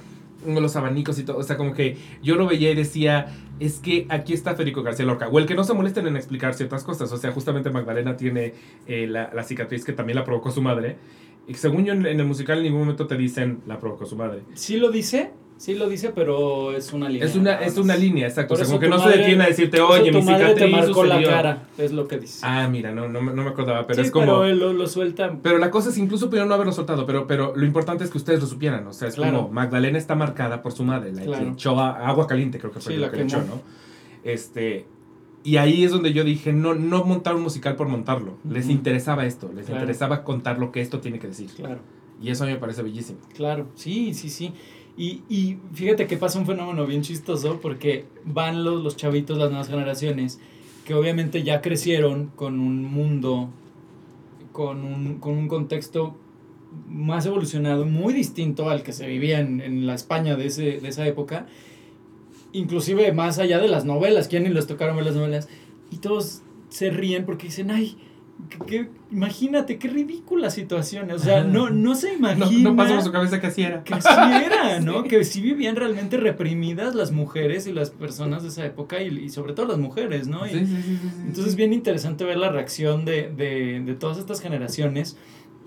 los 0.46 0.76
abanicos 0.76 1.18
y 1.18 1.24
todo, 1.24 1.38
o 1.38 1.44
sea, 1.44 1.56
como 1.56 1.74
que 1.74 1.96
yo 2.22 2.36
lo 2.36 2.46
veía 2.46 2.72
y 2.72 2.76
decía, 2.76 3.34
es 3.62 3.80
que 3.80 4.06
aquí 4.10 4.34
está 4.34 4.56
Federico 4.56 4.84
García 4.84 5.06
Lorca. 5.06 5.30
O 5.30 5.40
el 5.40 5.46
que 5.46 5.56
no 5.56 5.64
se 5.64 5.74
molesten 5.74 6.06
en 6.08 6.18
explicar 6.18 6.54
ciertas 6.54 6.84
cosas. 6.84 7.10
O 7.14 7.18
sea, 7.18 7.32
justamente 7.32 7.70
Magdalena 7.70 8.18
tiene 8.18 8.54
eh, 8.86 9.08
la, 9.08 9.32
la 9.34 9.44
cicatriz 9.44 9.86
que 9.86 9.94
también 9.94 10.18
la 10.18 10.26
provocó 10.26 10.52
su 10.52 10.62
madre. 10.62 10.98
Y 11.48 11.54
según 11.56 11.86
yo 11.86 11.94
en, 11.94 12.06
el 12.06 12.26
musical 12.26 12.58
en 12.60 12.64
ningún 12.66 12.80
momento 12.82 13.06
te 13.08 13.18
dicen 13.18 13.60
la 13.68 13.80
provocó 13.80 14.06
su 14.06 14.16
madre. 14.16 14.42
Sí 14.54 14.78
lo 14.78 14.92
dice, 14.92 15.32
sí 15.58 15.74
lo 15.76 15.90
dice, 15.90 16.12
pero 16.16 16.72
es 16.76 16.94
una 16.94 17.10
línea. 17.10 17.26
Es 17.28 17.36
una, 17.36 17.56
es 17.60 17.78
una 17.78 17.96
línea, 17.98 18.28
exacto. 18.28 18.54
O 18.54 18.58
sea, 18.58 18.66
como 18.66 18.80
que 18.80 18.88
no 18.88 18.98
se 18.98 19.10
detiene 19.18 19.44
a 19.44 19.48
decirte, 19.48 19.82
oye, 19.82 20.10
mi 20.12 20.22
cicatriz 20.22 20.56
te 20.56 20.68
marcó 20.68 21.04
la 21.04 21.16
sucedió". 21.16 21.30
cara, 21.30 21.64
es 21.78 21.92
lo 21.92 22.08
que 22.08 22.18
dice. 22.18 22.40
Ah, 22.44 22.68
mira, 22.70 22.94
no, 22.94 23.10
no, 23.10 23.22
no 23.22 23.44
me 23.44 23.50
acordaba, 23.50 23.86
pero 23.86 24.02
sí, 24.02 24.06
es 24.08 24.12
como... 24.12 24.40
pero 24.40 24.56
lo, 24.56 24.72
lo 24.74 24.88
suelta. 24.88 25.38
Pero 25.44 25.58
la 25.58 25.70
cosa 25.70 25.90
es, 25.90 25.98
incluso 25.98 26.28
pudieron 26.30 26.48
no 26.48 26.56
haberlo 26.56 26.72
soltado, 26.72 27.06
pero, 27.06 27.28
pero 27.28 27.54
lo 27.58 27.66
importante 27.66 28.06
es 28.06 28.10
que 28.10 28.18
ustedes 28.18 28.40
lo 28.40 28.48
supieran. 28.48 28.88
O 28.88 28.94
sea, 28.94 29.10
es 29.10 29.16
Claro. 29.16 29.38
como 29.40 29.50
Magdalena 29.54 29.98
está 29.98 30.16
marcada 30.16 30.62
por 30.62 30.72
su 30.72 30.84
madre. 30.86 31.12
La 31.12 31.24
Claro. 31.24 31.44
le 31.46 31.52
echó 31.52 31.78
agua 31.80 32.26
caliente, 32.26 32.58
creo 32.58 32.72
que 32.72 32.80
fue 32.80 32.94
Sí, 32.94 33.00
lo 33.00 33.06
la 33.08 33.12
que 33.12 33.18
le 33.18 33.24
echó. 33.24 33.38
¿no? 33.40 33.62
Este. 34.24 34.86
Y 35.44 35.58
ahí 35.58 35.84
es 35.84 35.92
donde 35.92 36.14
yo 36.14 36.24
dije, 36.24 36.54
no, 36.54 36.74
no 36.74 37.04
montar 37.04 37.36
un 37.36 37.42
musical 37.44 37.76
por 37.76 37.88
montarlo. 37.90 38.38
Les 38.50 38.70
interesaba 38.70 39.26
esto, 39.26 39.52
les 39.54 39.66
Claro. 39.66 39.82
interesaba 39.82 40.24
contar 40.24 40.58
lo 40.58 40.72
que 40.72 40.80
esto 40.82 41.00
tiene 41.02 41.20
que 41.20 41.28
decir. 41.28 41.50
Claro. 41.56 41.80
Y 42.22 42.30
eso 42.30 42.44
a 42.44 42.48
mí 42.48 42.54
me 42.54 42.60
parece 42.60 42.82
bellísimo. 42.82 43.20
Claro, 43.36 43.68
sí, 43.76 44.14
sí, 44.14 44.30
sí. 44.30 44.54
Y, 44.96 45.22
y 45.28 45.58
fíjate 45.74 46.08
que 46.08 46.16
pasa 46.18 46.40
un 46.40 46.46
fenómeno 46.46 46.86
bien 46.86 47.02
chistoso 47.02 47.60
porque 47.62 48.06
van 48.24 48.64
los, 48.64 48.82
los 48.84 48.96
chavitos, 48.96 49.38
las 49.38 49.50
nuevas 49.50 49.68
generaciones, 49.68 50.40
que 50.86 50.94
obviamente 50.94 51.44
ya 51.44 51.62
crecieron 51.62 52.28
con 52.36 52.60
un 52.60 52.84
mundo, 52.86 53.50
con 54.54 54.84
un, 54.86 55.16
con 55.20 55.34
un 55.34 55.48
contexto 55.48 56.16
más 56.88 57.26
evolucionado, 57.26 57.86
muy 57.86 58.14
distinto 58.14 58.70
al 58.70 58.84
que 58.84 58.94
se 58.94 59.08
vivía 59.08 59.40
en, 59.40 59.60
en 59.62 59.86
la 59.88 59.96
España 59.96 60.36
de, 60.36 60.46
ese, 60.48 60.80
de 60.80 60.88
esa 60.88 61.06
época, 61.08 61.48
inclusive 62.54 63.12
más 63.12 63.40
allá 63.40 63.60
de 63.60 63.68
las 63.68 63.84
novelas, 63.86 64.28
¿quién 64.28 64.52
les 64.54 64.68
tocaron 64.68 64.96
ver 64.96 65.06
las 65.06 65.16
novelas? 65.16 65.50
Y 65.92 65.98
todos 65.98 66.42
se 66.70 66.90
ríen 66.90 67.26
porque 67.26 67.48
dicen, 67.48 67.70
ay, 67.72 67.98
que- 68.68 68.90
imagínate, 69.12 69.78
qué 69.78 69.88
ridícula 69.88 70.50
situación. 70.50 71.12
O 71.12 71.20
sea, 71.20 71.44
no, 71.44 71.70
no 71.70 71.94
se 71.96 72.18
No, 72.20 72.30
imagina 72.36 72.70
no 72.72 72.76
pasó 72.76 72.96
por 72.96 73.04
su 73.04 73.12
cabeza 73.12 73.40
que 73.40 73.48
así 73.48 73.62
era. 73.64 73.84
que 73.84 73.94
sí 74.02 74.08
era, 74.46 74.80
¿no? 74.80 75.04
Que 75.04 75.24
sí 75.24 75.42
vivían 75.42 75.76
realmente 75.76 76.18
reprimidas 76.18 76.96
las 76.96 77.12
mujeres 77.12 77.68
y 77.68 77.74
las 77.74 77.92
personas 77.92 78.42
de 78.44 78.50
esa 78.50 78.66
época 78.66 79.02
y, 79.04 79.08
y 79.20 79.30
sobre 79.30 79.54
todo 79.54 79.68
las 79.68 79.78
mujeres, 79.78 80.28
¿no? 80.28 80.46
Y 80.48 80.52
Sí, 80.52 80.66
sí, 80.66 81.00
entonces 81.28 81.56
bien 81.56 81.74
interesante 81.74 82.24
ver 82.26 82.38
la 82.38 82.50
reacción 82.50 83.06
de, 83.06 83.30
de, 83.36 83.82
de 83.86 83.94
todas 83.96 84.18
estas 84.18 84.42
generaciones 84.42 85.16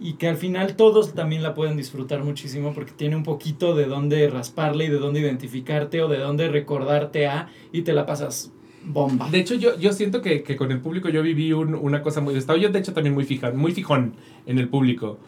y 0.01 0.15
que 0.15 0.29
al 0.29 0.37
final 0.37 0.77
todos 0.77 1.15
también 1.15 1.43
la 1.43 1.55
pueden 1.55 1.77
disfrutar 1.77 2.23
muchísimo 2.23 2.75
porque 2.75 2.93
tiene 2.93 3.17
un 3.17 3.23
poquito 3.23 3.75
de 3.75 3.87
dónde 3.87 4.29
rasparle 4.29 4.85
y 4.85 4.89
de 4.89 4.99
dónde 4.99 5.21
identificarte 5.21 6.03
o 6.03 6.09
de 6.09 6.19
dónde 6.19 6.49
recordarte 6.49 7.27
a 7.27 7.49
y 7.73 7.83
te 7.83 7.93
la 7.95 8.05
pasas 8.05 8.53
bomba. 8.85 9.29
De 9.31 9.39
hecho, 9.39 9.55
yo, 9.55 9.79
yo 9.79 9.93
siento 9.93 10.23
que, 10.23 10.43
que 10.43 10.55
con 10.57 10.71
el 10.71 10.81
público 10.81 11.09
yo 11.09 11.23
viví 11.23 11.53
un- 11.53 11.75
una 11.75 12.03
cosa 12.03 12.21
muy... 12.21 12.35
Estaba 12.35 12.59
yo, 12.59 12.69
de 12.69 12.79
hecho, 12.79 12.93
también 12.93 13.15
muy, 13.15 13.25
fija, 13.25 13.51
muy 13.53 13.73
fijón 13.73 14.15
en 14.47 14.59
el 14.59 14.69
público. 14.69 15.19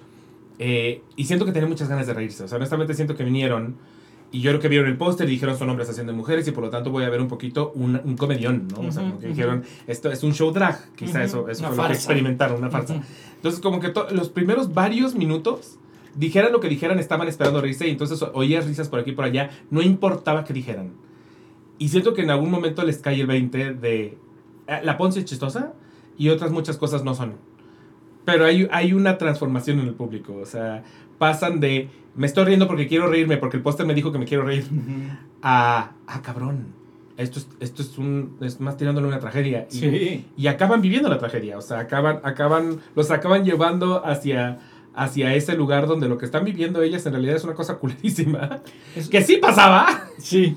Eh, 0.58 1.02
y 1.16 1.24
siento 1.24 1.44
que 1.44 1.52
tenía 1.52 1.68
muchas 1.68 1.88
ganas 1.88 2.06
de 2.06 2.14
reírse. 2.14 2.44
O 2.44 2.48
sea, 2.48 2.56
honestamente 2.56 2.94
siento 2.94 3.16
que 3.16 3.24
vinieron 3.24 3.76
y 4.30 4.40
yo 4.40 4.50
creo 4.50 4.60
que 4.60 4.68
vieron 4.68 4.88
el 4.88 4.96
póster 4.96 5.26
y 5.28 5.32
dijeron 5.32 5.56
son 5.56 5.70
hombres 5.70 5.88
haciendo 5.88 6.12
mujeres 6.12 6.46
y 6.46 6.52
por 6.52 6.62
lo 6.64 6.70
tanto 6.70 6.90
voy 6.90 7.04
a 7.04 7.08
ver 7.08 7.20
un 7.20 7.28
poquito 7.28 7.72
un, 7.74 8.00
un 8.04 8.16
comedión, 8.16 8.68
¿no? 8.68 8.86
O 8.86 8.92
sea, 8.92 9.02
como 9.02 9.18
que 9.18 9.28
dijeron, 9.28 9.64
esto 9.86 10.10
es 10.10 10.22
un 10.22 10.34
show 10.34 10.52
drag. 10.52 10.92
Quizá 10.94 11.24
eso, 11.24 11.48
eso 11.48 11.62
fue 11.62 11.70
lo 11.70 11.76
que 11.76 11.82
farsa. 11.82 11.94
experimentaron, 11.94 12.58
una 12.58 12.70
farsa. 12.70 13.02
Entonces, 13.36 13.60
como 13.60 13.80
que 13.80 13.92
los 14.12 14.28
primeros 14.28 14.74
varios 14.74 15.14
minutos, 15.14 15.78
dijeran 16.14 16.52
lo 16.52 16.60
que 16.60 16.68
dijeran, 16.68 16.98
estaban 16.98 17.28
esperando 17.28 17.60
reírse 17.60 17.88
y 17.88 17.90
entonces 17.90 18.22
oías 18.34 18.66
risas 18.66 18.88
por 18.88 19.00
aquí 19.00 19.10
y 19.10 19.14
por 19.14 19.24
allá, 19.24 19.50
no 19.70 19.80
importaba 19.80 20.44
que 20.44 20.52
dijeran. 20.52 20.92
Y 21.78 21.88
siento 21.88 22.12
que 22.12 22.22
en 22.22 22.30
algún 22.30 22.50
momento 22.50 22.84
les 22.84 22.98
cae 22.98 23.20
el 23.20 23.26
20 23.26 23.74
de 23.74 24.18
eh, 24.66 24.80
la 24.82 24.98
Ponce 24.98 25.20
es 25.20 25.24
chistosa 25.24 25.72
y 26.18 26.28
otras 26.28 26.50
muchas 26.50 26.76
cosas 26.76 27.02
no 27.02 27.14
son. 27.14 27.34
Pero 28.24 28.44
hay, 28.44 28.68
hay 28.70 28.92
una 28.92 29.16
transformación 29.16 29.80
en 29.80 29.88
el 29.88 29.94
público, 29.94 30.36
o 30.36 30.44
sea, 30.44 30.84
pasan 31.18 31.60
de 31.60 31.88
me 32.14 32.26
estoy 32.26 32.44
riendo 32.46 32.66
porque 32.66 32.88
quiero 32.88 33.06
reírme, 33.06 33.36
porque 33.36 33.56
el 33.58 33.62
póster 33.62 33.86
me 33.86 33.94
dijo 33.94 34.10
que 34.12 34.18
me 34.18 34.24
quiero 34.24 34.44
reír, 34.44 34.64
a, 35.42 35.92
ah, 36.06 36.22
cabrón, 36.22 36.66
esto 37.16 37.38
es, 37.38 37.48
esto 37.60 37.82
es, 37.82 37.96
un, 37.98 38.36
es 38.40 38.60
más 38.60 38.76
tirándole 38.76 39.06
una 39.06 39.18
tragedia. 39.20 39.66
Y, 39.70 39.74
Sí. 39.78 40.26
y 40.36 40.46
acaban 40.48 40.80
viviendo 40.80 41.08
la 41.08 41.18
tragedia, 41.18 41.58
o 41.58 41.60
sea, 41.62 41.80
acaban, 41.80 42.20
acaban, 42.24 42.80
los 42.96 43.10
acaban 43.10 43.44
llevando 43.44 44.04
hacia, 44.04 44.58
hacia 44.94 45.34
ese 45.34 45.54
lugar 45.56 45.86
donde 45.86 46.08
lo 46.08 46.18
que 46.18 46.24
están 46.24 46.44
viviendo 46.44 46.82
ellas 46.82 47.06
en 47.06 47.12
realidad 47.12 47.36
es 47.36 47.44
una 47.44 47.54
cosa 47.54 47.76
culerísima, 47.78 48.60
Es- 48.96 49.08
que 49.08 49.22
sí 49.22 49.36
pasaba 49.36 50.08
Sí. 50.18 50.56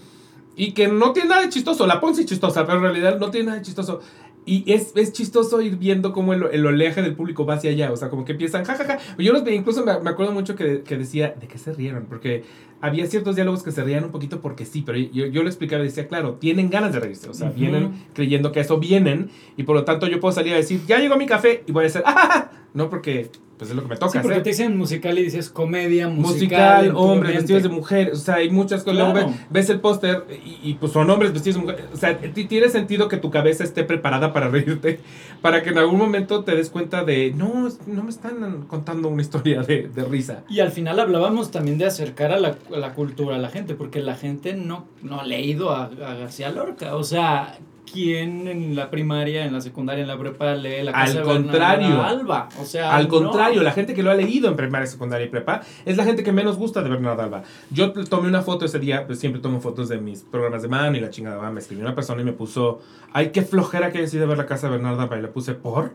y 0.55 0.71
que 0.71 0.87
no 0.87 1.11
tiene 1.13 1.29
nada 1.29 1.41
de 1.43 1.49
chistoso, 1.49 1.85
la 1.85 1.99
Ponzi 2.01 2.21
es 2.21 2.27
chistosa, 2.27 2.65
pero 2.65 2.77
en 2.77 2.83
realidad 2.85 3.19
no 3.19 3.29
tiene 3.29 3.47
nada 3.47 3.57
de 3.59 3.63
chistoso. 3.65 4.01
Y 4.45 4.71
es, 4.71 4.93
es 4.95 5.13
chistoso 5.13 5.61
ir 5.61 5.77
viendo 5.77 6.13
cómo 6.13 6.33
el, 6.33 6.43
el 6.51 6.65
oleaje 6.65 7.01
del 7.03 7.15
público 7.15 7.45
va 7.45 7.55
hacia 7.55 7.69
allá, 7.69 7.91
o 7.91 7.95
sea, 7.95 8.09
como 8.09 8.25
que 8.25 8.31
empiezan, 8.31 8.65
jajaja. 8.65 8.97
Yo 9.17 9.33
los 9.33 9.47
incluso 9.47 9.85
me, 9.85 9.99
me 9.99 10.09
acuerdo 10.09 10.31
mucho 10.31 10.55
que, 10.55 10.81
que 10.81 10.97
decía, 10.97 11.35
¿de 11.39 11.47
qué 11.47 11.59
se 11.59 11.73
rieron? 11.73 12.05
Porque 12.05 12.43
había 12.81 13.05
ciertos 13.05 13.35
diálogos 13.35 13.61
que 13.61 13.71
se 13.71 13.83
reían 13.83 14.03
un 14.03 14.11
poquito 14.11 14.41
porque 14.41 14.65
sí, 14.65 14.81
pero 14.83 14.97
yo, 14.97 15.27
yo 15.27 15.43
lo 15.43 15.49
explicaba 15.49 15.83
y 15.83 15.87
decía, 15.87 16.07
claro, 16.07 16.33
tienen 16.33 16.71
ganas 16.71 16.93
de 16.93 16.99
reírse, 16.99 17.29
o 17.29 17.33
sea, 17.33 17.51
vienen 17.51 18.05
creyendo 18.13 18.51
que 18.51 18.61
eso 18.61 18.79
vienen, 18.79 19.29
y 19.55 19.63
por 19.63 19.75
lo 19.75 19.85
tanto 19.85 20.07
yo 20.07 20.19
puedo 20.19 20.33
salir 20.33 20.53
a 20.53 20.57
decir, 20.57 20.81
ya 20.87 20.97
llegó 20.97 21.15
mi 21.17 21.27
café, 21.27 21.63
y 21.67 21.71
voy 21.71 21.81
a 21.81 21.87
decir, 21.87 22.01
¡ah! 22.05 22.49
No 22.73 22.89
porque, 22.89 23.29
pues 23.61 23.69
es 23.69 23.75
lo 23.75 23.83
que 23.83 23.89
me 23.89 23.95
toca 23.95 24.11
Sí, 24.13 24.17
porque 24.23 24.33
hacer. 24.37 24.43
te 24.43 24.49
dicen 24.49 24.75
musical 24.75 25.19
y 25.19 25.21
dices 25.23 25.49
comedia, 25.51 26.07
musical. 26.07 26.85
Musical, 26.87 26.93
hombres 26.95 27.35
vestidos 27.35 27.61
de 27.61 27.69
mujer, 27.69 28.09
o 28.13 28.15
sea, 28.15 28.35
hay 28.37 28.49
muchas 28.49 28.83
cosas. 28.83 29.11
Claro. 29.11 29.27
ves, 29.27 29.35
ves 29.51 29.69
el 29.69 29.79
póster 29.79 30.23
y, 30.43 30.71
y, 30.71 30.73
pues 30.73 30.91
son 30.93 31.07
hombres 31.11 31.31
vestidos 31.31 31.57
de 31.57 31.61
mujer. 31.61 31.85
O 31.93 31.95
sea, 31.95 32.17
ti- 32.17 32.45
tiene 32.45 32.69
sentido 32.69 33.07
que 33.07 33.17
tu 33.17 33.29
cabeza 33.29 33.63
esté 33.63 33.83
preparada 33.83 34.33
para 34.33 34.47
reírte, 34.49 34.99
para 35.43 35.61
que 35.61 35.69
en 35.69 35.77
algún 35.77 35.99
momento 35.99 36.43
te 36.43 36.55
des 36.55 36.71
cuenta 36.71 37.03
de, 37.03 37.33
no, 37.37 37.69
no 37.85 38.03
me 38.03 38.09
están 38.09 38.63
contando 38.67 39.09
una 39.09 39.21
historia 39.21 39.61
de, 39.61 39.89
de 39.93 40.03
risa. 40.05 40.43
Y 40.49 40.59
al 40.59 40.71
final 40.71 40.99
hablábamos 40.99 41.51
también 41.51 41.77
de 41.77 41.85
acercar 41.85 42.31
a 42.31 42.39
la, 42.39 42.57
a 42.73 42.77
la 42.79 42.95
cultura 42.95 43.35
a 43.35 43.39
la 43.39 43.49
gente, 43.49 43.75
porque 43.75 43.99
la 44.01 44.15
gente 44.15 44.53
no, 44.55 44.87
no 45.03 45.19
ha 45.19 45.23
leído 45.23 45.69
a, 45.69 45.83
a 45.83 46.13
García 46.15 46.49
Lorca. 46.49 46.95
O 46.95 47.03
sea, 47.03 47.59
¿quién 47.91 48.47
en 48.47 48.75
la 48.75 48.89
primaria, 48.89 49.45
en 49.45 49.53
la 49.53 49.61
secundaria, 49.61 50.01
en 50.01 50.07
la 50.07 50.17
prepa 50.17 50.53
lee 50.55 50.83
la 50.83 50.91
Al 50.91 51.05
casa 51.05 51.19
de 51.19 51.25
Bernarda 51.25 51.41
contrario. 51.41 52.03
Alba? 52.03 52.49
O 52.59 52.65
sea, 52.65 52.95
Al 52.95 53.03
no. 53.03 53.09
contrario, 53.09 53.63
la 53.63 53.71
gente 53.71 53.93
que 53.93 54.03
lo 54.03 54.11
ha 54.11 54.15
leído 54.15 54.47
en 54.49 54.55
primaria, 54.55 54.87
secundaria 54.87 55.25
y 55.25 55.29
prepa 55.29 55.61
es 55.85 55.97
la 55.97 56.03
gente 56.03 56.23
que 56.23 56.31
menos 56.31 56.57
gusta 56.57 56.81
de 56.81 56.89
Bernardo 56.89 57.21
Alba. 57.23 57.43
Yo 57.69 57.91
tomé 57.93 58.27
una 58.27 58.41
foto 58.41 58.65
ese 58.65 58.79
día, 58.79 59.05
pues 59.07 59.19
siempre 59.19 59.41
tomo 59.41 59.59
fotos 59.61 59.89
de 59.89 59.97
mis 59.99 60.21
programas 60.21 60.61
de 60.61 60.67
mano 60.67 60.95
y 60.97 60.99
la 60.99 61.09
chingada. 61.09 61.37
va, 61.37 61.51
Me 61.51 61.59
escribió 61.59 61.85
una 61.85 61.95
persona 61.95 62.21
y 62.21 62.25
me 62.25 62.33
puso, 62.33 62.81
ay, 63.13 63.29
qué 63.31 63.41
flojera 63.41 63.91
que 63.91 63.99
decide 63.99 64.25
ver 64.25 64.37
la 64.37 64.45
casa 64.45 64.67
de 64.67 64.73
Bernardo 64.73 65.01
Alba. 65.01 65.17
Y 65.17 65.21
le 65.21 65.27
puse, 65.27 65.53
¿por? 65.53 65.93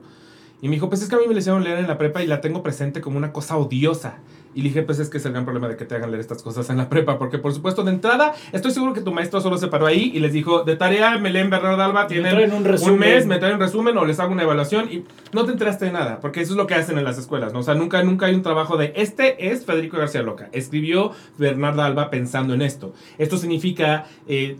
Y 0.63 0.69
me 0.69 0.75
dijo, 0.77 0.89
pues 0.89 1.03
es 1.03 1.09
que 1.09 1.17
a 1.17 1.19
mí 1.19 1.25
me 1.29 1.35
le 1.35 1.41
hicieron 1.41 1.63
leer 1.65 1.79
en 1.79 1.87
la 1.87 1.99
prepa 1.99 2.23
y 2.23 2.27
la 2.27 2.41
tengo 2.41 2.63
presente 2.63 3.01
como 3.01 3.19
una 3.19 3.33
cosa 3.33 3.57
odiosa. 3.57 4.19
Y 4.57 4.63
le 4.63 4.69
dije, 4.71 4.83
pues 4.83 4.99
es 4.99 5.11
que 5.11 5.19
es 5.19 5.27
el 5.27 5.33
gran 5.33 5.45
problema 5.45 5.69
de 5.69 5.77
que 5.77 5.85
te 5.85 5.95
hagan 5.95 6.11
leer 6.11 6.21
estas 6.21 6.43
cosas 6.43 6.69
en 6.71 6.79
la 6.79 6.89
prepa, 6.89 7.19
porque 7.19 7.39
por 7.39 7.53
supuesto 7.53 7.85
de 7.85 7.91
entrada 7.93 8.33
estoy 8.53 8.71
seguro 8.73 8.95
que 8.95 9.03
tu 9.03 9.13
maestro 9.13 9.41
solo 9.43 9.59
se 9.59 9.69
paró 9.69 9.85
ahí 9.87 10.11
y 10.15 10.19
les 10.19 10.33
dijo, 10.33 10.65
de 10.65 10.77
tarea 10.77 11.19
me 11.19 11.29
leen 11.31 11.51
Bernardo 11.51 11.83
Alba, 11.83 12.07
tienen 12.07 12.51
un 12.53 12.65
resumen. 12.65 12.95
un 12.95 12.99
mes, 13.01 13.27
me 13.27 13.39
traen 13.39 13.55
un 13.57 13.61
resumen 13.61 13.97
o 13.99 14.05
les 14.07 14.19
hago 14.19 14.33
una 14.33 14.43
evaluación 14.45 14.91
y 14.91 15.05
no 15.33 15.45
te 15.45 15.53
enteraste 15.53 15.85
de 15.85 15.93
nada, 15.93 16.21
porque 16.21 16.41
eso 16.41 16.55
es 16.55 16.57
lo 16.57 16.67
que 16.67 16.75
hacen 16.75 16.97
en 16.97 17.05
las 17.05 17.19
escuelas, 17.19 17.53
¿no? 17.53 17.59
O 17.59 17.63
sea, 17.63 17.75
nunca, 17.75 18.03
nunca 18.03 18.27
hay 18.27 18.35
un 18.35 18.41
trabajo 18.43 18.79
de, 18.79 18.95
este 18.97 19.49
es 19.53 19.67
Federico 19.67 19.99
García 19.99 20.23
Loca, 20.23 20.49
escribió 20.53 21.13
Bernardo 21.37 21.83
Alba 21.83 22.09
pensando 22.09 22.55
en 22.55 22.63
esto. 22.63 22.95
Esto 23.19 23.37
significa 23.37 24.07
eh, 24.27 24.57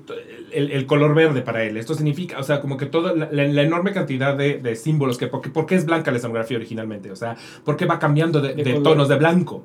el, 0.53 0.73
el 0.73 0.85
color 0.87 1.15
verde 1.15 1.41
para 1.41 1.65
él, 1.65 1.79
esto 1.79 1.95
significa, 1.95 2.39
o 2.39 2.43
sea, 2.43 2.61
como 2.61 2.77
que 2.77 2.85
toda 2.85 3.15
la, 3.15 3.29
la- 3.33 3.47
la 3.47 3.63
enorme 3.63 3.93
cantidad 3.93 4.37
de, 4.37 4.59
de 4.59 4.77
símbolos, 4.77 5.17
que 5.17 5.27
porque, 5.27 5.49
porque 5.49 5.75
es 5.75 5.87
blanca 5.87 6.11
la 6.11 6.19
escenografía 6.19 6.59
originalmente, 6.59 7.11
o 7.11 7.17
sea, 7.17 7.37
porque 7.65 7.87
va 7.87 7.99
cambiando 7.99 8.43
de, 8.43 8.49
De 8.55 8.63
de 8.63 8.71
color. 8.73 8.83
tonos 8.83 9.09
de 9.09 9.17
blanco. 9.17 9.63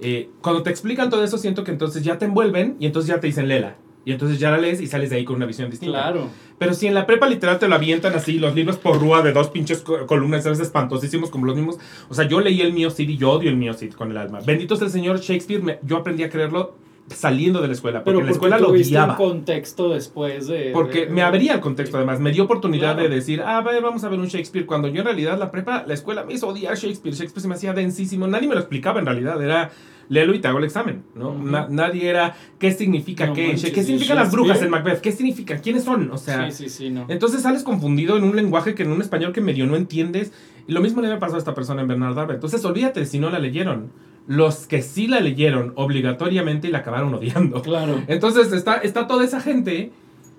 Eh, 0.00 0.30
cuando 0.40 0.62
te 0.62 0.70
explican 0.70 1.10
todo 1.10 1.22
eso, 1.24 1.38
siento 1.38 1.64
que 1.64 1.70
entonces 1.70 2.02
ya 2.02 2.18
te 2.18 2.24
envuelven 2.26 2.76
y 2.80 2.86
entonces 2.86 3.08
ya 3.08 3.20
te 3.20 3.26
dicen 3.26 3.48
lela. 3.48 3.76
Y 4.04 4.12
entonces 4.12 4.38
ya 4.38 4.52
la 4.52 4.58
lees 4.58 4.80
y 4.80 4.86
sales 4.86 5.10
de 5.10 5.16
ahí 5.16 5.24
con 5.24 5.34
una 5.34 5.46
visión 5.46 5.68
distinta. 5.68 5.98
Claro. 6.00 6.28
Pero 6.58 6.74
si 6.74 6.86
en 6.86 6.94
la 6.94 7.06
prepa 7.06 7.28
literal 7.28 7.58
te 7.58 7.66
lo 7.66 7.74
avientan 7.74 8.14
así, 8.14 8.38
los 8.38 8.54
libros 8.54 8.76
por 8.76 9.00
rúa 9.00 9.20
de 9.22 9.32
dos 9.32 9.48
pinches 9.50 9.80
co- 9.80 10.06
columnas, 10.06 10.44
¿sabes? 10.44 10.60
Espantosísimos 10.60 11.28
como 11.28 11.44
los 11.46 11.56
mismos. 11.56 11.78
O 12.08 12.14
sea, 12.14 12.28
yo 12.28 12.40
leí 12.40 12.60
el 12.60 12.72
mío 12.72 12.90
Cid 12.90 13.08
y 13.08 13.16
yo 13.16 13.32
odio 13.32 13.50
el 13.50 13.56
mío 13.56 13.74
Cid 13.74 13.94
con 13.94 14.12
el 14.12 14.16
alma. 14.16 14.38
Bendito 14.46 14.74
es 14.74 14.82
el 14.82 14.90
señor 14.90 15.18
Shakespeare, 15.20 15.60
me- 15.60 15.78
yo 15.82 15.96
aprendí 15.96 16.22
a 16.22 16.30
creerlo 16.30 16.76
saliendo 17.08 17.60
de 17.62 17.68
la 17.68 17.72
escuela, 17.74 18.02
porque 18.02 18.16
Pero 18.16 18.26
la 18.26 18.32
escuela 18.32 18.58
lo 18.58 18.70
odiaba. 18.70 19.16
contexto 19.16 19.90
después 19.90 20.48
de... 20.48 20.70
Porque 20.72 21.06
de- 21.06 21.12
me 21.12 21.22
abría 21.22 21.54
el 21.54 21.60
contexto 21.60 21.96
además, 21.96 22.18
me 22.20 22.32
dio 22.32 22.44
oportunidad 22.44 22.94
Claro. 22.94 23.08
de 23.08 23.14
decir, 23.14 23.42
ah, 23.42 23.58
a 23.58 23.62
ver, 23.62 23.82
vamos 23.82 24.02
a 24.04 24.08
ver 24.08 24.18
un 24.18 24.26
Shakespeare, 24.26 24.66
cuando 24.66 24.88
yo 24.88 25.00
en 25.00 25.04
realidad 25.06 25.38
la 25.38 25.50
prepa, 25.50 25.84
la 25.86 25.94
escuela 25.94 26.24
me 26.24 26.34
hizo 26.34 26.48
odiar 26.48 26.76
Shakespeare, 26.76 27.14
Shakespeare 27.14 27.42
se 27.42 27.48
me 27.48 27.54
hacía 27.54 27.72
densísimo, 27.74 28.26
nadie 28.26 28.48
me 28.48 28.54
lo 28.54 28.60
explicaba 28.60 28.98
en 28.98 29.06
realidad, 29.06 29.40
era 29.42 29.70
léelo 30.08 30.34
y 30.34 30.38
te 30.40 30.46
hago 30.48 30.58
el 30.58 30.64
examen, 30.64 31.02
¿no? 31.16 31.34
Na- 31.34 31.66
nadie 31.68 32.08
era, 32.08 32.34
¿qué 32.58 32.70
significa 32.72 33.26
No 33.26 33.34
qué? 33.34 33.48
manches, 33.48 33.72
¿Qué 33.72 33.80
¿y 33.80 33.84
significan 33.84 34.16
las 34.16 34.30
brujas 34.32 34.62
en? 34.62 34.70
Macbeth? 34.70 35.00
¿Qué 35.00 35.10
significan? 35.12 35.58
¿Quiénes 35.60 35.82
son? 35.84 36.10
O 36.12 36.16
sea, 36.18 36.50
sí, 36.50 36.64
sí, 36.64 36.68
sí, 36.70 36.90
no. 36.90 37.06
entonces 37.08 37.42
sales 37.42 37.62
confundido 37.64 38.16
en 38.16 38.22
un 38.24 38.34
lenguaje 38.36 38.74
que 38.74 38.82
en 38.84 38.92
un 38.92 39.00
español 39.00 39.32
que 39.32 39.40
medio 39.40 39.66
no 39.66 39.74
entiendes. 39.76 40.32
Y 40.68 40.72
lo 40.72 40.80
mismo 40.80 41.00
le 41.02 41.08
me 41.08 41.16
pasó 41.18 41.36
a 41.36 41.38
esta 41.38 41.54
persona 41.54 41.82
en 41.82 41.88
Bernard. 41.88 42.30
Entonces 42.32 42.64
olvídate 42.64 43.04
si 43.06 43.18
no 43.20 43.30
la 43.30 43.38
leyeron. 43.40 43.90
Los 44.26 44.66
que 44.66 44.82
sí 44.82 45.06
la 45.06 45.20
leyeron 45.20 45.72
obligatoriamente 45.76 46.68
y 46.68 46.70
la 46.70 46.78
acabaron 46.78 47.14
odiando. 47.14 47.62
Claro. 47.62 48.02
Entonces 48.08 48.52
está, 48.52 48.76
está 48.78 49.06
toda 49.06 49.24
esa 49.24 49.40
gente 49.40 49.92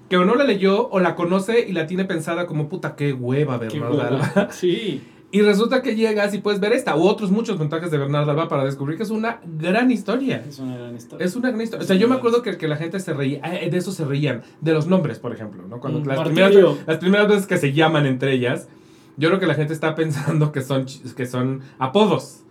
que 0.09 0.17
o 0.17 0.25
no 0.25 0.35
la 0.35 0.43
leyó 0.43 0.89
o 0.89 0.99
la 0.99 1.15
conoce 1.15 1.65
y 1.67 1.73
la 1.73 1.87
tiene 1.87 2.05
pensada 2.05 2.47
como 2.47 2.69
puta, 2.69 2.95
qué 2.95 3.13
hueva 3.13 3.59
Qué 3.59 3.79
Bernard 3.79 3.91
hueva. 3.93 4.07
Alba. 4.07 4.49
Sí. 4.51 5.01
Y 5.29 5.41
resulta 5.41 5.81
que 5.81 5.95
llegas 5.97 6.33
y 6.33 6.37
puedes 6.37 6.61
ver 6.61 6.71
esta 6.71 6.95
u 6.95 7.03
otros 7.03 7.31
muchos 7.31 7.59
montajes 7.59 7.91
de 7.91 7.97
Bernard 7.97 8.29
Alba 8.29 8.47
para 8.47 8.63
descubrir 8.63 8.95
que 8.95 9.03
es 9.03 9.09
una 9.09 9.41
gran 9.59 9.91
historia. 9.91 10.41
Es 10.47 10.57
una 10.59 10.77
gran 10.77 10.95
historia. 10.95 11.25
Es 11.25 11.35
una 11.35 11.49
gran 11.49 11.61
historia. 11.61 11.83
O 11.83 11.87
sea, 11.87 11.97
yo 11.97 12.07
me 12.07 12.15
acuerdo 12.15 12.41
que, 12.41 12.57
que 12.57 12.67
la 12.69 12.77
gente 12.77 12.97
se 13.01 13.13
reía, 13.13 13.41
eh, 13.61 13.69
de 13.69 13.77
eso 13.77 13.91
se 13.91 14.05
reían, 14.05 14.43
de 14.61 14.71
los 14.71 14.87
nombres, 14.87 15.19
por 15.19 15.33
ejemplo, 15.33 15.63
¿no? 15.69 15.81
Cuando 15.81 15.99
Mm, 15.99 16.07
las, 16.07 16.19
primeras, 16.21 16.55
las 16.85 16.97
primeras 16.97 17.27
veces 17.27 17.45
que 17.45 17.57
se 17.57 17.73
llaman 17.73 18.05
entre 18.05 18.31
ellas, 18.31 18.69
yo 19.17 19.29
creo 19.29 19.39
que 19.39 19.47
la 19.47 19.55
gente 19.55 19.73
está 19.73 19.95
pensando 19.95 20.51
que 20.51 20.61
son, 20.61 20.85
que 21.15 21.25
son 21.25 21.61
apodos. 21.79 22.43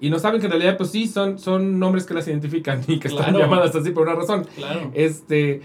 Y 0.00 0.10
no 0.10 0.18
saben 0.20 0.38
que 0.40 0.46
en 0.46 0.52
realidad, 0.52 0.76
pues 0.76 0.90
sí, 0.90 1.08
son, 1.08 1.38
son 1.38 1.78
nombres 1.80 2.04
que 2.06 2.14
las 2.14 2.28
identifican 2.28 2.82
y 2.86 2.98
que 3.00 3.08
están 3.08 3.36
llamadas 3.36 3.74
así 3.74 3.90
por 3.90 4.04
una 4.06 4.14
razón. 4.14 4.46
Claro. 4.56 4.92
Este, 4.94 5.60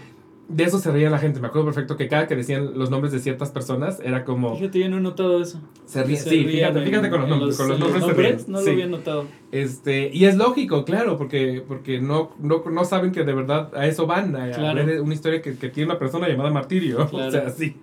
de 0.48 0.64
eso 0.64 0.78
se 0.80 0.90
reía 0.90 1.08
la 1.10 1.18
gente. 1.18 1.38
Me 1.40 1.46
acuerdo 1.48 1.66
perfecto 1.66 1.96
que 1.96 2.08
cada 2.08 2.26
que 2.26 2.34
decían 2.34 2.76
los 2.78 2.90
nombres 2.90 3.12
de 3.12 3.20
ciertas 3.20 3.50
personas 3.50 4.00
era 4.02 4.24
como. 4.24 4.56
Fíjate, 4.56 4.80
yo 4.80 4.88
no 4.88 4.96
he 4.98 5.00
notado 5.00 5.40
eso. 5.40 5.60
Se 5.86 6.02
ríe. 6.02 6.16
Sí, 6.16 6.44
fíjate, 6.44 6.82
fíjate 6.84 7.10
con 7.10 7.20
los 7.20 7.28
nombres. 7.30 7.56
con 7.56 7.68
los 7.68 7.78
nombres, 7.78 8.04
se 8.04 8.12
ríen. 8.12 8.36
No 8.48 8.58
Sí. 8.58 8.66
lo 8.66 8.72
había 8.72 8.86
notado. 8.86 9.24
Este, 9.52 10.10
y 10.12 10.24
es 10.24 10.36
lógico, 10.36 10.84
claro, 10.84 11.16
porque, 11.16 11.62
porque 11.66 12.00
no, 12.00 12.32
no, 12.40 12.62
no 12.68 12.84
saben 12.84 13.12
que 13.12 13.22
de 13.24 13.32
verdad 13.34 13.70
a 13.76 13.86
eso 13.86 14.06
van, 14.06 14.34
a, 14.34 14.44
a 14.46 14.50
Claro. 14.50 14.84
ver 14.84 15.00
una 15.00 15.14
historia 15.14 15.40
que, 15.42 15.56
que 15.56 15.68
tiene 15.68 15.90
una 15.90 15.98
persona 16.00 16.28
llamada 16.28 16.50
Martirio. 16.50 17.06
Claro. 17.08 17.26
O 17.28 17.30
sea, 17.30 17.50
sí. 17.50 17.76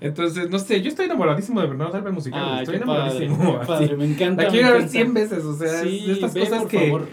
Entonces, 0.00 0.50
no 0.50 0.58
sé, 0.58 0.80
yo 0.82 0.88
estoy 0.88 1.06
enamoradísimo 1.06 1.60
de 1.60 1.66
Bernardo 1.68 1.96
Alba 1.96 2.10
musical. 2.10 2.42
Ay, 2.44 2.64
estoy 2.64 2.78
padre, 2.80 3.26
enamoradísimo. 3.26 3.56
así. 3.58 3.66
padre, 3.66 3.96
me 3.96 4.04
encanta. 4.06 4.42
La 4.44 4.48
quiero 4.50 4.66
ver 4.68 4.76
encanta. 4.76 4.92
100 4.92 5.14
veces, 5.14 5.44
o 5.44 5.56
sea, 5.56 5.82
es 5.82 6.06
de 6.06 6.12
estas 6.12 6.34
ve, 6.34 6.40
cosas 6.40 6.58
por 6.62 6.68
que, 6.70 6.78
favor. 6.86 7.08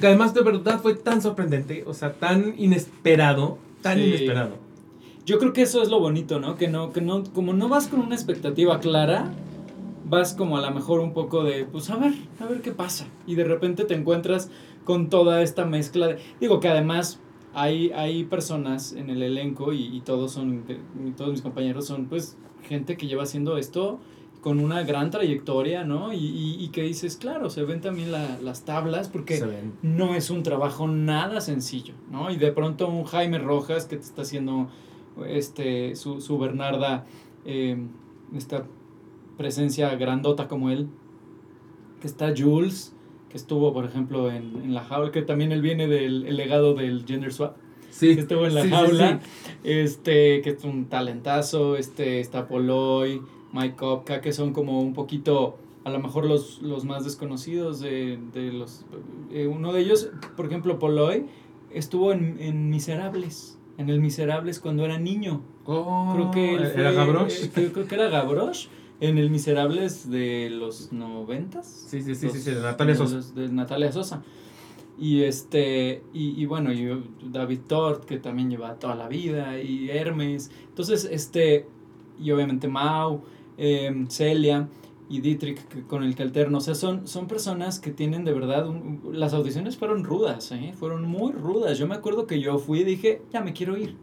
que 0.00 0.06
además 0.06 0.34
de 0.34 0.42
verdad 0.42 0.80
fue 0.80 0.94
tan 0.94 1.20
sorprendente, 1.22 1.84
o 1.86 1.94
sea, 1.94 2.12
tan 2.14 2.54
inesperado, 2.58 3.58
tan 3.82 3.98
Sí. 3.98 4.04
inesperado. 4.04 4.56
Yo 5.24 5.38
creo 5.38 5.52
que 5.52 5.62
eso 5.62 5.82
es 5.82 5.88
lo 5.88 6.00
bonito, 6.00 6.40
¿no? 6.40 6.56
Que 6.56 6.66
no, 6.68 6.92
que 6.92 7.00
no, 7.00 7.22
como 7.32 7.52
no 7.52 7.68
vas 7.68 7.86
con 7.88 8.00
una 8.00 8.14
expectativa 8.14 8.80
clara, 8.80 9.30
vas 10.04 10.34
como 10.34 10.56
a 10.56 10.60
lo 10.60 10.70
mejor 10.72 11.00
un 11.00 11.12
poco 11.14 11.44
de, 11.44 11.64
pues 11.64 11.88
a 11.90 11.96
ver, 11.96 12.12
a 12.40 12.46
ver 12.46 12.60
qué 12.60 12.72
pasa. 12.72 13.06
Y 13.26 13.36
de 13.36 13.44
repente 13.44 13.84
te 13.84 13.94
encuentras 13.94 14.50
con 14.84 15.08
toda 15.10 15.42
esta 15.42 15.64
mezcla 15.64 16.08
de, 16.08 16.18
digo 16.40 16.58
que 16.58 16.68
además 16.68 17.20
hay, 17.54 17.90
hay 17.92 18.24
personas 18.24 18.92
en 18.92 19.10
el 19.10 19.22
elenco 19.22 19.72
y, 19.72 19.84
y 19.96 20.00
todos 20.00 20.32
son, 20.32 20.64
todos 21.16 21.30
mis 21.32 21.42
compañeros 21.42 21.86
son 21.86 22.06
pues 22.06 22.36
gente 22.68 22.96
que 22.96 23.06
lleva 23.06 23.24
haciendo 23.24 23.56
esto 23.58 23.98
con 24.40 24.58
una 24.58 24.82
gran 24.82 25.10
trayectoria, 25.10 25.84
¿no? 25.84 26.12
Y, 26.12 26.16
y, 26.16 26.56
y 26.64 26.68
que 26.68 26.82
dices, 26.82 27.16
claro, 27.16 27.48
se 27.48 27.62
ven 27.62 27.80
también 27.80 28.10
la- 28.10 28.38
las 28.40 28.64
tablas 28.64 29.08
porque 29.08 29.38
no 29.82 30.14
es 30.16 30.30
un 30.30 30.42
trabajo 30.42 30.88
nada 30.88 31.40
sencillo, 31.40 31.94
¿no? 32.10 32.30
Y 32.30 32.36
de 32.36 32.50
pronto 32.50 32.88
un 32.88 33.04
Jaime 33.04 33.38
Rojas 33.38 33.86
que 33.86 33.96
te 33.96 34.02
está 34.02 34.22
haciendo 34.22 34.68
este 35.26 35.94
su, 35.94 36.20
su 36.20 36.38
Bernarda, 36.38 37.06
eh, 37.44 37.76
esta 38.34 38.64
presencia 39.36 39.94
grandota 39.94 40.48
como 40.48 40.70
él, 40.70 40.88
que 42.00 42.06
está 42.08 42.32
Jules, 42.36 42.96
que 43.32 43.38
estuvo, 43.38 43.72
por 43.72 43.84
ejemplo, 43.86 44.30
en, 44.30 44.60
en 44.62 44.74
La 44.74 44.84
Jaula, 44.84 45.10
que 45.10 45.22
también 45.22 45.50
él 45.50 45.62
viene 45.62 45.88
del 45.88 46.26
el 46.26 46.36
legado 46.36 46.74
del 46.74 47.04
Gender 47.06 47.32
Swap, 47.32 47.56
Sí. 47.90 48.14
que 48.14 48.20
estuvo 48.20 48.46
en 48.46 48.54
La 48.54 48.62
sí, 48.62 48.68
Jaula, 48.70 49.20
sí. 49.22 49.50
este, 49.64 50.40
que 50.42 50.50
es 50.50 50.62
un 50.64 50.84
talentazo, 50.86 51.76
este, 51.76 52.20
está 52.20 52.46
Poloy, 52.46 53.20
Mike 53.52 53.76
Kopka, 53.76 54.20
que 54.20 54.32
son 54.32 54.52
como 54.52 54.80
un 54.80 54.92
poquito, 54.94 55.56
a 55.84 55.90
lo 55.90 55.98
mejor 55.98 56.26
los, 56.26 56.62
los 56.62 56.84
más 56.84 57.04
desconocidos 57.04 57.80
de, 57.80 58.18
de 58.34 58.52
los... 58.52 58.84
eh, 59.32 59.46
uno 59.46 59.72
de 59.72 59.80
ellos, 59.80 60.10
por 60.36 60.46
ejemplo, 60.46 60.78
Poloy, 60.78 61.26
estuvo 61.70 62.12
en, 62.12 62.36
en 62.40 62.70
Miserables, 62.70 63.58
en 63.78 63.88
el 63.90 64.00
Miserables 64.00 64.60
cuando 64.60 64.84
era 64.84 64.98
niño. 64.98 65.42
Oh, 65.64 66.12
Creo 66.14 66.30
que 66.30 66.54
él 66.54 66.64
¿Era 66.76 66.92
Gavroche? 66.92 67.44
eh, 67.46 67.50
creo, 67.54 67.72
creo 67.72 67.86
que 67.88 67.94
era 67.94 68.08
Gavroche 68.08 68.68
en 69.02 69.18
el 69.18 69.30
Miserables 69.30 70.08
de 70.10 70.48
los 70.48 70.92
noventas. 70.92 71.66
Sí, 71.88 72.00
sí, 72.02 72.14
sí, 72.14 72.30
sí, 72.30 72.40
sí, 72.40 72.50
de 72.52 72.60
Natalia 72.62 72.94
Sosa. 72.94 73.20
De 73.34 73.48
Natalia 73.48 73.90
Sosa. 73.92 74.22
Y 74.98 75.22
este, 75.24 76.02
y, 76.14 76.40
y 76.40 76.46
bueno, 76.46 76.72
y 76.72 76.88
David 77.24 77.60
Tort, 77.66 78.04
que 78.04 78.18
también 78.18 78.48
lleva 78.50 78.74
toda 78.78 78.94
la 78.94 79.08
vida, 79.08 79.60
y 79.60 79.90
Hermes. 79.90 80.50
Entonces, 80.68 81.08
este, 81.10 81.66
y 82.22 82.30
obviamente 82.30 82.68
Mau, 82.68 83.22
em, 83.56 84.06
Celia 84.08 84.68
y 85.08 85.20
Dietrich, 85.20 85.58
que- 85.66 85.82
con 85.82 86.04
el 86.04 86.14
que 86.14 86.22
alterno. 86.22 86.58
O 86.58 86.60
sea, 86.60 86.74
son, 86.76 87.08
son 87.08 87.26
personas 87.26 87.80
que 87.80 87.90
tienen 87.90 88.24
de 88.24 88.32
verdad, 88.32 88.68
un- 88.68 89.00
las 89.12 89.34
audiciones 89.34 89.76
fueron 89.76 90.04
rudas, 90.04 90.52
¿eh? 90.52 90.74
Fueron 90.78 91.04
muy 91.08 91.32
rudas. 91.32 91.76
Yo 91.76 91.88
me 91.88 91.96
acuerdo 91.96 92.26
que 92.28 92.38
yo 92.40 92.58
fui 92.58 92.80
y 92.80 92.84
dije, 92.84 93.22
ya 93.32 93.40
me 93.40 93.52
quiero 93.52 93.76
ir. 93.76 93.96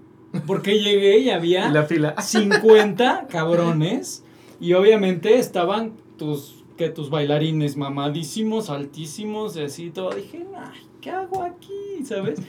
Porque 0.45 0.77
llegué 0.79 1.19
y 1.19 1.29
había... 1.29 1.69
La 1.71 1.83
fila. 1.83 2.15
50 2.21 3.27
cabrones 3.29 4.23
y 4.59 4.73
obviamente 4.73 5.37
estaban 5.37 5.93
tus 6.17 6.59
que 6.79 6.89
tus 6.89 7.09
bailarines 7.09 7.75
mamadísimos, 7.75 8.69
altísimos, 8.69 9.57
y 9.57 9.63
así 9.63 9.89
todo. 9.89 10.11
Dije, 10.11 10.45
ay, 10.55 10.79
¿qué 11.01 11.11
hago 11.11 11.43
aquí? 11.43 12.05
¿Sabes? 12.05 12.41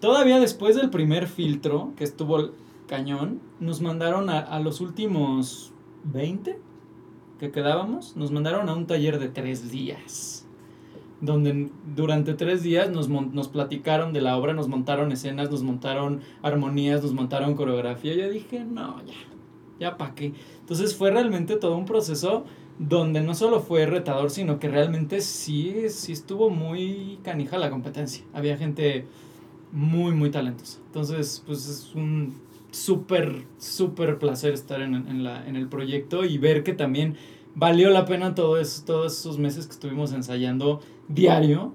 Todavía 0.00 0.38
después 0.38 0.76
del 0.76 0.90
primer 0.90 1.26
filtro, 1.26 1.92
que 1.96 2.04
estuvo 2.04 2.38
el 2.38 2.52
cañón, 2.86 3.40
nos 3.58 3.80
mandaron 3.80 4.30
a, 4.30 4.38
a 4.38 4.60
los 4.60 4.80
últimos 4.80 5.72
20 6.04 6.56
que 7.40 7.50
quedábamos, 7.50 8.16
nos 8.16 8.30
mandaron 8.30 8.68
a 8.68 8.74
un 8.74 8.86
taller 8.86 9.18
de 9.18 9.28
tres 9.28 9.70
días. 9.72 10.46
Donde 11.20 11.70
durante 11.96 12.34
tres 12.34 12.62
días 12.62 12.90
nos, 12.90 13.08
nos 13.08 13.48
platicaron 13.48 14.12
de 14.12 14.20
la 14.20 14.36
obra, 14.36 14.52
nos 14.52 14.68
montaron 14.68 15.10
escenas, 15.10 15.50
nos 15.50 15.64
montaron 15.64 16.20
armonías, 16.42 17.02
nos 17.02 17.12
montaron 17.12 17.54
coreografía. 17.54 18.14
Yo 18.14 18.30
dije, 18.30 18.64
no, 18.64 19.02
ya, 19.04 19.14
ya 19.80 19.96
pa' 19.96 20.14
qué. 20.14 20.32
Entonces 20.64 20.96
fue 20.96 21.10
realmente 21.10 21.56
todo 21.56 21.76
un 21.76 21.84
proceso 21.84 22.44
donde 22.78 23.20
no 23.20 23.34
solo 23.34 23.60
fue 23.60 23.86
retador, 23.86 24.30
sino 24.30 24.58
que 24.58 24.68
realmente 24.68 25.20
sí, 25.20 25.74
sí 25.90 26.12
estuvo 26.12 26.50
muy 26.50 27.18
canija 27.22 27.58
la 27.58 27.70
competencia. 27.70 28.24
Había 28.32 28.56
gente 28.56 29.04
muy, 29.72 30.12
muy 30.12 30.30
talentosa. 30.30 30.80
Entonces, 30.86 31.42
pues 31.46 31.68
es 31.68 31.94
un 31.94 32.34
súper, 32.70 33.44
súper 33.58 34.18
placer 34.18 34.52
estar 34.54 34.80
en, 34.80 34.94
en 34.94 35.22
la, 35.22 35.46
en 35.46 35.54
el 35.56 35.68
proyecto 35.68 36.24
y 36.24 36.38
ver 36.38 36.64
que 36.64 36.72
también 36.72 37.14
valió 37.54 37.90
la 37.90 38.04
pena 38.06 38.34
todo 38.34 38.58
eso, 38.58 38.82
todos 38.84 39.18
esos 39.20 39.38
meses 39.38 39.66
que 39.66 39.72
estuvimos 39.72 40.12
ensayando 40.12 40.80
diario 41.08 41.72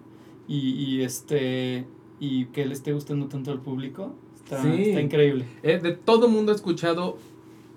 y, 0.47 0.71
y 0.71 1.01
este 1.03 1.85
y 2.19 2.45
que 2.47 2.65
le 2.65 2.73
esté 2.73 2.91
gustando 2.91 3.27
tanto 3.27 3.51
al 3.51 3.61
público. 3.61 4.13
Está, 4.35 4.61
Sí. 4.61 4.89
está 4.89 4.99
increíble. 4.99 5.45
Eh, 5.63 5.77
de 5.81 5.93
todo 5.93 6.27
mundo 6.27 6.51
he 6.51 6.55
escuchado 6.55 7.17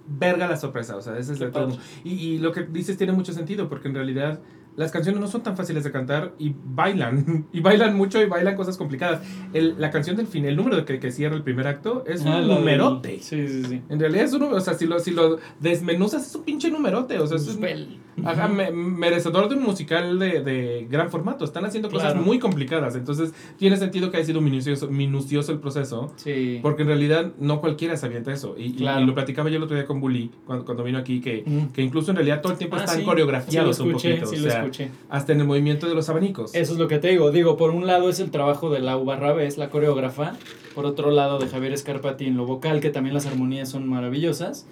verga 0.07 0.49
la 0.49 0.57
sorpresa, 0.57 0.97
o 0.97 1.03
sea, 1.03 1.17
ese 1.19 1.33
es 1.33 1.39
de 1.39 1.51
todo. 1.51 1.77
Y, 2.05 2.13
y 2.13 2.39
lo 2.39 2.53
que 2.53 2.65
dices 2.65 2.97
tiene 2.97 3.13
mucho 3.13 3.33
sentido, 3.33 3.69
porque 3.69 3.89
en 3.89 3.95
realidad 3.95 4.41
las 4.77 4.91
canciones 4.91 5.21
no 5.21 5.29
son 5.29 5.43
tan 5.43 5.57
fáciles 5.57 5.85
de 5.85 5.91
cantar 5.93 6.35
y 6.39 6.55
bailan, 6.65 7.47
y 7.53 7.61
bailan 7.61 7.97
mucho 7.97 8.21
y 8.23 8.27
bailan 8.27 8.57
cosas 8.57 8.77
complicadas. 8.77 9.21
El- 9.53 9.75
la 9.79 9.91
canción 9.91 10.17
del 10.17 10.27
fin, 10.27 10.45
el 10.47 10.57
número 10.57 10.77
de 10.77 10.85
que, 10.85 10.99
que 10.99 11.11
cierra 11.13 11.37
el 11.37 11.43
primer 11.43 11.67
acto 11.67 12.05
es 12.07 12.23
Ah, 12.23 12.25
un 12.25 12.31
la 12.33 12.39
del- 12.41 12.49
numerote. 12.49 13.19
Sí, 13.21 13.47
sí, 13.49 13.65
sí. 13.65 13.83
En 13.89 14.01
realidad 14.01 14.25
es 14.25 14.33
un 14.33 14.41
número, 14.41 14.57
o 14.59 14.61
sea, 14.61 14.75
si 14.75 14.87
lo, 14.87 14.99
si 14.99 15.11
lo 15.11 15.39
desmenuzas 15.61 16.27
es 16.27 16.35
un 16.35 16.43
pinche 16.45 16.71
numerote, 16.71 17.19
o 17.19 17.27
sea, 17.27 17.37
es 17.37 17.49
un-. 17.49 18.03
Ajá, 18.27 18.47
me- 18.47 18.71
merecedor 18.71 19.49
de 19.49 19.55
un 19.57 19.63
musical 19.63 20.19
de, 20.19 20.43
de 20.43 20.87
gran 20.91 21.11
formato. 21.11 21.45
Están 21.45 21.65
haciendo 21.65 21.89
cosas 21.91 22.13
Claro. 22.13 22.27
muy 22.27 22.39
complicadas. 22.39 22.95
Entonces, 22.95 23.33
tiene 23.57 23.77
sentido 23.79 24.11
que 24.11 24.19
haya 24.19 24.27
sido 24.27 24.41
minucioso, 24.43 24.89
minucioso 24.89 25.51
el 25.53 25.59
proceso. 25.61 26.13
Sí. 26.17 26.59
Porque 26.63 26.83
en 26.83 26.89
realidad 26.89 27.33
no 27.39 27.61
cualquiera 27.61 27.97
se 27.97 28.05
avienta 28.07 28.31
eso. 28.33 28.55
Y, 28.59 28.75
Claro. 28.75 29.01
y 29.03 29.07
lo 29.07 29.15
platicaba 29.15 29.49
yo 29.49 29.57
el 29.57 29.63
otro 29.63 29.77
día 29.77 29.87
con 29.87 30.01
Bully, 30.01 30.31
cuando, 30.47 30.65
cuando 30.67 30.85
vino 30.85 30.99
aquí, 30.99 31.21
que, 31.21 31.43
Mm. 31.47 31.73
que 31.73 31.81
incluso 31.83 32.11
en 32.11 32.17
realidad 32.17 32.43
todo 32.43 32.53
el 32.53 32.59
tiempo 32.59 32.77
Ah, 32.77 32.81
están 32.81 32.99
sí. 32.99 33.05
coreografiados 33.05 33.77
sí, 33.77 33.83
lo 33.83 33.89
escuché, 33.89 34.15
un 34.15 34.21
poquito. 34.21 34.37
Sí, 34.37 34.47
o 34.47 34.51
sea, 34.51 34.62
escuché. 34.65 34.91
hasta 35.09 35.33
en 35.33 35.41
el 35.41 35.47
movimiento 35.47 35.89
de 35.89 35.95
los 35.95 36.09
abanicos. 36.09 36.55
Eso 36.55 36.73
es 36.73 36.79
lo 36.79 36.89
que 36.89 36.99
te 36.99 37.09
digo. 37.09 37.31
Digo, 37.31 37.57
por 37.57 37.71
un 37.71 37.87
lado 37.87 38.09
es 38.09 38.21
el 38.21 38.31
trabajo 38.31 38.71
de 38.71 38.81
Lau 38.81 39.05
Barrabés, 39.05 39.59
la 39.59 39.69
coreógrafa. 39.71 40.35
Por 40.75 40.87
otro 40.87 41.11
lado, 41.11 41.39
de 41.39 41.49
Javier 41.49 41.73
Escarpati 41.73 42.25
en 42.27 42.37
lo 42.37 42.47
vocal, 42.47 42.81
que 42.81 42.91
también 42.91 43.15
las 43.15 43.27
armonías 43.27 43.69
son 43.69 43.89
maravillosas. 43.89 44.67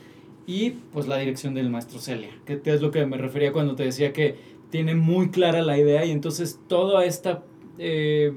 Y 0.47 0.71
pues 0.93 1.07
la 1.07 1.19
dirección 1.19 1.55
del 1.55 1.71
maestro 1.71 1.99
Celia, 2.01 2.31
que 2.47 2.61
es 2.65 2.81
lo 2.81 2.91
que 2.91 3.05
me 3.07 3.17
refería 3.19 3.53
cuando 3.53 3.77
te 3.77 3.85
decía 3.85 4.13
que 4.13 4.37
tiene 4.71 4.95
muy 4.95 5.31
clara 5.31 5.63
la 5.63 5.77
idea 5.79 6.05
y 6.05 6.11
entonces 6.11 6.59
toda 6.67 7.05
esta 7.05 7.43
eh, 7.79 8.33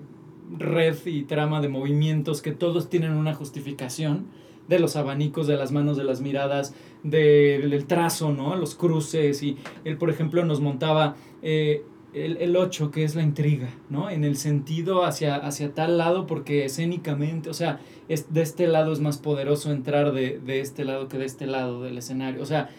red 0.60 0.96
y 1.06 1.24
trama 1.24 1.62
de 1.62 1.70
movimientos 1.70 2.42
que 2.42 2.52
todos 2.52 2.90
tienen 2.90 3.12
una 3.14 3.34
justificación 3.34 4.26
de 4.68 4.80
los 4.80 4.96
abanicos, 4.96 5.48
de 5.48 5.58
las 5.58 5.72
manos, 5.72 5.98
de 5.98 6.04
las 6.04 6.22
miradas, 6.22 6.74
de- 7.04 7.66
del 7.70 7.86
trazo, 7.86 8.32
¿no? 8.32 8.56
Los 8.56 8.76
cruces 8.76 9.42
y 9.44 9.58
él, 9.84 9.98
por 9.98 10.10
ejemplo, 10.10 10.44
nos 10.46 10.62
montaba 10.62 11.16
eh, 11.44 11.84
el, 12.14 12.38
el 12.38 12.56
8, 12.56 12.92
que 12.92 13.04
es 13.04 13.16
la 13.16 13.24
intriga, 13.24 13.70
¿no? 13.90 14.10
En 14.10 14.24
el 14.24 14.38
sentido 14.38 15.04
hacia, 15.04 15.36
hacia 15.36 15.74
tal 15.74 15.98
lado, 15.98 16.26
porque 16.28 16.66
escénicamente, 16.66 17.50
o 17.50 17.54
sea, 17.54 17.80
es, 18.08 18.34
de 18.34 18.42
este 18.42 18.68
lado 18.68 18.94
es 18.94 19.00
más 19.00 19.18
poderoso 19.18 19.72
entrar 19.72 20.12
de, 20.14 20.40
de 20.40 20.62
este 20.62 20.86
lado 20.86 21.08
que 21.08 21.18
de 21.18 21.26
este 21.26 21.48
lado 21.48 21.82
del 21.84 21.98
escenario. 21.98 22.42
O 22.42 22.46
sea, 22.46 22.70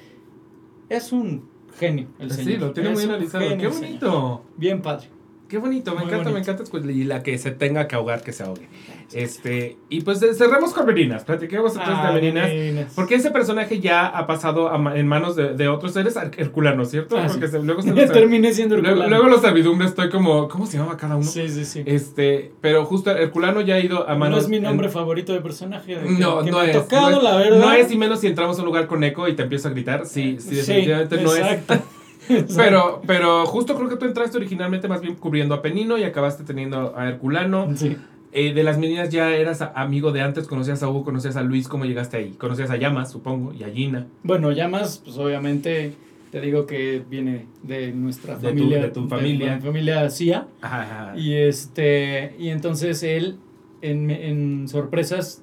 es 0.89 1.13
un 1.13 1.49
genio 1.79 2.09
el 2.19 2.31
sí, 2.31 2.45
señor. 2.45 2.61
lo 2.61 2.73
tiene 2.73 2.91
Es 2.91 2.95
muy 2.95 3.05
analizado. 3.05 3.45
¡Qué 3.49 3.57
señor. 3.57 3.73
bonito! 3.75 4.45
Bien 4.57 4.83
padre. 4.83 5.09
Qué 5.49 5.59
bonito, 5.59 5.93
me 5.95 5.99
Muy 5.99 6.07
encanta, 6.07 6.31
me 6.31 6.39
encanta. 6.41 6.65
escu- 6.65 6.91
Y 6.93 7.05
la 7.05 7.23
que 7.23 7.37
se 7.39 7.51
tenga 7.51 7.87
que 7.87 7.95
ahogar, 7.95 8.23
que 8.23 8.33
se 8.33 8.43
ahogue. 8.43 8.67
Este, 9.13 9.77
y 9.91 10.01
pues 10.01 10.19
cerremos 10.37 10.73
con 10.73 10.87
Merinas. 10.87 11.23
Platiquemos 11.25 11.73
entonces 11.77 11.95
Ah, 11.99 12.13
de. 12.15 12.87
Porque 12.97 13.15
ese 13.17 13.31
personaje 13.31 13.79
ya 13.79 14.07
ha 14.07 14.27
pasado 14.27 14.69
a 14.71 14.79
ma- 14.79 14.97
en 14.99 15.07
manos 15.07 15.37
de, 15.37 15.53
de 15.55 15.69
otros 15.69 15.93
seres 15.93 16.17
her- 16.17 16.33
herculanos, 16.39 16.91
¿cierto? 16.91 17.17
Ah, 17.19 17.27
Porque 17.29 17.47
sí. 17.47 17.53
se- 17.53 17.63
luego, 17.63 17.83
se 17.83 17.91
los- 17.95 18.11
terminé 18.11 18.53
siendo 18.55 18.77
luego, 18.77 18.89
Herculano. 18.89 19.11
luego 19.17 19.29
los 19.29 19.43
servidumbre 19.43 19.87
estoy 19.87 20.09
como, 20.11 20.49
¿cómo 20.49 20.67
se 20.67 20.79
llama 20.79 20.97
cada 20.97 21.17
uno? 21.17 21.25
Sí, 21.27 21.49
sí, 21.49 21.65
sí. 21.65 21.83
Este, 21.87 22.51
pero 22.63 22.85
justo 22.87 23.11
Herculano 23.11 23.61
ya 23.61 23.75
ha 23.75 23.81
ido 23.81 24.09
a 24.09 24.15
no 24.15 24.19
manos. 24.21 24.45
es 24.45 24.49
mi 24.49 24.59
nombre 24.61 24.87
en- 24.87 24.93
favorito 24.93 25.33
de 25.35 25.41
personaje. 25.43 25.95
que- 25.95 26.11
No, 26.19 26.43
que 26.43 26.51
no 26.51 26.61
me 26.61 26.71
es. 26.71 26.73
tocado, 26.73 27.11
no 27.11 27.17
es, 27.19 27.23
la 27.23 27.37
verdad. 27.37 27.59
No 27.59 27.73
es, 27.73 27.93
y 27.93 27.97
menos 27.99 28.21
si 28.21 28.27
entramos 28.29 28.57
a 28.59 28.63
un 28.63 28.67
lugar 28.67 28.87
con 28.87 29.05
eco 29.05 29.29
y 29.29 29.35
te 29.37 29.43
empiezo 29.43 29.69
a 29.69 29.73
gritar. 29.73 30.07
Sí, 30.07 30.39
sí, 30.41 30.55
definitivamente 30.57 31.21
no 31.21 31.35
es. 31.35 31.59
Pero, 32.57 33.03
pero 33.07 33.45
justo 33.47 33.75
creo 33.77 33.89
que 33.89 33.97
tú 33.97 34.05
entraste 34.07 34.37
originalmente 34.37 34.89
más 34.89 35.01
bien 35.01 35.15
cubriendo 35.17 35.55
a 35.55 35.63
Penino 35.63 35.99
y 35.99 36.05
acabaste 36.05 36.45
teniendo 36.45 36.97
a 36.97 37.09
Herculano. 37.09 37.69
Sí. 37.77 37.97
Eh, 38.33 38.53
de 38.53 38.63
las 38.65 38.79
meninas 38.79 39.11
ya 39.11 39.31
eras 39.37 39.63
amigo 39.77 40.11
de 40.11 40.21
antes, 40.23 40.49
conocías 40.49 40.83
a 40.83 40.89
Hugo, 40.89 41.05
conocías 41.05 41.37
a 41.37 41.43
Luis, 41.43 41.69
¿cómo 41.69 41.85
llegaste 41.85 42.17
ahí? 42.17 42.31
Conocías 42.33 42.69
a 42.71 42.77
Llamas, 42.77 43.13
supongo, 43.13 43.53
y 43.53 43.63
a 43.63 43.69
Gina. 43.71 44.07
Bueno, 44.25 44.51
llamas, 44.51 45.01
pues 45.05 45.17
obviamente 45.19 45.93
te 46.33 46.41
digo 46.41 46.67
que 46.67 47.01
viene 47.09 47.47
de 47.63 47.93
nuestra 47.93 48.35
De 48.35 48.41
tu- 48.41 48.49
familia. 48.49 48.83
de 48.83 48.89
tu 48.89 49.09
familia. 49.09 49.55
mi 49.57 49.63
familia 49.63 50.11
CIA. 50.11 50.49
Ajá, 50.63 50.83
ajá. 50.83 51.17
Y 51.19 51.35
este. 51.35 52.35
Y 52.39 52.49
entonces 52.49 53.05
él, 53.05 53.37
en, 53.83 54.11
en 54.11 54.67
sorpresas, 54.67 55.43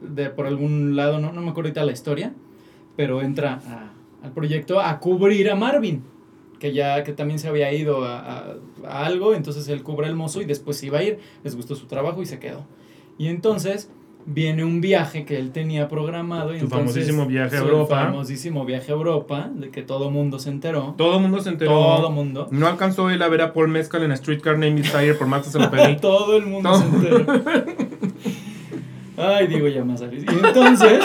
de 0.00 0.28
por 0.30 0.46
algún 0.46 0.96
lado, 0.96 1.20
no, 1.20 1.32
no 1.32 1.42
me 1.42 1.50
acuerdo 1.50 1.68
ahorita 1.68 1.84
la 1.84 1.92
historia, 1.92 2.32
pero 2.96 3.22
entra 3.22 3.60
a- 3.68 3.92
al 4.26 4.32
proyecto 4.32 4.80
a 4.80 4.98
cubrir 4.98 5.48
a 5.48 5.54
Marvin. 5.54 6.02
Que 6.62 6.72
ya 6.72 7.02
que 7.02 7.12
también 7.12 7.40
se 7.40 7.48
había 7.48 7.72
ido 7.72 8.04
a, 8.04 8.20
a- 8.20 8.54
a 8.86 9.04
algo, 9.04 9.34
entonces 9.34 9.66
él 9.66 9.82
cubre 9.82 10.06
el 10.06 10.14
mozo 10.14 10.40
y 10.40 10.44
después 10.44 10.76
se 10.76 10.86
iba 10.86 11.00
a 11.00 11.02
ir, 11.02 11.18
les 11.42 11.56
gustó 11.56 11.74
su 11.74 11.86
trabajo 11.86 12.22
y 12.22 12.26
se 12.26 12.38
quedó. 12.38 12.64
Y 13.18 13.26
entonces 13.26 13.90
viene 14.26 14.64
un 14.64 14.80
viaje 14.80 15.24
que 15.24 15.36
él 15.40 15.50
tenía 15.50 15.88
programado. 15.88 16.54
Y 16.54 16.58
Su 16.60 16.66
entonces, 16.66 16.92
famosísimo 16.92 17.26
viaje 17.26 17.56
a 17.56 17.58
Europa. 17.58 18.04
famosísimo 18.04 18.64
viaje 18.64 18.92
a 18.92 18.94
Europa, 18.94 19.50
de 19.52 19.70
que 19.70 19.82
todo 19.82 20.08
mundo 20.12 20.38
se 20.38 20.50
enteró. 20.50 20.94
Todo 20.96 21.16
el 21.16 21.22
mundo 21.22 21.40
se 21.40 21.48
enteró. 21.48 21.72
Todo 21.72 22.10
mundo. 22.12 22.46
No 22.52 22.68
alcanzó 22.68 23.10
él 23.10 23.20
a 23.22 23.28
ver 23.28 23.40
a 23.42 23.52
Paul 23.52 23.66
Mescal 23.66 24.04
en 24.04 24.16
Streetcar 24.16 24.56
Named 24.56 24.82
Desire 24.84 25.14
por 25.14 25.26
más 25.26 25.42
que 25.42 25.50
se 25.50 25.58
lo 25.58 25.68
pedí. 25.68 25.96
Todo 26.00 26.36
el 26.36 26.46
mundo 26.46 26.70
Todo. 26.70 26.78
se 26.80 26.86
enteró. 26.86 27.42
Ay, 29.16 29.46
digo 29.46 29.66
ya 29.68 29.84
más 29.84 30.00
Y 30.00 30.06
entonces, 30.46 31.00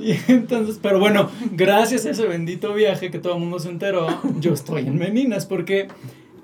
y 0.28 0.32
entonces, 0.32 0.78
pero 0.82 0.98
bueno, 0.98 1.30
gracias 1.52 2.06
a 2.06 2.10
ese 2.10 2.26
bendito 2.26 2.72
viaje 2.74 3.10
que 3.10 3.18
todo 3.18 3.34
el 3.34 3.40
mundo 3.40 3.58
se 3.58 3.68
enteró, 3.68 4.06
yo 4.40 4.52
estoy 4.54 4.86
en 4.86 4.96
Meninas 4.98 5.46
porque 5.46 5.88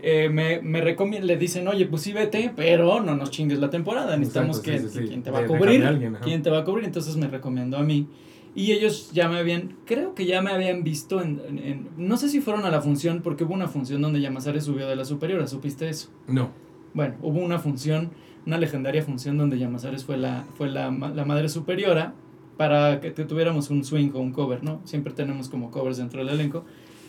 eh, 0.02 0.28
me, 0.28 0.60
me 0.60 0.82
recomien- 0.82 1.22
le 1.22 1.36
dicen, 1.36 1.66
oye, 1.68 1.86
pues 1.86 2.02
sí 2.02 2.12
vete, 2.12 2.52
pero 2.54 3.00
no 3.02 3.16
nos 3.16 3.30
chingues 3.30 3.58
la 3.58 3.70
temporada, 3.70 4.16
necesitamos 4.16 4.58
Exacto, 4.58 4.82
que, 4.82 4.88
sí, 4.88 4.94
sí, 4.94 5.02
sí. 5.02 5.08
quién 5.08 5.22
te 5.22 5.30
va 5.30 5.40
a 5.40 5.46
cubrir, 5.46 5.84
a 5.84 5.88
alguien, 5.88 6.14
ajá. 6.16 6.24
quién 6.24 6.42
te 6.42 6.50
va 6.50 6.58
a 6.58 6.64
cubrir, 6.64 6.84
entonces 6.84 7.16
me 7.16 7.26
recomendó 7.28 7.76
a 7.78 7.82
mí. 7.82 8.06
Y 8.54 8.72
ellos 8.72 9.10
ya 9.12 9.28
me 9.28 9.36
habían, 9.38 9.74
creo 9.84 10.14
que 10.14 10.24
ya 10.24 10.40
me 10.40 10.50
habían 10.50 10.82
visto 10.82 11.20
en, 11.20 11.40
en- 11.46 11.58
en- 11.58 11.88
no 11.98 12.16
sé 12.16 12.28
si 12.30 12.40
fueron 12.40 12.64
a 12.64 12.70
la 12.70 12.80
función, 12.80 13.20
porque 13.22 13.44
hubo 13.44 13.52
una 13.52 13.68
función 13.68 14.00
donde 14.00 14.20
Yamazare 14.20 14.60
subió 14.62 14.86
de 14.88 14.96
la 14.96 15.04
superiora, 15.04 15.46
¿supiste 15.46 15.88
eso? 15.90 16.08
No. 16.26 16.50
Bueno, 16.94 17.16
hubo 17.20 17.40
una 17.40 17.58
función, 17.58 18.10
una 18.46 18.56
legendaria 18.56 19.02
función 19.02 19.36
donde 19.36 19.58
Llamazares 19.58 20.04
fue 20.04 20.16
la, 20.16 20.44
fue 20.56 20.70
la, 20.70 20.90
la 20.90 21.24
madre 21.26 21.50
superiora 21.50 22.14
para 22.56 23.00
que 23.00 23.10
tuviéramos 23.10 23.70
un 23.70 23.84
swing 23.84 24.10
o 24.14 24.20
un 24.20 24.32
cover, 24.32 24.62
¿no? 24.62 24.80
Siempre 24.84 25.12
tenemos 25.12 25.48
como 25.48 25.70
covers 25.70 25.98
dentro 25.98 26.24
del 26.24 26.34
elenco. 26.34 26.64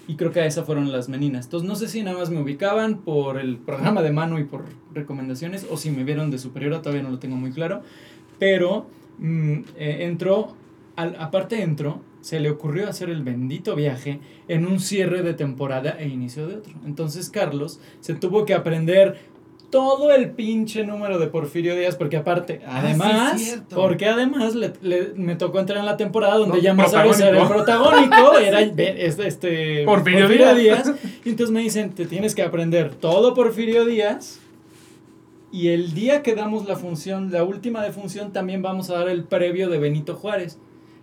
Y 0.07 0.15
creo 0.15 0.31
que 0.31 0.39
a 0.39 0.45
esa 0.45 0.63
fueron 0.63 0.91
las 0.91 1.09
meninas. 1.09 1.45
Entonces 1.45 1.67
no 1.67 1.75
sé 1.75 1.89
si 1.89 2.01
nada 2.01 2.17
más 2.17 2.29
me 2.29 2.41
ubicaban 2.41 2.99
por 2.99 3.37
el 3.37 3.57
programa 3.57 4.01
de 4.01 4.11
mano 4.11 4.39
y 4.39 4.45
por 4.45 4.63
recomendaciones 4.93 5.67
o 5.69 5.75
si 5.75 5.91
me 5.91 6.05
vieron 6.05 6.31
de 6.31 6.37
superiora, 6.37 6.81
todavía 6.81 7.03
no 7.03 7.09
lo 7.09 7.19
tengo 7.19 7.35
muy 7.35 7.51
claro. 7.51 7.81
Pero 8.39 8.87
mm, 9.19 9.59
eh, 9.77 9.97
entró, 10.05 10.55
al, 10.95 11.15
aparte 11.19 11.61
entró, 11.61 12.01
se 12.21 12.39
le 12.39 12.49
ocurrió 12.49 12.89
hacer 12.89 13.09
el 13.09 13.23
bendito 13.23 13.75
viaje 13.75 14.19
en 14.47 14.65
un 14.65 14.79
cierre 14.79 15.23
de 15.23 15.33
temporada 15.33 15.97
e 15.99 16.07
inicio 16.07 16.47
de 16.47 16.55
otro. 16.55 16.73
Entonces 16.85 17.29
Carlos 17.29 17.79
se 17.99 18.15
tuvo 18.15 18.45
que 18.45 18.53
aprender 18.53 19.17
todo 19.69 20.11
el 20.13 20.29
pinche 20.31 20.85
número 20.85 21.19
de 21.19 21.27
Porfirio 21.27 21.75
Díaz, 21.75 21.95
porque 21.97 22.15
aparte, 22.17 22.61
Ah, 22.65 22.79
además, 22.79 23.41
sí, 23.41 23.55
porque 23.73 24.05
además 24.05 24.55
le, 24.55 24.71
le- 24.81 25.11
me 25.15 25.35
tocó 25.35 25.59
entrar 25.59 25.79
en 25.79 25.85
la 25.85 25.97
temporada 25.97 26.37
donde 26.37 26.57
No, 26.57 26.63
ya 26.63 26.73
más 26.73 26.91
sabes 26.91 27.19
era 27.21 27.41
el 27.41 27.47
protagónico. 27.47 28.37
era 28.39 28.61
este, 28.61 29.05
este 29.27 29.83
Porfirio 29.85 30.27
Díaz. 30.29 30.93
Y 31.25 31.29
entonces 31.29 31.53
me 31.53 31.59
dicen, 31.61 31.89
te 31.91 32.05
tienes 32.05 32.33
que 32.33 32.43
aprender 32.43 32.95
todo 32.95 33.33
Porfirio 33.33 33.85
Díaz. 33.85 34.39
Y 35.51 35.69
el 35.69 35.93
día 35.93 36.23
que 36.23 36.35
damos 36.35 36.67
la 36.67 36.75
función, 36.75 37.31
la 37.31 37.43
última 37.43 37.81
de 37.83 37.91
función, 37.91 38.31
también 38.33 38.61
vamos 38.61 38.89
a 38.89 38.95
dar 38.95 39.09
el 39.09 39.23
previo 39.23 39.69
de 39.69 39.79
Benito 39.79 40.15
Juárez. 40.15 40.59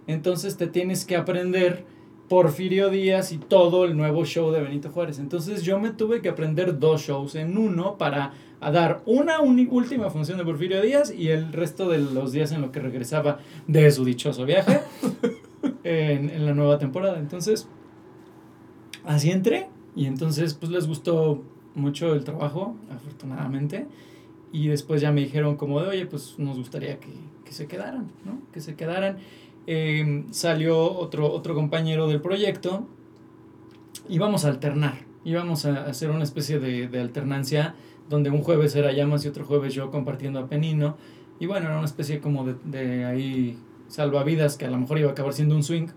Entonces 0.07 0.57
te 0.57 0.67
tienes 0.67 1.05
que 1.05 1.17
aprender 1.17 1.85
Porfirio 2.29 2.91
Díaz 2.91 3.33
y 3.33 3.39
todo 3.39 3.85
el 3.85 3.97
nuevo 3.97 4.25
show 4.25 4.51
de 4.51 4.63
Benito 4.63 4.91
Juárez. 4.91 5.19
Entonces 5.19 5.63
yo 5.63 5.79
me 5.79 5.91
tuve 5.91 6.23
que 6.23 6.29
aprender 6.29 6.79
dos 6.79 7.03
shows 7.03 7.35
en 7.35 7.59
uno 7.59 7.97
para 7.99 8.33
a 8.61 8.71
dar 8.71 9.03
una 9.05 9.41
última 9.41 10.09
función 10.09 10.39
de 10.39 10.45
Porfirio 10.45 10.81
Díaz 10.81 11.13
y 11.13 11.29
el 11.29 11.53
resto 11.53 11.89
de 11.89 11.99
los 11.99 12.33
días 12.33 12.51
en 12.53 12.63
lo 12.63 12.73
que 12.73 12.81
regresaba 12.81 13.39
de 13.67 13.91
su 13.91 14.05
dichoso 14.05 14.47
viaje 14.47 14.81
en, 15.85 16.31
en 16.31 16.47
la 16.47 16.55
nueva 16.55 16.79
temporada. 16.79 17.19
Entonces, 17.19 17.69
así 19.05 19.31
entré 19.31 19.69
y 19.95 20.07
entonces 20.07 20.55
pues 20.55 20.73
les 20.73 20.87
gustó 20.87 21.43
mucho 21.75 22.15
el 22.15 22.25
trabajo, 22.25 22.77
afortunadamente. 22.91 23.87
Y 24.53 24.69
después 24.69 25.01
ya 25.01 25.11
me 25.11 25.21
dijeron 25.21 25.57
como 25.57 25.81
de, 25.81 25.89
oye, 25.89 26.07
pues 26.07 26.39
nos 26.39 26.57
gustaría 26.57 27.01
que, 27.01 27.13
que 27.45 27.53
se 27.53 27.67
quedaran, 27.67 28.13
¿no? 28.25 28.41
Que 28.53 28.61
se 28.61 28.77
quedaran. 28.77 29.19
Eh, 29.67 30.25
salió 30.31 30.93
otro, 30.93 31.33
otro 31.33 31.55
compañero 31.55 32.07
del 32.09 32.21
proyecto. 32.21 32.87
Íbamos 34.09 34.45
a 34.45 34.49
alternar. 34.49 35.05
Íbamos 35.25 35.65
a 35.65 35.85
hacer 35.85 36.11
una 36.11 36.25
especie 36.25 36.59
de, 36.59 36.89
de 36.89 37.01
alternancia 37.01 37.75
donde 38.11 38.29
un 38.31 38.43
jueves 38.43 38.77
era 38.77 38.93
Llamas 38.93 39.25
y 39.25 39.29
otro 39.29 39.45
jueves 39.47 39.73
yo 39.75 39.91
compartiendo 39.91 40.39
a 40.39 40.49
Penino. 40.49 40.97
Y 41.41 41.47
bueno, 41.47 41.67
era 41.67 41.77
una 41.77 41.87
especie 41.87 42.21
como 42.21 42.45
de, 42.45 42.55
de 42.65 43.05
ahí 43.07 43.59
salvavidas 43.89 44.57
que 44.57 44.67
a 44.67 44.71
lo 44.71 44.79
mejor 44.79 44.99
iba 44.99 45.09
a 45.09 45.13
acabar 45.13 45.33
siendo 45.33 45.55
un 45.55 45.63
swing. 45.63 45.89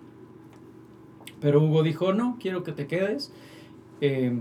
Pero 1.42 1.62
Hugo 1.62 1.84
dijo, 1.84 2.14
no, 2.14 2.38
quiero 2.40 2.64
que 2.64 2.72
te 2.72 2.88
quedes. 2.88 3.32
Eh, 4.02 4.40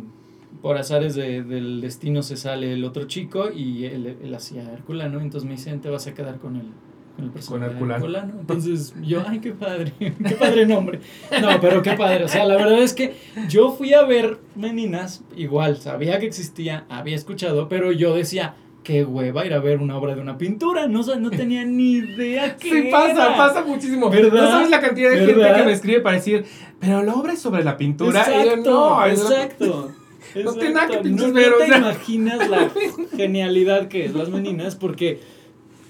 por 0.62 0.78
azares 0.78 1.15
de- 1.15 1.43
del 1.43 1.81
destino 1.81 2.23
se 2.23 2.36
sale 2.36 2.73
el 2.73 2.85
otro 2.85 3.05
chico 3.07 3.51
y 3.53 3.85
él, 3.85 4.16
él 4.23 4.35
hacía 4.35 4.73
Herculano. 4.73 5.20
Entonces 5.20 5.47
me 5.48 5.57
dicen, 5.57 5.81
te 5.81 5.90
vas 5.90 6.07
a 6.07 6.15
quedar 6.15 6.39
con 6.39 6.55
con 6.55 6.73
el 7.18 7.30
personaje 7.30 7.74
de 7.74 7.80
Herculano. 7.94 8.34
Entonces 8.40 8.94
yo, 9.02 9.22
ay, 9.26 9.38
qué 9.40 9.52
padre, 9.52 9.93
qué 9.98 10.34
padre 10.34 10.66
nombre. 10.66 11.01
No, 11.40 11.48
pero 11.60 11.82
qué 11.82 11.93
padre. 11.93 12.24
O 12.24 12.28
sea, 12.28 12.44
la 12.44 12.56
verdad 12.56 12.78
es 12.82 12.93
que 12.94 13.14
yo 13.48 13.72
fui 13.72 13.93
a 13.94 14.02
ver 14.02 14.38
Meninas, 14.55 15.22
igual, 15.36 15.78
sabía 15.78 16.18
que 16.18 16.26
existía, 16.26 16.84
había 16.88 17.16
escuchado, 17.16 17.68
pero 17.68 17.93
yo 17.93 18.14
decía, 18.14 18.55
qué 18.82 19.05
hueva 19.05 19.44
ir 19.44 19.52
a 19.55 19.59
ver 19.59 19.80
una 19.80 19.97
obra 19.98 20.14
de 20.14 20.20
una 20.20 20.38
pintura. 20.38 20.86
No, 20.86 21.02
no 21.18 21.30
tenía 21.30 21.64
ni 21.64 21.93
idea 21.94 22.56
qué 22.60 22.70
Sí, 22.70 22.88
pasa, 22.90 23.10
era. 23.26 23.36
pasa 23.36 23.64
muchísimo. 23.64 24.09
¿Verdad? 24.10 24.32
No 24.43 24.48
sabes 24.51 24.70
la 24.70 24.80
cantidad 24.80 25.10
de 25.10 25.26
gente 25.26 25.52
que 25.56 25.62
me 25.64 25.72
escribe 25.72 26.01
para 26.01 26.16
decir, 26.16 26.44
pero 26.78 27.02
la 27.02 27.14
obra 27.14 27.32
es 27.32 27.40
sobre 27.40 27.64
la 27.64 27.76
pintura. 27.76 28.24
Y 28.28 28.32
yo, 28.32 28.40
Exacto, 28.43 28.70
no, 28.70 29.05
es- 29.06 29.20
exacto. 29.20 29.93
No 30.44 30.52
tiene 30.52 30.74
nada 30.74 30.86
que 30.88 30.93
exacto. 30.94 31.09
pinches 31.09 31.28
no, 31.28 31.32
ver, 31.34 31.48
no 31.51 31.55
o 31.56 31.59
te 31.60 31.66
sea. 31.66 31.78
imaginas 31.78 32.48
la 32.51 32.70
genialidad 33.16 33.88
que 33.88 34.05
es 34.05 34.14
las 34.14 34.28
meninas 34.28 34.76
porque 34.76 35.20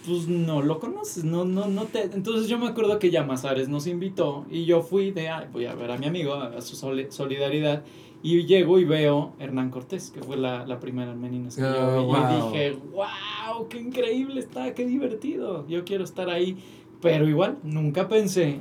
pues 0.07 0.29
no 0.29 0.63
lo 0.63 0.79
conoces, 0.79 1.25
no, 1.25 1.45
no, 1.45 1.67
no 1.67 1.85
te... 1.85 2.03
Entonces 2.03 2.49
yo 2.49 2.59
me 2.59 2.67
acuerdo 2.69 2.99
que 2.99 3.11
Llamazares 3.11 3.69
nos 3.69 3.87
invitó 3.87 4.47
y 4.51 4.65
yo 4.65 4.83
fui 4.83 5.11
de, 5.11 5.29
ay, 5.29 5.47
voy 5.53 5.67
a 5.67 5.75
ver 5.75 5.91
a 5.91 5.99
mi 5.99 6.07
amigo, 6.07 6.35
a 6.35 6.61
su 6.61 6.77
soli- 6.77 7.09
solidaridad 7.11 7.83
y 8.23 8.45
llego 8.45 8.79
y 8.79 8.85
veo 8.85 9.33
Hernán 9.39 9.71
Cortés, 9.71 10.11
que 10.11 10.23
fue 10.23 10.37
la, 10.37 10.67
la 10.67 10.81
primera 10.81 11.15
Meninas 11.15 11.57
que 11.57 11.63
yo 11.63 11.69
Oh, 11.69 11.97
vi 11.97 12.19
y 12.19 12.37
dije, 12.53 12.79
wow, 12.93 13.69
qué 13.69 13.79
increíble 13.79 14.41
está, 14.41 14.75
qué 14.75 14.87
divertido, 14.87 15.67
yo 15.69 15.85
quiero 15.85 16.05
estar 16.05 16.31
ahí, 16.31 16.57
pero 17.01 17.29
igual 17.29 17.59
nunca 17.63 18.09
pensé 18.09 18.61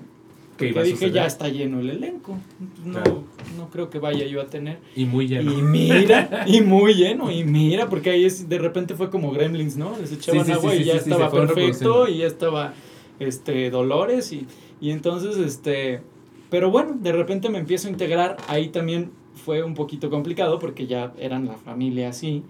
que 0.57 0.65
que 0.65 0.72
iba 0.72 0.82
a 0.82 0.84
dije, 0.84 1.11
ya 1.11 1.26
está 1.26 1.49
lleno 1.49 1.80
el 1.80 1.90
elenco. 1.90 2.38
No, 2.86 2.91
Claro. 2.94 3.23
no 3.57 3.69
creo 3.69 3.90
que 3.90 3.99
vaya 3.99 4.26
yo 4.26 4.41
a 4.41 4.48
tener. 4.48 4.80
Y 4.95 5.06
muy 5.06 5.27
lleno. 5.27 5.52
Y 5.52 5.61
mira, 5.61 6.44
y 6.48 6.61
muy 6.61 6.94
lleno, 6.94 7.32
y 7.32 7.44
mira, 7.44 7.90
porque 7.90 8.10
ahí 8.11 8.26
es, 8.26 8.48
de 8.48 8.57
repente 8.57 8.95
fue 8.95 9.10
como 9.10 9.32
Gremlins, 9.32 9.76
¿no? 9.77 9.98
Les 9.99 10.11
echaban 10.11 10.45
Sí, 10.45 10.52
agua 10.53 10.72
sí, 10.72 10.77
y 10.77 10.84
ya 10.86 10.94
estaba 10.95 11.30
perfecto, 11.32 12.07
y 12.07 12.18
ya 12.19 12.27
estaba 12.27 12.73
este, 13.19 13.69
Dolores, 13.69 14.32
y, 14.32 14.45
y 14.82 14.91
entonces, 14.91 15.38
este. 15.38 16.02
Pero 16.49 16.69
bueno, 16.72 16.95
de 17.02 17.11
repente 17.11 17.49
me 17.49 17.57
empiezo 17.57 17.88
a 17.88 17.91
integrar. 17.91 18.38
Ahí 18.48 18.69
también 18.69 19.11
fue 19.34 19.64
un 19.64 19.73
poquito 19.73 20.10
complicado 20.10 20.60
porque 20.60 20.88
ya 20.88 21.11
eran 21.19 21.48
la 21.48 21.56
familia 21.56 22.10
así. 22.10 22.44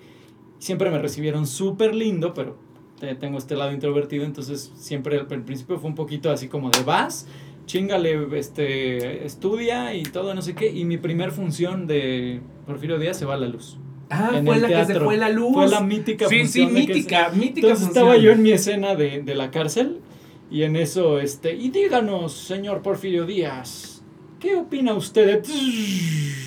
Siempre 0.59 0.89
me 0.91 0.99
recibieron 0.99 1.47
súper 1.47 1.95
lindo, 1.95 2.33
pero 2.33 2.55
te- 2.99 3.15
tengo 3.15 3.37
este 3.37 3.55
lado 3.55 3.71
introvertido, 3.71 4.25
entonces 4.25 4.71
siempre 4.75 5.19
al 5.19 5.43
principio 5.43 5.79
fue 5.79 5.89
un 5.89 5.95
poquito 5.95 6.29
así 6.29 6.47
como 6.47 6.69
de 6.69 6.83
vas, 6.83 7.27
chingale, 7.65 8.27
este, 8.37 9.25
estudia 9.25 9.93
y 9.93 10.03
todo, 10.03 10.33
no 10.33 10.41
sé 10.41 10.53
qué. 10.55 10.69
Y 10.71 10.85
mi 10.85 10.97
primer 10.97 11.31
función 11.31 11.87
de 11.87 12.41
Porfirio 12.65 12.97
Díaz 12.99 13.17
se 13.17 13.25
va 13.25 13.33
a 13.35 13.37
la 13.37 13.47
luz. 13.47 13.77
Ah, 14.09 14.39
fue 14.45 14.59
la 14.59 14.67
que 14.67 14.85
se 14.85 14.99
fue 14.99 15.17
la 15.17 15.29
luz. 15.29 15.53
Fue 15.53 15.67
la 15.67 15.81
mítica 15.81 16.27
Sí, 16.29 16.45
sí, 16.45 16.61
función. 16.61 16.67
que 16.69 16.73
se- 16.81 16.87
mítica, 16.87 17.29
mítica 17.29 17.67
Entonces 17.67 17.85
función. 17.87 18.05
estaba 18.07 18.17
yo 18.17 18.31
en 18.31 18.43
mi 18.43 18.51
escena 18.51 18.95
de, 18.95 19.21
de 19.23 19.35
la 19.35 19.49
cárcel 19.51 19.99
y 20.51 20.61
en 20.63 20.75
eso, 20.75 21.19
este, 21.19 21.55
y 21.55 21.69
díganos, 21.69 22.33
señor 22.33 22.81
Porfirio 22.83 23.25
Díaz, 23.25 24.03
¿qué 24.39 24.55
opina 24.55 24.93
usted 24.93 25.41
de... 25.41 25.41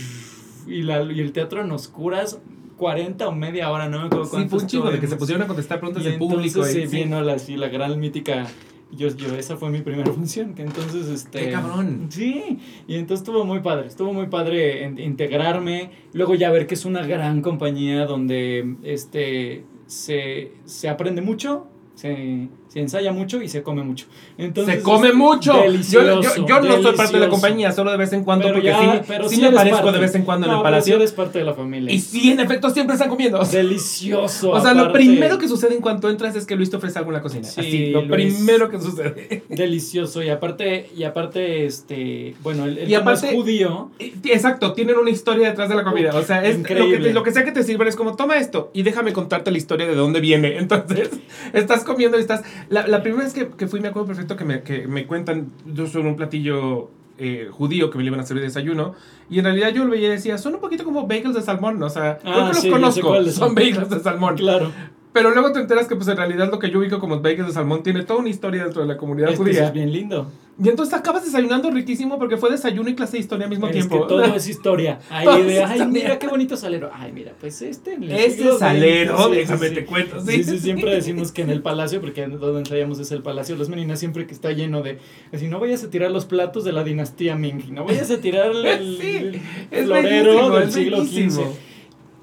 Y, 0.67 0.83
la, 0.83 1.03
y 1.03 1.21
el 1.21 1.33
teatro 1.33 1.63
en 1.63 1.73
oscuras, 1.73 2.39
40 2.77 3.27
o 3.27 3.33
media 3.35 3.71
hora, 3.71 3.89
no 3.89 4.01
me 4.01 4.07
acuerdo 4.07 4.27
Sí, 4.27 4.31
cuánto 4.33 4.51
fue 4.51 4.59
un 4.61 4.67
chingo 4.67 4.91
de 4.91 5.01
que 5.01 5.07
se 5.07 5.17
pusieron 5.17 5.43
a 5.43 5.47
contestar 5.47 5.79
preguntas 5.81 6.05
del 6.05 6.19
público. 6.19 6.59
entonces, 6.61 6.77
y- 6.77 6.81
sí, 6.83 6.89
sí. 6.89 6.97
vino 7.05 7.23
la, 7.23 7.39
sí, 7.39 7.57
la 7.57 7.69
gran 7.69 7.99
mítica. 7.99 8.47
Yo, 8.91 9.09
yo, 9.09 9.35
esa 9.37 9.57
fue 9.57 9.71
mi 9.71 9.81
primera 9.83 10.11
función. 10.13 10.55
Que 10.55 10.63
entonces, 10.63 11.09
este. 11.09 11.47
¡Qué 11.47 11.51
cabrón! 11.53 12.07
Sí, 12.11 12.59
y 12.87 12.95
entonces 12.97 13.27
estuvo 13.27 13.45
muy 13.45 13.61
padre. 13.61 13.87
Estuvo 13.89 14.13
muy 14.13 14.27
padre 14.27 14.85
en- 14.85 14.99
integrarme. 14.99 15.91
Luego 16.13 16.35
ya 16.35 16.51
ver 16.51 16.67
que 16.67 16.75
es 16.75 16.85
una 16.85 17.07
gran 17.07 17.43
compañía 17.43 18.07
donde 18.07 18.77
este 18.83 19.65
se, 19.87 20.53
se 20.65 20.89
aprende 20.89 21.21
mucho, 21.23 21.67
se, 21.95 22.49
se 22.69 22.81
ensaya 22.81 23.13
mucho 23.13 23.41
y 23.43 23.49
se 23.49 23.63
come 23.63 23.83
mucho. 23.83 24.07
Entonces, 24.37 24.77
se 24.77 24.83
come 24.83 25.13
mucho. 25.13 25.53
Yo, 25.55 25.63
Delicioso, 25.63 26.47
yo, 26.47 26.61
no 26.61 26.83
soy 26.83 26.97
parte 26.97 27.15
de 27.15 27.21
la 27.21 27.29
compañía, 27.29 27.73
solo 27.73 27.91
de 27.91 27.97
vez 27.97 28.13
en 28.13 28.25
cuando, 28.25 28.45
Pero 28.45 28.55
porque 28.57 28.69
ya- 28.69 28.93
sí, 28.99 29.01
pero 29.09 29.29
sí 29.29 29.37
sí 29.37 29.41
me 29.43 29.49
aparezco 29.49 29.79
parte. 29.79 29.93
de 29.93 29.99
vez 30.01 30.15
en 30.15 30.23
cuando 30.23 30.47
en 30.47 30.53
el 30.53 30.59
pero 30.59 30.63
sí 30.69 30.73
palacio. 30.73 30.97
eres 30.97 31.13
parte 31.13 31.39
de 31.39 31.45
la 31.45 31.55
familia. 31.55 31.93
Y 31.95 31.99
sí, 32.01 32.31
en 32.31 32.41
efecto, 32.41 32.71
siempre 32.71 32.95
están 32.95 33.09
comiendo. 33.09 33.39
Delicioso. 33.45 34.51
O 34.51 34.61
sea, 34.61 34.75
lo 34.75 34.93
primero 34.93 35.39
que 35.39 35.49
sucede 35.49 35.75
en 35.75 35.81
cuanto 35.81 36.11
entras 36.11 36.37
es 36.37 36.47
que 36.47 36.57
Luis 36.57 36.71
te 36.71 36.77
ofrece 36.77 36.99
algo 36.99 37.11
en 37.11 37.15
la 37.17 37.23
cocina. 37.23 37.45
Sí, 37.45 37.61
Así, 37.61 37.87
lo 37.91 38.03
Luis. 38.03 38.35
primero 38.35 38.69
que 38.69 38.81
sucede. 38.81 39.43
Delicioso. 39.49 40.23
Y 40.23 40.29
aparte, 40.29 40.91
y 40.97 41.05
aparte, 41.05 41.65
este, 41.67 42.35
bueno, 42.43 42.65
el, 42.67 42.79
el 42.79 42.91
Y 42.91 42.95
es 42.95 43.03
judío. 43.35 43.91
Exacto, 44.25 44.73
tienen 44.75 44.97
una 44.97 45.11
historia 45.11 45.49
detrás 45.49 45.69
de 45.69 45.75
la 45.75 45.85
comida. 45.85 46.11
O 46.15 46.23
sea, 46.23 46.45
es 46.45 46.59
lo 46.59 46.65
que, 46.65 46.73
Increíble. 46.75 47.09
te- 47.09 47.15
lo 47.15 47.23
que 47.23 47.33
sea 47.33 47.45
que 47.45 47.53
te 47.53 47.63
sirven 47.63 47.89
es 47.89 47.97
como, 47.97 48.17
toma 48.17 48.37
esto 48.39 48.71
y 48.75 48.83
déjame 48.83 49.13
contarte 49.13 49.51
la 49.51 49.59
historia 49.59 49.87
de 49.87 49.95
dónde 49.95 50.21
viene. 50.21 50.59
Entonces, 50.59 51.11
estás 51.53 51.85
comiendo 51.85 52.19
y 52.19 52.21
estás... 52.21 52.43
La, 52.71 52.87
la 52.87 53.03
primera 53.03 53.25
vez 53.25 53.33
que, 53.35 53.49
que 53.49 53.67
fui, 53.67 53.81
me 53.81 53.89
acuerdo 53.89 54.09
perfecto 54.09 54.37
que 54.37 54.45
me, 54.45 54.63
que 54.63 54.87
me 54.87 55.07
cuentan 55.07 55.49
yo 55.67 55.87
sobre 55.87 56.09
un 56.09 56.17
platillo 56.17 56.91
eh, 57.19 57.49
judío 57.51 57.91
que 57.91 57.99
me 57.99 58.05
le 58.05 58.09
iban 58.09 58.21
a 58.21 58.25
servir 58.25 58.43
de 58.43 58.49
desayuno. 58.49 58.95
Y 59.29 59.39
en 59.39 59.45
realidad 59.45 59.71
yo 59.71 59.85
lo 59.85 59.91
veía 59.91 60.09
y 60.09 60.11
decía, 60.13 60.39
son 60.39 60.55
un 60.55 60.61
poquito 60.61 60.85
como 60.85 61.07
bagels 61.07 61.35
de 61.35 61.43
salmón. 61.43 61.83
O 61.83 61.91
sea, 61.91 62.19
creo 62.19 62.35
Ah, 62.35 62.49
que 62.49 62.49
los 62.49 62.57
sí, 62.59 62.71
ya 62.71 62.91
sé 62.93 63.01
conozco. 63.01 63.15
Son 63.25 63.33
son. 63.33 63.55
bagels 63.55 63.91
de 63.91 64.01
salmón. 64.01 64.37
Claro. 64.37 64.71
Pero 65.13 65.31
luego 65.33 65.53
te 65.53 65.59
enteras 65.61 65.87
que 65.89 65.97
pues 65.97 66.07
en 66.09 66.17
realidad 66.19 66.51
lo 66.51 66.59
que 66.59 66.71
yo 66.71 66.79
ubico 66.79 66.99
como 67.01 67.21
bagels 67.21 67.49
de 67.49 67.53
salmón 67.55 67.83
tiene 67.83 68.03
toda 68.05 68.21
una 68.21 68.29
historia 68.29 68.63
dentro 68.65 68.83
de 68.83 68.89
la 68.89 68.97
comunidad 68.99 69.31
Es 69.31 69.39
que 69.39 69.43
eso 69.43 69.53
judía. 69.53 69.67
es 69.69 69.73
bien 69.73 69.91
lindo. 69.91 70.31
Y 70.63 70.69
entonces 70.69 70.93
acabas 70.93 71.25
desayunando 71.25 71.71
riquísimo 71.71 72.19
porque 72.19 72.37
fue 72.37 72.51
desayuno 72.51 72.91
y 72.91 72.95
clase 72.95 73.13
de 73.13 73.21
historia 73.21 73.45
al 73.45 73.51
mismo 73.51 73.67
Es 73.69 73.73
tiempo. 73.73 74.03
que 74.03 74.09
todo 74.09 74.23
es 74.35 74.49
historia. 74.49 74.99
Todo 75.25 75.43
de, 75.43 75.57
es 75.57 75.65
ay, 75.65 75.79
historia. 75.81 75.87
mira 75.87 76.19
qué 76.19 76.27
bonito 76.29 76.57
salero. 76.57 76.91
Ay, 76.93 77.13
mira, 77.13 77.33
pues 77.41 77.63
este. 77.63 77.97
XX, 77.97 78.59
salero, 78.59 79.17
sí, 79.19 79.25
sí, 79.31 79.35
déjame 79.37 79.69
sí. 79.69 79.75
te 79.77 79.85
cuento. 79.87 80.21
Sí, 80.21 80.45
sí, 80.45 80.59
siempre 80.59 80.91
decimos 80.95 81.33
que 81.33 81.43
en 81.43 81.51
el 81.51 81.63
palacio, 81.63 82.01
porque 82.01 82.27
donde 82.27 82.59
ensayamos 82.61 82.99
es 82.99 83.11
el 83.11 83.23
palacio 83.23 83.57
Los 83.57 83.71
Meninas, 83.71 83.99
siempre 84.01 84.27
que 84.27 84.35
está 84.35 84.53
lleno 84.53 84.83
de. 84.83 84.99
Así, 85.33 85.49
no 85.49 85.59
vayas 85.59 85.83
a 85.85 85.91
tirar 85.91 86.11
los 86.11 86.27
platos 86.27 86.65
de 86.65 86.73
la 86.73 86.85
dinastía 86.85 87.35
Ming, 87.35 87.73
no 87.73 87.85
vayas 87.85 88.11
a 88.11 88.19
tirar 88.21 88.51
el, 88.51 88.67
el- 88.67 88.99
Sí, 89.01 89.41
el 89.71 89.85
florero 89.87 90.51
del 90.51 90.69
es 90.69 90.75
siglo. 90.75 91.05
XV. 91.05 91.41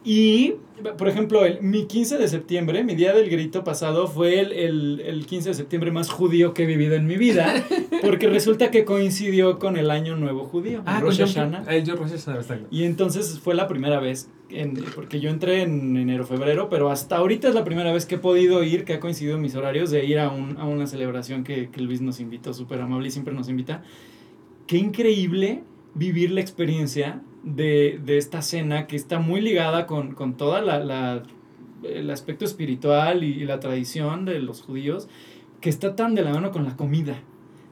Y, 0.03 0.53
por 0.97 1.07
ejemplo, 1.07 1.45
el, 1.45 1.61
mi 1.61 1.85
15 1.85 2.17
de 2.17 2.27
septiembre, 2.27 2.83
mi 2.83 2.95
día 2.95 3.13
del 3.13 3.29
grito 3.29 3.63
pasado, 3.63 4.07
fue 4.07 4.39
el, 4.39 4.51
el, 4.51 5.01
el 5.05 5.25
15 5.25 5.49
de 5.49 5.55
septiembre 5.55 5.91
más 5.91 6.09
judío 6.09 6.53
que 6.53 6.63
he 6.63 6.65
vivido 6.65 6.95
en 6.95 7.07
mi 7.07 7.15
vida, 7.17 7.65
porque 8.01 8.27
resulta 8.27 8.71
que 8.71 8.83
coincidió 8.85 9.57
con 9.59 9.77
el 9.77 9.89
Año 9.89 10.15
Nuevo 10.17 10.43
Judío, 10.45 10.83
Ah, 10.85 10.99
Rosh 10.99 11.19
Hashanah. 11.19 11.63
El 11.73 11.83
Yom 11.85 11.97
Rosh 11.97 12.11
Hashanah. 12.25 12.67
Y 12.71 12.83
entonces 12.83 13.39
fue 13.39 13.55
la 13.55 13.67
primera 13.67 13.99
vez, 13.99 14.29
en- 14.49 14.73
porque 14.95 15.19
yo 15.19 15.29
entré 15.29 15.61
en 15.61 15.95
enero, 15.97 16.25
febrero, 16.25 16.69
pero 16.69 16.89
hasta 16.91 17.17
ahorita 17.17 17.47
es 17.47 17.55
la 17.55 17.63
primera 17.63 17.91
vez 17.93 18.05
que 18.05 18.15
he 18.15 18.19
podido 18.19 18.63
ir, 18.63 18.83
que 18.83 18.93
ha 18.93 18.99
coincidido 18.99 19.35
en 19.37 19.41
mis 19.41 19.55
horarios, 19.55 19.91
de 19.91 20.05
ir 20.05 20.19
a, 20.19 20.29
un, 20.29 20.57
a 20.57 20.65
una 20.65 20.87
celebración 20.87 21.43
que, 21.43 21.69
que 21.69 21.81
Luis 21.81 22.01
nos 22.01 22.19
invitó, 22.19 22.53
súper 22.53 22.81
amable 22.81 23.07
y 23.07 23.11
siempre 23.11 23.33
nos 23.33 23.49
invita. 23.49 23.81
Qué 24.67 24.77
increíble 24.77 25.63
vivir 25.93 26.31
la 26.31 26.41
experiencia 26.41 27.21
de, 27.45 27.99
de 28.03 28.17
esta 28.17 28.41
cena 28.41 28.87
que 28.87 28.95
está 28.97 29.19
muy 29.19 29.39
ligada 29.39 29.85
con, 29.85 30.13
con 30.13 30.33
toda 30.35 30.61
la, 30.61 30.79
la- 30.79 31.23
el 31.83 32.09
aspecto 32.09 32.45
espiritual 32.45 33.23
y, 33.23 33.45
la 33.45 33.59
tradición 33.59 34.25
de 34.25 34.39
los 34.39 34.61
judíos, 34.63 35.07
que 35.61 35.69
está 35.69 35.95
tan 35.95 36.15
de 36.15 36.23
la 36.23 36.31
mano 36.33 36.51
con 36.51 36.63
la 36.65 36.75
comida. 36.75 37.15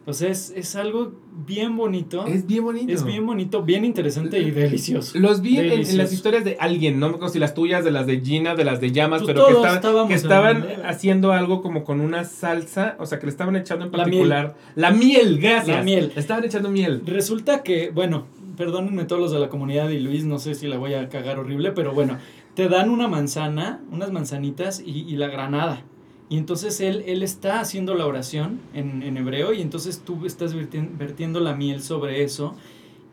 O 0.06 0.12
sea, 0.14 0.30
es, 0.30 0.52
es 0.56 0.76
algo 0.76 1.14
bien 1.48 1.76
bonito. 1.78 2.28
Es 2.28 2.46
bien 2.46 2.64
bonito. 2.64 2.92
Es 2.94 3.04
bien 3.06 3.26
bonito, 3.26 3.64
bien 3.64 3.86
interesante 3.86 4.38
y 4.40 4.52
delicioso. 4.52 5.18
Los 5.18 5.42
vi 5.42 5.58
en, 5.58 5.98
las 5.98 6.12
historias 6.14 6.44
de 6.44 6.58
alguien, 6.60 7.00
no 7.00 7.08
me 7.08 7.16
acuerdo 7.16 7.34
si 7.34 7.40
las 7.40 7.54
tuyas, 7.56 7.84
de 7.86 7.92
las 7.92 8.06
de 8.06 8.20
Gina, 8.20 8.54
de 8.54 8.66
las 8.66 8.82
de 8.82 8.92
Llamas, 8.92 9.24
Pues 9.24 9.34
pero 9.34 9.48
que, 9.48 9.54
estaban- 9.54 10.08
que 10.10 10.14
estaban 10.14 10.66
haciendo 10.86 11.32
algo 11.32 11.62
como 11.64 11.84
con 11.86 12.02
una 12.02 12.26
salsa, 12.26 12.96
o 13.00 13.06
sea, 13.06 13.18
que 13.20 13.26
le 13.26 13.32
estaban 13.32 13.56
echando 13.56 13.86
en 13.86 13.92
La 13.94 13.98
particular. 13.98 14.56
La 14.76 14.92
miel, 14.92 15.40
gracias. 15.40 15.78
La 15.78 15.84
miel. 15.84 16.12
Le 16.14 16.20
estaban 16.20 16.44
echando 16.44 16.70
miel. 16.70 17.02
Resulta 17.06 17.64
que, 17.64 17.90
bueno, 17.90 18.28
perdónenme 18.58 19.06
todos 19.06 19.22
los 19.22 19.32
de 19.32 19.40
la 19.40 19.50
comunidad 19.50 19.90
y 19.90 20.00
Luis, 20.00 20.26
no 20.26 20.40
sé 20.40 20.56
si 20.56 20.68
la 20.68 20.78
voy 20.78 20.94
a 20.94 21.10
cagar 21.10 21.40
horrible, 21.40 21.72
pero 21.72 21.94
bueno, 21.94 22.18
te 22.56 22.70
dan 22.70 22.90
una 22.90 23.08
manzana, 23.08 23.82
unas 23.92 24.12
manzanitas 24.12 24.82
y, 24.86 25.02
y 25.02 25.16
la 25.16 25.28
granada. 25.28 25.84
Y 26.30 26.38
entonces 26.38 26.80
él, 26.82 27.04
él 27.06 27.22
está 27.22 27.60
haciendo 27.60 27.94
la 27.96 28.06
oración 28.08 28.60
en, 28.74 29.04
en 29.04 29.18
hebreo 29.18 29.54
y 29.54 29.62
entonces 29.62 30.02
tú 30.06 30.26
estás 30.26 30.56
vertien- 30.56 30.98
vertiendo 30.98 31.40
la 31.40 31.54
miel 31.56 31.82
sobre 31.82 32.24
eso. 32.24 32.56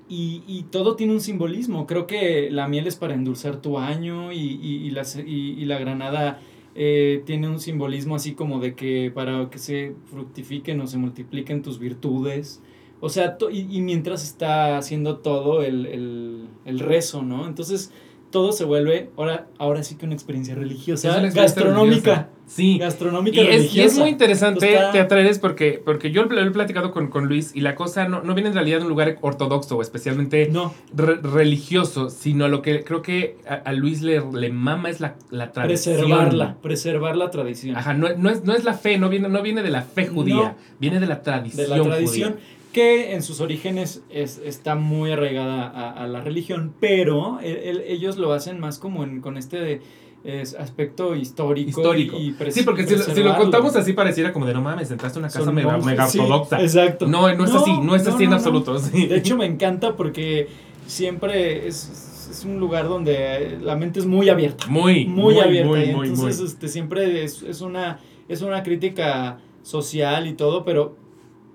Y, 0.08 0.42
y 0.48 0.62
todo 0.70 0.96
tiene 0.96 1.12
un 1.12 1.20
simbolismo. 1.20 1.86
Creo 1.86 2.06
que 2.06 2.50
la 2.50 2.66
miel 2.66 2.86
es 2.86 2.96
para 2.96 3.14
endulzar 3.14 3.56
tu 3.62 3.78
año 3.78 4.32
y, 4.32 4.38
y, 4.38 4.76
y 4.86 4.90
la, 4.90 5.04
ce- 5.04 5.24
y- 5.26 5.50
y 5.60 5.64
la 5.66 5.78
granada 5.78 6.40
eh, 6.74 7.22
tiene 7.26 7.48
un 7.48 7.60
simbolismo 7.60 8.16
así 8.16 8.32
como 8.32 8.58
de 8.58 8.74
que 8.74 9.12
para 9.14 9.50
que 9.50 9.58
se 9.58 9.94
fructifiquen 10.10 10.80
o 10.80 10.86
se 10.86 10.98
multipliquen 10.98 11.62
tus 11.62 11.78
virtudes. 11.78 12.60
O 13.00 13.08
sea, 13.08 13.36
y, 13.50 13.66
y 13.76 13.80
mientras 13.80 14.24
está 14.24 14.76
haciendo 14.76 15.18
todo 15.18 15.62
el, 15.62 15.86
el, 15.86 16.48
el 16.66 16.78
rezo, 16.80 17.22
¿no? 17.22 17.46
Entonces 17.46 17.92
todo 18.30 18.52
se 18.52 18.64
vuelve 18.64 19.10
ahora, 19.16 19.46
ahora 19.58 19.82
sí 19.82 19.96
que 19.96 20.04
una 20.06 20.14
experiencia 20.14 20.54
religiosa, 20.54 21.08
Es 21.08 21.16
una 21.16 21.26
experiencia 21.26 21.62
gastronómica. 21.64 22.10
religiosa. 22.14 22.28
Sí. 22.46 22.78
Gastronómica 22.78 23.36
Y 23.40 23.40
es, 23.40 23.48
y 23.48 23.56
religiosa. 23.56 23.86
es 23.86 23.98
muy 23.98 24.08
interesante, 24.10 24.72
Está- 24.74 24.92
Teatrales, 24.92 25.38
porque, 25.38 25.80
porque 25.84 26.10
yo 26.10 26.24
lo 26.24 26.40
he 26.40 26.50
platicado 26.50 26.90
con, 26.92 27.08
con 27.08 27.26
Luis 27.26 27.52
y 27.54 27.60
la 27.60 27.74
cosa 27.76 28.06
no, 28.08 28.22
no 28.22 28.34
viene 28.34 28.48
en 28.50 28.54
realidad 28.54 28.78
de 28.78 28.84
un 28.84 28.88
lugar 28.90 29.18
ortodoxo 29.20 29.76
o 29.76 29.82
especialmente 29.82 30.48
No, 30.50 30.74
re- 30.94 31.16
religioso, 31.16 32.10
sino 32.10 32.48
lo 32.48 32.60
que 32.62 32.84
creo 32.84 33.02
que 33.02 33.38
a, 33.48 33.54
a 33.54 33.72
Luis 33.72 34.02
le, 34.02 34.20
le 34.32 34.50
mama 34.50 34.90
es 34.90 35.00
la, 35.00 35.14
la 35.30 35.50
tradición. 35.52 35.96
preservarla, 35.96 36.56
preservar 36.60 37.16
la 37.16 37.30
tradición. 37.30 37.76
Ajá, 37.76 37.94
no, 37.94 38.08
no 38.16 38.30
es, 38.30 38.44
no 38.44 38.52
es 38.52 38.62
la 38.64 38.74
fe, 38.74 38.98
no 38.98 39.08
viene, 39.08 39.28
no 39.28 39.42
viene 39.42 39.62
de 39.62 39.70
la 39.70 39.82
fe 39.82 40.06
judía, 40.06 40.56
viene 40.78 41.00
de 41.00 41.06
la 41.06 41.22
tradición. 41.22 41.68
de 41.70 41.76
la 41.76 41.82
tradición 41.82 42.32
judía. 42.34 42.44
Que 42.72 43.14
en 43.14 43.22
sus 43.22 43.40
orígenes 43.40 44.02
es, 44.10 44.38
está 44.44 44.74
muy 44.76 45.10
arraigada 45.12 45.66
a, 45.68 45.90
a 45.90 46.06
la 46.06 46.20
religión, 46.20 46.72
pero 46.80 47.40
el- 47.40 47.56
el- 47.56 47.80
ellos 47.82 48.16
lo 48.16 48.32
hacen 48.32 48.60
más 48.60 48.78
como 48.78 49.02
en, 49.04 49.20
con 49.20 49.36
este 49.36 49.80
es, 50.22 50.54
aspecto 50.54 51.16
histórico, 51.16 51.80
Histórico. 51.80 52.16
y, 52.18 52.36
Sí, 52.50 52.62
porque 52.62 52.86
si, 52.86 52.94
lo- 52.96 53.02
si 53.02 53.22
lo 53.22 53.36
contamos 53.36 53.74
así 53.74 53.92
pareciera 53.94 54.32
como 54.32 54.44
de 54.46 54.52
no 54.54 54.60
mames, 54.62 54.90
entraste 54.90 55.18
a 55.18 55.20
una 55.20 55.28
casa 55.28 55.44
Son 55.44 55.54
mega, 55.54 55.68
monjes, 55.72 55.86
mega 55.86 56.06
sí, 56.06 56.18
ortodoxa. 56.18 56.60
exacto. 56.62 57.06
No, 57.08 57.34
no 57.34 57.44
es 57.44 57.54
así, 57.54 57.72
no 57.82 57.94
es 57.96 58.06
así 58.06 58.24
en 58.24 58.30
no, 58.30 58.30
no. 58.30 58.36
absoluto. 58.36 58.78
sí. 58.78 59.06
De 59.06 59.16
hecho, 59.16 59.36
me 59.36 59.46
encanta 59.46 59.96
porque 59.96 60.48
siempre 60.86 61.66
es, 61.66 62.28
es 62.30 62.44
un 62.44 62.60
lugar 62.60 62.86
donde 62.88 63.58
la 63.62 63.76
mente 63.76 63.98
es 64.00 64.06
muy 64.06 64.28
abierta. 64.28 64.66
muy, 64.68 65.06
Muy, 65.06 65.38
abierta. 65.40 65.68
Muy, 65.68 65.86
muy, 65.94 66.08
entonces, 66.10 66.38
muy. 66.40 66.48
este, 66.48 66.68
siempre 66.68 67.24
es, 67.24 67.42
es 67.42 67.60
una, 67.62 67.98
es 68.28 68.42
una 68.42 68.62
crítica 68.62 69.38
social 69.62 70.26
y 70.26 70.34
todo, 70.34 70.64
pero, 70.64 70.96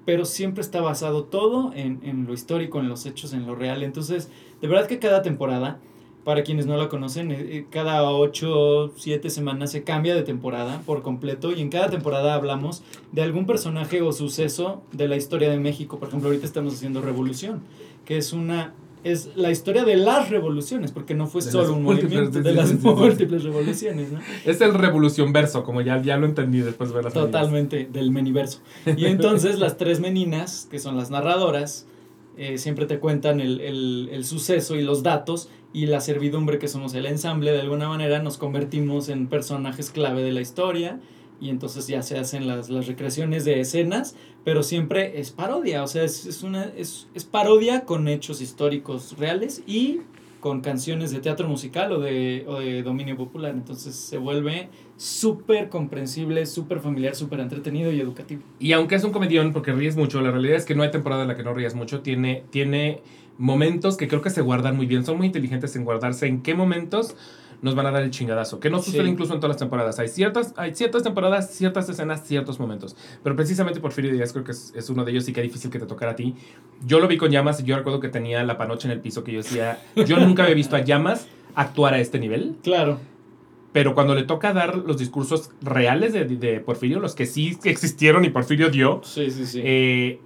pero 0.05 0.25
siempre 0.25 0.61
está 0.61 0.81
basado 0.81 1.23
todo 1.23 1.73
en, 1.73 1.99
en 2.03 2.25
lo 2.25 2.33
histórico, 2.33 2.79
en 2.79 2.87
los 2.87 3.05
hechos, 3.05 3.33
en 3.33 3.45
lo 3.45 3.55
real. 3.55 3.83
Entonces, 3.83 4.29
de 4.61 4.67
verdad 4.67 4.87
que 4.87 4.99
cada 4.99 5.21
temporada, 5.21 5.79
para 6.23 6.43
quienes 6.43 6.65
no 6.65 6.77
la 6.77 6.89
conocen, 6.89 7.31
eh, 7.31 7.37
eh, 7.39 7.65
cada 7.69 8.09
8, 8.09 8.93
7 8.95 9.29
semanas 9.29 9.71
se 9.71 9.83
cambia 9.83 10.15
de 10.15 10.23
temporada 10.23 10.81
por 10.85 11.01
completo 11.01 11.51
y 11.51 11.61
en 11.61 11.69
cada 11.69 11.89
temporada 11.89 12.33
hablamos 12.33 12.83
de 13.11 13.21
algún 13.21 13.45
personaje 13.45 14.01
o 14.01 14.11
suceso 14.11 14.81
de 14.91 15.07
la 15.07 15.17
historia 15.17 15.49
de 15.49 15.59
México. 15.59 15.99
Por 15.99 16.07
ejemplo, 16.07 16.29
ahorita 16.29 16.45
estamos 16.45 16.75
haciendo 16.75 17.01
Revolución, 17.01 17.61
que 18.05 18.17
es 18.17 18.33
una... 18.33 18.73
Es 19.05 19.29
la 19.35 19.51
historia 19.51 19.85
de 19.85 19.95
las 19.95 20.29
revoluciones, 20.29 20.91
porque 20.91 21.13
no 21.13 21.27
fue 21.27 21.41
De 21.41 21.51
solo 21.51 21.73
un 21.73 21.83
movimiento, 21.83 22.41
de 22.41 22.53
las 22.53 22.73
múltiples 22.83 23.43
revoluciones, 23.43 24.11
¿no? 24.11 24.19
Es 24.45 24.59
el 24.61 24.73
revolución 24.73 25.31
verso, 25.31 25.63
como 25.63 25.79
ya, 25.81 26.01
ya 26.01 26.17
lo 26.17 26.25
entendí 26.25 26.59
después 26.59 26.89
de 26.89 26.95
ver 26.95 27.03
las. 27.05 27.13
Totalmente, 27.13 27.87
del 27.91 28.11
meniverso. 28.11 28.59
Y 28.97 29.05
entonces 29.05 29.59
las 29.59 29.77
tres 29.77 29.99
meninas, 29.99 30.67
que 30.69 30.79
son 30.79 30.97
las 30.97 31.11
narradoras, 31.11 31.85
eh, 32.37 32.57
siempre 32.57 32.85
te 32.87 32.99
cuentan 32.99 33.39
el, 33.39 33.61
el- 33.61 34.09
el 34.11 34.25
suceso 34.25 34.75
y 34.75 34.81
los 34.81 35.03
datos, 35.03 35.49
y 35.71 35.85
la 35.85 36.01
servidumbre, 36.01 36.57
que 36.57 36.67
somos 36.67 36.93
el 36.95 37.05
ensamble, 37.05 37.51
de 37.51 37.61
alguna 37.61 37.87
manera 37.89 38.21
nos 38.23 38.37
convertimos 38.37 39.09
en 39.09 39.27
personajes 39.27 39.89
clave 39.91 40.23
de 40.23 40.31
la 40.31 40.41
historia, 40.41 40.99
y 41.45 41.51
entonces 41.51 41.85
ya 41.85 42.01
se 42.01 42.17
hacen 42.17 42.47
las, 42.47 42.69
las 42.69 42.87
recreaciones 42.87 43.45
de 43.45 43.59
escenas, 43.59 44.15
pero 44.43 44.63
siempre 44.63 45.19
es 45.19 45.29
parodia, 45.29 45.83
o 45.83 45.87
sea, 45.87 46.03
es, 46.03 46.25
es 46.25 46.41
una, 46.41 46.63
es, 46.75 47.07
es 47.13 47.23
parodia 47.23 47.85
con 47.85 48.07
hechos 48.07 48.41
históricos 48.41 49.15
reales 49.19 49.61
y 49.67 50.01
con 50.39 50.61
canciones 50.61 51.11
de 51.11 51.19
teatro 51.19 51.47
musical 51.47 51.91
o 51.91 51.99
de, 51.99 52.45
o 52.47 52.59
de 52.59 52.81
dominio 52.81 53.15
popular. 53.15 53.53
Entonces 53.53 53.95
se 53.95 54.17
vuelve 54.17 54.69
súper 54.97 55.69
comprensible, 55.69 56.45
súper 56.45 56.79
familiar, 56.79 57.15
súper 57.15 57.39
entretenido 57.39 57.91
y 57.91 57.99
educativo. 57.99 58.41
Y 58.59 58.73
aunque 58.73 58.95
es 58.95 59.03
un 59.03 59.11
comedión, 59.11 59.53
porque 59.53 59.71
ríes 59.71 59.95
mucho, 59.95 60.21
la 60.21 60.31
realidad 60.31 60.57
es 60.57 60.65
que 60.65 60.75
no 60.75 60.83
hay 60.83 60.91
temporada 60.91 61.23
en 61.23 61.29
la 61.29 61.35
que 61.35 61.43
no 61.43 61.53
rías 61.53 61.73
mucho. 61.73 62.01
Tiene, 62.01 62.43
tiene 62.51 63.01
momentos 63.39 63.97
que 63.97 64.07
creo 64.07 64.21
que 64.21 64.29
se 64.29 64.41
guardan 64.41 64.75
muy 64.75 64.85
bien. 64.85 65.03
Son 65.03 65.17
muy 65.17 65.27
inteligentes 65.27 65.75
en 65.75 65.83
guardarse 65.83 66.27
en 66.27 66.43
qué 66.43 66.53
momentos 66.53 67.15
nos 67.65 67.75
van 67.75 67.87
a 67.87 67.91
dar 67.91 68.03
el 68.03 68.11
chingadazo. 68.11 68.61
Que 68.61 68.69
no 68.69 68.81
sucede 68.81 69.03
Sí. 69.03 69.09
incluso 69.09 69.33
en 69.33 69.39
todas 69.41 69.55
las 69.55 69.57
temporadas. 69.59 69.99
Hay 69.99 70.07
ciertas, 70.07 70.53
hay 70.55 70.73
ciertas 70.73 71.03
temporadas, 71.03 71.51
ciertas 71.51 71.89
escenas, 71.89 72.23
ciertos 72.25 72.59
momentos. 72.59 72.95
Pero 73.23 73.35
precisamente 73.35 73.81
Porfirio 73.81 74.13
Díaz 74.13 74.31
creo 74.31 74.45
que 74.45 74.51
es, 74.51 74.71
es 74.75 74.89
uno 74.89 75.03
de 75.03 75.11
ellos 75.11 75.27
y 75.27 75.33
que 75.33 75.41
difícil 75.41 75.69
que 75.69 75.79
te 75.79 75.85
tocara 75.85 76.13
a 76.13 76.15
ti. 76.15 76.35
Yo 76.85 76.99
lo 77.01 77.07
vi 77.09 77.17
con 77.17 77.29
Llamas 77.31 77.59
y 77.59 77.63
yo 77.63 77.75
recuerdo 77.75 77.99
que 77.99 78.07
tenía 78.07 78.41
la 78.43 78.57
panocha 78.57 78.87
en 78.87 78.93
el 78.93 79.01
piso 79.01 79.23
que 79.25 79.33
yo 79.33 79.39
decía, 79.39 79.79
yo 80.07 80.17
nunca 80.19 80.43
había 80.43 80.55
visto 80.55 80.75
a 80.77 80.79
Llamas 80.81 81.27
actuar 81.55 81.93
a 81.95 81.99
este 81.99 82.19
nivel. 82.19 82.55
Claro. 82.63 82.99
pero 83.73 83.93
cuando 83.93 84.15
le 84.15 84.23
toca 84.23 84.53
dar 84.53 84.77
los 84.77 84.97
discursos 84.97 85.49
reales 85.61 86.13
de, 86.13 86.23
de 86.25 86.59
Porfirio, 86.61 86.99
los 87.01 87.13
que 87.13 87.25
sí 87.25 87.57
existieron 87.65 88.23
y 88.23 88.29
Porfirio 88.29 88.69
dio, 88.69 89.01
Sí, 89.03 89.29
sí, 89.31 89.45
sí. 89.45 89.59
eh, 89.63 90.19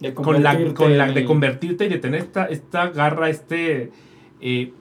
de 0.00 0.12
con 0.12 0.42
la, 0.42 0.74
con 0.74 0.98
la 0.98 1.10
de 1.10 1.24
convertirte 1.24 1.86
y 1.86 1.88
de 1.88 1.98
tener 1.98 2.20
esta, 2.20 2.44
esta 2.46 2.88
garra, 2.90 3.30
este... 3.30 3.90
eh, 4.42 4.72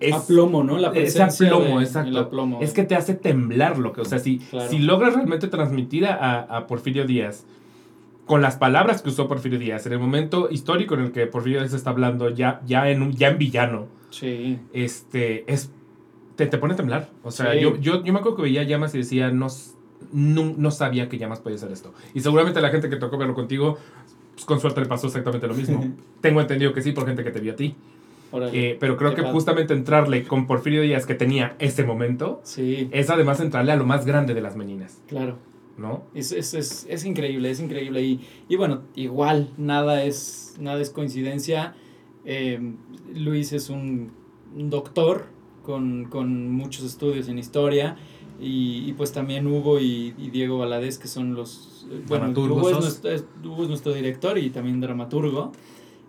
es- 0.00 0.14
aplomo, 0.14 0.62
¿no? 0.64 0.78
La 0.78 0.88
ese 0.88 1.00
presencia 1.18 1.46
aplomo, 1.48 1.78
de- 1.78 1.84
exacto. 1.84 2.18
aplomo. 2.18 2.58
Es 2.60 2.72
que 2.72 2.82
te 2.84 2.94
hace 2.94 3.14
temblar 3.14 3.78
lo 3.78 3.92
que, 3.92 4.00
o 4.02 4.04
sea, 4.04 4.18
si, 4.18 4.38
Claro. 4.38 4.68
si 4.70 4.78
logras 4.78 5.14
realmente 5.14 5.48
transmitir 5.48 6.06
a, 6.06 6.40
a 6.40 6.66
Porfirio 6.66 7.06
Díaz 7.06 7.44
con 8.26 8.42
las 8.42 8.56
palabras 8.56 9.02
que 9.02 9.08
usó 9.10 9.28
Porfirio 9.28 9.58
Díaz, 9.58 9.86
en 9.86 9.92
el 9.92 9.98
momento 10.00 10.48
histórico 10.50 10.94
en 10.94 11.00
el 11.00 11.12
que 11.12 11.26
Porfirio 11.26 11.60
Díaz 11.60 11.72
está 11.74 11.90
hablando 11.90 12.28
ya, 12.30 12.60
ya, 12.66 12.90
en, 12.90 13.02
un, 13.02 13.12
ya 13.12 13.28
en 13.28 13.38
villano, 13.38 13.86
Sí. 14.10 14.58
este, 14.72 15.50
es, 15.52 15.70
te, 16.36 16.46
te 16.46 16.58
pone 16.58 16.74
a 16.74 16.76
temblar. 16.76 17.08
O 17.22 17.30
sea, 17.30 17.52
Sí. 17.52 17.60
yo, 17.60 17.76
yo, 17.76 18.02
yo 18.04 18.12
me 18.12 18.18
acuerdo 18.18 18.36
que 18.36 18.42
veía 18.42 18.62
Llamas 18.64 18.94
y 18.94 18.98
decía, 18.98 19.30
no, 19.30 19.46
no, 20.12 20.54
no 20.56 20.70
sabía 20.70 21.08
que 21.08 21.18
Llamas 21.18 21.40
podía 21.40 21.56
hacer 21.56 21.70
esto. 21.72 21.94
Y 22.14 22.20
seguramente 22.20 22.60
la 22.60 22.68
gente 22.70 22.88
que 22.90 22.96
tocó 22.96 23.16
verlo 23.16 23.34
contigo, 23.34 23.78
pues, 24.34 24.44
con 24.44 24.60
suerte 24.60 24.80
le 24.80 24.86
pasó 24.86 25.06
exactamente 25.06 25.46
lo 25.46 25.54
mismo. 25.54 25.84
Tengo 26.20 26.40
entendido 26.40 26.72
que 26.72 26.82
sí, 26.82 26.92
por 26.92 27.06
gente 27.06 27.22
que 27.24 27.30
te 27.30 27.40
vio 27.40 27.52
a 27.52 27.56
ti. 27.56 27.74
Eh, 28.52 28.76
pero 28.80 28.96
creo 28.96 29.14
que 29.14 29.22
padre. 29.22 29.32
justamente 29.32 29.72
entrarle 29.74 30.24
con 30.24 30.46
Porfirio 30.46 30.82
Díaz, 30.82 31.06
que 31.06 31.14
tenía 31.14 31.56
ese 31.58 31.84
momento, 31.84 32.40
Sí, 32.44 32.88
es 32.90 33.08
además 33.10 33.40
entrarle 33.40 33.72
a 33.72 33.76
lo 33.76 33.86
más 33.86 34.04
grande 34.04 34.34
de 34.34 34.40
las 34.40 34.56
meninas, 34.56 35.00
claro. 35.06 35.38
¿no? 35.78 36.02
Es, 36.14 36.32
es, 36.32 36.54
es, 36.54 36.86
es 36.88 37.04
increíble, 37.04 37.50
es 37.50 37.60
increíble. 37.60 38.02
Y, 38.02 38.20
y 38.48 38.56
bueno, 38.56 38.82
igual, 38.94 39.50
nada 39.56 40.02
es, 40.04 40.54
nada 40.58 40.80
es 40.80 40.90
coincidencia. 40.90 41.74
Eh, 42.24 42.58
Luis 43.14 43.52
es 43.52 43.70
un, 43.70 44.10
doctor 44.54 45.26
con, 45.62 46.06
con 46.06 46.50
muchos 46.50 46.84
estudios 46.84 47.28
en 47.28 47.38
historia. 47.38 47.96
Y, 48.40 48.84
y 48.86 48.92
pues 48.92 49.12
también 49.12 49.46
Hugo 49.46 49.80
y, 49.80 50.14
y 50.18 50.30
Diego 50.30 50.58
Valadez, 50.58 50.98
que 50.98 51.08
son 51.08 51.34
los... 51.34 51.86
eh, 51.90 52.02
Bueno, 52.06 52.24
Dramaturgos. 52.24 52.58
Hugo 52.58 52.70
es, 52.70 52.78
nuestro, 52.80 53.10
es- 53.10 53.24
Hugo 53.44 53.62
es 53.62 53.68
nuestro 53.68 53.92
director 53.94 54.36
y 54.38 54.50
también 54.50 54.80
dramaturgo. 54.80 55.52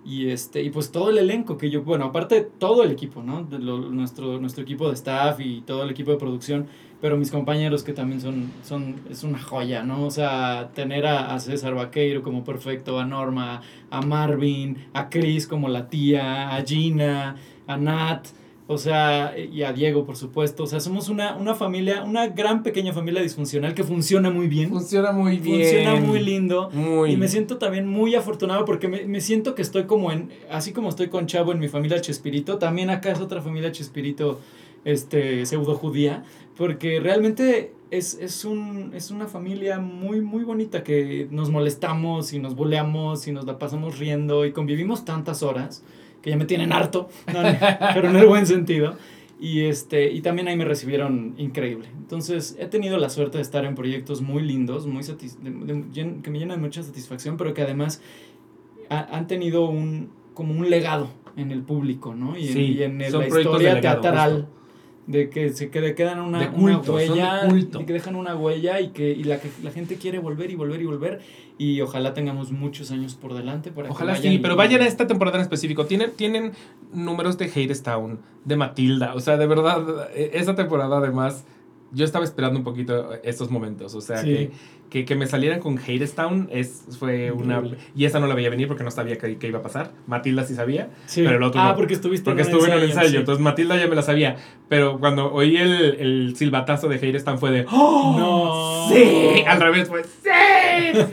Y, 0.08 0.30
este, 0.30 0.64
y 0.64 0.70
pues 0.70 0.90
todo 0.94 1.10
el 1.10 1.18
elenco 1.18 1.58
que 1.58 1.70
yo, 1.70 1.84
bueno, 1.84 2.06
aparte 2.06 2.40
todo 2.40 2.84
el 2.84 2.92
equipo, 2.92 3.22
¿no? 3.22 3.42
Nuestro, 3.42 4.40
nuestro 4.40 4.64
equipo 4.64 4.88
de 4.88 4.94
staff 4.94 5.42
y 5.42 5.60
todo 5.60 5.84
el 5.84 5.90
equipo 5.90 6.12
de 6.12 6.18
producción, 6.18 6.68
pero 7.02 7.18
mis 7.18 7.30
compañeros 7.30 7.84
que 7.84 7.92
también 7.92 8.22
son, 8.22 8.50
son 8.64 9.02
es 9.10 9.26
una 9.26 9.38
joya, 9.38 9.84
¿no? 9.84 10.06
O 10.06 10.10
sea, 10.10 10.72
tener 10.74 11.06
a, 11.06 11.36
a 11.36 11.40
César 11.42 11.76
Vaqueiro 11.76 12.24
como 12.24 12.46
perfecto, 12.46 12.98
a 12.98 13.04
Norma, 13.06 13.62
a 13.90 14.02
Marvin, 14.02 14.78
a 14.94 15.10
Chris 15.10 15.46
como 15.46 15.68
la 15.68 15.90
tía, 15.90 16.56
a 16.56 16.64
Gina, 16.64 17.36
a 17.68 17.76
Nat, 17.76 18.28
o 18.70 18.78
sea, 18.78 19.34
y 19.38 19.64
a 19.64 19.72
Diego, 19.72 20.06
por 20.06 20.18
supuesto. 20.18 20.64
O 20.64 20.68
sea, 20.68 20.82
somos 20.82 21.08
una, 21.08 21.38
una 21.38 21.56
familia, 21.56 22.04
una 22.04 22.28
gran 22.28 22.64
pequeña 22.64 22.92
familia 22.92 23.22
disfuncional 23.22 23.74
que 23.74 23.86
funciona 23.86 24.30
muy 24.30 24.48
bien. 24.48 24.70
Funciona 24.70 25.14
muy 25.14 25.38
bien. 25.38 25.62
Funciona 25.62 25.96
muy 25.96 26.20
lindo. 26.20 26.70
Muy. 26.74 27.12
Y 27.12 27.18
me 27.18 27.30
siento 27.30 27.58
también 27.58 27.88
muy 27.88 28.14
afortunado 28.16 28.66
porque 28.66 28.90
me, 28.90 29.06
me 29.06 29.22
siento 29.22 29.56
que 29.56 29.62
estoy 29.62 29.86
como 29.86 30.12
en, 30.12 30.32
así 30.52 30.74
como 30.74 30.90
estoy 30.90 31.08
con 31.08 31.28
Chavo 31.28 31.54
en 31.54 31.60
mi 31.60 31.70
familia 31.70 32.02
Chespirito, 32.02 32.58
también 32.58 32.90
acá 32.90 33.12
es 33.12 33.22
otra 33.22 33.42
familia 33.42 33.72
Chespirito, 33.72 34.42
este, 34.84 35.46
pseudo 35.46 35.76
judía, 35.76 36.26
porque 36.58 37.00
realmente 37.00 37.72
es, 37.90 38.16
es, 38.16 38.44
un, 38.44 38.92
es 38.94 39.12
una 39.12 39.28
familia 39.28 39.80
muy, 39.80 40.20
muy 40.20 40.44
bonita 40.44 40.84
que 40.84 41.30
nos 41.32 41.50
molestamos 41.50 42.34
y 42.34 42.40
nos 42.40 42.54
boleamos 42.54 43.28
y 43.30 43.32
nos 43.32 43.46
la 43.46 43.60
pasamos 43.60 43.98
riendo 43.98 44.46
y 44.46 44.52
convivimos 44.52 45.06
tantas 45.06 45.42
horas 45.42 45.84
que 46.22 46.30
ya 46.32 46.38
me 46.38 46.46
tienen 46.46 46.72
harto, 46.74 47.10
no, 47.34 47.42
pero 47.94 48.10
en 48.10 48.16
el 48.16 48.28
buen 48.28 48.46
sentido. 48.48 48.96
Y, 49.40 49.62
este, 49.66 50.12
y 50.12 50.22
también 50.22 50.48
ahí 50.48 50.56
me 50.58 50.66
recibieron 50.66 51.36
increíble. 51.38 51.90
Entonces 51.96 52.56
he 52.60 52.66
tenido 52.66 52.98
la 52.98 53.10
suerte 53.10 53.38
de 53.38 53.44
estar 53.44 53.66
en 53.66 53.76
proyectos 53.76 54.22
muy 54.22 54.42
lindos, 54.42 54.88
muy 54.88 55.04
satis- 55.04 55.38
de- 55.38 55.52
de- 55.52 55.84
llen- 55.94 56.22
que 56.24 56.32
me 56.32 56.40
llenan 56.40 56.58
de 56.58 56.64
mucha 56.64 56.82
satisfacción, 56.82 57.38
pero 57.38 57.54
que 57.54 57.62
además 57.62 58.02
ha- 58.90 59.16
han 59.16 59.28
tenido 59.28 59.70
un, 59.70 60.10
como 60.34 60.54
un 60.54 60.70
legado 60.72 61.10
en 61.36 61.52
el 61.52 61.62
público, 61.62 62.16
¿no? 62.16 62.36
Y 62.36 62.48
en, 62.48 62.54
Sí, 62.54 62.60
y 62.80 62.82
en 62.84 63.00
el- 63.00 63.12
son 63.12 63.22
la 63.22 63.28
historia 63.28 63.74
legado, 63.76 64.02
teatral. 64.02 64.32
justo. 64.32 64.57
De 65.08 65.30
que 65.30 65.50
se 65.50 65.70
que 65.70 65.96
quedan 65.96 66.20
una, 66.20 66.40
De 66.40 66.48
una 66.50 66.80
de 66.80 66.90
huella, 66.92 67.42
culto. 67.48 67.80
y 67.82 67.86
que 67.86 67.94
dejan 67.94 68.16
una 68.18 68.36
huella 68.36 68.82
y 68.82 68.90
que 68.90 69.10
y 69.10 69.24
la, 69.24 69.40
que 69.40 69.50
la 69.64 69.72
gente 69.72 69.96
quiere 69.96 70.20
volver 70.20 70.52
y 70.52 70.56
volver 70.56 70.82
y 70.82 70.86
volver 70.86 71.22
y 71.58 71.80
ojalá 71.80 72.14
tengamos 72.14 72.52
muchos 72.52 72.92
años 72.92 73.16
por 73.16 73.34
delante 73.34 73.72
para 73.72 73.88
que 73.88 73.94
Ojalá 73.94 74.12
vayan 74.12 74.32
sí, 74.34 74.38
y- 74.38 74.40
pero 74.40 74.58
vayan 74.58 74.82
a 74.82 74.86
esta 74.86 75.08
temporada 75.08 75.38
en 75.38 75.44
específico. 75.44 75.86
Tienen, 75.86 76.12
tienen 76.12 76.52
números 76.94 77.38
de 77.38 77.46
Hadestown, 77.46 78.20
de 78.44 78.56
Matilda. 78.58 79.14
O 79.16 79.22
sea, 79.22 79.38
de 79.38 79.48
verdad, 79.48 80.10
eh, 80.14 80.32
esa 80.34 80.56
temporada 80.56 80.98
además, 80.98 81.46
yo 81.92 82.06
estaba 82.06 82.26
esperando 82.26 82.60
un 82.60 82.64
poquito 82.66 83.14
estos 83.24 83.50
momentos. 83.50 83.96
O 83.96 84.02
sea, 84.02 84.18
Sí. 84.18 84.28
que, 84.34 84.52
que, 84.90 85.06
que 85.06 85.16
me 85.16 85.28
salieran 85.28 85.60
con 85.60 85.78
Hadestown 85.78 86.50
es, 86.52 86.84
fue 87.00 87.32
una... 87.32 87.62
Y 87.96 88.06
esa 88.06 88.20
no 88.20 88.28
la 88.28 88.36
veía 88.36 88.50
venir 88.50 88.68
porque 88.68 88.84
no 88.84 88.92
sabía 88.92 89.18
qué, 89.18 89.38
iba 89.48 89.60
a 89.60 89.62
pasar. 89.62 89.92
Matilda 90.08 90.44
sí 90.44 90.56
sabía, 90.56 90.90
Sí. 91.06 91.24
pero 91.24 91.38
el 91.38 91.44
otro 91.44 91.60
ah, 91.62 91.70
no. 91.70 91.76
porque 91.76 91.94
estuviste 91.94 92.26
porque 92.30 92.42
en 92.44 92.48
estuve 92.48 92.68
en 92.68 92.74
el 92.78 92.84
ensayo. 92.84 93.10
sí. 93.10 93.16
Entonces 93.18 93.44
Matilda 93.44 93.78
ya 93.78 93.88
me 93.88 93.96
la 93.96 94.02
sabía. 94.02 94.38
Pero 94.70 95.00
cuando 95.00 95.32
oí 95.34 95.58
el, 95.58 95.96
el 96.00 96.36
silbatazo 96.36 96.88
de 96.88 96.96
Hadestown 96.98 97.38
fue 97.40 97.52
de... 97.52 97.66
¡Oh! 97.72 98.16
No. 98.90 98.96
¡Sí! 98.96 99.44
Al 99.48 99.60
revés 99.62 99.88
fue... 99.88 100.04
¡Sí! 100.04 100.30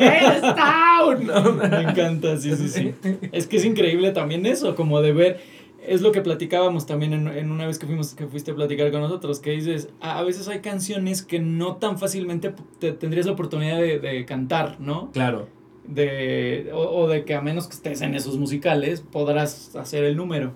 ¡Hadestown! 0.00 1.26
Me 1.70 1.82
encanta, 1.82 2.36
sí, 2.36 2.54
sí, 2.56 2.68
sí. 2.68 2.94
Es 3.32 3.46
que 3.46 3.56
es 3.56 3.64
increíble 3.64 4.10
también 4.12 4.46
eso, 4.46 4.74
como 4.74 5.00
de 5.00 5.12
ver, 5.12 5.40
es 5.86 6.00
lo 6.00 6.12
que 6.12 6.20
platicábamos 6.20 6.86
también 6.86 7.12
en, 7.12 7.28
en 7.28 7.50
una 7.50 7.66
vez 7.66 7.78
que 7.78 7.86
fuimos 7.86 8.14
que 8.14 8.26
fuiste 8.26 8.50
a 8.50 8.54
platicar 8.54 8.90
con 8.90 9.00
nosotros, 9.00 9.40
que 9.40 9.52
dices, 9.52 9.88
a, 10.00 10.18
a 10.18 10.22
veces 10.22 10.48
hay 10.48 10.60
canciones 10.60 11.22
que 11.22 11.38
no 11.40 11.76
tan 11.76 11.98
fácilmente 11.98 12.54
te, 12.78 12.92
tendrías 12.92 13.26
la 13.26 13.32
oportunidad 13.32 13.78
de, 13.78 13.98
de 13.98 14.24
cantar, 14.24 14.80
¿no? 14.80 15.10
Claro. 15.12 15.48
De, 15.86 16.70
o, 16.72 16.80
o 16.80 17.08
de 17.08 17.24
que 17.24 17.34
a 17.34 17.42
menos 17.42 17.66
que 17.66 17.74
estés 17.74 18.00
en 18.00 18.14
esos 18.14 18.38
musicales, 18.38 19.00
podrás 19.00 19.76
hacer 19.76 20.04
el 20.04 20.16
número 20.16 20.52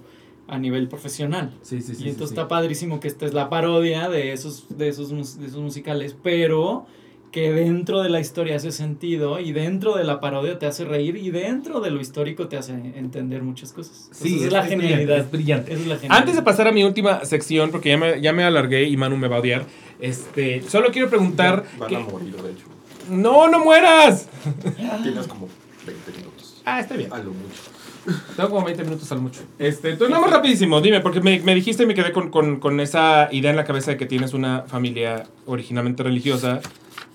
a 0.48 0.58
nivel 0.58 0.88
profesional. 0.88 1.54
Sí, 1.62 1.82
sí, 1.82 1.94
sí. 1.94 2.04
y 2.04 2.08
entonces 2.08 2.30
sí. 2.30 2.34
está 2.34 2.48
padrísimo 2.48 3.00
que 3.00 3.08
esta 3.08 3.26
es 3.26 3.34
la 3.34 3.50
parodia 3.50 4.08
de 4.08 4.32
esos, 4.32 4.66
de 4.76 4.88
esos, 4.88 5.38
de 5.38 5.46
esos 5.46 5.60
musicales, 5.60 6.16
pero 6.22 6.86
que 7.30 7.52
dentro 7.52 8.02
de 8.02 8.08
la 8.08 8.20
historia 8.20 8.56
hace 8.56 8.72
sentido 8.72 9.38
y 9.38 9.52
dentro 9.52 9.96
de 9.96 10.04
la 10.04 10.18
parodia 10.20 10.58
te 10.58 10.66
hace 10.66 10.84
reír 10.84 11.16
y 11.16 11.30
dentro 11.30 11.80
de 11.80 11.90
lo 11.90 12.00
histórico 12.00 12.48
te 12.48 12.56
hace 12.56 12.72
entender 12.72 13.42
muchas 13.42 13.72
cosas. 13.72 14.08
Sí, 14.12 14.42
es, 14.44 14.52
la 14.52 14.62
brillante, 14.62 14.86
genialidad. 14.88 15.18
Es 15.18 15.30
brillante. 15.30 15.72
Es 15.74 15.78
la 15.80 15.96
genialidad. 15.96 16.18
Antes 16.18 16.36
de 16.36 16.42
pasar 16.42 16.68
a 16.68 16.72
mi 16.72 16.84
última 16.84 17.24
sección, 17.24 17.70
porque 17.70 17.90
ya 17.90 17.98
me, 17.98 18.20
ya 18.20 18.32
me 18.32 18.44
alargué 18.44 18.84
y 18.84 18.96
Manu 18.96 19.16
me 19.16 19.28
va 19.28 19.36
a 19.36 19.40
odiar, 19.40 19.66
este, 20.00 20.62
solo 20.62 20.90
quiero 20.90 21.08
preguntar... 21.10 21.64
Van 21.78 21.88
que- 21.88 21.96
a 21.96 22.00
morir, 22.00 22.34
de 22.34 22.50
hecho. 22.52 22.64
¡No, 23.10 23.48
no 23.48 23.62
mueras! 23.64 24.28
Tienes 25.02 25.26
como 25.26 25.48
20 25.86 26.12
minutos. 26.18 26.62
Ah, 26.64 26.80
está 26.80 26.96
bien. 26.96 27.12
A 27.12 27.18
lo 27.18 27.32
mucho. 27.32 27.62
Tengo 28.36 28.50
como 28.50 28.64
20 28.64 28.84
minutos 28.84 29.10
al 29.12 29.20
mucho. 29.20 29.40
Este, 29.58 29.90
entonces, 29.90 30.10
nada 30.10 30.22
más 30.22 30.30
rapidísimo, 30.34 30.80
dime, 30.80 31.00
porque 31.00 31.20
me, 31.20 31.40
me 31.40 31.54
dijiste 31.54 31.82
y 31.82 31.86
me 31.86 31.94
quedé 31.94 32.12
con, 32.12 32.30
con, 32.30 32.58
con 32.58 32.80
esa 32.80 33.28
idea 33.32 33.50
en 33.50 33.56
la 33.56 33.64
cabeza 33.64 33.90
de 33.90 33.96
que 33.96 34.06
tienes 34.06 34.32
una 34.34 34.62
familia 34.62 35.24
originalmente 35.46 36.02
religiosa. 36.02 36.60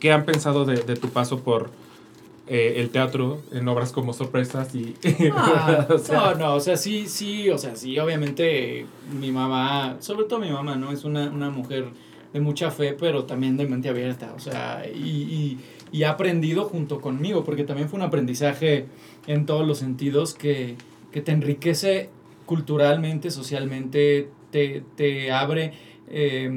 ¿Qué 0.04 0.12
han 0.12 0.26
pensado 0.26 0.66
de, 0.66 0.84
de 0.84 0.98
tu 0.98 1.12
paso 1.12 1.40
por 1.40 1.70
eh, 2.46 2.74
el 2.76 2.90
teatro 2.90 3.40
en 3.54 3.66
obras 3.70 3.94
como 3.94 4.12
Sorpresas 4.12 4.76
y... 4.76 4.96
Ah, 5.34 5.88
o 5.90 5.98
sea, 5.98 6.20
no, 6.20 6.36
no, 6.36 6.56
o 6.56 6.60
sea, 6.60 6.76
sí, 6.76 7.08
sí, 7.08 7.50
o 7.50 7.58
sea, 7.58 7.78
sí, 7.78 7.98
obviamente 8.00 8.86
mi 9.18 9.32
mamá, 9.32 9.96
sobre 10.02 10.26
todo 10.26 10.40
mi 10.40 10.52
mamá, 10.52 10.76
¿no? 10.76 10.92
Es 10.92 11.06
una, 11.06 11.30
una 11.30 11.50
mujer 11.50 11.86
de 12.34 12.42
mucha 12.42 12.70
fe, 12.70 12.98
pero 13.00 13.24
también 13.24 13.56
de 13.56 13.66
mente 13.66 13.88
abierta, 13.88 14.34
o 14.36 14.40
sea, 14.40 14.86
y, 14.94 15.08
y, 15.08 15.60
y 15.94 16.04
ha 16.04 16.10
aprendido 16.10 16.66
junto 16.66 17.00
conmigo, 17.00 17.46
porque 17.46 17.64
también 17.64 17.88
fue 17.88 17.98
un 17.98 18.06
aprendizaje 18.06 18.88
en 19.26 19.46
todos 19.46 19.66
los 19.66 19.78
sentidos 19.78 20.34
que, 20.34 20.76
que 21.14 21.22
te 21.22 21.32
enriquece 21.32 22.10
culturalmente, 22.46 23.32
socialmente, 23.32 24.28
te, 24.52 24.84
te 24.98 25.32
abre 25.32 25.72
eh, 26.10 26.52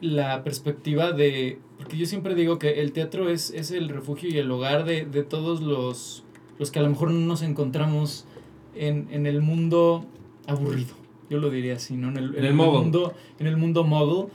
la 0.00 0.44
perspectiva 0.44 1.10
de... 1.10 1.58
Porque 1.88 2.00
yo 2.00 2.04
siempre 2.06 2.34
digo 2.34 2.58
que 2.58 2.82
el 2.82 2.92
teatro 2.92 3.30
es, 3.30 3.50
es 3.50 3.70
el 3.70 3.88
refugio 3.88 4.28
y 4.28 4.36
el 4.36 4.50
hogar 4.50 4.84
de, 4.84 5.06
de 5.06 5.22
todos 5.22 5.62
los, 5.62 6.22
los 6.58 6.70
que 6.70 6.80
a 6.80 6.82
lo 6.82 6.90
mejor 6.90 7.10
no 7.10 7.26
nos 7.26 7.40
encontramos 7.40 8.26
en, 8.74 9.08
en 9.10 9.24
el 9.24 9.40
mundo 9.40 10.04
aburrido. 10.46 10.94
Yo 11.30 11.38
lo 11.38 11.48
diría 11.48 11.76
así, 11.76 11.96
¿no? 11.96 12.10
En 12.10 12.18
el, 12.18 12.36
En 12.36 12.44
el 12.44 12.52
mundo, 12.52 13.14
en 13.38 13.46
el 13.46 13.56
mundo 13.56 13.84
mogul, 13.84 14.26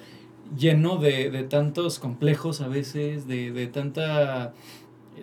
lleno 0.57 0.98
de, 0.98 1.30
de 1.30 1.43
tantos 1.43 1.99
complejos 1.99 2.59
a 2.61 2.67
veces, 2.67 3.27
de, 3.27 3.51
de 3.51 3.67
tanta 3.67 4.56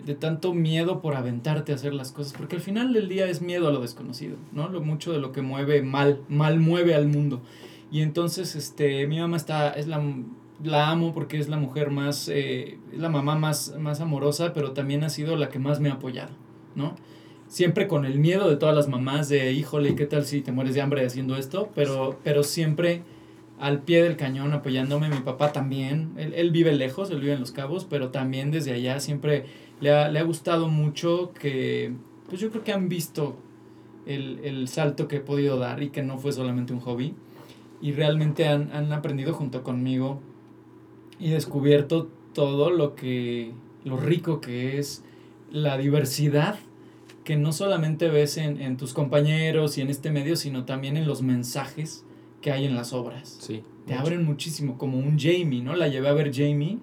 de 0.05 0.15
tanto 0.15 0.53
miedo 0.53 1.01
por 1.01 1.15
aventarte 1.15 1.73
a 1.73 1.75
hacer 1.75 1.93
las 1.93 2.13
cosas, 2.13 2.31
porque 2.31 2.55
al 2.55 2.61
final 2.61 2.93
del 2.93 3.09
día 3.09 3.27
es 3.27 3.41
miedo 3.41 3.67
a 3.67 3.71
lo 3.71 3.81
desconocido, 3.81 4.37
¿no? 4.53 4.69
Lo 4.69 4.79
mucho 4.79 5.11
de 5.11 5.19
lo 5.19 5.33
que 5.33 5.41
mueve 5.41 5.81
mal, 5.81 6.21
mal 6.29 6.61
mueve 6.61 6.95
al 6.95 7.09
mundo. 7.09 7.41
Y 7.91 7.99
entonces, 7.99 8.55
este, 8.55 9.05
mi 9.05 9.19
mamá 9.19 9.35
está, 9.35 9.71
es 9.71 9.87
la, 9.87 10.01
la 10.63 10.89
amo 10.89 11.13
porque 11.13 11.37
es 11.37 11.49
la 11.49 11.57
mujer 11.57 11.91
más, 11.91 12.29
eh, 12.29 12.77
la 12.95 13.09
mamá 13.09 13.35
más, 13.35 13.75
más 13.79 14.01
amorosa, 14.01 14.53
pero 14.53 14.71
también 14.71 15.03
ha 15.03 15.09
sido 15.09 15.35
la 15.35 15.49
que 15.49 15.59
más 15.59 15.79
me 15.79 15.89
ha 15.89 15.93
apoyado, 15.93 16.31
¿no? 16.75 16.95
Siempre 17.47 17.87
con 17.87 18.05
el 18.05 18.19
miedo 18.19 18.49
de 18.49 18.55
todas 18.55 18.75
las 18.75 18.87
mamás 18.87 19.27
de, 19.27 19.51
híjole, 19.51 19.95
¿qué 19.95 20.05
tal 20.05 20.25
si 20.25 20.41
te 20.41 20.51
mueres 20.51 20.75
de 20.75 20.81
hambre 20.81 21.05
haciendo 21.05 21.35
esto? 21.35 21.69
Pero, 21.75 22.17
pero 22.23 22.43
siempre 22.43 23.03
al 23.59 23.81
pie 23.81 24.03
del 24.03 24.15
cañón 24.15 24.53
apoyándome, 24.53 25.09
mi 25.09 25.19
papá 25.19 25.51
también, 25.51 26.13
él, 26.17 26.33
él 26.33 26.51
vive 26.51 26.73
lejos, 26.73 27.11
él 27.11 27.19
vive 27.19 27.33
en 27.33 27.41
Los 27.41 27.51
Cabos, 27.51 27.85
pero 27.85 28.09
también 28.09 28.51
desde 28.51 28.71
allá 28.71 28.99
siempre 28.99 29.45
le 29.81 29.91
ha, 29.91 30.09
le 30.09 30.19
ha 30.19 30.23
gustado 30.23 30.67
mucho 30.69 31.33
que, 31.39 31.93
pues 32.29 32.41
yo 32.41 32.49
creo 32.49 32.63
que 32.63 32.71
han 32.71 32.87
visto 32.87 33.35
el, 34.05 34.39
el 34.43 34.67
salto 34.67 35.07
que 35.07 35.17
he 35.17 35.21
podido 35.21 35.59
dar 35.59 35.83
y 35.83 35.89
que 35.89 36.03
no 36.03 36.17
fue 36.17 36.31
solamente 36.31 36.73
un 36.73 36.79
hobby 36.79 37.13
y 37.81 37.91
realmente 37.91 38.47
han, 38.47 38.71
han 38.71 38.93
aprendido 38.93 39.33
junto 39.33 39.63
conmigo 39.63 40.21
y 41.21 41.29
descubierto 41.29 42.09
todo 42.33 42.71
lo 42.71 42.95
que, 42.95 43.51
lo 43.85 43.97
rico 43.97 44.41
que 44.41 44.79
es 44.79 45.03
la 45.51 45.77
diversidad 45.77 46.59
que 47.23 47.37
no 47.37 47.53
solamente 47.53 48.09
ves 48.09 48.37
en, 48.37 48.59
en 48.59 48.77
tus 48.77 48.93
compañeros 48.93 49.77
y 49.77 49.81
en 49.81 49.89
este 49.89 50.09
medio, 50.09 50.35
sino 50.35 50.65
también 50.65 50.97
en 50.97 51.07
los 51.07 51.21
mensajes 51.21 52.03
que 52.41 52.51
hay 52.51 52.65
en 52.65 52.75
las 52.75 52.93
obras. 52.93 53.37
Sí. 53.39 53.61
Te 53.85 53.93
abren 53.93 54.25
muchísimo, 54.25 54.77
como 54.77 54.97
un 54.97 55.19
Jamie, 55.19 55.61
¿no? 55.61 55.75
La 55.75 55.87
llevé 55.87 56.09
a 56.09 56.13
ver 56.13 56.33
Jamie 56.33 56.79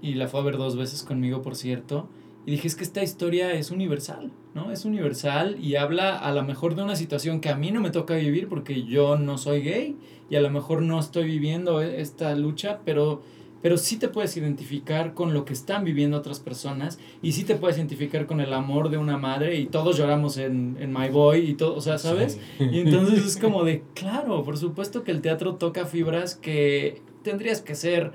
y 0.00 0.14
la 0.14 0.28
fue 0.28 0.40
a 0.40 0.44
ver 0.44 0.56
dos 0.56 0.76
veces 0.76 1.02
conmigo, 1.02 1.42
por 1.42 1.56
cierto. 1.56 2.08
Y 2.46 2.52
dije, 2.52 2.68
es 2.68 2.76
que 2.76 2.84
esta 2.84 3.02
historia 3.02 3.52
es 3.52 3.70
universal, 3.70 4.32
¿no? 4.54 4.70
Es 4.70 4.84
universal 4.84 5.58
y 5.60 5.76
habla 5.76 6.16
a 6.16 6.32
lo 6.32 6.44
mejor 6.44 6.74
de 6.76 6.82
una 6.82 6.96
situación 6.96 7.40
que 7.40 7.50
a 7.50 7.56
mí 7.56 7.72
no 7.72 7.80
me 7.80 7.90
toca 7.90 8.14
vivir 8.14 8.48
porque 8.48 8.84
yo 8.84 9.18
no 9.18 9.36
soy 9.36 9.62
gay 9.62 9.96
y 10.30 10.36
a 10.36 10.40
lo 10.40 10.50
mejor 10.50 10.82
no 10.82 10.98
estoy 10.98 11.24
viviendo 11.24 11.82
e- 11.82 12.00
esta 12.00 12.34
lucha, 12.36 12.80
pero, 12.84 13.22
pero 13.62 13.76
sí 13.76 13.96
te 13.96 14.08
puedes 14.08 14.36
identificar 14.36 15.14
con 15.14 15.34
lo 15.34 15.44
que 15.44 15.52
están 15.52 15.84
viviendo 15.84 16.16
otras 16.16 16.40
personas 16.40 16.98
y 17.22 17.32
sí 17.32 17.44
te 17.44 17.54
puedes 17.54 17.76
identificar 17.76 18.26
con 18.26 18.40
el 18.40 18.52
amor 18.52 18.90
de 18.90 18.98
una 18.98 19.18
madre 19.18 19.56
y 19.56 19.66
todos 19.66 19.96
lloramos 19.96 20.36
en, 20.38 20.76
en 20.80 20.92
My 20.92 21.08
Boy 21.08 21.50
y 21.50 21.54
todo, 21.54 21.74
o 21.74 21.80
sea, 21.80 21.98
¿sabes? 21.98 22.38
Sí. 22.58 22.68
Y 22.70 22.80
entonces 22.80 23.24
es 23.24 23.36
como 23.40 23.64
de, 23.64 23.82
claro, 23.94 24.44
por 24.44 24.58
supuesto 24.58 25.04
que 25.04 25.10
el 25.10 25.20
teatro 25.20 25.56
toca 25.56 25.86
fibras 25.86 26.34
que 26.34 27.02
tendrías 27.22 27.60
que 27.60 27.74
ser 27.74 28.12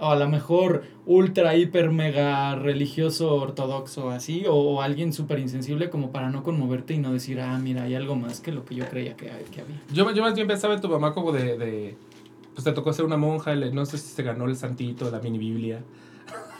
o 0.00 0.06
a 0.06 0.16
lo 0.16 0.28
mejor 0.28 0.84
ultra, 1.06 1.56
hiper, 1.56 1.90
mega 1.90 2.54
religioso, 2.54 3.34
ortodoxo, 3.34 4.10
así, 4.10 4.44
o, 4.46 4.54
o 4.54 4.82
alguien 4.82 5.12
súper 5.12 5.38
insensible 5.38 5.90
como 5.90 6.12
para 6.12 6.30
no 6.30 6.42
conmoverte 6.42 6.94
y 6.94 6.98
no 6.98 7.12
decir, 7.12 7.40
ah, 7.40 7.58
mira, 7.58 7.84
hay 7.84 7.94
algo 7.94 8.14
más 8.14 8.40
que 8.40 8.52
lo 8.52 8.64
que 8.64 8.76
yo 8.76 8.88
creía 8.88 9.16
que, 9.16 9.26
que 9.26 9.60
había. 9.60 9.80
Yo, 9.92 10.10
yo 10.12 10.22
más 10.22 10.34
bien 10.34 10.46
pensaba 10.46 10.74
en 10.74 10.80
tu 10.80 10.88
mamá 10.88 11.14
como 11.14 11.32
de, 11.32 11.58
de 11.58 11.96
pues 12.58 12.64
te 12.64 12.72
tocó 12.72 12.92
ser 12.92 13.04
una 13.04 13.16
monja, 13.16 13.54
le- 13.54 13.70
no 13.70 13.86
sé 13.86 13.98
si 13.98 14.08
se 14.08 14.24
ganó 14.24 14.46
el 14.46 14.56
santito, 14.56 15.08
la 15.12 15.20
mini 15.20 15.38
biblia. 15.38 15.78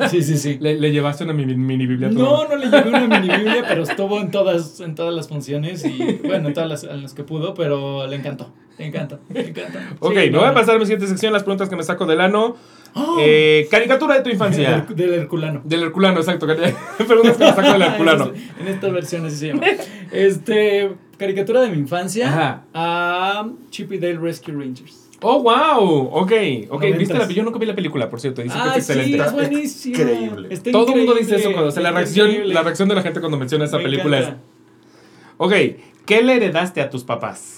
Sí, 0.09 0.23
sí, 0.23 0.37
sí. 0.39 0.59
Le, 0.61 0.79
le 0.79 0.93
llevaste 0.93 1.25
una 1.25 1.33
mini, 1.33 1.57
mini 1.57 1.89
biblia 1.89 2.07
a? 2.07 2.11
No, 2.13 2.47
no 2.47 2.55
le 2.55 2.67
llevé 2.71 2.89
una 2.89 3.09
mini 3.19 3.35
biblia, 3.37 3.65
pero 3.67 3.83
estuvo 3.83 4.21
en 4.21 4.31
todas, 4.31 4.79
en 4.79 4.95
todas 4.95 5.13
las 5.13 5.27
funciones 5.27 5.85
y, 5.85 6.21
bueno, 6.25 6.47
en 6.49 6.55
todas 6.55 6.69
las 6.69 6.85
en 6.85 7.03
las 7.03 7.15
que 7.15 7.25
pudo, 7.25 7.53
pero 7.55 8.07
le 8.07 8.15
encantó, 8.15 8.49
le 8.79 8.87
encanta, 8.87 9.19
le 9.29 9.49
encanta. 9.49 9.97
Ok, 9.99 10.13
Sí, 10.13 10.17
me 10.19 10.31
no, 10.31 10.39
voy 10.39 10.47
a 10.49 10.55
pasar 10.55 10.77
a 10.77 10.79
mi 10.79 10.85
siguiente 10.85 11.09
sección, 11.09 11.33
las 11.33 11.43
preguntas 11.43 11.69
que 11.69 11.75
me 11.75 11.83
saco 11.83 12.07
del 12.07 12.21
ano. 12.21 12.55
¡Oh! 12.95 13.17
Eh, 13.21 13.67
caricatura 13.73 14.15
de 14.15 14.21
tu 14.23 14.31
infancia. 14.31 14.87
Del, 14.89 14.97
del 14.97 15.15
Herculano. 15.15 15.63
Del 15.65 15.83
Herculano, 15.83 16.21
exacto. 16.21 16.47
Preguntas 16.97 17.37
que 17.37 17.45
me 17.45 17.51
saco 17.55 17.73
del 17.73 17.83
Herculano. 17.91 18.33
En 18.61 18.69
esta 18.69 18.89
versión 18.91 19.27
así 19.27 19.37
se 19.37 19.47
llama. 19.49 19.67
Este, 20.13 20.93
caricatura 21.19 21.61
de 21.61 21.71
mi 21.71 21.79
infancia 21.79 22.29
Ajá. 22.29 22.63
a 22.73 23.49
Chip 23.71 23.93
y 23.93 23.99
Dale 23.99 24.19
Rescue 24.19 24.55
Rangers. 24.55 25.08
Oh, 25.21 25.43
wow. 25.43 26.09
Ok, 26.13 26.33
ok. 26.69 26.71
Noventas. 26.71 26.99
¿Viste 26.99 27.15
la, 27.15 27.27
yo 27.29 27.43
nunca 27.43 27.59
vi 27.59 27.67
la 27.67 27.75
película, 27.75 28.09
por 28.09 28.21
cierto. 28.21 28.41
Dicen 28.43 28.61
que 28.63 28.69
Ay, 28.69 28.79
es 28.79 28.87
sí, 28.87 28.93
excelente. 28.93 29.25
es 29.27 29.33
buenísimo. 29.33 29.97
Increíble. 29.99 30.49
Está 30.51 30.71
Todo 30.71 30.93
el 30.93 30.97
mundo 30.99 31.15
dice 31.15 31.37
eso 31.37 31.51
cuando. 31.53 31.69
O 31.69 31.73
sea, 31.73 31.83
la 31.83 31.91
reacción, 31.91 32.29
increíble. 32.29 32.55
la 32.55 32.63
reacción 32.63 32.89
de 32.89 32.95
la 32.95 33.03
gente 33.03 33.21
cuando 33.21 33.37
menciona 33.39 33.65
esa 33.65 33.79
Me 33.79 33.85
película 33.85 34.19
encanta. 34.19 34.37
es. 34.37 35.37
Ok, 35.39 35.53
¿qué 36.07 36.23
le 36.23 36.37
heredaste 36.37 36.81
a 36.81 36.89
tus 36.91 37.05
papás? 37.05 37.58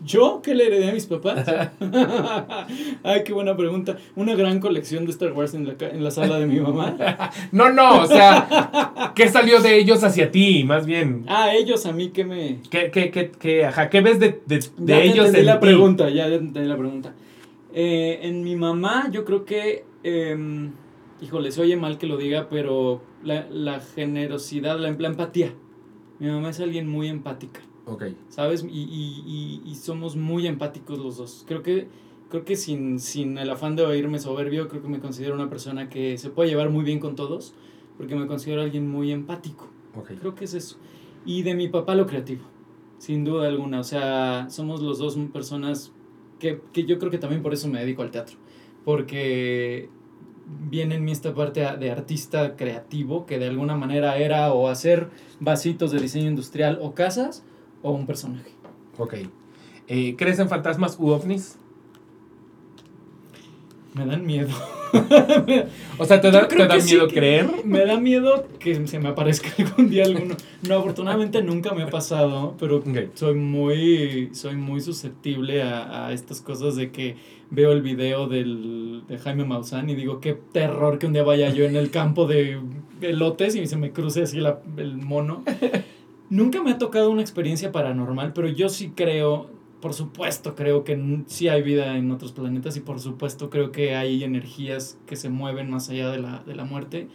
¿Yo 0.00 0.40
qué 0.42 0.54
le 0.54 0.66
heredé 0.68 0.90
a 0.90 0.92
mis 0.92 1.06
papás? 1.06 1.44
Ay, 3.02 3.22
qué 3.24 3.32
buena 3.32 3.56
pregunta. 3.56 3.96
Una 4.14 4.34
gran 4.36 4.60
colección 4.60 5.04
de 5.04 5.10
Star 5.10 5.32
Wars 5.32 5.54
en 5.54 5.66
la, 5.66 5.74
en 5.80 6.04
la 6.04 6.10
sala 6.10 6.38
de 6.38 6.46
mi 6.46 6.60
mamá. 6.60 6.96
No, 7.52 7.70
no, 7.72 8.02
o 8.02 8.06
sea, 8.06 9.12
¿qué 9.14 9.28
salió 9.28 9.60
de 9.60 9.78
ellos 9.78 10.04
hacia 10.04 10.30
ti? 10.30 10.62
Más 10.64 10.86
bien. 10.86 11.24
Ah, 11.26 11.52
ellos 11.54 11.84
a 11.86 11.92
mí 11.92 12.10
que 12.10 12.24
me... 12.24 12.60
¿Qué, 12.70 12.90
qué, 12.90 13.10
qué, 13.10 13.30
qué, 13.30 13.64
ajá, 13.64 13.90
¿qué 13.90 14.00
ves 14.00 14.20
de, 14.20 14.40
de, 14.46 14.58
de 14.58 14.86
Ya 14.86 15.00
ellos 15.00 15.34
en 15.34 15.46
la 15.46 15.58
ti? 15.58 15.66
pregunta, 15.66 16.08
ya, 16.10 16.28
ya 16.28 16.36
entendí 16.36 16.68
la 16.68 16.76
pregunta. 16.76 17.14
Eh, 17.74 18.20
en 18.22 18.42
mi 18.44 18.54
mamá, 18.56 19.08
yo 19.10 19.24
creo 19.24 19.44
que, 19.44 19.84
em, 20.04 20.70
híjole, 21.20 21.50
se 21.52 21.60
oye 21.62 21.76
mal 21.76 21.98
que 21.98 22.06
lo 22.06 22.16
diga, 22.16 22.48
pero 22.48 23.02
la, 23.24 23.46
la 23.50 23.80
generosidad, 23.80 24.78
la, 24.78 24.90
la 24.90 25.08
empatía. 25.08 25.52
Mi 26.18 26.28
mamá 26.28 26.50
es 26.50 26.60
alguien 26.60 26.88
muy 26.88 27.08
empática, 27.08 27.60
Ok. 27.88 28.04
¿sabes? 28.28 28.64
Y, 28.64 28.82
y, 28.82 29.22
y, 29.26 29.70
y 29.70 29.74
somos 29.74 30.16
muy 30.16 30.46
empáticos 30.46 30.98
los 30.98 31.16
dos. 31.16 31.44
Creo 31.46 31.62
que, 31.62 31.88
creo 32.30 32.44
que 32.44 32.56
sin, 32.56 33.00
sin 33.00 33.38
el 33.38 33.50
afán 33.50 33.76
de 33.76 33.84
oírme 33.84 34.18
soberbio, 34.18 34.68
creo 34.68 34.82
que 34.82 34.88
me 34.88 35.00
considero 35.00 35.34
una 35.34 35.48
persona 35.48 35.88
que 35.88 36.18
se 36.18 36.30
puede 36.30 36.50
llevar 36.50 36.70
muy 36.70 36.84
bien 36.84 37.00
con 37.00 37.16
todos, 37.16 37.54
porque 37.96 38.14
me 38.14 38.26
considero 38.26 38.62
alguien 38.62 38.88
muy 38.88 39.12
empático. 39.12 39.68
Ok. 39.96 40.12
Creo 40.20 40.34
que 40.34 40.44
es 40.44 40.54
eso. 40.54 40.76
Y 41.24 41.42
de 41.42 41.54
mi 41.54 41.68
papá 41.68 41.94
lo 41.94 42.06
creativo, 42.06 42.44
sin 42.98 43.24
duda 43.24 43.48
alguna. 43.48 43.80
O 43.80 43.84
sea, 43.84 44.48
somos 44.50 44.82
los 44.82 44.98
dos 44.98 45.16
personas 45.32 45.92
que, 46.38 46.60
que 46.72 46.84
yo 46.84 46.98
creo 46.98 47.10
que 47.10 47.18
también 47.18 47.42
por 47.42 47.52
eso 47.52 47.68
me 47.68 47.80
dedico 47.80 48.02
al 48.02 48.10
teatro. 48.10 48.36
Porque 48.84 49.90
viene 50.70 50.94
en 50.94 51.04
mí 51.04 51.12
esta 51.12 51.34
parte 51.34 51.60
de 51.60 51.90
artista 51.90 52.56
creativo 52.56 53.26
que 53.26 53.38
de 53.38 53.48
alguna 53.48 53.76
manera 53.76 54.16
era 54.16 54.52
o 54.52 54.68
hacer 54.68 55.10
vasitos 55.40 55.90
de 55.90 56.00
diseño 56.00 56.28
industrial 56.28 56.78
o 56.80 56.94
casas 56.94 57.44
o 57.82 57.92
un 57.92 58.06
personaje. 58.06 58.50
Ok. 58.98 59.14
Eh, 59.88 60.14
¿Crees 60.16 60.38
en 60.38 60.48
fantasmas 60.48 60.96
u 60.98 61.08
ovnis? 61.08 61.56
Me 63.94 64.06
dan 64.06 64.24
miedo. 64.26 64.50
O 65.98 66.04
sea, 66.06 66.18
¿te 66.20 66.30
da, 66.30 66.48
te 66.48 66.56
da 66.66 66.80
sí 66.80 66.94
miedo 66.94 67.08
creer? 67.08 67.46
Me 67.64 67.84
da 67.84 67.98
miedo 68.00 68.46
que 68.58 68.86
se 68.86 68.98
me 68.98 69.08
aparezca 69.10 69.50
algún 69.58 69.90
día 69.90 70.04
alguno. 70.04 70.34
No, 70.66 70.76
afortunadamente 70.76 71.42
nunca 71.42 71.74
me 71.74 71.82
ha 71.82 71.90
pasado, 71.90 72.54
pero 72.58 72.82
soy 73.14 73.34
muy, 73.34 74.30
soy 74.32 74.54
muy 74.56 74.80
susceptible 74.80 75.62
a, 75.62 76.06
a 76.06 76.12
estas 76.14 76.40
cosas 76.40 76.76
de 76.76 76.90
que 76.90 77.16
veo 77.50 77.72
el 77.72 77.82
video 77.82 78.28
del, 78.28 79.02
de 79.08 79.18
Jaime 79.18 79.44
Maussan 79.44 79.90
y 79.90 79.94
digo, 79.94 80.20
qué 80.20 80.32
terror 80.52 80.98
que 80.98 81.06
un 81.06 81.12
día 81.12 81.22
vaya 81.24 81.50
yo 81.50 81.64
en 81.66 81.76
el 81.76 81.90
campo 81.90 82.26
de 82.26 82.58
elotes 83.02 83.56
y 83.56 83.66
se 83.66 83.76
me 83.76 83.92
cruce 83.92 84.22
así 84.22 84.38
la- 84.40 84.60
el 84.78 84.96
mono. 84.96 85.42
Nunca 86.30 86.62
me 86.62 86.72
ha 86.72 86.78
tocado 86.78 87.10
una 87.10 87.22
experiencia 87.22 87.72
paranormal, 87.72 88.32
pero 88.32 88.48
yo 88.48 88.68
sí 88.68 88.92
creo, 88.94 89.50
por 89.80 89.94
supuesto 89.94 90.54
creo 90.54 90.84
que 90.84 91.22
sí 91.26 91.48
hay 91.48 91.62
vida 91.62 91.96
en 91.96 92.10
otros 92.10 92.32
planetas 92.32 92.76
y 92.76 92.80
por 92.80 93.00
supuesto 93.00 93.48
creo 93.48 93.72
que 93.72 93.96
hay 93.96 94.22
energías 94.24 94.98
que 95.06 95.16
se 95.16 95.30
mueven 95.30 95.70
más 95.70 95.88
allá 95.88 96.10
de 96.10 96.18
la, 96.18 96.42
de 96.46 96.54
la 96.54 96.64
muerte. 96.64 97.08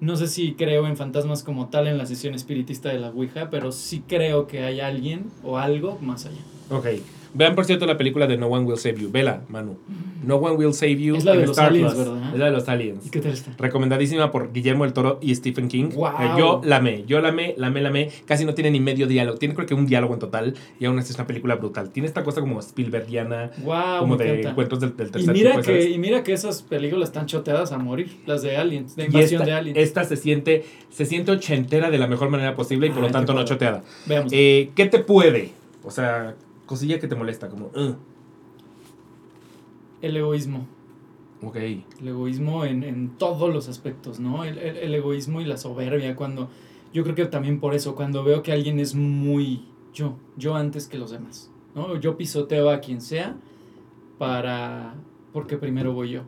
No 0.00 0.16
sé 0.16 0.28
si 0.28 0.52
creo 0.54 0.86
en 0.86 0.96
fantasmas 0.96 1.42
como 1.42 1.68
tal 1.68 1.86
en 1.86 1.98
la 1.98 2.06
sesión 2.06 2.34
espiritista 2.34 2.88
de 2.88 2.98
la 2.98 3.10
Ouija, 3.10 3.50
pero 3.50 3.70
sí 3.70 4.02
creo 4.06 4.46
que 4.46 4.64
hay 4.64 4.80
alguien 4.80 5.26
o 5.42 5.58
algo 5.58 5.98
más 6.00 6.26
allá. 6.26 6.40
Ok. 6.70 6.86
Vean, 7.32 7.54
por 7.54 7.64
cierto, 7.64 7.86
la 7.86 7.96
película 7.96 8.26
de 8.26 8.36
No 8.36 8.46
One 8.48 8.64
Will 8.66 8.76
Save 8.78 8.96
You. 9.00 9.10
Vela, 9.12 9.42
Manu. 9.48 9.76
No 10.24 10.36
One 10.36 10.56
Will 10.56 10.74
Save 10.74 10.96
You. 11.00 11.16
Es 11.16 11.24
la 11.24 11.32
de 11.32 11.40
los 11.46 11.50
Star 11.50 11.68
aliens, 11.68 11.94
Plus. 11.94 12.06
¿verdad? 12.08 12.32
Es 12.34 12.38
la 12.38 12.44
de 12.46 12.50
los 12.50 12.68
aliens. 12.68 13.06
¿Y 13.06 13.10
qué 13.10 13.20
tal 13.20 13.32
está? 13.32 13.52
Recomendadísima 13.58 14.30
por 14.32 14.52
Guillermo 14.52 14.84
del 14.84 14.92
Toro 14.92 15.18
y 15.22 15.34
Stephen 15.34 15.68
King. 15.68 15.90
Guau. 15.94 16.14
Eh, 16.22 16.30
yo 16.38 16.60
la 16.64 16.76
amé, 16.76 17.04
yo 17.06 17.20
la 17.20 17.28
amé, 17.28 17.54
la 17.56 17.68
amé, 17.68 17.80
la 17.80 17.88
amé. 17.88 18.10
Casi 18.26 18.44
no 18.44 18.52
tiene 18.54 18.70
ni 18.72 18.80
medio 18.80 19.06
diálogo. 19.06 19.38
Tiene 19.38 19.54
creo 19.54 19.66
que 19.66 19.74
un 19.74 19.86
diálogo 19.86 20.12
en 20.14 20.20
total 20.20 20.54
y 20.78 20.84
aún 20.86 20.98
así 20.98 21.12
es 21.12 21.18
una 21.18 21.26
película 21.26 21.54
brutal. 21.56 21.90
Tiene 21.90 22.06
esta 22.08 22.24
cosa 22.24 22.40
como 22.40 22.58
Spielbergiana, 22.60 23.52
Wow, 23.62 24.00
como 24.00 24.16
de 24.16 24.30
encanta. 24.30 24.50
encuentros 24.50 24.80
del, 24.80 24.96
del 24.96 25.08
Y 25.08 25.10
tercer 25.12 25.32
mira, 25.32 25.50
tipo, 25.52 25.62
que, 25.62 25.80
¿sabes? 25.82 25.94
y 25.94 25.98
mira 25.98 26.22
que 26.24 26.32
esas 26.32 26.62
películas 26.62 27.08
están 27.10 27.26
choteadas 27.26 27.72
a 27.72 27.78
morir, 27.78 28.10
las 28.26 28.42
de 28.42 28.56
Aliens, 28.56 28.96
de 28.96 29.04
Y 29.04 29.06
invasión 29.06 29.42
esta, 29.42 29.44
de 29.44 29.52
Aliens. 29.58 29.78
esta 29.78 30.04
se 30.04 30.16
siente 30.16 30.64
se 30.90 31.06
siente 31.06 31.30
ochentera 31.30 31.90
de 31.90 31.98
la 31.98 32.06
mejor 32.08 32.28
manera 32.30 32.54
posible 32.56 32.88
y 32.88 32.90
por 32.90 33.02
lo 33.02 33.10
tanto 33.10 33.32
no 33.34 33.44
choteada. 33.44 33.82
Veamos. 34.06 34.32
Eh, 34.34 34.70
¿Qué 34.74 34.86
te 34.86 34.98
puede? 34.98 35.50
O 35.84 35.90
sea, 35.90 36.34
cosilla 36.70 37.00
que 37.00 37.08
te 37.08 37.16
molesta, 37.16 37.48
como... 37.48 37.66
"Uh". 37.66 37.96
el 40.02 40.16
egoísmo. 40.16 40.66
ok. 41.42 41.56
El 41.56 42.08
egoísmo 42.08 42.64
en, 42.64 42.84
en 42.84 43.10
todos 43.18 43.52
los 43.52 43.68
aspectos, 43.68 44.20
¿no? 44.20 44.44
El, 44.44 44.56
el- 44.58 44.76
el 44.78 44.94
egoísmo 44.94 45.40
y 45.40 45.44
la 45.44 45.56
soberbia, 45.56 46.14
cuando... 46.16 46.48
Yo 46.94 47.02
creo 47.02 47.14
que 47.14 47.26
también 47.26 47.60
por 47.60 47.74
eso, 47.74 47.94
cuando 47.94 48.24
veo 48.24 48.42
que 48.42 48.52
alguien 48.52 48.78
es 48.80 48.94
muy 48.94 49.64
yo, 49.94 50.14
yo 50.36 50.54
antes 50.56 50.86
que 50.88 50.96
los 50.98 51.10
demás, 51.10 51.50
¿no? 51.74 51.96
Yo 51.96 52.16
pisoteo 52.16 52.70
a 52.70 52.78
quien 52.80 53.00
sea 53.00 53.36
para... 54.18 54.94
porque 55.32 55.56
primero 55.56 55.92
voy 55.92 56.10
yo. 56.10 56.22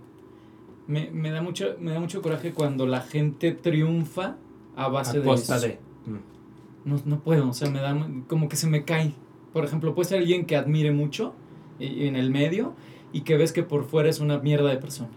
Me, 0.87 1.11
me 1.11 1.31
da 1.31 1.41
mucho, 1.43 1.77
me 1.81 1.93
da 1.93 2.01
mucho 2.01 2.21
coraje 2.23 2.53
cuando 2.53 2.87
la 2.87 3.01
gente 3.01 3.53
triunfa 3.53 4.37
a 4.77 4.89
base 4.89 5.17
A 5.19 5.21
de 5.21 5.27
costa 5.27 5.57
eso. 5.57 5.67
de... 5.69 5.79
Mm. 6.07 6.19
No, 6.85 7.01
no 7.05 7.21
puedo, 7.21 7.49
o 7.49 7.53
sea, 7.55 7.71
me 7.71 7.81
da 7.81 7.97
como 8.29 8.49
que 8.49 8.57
se 8.57 8.67
me 8.67 8.85
cae. 8.85 9.15
Por 9.53 9.65
ejemplo, 9.65 9.95
puede 9.95 10.09
ser 10.09 10.19
alguien 10.21 10.47
que 10.47 10.57
admire 10.57 10.93
mucho 10.93 11.35
y- 11.79 12.07
en 12.07 12.17
el 12.17 12.31
medio 12.31 12.75
y 13.13 13.23
que 13.23 13.37
ves 13.37 13.53
que 13.53 13.63
por 13.63 13.85
fuera 13.85 14.09
es 14.09 14.21
una 14.21 14.39
mierda 14.39 14.71
de 14.71 14.77
persona. 14.79 15.11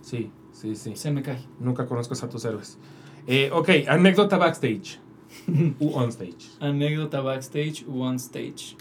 Sí, 0.00 0.30
sí, 0.52 0.74
sí. 0.76 0.96
Se 0.96 1.10
me 1.10 1.22
cae. 1.22 1.38
Nunca 1.60 1.86
conozco 1.86 2.14
a 2.14 2.28
tus 2.28 2.44
héroes. 2.44 2.78
Eh, 3.26 3.50
ok, 3.52 3.68
anécdota 3.88 4.38
backstage. 4.38 4.98
U 5.80 5.90
on 5.94 6.08
stage. 6.10 6.48
Anécdota 6.60 7.20
backstage 7.20 7.84
u 7.86 8.02
on 8.02 8.16
stage. 8.16 8.76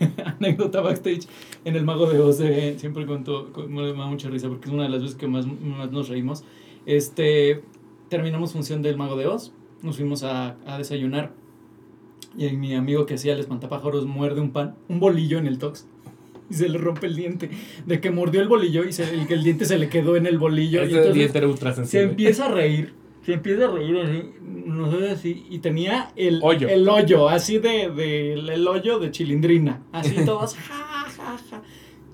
anécdota 0.38 0.80
backstage 0.80 1.26
en 1.64 1.76
el 1.76 1.84
Mago 1.84 2.08
de 2.10 2.18
Oz, 2.20 2.40
eh, 2.40 2.76
siempre 2.78 3.06
cuento, 3.06 3.52
con- 3.52 3.72
me 3.72 3.86
da 3.92 4.06
mucha 4.06 4.28
risa 4.28 4.48
porque 4.48 4.68
es 4.68 4.74
una 4.74 4.84
de 4.84 4.88
las 4.88 5.02
veces 5.02 5.16
que 5.16 5.28
más, 5.28 5.46
más 5.46 5.90
nos 5.92 6.08
reímos. 6.08 6.44
Este, 6.86 7.62
terminamos 8.08 8.52
función 8.52 8.80
del 8.82 8.96
Mago 8.96 9.16
de 9.16 9.26
Oz, 9.26 9.52
nos 9.82 9.96
fuimos 9.96 10.22
a, 10.24 10.56
a 10.66 10.78
desayunar 10.78 11.32
y 12.36 12.50
mi 12.50 12.74
amigo 12.74 13.06
que 13.06 13.14
hacía 13.14 13.34
el 13.34 13.40
espantapájaros 13.40 14.06
muerde 14.06 14.40
un 14.40 14.50
pan, 14.50 14.74
un 14.88 15.00
bolillo 15.00 15.38
en 15.38 15.46
el 15.46 15.58
tox. 15.58 15.86
Y 16.50 16.54
se 16.54 16.68
le 16.68 16.78
rompe 16.78 17.06
el 17.06 17.14
diente. 17.16 17.50
De 17.86 18.00
que 18.00 18.10
mordió 18.10 18.40
el 18.40 18.48
bolillo 18.48 18.84
y 18.84 18.92
se, 18.92 19.04
el, 19.12 19.26
que 19.26 19.34
el 19.34 19.44
diente 19.44 19.64
se 19.66 19.78
le 19.78 19.88
quedó 19.88 20.16
en 20.16 20.26
el 20.26 20.38
bolillo. 20.38 20.80
y 20.82 20.86
Ese 20.86 20.92
entonces- 20.92 21.14
diente 21.14 21.38
era 21.38 21.48
ultra 21.48 21.70
se 21.72 21.76
sensible. 21.82 22.04
empieza 22.10 22.46
a 22.46 22.48
reír. 22.50 22.94
Se 23.26 23.34
empieza 23.34 23.66
a 23.66 23.70
reír 23.70 23.98
así, 23.98 24.22
no 24.64 24.90
sé 24.90 25.10
así, 25.10 25.46
y 25.50 25.58
tenía 25.58 26.12
el 26.16 26.40
Hoyo. 26.42 26.66
el 26.68 26.88
hoyo, 26.88 27.28
así 27.28 27.58
de, 27.58 27.90
de- 27.90 28.32
el 28.32 28.66
hoyo 28.66 28.98
de 28.98 29.10
chilindrina, 29.10 29.82
así 29.92 30.14
todos, 30.24 30.54
ja, 30.54 31.04
ja, 31.14 31.36
ja, 31.50 31.62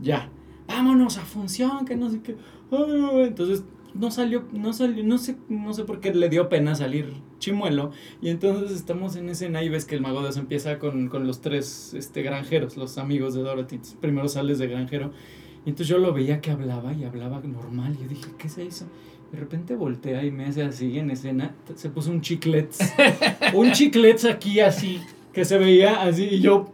ya, 0.02 0.28
vámonos 0.66 1.16
a 1.18 1.20
función, 1.20 1.84
que 1.86 1.94
no 1.94 2.10
sé 2.10 2.20
qué, 2.20 2.34
Ay, 2.72 3.26
entonces 3.28 3.62
no 3.94 4.10
salió, 4.10 4.44
no 4.52 4.72
salió, 4.72 5.04
no 5.04 5.18
sé, 5.18 5.36
no 5.48 5.72
sé 5.72 5.84
por 5.84 6.00
qué 6.00 6.12
le 6.12 6.28
dio 6.28 6.48
pena 6.48 6.74
salir 6.74 7.14
chimuelo, 7.38 7.92
y 8.20 8.28
entonces 8.28 8.72
estamos 8.72 9.16
en 9.16 9.28
escena 9.28 9.62
y 9.62 9.68
ves 9.68 9.84
que 9.84 9.94
el 9.94 10.00
mago 10.00 10.22
de 10.22 10.28
Oz 10.28 10.36
empieza 10.36 10.78
con, 10.78 11.08
con 11.08 11.26
los 11.26 11.40
tres 11.40 11.94
este, 11.94 12.22
granjeros, 12.22 12.76
los 12.76 12.98
amigos 12.98 13.34
de 13.34 13.42
Dorothy, 13.42 13.80
primero 14.00 14.28
sales 14.28 14.58
de 14.58 14.66
granjero, 14.66 15.12
y 15.64 15.70
entonces 15.70 15.88
yo 15.88 15.98
lo 15.98 16.12
veía 16.12 16.40
que 16.40 16.50
hablaba 16.50 16.92
y 16.92 17.04
hablaba 17.04 17.40
normal. 17.40 17.96
Y 17.98 18.02
yo 18.02 18.08
dije, 18.08 18.30
¿qué 18.36 18.48
se 18.48 18.64
hizo? 18.64 18.84
De 19.32 19.38
repente 19.38 19.74
voltea 19.74 20.24
y 20.24 20.30
me 20.30 20.44
hace 20.44 20.62
así 20.62 20.98
en 20.98 21.10
escena. 21.10 21.54
Se 21.74 21.88
puso 21.88 22.10
un 22.10 22.20
chiclets. 22.20 22.78
un 23.54 23.72
chiclets 23.72 24.26
aquí 24.26 24.60
así. 24.60 25.00
Que 25.32 25.44
se 25.44 25.58
veía 25.58 26.02
así. 26.02 26.24
Y 26.24 26.40
yo. 26.40 26.70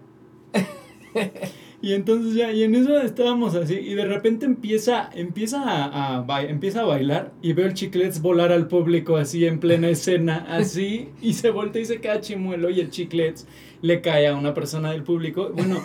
Y 1.83 1.95
entonces 1.95 2.35
ya, 2.35 2.53
y 2.53 2.63
en 2.63 2.75
eso 2.75 3.01
estábamos 3.01 3.55
así, 3.55 3.75
y 3.75 3.95
de 3.95 4.05
repente 4.05 4.45
empieza, 4.45 5.09
empieza 5.15 5.63
a, 5.63 6.25
a 6.29 6.43
empieza 6.43 6.83
a 6.83 6.85
bailar, 6.85 7.33
y 7.41 7.55
veo 7.55 7.67
el 7.67 7.75
chiclets 7.75 8.21
volar 8.21 8.53
al 8.53 8.69
público 8.69 9.17
así 9.17 9.47
en 9.47 9.61
plena 9.61 9.89
escena, 9.91 10.45
así, 10.49 11.09
y 11.23 11.33
se 11.33 11.51
voltea 11.51 11.81
y 11.81 11.87
se 11.87 12.01
queda 12.01 12.21
chimuelo, 12.21 12.69
y 12.69 12.81
el 12.81 12.91
chiclets 12.91 13.47
le 13.81 14.03
cae 14.03 14.27
a 14.27 14.35
una 14.35 14.53
persona 14.53 14.93
del 14.93 15.03
público. 15.05 15.53
Bueno, 15.55 15.83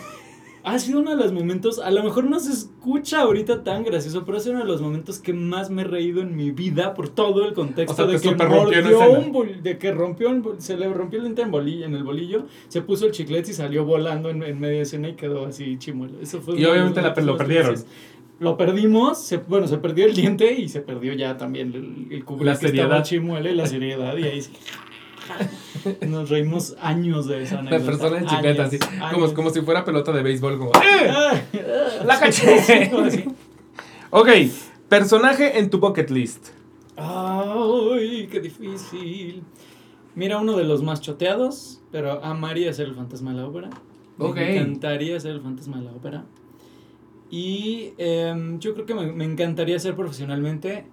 ha 0.68 0.78
sido 0.80 0.98
uno 1.00 1.12
de 1.12 1.16
los 1.22 1.32
momentos, 1.32 1.78
a 1.78 1.90
lo 1.92 2.02
mejor 2.02 2.24
no 2.24 2.40
se 2.40 2.52
escucha 2.52 3.20
ahorita 3.20 3.62
tan 3.62 3.84
gracioso, 3.84 4.24
pero 4.26 4.36
ha 4.38 4.40
sido 4.40 4.56
uno 4.56 4.64
de 4.64 4.70
los 4.70 4.80
momentos 4.82 5.20
que 5.20 5.32
más 5.32 5.70
me 5.70 5.82
he 5.82 5.84
reído 5.84 6.20
en 6.22 6.34
mi 6.34 6.50
vida 6.50 6.92
por 6.92 7.08
todo 7.08 7.46
el 7.46 7.54
contexto 7.54 7.92
O 7.92 7.96
sea, 7.96 8.06
de 8.06 8.18
que 8.20 8.34
rompió 8.34 9.10
un 9.12 9.32
bol- 9.32 9.62
de 9.62 9.78
que 9.78 9.92
rompió 9.92 10.28
un 10.28 10.44
se 10.58 10.76
le 10.76 10.92
rompió 10.92 11.18
el 11.20 11.24
diente 11.26 11.42
en, 11.42 11.50
bolillo, 11.52 11.86
en 11.86 11.94
el 11.94 12.02
bolillo, 12.02 12.46
se 12.68 12.82
puso 12.82 13.06
el 13.06 13.12
chiclete 13.12 13.52
y 13.52 13.54
salió 13.54 13.84
volando 13.84 14.28
en, 14.28 14.42
en 14.42 14.58
media 14.58 14.82
escena 14.82 15.08
y 15.08 15.14
quedó 15.14 15.46
así 15.46 15.76
chimuelo. 15.78 16.20
Eso 16.20 16.40
fue 16.40 16.56
Y 16.56 16.62
de 16.62 16.66
obviamente 16.66 17.00
la- 17.00 17.14
lo 17.14 17.36
perdieron. 17.36 17.74
Lo 18.38 18.58
perdimos, 18.58 19.22
se- 19.22 19.38
bueno, 19.38 19.66
se 19.66 19.78
perdió 19.78 20.04
el 20.04 20.14
diente 20.14 20.52
y 20.52 20.68
se 20.68 20.80
perdió 20.82 21.14
ya 21.14 21.38
también 21.38 21.68
el, 21.72 22.12
el 22.12 22.24
La 22.44 22.52
que 22.58 22.66
seriedad. 22.66 23.02
chimuelo 23.02 23.48
y 23.48 23.54
la 23.54 23.66
seriedad 23.66 24.14
y 24.18 24.24
ahí 24.24 24.42
sí. 24.42 24.50
Nos 26.06 26.30
reímos 26.30 26.76
años 26.80 27.26
de 27.26 27.42
esa 27.42 27.56
La 27.56 27.60
anécdota. 27.60 27.84
persona 27.84 28.18
en 28.18 28.26
chicleta, 28.26 28.64
así. 28.64 28.78
Como, 28.78 29.24
años. 29.24 29.32
como 29.32 29.50
si 29.50 29.60
fuera 29.62 29.84
pelota 29.84 30.12
de 30.12 30.22
béisbol. 30.22 30.58
Como, 30.58 30.70
¡eh! 30.70 31.08
Ah, 31.10 31.34
¡La 32.04 32.18
caché! 32.18 32.90
ok, 34.10 34.28
personaje 34.88 35.58
en 35.58 35.70
tu 35.70 35.78
bucket 35.78 36.10
list. 36.10 36.48
Ay, 36.96 38.28
qué 38.30 38.40
difícil. 38.40 39.42
Mira, 40.14 40.38
uno 40.38 40.56
de 40.56 40.64
los 40.64 40.82
más 40.82 41.00
choteados, 41.02 41.82
pero 41.92 42.24
amaría 42.24 42.72
ser 42.72 42.86
el 42.86 42.94
fantasma 42.94 43.32
de 43.32 43.36
la 43.36 43.46
ópera. 43.46 43.70
Me 44.18 44.56
encantaría 44.56 45.20
ser 45.20 45.32
el 45.32 45.42
fantasma 45.42 45.78
de 45.78 45.84
la 45.84 45.92
ópera. 45.92 46.24
Y 47.30 47.92
em, 47.98 48.58
yo 48.60 48.72
creo 48.72 48.86
que 48.86 48.94
me, 48.94 49.12
me 49.12 49.24
encantaría 49.24 49.78
ser 49.78 49.94
profesionalmente 49.94 50.86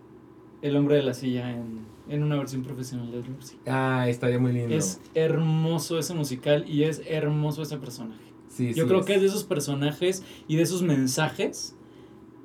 el 0.62 0.76
hombre 0.76 0.96
de 0.96 1.04
la 1.04 1.14
silla 1.14 1.52
en, 1.52 1.86
en 2.08 2.24
una 2.24 2.36
versión 2.38 2.64
profesional 2.64 3.12
de 3.12 3.22
Drumsy. 3.22 3.58
Ah, 3.68 4.06
estaría 4.08 4.40
muy 4.40 4.52
lindo. 4.52 4.76
Es 4.76 5.00
hermoso 5.14 5.98
ese 6.00 6.14
musical 6.14 6.66
y 6.68 6.84
es 6.84 7.02
hermoso 7.08 7.62
ese 7.62 7.78
personaje. 7.78 8.24
Sí, 8.50 8.74
Yo 8.74 8.84
sí, 8.84 8.90
creo 8.90 9.04
que 9.06 9.16
es 9.16 9.22
de 9.22 9.28
esos 9.28 9.44
personajes 9.46 10.24
y 10.48 10.58
de 10.58 10.64
esos 10.64 10.84
mensajes 10.84 11.76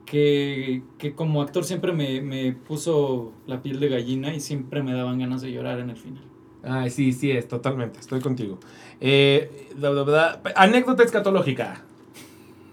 que, 0.07 0.83
que 0.97 1.15
como 1.15 1.43
actor 1.43 1.65
siempre 1.65 1.93
me, 1.93 2.23
me 2.23 2.53
puso 2.53 3.33
la 3.47 3.63
piel 3.63 3.79
de 3.79 3.89
gallina 3.89 4.35
y 4.35 4.41
siempre 4.41 4.83
me 4.83 4.95
daban 4.95 5.19
ganas 5.19 5.43
de 5.43 5.53
llorar 5.53 5.81
en 5.81 5.91
el 5.91 5.97
final. 5.97 6.25
Ay, 6.63 6.91
sí, 6.91 7.13
sí 7.13 7.31
es, 7.31 7.47
totalmente, 7.47 8.01
estoy 8.01 8.21
contigo. 8.21 8.59
Eh, 9.01 9.69
la 9.79 10.41
anécdota 10.57 11.03
escatológica. 11.03 11.85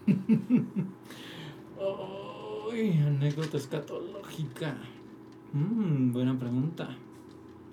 Ay, 2.72 3.00
anécdota 3.06 3.58
escatológica. 3.58 4.78
Mm, 5.56 6.12
buena 6.12 6.38
pregunta. 6.38 6.90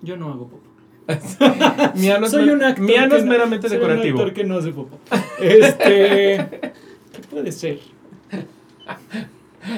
Yo 0.01 0.17
no 0.17 0.29
hago 0.31 0.47
popo. 0.47 0.63
Mi 1.95 2.09
ano 2.09 2.25
es, 2.25 2.31
Soy 2.31 2.45
mer- 2.45 2.55
un 2.55 2.63
actor. 2.63 2.85
mi 2.85 2.95
ano 2.95 3.09
que 3.09 3.17
es 3.17 3.25
no- 3.25 3.31
meramente 3.31 3.67
soy 3.67 3.77
decorativo. 3.77 4.15
Un 4.15 4.21
actor 4.21 4.33
que 4.33 4.43
no 4.45 4.57
hace 4.57 4.71
popo. 4.71 4.97
Este. 5.39 6.37
¿Qué 7.11 7.21
puede 7.29 7.51
ser? 7.51 7.79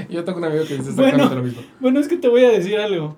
Yo 0.09 0.23
tengo 0.23 0.37
un 0.37 0.45
amigo 0.45 0.65
que 0.65 0.77
dice 0.77 0.91
Bueno. 0.91 1.23
exactamente 1.23 1.35
lo 1.35 1.43
mismo. 1.43 1.61
Bueno, 1.79 1.99
es 1.99 2.07
que 2.07 2.17
te 2.17 2.27
voy 2.27 2.43
a 2.43 2.49
decir 2.49 2.77
algo. 2.77 3.15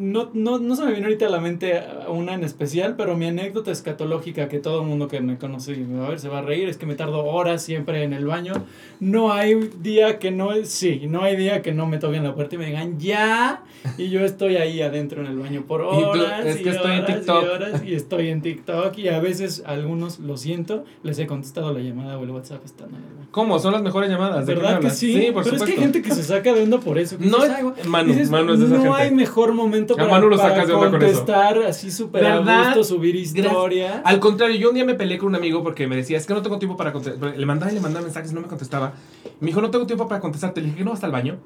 No, 0.00 0.30
no, 0.32 0.58
no 0.58 0.76
se 0.76 0.84
me 0.84 0.92
viene 0.92 1.04
ahorita 1.06 1.26
a 1.26 1.28
la 1.28 1.40
mente 1.40 1.82
una 2.08 2.32
en 2.32 2.42
especial, 2.42 2.94
pero 2.96 3.16
mi 3.16 3.26
anécdota 3.26 3.70
escatológica 3.70 4.48
que 4.48 4.58
todo 4.58 4.80
el 4.80 4.86
mundo 4.86 5.08
que 5.08 5.20
me 5.20 5.36
conoce 5.36 5.76
a 6.02 6.08
ver 6.08 6.18
se 6.18 6.28
va 6.30 6.38
a 6.38 6.42
reír 6.42 6.68
es 6.70 6.78
que 6.78 6.86
me 6.86 6.94
tardo 6.94 7.24
horas 7.26 7.62
siempre 7.62 8.02
en 8.02 8.14
el 8.14 8.24
baño. 8.24 8.54
No 8.98 9.32
hay 9.32 9.54
día 9.82 10.18
que 10.18 10.30
no, 10.30 10.50
sí, 10.64 11.02
no 11.06 11.22
hay 11.22 11.36
día 11.36 11.60
que 11.60 11.72
no 11.72 11.86
me 11.86 11.98
toquen 11.98 12.24
la 12.24 12.34
puerta 12.34 12.54
y 12.54 12.58
me 12.58 12.66
digan 12.66 12.98
ya, 12.98 13.62
y 13.98 14.08
yo 14.08 14.24
estoy 14.24 14.56
ahí 14.56 14.80
adentro 14.80 15.20
en 15.20 15.26
el 15.26 15.38
baño 15.38 15.64
por 15.66 15.82
Y 15.82 15.98
tú, 15.98 16.06
horas. 16.06 16.46
es 16.46 16.60
y 16.60 16.62
que 16.64 16.70
estoy 16.70 16.92
en 16.92 16.98
horas 17.02 17.10
y 17.10 17.14
TikTok. 17.18 17.44
horas, 17.54 17.82
y 17.84 17.94
estoy 17.94 18.28
en 18.28 18.40
TikTok 18.42 18.98
y 18.98 19.08
a 19.08 19.20
veces 19.20 19.62
algunos, 19.66 20.18
lo 20.18 20.36
siento, 20.38 20.84
les 21.02 21.18
he 21.18 21.26
contestado 21.26 21.72
la 21.74 21.80
llamada 21.80 22.18
o 22.18 22.24
el 22.24 22.30
WhatsApp 22.30 22.64
estando 22.64 22.96
en 22.96 23.02
el 23.04 23.14
baño. 23.16 23.28
¿Cómo? 23.32 23.58
Son 23.58 23.72
las 23.72 23.82
mejores 23.82 24.08
llamadas. 24.10 24.46
¿De 24.46 24.54
¿Verdad 24.54 24.70
que 24.70 24.76
hablas? 24.76 24.98
sí? 24.98 25.30
por 25.32 25.44
Pero 25.44 25.56
es 25.56 25.60
supuesto. 25.60 25.66
que 25.66 25.72
hay 25.72 25.78
gente 25.78 26.02
que 26.02 26.14
se 26.14 26.22
saca 26.24 26.52
de 26.54 26.62
onda 26.62 26.78
por 26.80 26.98
eso. 26.98 27.16
No 27.20 27.36
dices, 27.44 27.52
es- 27.78 27.86
Manu, 27.86 28.12
dices, 28.12 28.30
Manu 28.30 28.54
es 28.54 28.60
de 28.60 28.66
esa 28.66 28.74
no 28.76 28.82
gente. 28.82 28.98
hay 28.98 29.10
mejor 29.12 29.52
momento 29.52 29.89
A 29.94 29.96
para, 29.96 30.10
Manu 30.10 30.28
lo 30.28 30.38
sacas 30.38 30.66
de 30.66 30.72
onda 30.72 30.90
con 30.90 31.02
eso. 31.02 31.18
contestar 31.18 31.58
así 31.62 31.90
súper 31.90 32.26
a 32.26 32.38
gusto, 32.38 32.84
subir 32.84 33.16
historia. 33.16 34.02
Al 34.04 34.20
contrario, 34.20 34.56
yo 34.56 34.68
un 34.68 34.74
día 34.74 34.84
me 34.84 34.94
peleé 34.94 35.18
con 35.18 35.28
un 35.28 35.36
amigo 35.36 35.62
porque 35.62 35.86
me 35.86 35.96
decía, 35.96 36.16
es 36.18 36.26
que 36.26 36.34
no 36.34 36.42
tengo 36.42 36.58
tiempo 36.58 36.76
para 36.76 36.92
contestar. 36.92 37.36
Le 37.36 37.46
mandaba 37.46 37.70
y 37.70 37.74
le 37.74 37.80
mandaba 37.80 38.04
mensajes 38.04 38.32
y 38.32 38.34
no 38.34 38.40
me 38.40 38.48
contestaba. 38.48 38.92
Me 39.40 39.48
dijo, 39.48 39.60
no 39.60 39.70
tengo 39.70 39.86
tiempo 39.86 40.08
para 40.08 40.20
contestarte. 40.20 40.60
Le 40.60 40.68
dije, 40.68 40.84
¿no 40.84 40.90
vas 40.90 41.04
al 41.04 41.12
baño? 41.12 41.38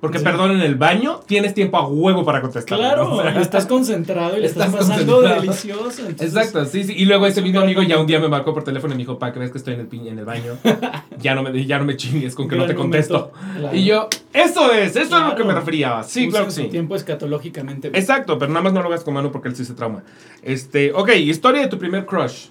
Porque, 0.00 0.18
Sí. 0.18 0.24
perdón, 0.24 0.52
en 0.52 0.60
el 0.60 0.76
baño 0.76 1.20
tienes 1.26 1.54
tiempo 1.54 1.76
a 1.76 1.88
huevo 1.88 2.24
para 2.24 2.40
contestar. 2.40 2.78
Claro, 2.78 3.14
O 3.14 3.20
sea, 3.20 3.30
estás 3.40 3.66
concentrado 3.66 4.36
y 4.36 4.42
le 4.42 4.46
estás, 4.46 4.68
Estás 4.68 4.86
pasando 4.88 5.22
delicioso. 5.22 6.02
entonces- 6.06 6.36
Exacto, 6.36 6.64
sí, 6.66 6.84
sí. 6.84 6.94
Y 6.96 7.04
luego 7.04 7.26
ese 7.26 7.42
mismo 7.42 7.58
amigo 7.60 7.82
ya 7.82 7.98
un 7.98 8.06
día 8.06 8.20
me 8.20 8.28
marcó 8.28 8.54
por 8.54 8.62
teléfono 8.62 8.94
y 8.94 8.96
me 8.96 9.02
dijo, 9.02 9.18
pa, 9.18 9.32
¿crees 9.32 9.50
que 9.50 9.58
estoy 9.58 9.74
en 9.74 9.80
el, 9.80 10.06
en 10.06 10.18
el 10.20 10.24
baño? 10.24 10.56
ya, 11.18 11.34
no 11.34 11.42
me, 11.42 11.66
ya 11.66 11.78
no 11.80 11.84
me 11.84 11.96
chingues 11.96 12.36
con 12.36 12.48
que 12.48 12.54
no 12.54 12.66
te 12.66 12.76
contesto. 12.76 13.32
Claro. 13.58 13.76
Y 13.76 13.84
yo, 13.86 14.08
eso 14.32 14.72
es, 14.72 14.94
eso 14.94 15.16
es 15.16 15.22
lo 15.30 15.34
que 15.34 15.42
me 15.42 15.52
refería. 15.52 16.02
Sí, 16.04 16.28
Usa 16.28 16.30
claro 16.30 16.44
que 16.46 16.52
sí. 16.52 16.64
tiempo 16.68 16.94
escatológicamente. 16.94 17.88
Exacto, 17.88 18.38
pero 18.38 18.52
nada 18.52 18.62
más 18.62 18.72
no 18.72 18.80
lo 18.82 18.86
hagas 18.88 19.02
con 19.02 19.14
mano 19.14 19.32
porque 19.32 19.48
él 19.48 19.56
sí 19.56 19.64
se 19.64 19.74
trauma. 19.74 20.04
Este, 20.42 20.92
ok, 20.92 21.10
historia 21.16 21.62
de 21.62 21.66
tu 21.68 21.76
primer 21.76 22.06
crush. 22.06 22.46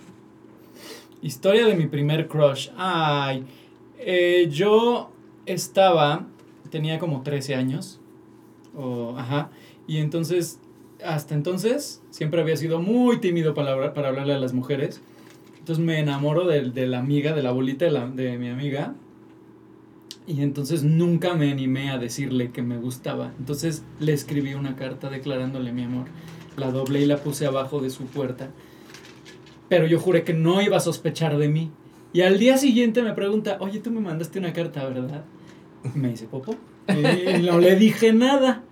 Historia 1.22 1.66
de 1.66 1.76
mi 1.76 1.88
primer 1.88 2.27
crush. 2.27 2.69
Ay, 2.77 3.43
eh, 4.00 4.48
yo 4.51 5.11
estaba, 5.45 6.26
tenía 6.69 6.99
como 6.99 7.21
13 7.23 7.55
años. 7.55 7.99
O, 8.75 9.15
ajá. 9.17 9.49
Y 9.87 9.97
entonces, 9.97 10.59
hasta 11.03 11.33
entonces, 11.35 12.01
siempre 12.11 12.41
había 12.41 12.57
sido 12.57 12.79
muy 12.81 13.19
tímido 13.19 13.53
para, 13.53 13.71
hablar- 13.71 13.93
para 13.93 14.09
hablarle 14.09 14.33
a 14.33 14.39
las 14.39 14.53
mujeres. 14.53 15.01
Entonces 15.59 15.83
me 15.83 15.99
enamoro 15.99 16.45
de, 16.45 16.69
de 16.71 16.87
la 16.87 16.99
amiga, 16.99 17.33
de 17.33 17.43
la 17.43 17.51
bolita 17.51 17.85
de, 17.85 18.23
de 18.23 18.37
mi 18.37 18.49
amiga. 18.49 18.95
Y 20.25 20.41
entonces 20.41 20.83
nunca 20.83 21.33
me 21.35 21.51
animé 21.51 21.89
a 21.89 21.97
decirle 21.97 22.51
que 22.51 22.61
me 22.61 22.77
gustaba. 22.77 23.31
Entonces 23.39 23.83
le 23.99 24.13
escribí 24.13 24.53
una 24.53 24.75
carta 24.75 25.09
declarándole 25.09 25.71
mi 25.71 25.83
amor. 25.83 26.07
La 26.57 26.71
doblé 26.71 27.01
y 27.01 27.05
la 27.05 27.17
puse 27.17 27.45
abajo 27.45 27.79
de 27.79 27.89
su 27.89 28.05
puerta. 28.05 28.49
Pero 29.69 29.85
yo 29.87 29.99
juré 29.99 30.23
que 30.23 30.33
no 30.33 30.61
iba 30.61 30.77
a 30.77 30.81
sospechar 30.81 31.37
de 31.37 31.47
mí. 31.49 31.71
Y 32.13 32.21
al 32.21 32.39
día 32.39 32.57
siguiente 32.57 33.03
me 33.03 33.13
pregunta, 33.13 33.57
oye, 33.59 33.79
tú 33.79 33.91
me 33.91 33.99
mandaste 33.99 34.39
una 34.39 34.53
carta, 34.53 34.83
¿verdad? 34.87 35.23
Me 35.95 36.09
dice, 36.09 36.25
Popo. 36.27 36.56
Y 36.89 37.43
no 37.45 37.59
le 37.59 37.75
dije 37.75 38.14
nada. 38.14 38.64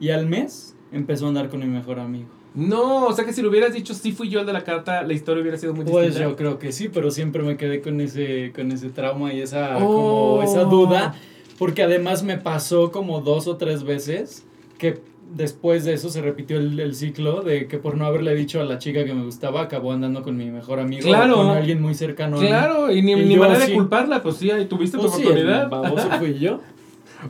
Y 0.00 0.10
al 0.10 0.26
mes 0.26 0.76
empezó 0.92 1.26
a 1.26 1.28
andar 1.28 1.48
con 1.48 1.60
mi 1.60 1.66
mejor 1.66 1.98
amigo. 2.00 2.28
No, 2.54 3.06
o 3.06 3.12
sea 3.14 3.24
que 3.24 3.32
si 3.32 3.40
lo 3.40 3.48
hubieras 3.48 3.72
dicho 3.72 3.94
sí 3.94 4.12
fui 4.12 4.28
yo 4.28 4.40
el 4.40 4.46
de 4.46 4.52
la 4.52 4.62
carta, 4.62 5.02
la 5.02 5.12
historia 5.14 5.40
hubiera 5.40 5.56
sido 5.56 5.72
muy 5.74 5.84
Pues 5.86 6.08
distinta. 6.08 6.28
yo 6.30 6.36
creo 6.36 6.58
que 6.58 6.70
sí, 6.72 6.88
pero 6.92 7.10
siempre 7.10 7.42
me 7.42 7.56
quedé 7.56 7.80
con 7.80 8.00
ese, 8.00 8.52
con 8.54 8.70
ese 8.72 8.90
trauma 8.90 9.32
y 9.32 9.40
esa, 9.40 9.78
Oh. 9.78 10.38
como 10.38 10.42
esa 10.42 10.64
duda. 10.64 11.14
Porque 11.58 11.82
además 11.82 12.22
me 12.24 12.36
pasó 12.38 12.90
como 12.92 13.20
dos 13.20 13.46
o 13.46 13.56
tres 13.56 13.84
veces 13.84 14.44
que 14.78 15.00
después 15.34 15.84
de 15.84 15.94
eso 15.94 16.08
se 16.10 16.20
repitió 16.20 16.58
el, 16.58 16.78
el 16.80 16.94
ciclo 16.94 17.42
de 17.42 17.66
que 17.66 17.78
por 17.78 17.96
no 17.96 18.04
haberle 18.06 18.34
dicho 18.34 18.60
a 18.60 18.64
la 18.64 18.78
chica 18.78 19.04
que 19.04 19.14
me 19.14 19.24
gustaba, 19.24 19.62
acabó 19.62 19.92
andando 19.92 20.22
con 20.22 20.36
mi 20.36 20.50
mejor 20.50 20.78
amigo 20.80 21.02
Claro. 21.08 21.40
o 21.40 21.46
con 21.46 21.56
alguien 21.56 21.80
muy 21.80 21.94
cercano 21.94 22.36
a 22.38 22.40
mí. 22.40 22.46
Claro, 22.46 22.92
y 22.92 23.02
ni, 23.02 23.12
Y 23.12 23.24
ni 23.24 23.36
manera 23.36 23.60
de 23.60 23.66
sí. 23.66 23.72
culparla, 23.72 24.22
pues 24.22 24.36
sí, 24.36 24.50
ahí 24.50 24.66
tuviste 24.66 24.98
Pues 24.98 25.10
tu 25.12 25.18
sí, 25.18 25.22
oportunidad. 25.24 25.68
baboso 25.68 26.08
fui 26.18 26.38
yo. 26.38 26.60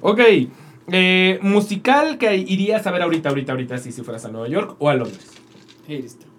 Ok, 0.01 0.21
eh, 0.91 1.39
musical 1.43 2.19
que 2.19 2.37
irías 2.37 2.87
a 2.87 2.91
ver 2.91 3.03
ahorita, 3.03 3.29
ahorita, 3.29 3.53
ahorita, 3.53 3.79
si, 3.79 3.93
si 3.93 4.03
fueras 4.03 4.25
a 4.25 4.29
Nueva 4.31 4.49
York 4.49 4.77
o 4.79 4.89
a 4.89 4.95
Londres. 4.95 5.31
Hadestown. 5.89 6.33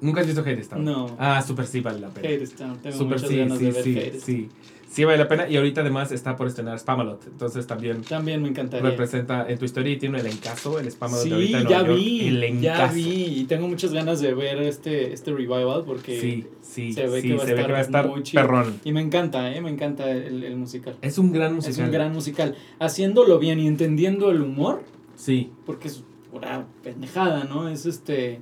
¿Nunca 0.00 0.20
has 0.20 0.26
visto 0.26 0.40
Hadestown? 0.42 0.84
No. 0.84 1.16
Ah, 1.18 1.40
súper 1.42 1.66
sí 1.66 1.80
vale 1.80 2.00
la 2.00 2.08
pena. 2.08 2.28
Hadestown. 2.28 2.78
Tengo 2.78 2.96
Súper 2.96 3.16
muchas 3.18 3.28
sí, 3.30 3.36
ganas 3.38 3.58
sí, 3.58 3.64
de 3.64 3.70
ver 3.70 3.82
sí, 3.84 3.98
Hadestown. 3.98 4.20
sí. 4.20 4.48
Sí 4.92 5.04
vale 5.04 5.16
la 5.16 5.26
pena 5.26 5.48
y 5.48 5.56
ahorita 5.56 5.80
además 5.80 6.12
está 6.12 6.36
por 6.36 6.46
estrenar 6.48 6.78
Spamalot, 6.78 7.26
entonces 7.26 7.66
también 7.66 8.02
También 8.02 8.42
me 8.42 8.48
encantaría. 8.48 8.90
representa 8.90 9.48
en 9.48 9.58
tu 9.58 9.64
historia 9.64 9.90
y 9.94 9.96
tiene 9.96 10.20
el 10.20 10.26
encaso, 10.26 10.78
el 10.78 10.90
Spamalot 10.90 11.22
de 11.24 11.28
Sí, 11.30 11.32
ahorita 11.34 11.58
en 11.60 11.66
ya 11.66 11.78
Nueva 11.78 11.88
York, 11.88 11.98
vi, 11.98 12.28
el 12.28 12.60
ya 12.60 12.74
encaso. 12.74 12.94
vi. 12.94 13.24
Y 13.40 13.44
tengo 13.44 13.68
muchas 13.68 13.92
ganas 13.94 14.20
de 14.20 14.34
ver 14.34 14.60
este, 14.60 15.14
este 15.14 15.32
revival 15.32 15.84
porque 15.86 16.20
Sí, 16.20 16.46
sí, 16.60 16.92
se 16.92 17.06
ve 17.06 17.22
sí, 17.22 17.28
que 17.28 17.34
va 17.36 17.44
se 17.46 17.54
ve 17.54 17.64
que 17.64 17.72
va 17.72 17.78
a 17.78 17.80
estar 17.80 18.06
muy 18.06 18.22
chido. 18.22 18.42
perrón. 18.42 18.80
Y 18.84 18.92
me 18.92 19.00
encanta, 19.00 19.50
¿eh? 19.50 19.62
Me 19.62 19.70
encanta 19.70 20.10
el, 20.10 20.44
el 20.44 20.56
musical. 20.56 20.94
Es 21.00 21.16
un 21.16 21.32
gran 21.32 21.54
musical. 21.54 21.72
Es 21.72 21.78
un 21.86 21.90
gran 21.90 22.12
musical. 22.12 22.54
Haciéndolo 22.78 23.38
bien 23.38 23.60
y 23.60 23.66
entendiendo 23.68 24.30
el 24.30 24.42
humor, 24.42 24.82
Sí, 25.16 25.50
porque 25.64 25.88
es 25.88 26.04
una 26.32 26.66
pendejada, 26.82 27.44
¿no? 27.44 27.68
Es 27.70 27.86
este. 27.86 28.40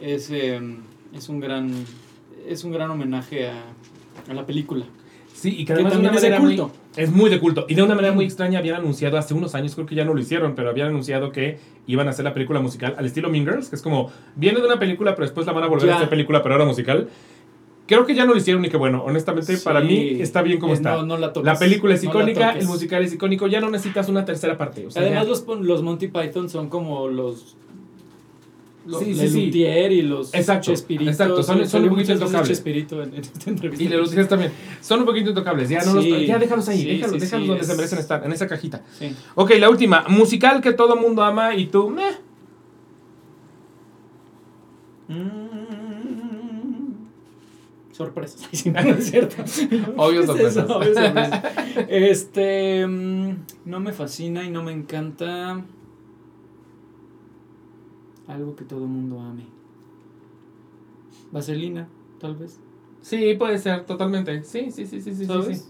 Es, 0.00 0.30
em, 0.30 0.78
es 1.12 1.28
un 1.28 1.40
gran. 1.40 1.72
Es 2.46 2.64
un 2.64 2.72
gran 2.72 2.90
homenaje 2.90 3.48
a, 3.48 3.64
a 4.28 4.32
la 4.34 4.46
película. 4.46 4.86
Sí, 5.38 5.50
y 5.50 5.58
que 5.58 5.66
Que 5.66 5.72
además 5.74 5.92
de 5.92 5.96
también 5.96 6.14
es 6.14 6.22
de 6.22 6.28
manera 6.30 6.42
muy- 6.44 6.56
culto. 6.56 6.76
es 6.96 7.10
muy 7.10 7.30
de 7.30 7.38
culto. 7.40 7.66
Y 7.68 7.74
de 7.74 7.82
una 7.82 7.94
manera 7.94 8.12
muy 8.14 8.24
extraña 8.24 8.58
habían 8.58 8.76
anunciado 8.76 9.16
hace 9.18 9.34
unos 9.34 9.54
años, 9.54 9.74
creo 9.74 9.86
que 9.86 9.94
ya 9.94 10.04
no 10.04 10.14
lo 10.14 10.20
hicieron, 10.20 10.54
pero 10.54 10.70
habían 10.70 10.88
anunciado 10.88 11.32
que 11.32 11.58
iban 11.86 12.06
a 12.06 12.10
hacer 12.10 12.24
la 12.24 12.34
película 12.34 12.60
musical 12.60 12.94
al 12.98 13.06
estilo 13.06 13.30
Mean 13.30 13.44
Girls, 13.46 13.68
que 13.68 13.76
es 13.76 13.82
como, 13.82 14.10
viene 14.36 14.60
de 14.60 14.66
una 14.66 14.78
película, 14.78 15.14
pero 15.14 15.26
después 15.26 15.46
la 15.46 15.52
van 15.52 15.64
a 15.64 15.66
volver 15.68 15.86
Ya. 15.86 15.92
a 15.94 15.96
hacer 15.96 16.08
película, 16.08 16.42
pero 16.42 16.54
ahora 16.54 16.64
musical. 16.66 17.08
Creo 17.86 18.04
que 18.04 18.14
ya 18.14 18.26
no 18.26 18.32
lo 18.32 18.38
hicieron 18.38 18.62
y 18.64 18.68
que 18.68 18.76
bueno, 18.76 19.02
honestamente, 19.02 19.56
para 19.64 19.80
mí 19.80 20.20
está 20.20 20.42
bien 20.42 20.58
como 20.58 20.74
Eh, 20.74 20.76
está. 20.76 20.96
no- 20.96 21.06
no 21.06 21.16
la 21.16 21.32
toques, 21.32 21.46
la 21.46 21.58
película 21.58 21.94
es 21.94 22.04
icónica, 22.04 22.50
el 22.50 22.66
musical 22.66 23.02
es 23.02 23.14
icónico, 23.14 23.46
ya 23.46 23.60
no 23.62 23.70
necesitas 23.70 24.10
una 24.10 24.26
tercera 24.26 24.58
parte. 24.58 24.86
O 24.86 24.90
sea, 24.90 25.00
Además, 25.00 25.24
ya- 25.24 25.30
los, 25.30 25.60
los 25.64 25.82
Monty 25.82 26.08
Python 26.08 26.50
son 26.50 26.68
como 26.68 27.08
los. 27.08 27.56
Los 28.88 29.02
Sí, 29.02 29.14
sí. 29.14 29.44
Luthier 29.46 29.92
y 29.92 30.02
los 30.02 30.32
Exacto, 30.34 30.70
Chespiritos. 30.70 31.12
exacto, 31.12 31.42
son- 31.42 31.58
un 31.84 31.90
poquito 31.90 32.12
intocables. 32.12 32.62
En, 32.64 33.14
en 33.14 33.20
esta 33.20 33.50
entrevista. 33.50 33.84
Y 33.84 33.88
los 33.88 34.10
días 34.12 34.28
también. 34.28 34.50
Son 34.80 35.00
un 35.00 35.04
poquito 35.04 35.28
intocables. 35.28 35.68
Ya, 35.68 35.82
no 35.84 35.94
los- 35.94 36.06
ya 36.26 36.38
déjalos 36.38 36.66
ahí, 36.70 36.84
déjalos, 36.84 37.20
déjalos 37.20 37.48
donde 37.48 37.62
es- 37.62 37.68
se 37.68 37.74
merecen 37.76 37.98
estar, 37.98 38.24
en 38.24 38.32
esa 38.32 38.46
cajita. 38.48 38.82
Ok, 39.34 39.50
la 39.58 39.68
última. 39.68 40.06
Musical 40.08 40.62
que 40.62 40.72
todo 40.72 40.96
mundo 40.96 41.22
ama 41.22 41.54
y 41.54 41.66
tú, 41.66 41.90
meh. 41.90 42.12
Mm. 45.08 45.48
Sorpresas. 47.92 48.48
Sí, 48.52 48.70
no, 48.70 48.78
es 48.80 49.10
cierto. 49.10 49.36
Obvio 49.96 50.20
Es 50.20 50.26
sorpresas. 50.26 50.70
obvio 50.70 50.94
sorpresas. 50.94 51.42
Este. 51.88 52.86
mm, 52.86 53.30
No 53.66 53.80
me 53.80 53.92
fascina 53.92 54.44
y 54.44 54.50
no 54.50 54.62
me 54.62 54.72
encanta. 54.72 55.62
Algo 58.28 58.54
que 58.54 58.64
todo 58.64 58.86
mundo 58.86 59.20
ame. 59.20 59.44
Vaselina, 61.32 61.88
tal 62.20 62.36
vez. 62.36 62.60
Sí, 63.00 63.34
puede 63.38 63.58
ser, 63.58 63.84
totalmente. 63.84 64.42
Sí, 64.44 64.70
sí, 64.70 64.86
sí, 64.86 65.00
sí, 65.00 65.14
sí. 65.14 65.24
¿Sabes? 65.26 65.58
sí. 65.62 65.64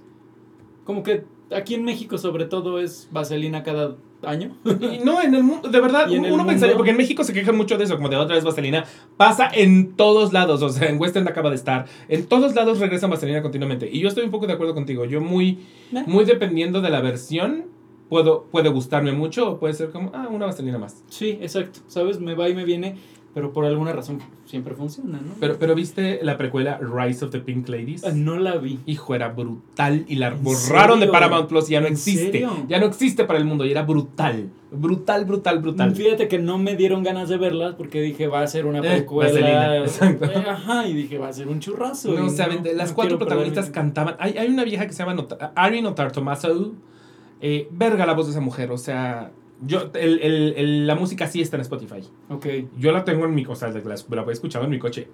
Como 0.85 1.03
que 1.03 1.25
aquí 1.55 1.75
en 1.75 1.85
México, 1.85 2.17
sobre 2.19 2.47
todo, 2.47 2.81
es 2.81 3.09
vaselina 3.12 3.62
cada 3.62 3.97
año. 4.23 4.57
Y 4.65 5.05
no, 5.05 5.20
en 5.23 5.35
el 5.35 5.45
mundo, 5.45 5.69
de 5.69 5.81
verdad, 5.81 6.09
uno 6.11 6.35
uno 6.35 6.47
pensaría, 6.47 6.75
mundo- 6.75 6.78
porque 6.78 6.91
en 6.93 6.97
México 6.97 7.23
se 7.25 7.33
quejan 7.33 7.57
mucho 7.57 7.77
de 7.77 7.85
eso, 7.85 7.97
como 7.97 8.09
de 8.09 8.17
otra 8.17 8.35
vez 8.37 8.45
vaselina. 8.45 8.85
Pasa 9.17 9.49
en 9.53 9.93
todos 9.95 10.33
lados, 10.33 10.62
o 10.62 10.69
sea, 10.70 10.89
en 10.89 10.99
West 11.01 11.17
End 11.17 11.28
acaba 11.28 11.51
de 11.51 11.57
estar. 11.57 11.87
En 12.09 12.27
todos 12.27 12.55
lados 12.55 12.78
regresan 12.81 13.11
vaselina 13.11 13.43
continuamente. 13.43 13.89
Y 13.93 14.01
yo 14.01 14.09
estoy 14.09 14.25
un 14.25 14.31
poco 14.31 14.47
de 14.47 14.55
acuerdo 14.55 14.75
contigo. 14.75 15.05
Yo 15.05 15.20
muy, 15.20 15.59
Eh. 15.93 16.05
muy 16.07 16.25
dependiendo 16.25 16.81
de 16.81 16.91
la 16.91 17.01
versión, 17.01 17.67
puedo, 18.09 18.45
puede 18.51 18.69
gustarme 18.69 19.12
mucho 19.12 19.51
o 19.53 19.59
puede 19.59 19.75
ser 19.75 19.91
como, 19.91 20.11
ah, 20.15 20.28
una 20.31 20.47
vaselina 20.47 20.78
más. 20.78 21.03
Sí, 21.09 21.39
exacto. 21.41 21.81
¿Sabes? 21.89 22.20
Me 22.20 22.35
va 22.35 22.49
y 22.49 22.55
me 22.55 22.65
viene, 22.65 22.97
pero 23.35 23.53
por 23.53 23.65
alguna 23.65 23.93
razón 23.93 24.20
siempre 24.47 24.75
funciona, 24.75 25.19
¿no? 25.20 25.35
Pero, 25.39 25.59
pero 25.59 25.75
viste 25.75 26.20
la 26.23 26.39
precuela 26.39 26.78
Rise 26.81 27.25
of 27.27 27.31
the 27.31 27.41
Pink 27.41 27.69
Ladies? 27.69 28.03
Ah, 28.05 28.12
no 28.15 28.37
la 28.39 28.57
vi. 28.57 28.81
Hijo, 28.87 29.15
era 29.15 29.28
brutal 29.28 30.05
y 30.09 30.17
la 30.17 30.28
¿En 30.28 30.43
borraron 30.43 31.01
de? 31.01 31.09
Paramount 31.09 31.49
Plus 31.49 31.69
y 31.69 31.73
ya 31.75 31.81
no 31.81 31.87
¿En 31.87 31.93
existe. 31.93 32.33
serio? 32.33 32.51
Ya 32.69 32.81
no 32.81 32.87
existe 32.87 33.25
para 33.25 33.39
el 33.39 33.45
mundo 33.45 33.65
y 33.67 33.70
era 33.70 33.83
brutal. 33.83 34.49
Brutal, 34.70 35.25
brutal, 35.27 35.61
brutal. 35.61 35.95
Fíjate 35.95 36.28
que 36.28 36.39
no 36.39 36.59
me 36.59 36.77
dieron 36.77 37.03
ganas 37.03 37.28
de 37.28 37.37
verlas 37.39 37.75
porque 37.75 38.01
dije 38.03 38.27
va 38.27 38.41
a 38.43 38.47
ser 38.47 38.67
una 38.67 38.78
Eh, 38.81 38.97
precuela. 38.97 39.31
vaselina, 39.31 39.77
exacto. 39.85 40.25
Eh, 40.27 40.45
Ajá, 40.49 40.87
y 40.89 40.95
dije 40.95 41.19
va 41.19 41.28
a 41.28 41.33
ser 41.33 41.49
un 41.49 41.61
churrazo. 41.61 42.12
No, 42.15 42.27
o 42.27 42.31
sea, 42.31 42.49
las 42.49 42.91
no 42.91 42.95
cuatro 42.95 43.19
protagonistas 43.19 43.70
cantaban. 43.70 44.17
Hay, 44.19 44.37
hay 44.39 44.49
una 44.49 44.65
vieja 44.65 44.87
que 44.87 44.93
se 44.95 44.99
llama 45.01 45.15
Not 45.15 45.39
Ari 45.55 45.83
Notar 45.83 46.11
Tomaso. 46.12 46.73
Eh, 47.41 47.68
verga 47.70 48.05
la 48.07 48.15
voz 48.15 48.26
de 48.26 48.33
esa 48.33 48.41
mujer. 48.41 48.70
O 48.73 48.78
sea, 48.78 49.31
yo, 49.62 49.91
el, 49.94 50.20
el- 50.20 50.55
el- 50.57 50.86
la 50.86 50.94
música 50.94 51.26
sí 51.26 51.41
está 51.41 51.57
en 51.57 51.62
Spotify. 51.62 52.00
Ok. 52.31 52.47
Yo 52.78 52.92
la 52.92 53.05
tengo 53.05 53.25
en 53.26 53.34
mi. 53.34 53.44
O 53.47 53.55
sea, 53.57 53.68
la, 53.68 53.81
la 53.81 54.23
he 54.26 54.33
escuchado 54.33 54.65
en 54.65 54.70
mi 54.70 54.78
coche. 54.78 55.08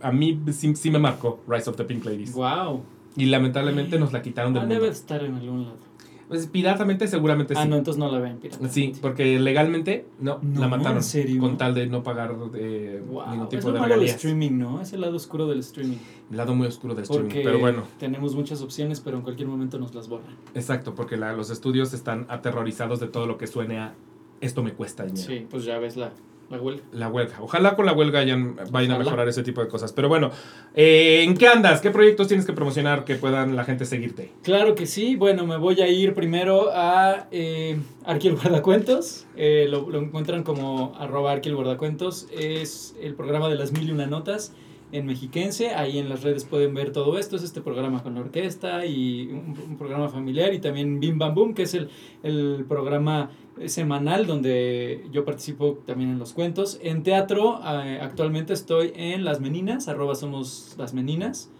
A 0.00 0.12
mí 0.12 0.40
sí, 0.52 0.74
sí 0.76 0.90
me 0.90 0.98
marcó 0.98 1.40
Rise 1.48 1.70
of 1.70 1.76
the 1.76 1.84
Pink 1.84 2.04
Ladies. 2.04 2.32
Wow. 2.34 2.82
Y 3.16 3.26
lamentablemente 3.26 3.98
nos 3.98 4.12
la 4.12 4.22
quitaron 4.22 4.52
del 4.52 4.62
Ah, 4.62 4.66
mundo. 4.66 4.80
debe 4.80 4.92
estar 4.92 5.22
en 5.24 5.34
algún 5.34 5.64
lado. 5.64 5.89
Pues, 6.30 6.46
piratamente, 6.46 7.08
seguramente 7.08 7.54
Ah, 7.56 7.64
sí. 7.64 7.68
no, 7.68 7.76
entonces 7.76 7.98
no 7.98 8.08
la 8.10 8.20
ven, 8.20 8.38
pirata. 8.38 8.68
Sí, 8.68 8.92
porque 9.02 9.38
legalmente 9.40 10.06
no, 10.20 10.38
No, 10.40 10.60
la 10.60 10.68
mataron. 10.68 10.98
¿en 10.98 11.02
serio? 11.02 11.40
Con 11.40 11.58
tal 11.58 11.74
de 11.74 11.88
no 11.88 12.04
pagar 12.04 12.36
eh, 12.54 13.02
Wow. 13.10 13.22
ningún 13.30 13.42
Es 13.44 13.48
tipo 13.50 13.66
lo 13.68 13.74
de 13.74 13.80
malo 13.80 13.94
del 13.94 14.00
regalías. 14.02 14.14
streaming, 14.16 14.56
¿no? 14.58 14.80
Es 14.80 14.92
el 14.92 15.00
lado 15.00 15.16
oscuro 15.16 15.48
del 15.48 15.58
streaming. 15.58 15.96
El 16.30 16.36
lado 16.36 16.54
muy 16.54 16.68
oscuro 16.68 16.94
del 16.94 17.02
streaming. 17.02 17.30
Pero 17.42 17.58
bueno, 17.58 17.82
tenemos 17.98 18.36
muchas 18.36 18.62
opciones, 18.62 19.00
pero 19.00 19.16
en 19.16 19.24
cualquier 19.24 19.48
momento 19.48 19.78
nos 19.80 19.92
las 19.92 20.08
borran. 20.08 20.36
exacto, 20.54 20.94
porque 20.94 21.16
la- 21.16 21.32
los 21.32 21.50
estudios 21.50 21.92
están 21.92 22.26
aterrorizados 22.28 23.00
de 23.00 23.08
todo 23.08 23.26
lo 23.26 23.36
que 23.36 23.48
suene 23.48 23.78
a 23.80 23.94
esto 24.40 24.62
me 24.62 24.72
cuesta 24.72 25.04
dinero. 25.04 25.26
Sí, 25.26 25.46
pues 25.50 25.64
ya 25.64 25.78
ves 25.80 25.96
la, 25.96 26.12
la 26.50 26.60
huelga. 26.60 26.82
La 26.92 27.08
huelga. 27.08 27.36
Ojalá 27.40 27.76
con 27.76 27.86
la 27.86 27.92
huelga 27.92 28.18
hayan, 28.18 28.56
vayan 28.70 28.92
a 28.92 28.98
mejorar 28.98 29.28
ese 29.28 29.42
tipo 29.42 29.60
de 29.60 29.68
cosas. 29.68 29.92
Pero 29.92 30.08
bueno, 30.08 30.32
eh, 30.74 31.22
¿en 31.22 31.36
qué 31.36 31.46
andas? 31.46 31.80
¿Qué 31.80 31.90
proyectos 31.90 32.26
tienes 32.26 32.44
que 32.44 32.52
promocionar 32.52 33.04
que 33.04 33.14
puedan 33.14 33.54
la 33.54 33.64
gente 33.64 33.84
seguirte? 33.84 34.32
Claro 34.42 34.74
que 34.74 34.86
sí. 34.86 35.14
Bueno, 35.14 35.46
me 35.46 35.56
voy 35.56 35.80
a 35.80 35.88
ir 35.88 36.12
primero 36.14 36.70
a 36.72 37.28
eh, 37.30 37.78
Arqui 38.04 38.28
el 38.28 38.34
Guardacuentos. 38.34 39.26
Eh, 39.36 39.66
lo, 39.70 39.88
lo 39.90 40.00
encuentran 40.00 40.42
como 40.42 40.92
arroba 40.98 41.32
Arqui 41.32 41.48
el 41.48 41.54
Guardacuentos. 41.54 42.26
Es 42.36 42.96
el 43.00 43.14
programa 43.14 43.48
de 43.48 43.54
las 43.54 43.72
mil 43.72 43.88
y 43.88 43.92
una 43.92 44.06
notas 44.06 44.52
en 44.92 45.06
Mexiquense. 45.06 45.70
Ahí 45.74 45.98
en 45.98 46.08
las 46.08 46.22
redes 46.22 46.44
pueden 46.44 46.74
ver 46.74 46.92
todo 46.92 47.18
esto. 47.18 47.36
Es 47.36 47.42
este 47.42 47.60
programa 47.60 48.02
con 48.02 48.14
la 48.14 48.20
orquesta 48.20 48.84
y 48.86 49.28
un, 49.30 49.76
programa 49.78 50.08
familiar. 50.08 50.52
Y 50.54 50.58
también 50.60 51.00
Bim 51.00 51.18
Bam 51.18 51.34
Boom, 51.34 51.54
que 51.54 51.62
es 51.62 51.74
el, 51.74 51.88
el 52.22 52.64
programa 52.68 53.30
semanal 53.66 54.26
donde 54.26 55.04
yo 55.12 55.24
participo 55.24 55.78
también 55.86 56.10
en 56.10 56.18
los 56.18 56.32
cuentos. 56.32 56.78
En 56.82 57.02
teatro, 57.02 57.60
eh, 57.64 57.98
actualmente 58.00 58.52
estoy 58.52 58.92
en 58.94 59.24
Las 59.24 59.40
Meninas, 59.40 59.88
arroba 59.88 60.14
somos 60.14 60.74
Las 60.78 60.94
Meninas 60.94 61.50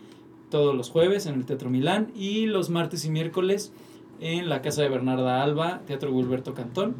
todos 0.51 0.75
los 0.75 0.91
jueves 0.91 1.27
en 1.27 1.37
el 1.37 1.47
Teatro 1.47 1.71
Milán 1.71 2.11
y 2.15 2.47
los 2.47 2.71
martes 2.71 3.05
y 3.05 3.11
miércoles 3.11 3.73
en 4.21 4.49
la 4.49 4.61
casa 4.63 4.83
de 4.83 4.89
Bernarda 4.89 5.43
Alba, 5.43 5.83
Teatro 5.87 6.13
Gilberto 6.13 6.55
Cantón. 6.55 6.97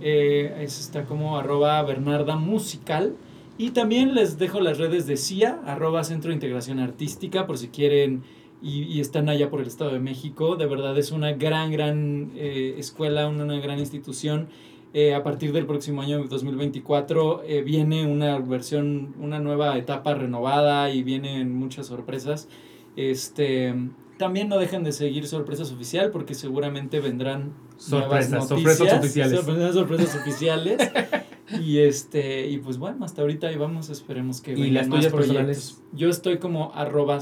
Eh, 0.00 0.60
es- 0.60 0.78
está 0.80 1.04
como 1.04 1.36
arroba 1.38 1.82
Bernarda 1.82 2.36
Musical. 2.36 3.16
Y 3.58 3.70
también 3.70 4.14
les 4.14 4.38
dejo 4.38 4.60
las 4.60 4.78
redes 4.78 5.08
de 5.08 5.16
CIA, 5.16 5.60
arroba 5.66 6.04
Centro 6.04 6.28
de 6.28 6.34
Integración 6.34 6.78
Artística, 6.78 7.44
por 7.44 7.58
si 7.58 7.68
quieren 7.68 8.22
y, 8.62 9.00
están 9.00 9.28
allá 9.28 9.50
por 9.50 9.60
el 9.60 9.66
Estado 9.66 9.90
de 9.92 9.98
México. 9.98 10.54
De 10.54 10.66
verdad 10.66 10.96
es 10.96 11.10
una 11.10 11.32
gran, 11.32 11.72
gran 11.72 12.30
eh, 12.36 12.76
escuela, 12.78 13.28
una, 13.28 13.42
una 13.44 13.58
gran 13.58 13.80
institución. 13.80 14.48
Eh, 14.94 15.12
a 15.12 15.22
partir 15.22 15.52
del 15.52 15.66
próximo 15.66 16.00
año 16.00 16.24
2024 16.24 17.42
eh, 17.44 17.62
viene 17.62 18.06
una 18.06 18.38
versión, 18.38 19.14
una 19.20 19.38
nueva 19.38 19.76
etapa 19.76 20.14
renovada 20.14 20.90
y 20.90 21.02
vienen 21.02 21.54
muchas 21.54 21.86
sorpresas. 21.88 22.48
Este, 22.96 23.74
también 24.18 24.48
no 24.48 24.58
dejen 24.58 24.84
de 24.84 24.92
seguir 24.92 25.26
Sorpresas 25.26 25.72
Oficial 25.72 26.10
porque 26.10 26.34
seguramente 26.34 27.00
vendrán 27.00 27.54
Sorpresas, 27.76 28.30
nuevas 28.30 28.48
sorpresas 28.48 28.92
oficiales. 28.92 29.38
Sorpresas, 29.38 29.74
sorpresas 29.74 30.16
oficiales. 30.16 30.90
y 31.62 31.78
este, 31.78 32.48
y 32.48 32.58
pues 32.58 32.78
bueno, 32.78 33.04
hasta 33.04 33.22
ahorita 33.22 33.46
ahí 33.46 33.56
vamos, 33.56 33.88
esperemos 33.88 34.40
que 34.40 34.52
¿Y 34.52 34.54
vengan 34.54 34.74
las 34.74 34.88
más 34.88 34.98
tuyas 34.98 35.12
proyectos. 35.12 35.36
personales? 35.36 35.82
Yo 35.92 36.08
estoy 36.10 36.38
como 36.38 36.74
arroba 36.74 37.20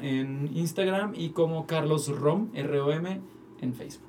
en 0.00 0.50
Instagram 0.54 1.12
y 1.16 1.30
como 1.30 1.66
Carlos 1.66 2.08
Rom, 2.08 2.48
R-O-M, 2.54 3.20
en 3.60 3.74
Facebook. 3.74 4.03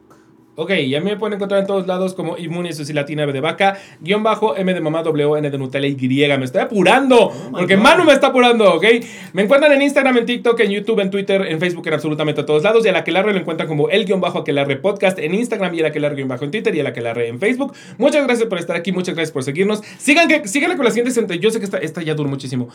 Ok, 0.58 0.72
y 0.72 0.95
a 0.95 1.01
mí 1.01 1.09
me 1.09 1.17
pueden 1.17 1.34
encontrar 1.34 1.59
en 1.59 1.67
todos 1.67 1.85
lados 1.85 2.14
como 2.14 2.38
Inmune 2.38 2.69
Latina 2.93 3.25
B 3.25 3.34
de 3.34 3.42
Vaca, 3.42 3.77
guion 4.00 4.24
bajo 4.24 4.56
M 4.56 4.74
de 4.74 4.80
Mamá 4.80 5.03
W 5.03 5.38
N 5.38 5.50
de 5.50 5.58
Nutella 5.58 5.85
Y. 5.85 5.98
Me 5.98 6.45
estoy 6.45 6.61
apurando, 6.61 7.30
porque 7.51 7.75
Manu 7.75 8.06
me 8.06 8.14
está 8.14 8.27
apurando, 8.27 8.75
¿ok? 8.75 8.85
Me 9.34 9.42
encuentran 9.42 9.74
en 9.74 9.82
Instagram, 9.82 10.17
en 10.19 10.25
TikTok, 10.25 10.58
en 10.61 10.72
YouTube, 10.72 11.01
en 11.01 11.11
Twitter, 11.11 11.45
en 11.45 11.59
Facebook, 11.59 11.85
en 11.88 11.95
absolutamente 11.95 12.43
todos 12.43 12.64
lados. 12.64 12.85
Y 12.85 12.90
a 12.90 12.93
la 12.93 13.00
Aquelarre 13.00 13.34
lo 13.34 13.40
encuentran 13.40 13.67
como 13.67 13.90
el 13.90 14.06
guion 14.06 14.22
bajo 14.22 14.40
Aquelarre 14.40 14.77
Podcast 14.77 15.19
en 15.19 15.34
Instagram 15.34 15.74
y 15.75 15.80
el 15.80 15.88
Aquelarre 15.88 16.16
guion 16.16 16.30
bajo 16.30 16.45
en 16.45 16.51
Twitter 16.51 16.74
y 16.74 16.80
el 16.80 16.88
Aquelarre 16.88 17.27
en 17.27 17.40
Facebook. 17.40 17.74
Muchas 17.98 18.25
gracias 18.25 18.48
por 18.48 18.58
estar 18.58 18.77
aquí, 18.77 18.93
muchas 18.93 19.14
gracias 19.14 19.34
por 19.34 19.43
seguirnos. 19.43 19.82
Sigan 19.98 20.30
que, 20.30 20.48
síganle 20.48 20.77
con 20.77 20.85
la 20.85 20.92
siguiente 20.92 21.38
Yo 21.38 21.51
sé 21.51 21.59
que 21.59 21.66
esta, 21.66 21.80
esta 21.80 22.01
ya 22.01 22.14
duró 22.14 22.30
muchísimo 22.30 22.69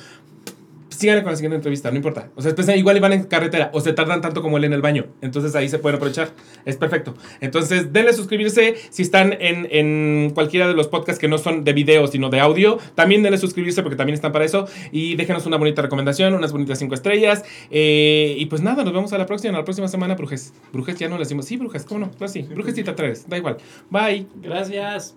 síganle 1.01 1.23
con 1.23 1.33
la 1.33 1.37
siguiente 1.37 1.57
entrevista, 1.57 1.91
no 1.91 1.97
importa. 1.97 2.29
O 2.37 2.43
sea, 2.43 2.53
después 2.53 2.77
igual 2.77 3.01
van 3.01 3.13
en 3.15 3.25
carretera 3.25 3.71
o 3.73 3.81
se 3.81 3.93
tardan 3.93 4.21
tanto 4.21 4.43
como 4.43 4.59
él 4.59 4.65
en 4.65 4.75
el 4.75 4.83
baño. 4.83 5.07
Entonces 5.23 5.55
ahí 5.55 5.69
se 5.69 5.79
pueden 5.79 5.97
aprovechar. 5.97 6.31
Es 6.67 6.77
perfecto. 6.77 7.15
Entonces 7.41 7.93
denle 7.93 8.13
suscribirse 8.13 8.75
si 8.91 9.03
están 9.03 9.35
en, 9.41 9.67
en 9.71 10.31
cualquiera 10.35 10.69
de 10.69 10.75
los 10.75 10.89
podcasts 10.89 11.19
que 11.19 11.29
no 11.29 11.39
son 11.39 11.65
de 11.65 11.73
video, 11.73 12.07
sino 12.07 12.29
de 12.29 12.41
audio. 12.41 12.79
También 12.95 13.23
denle 13.23 13.39
suscribirse 13.39 13.83
porque 13.83 13.97
también 13.97 14.15
están 14.15 14.33
para 14.33 14.45
eso. 14.45 14.69
Y 14.93 15.17
déjenos 15.17 15.47
una 15.47 15.57
bonita 15.57 15.81
recomendación, 15.81 16.35
unas 16.35 16.53
bonitas 16.53 16.79
cinco 16.79 16.95
estrellas. 16.95 17.45
Eh, 17.71 18.35
y 18.37 18.47
pues 18.47 18.61
nada, 18.61 18.85
nos 18.85 18.93
vemos 18.93 19.13
a 19.15 19.19
la 19.19 19.27
próxima, 19.27 19.55
a 19.55 19.61
la 19.61 19.65
próxima 19.65 19.89
semana, 19.89 20.15
Brujes. 20.15 20.53
Brujes 20.73 20.97
ya 20.97 21.09
no 21.09 21.17
le 21.17 21.21
decimos. 21.21 21.47
Sí, 21.47 21.57
Brujes, 21.57 21.85
¿cómo 21.85 22.01
no? 22.01 22.11
Pues 22.13 22.33
sí, 22.33 22.43
Brujes 22.43 22.77
y 22.77 22.85
te 22.85 22.93
da 23.27 23.37
igual. 23.39 23.57
Bye. 23.91 24.27
Gracias. 24.43 25.15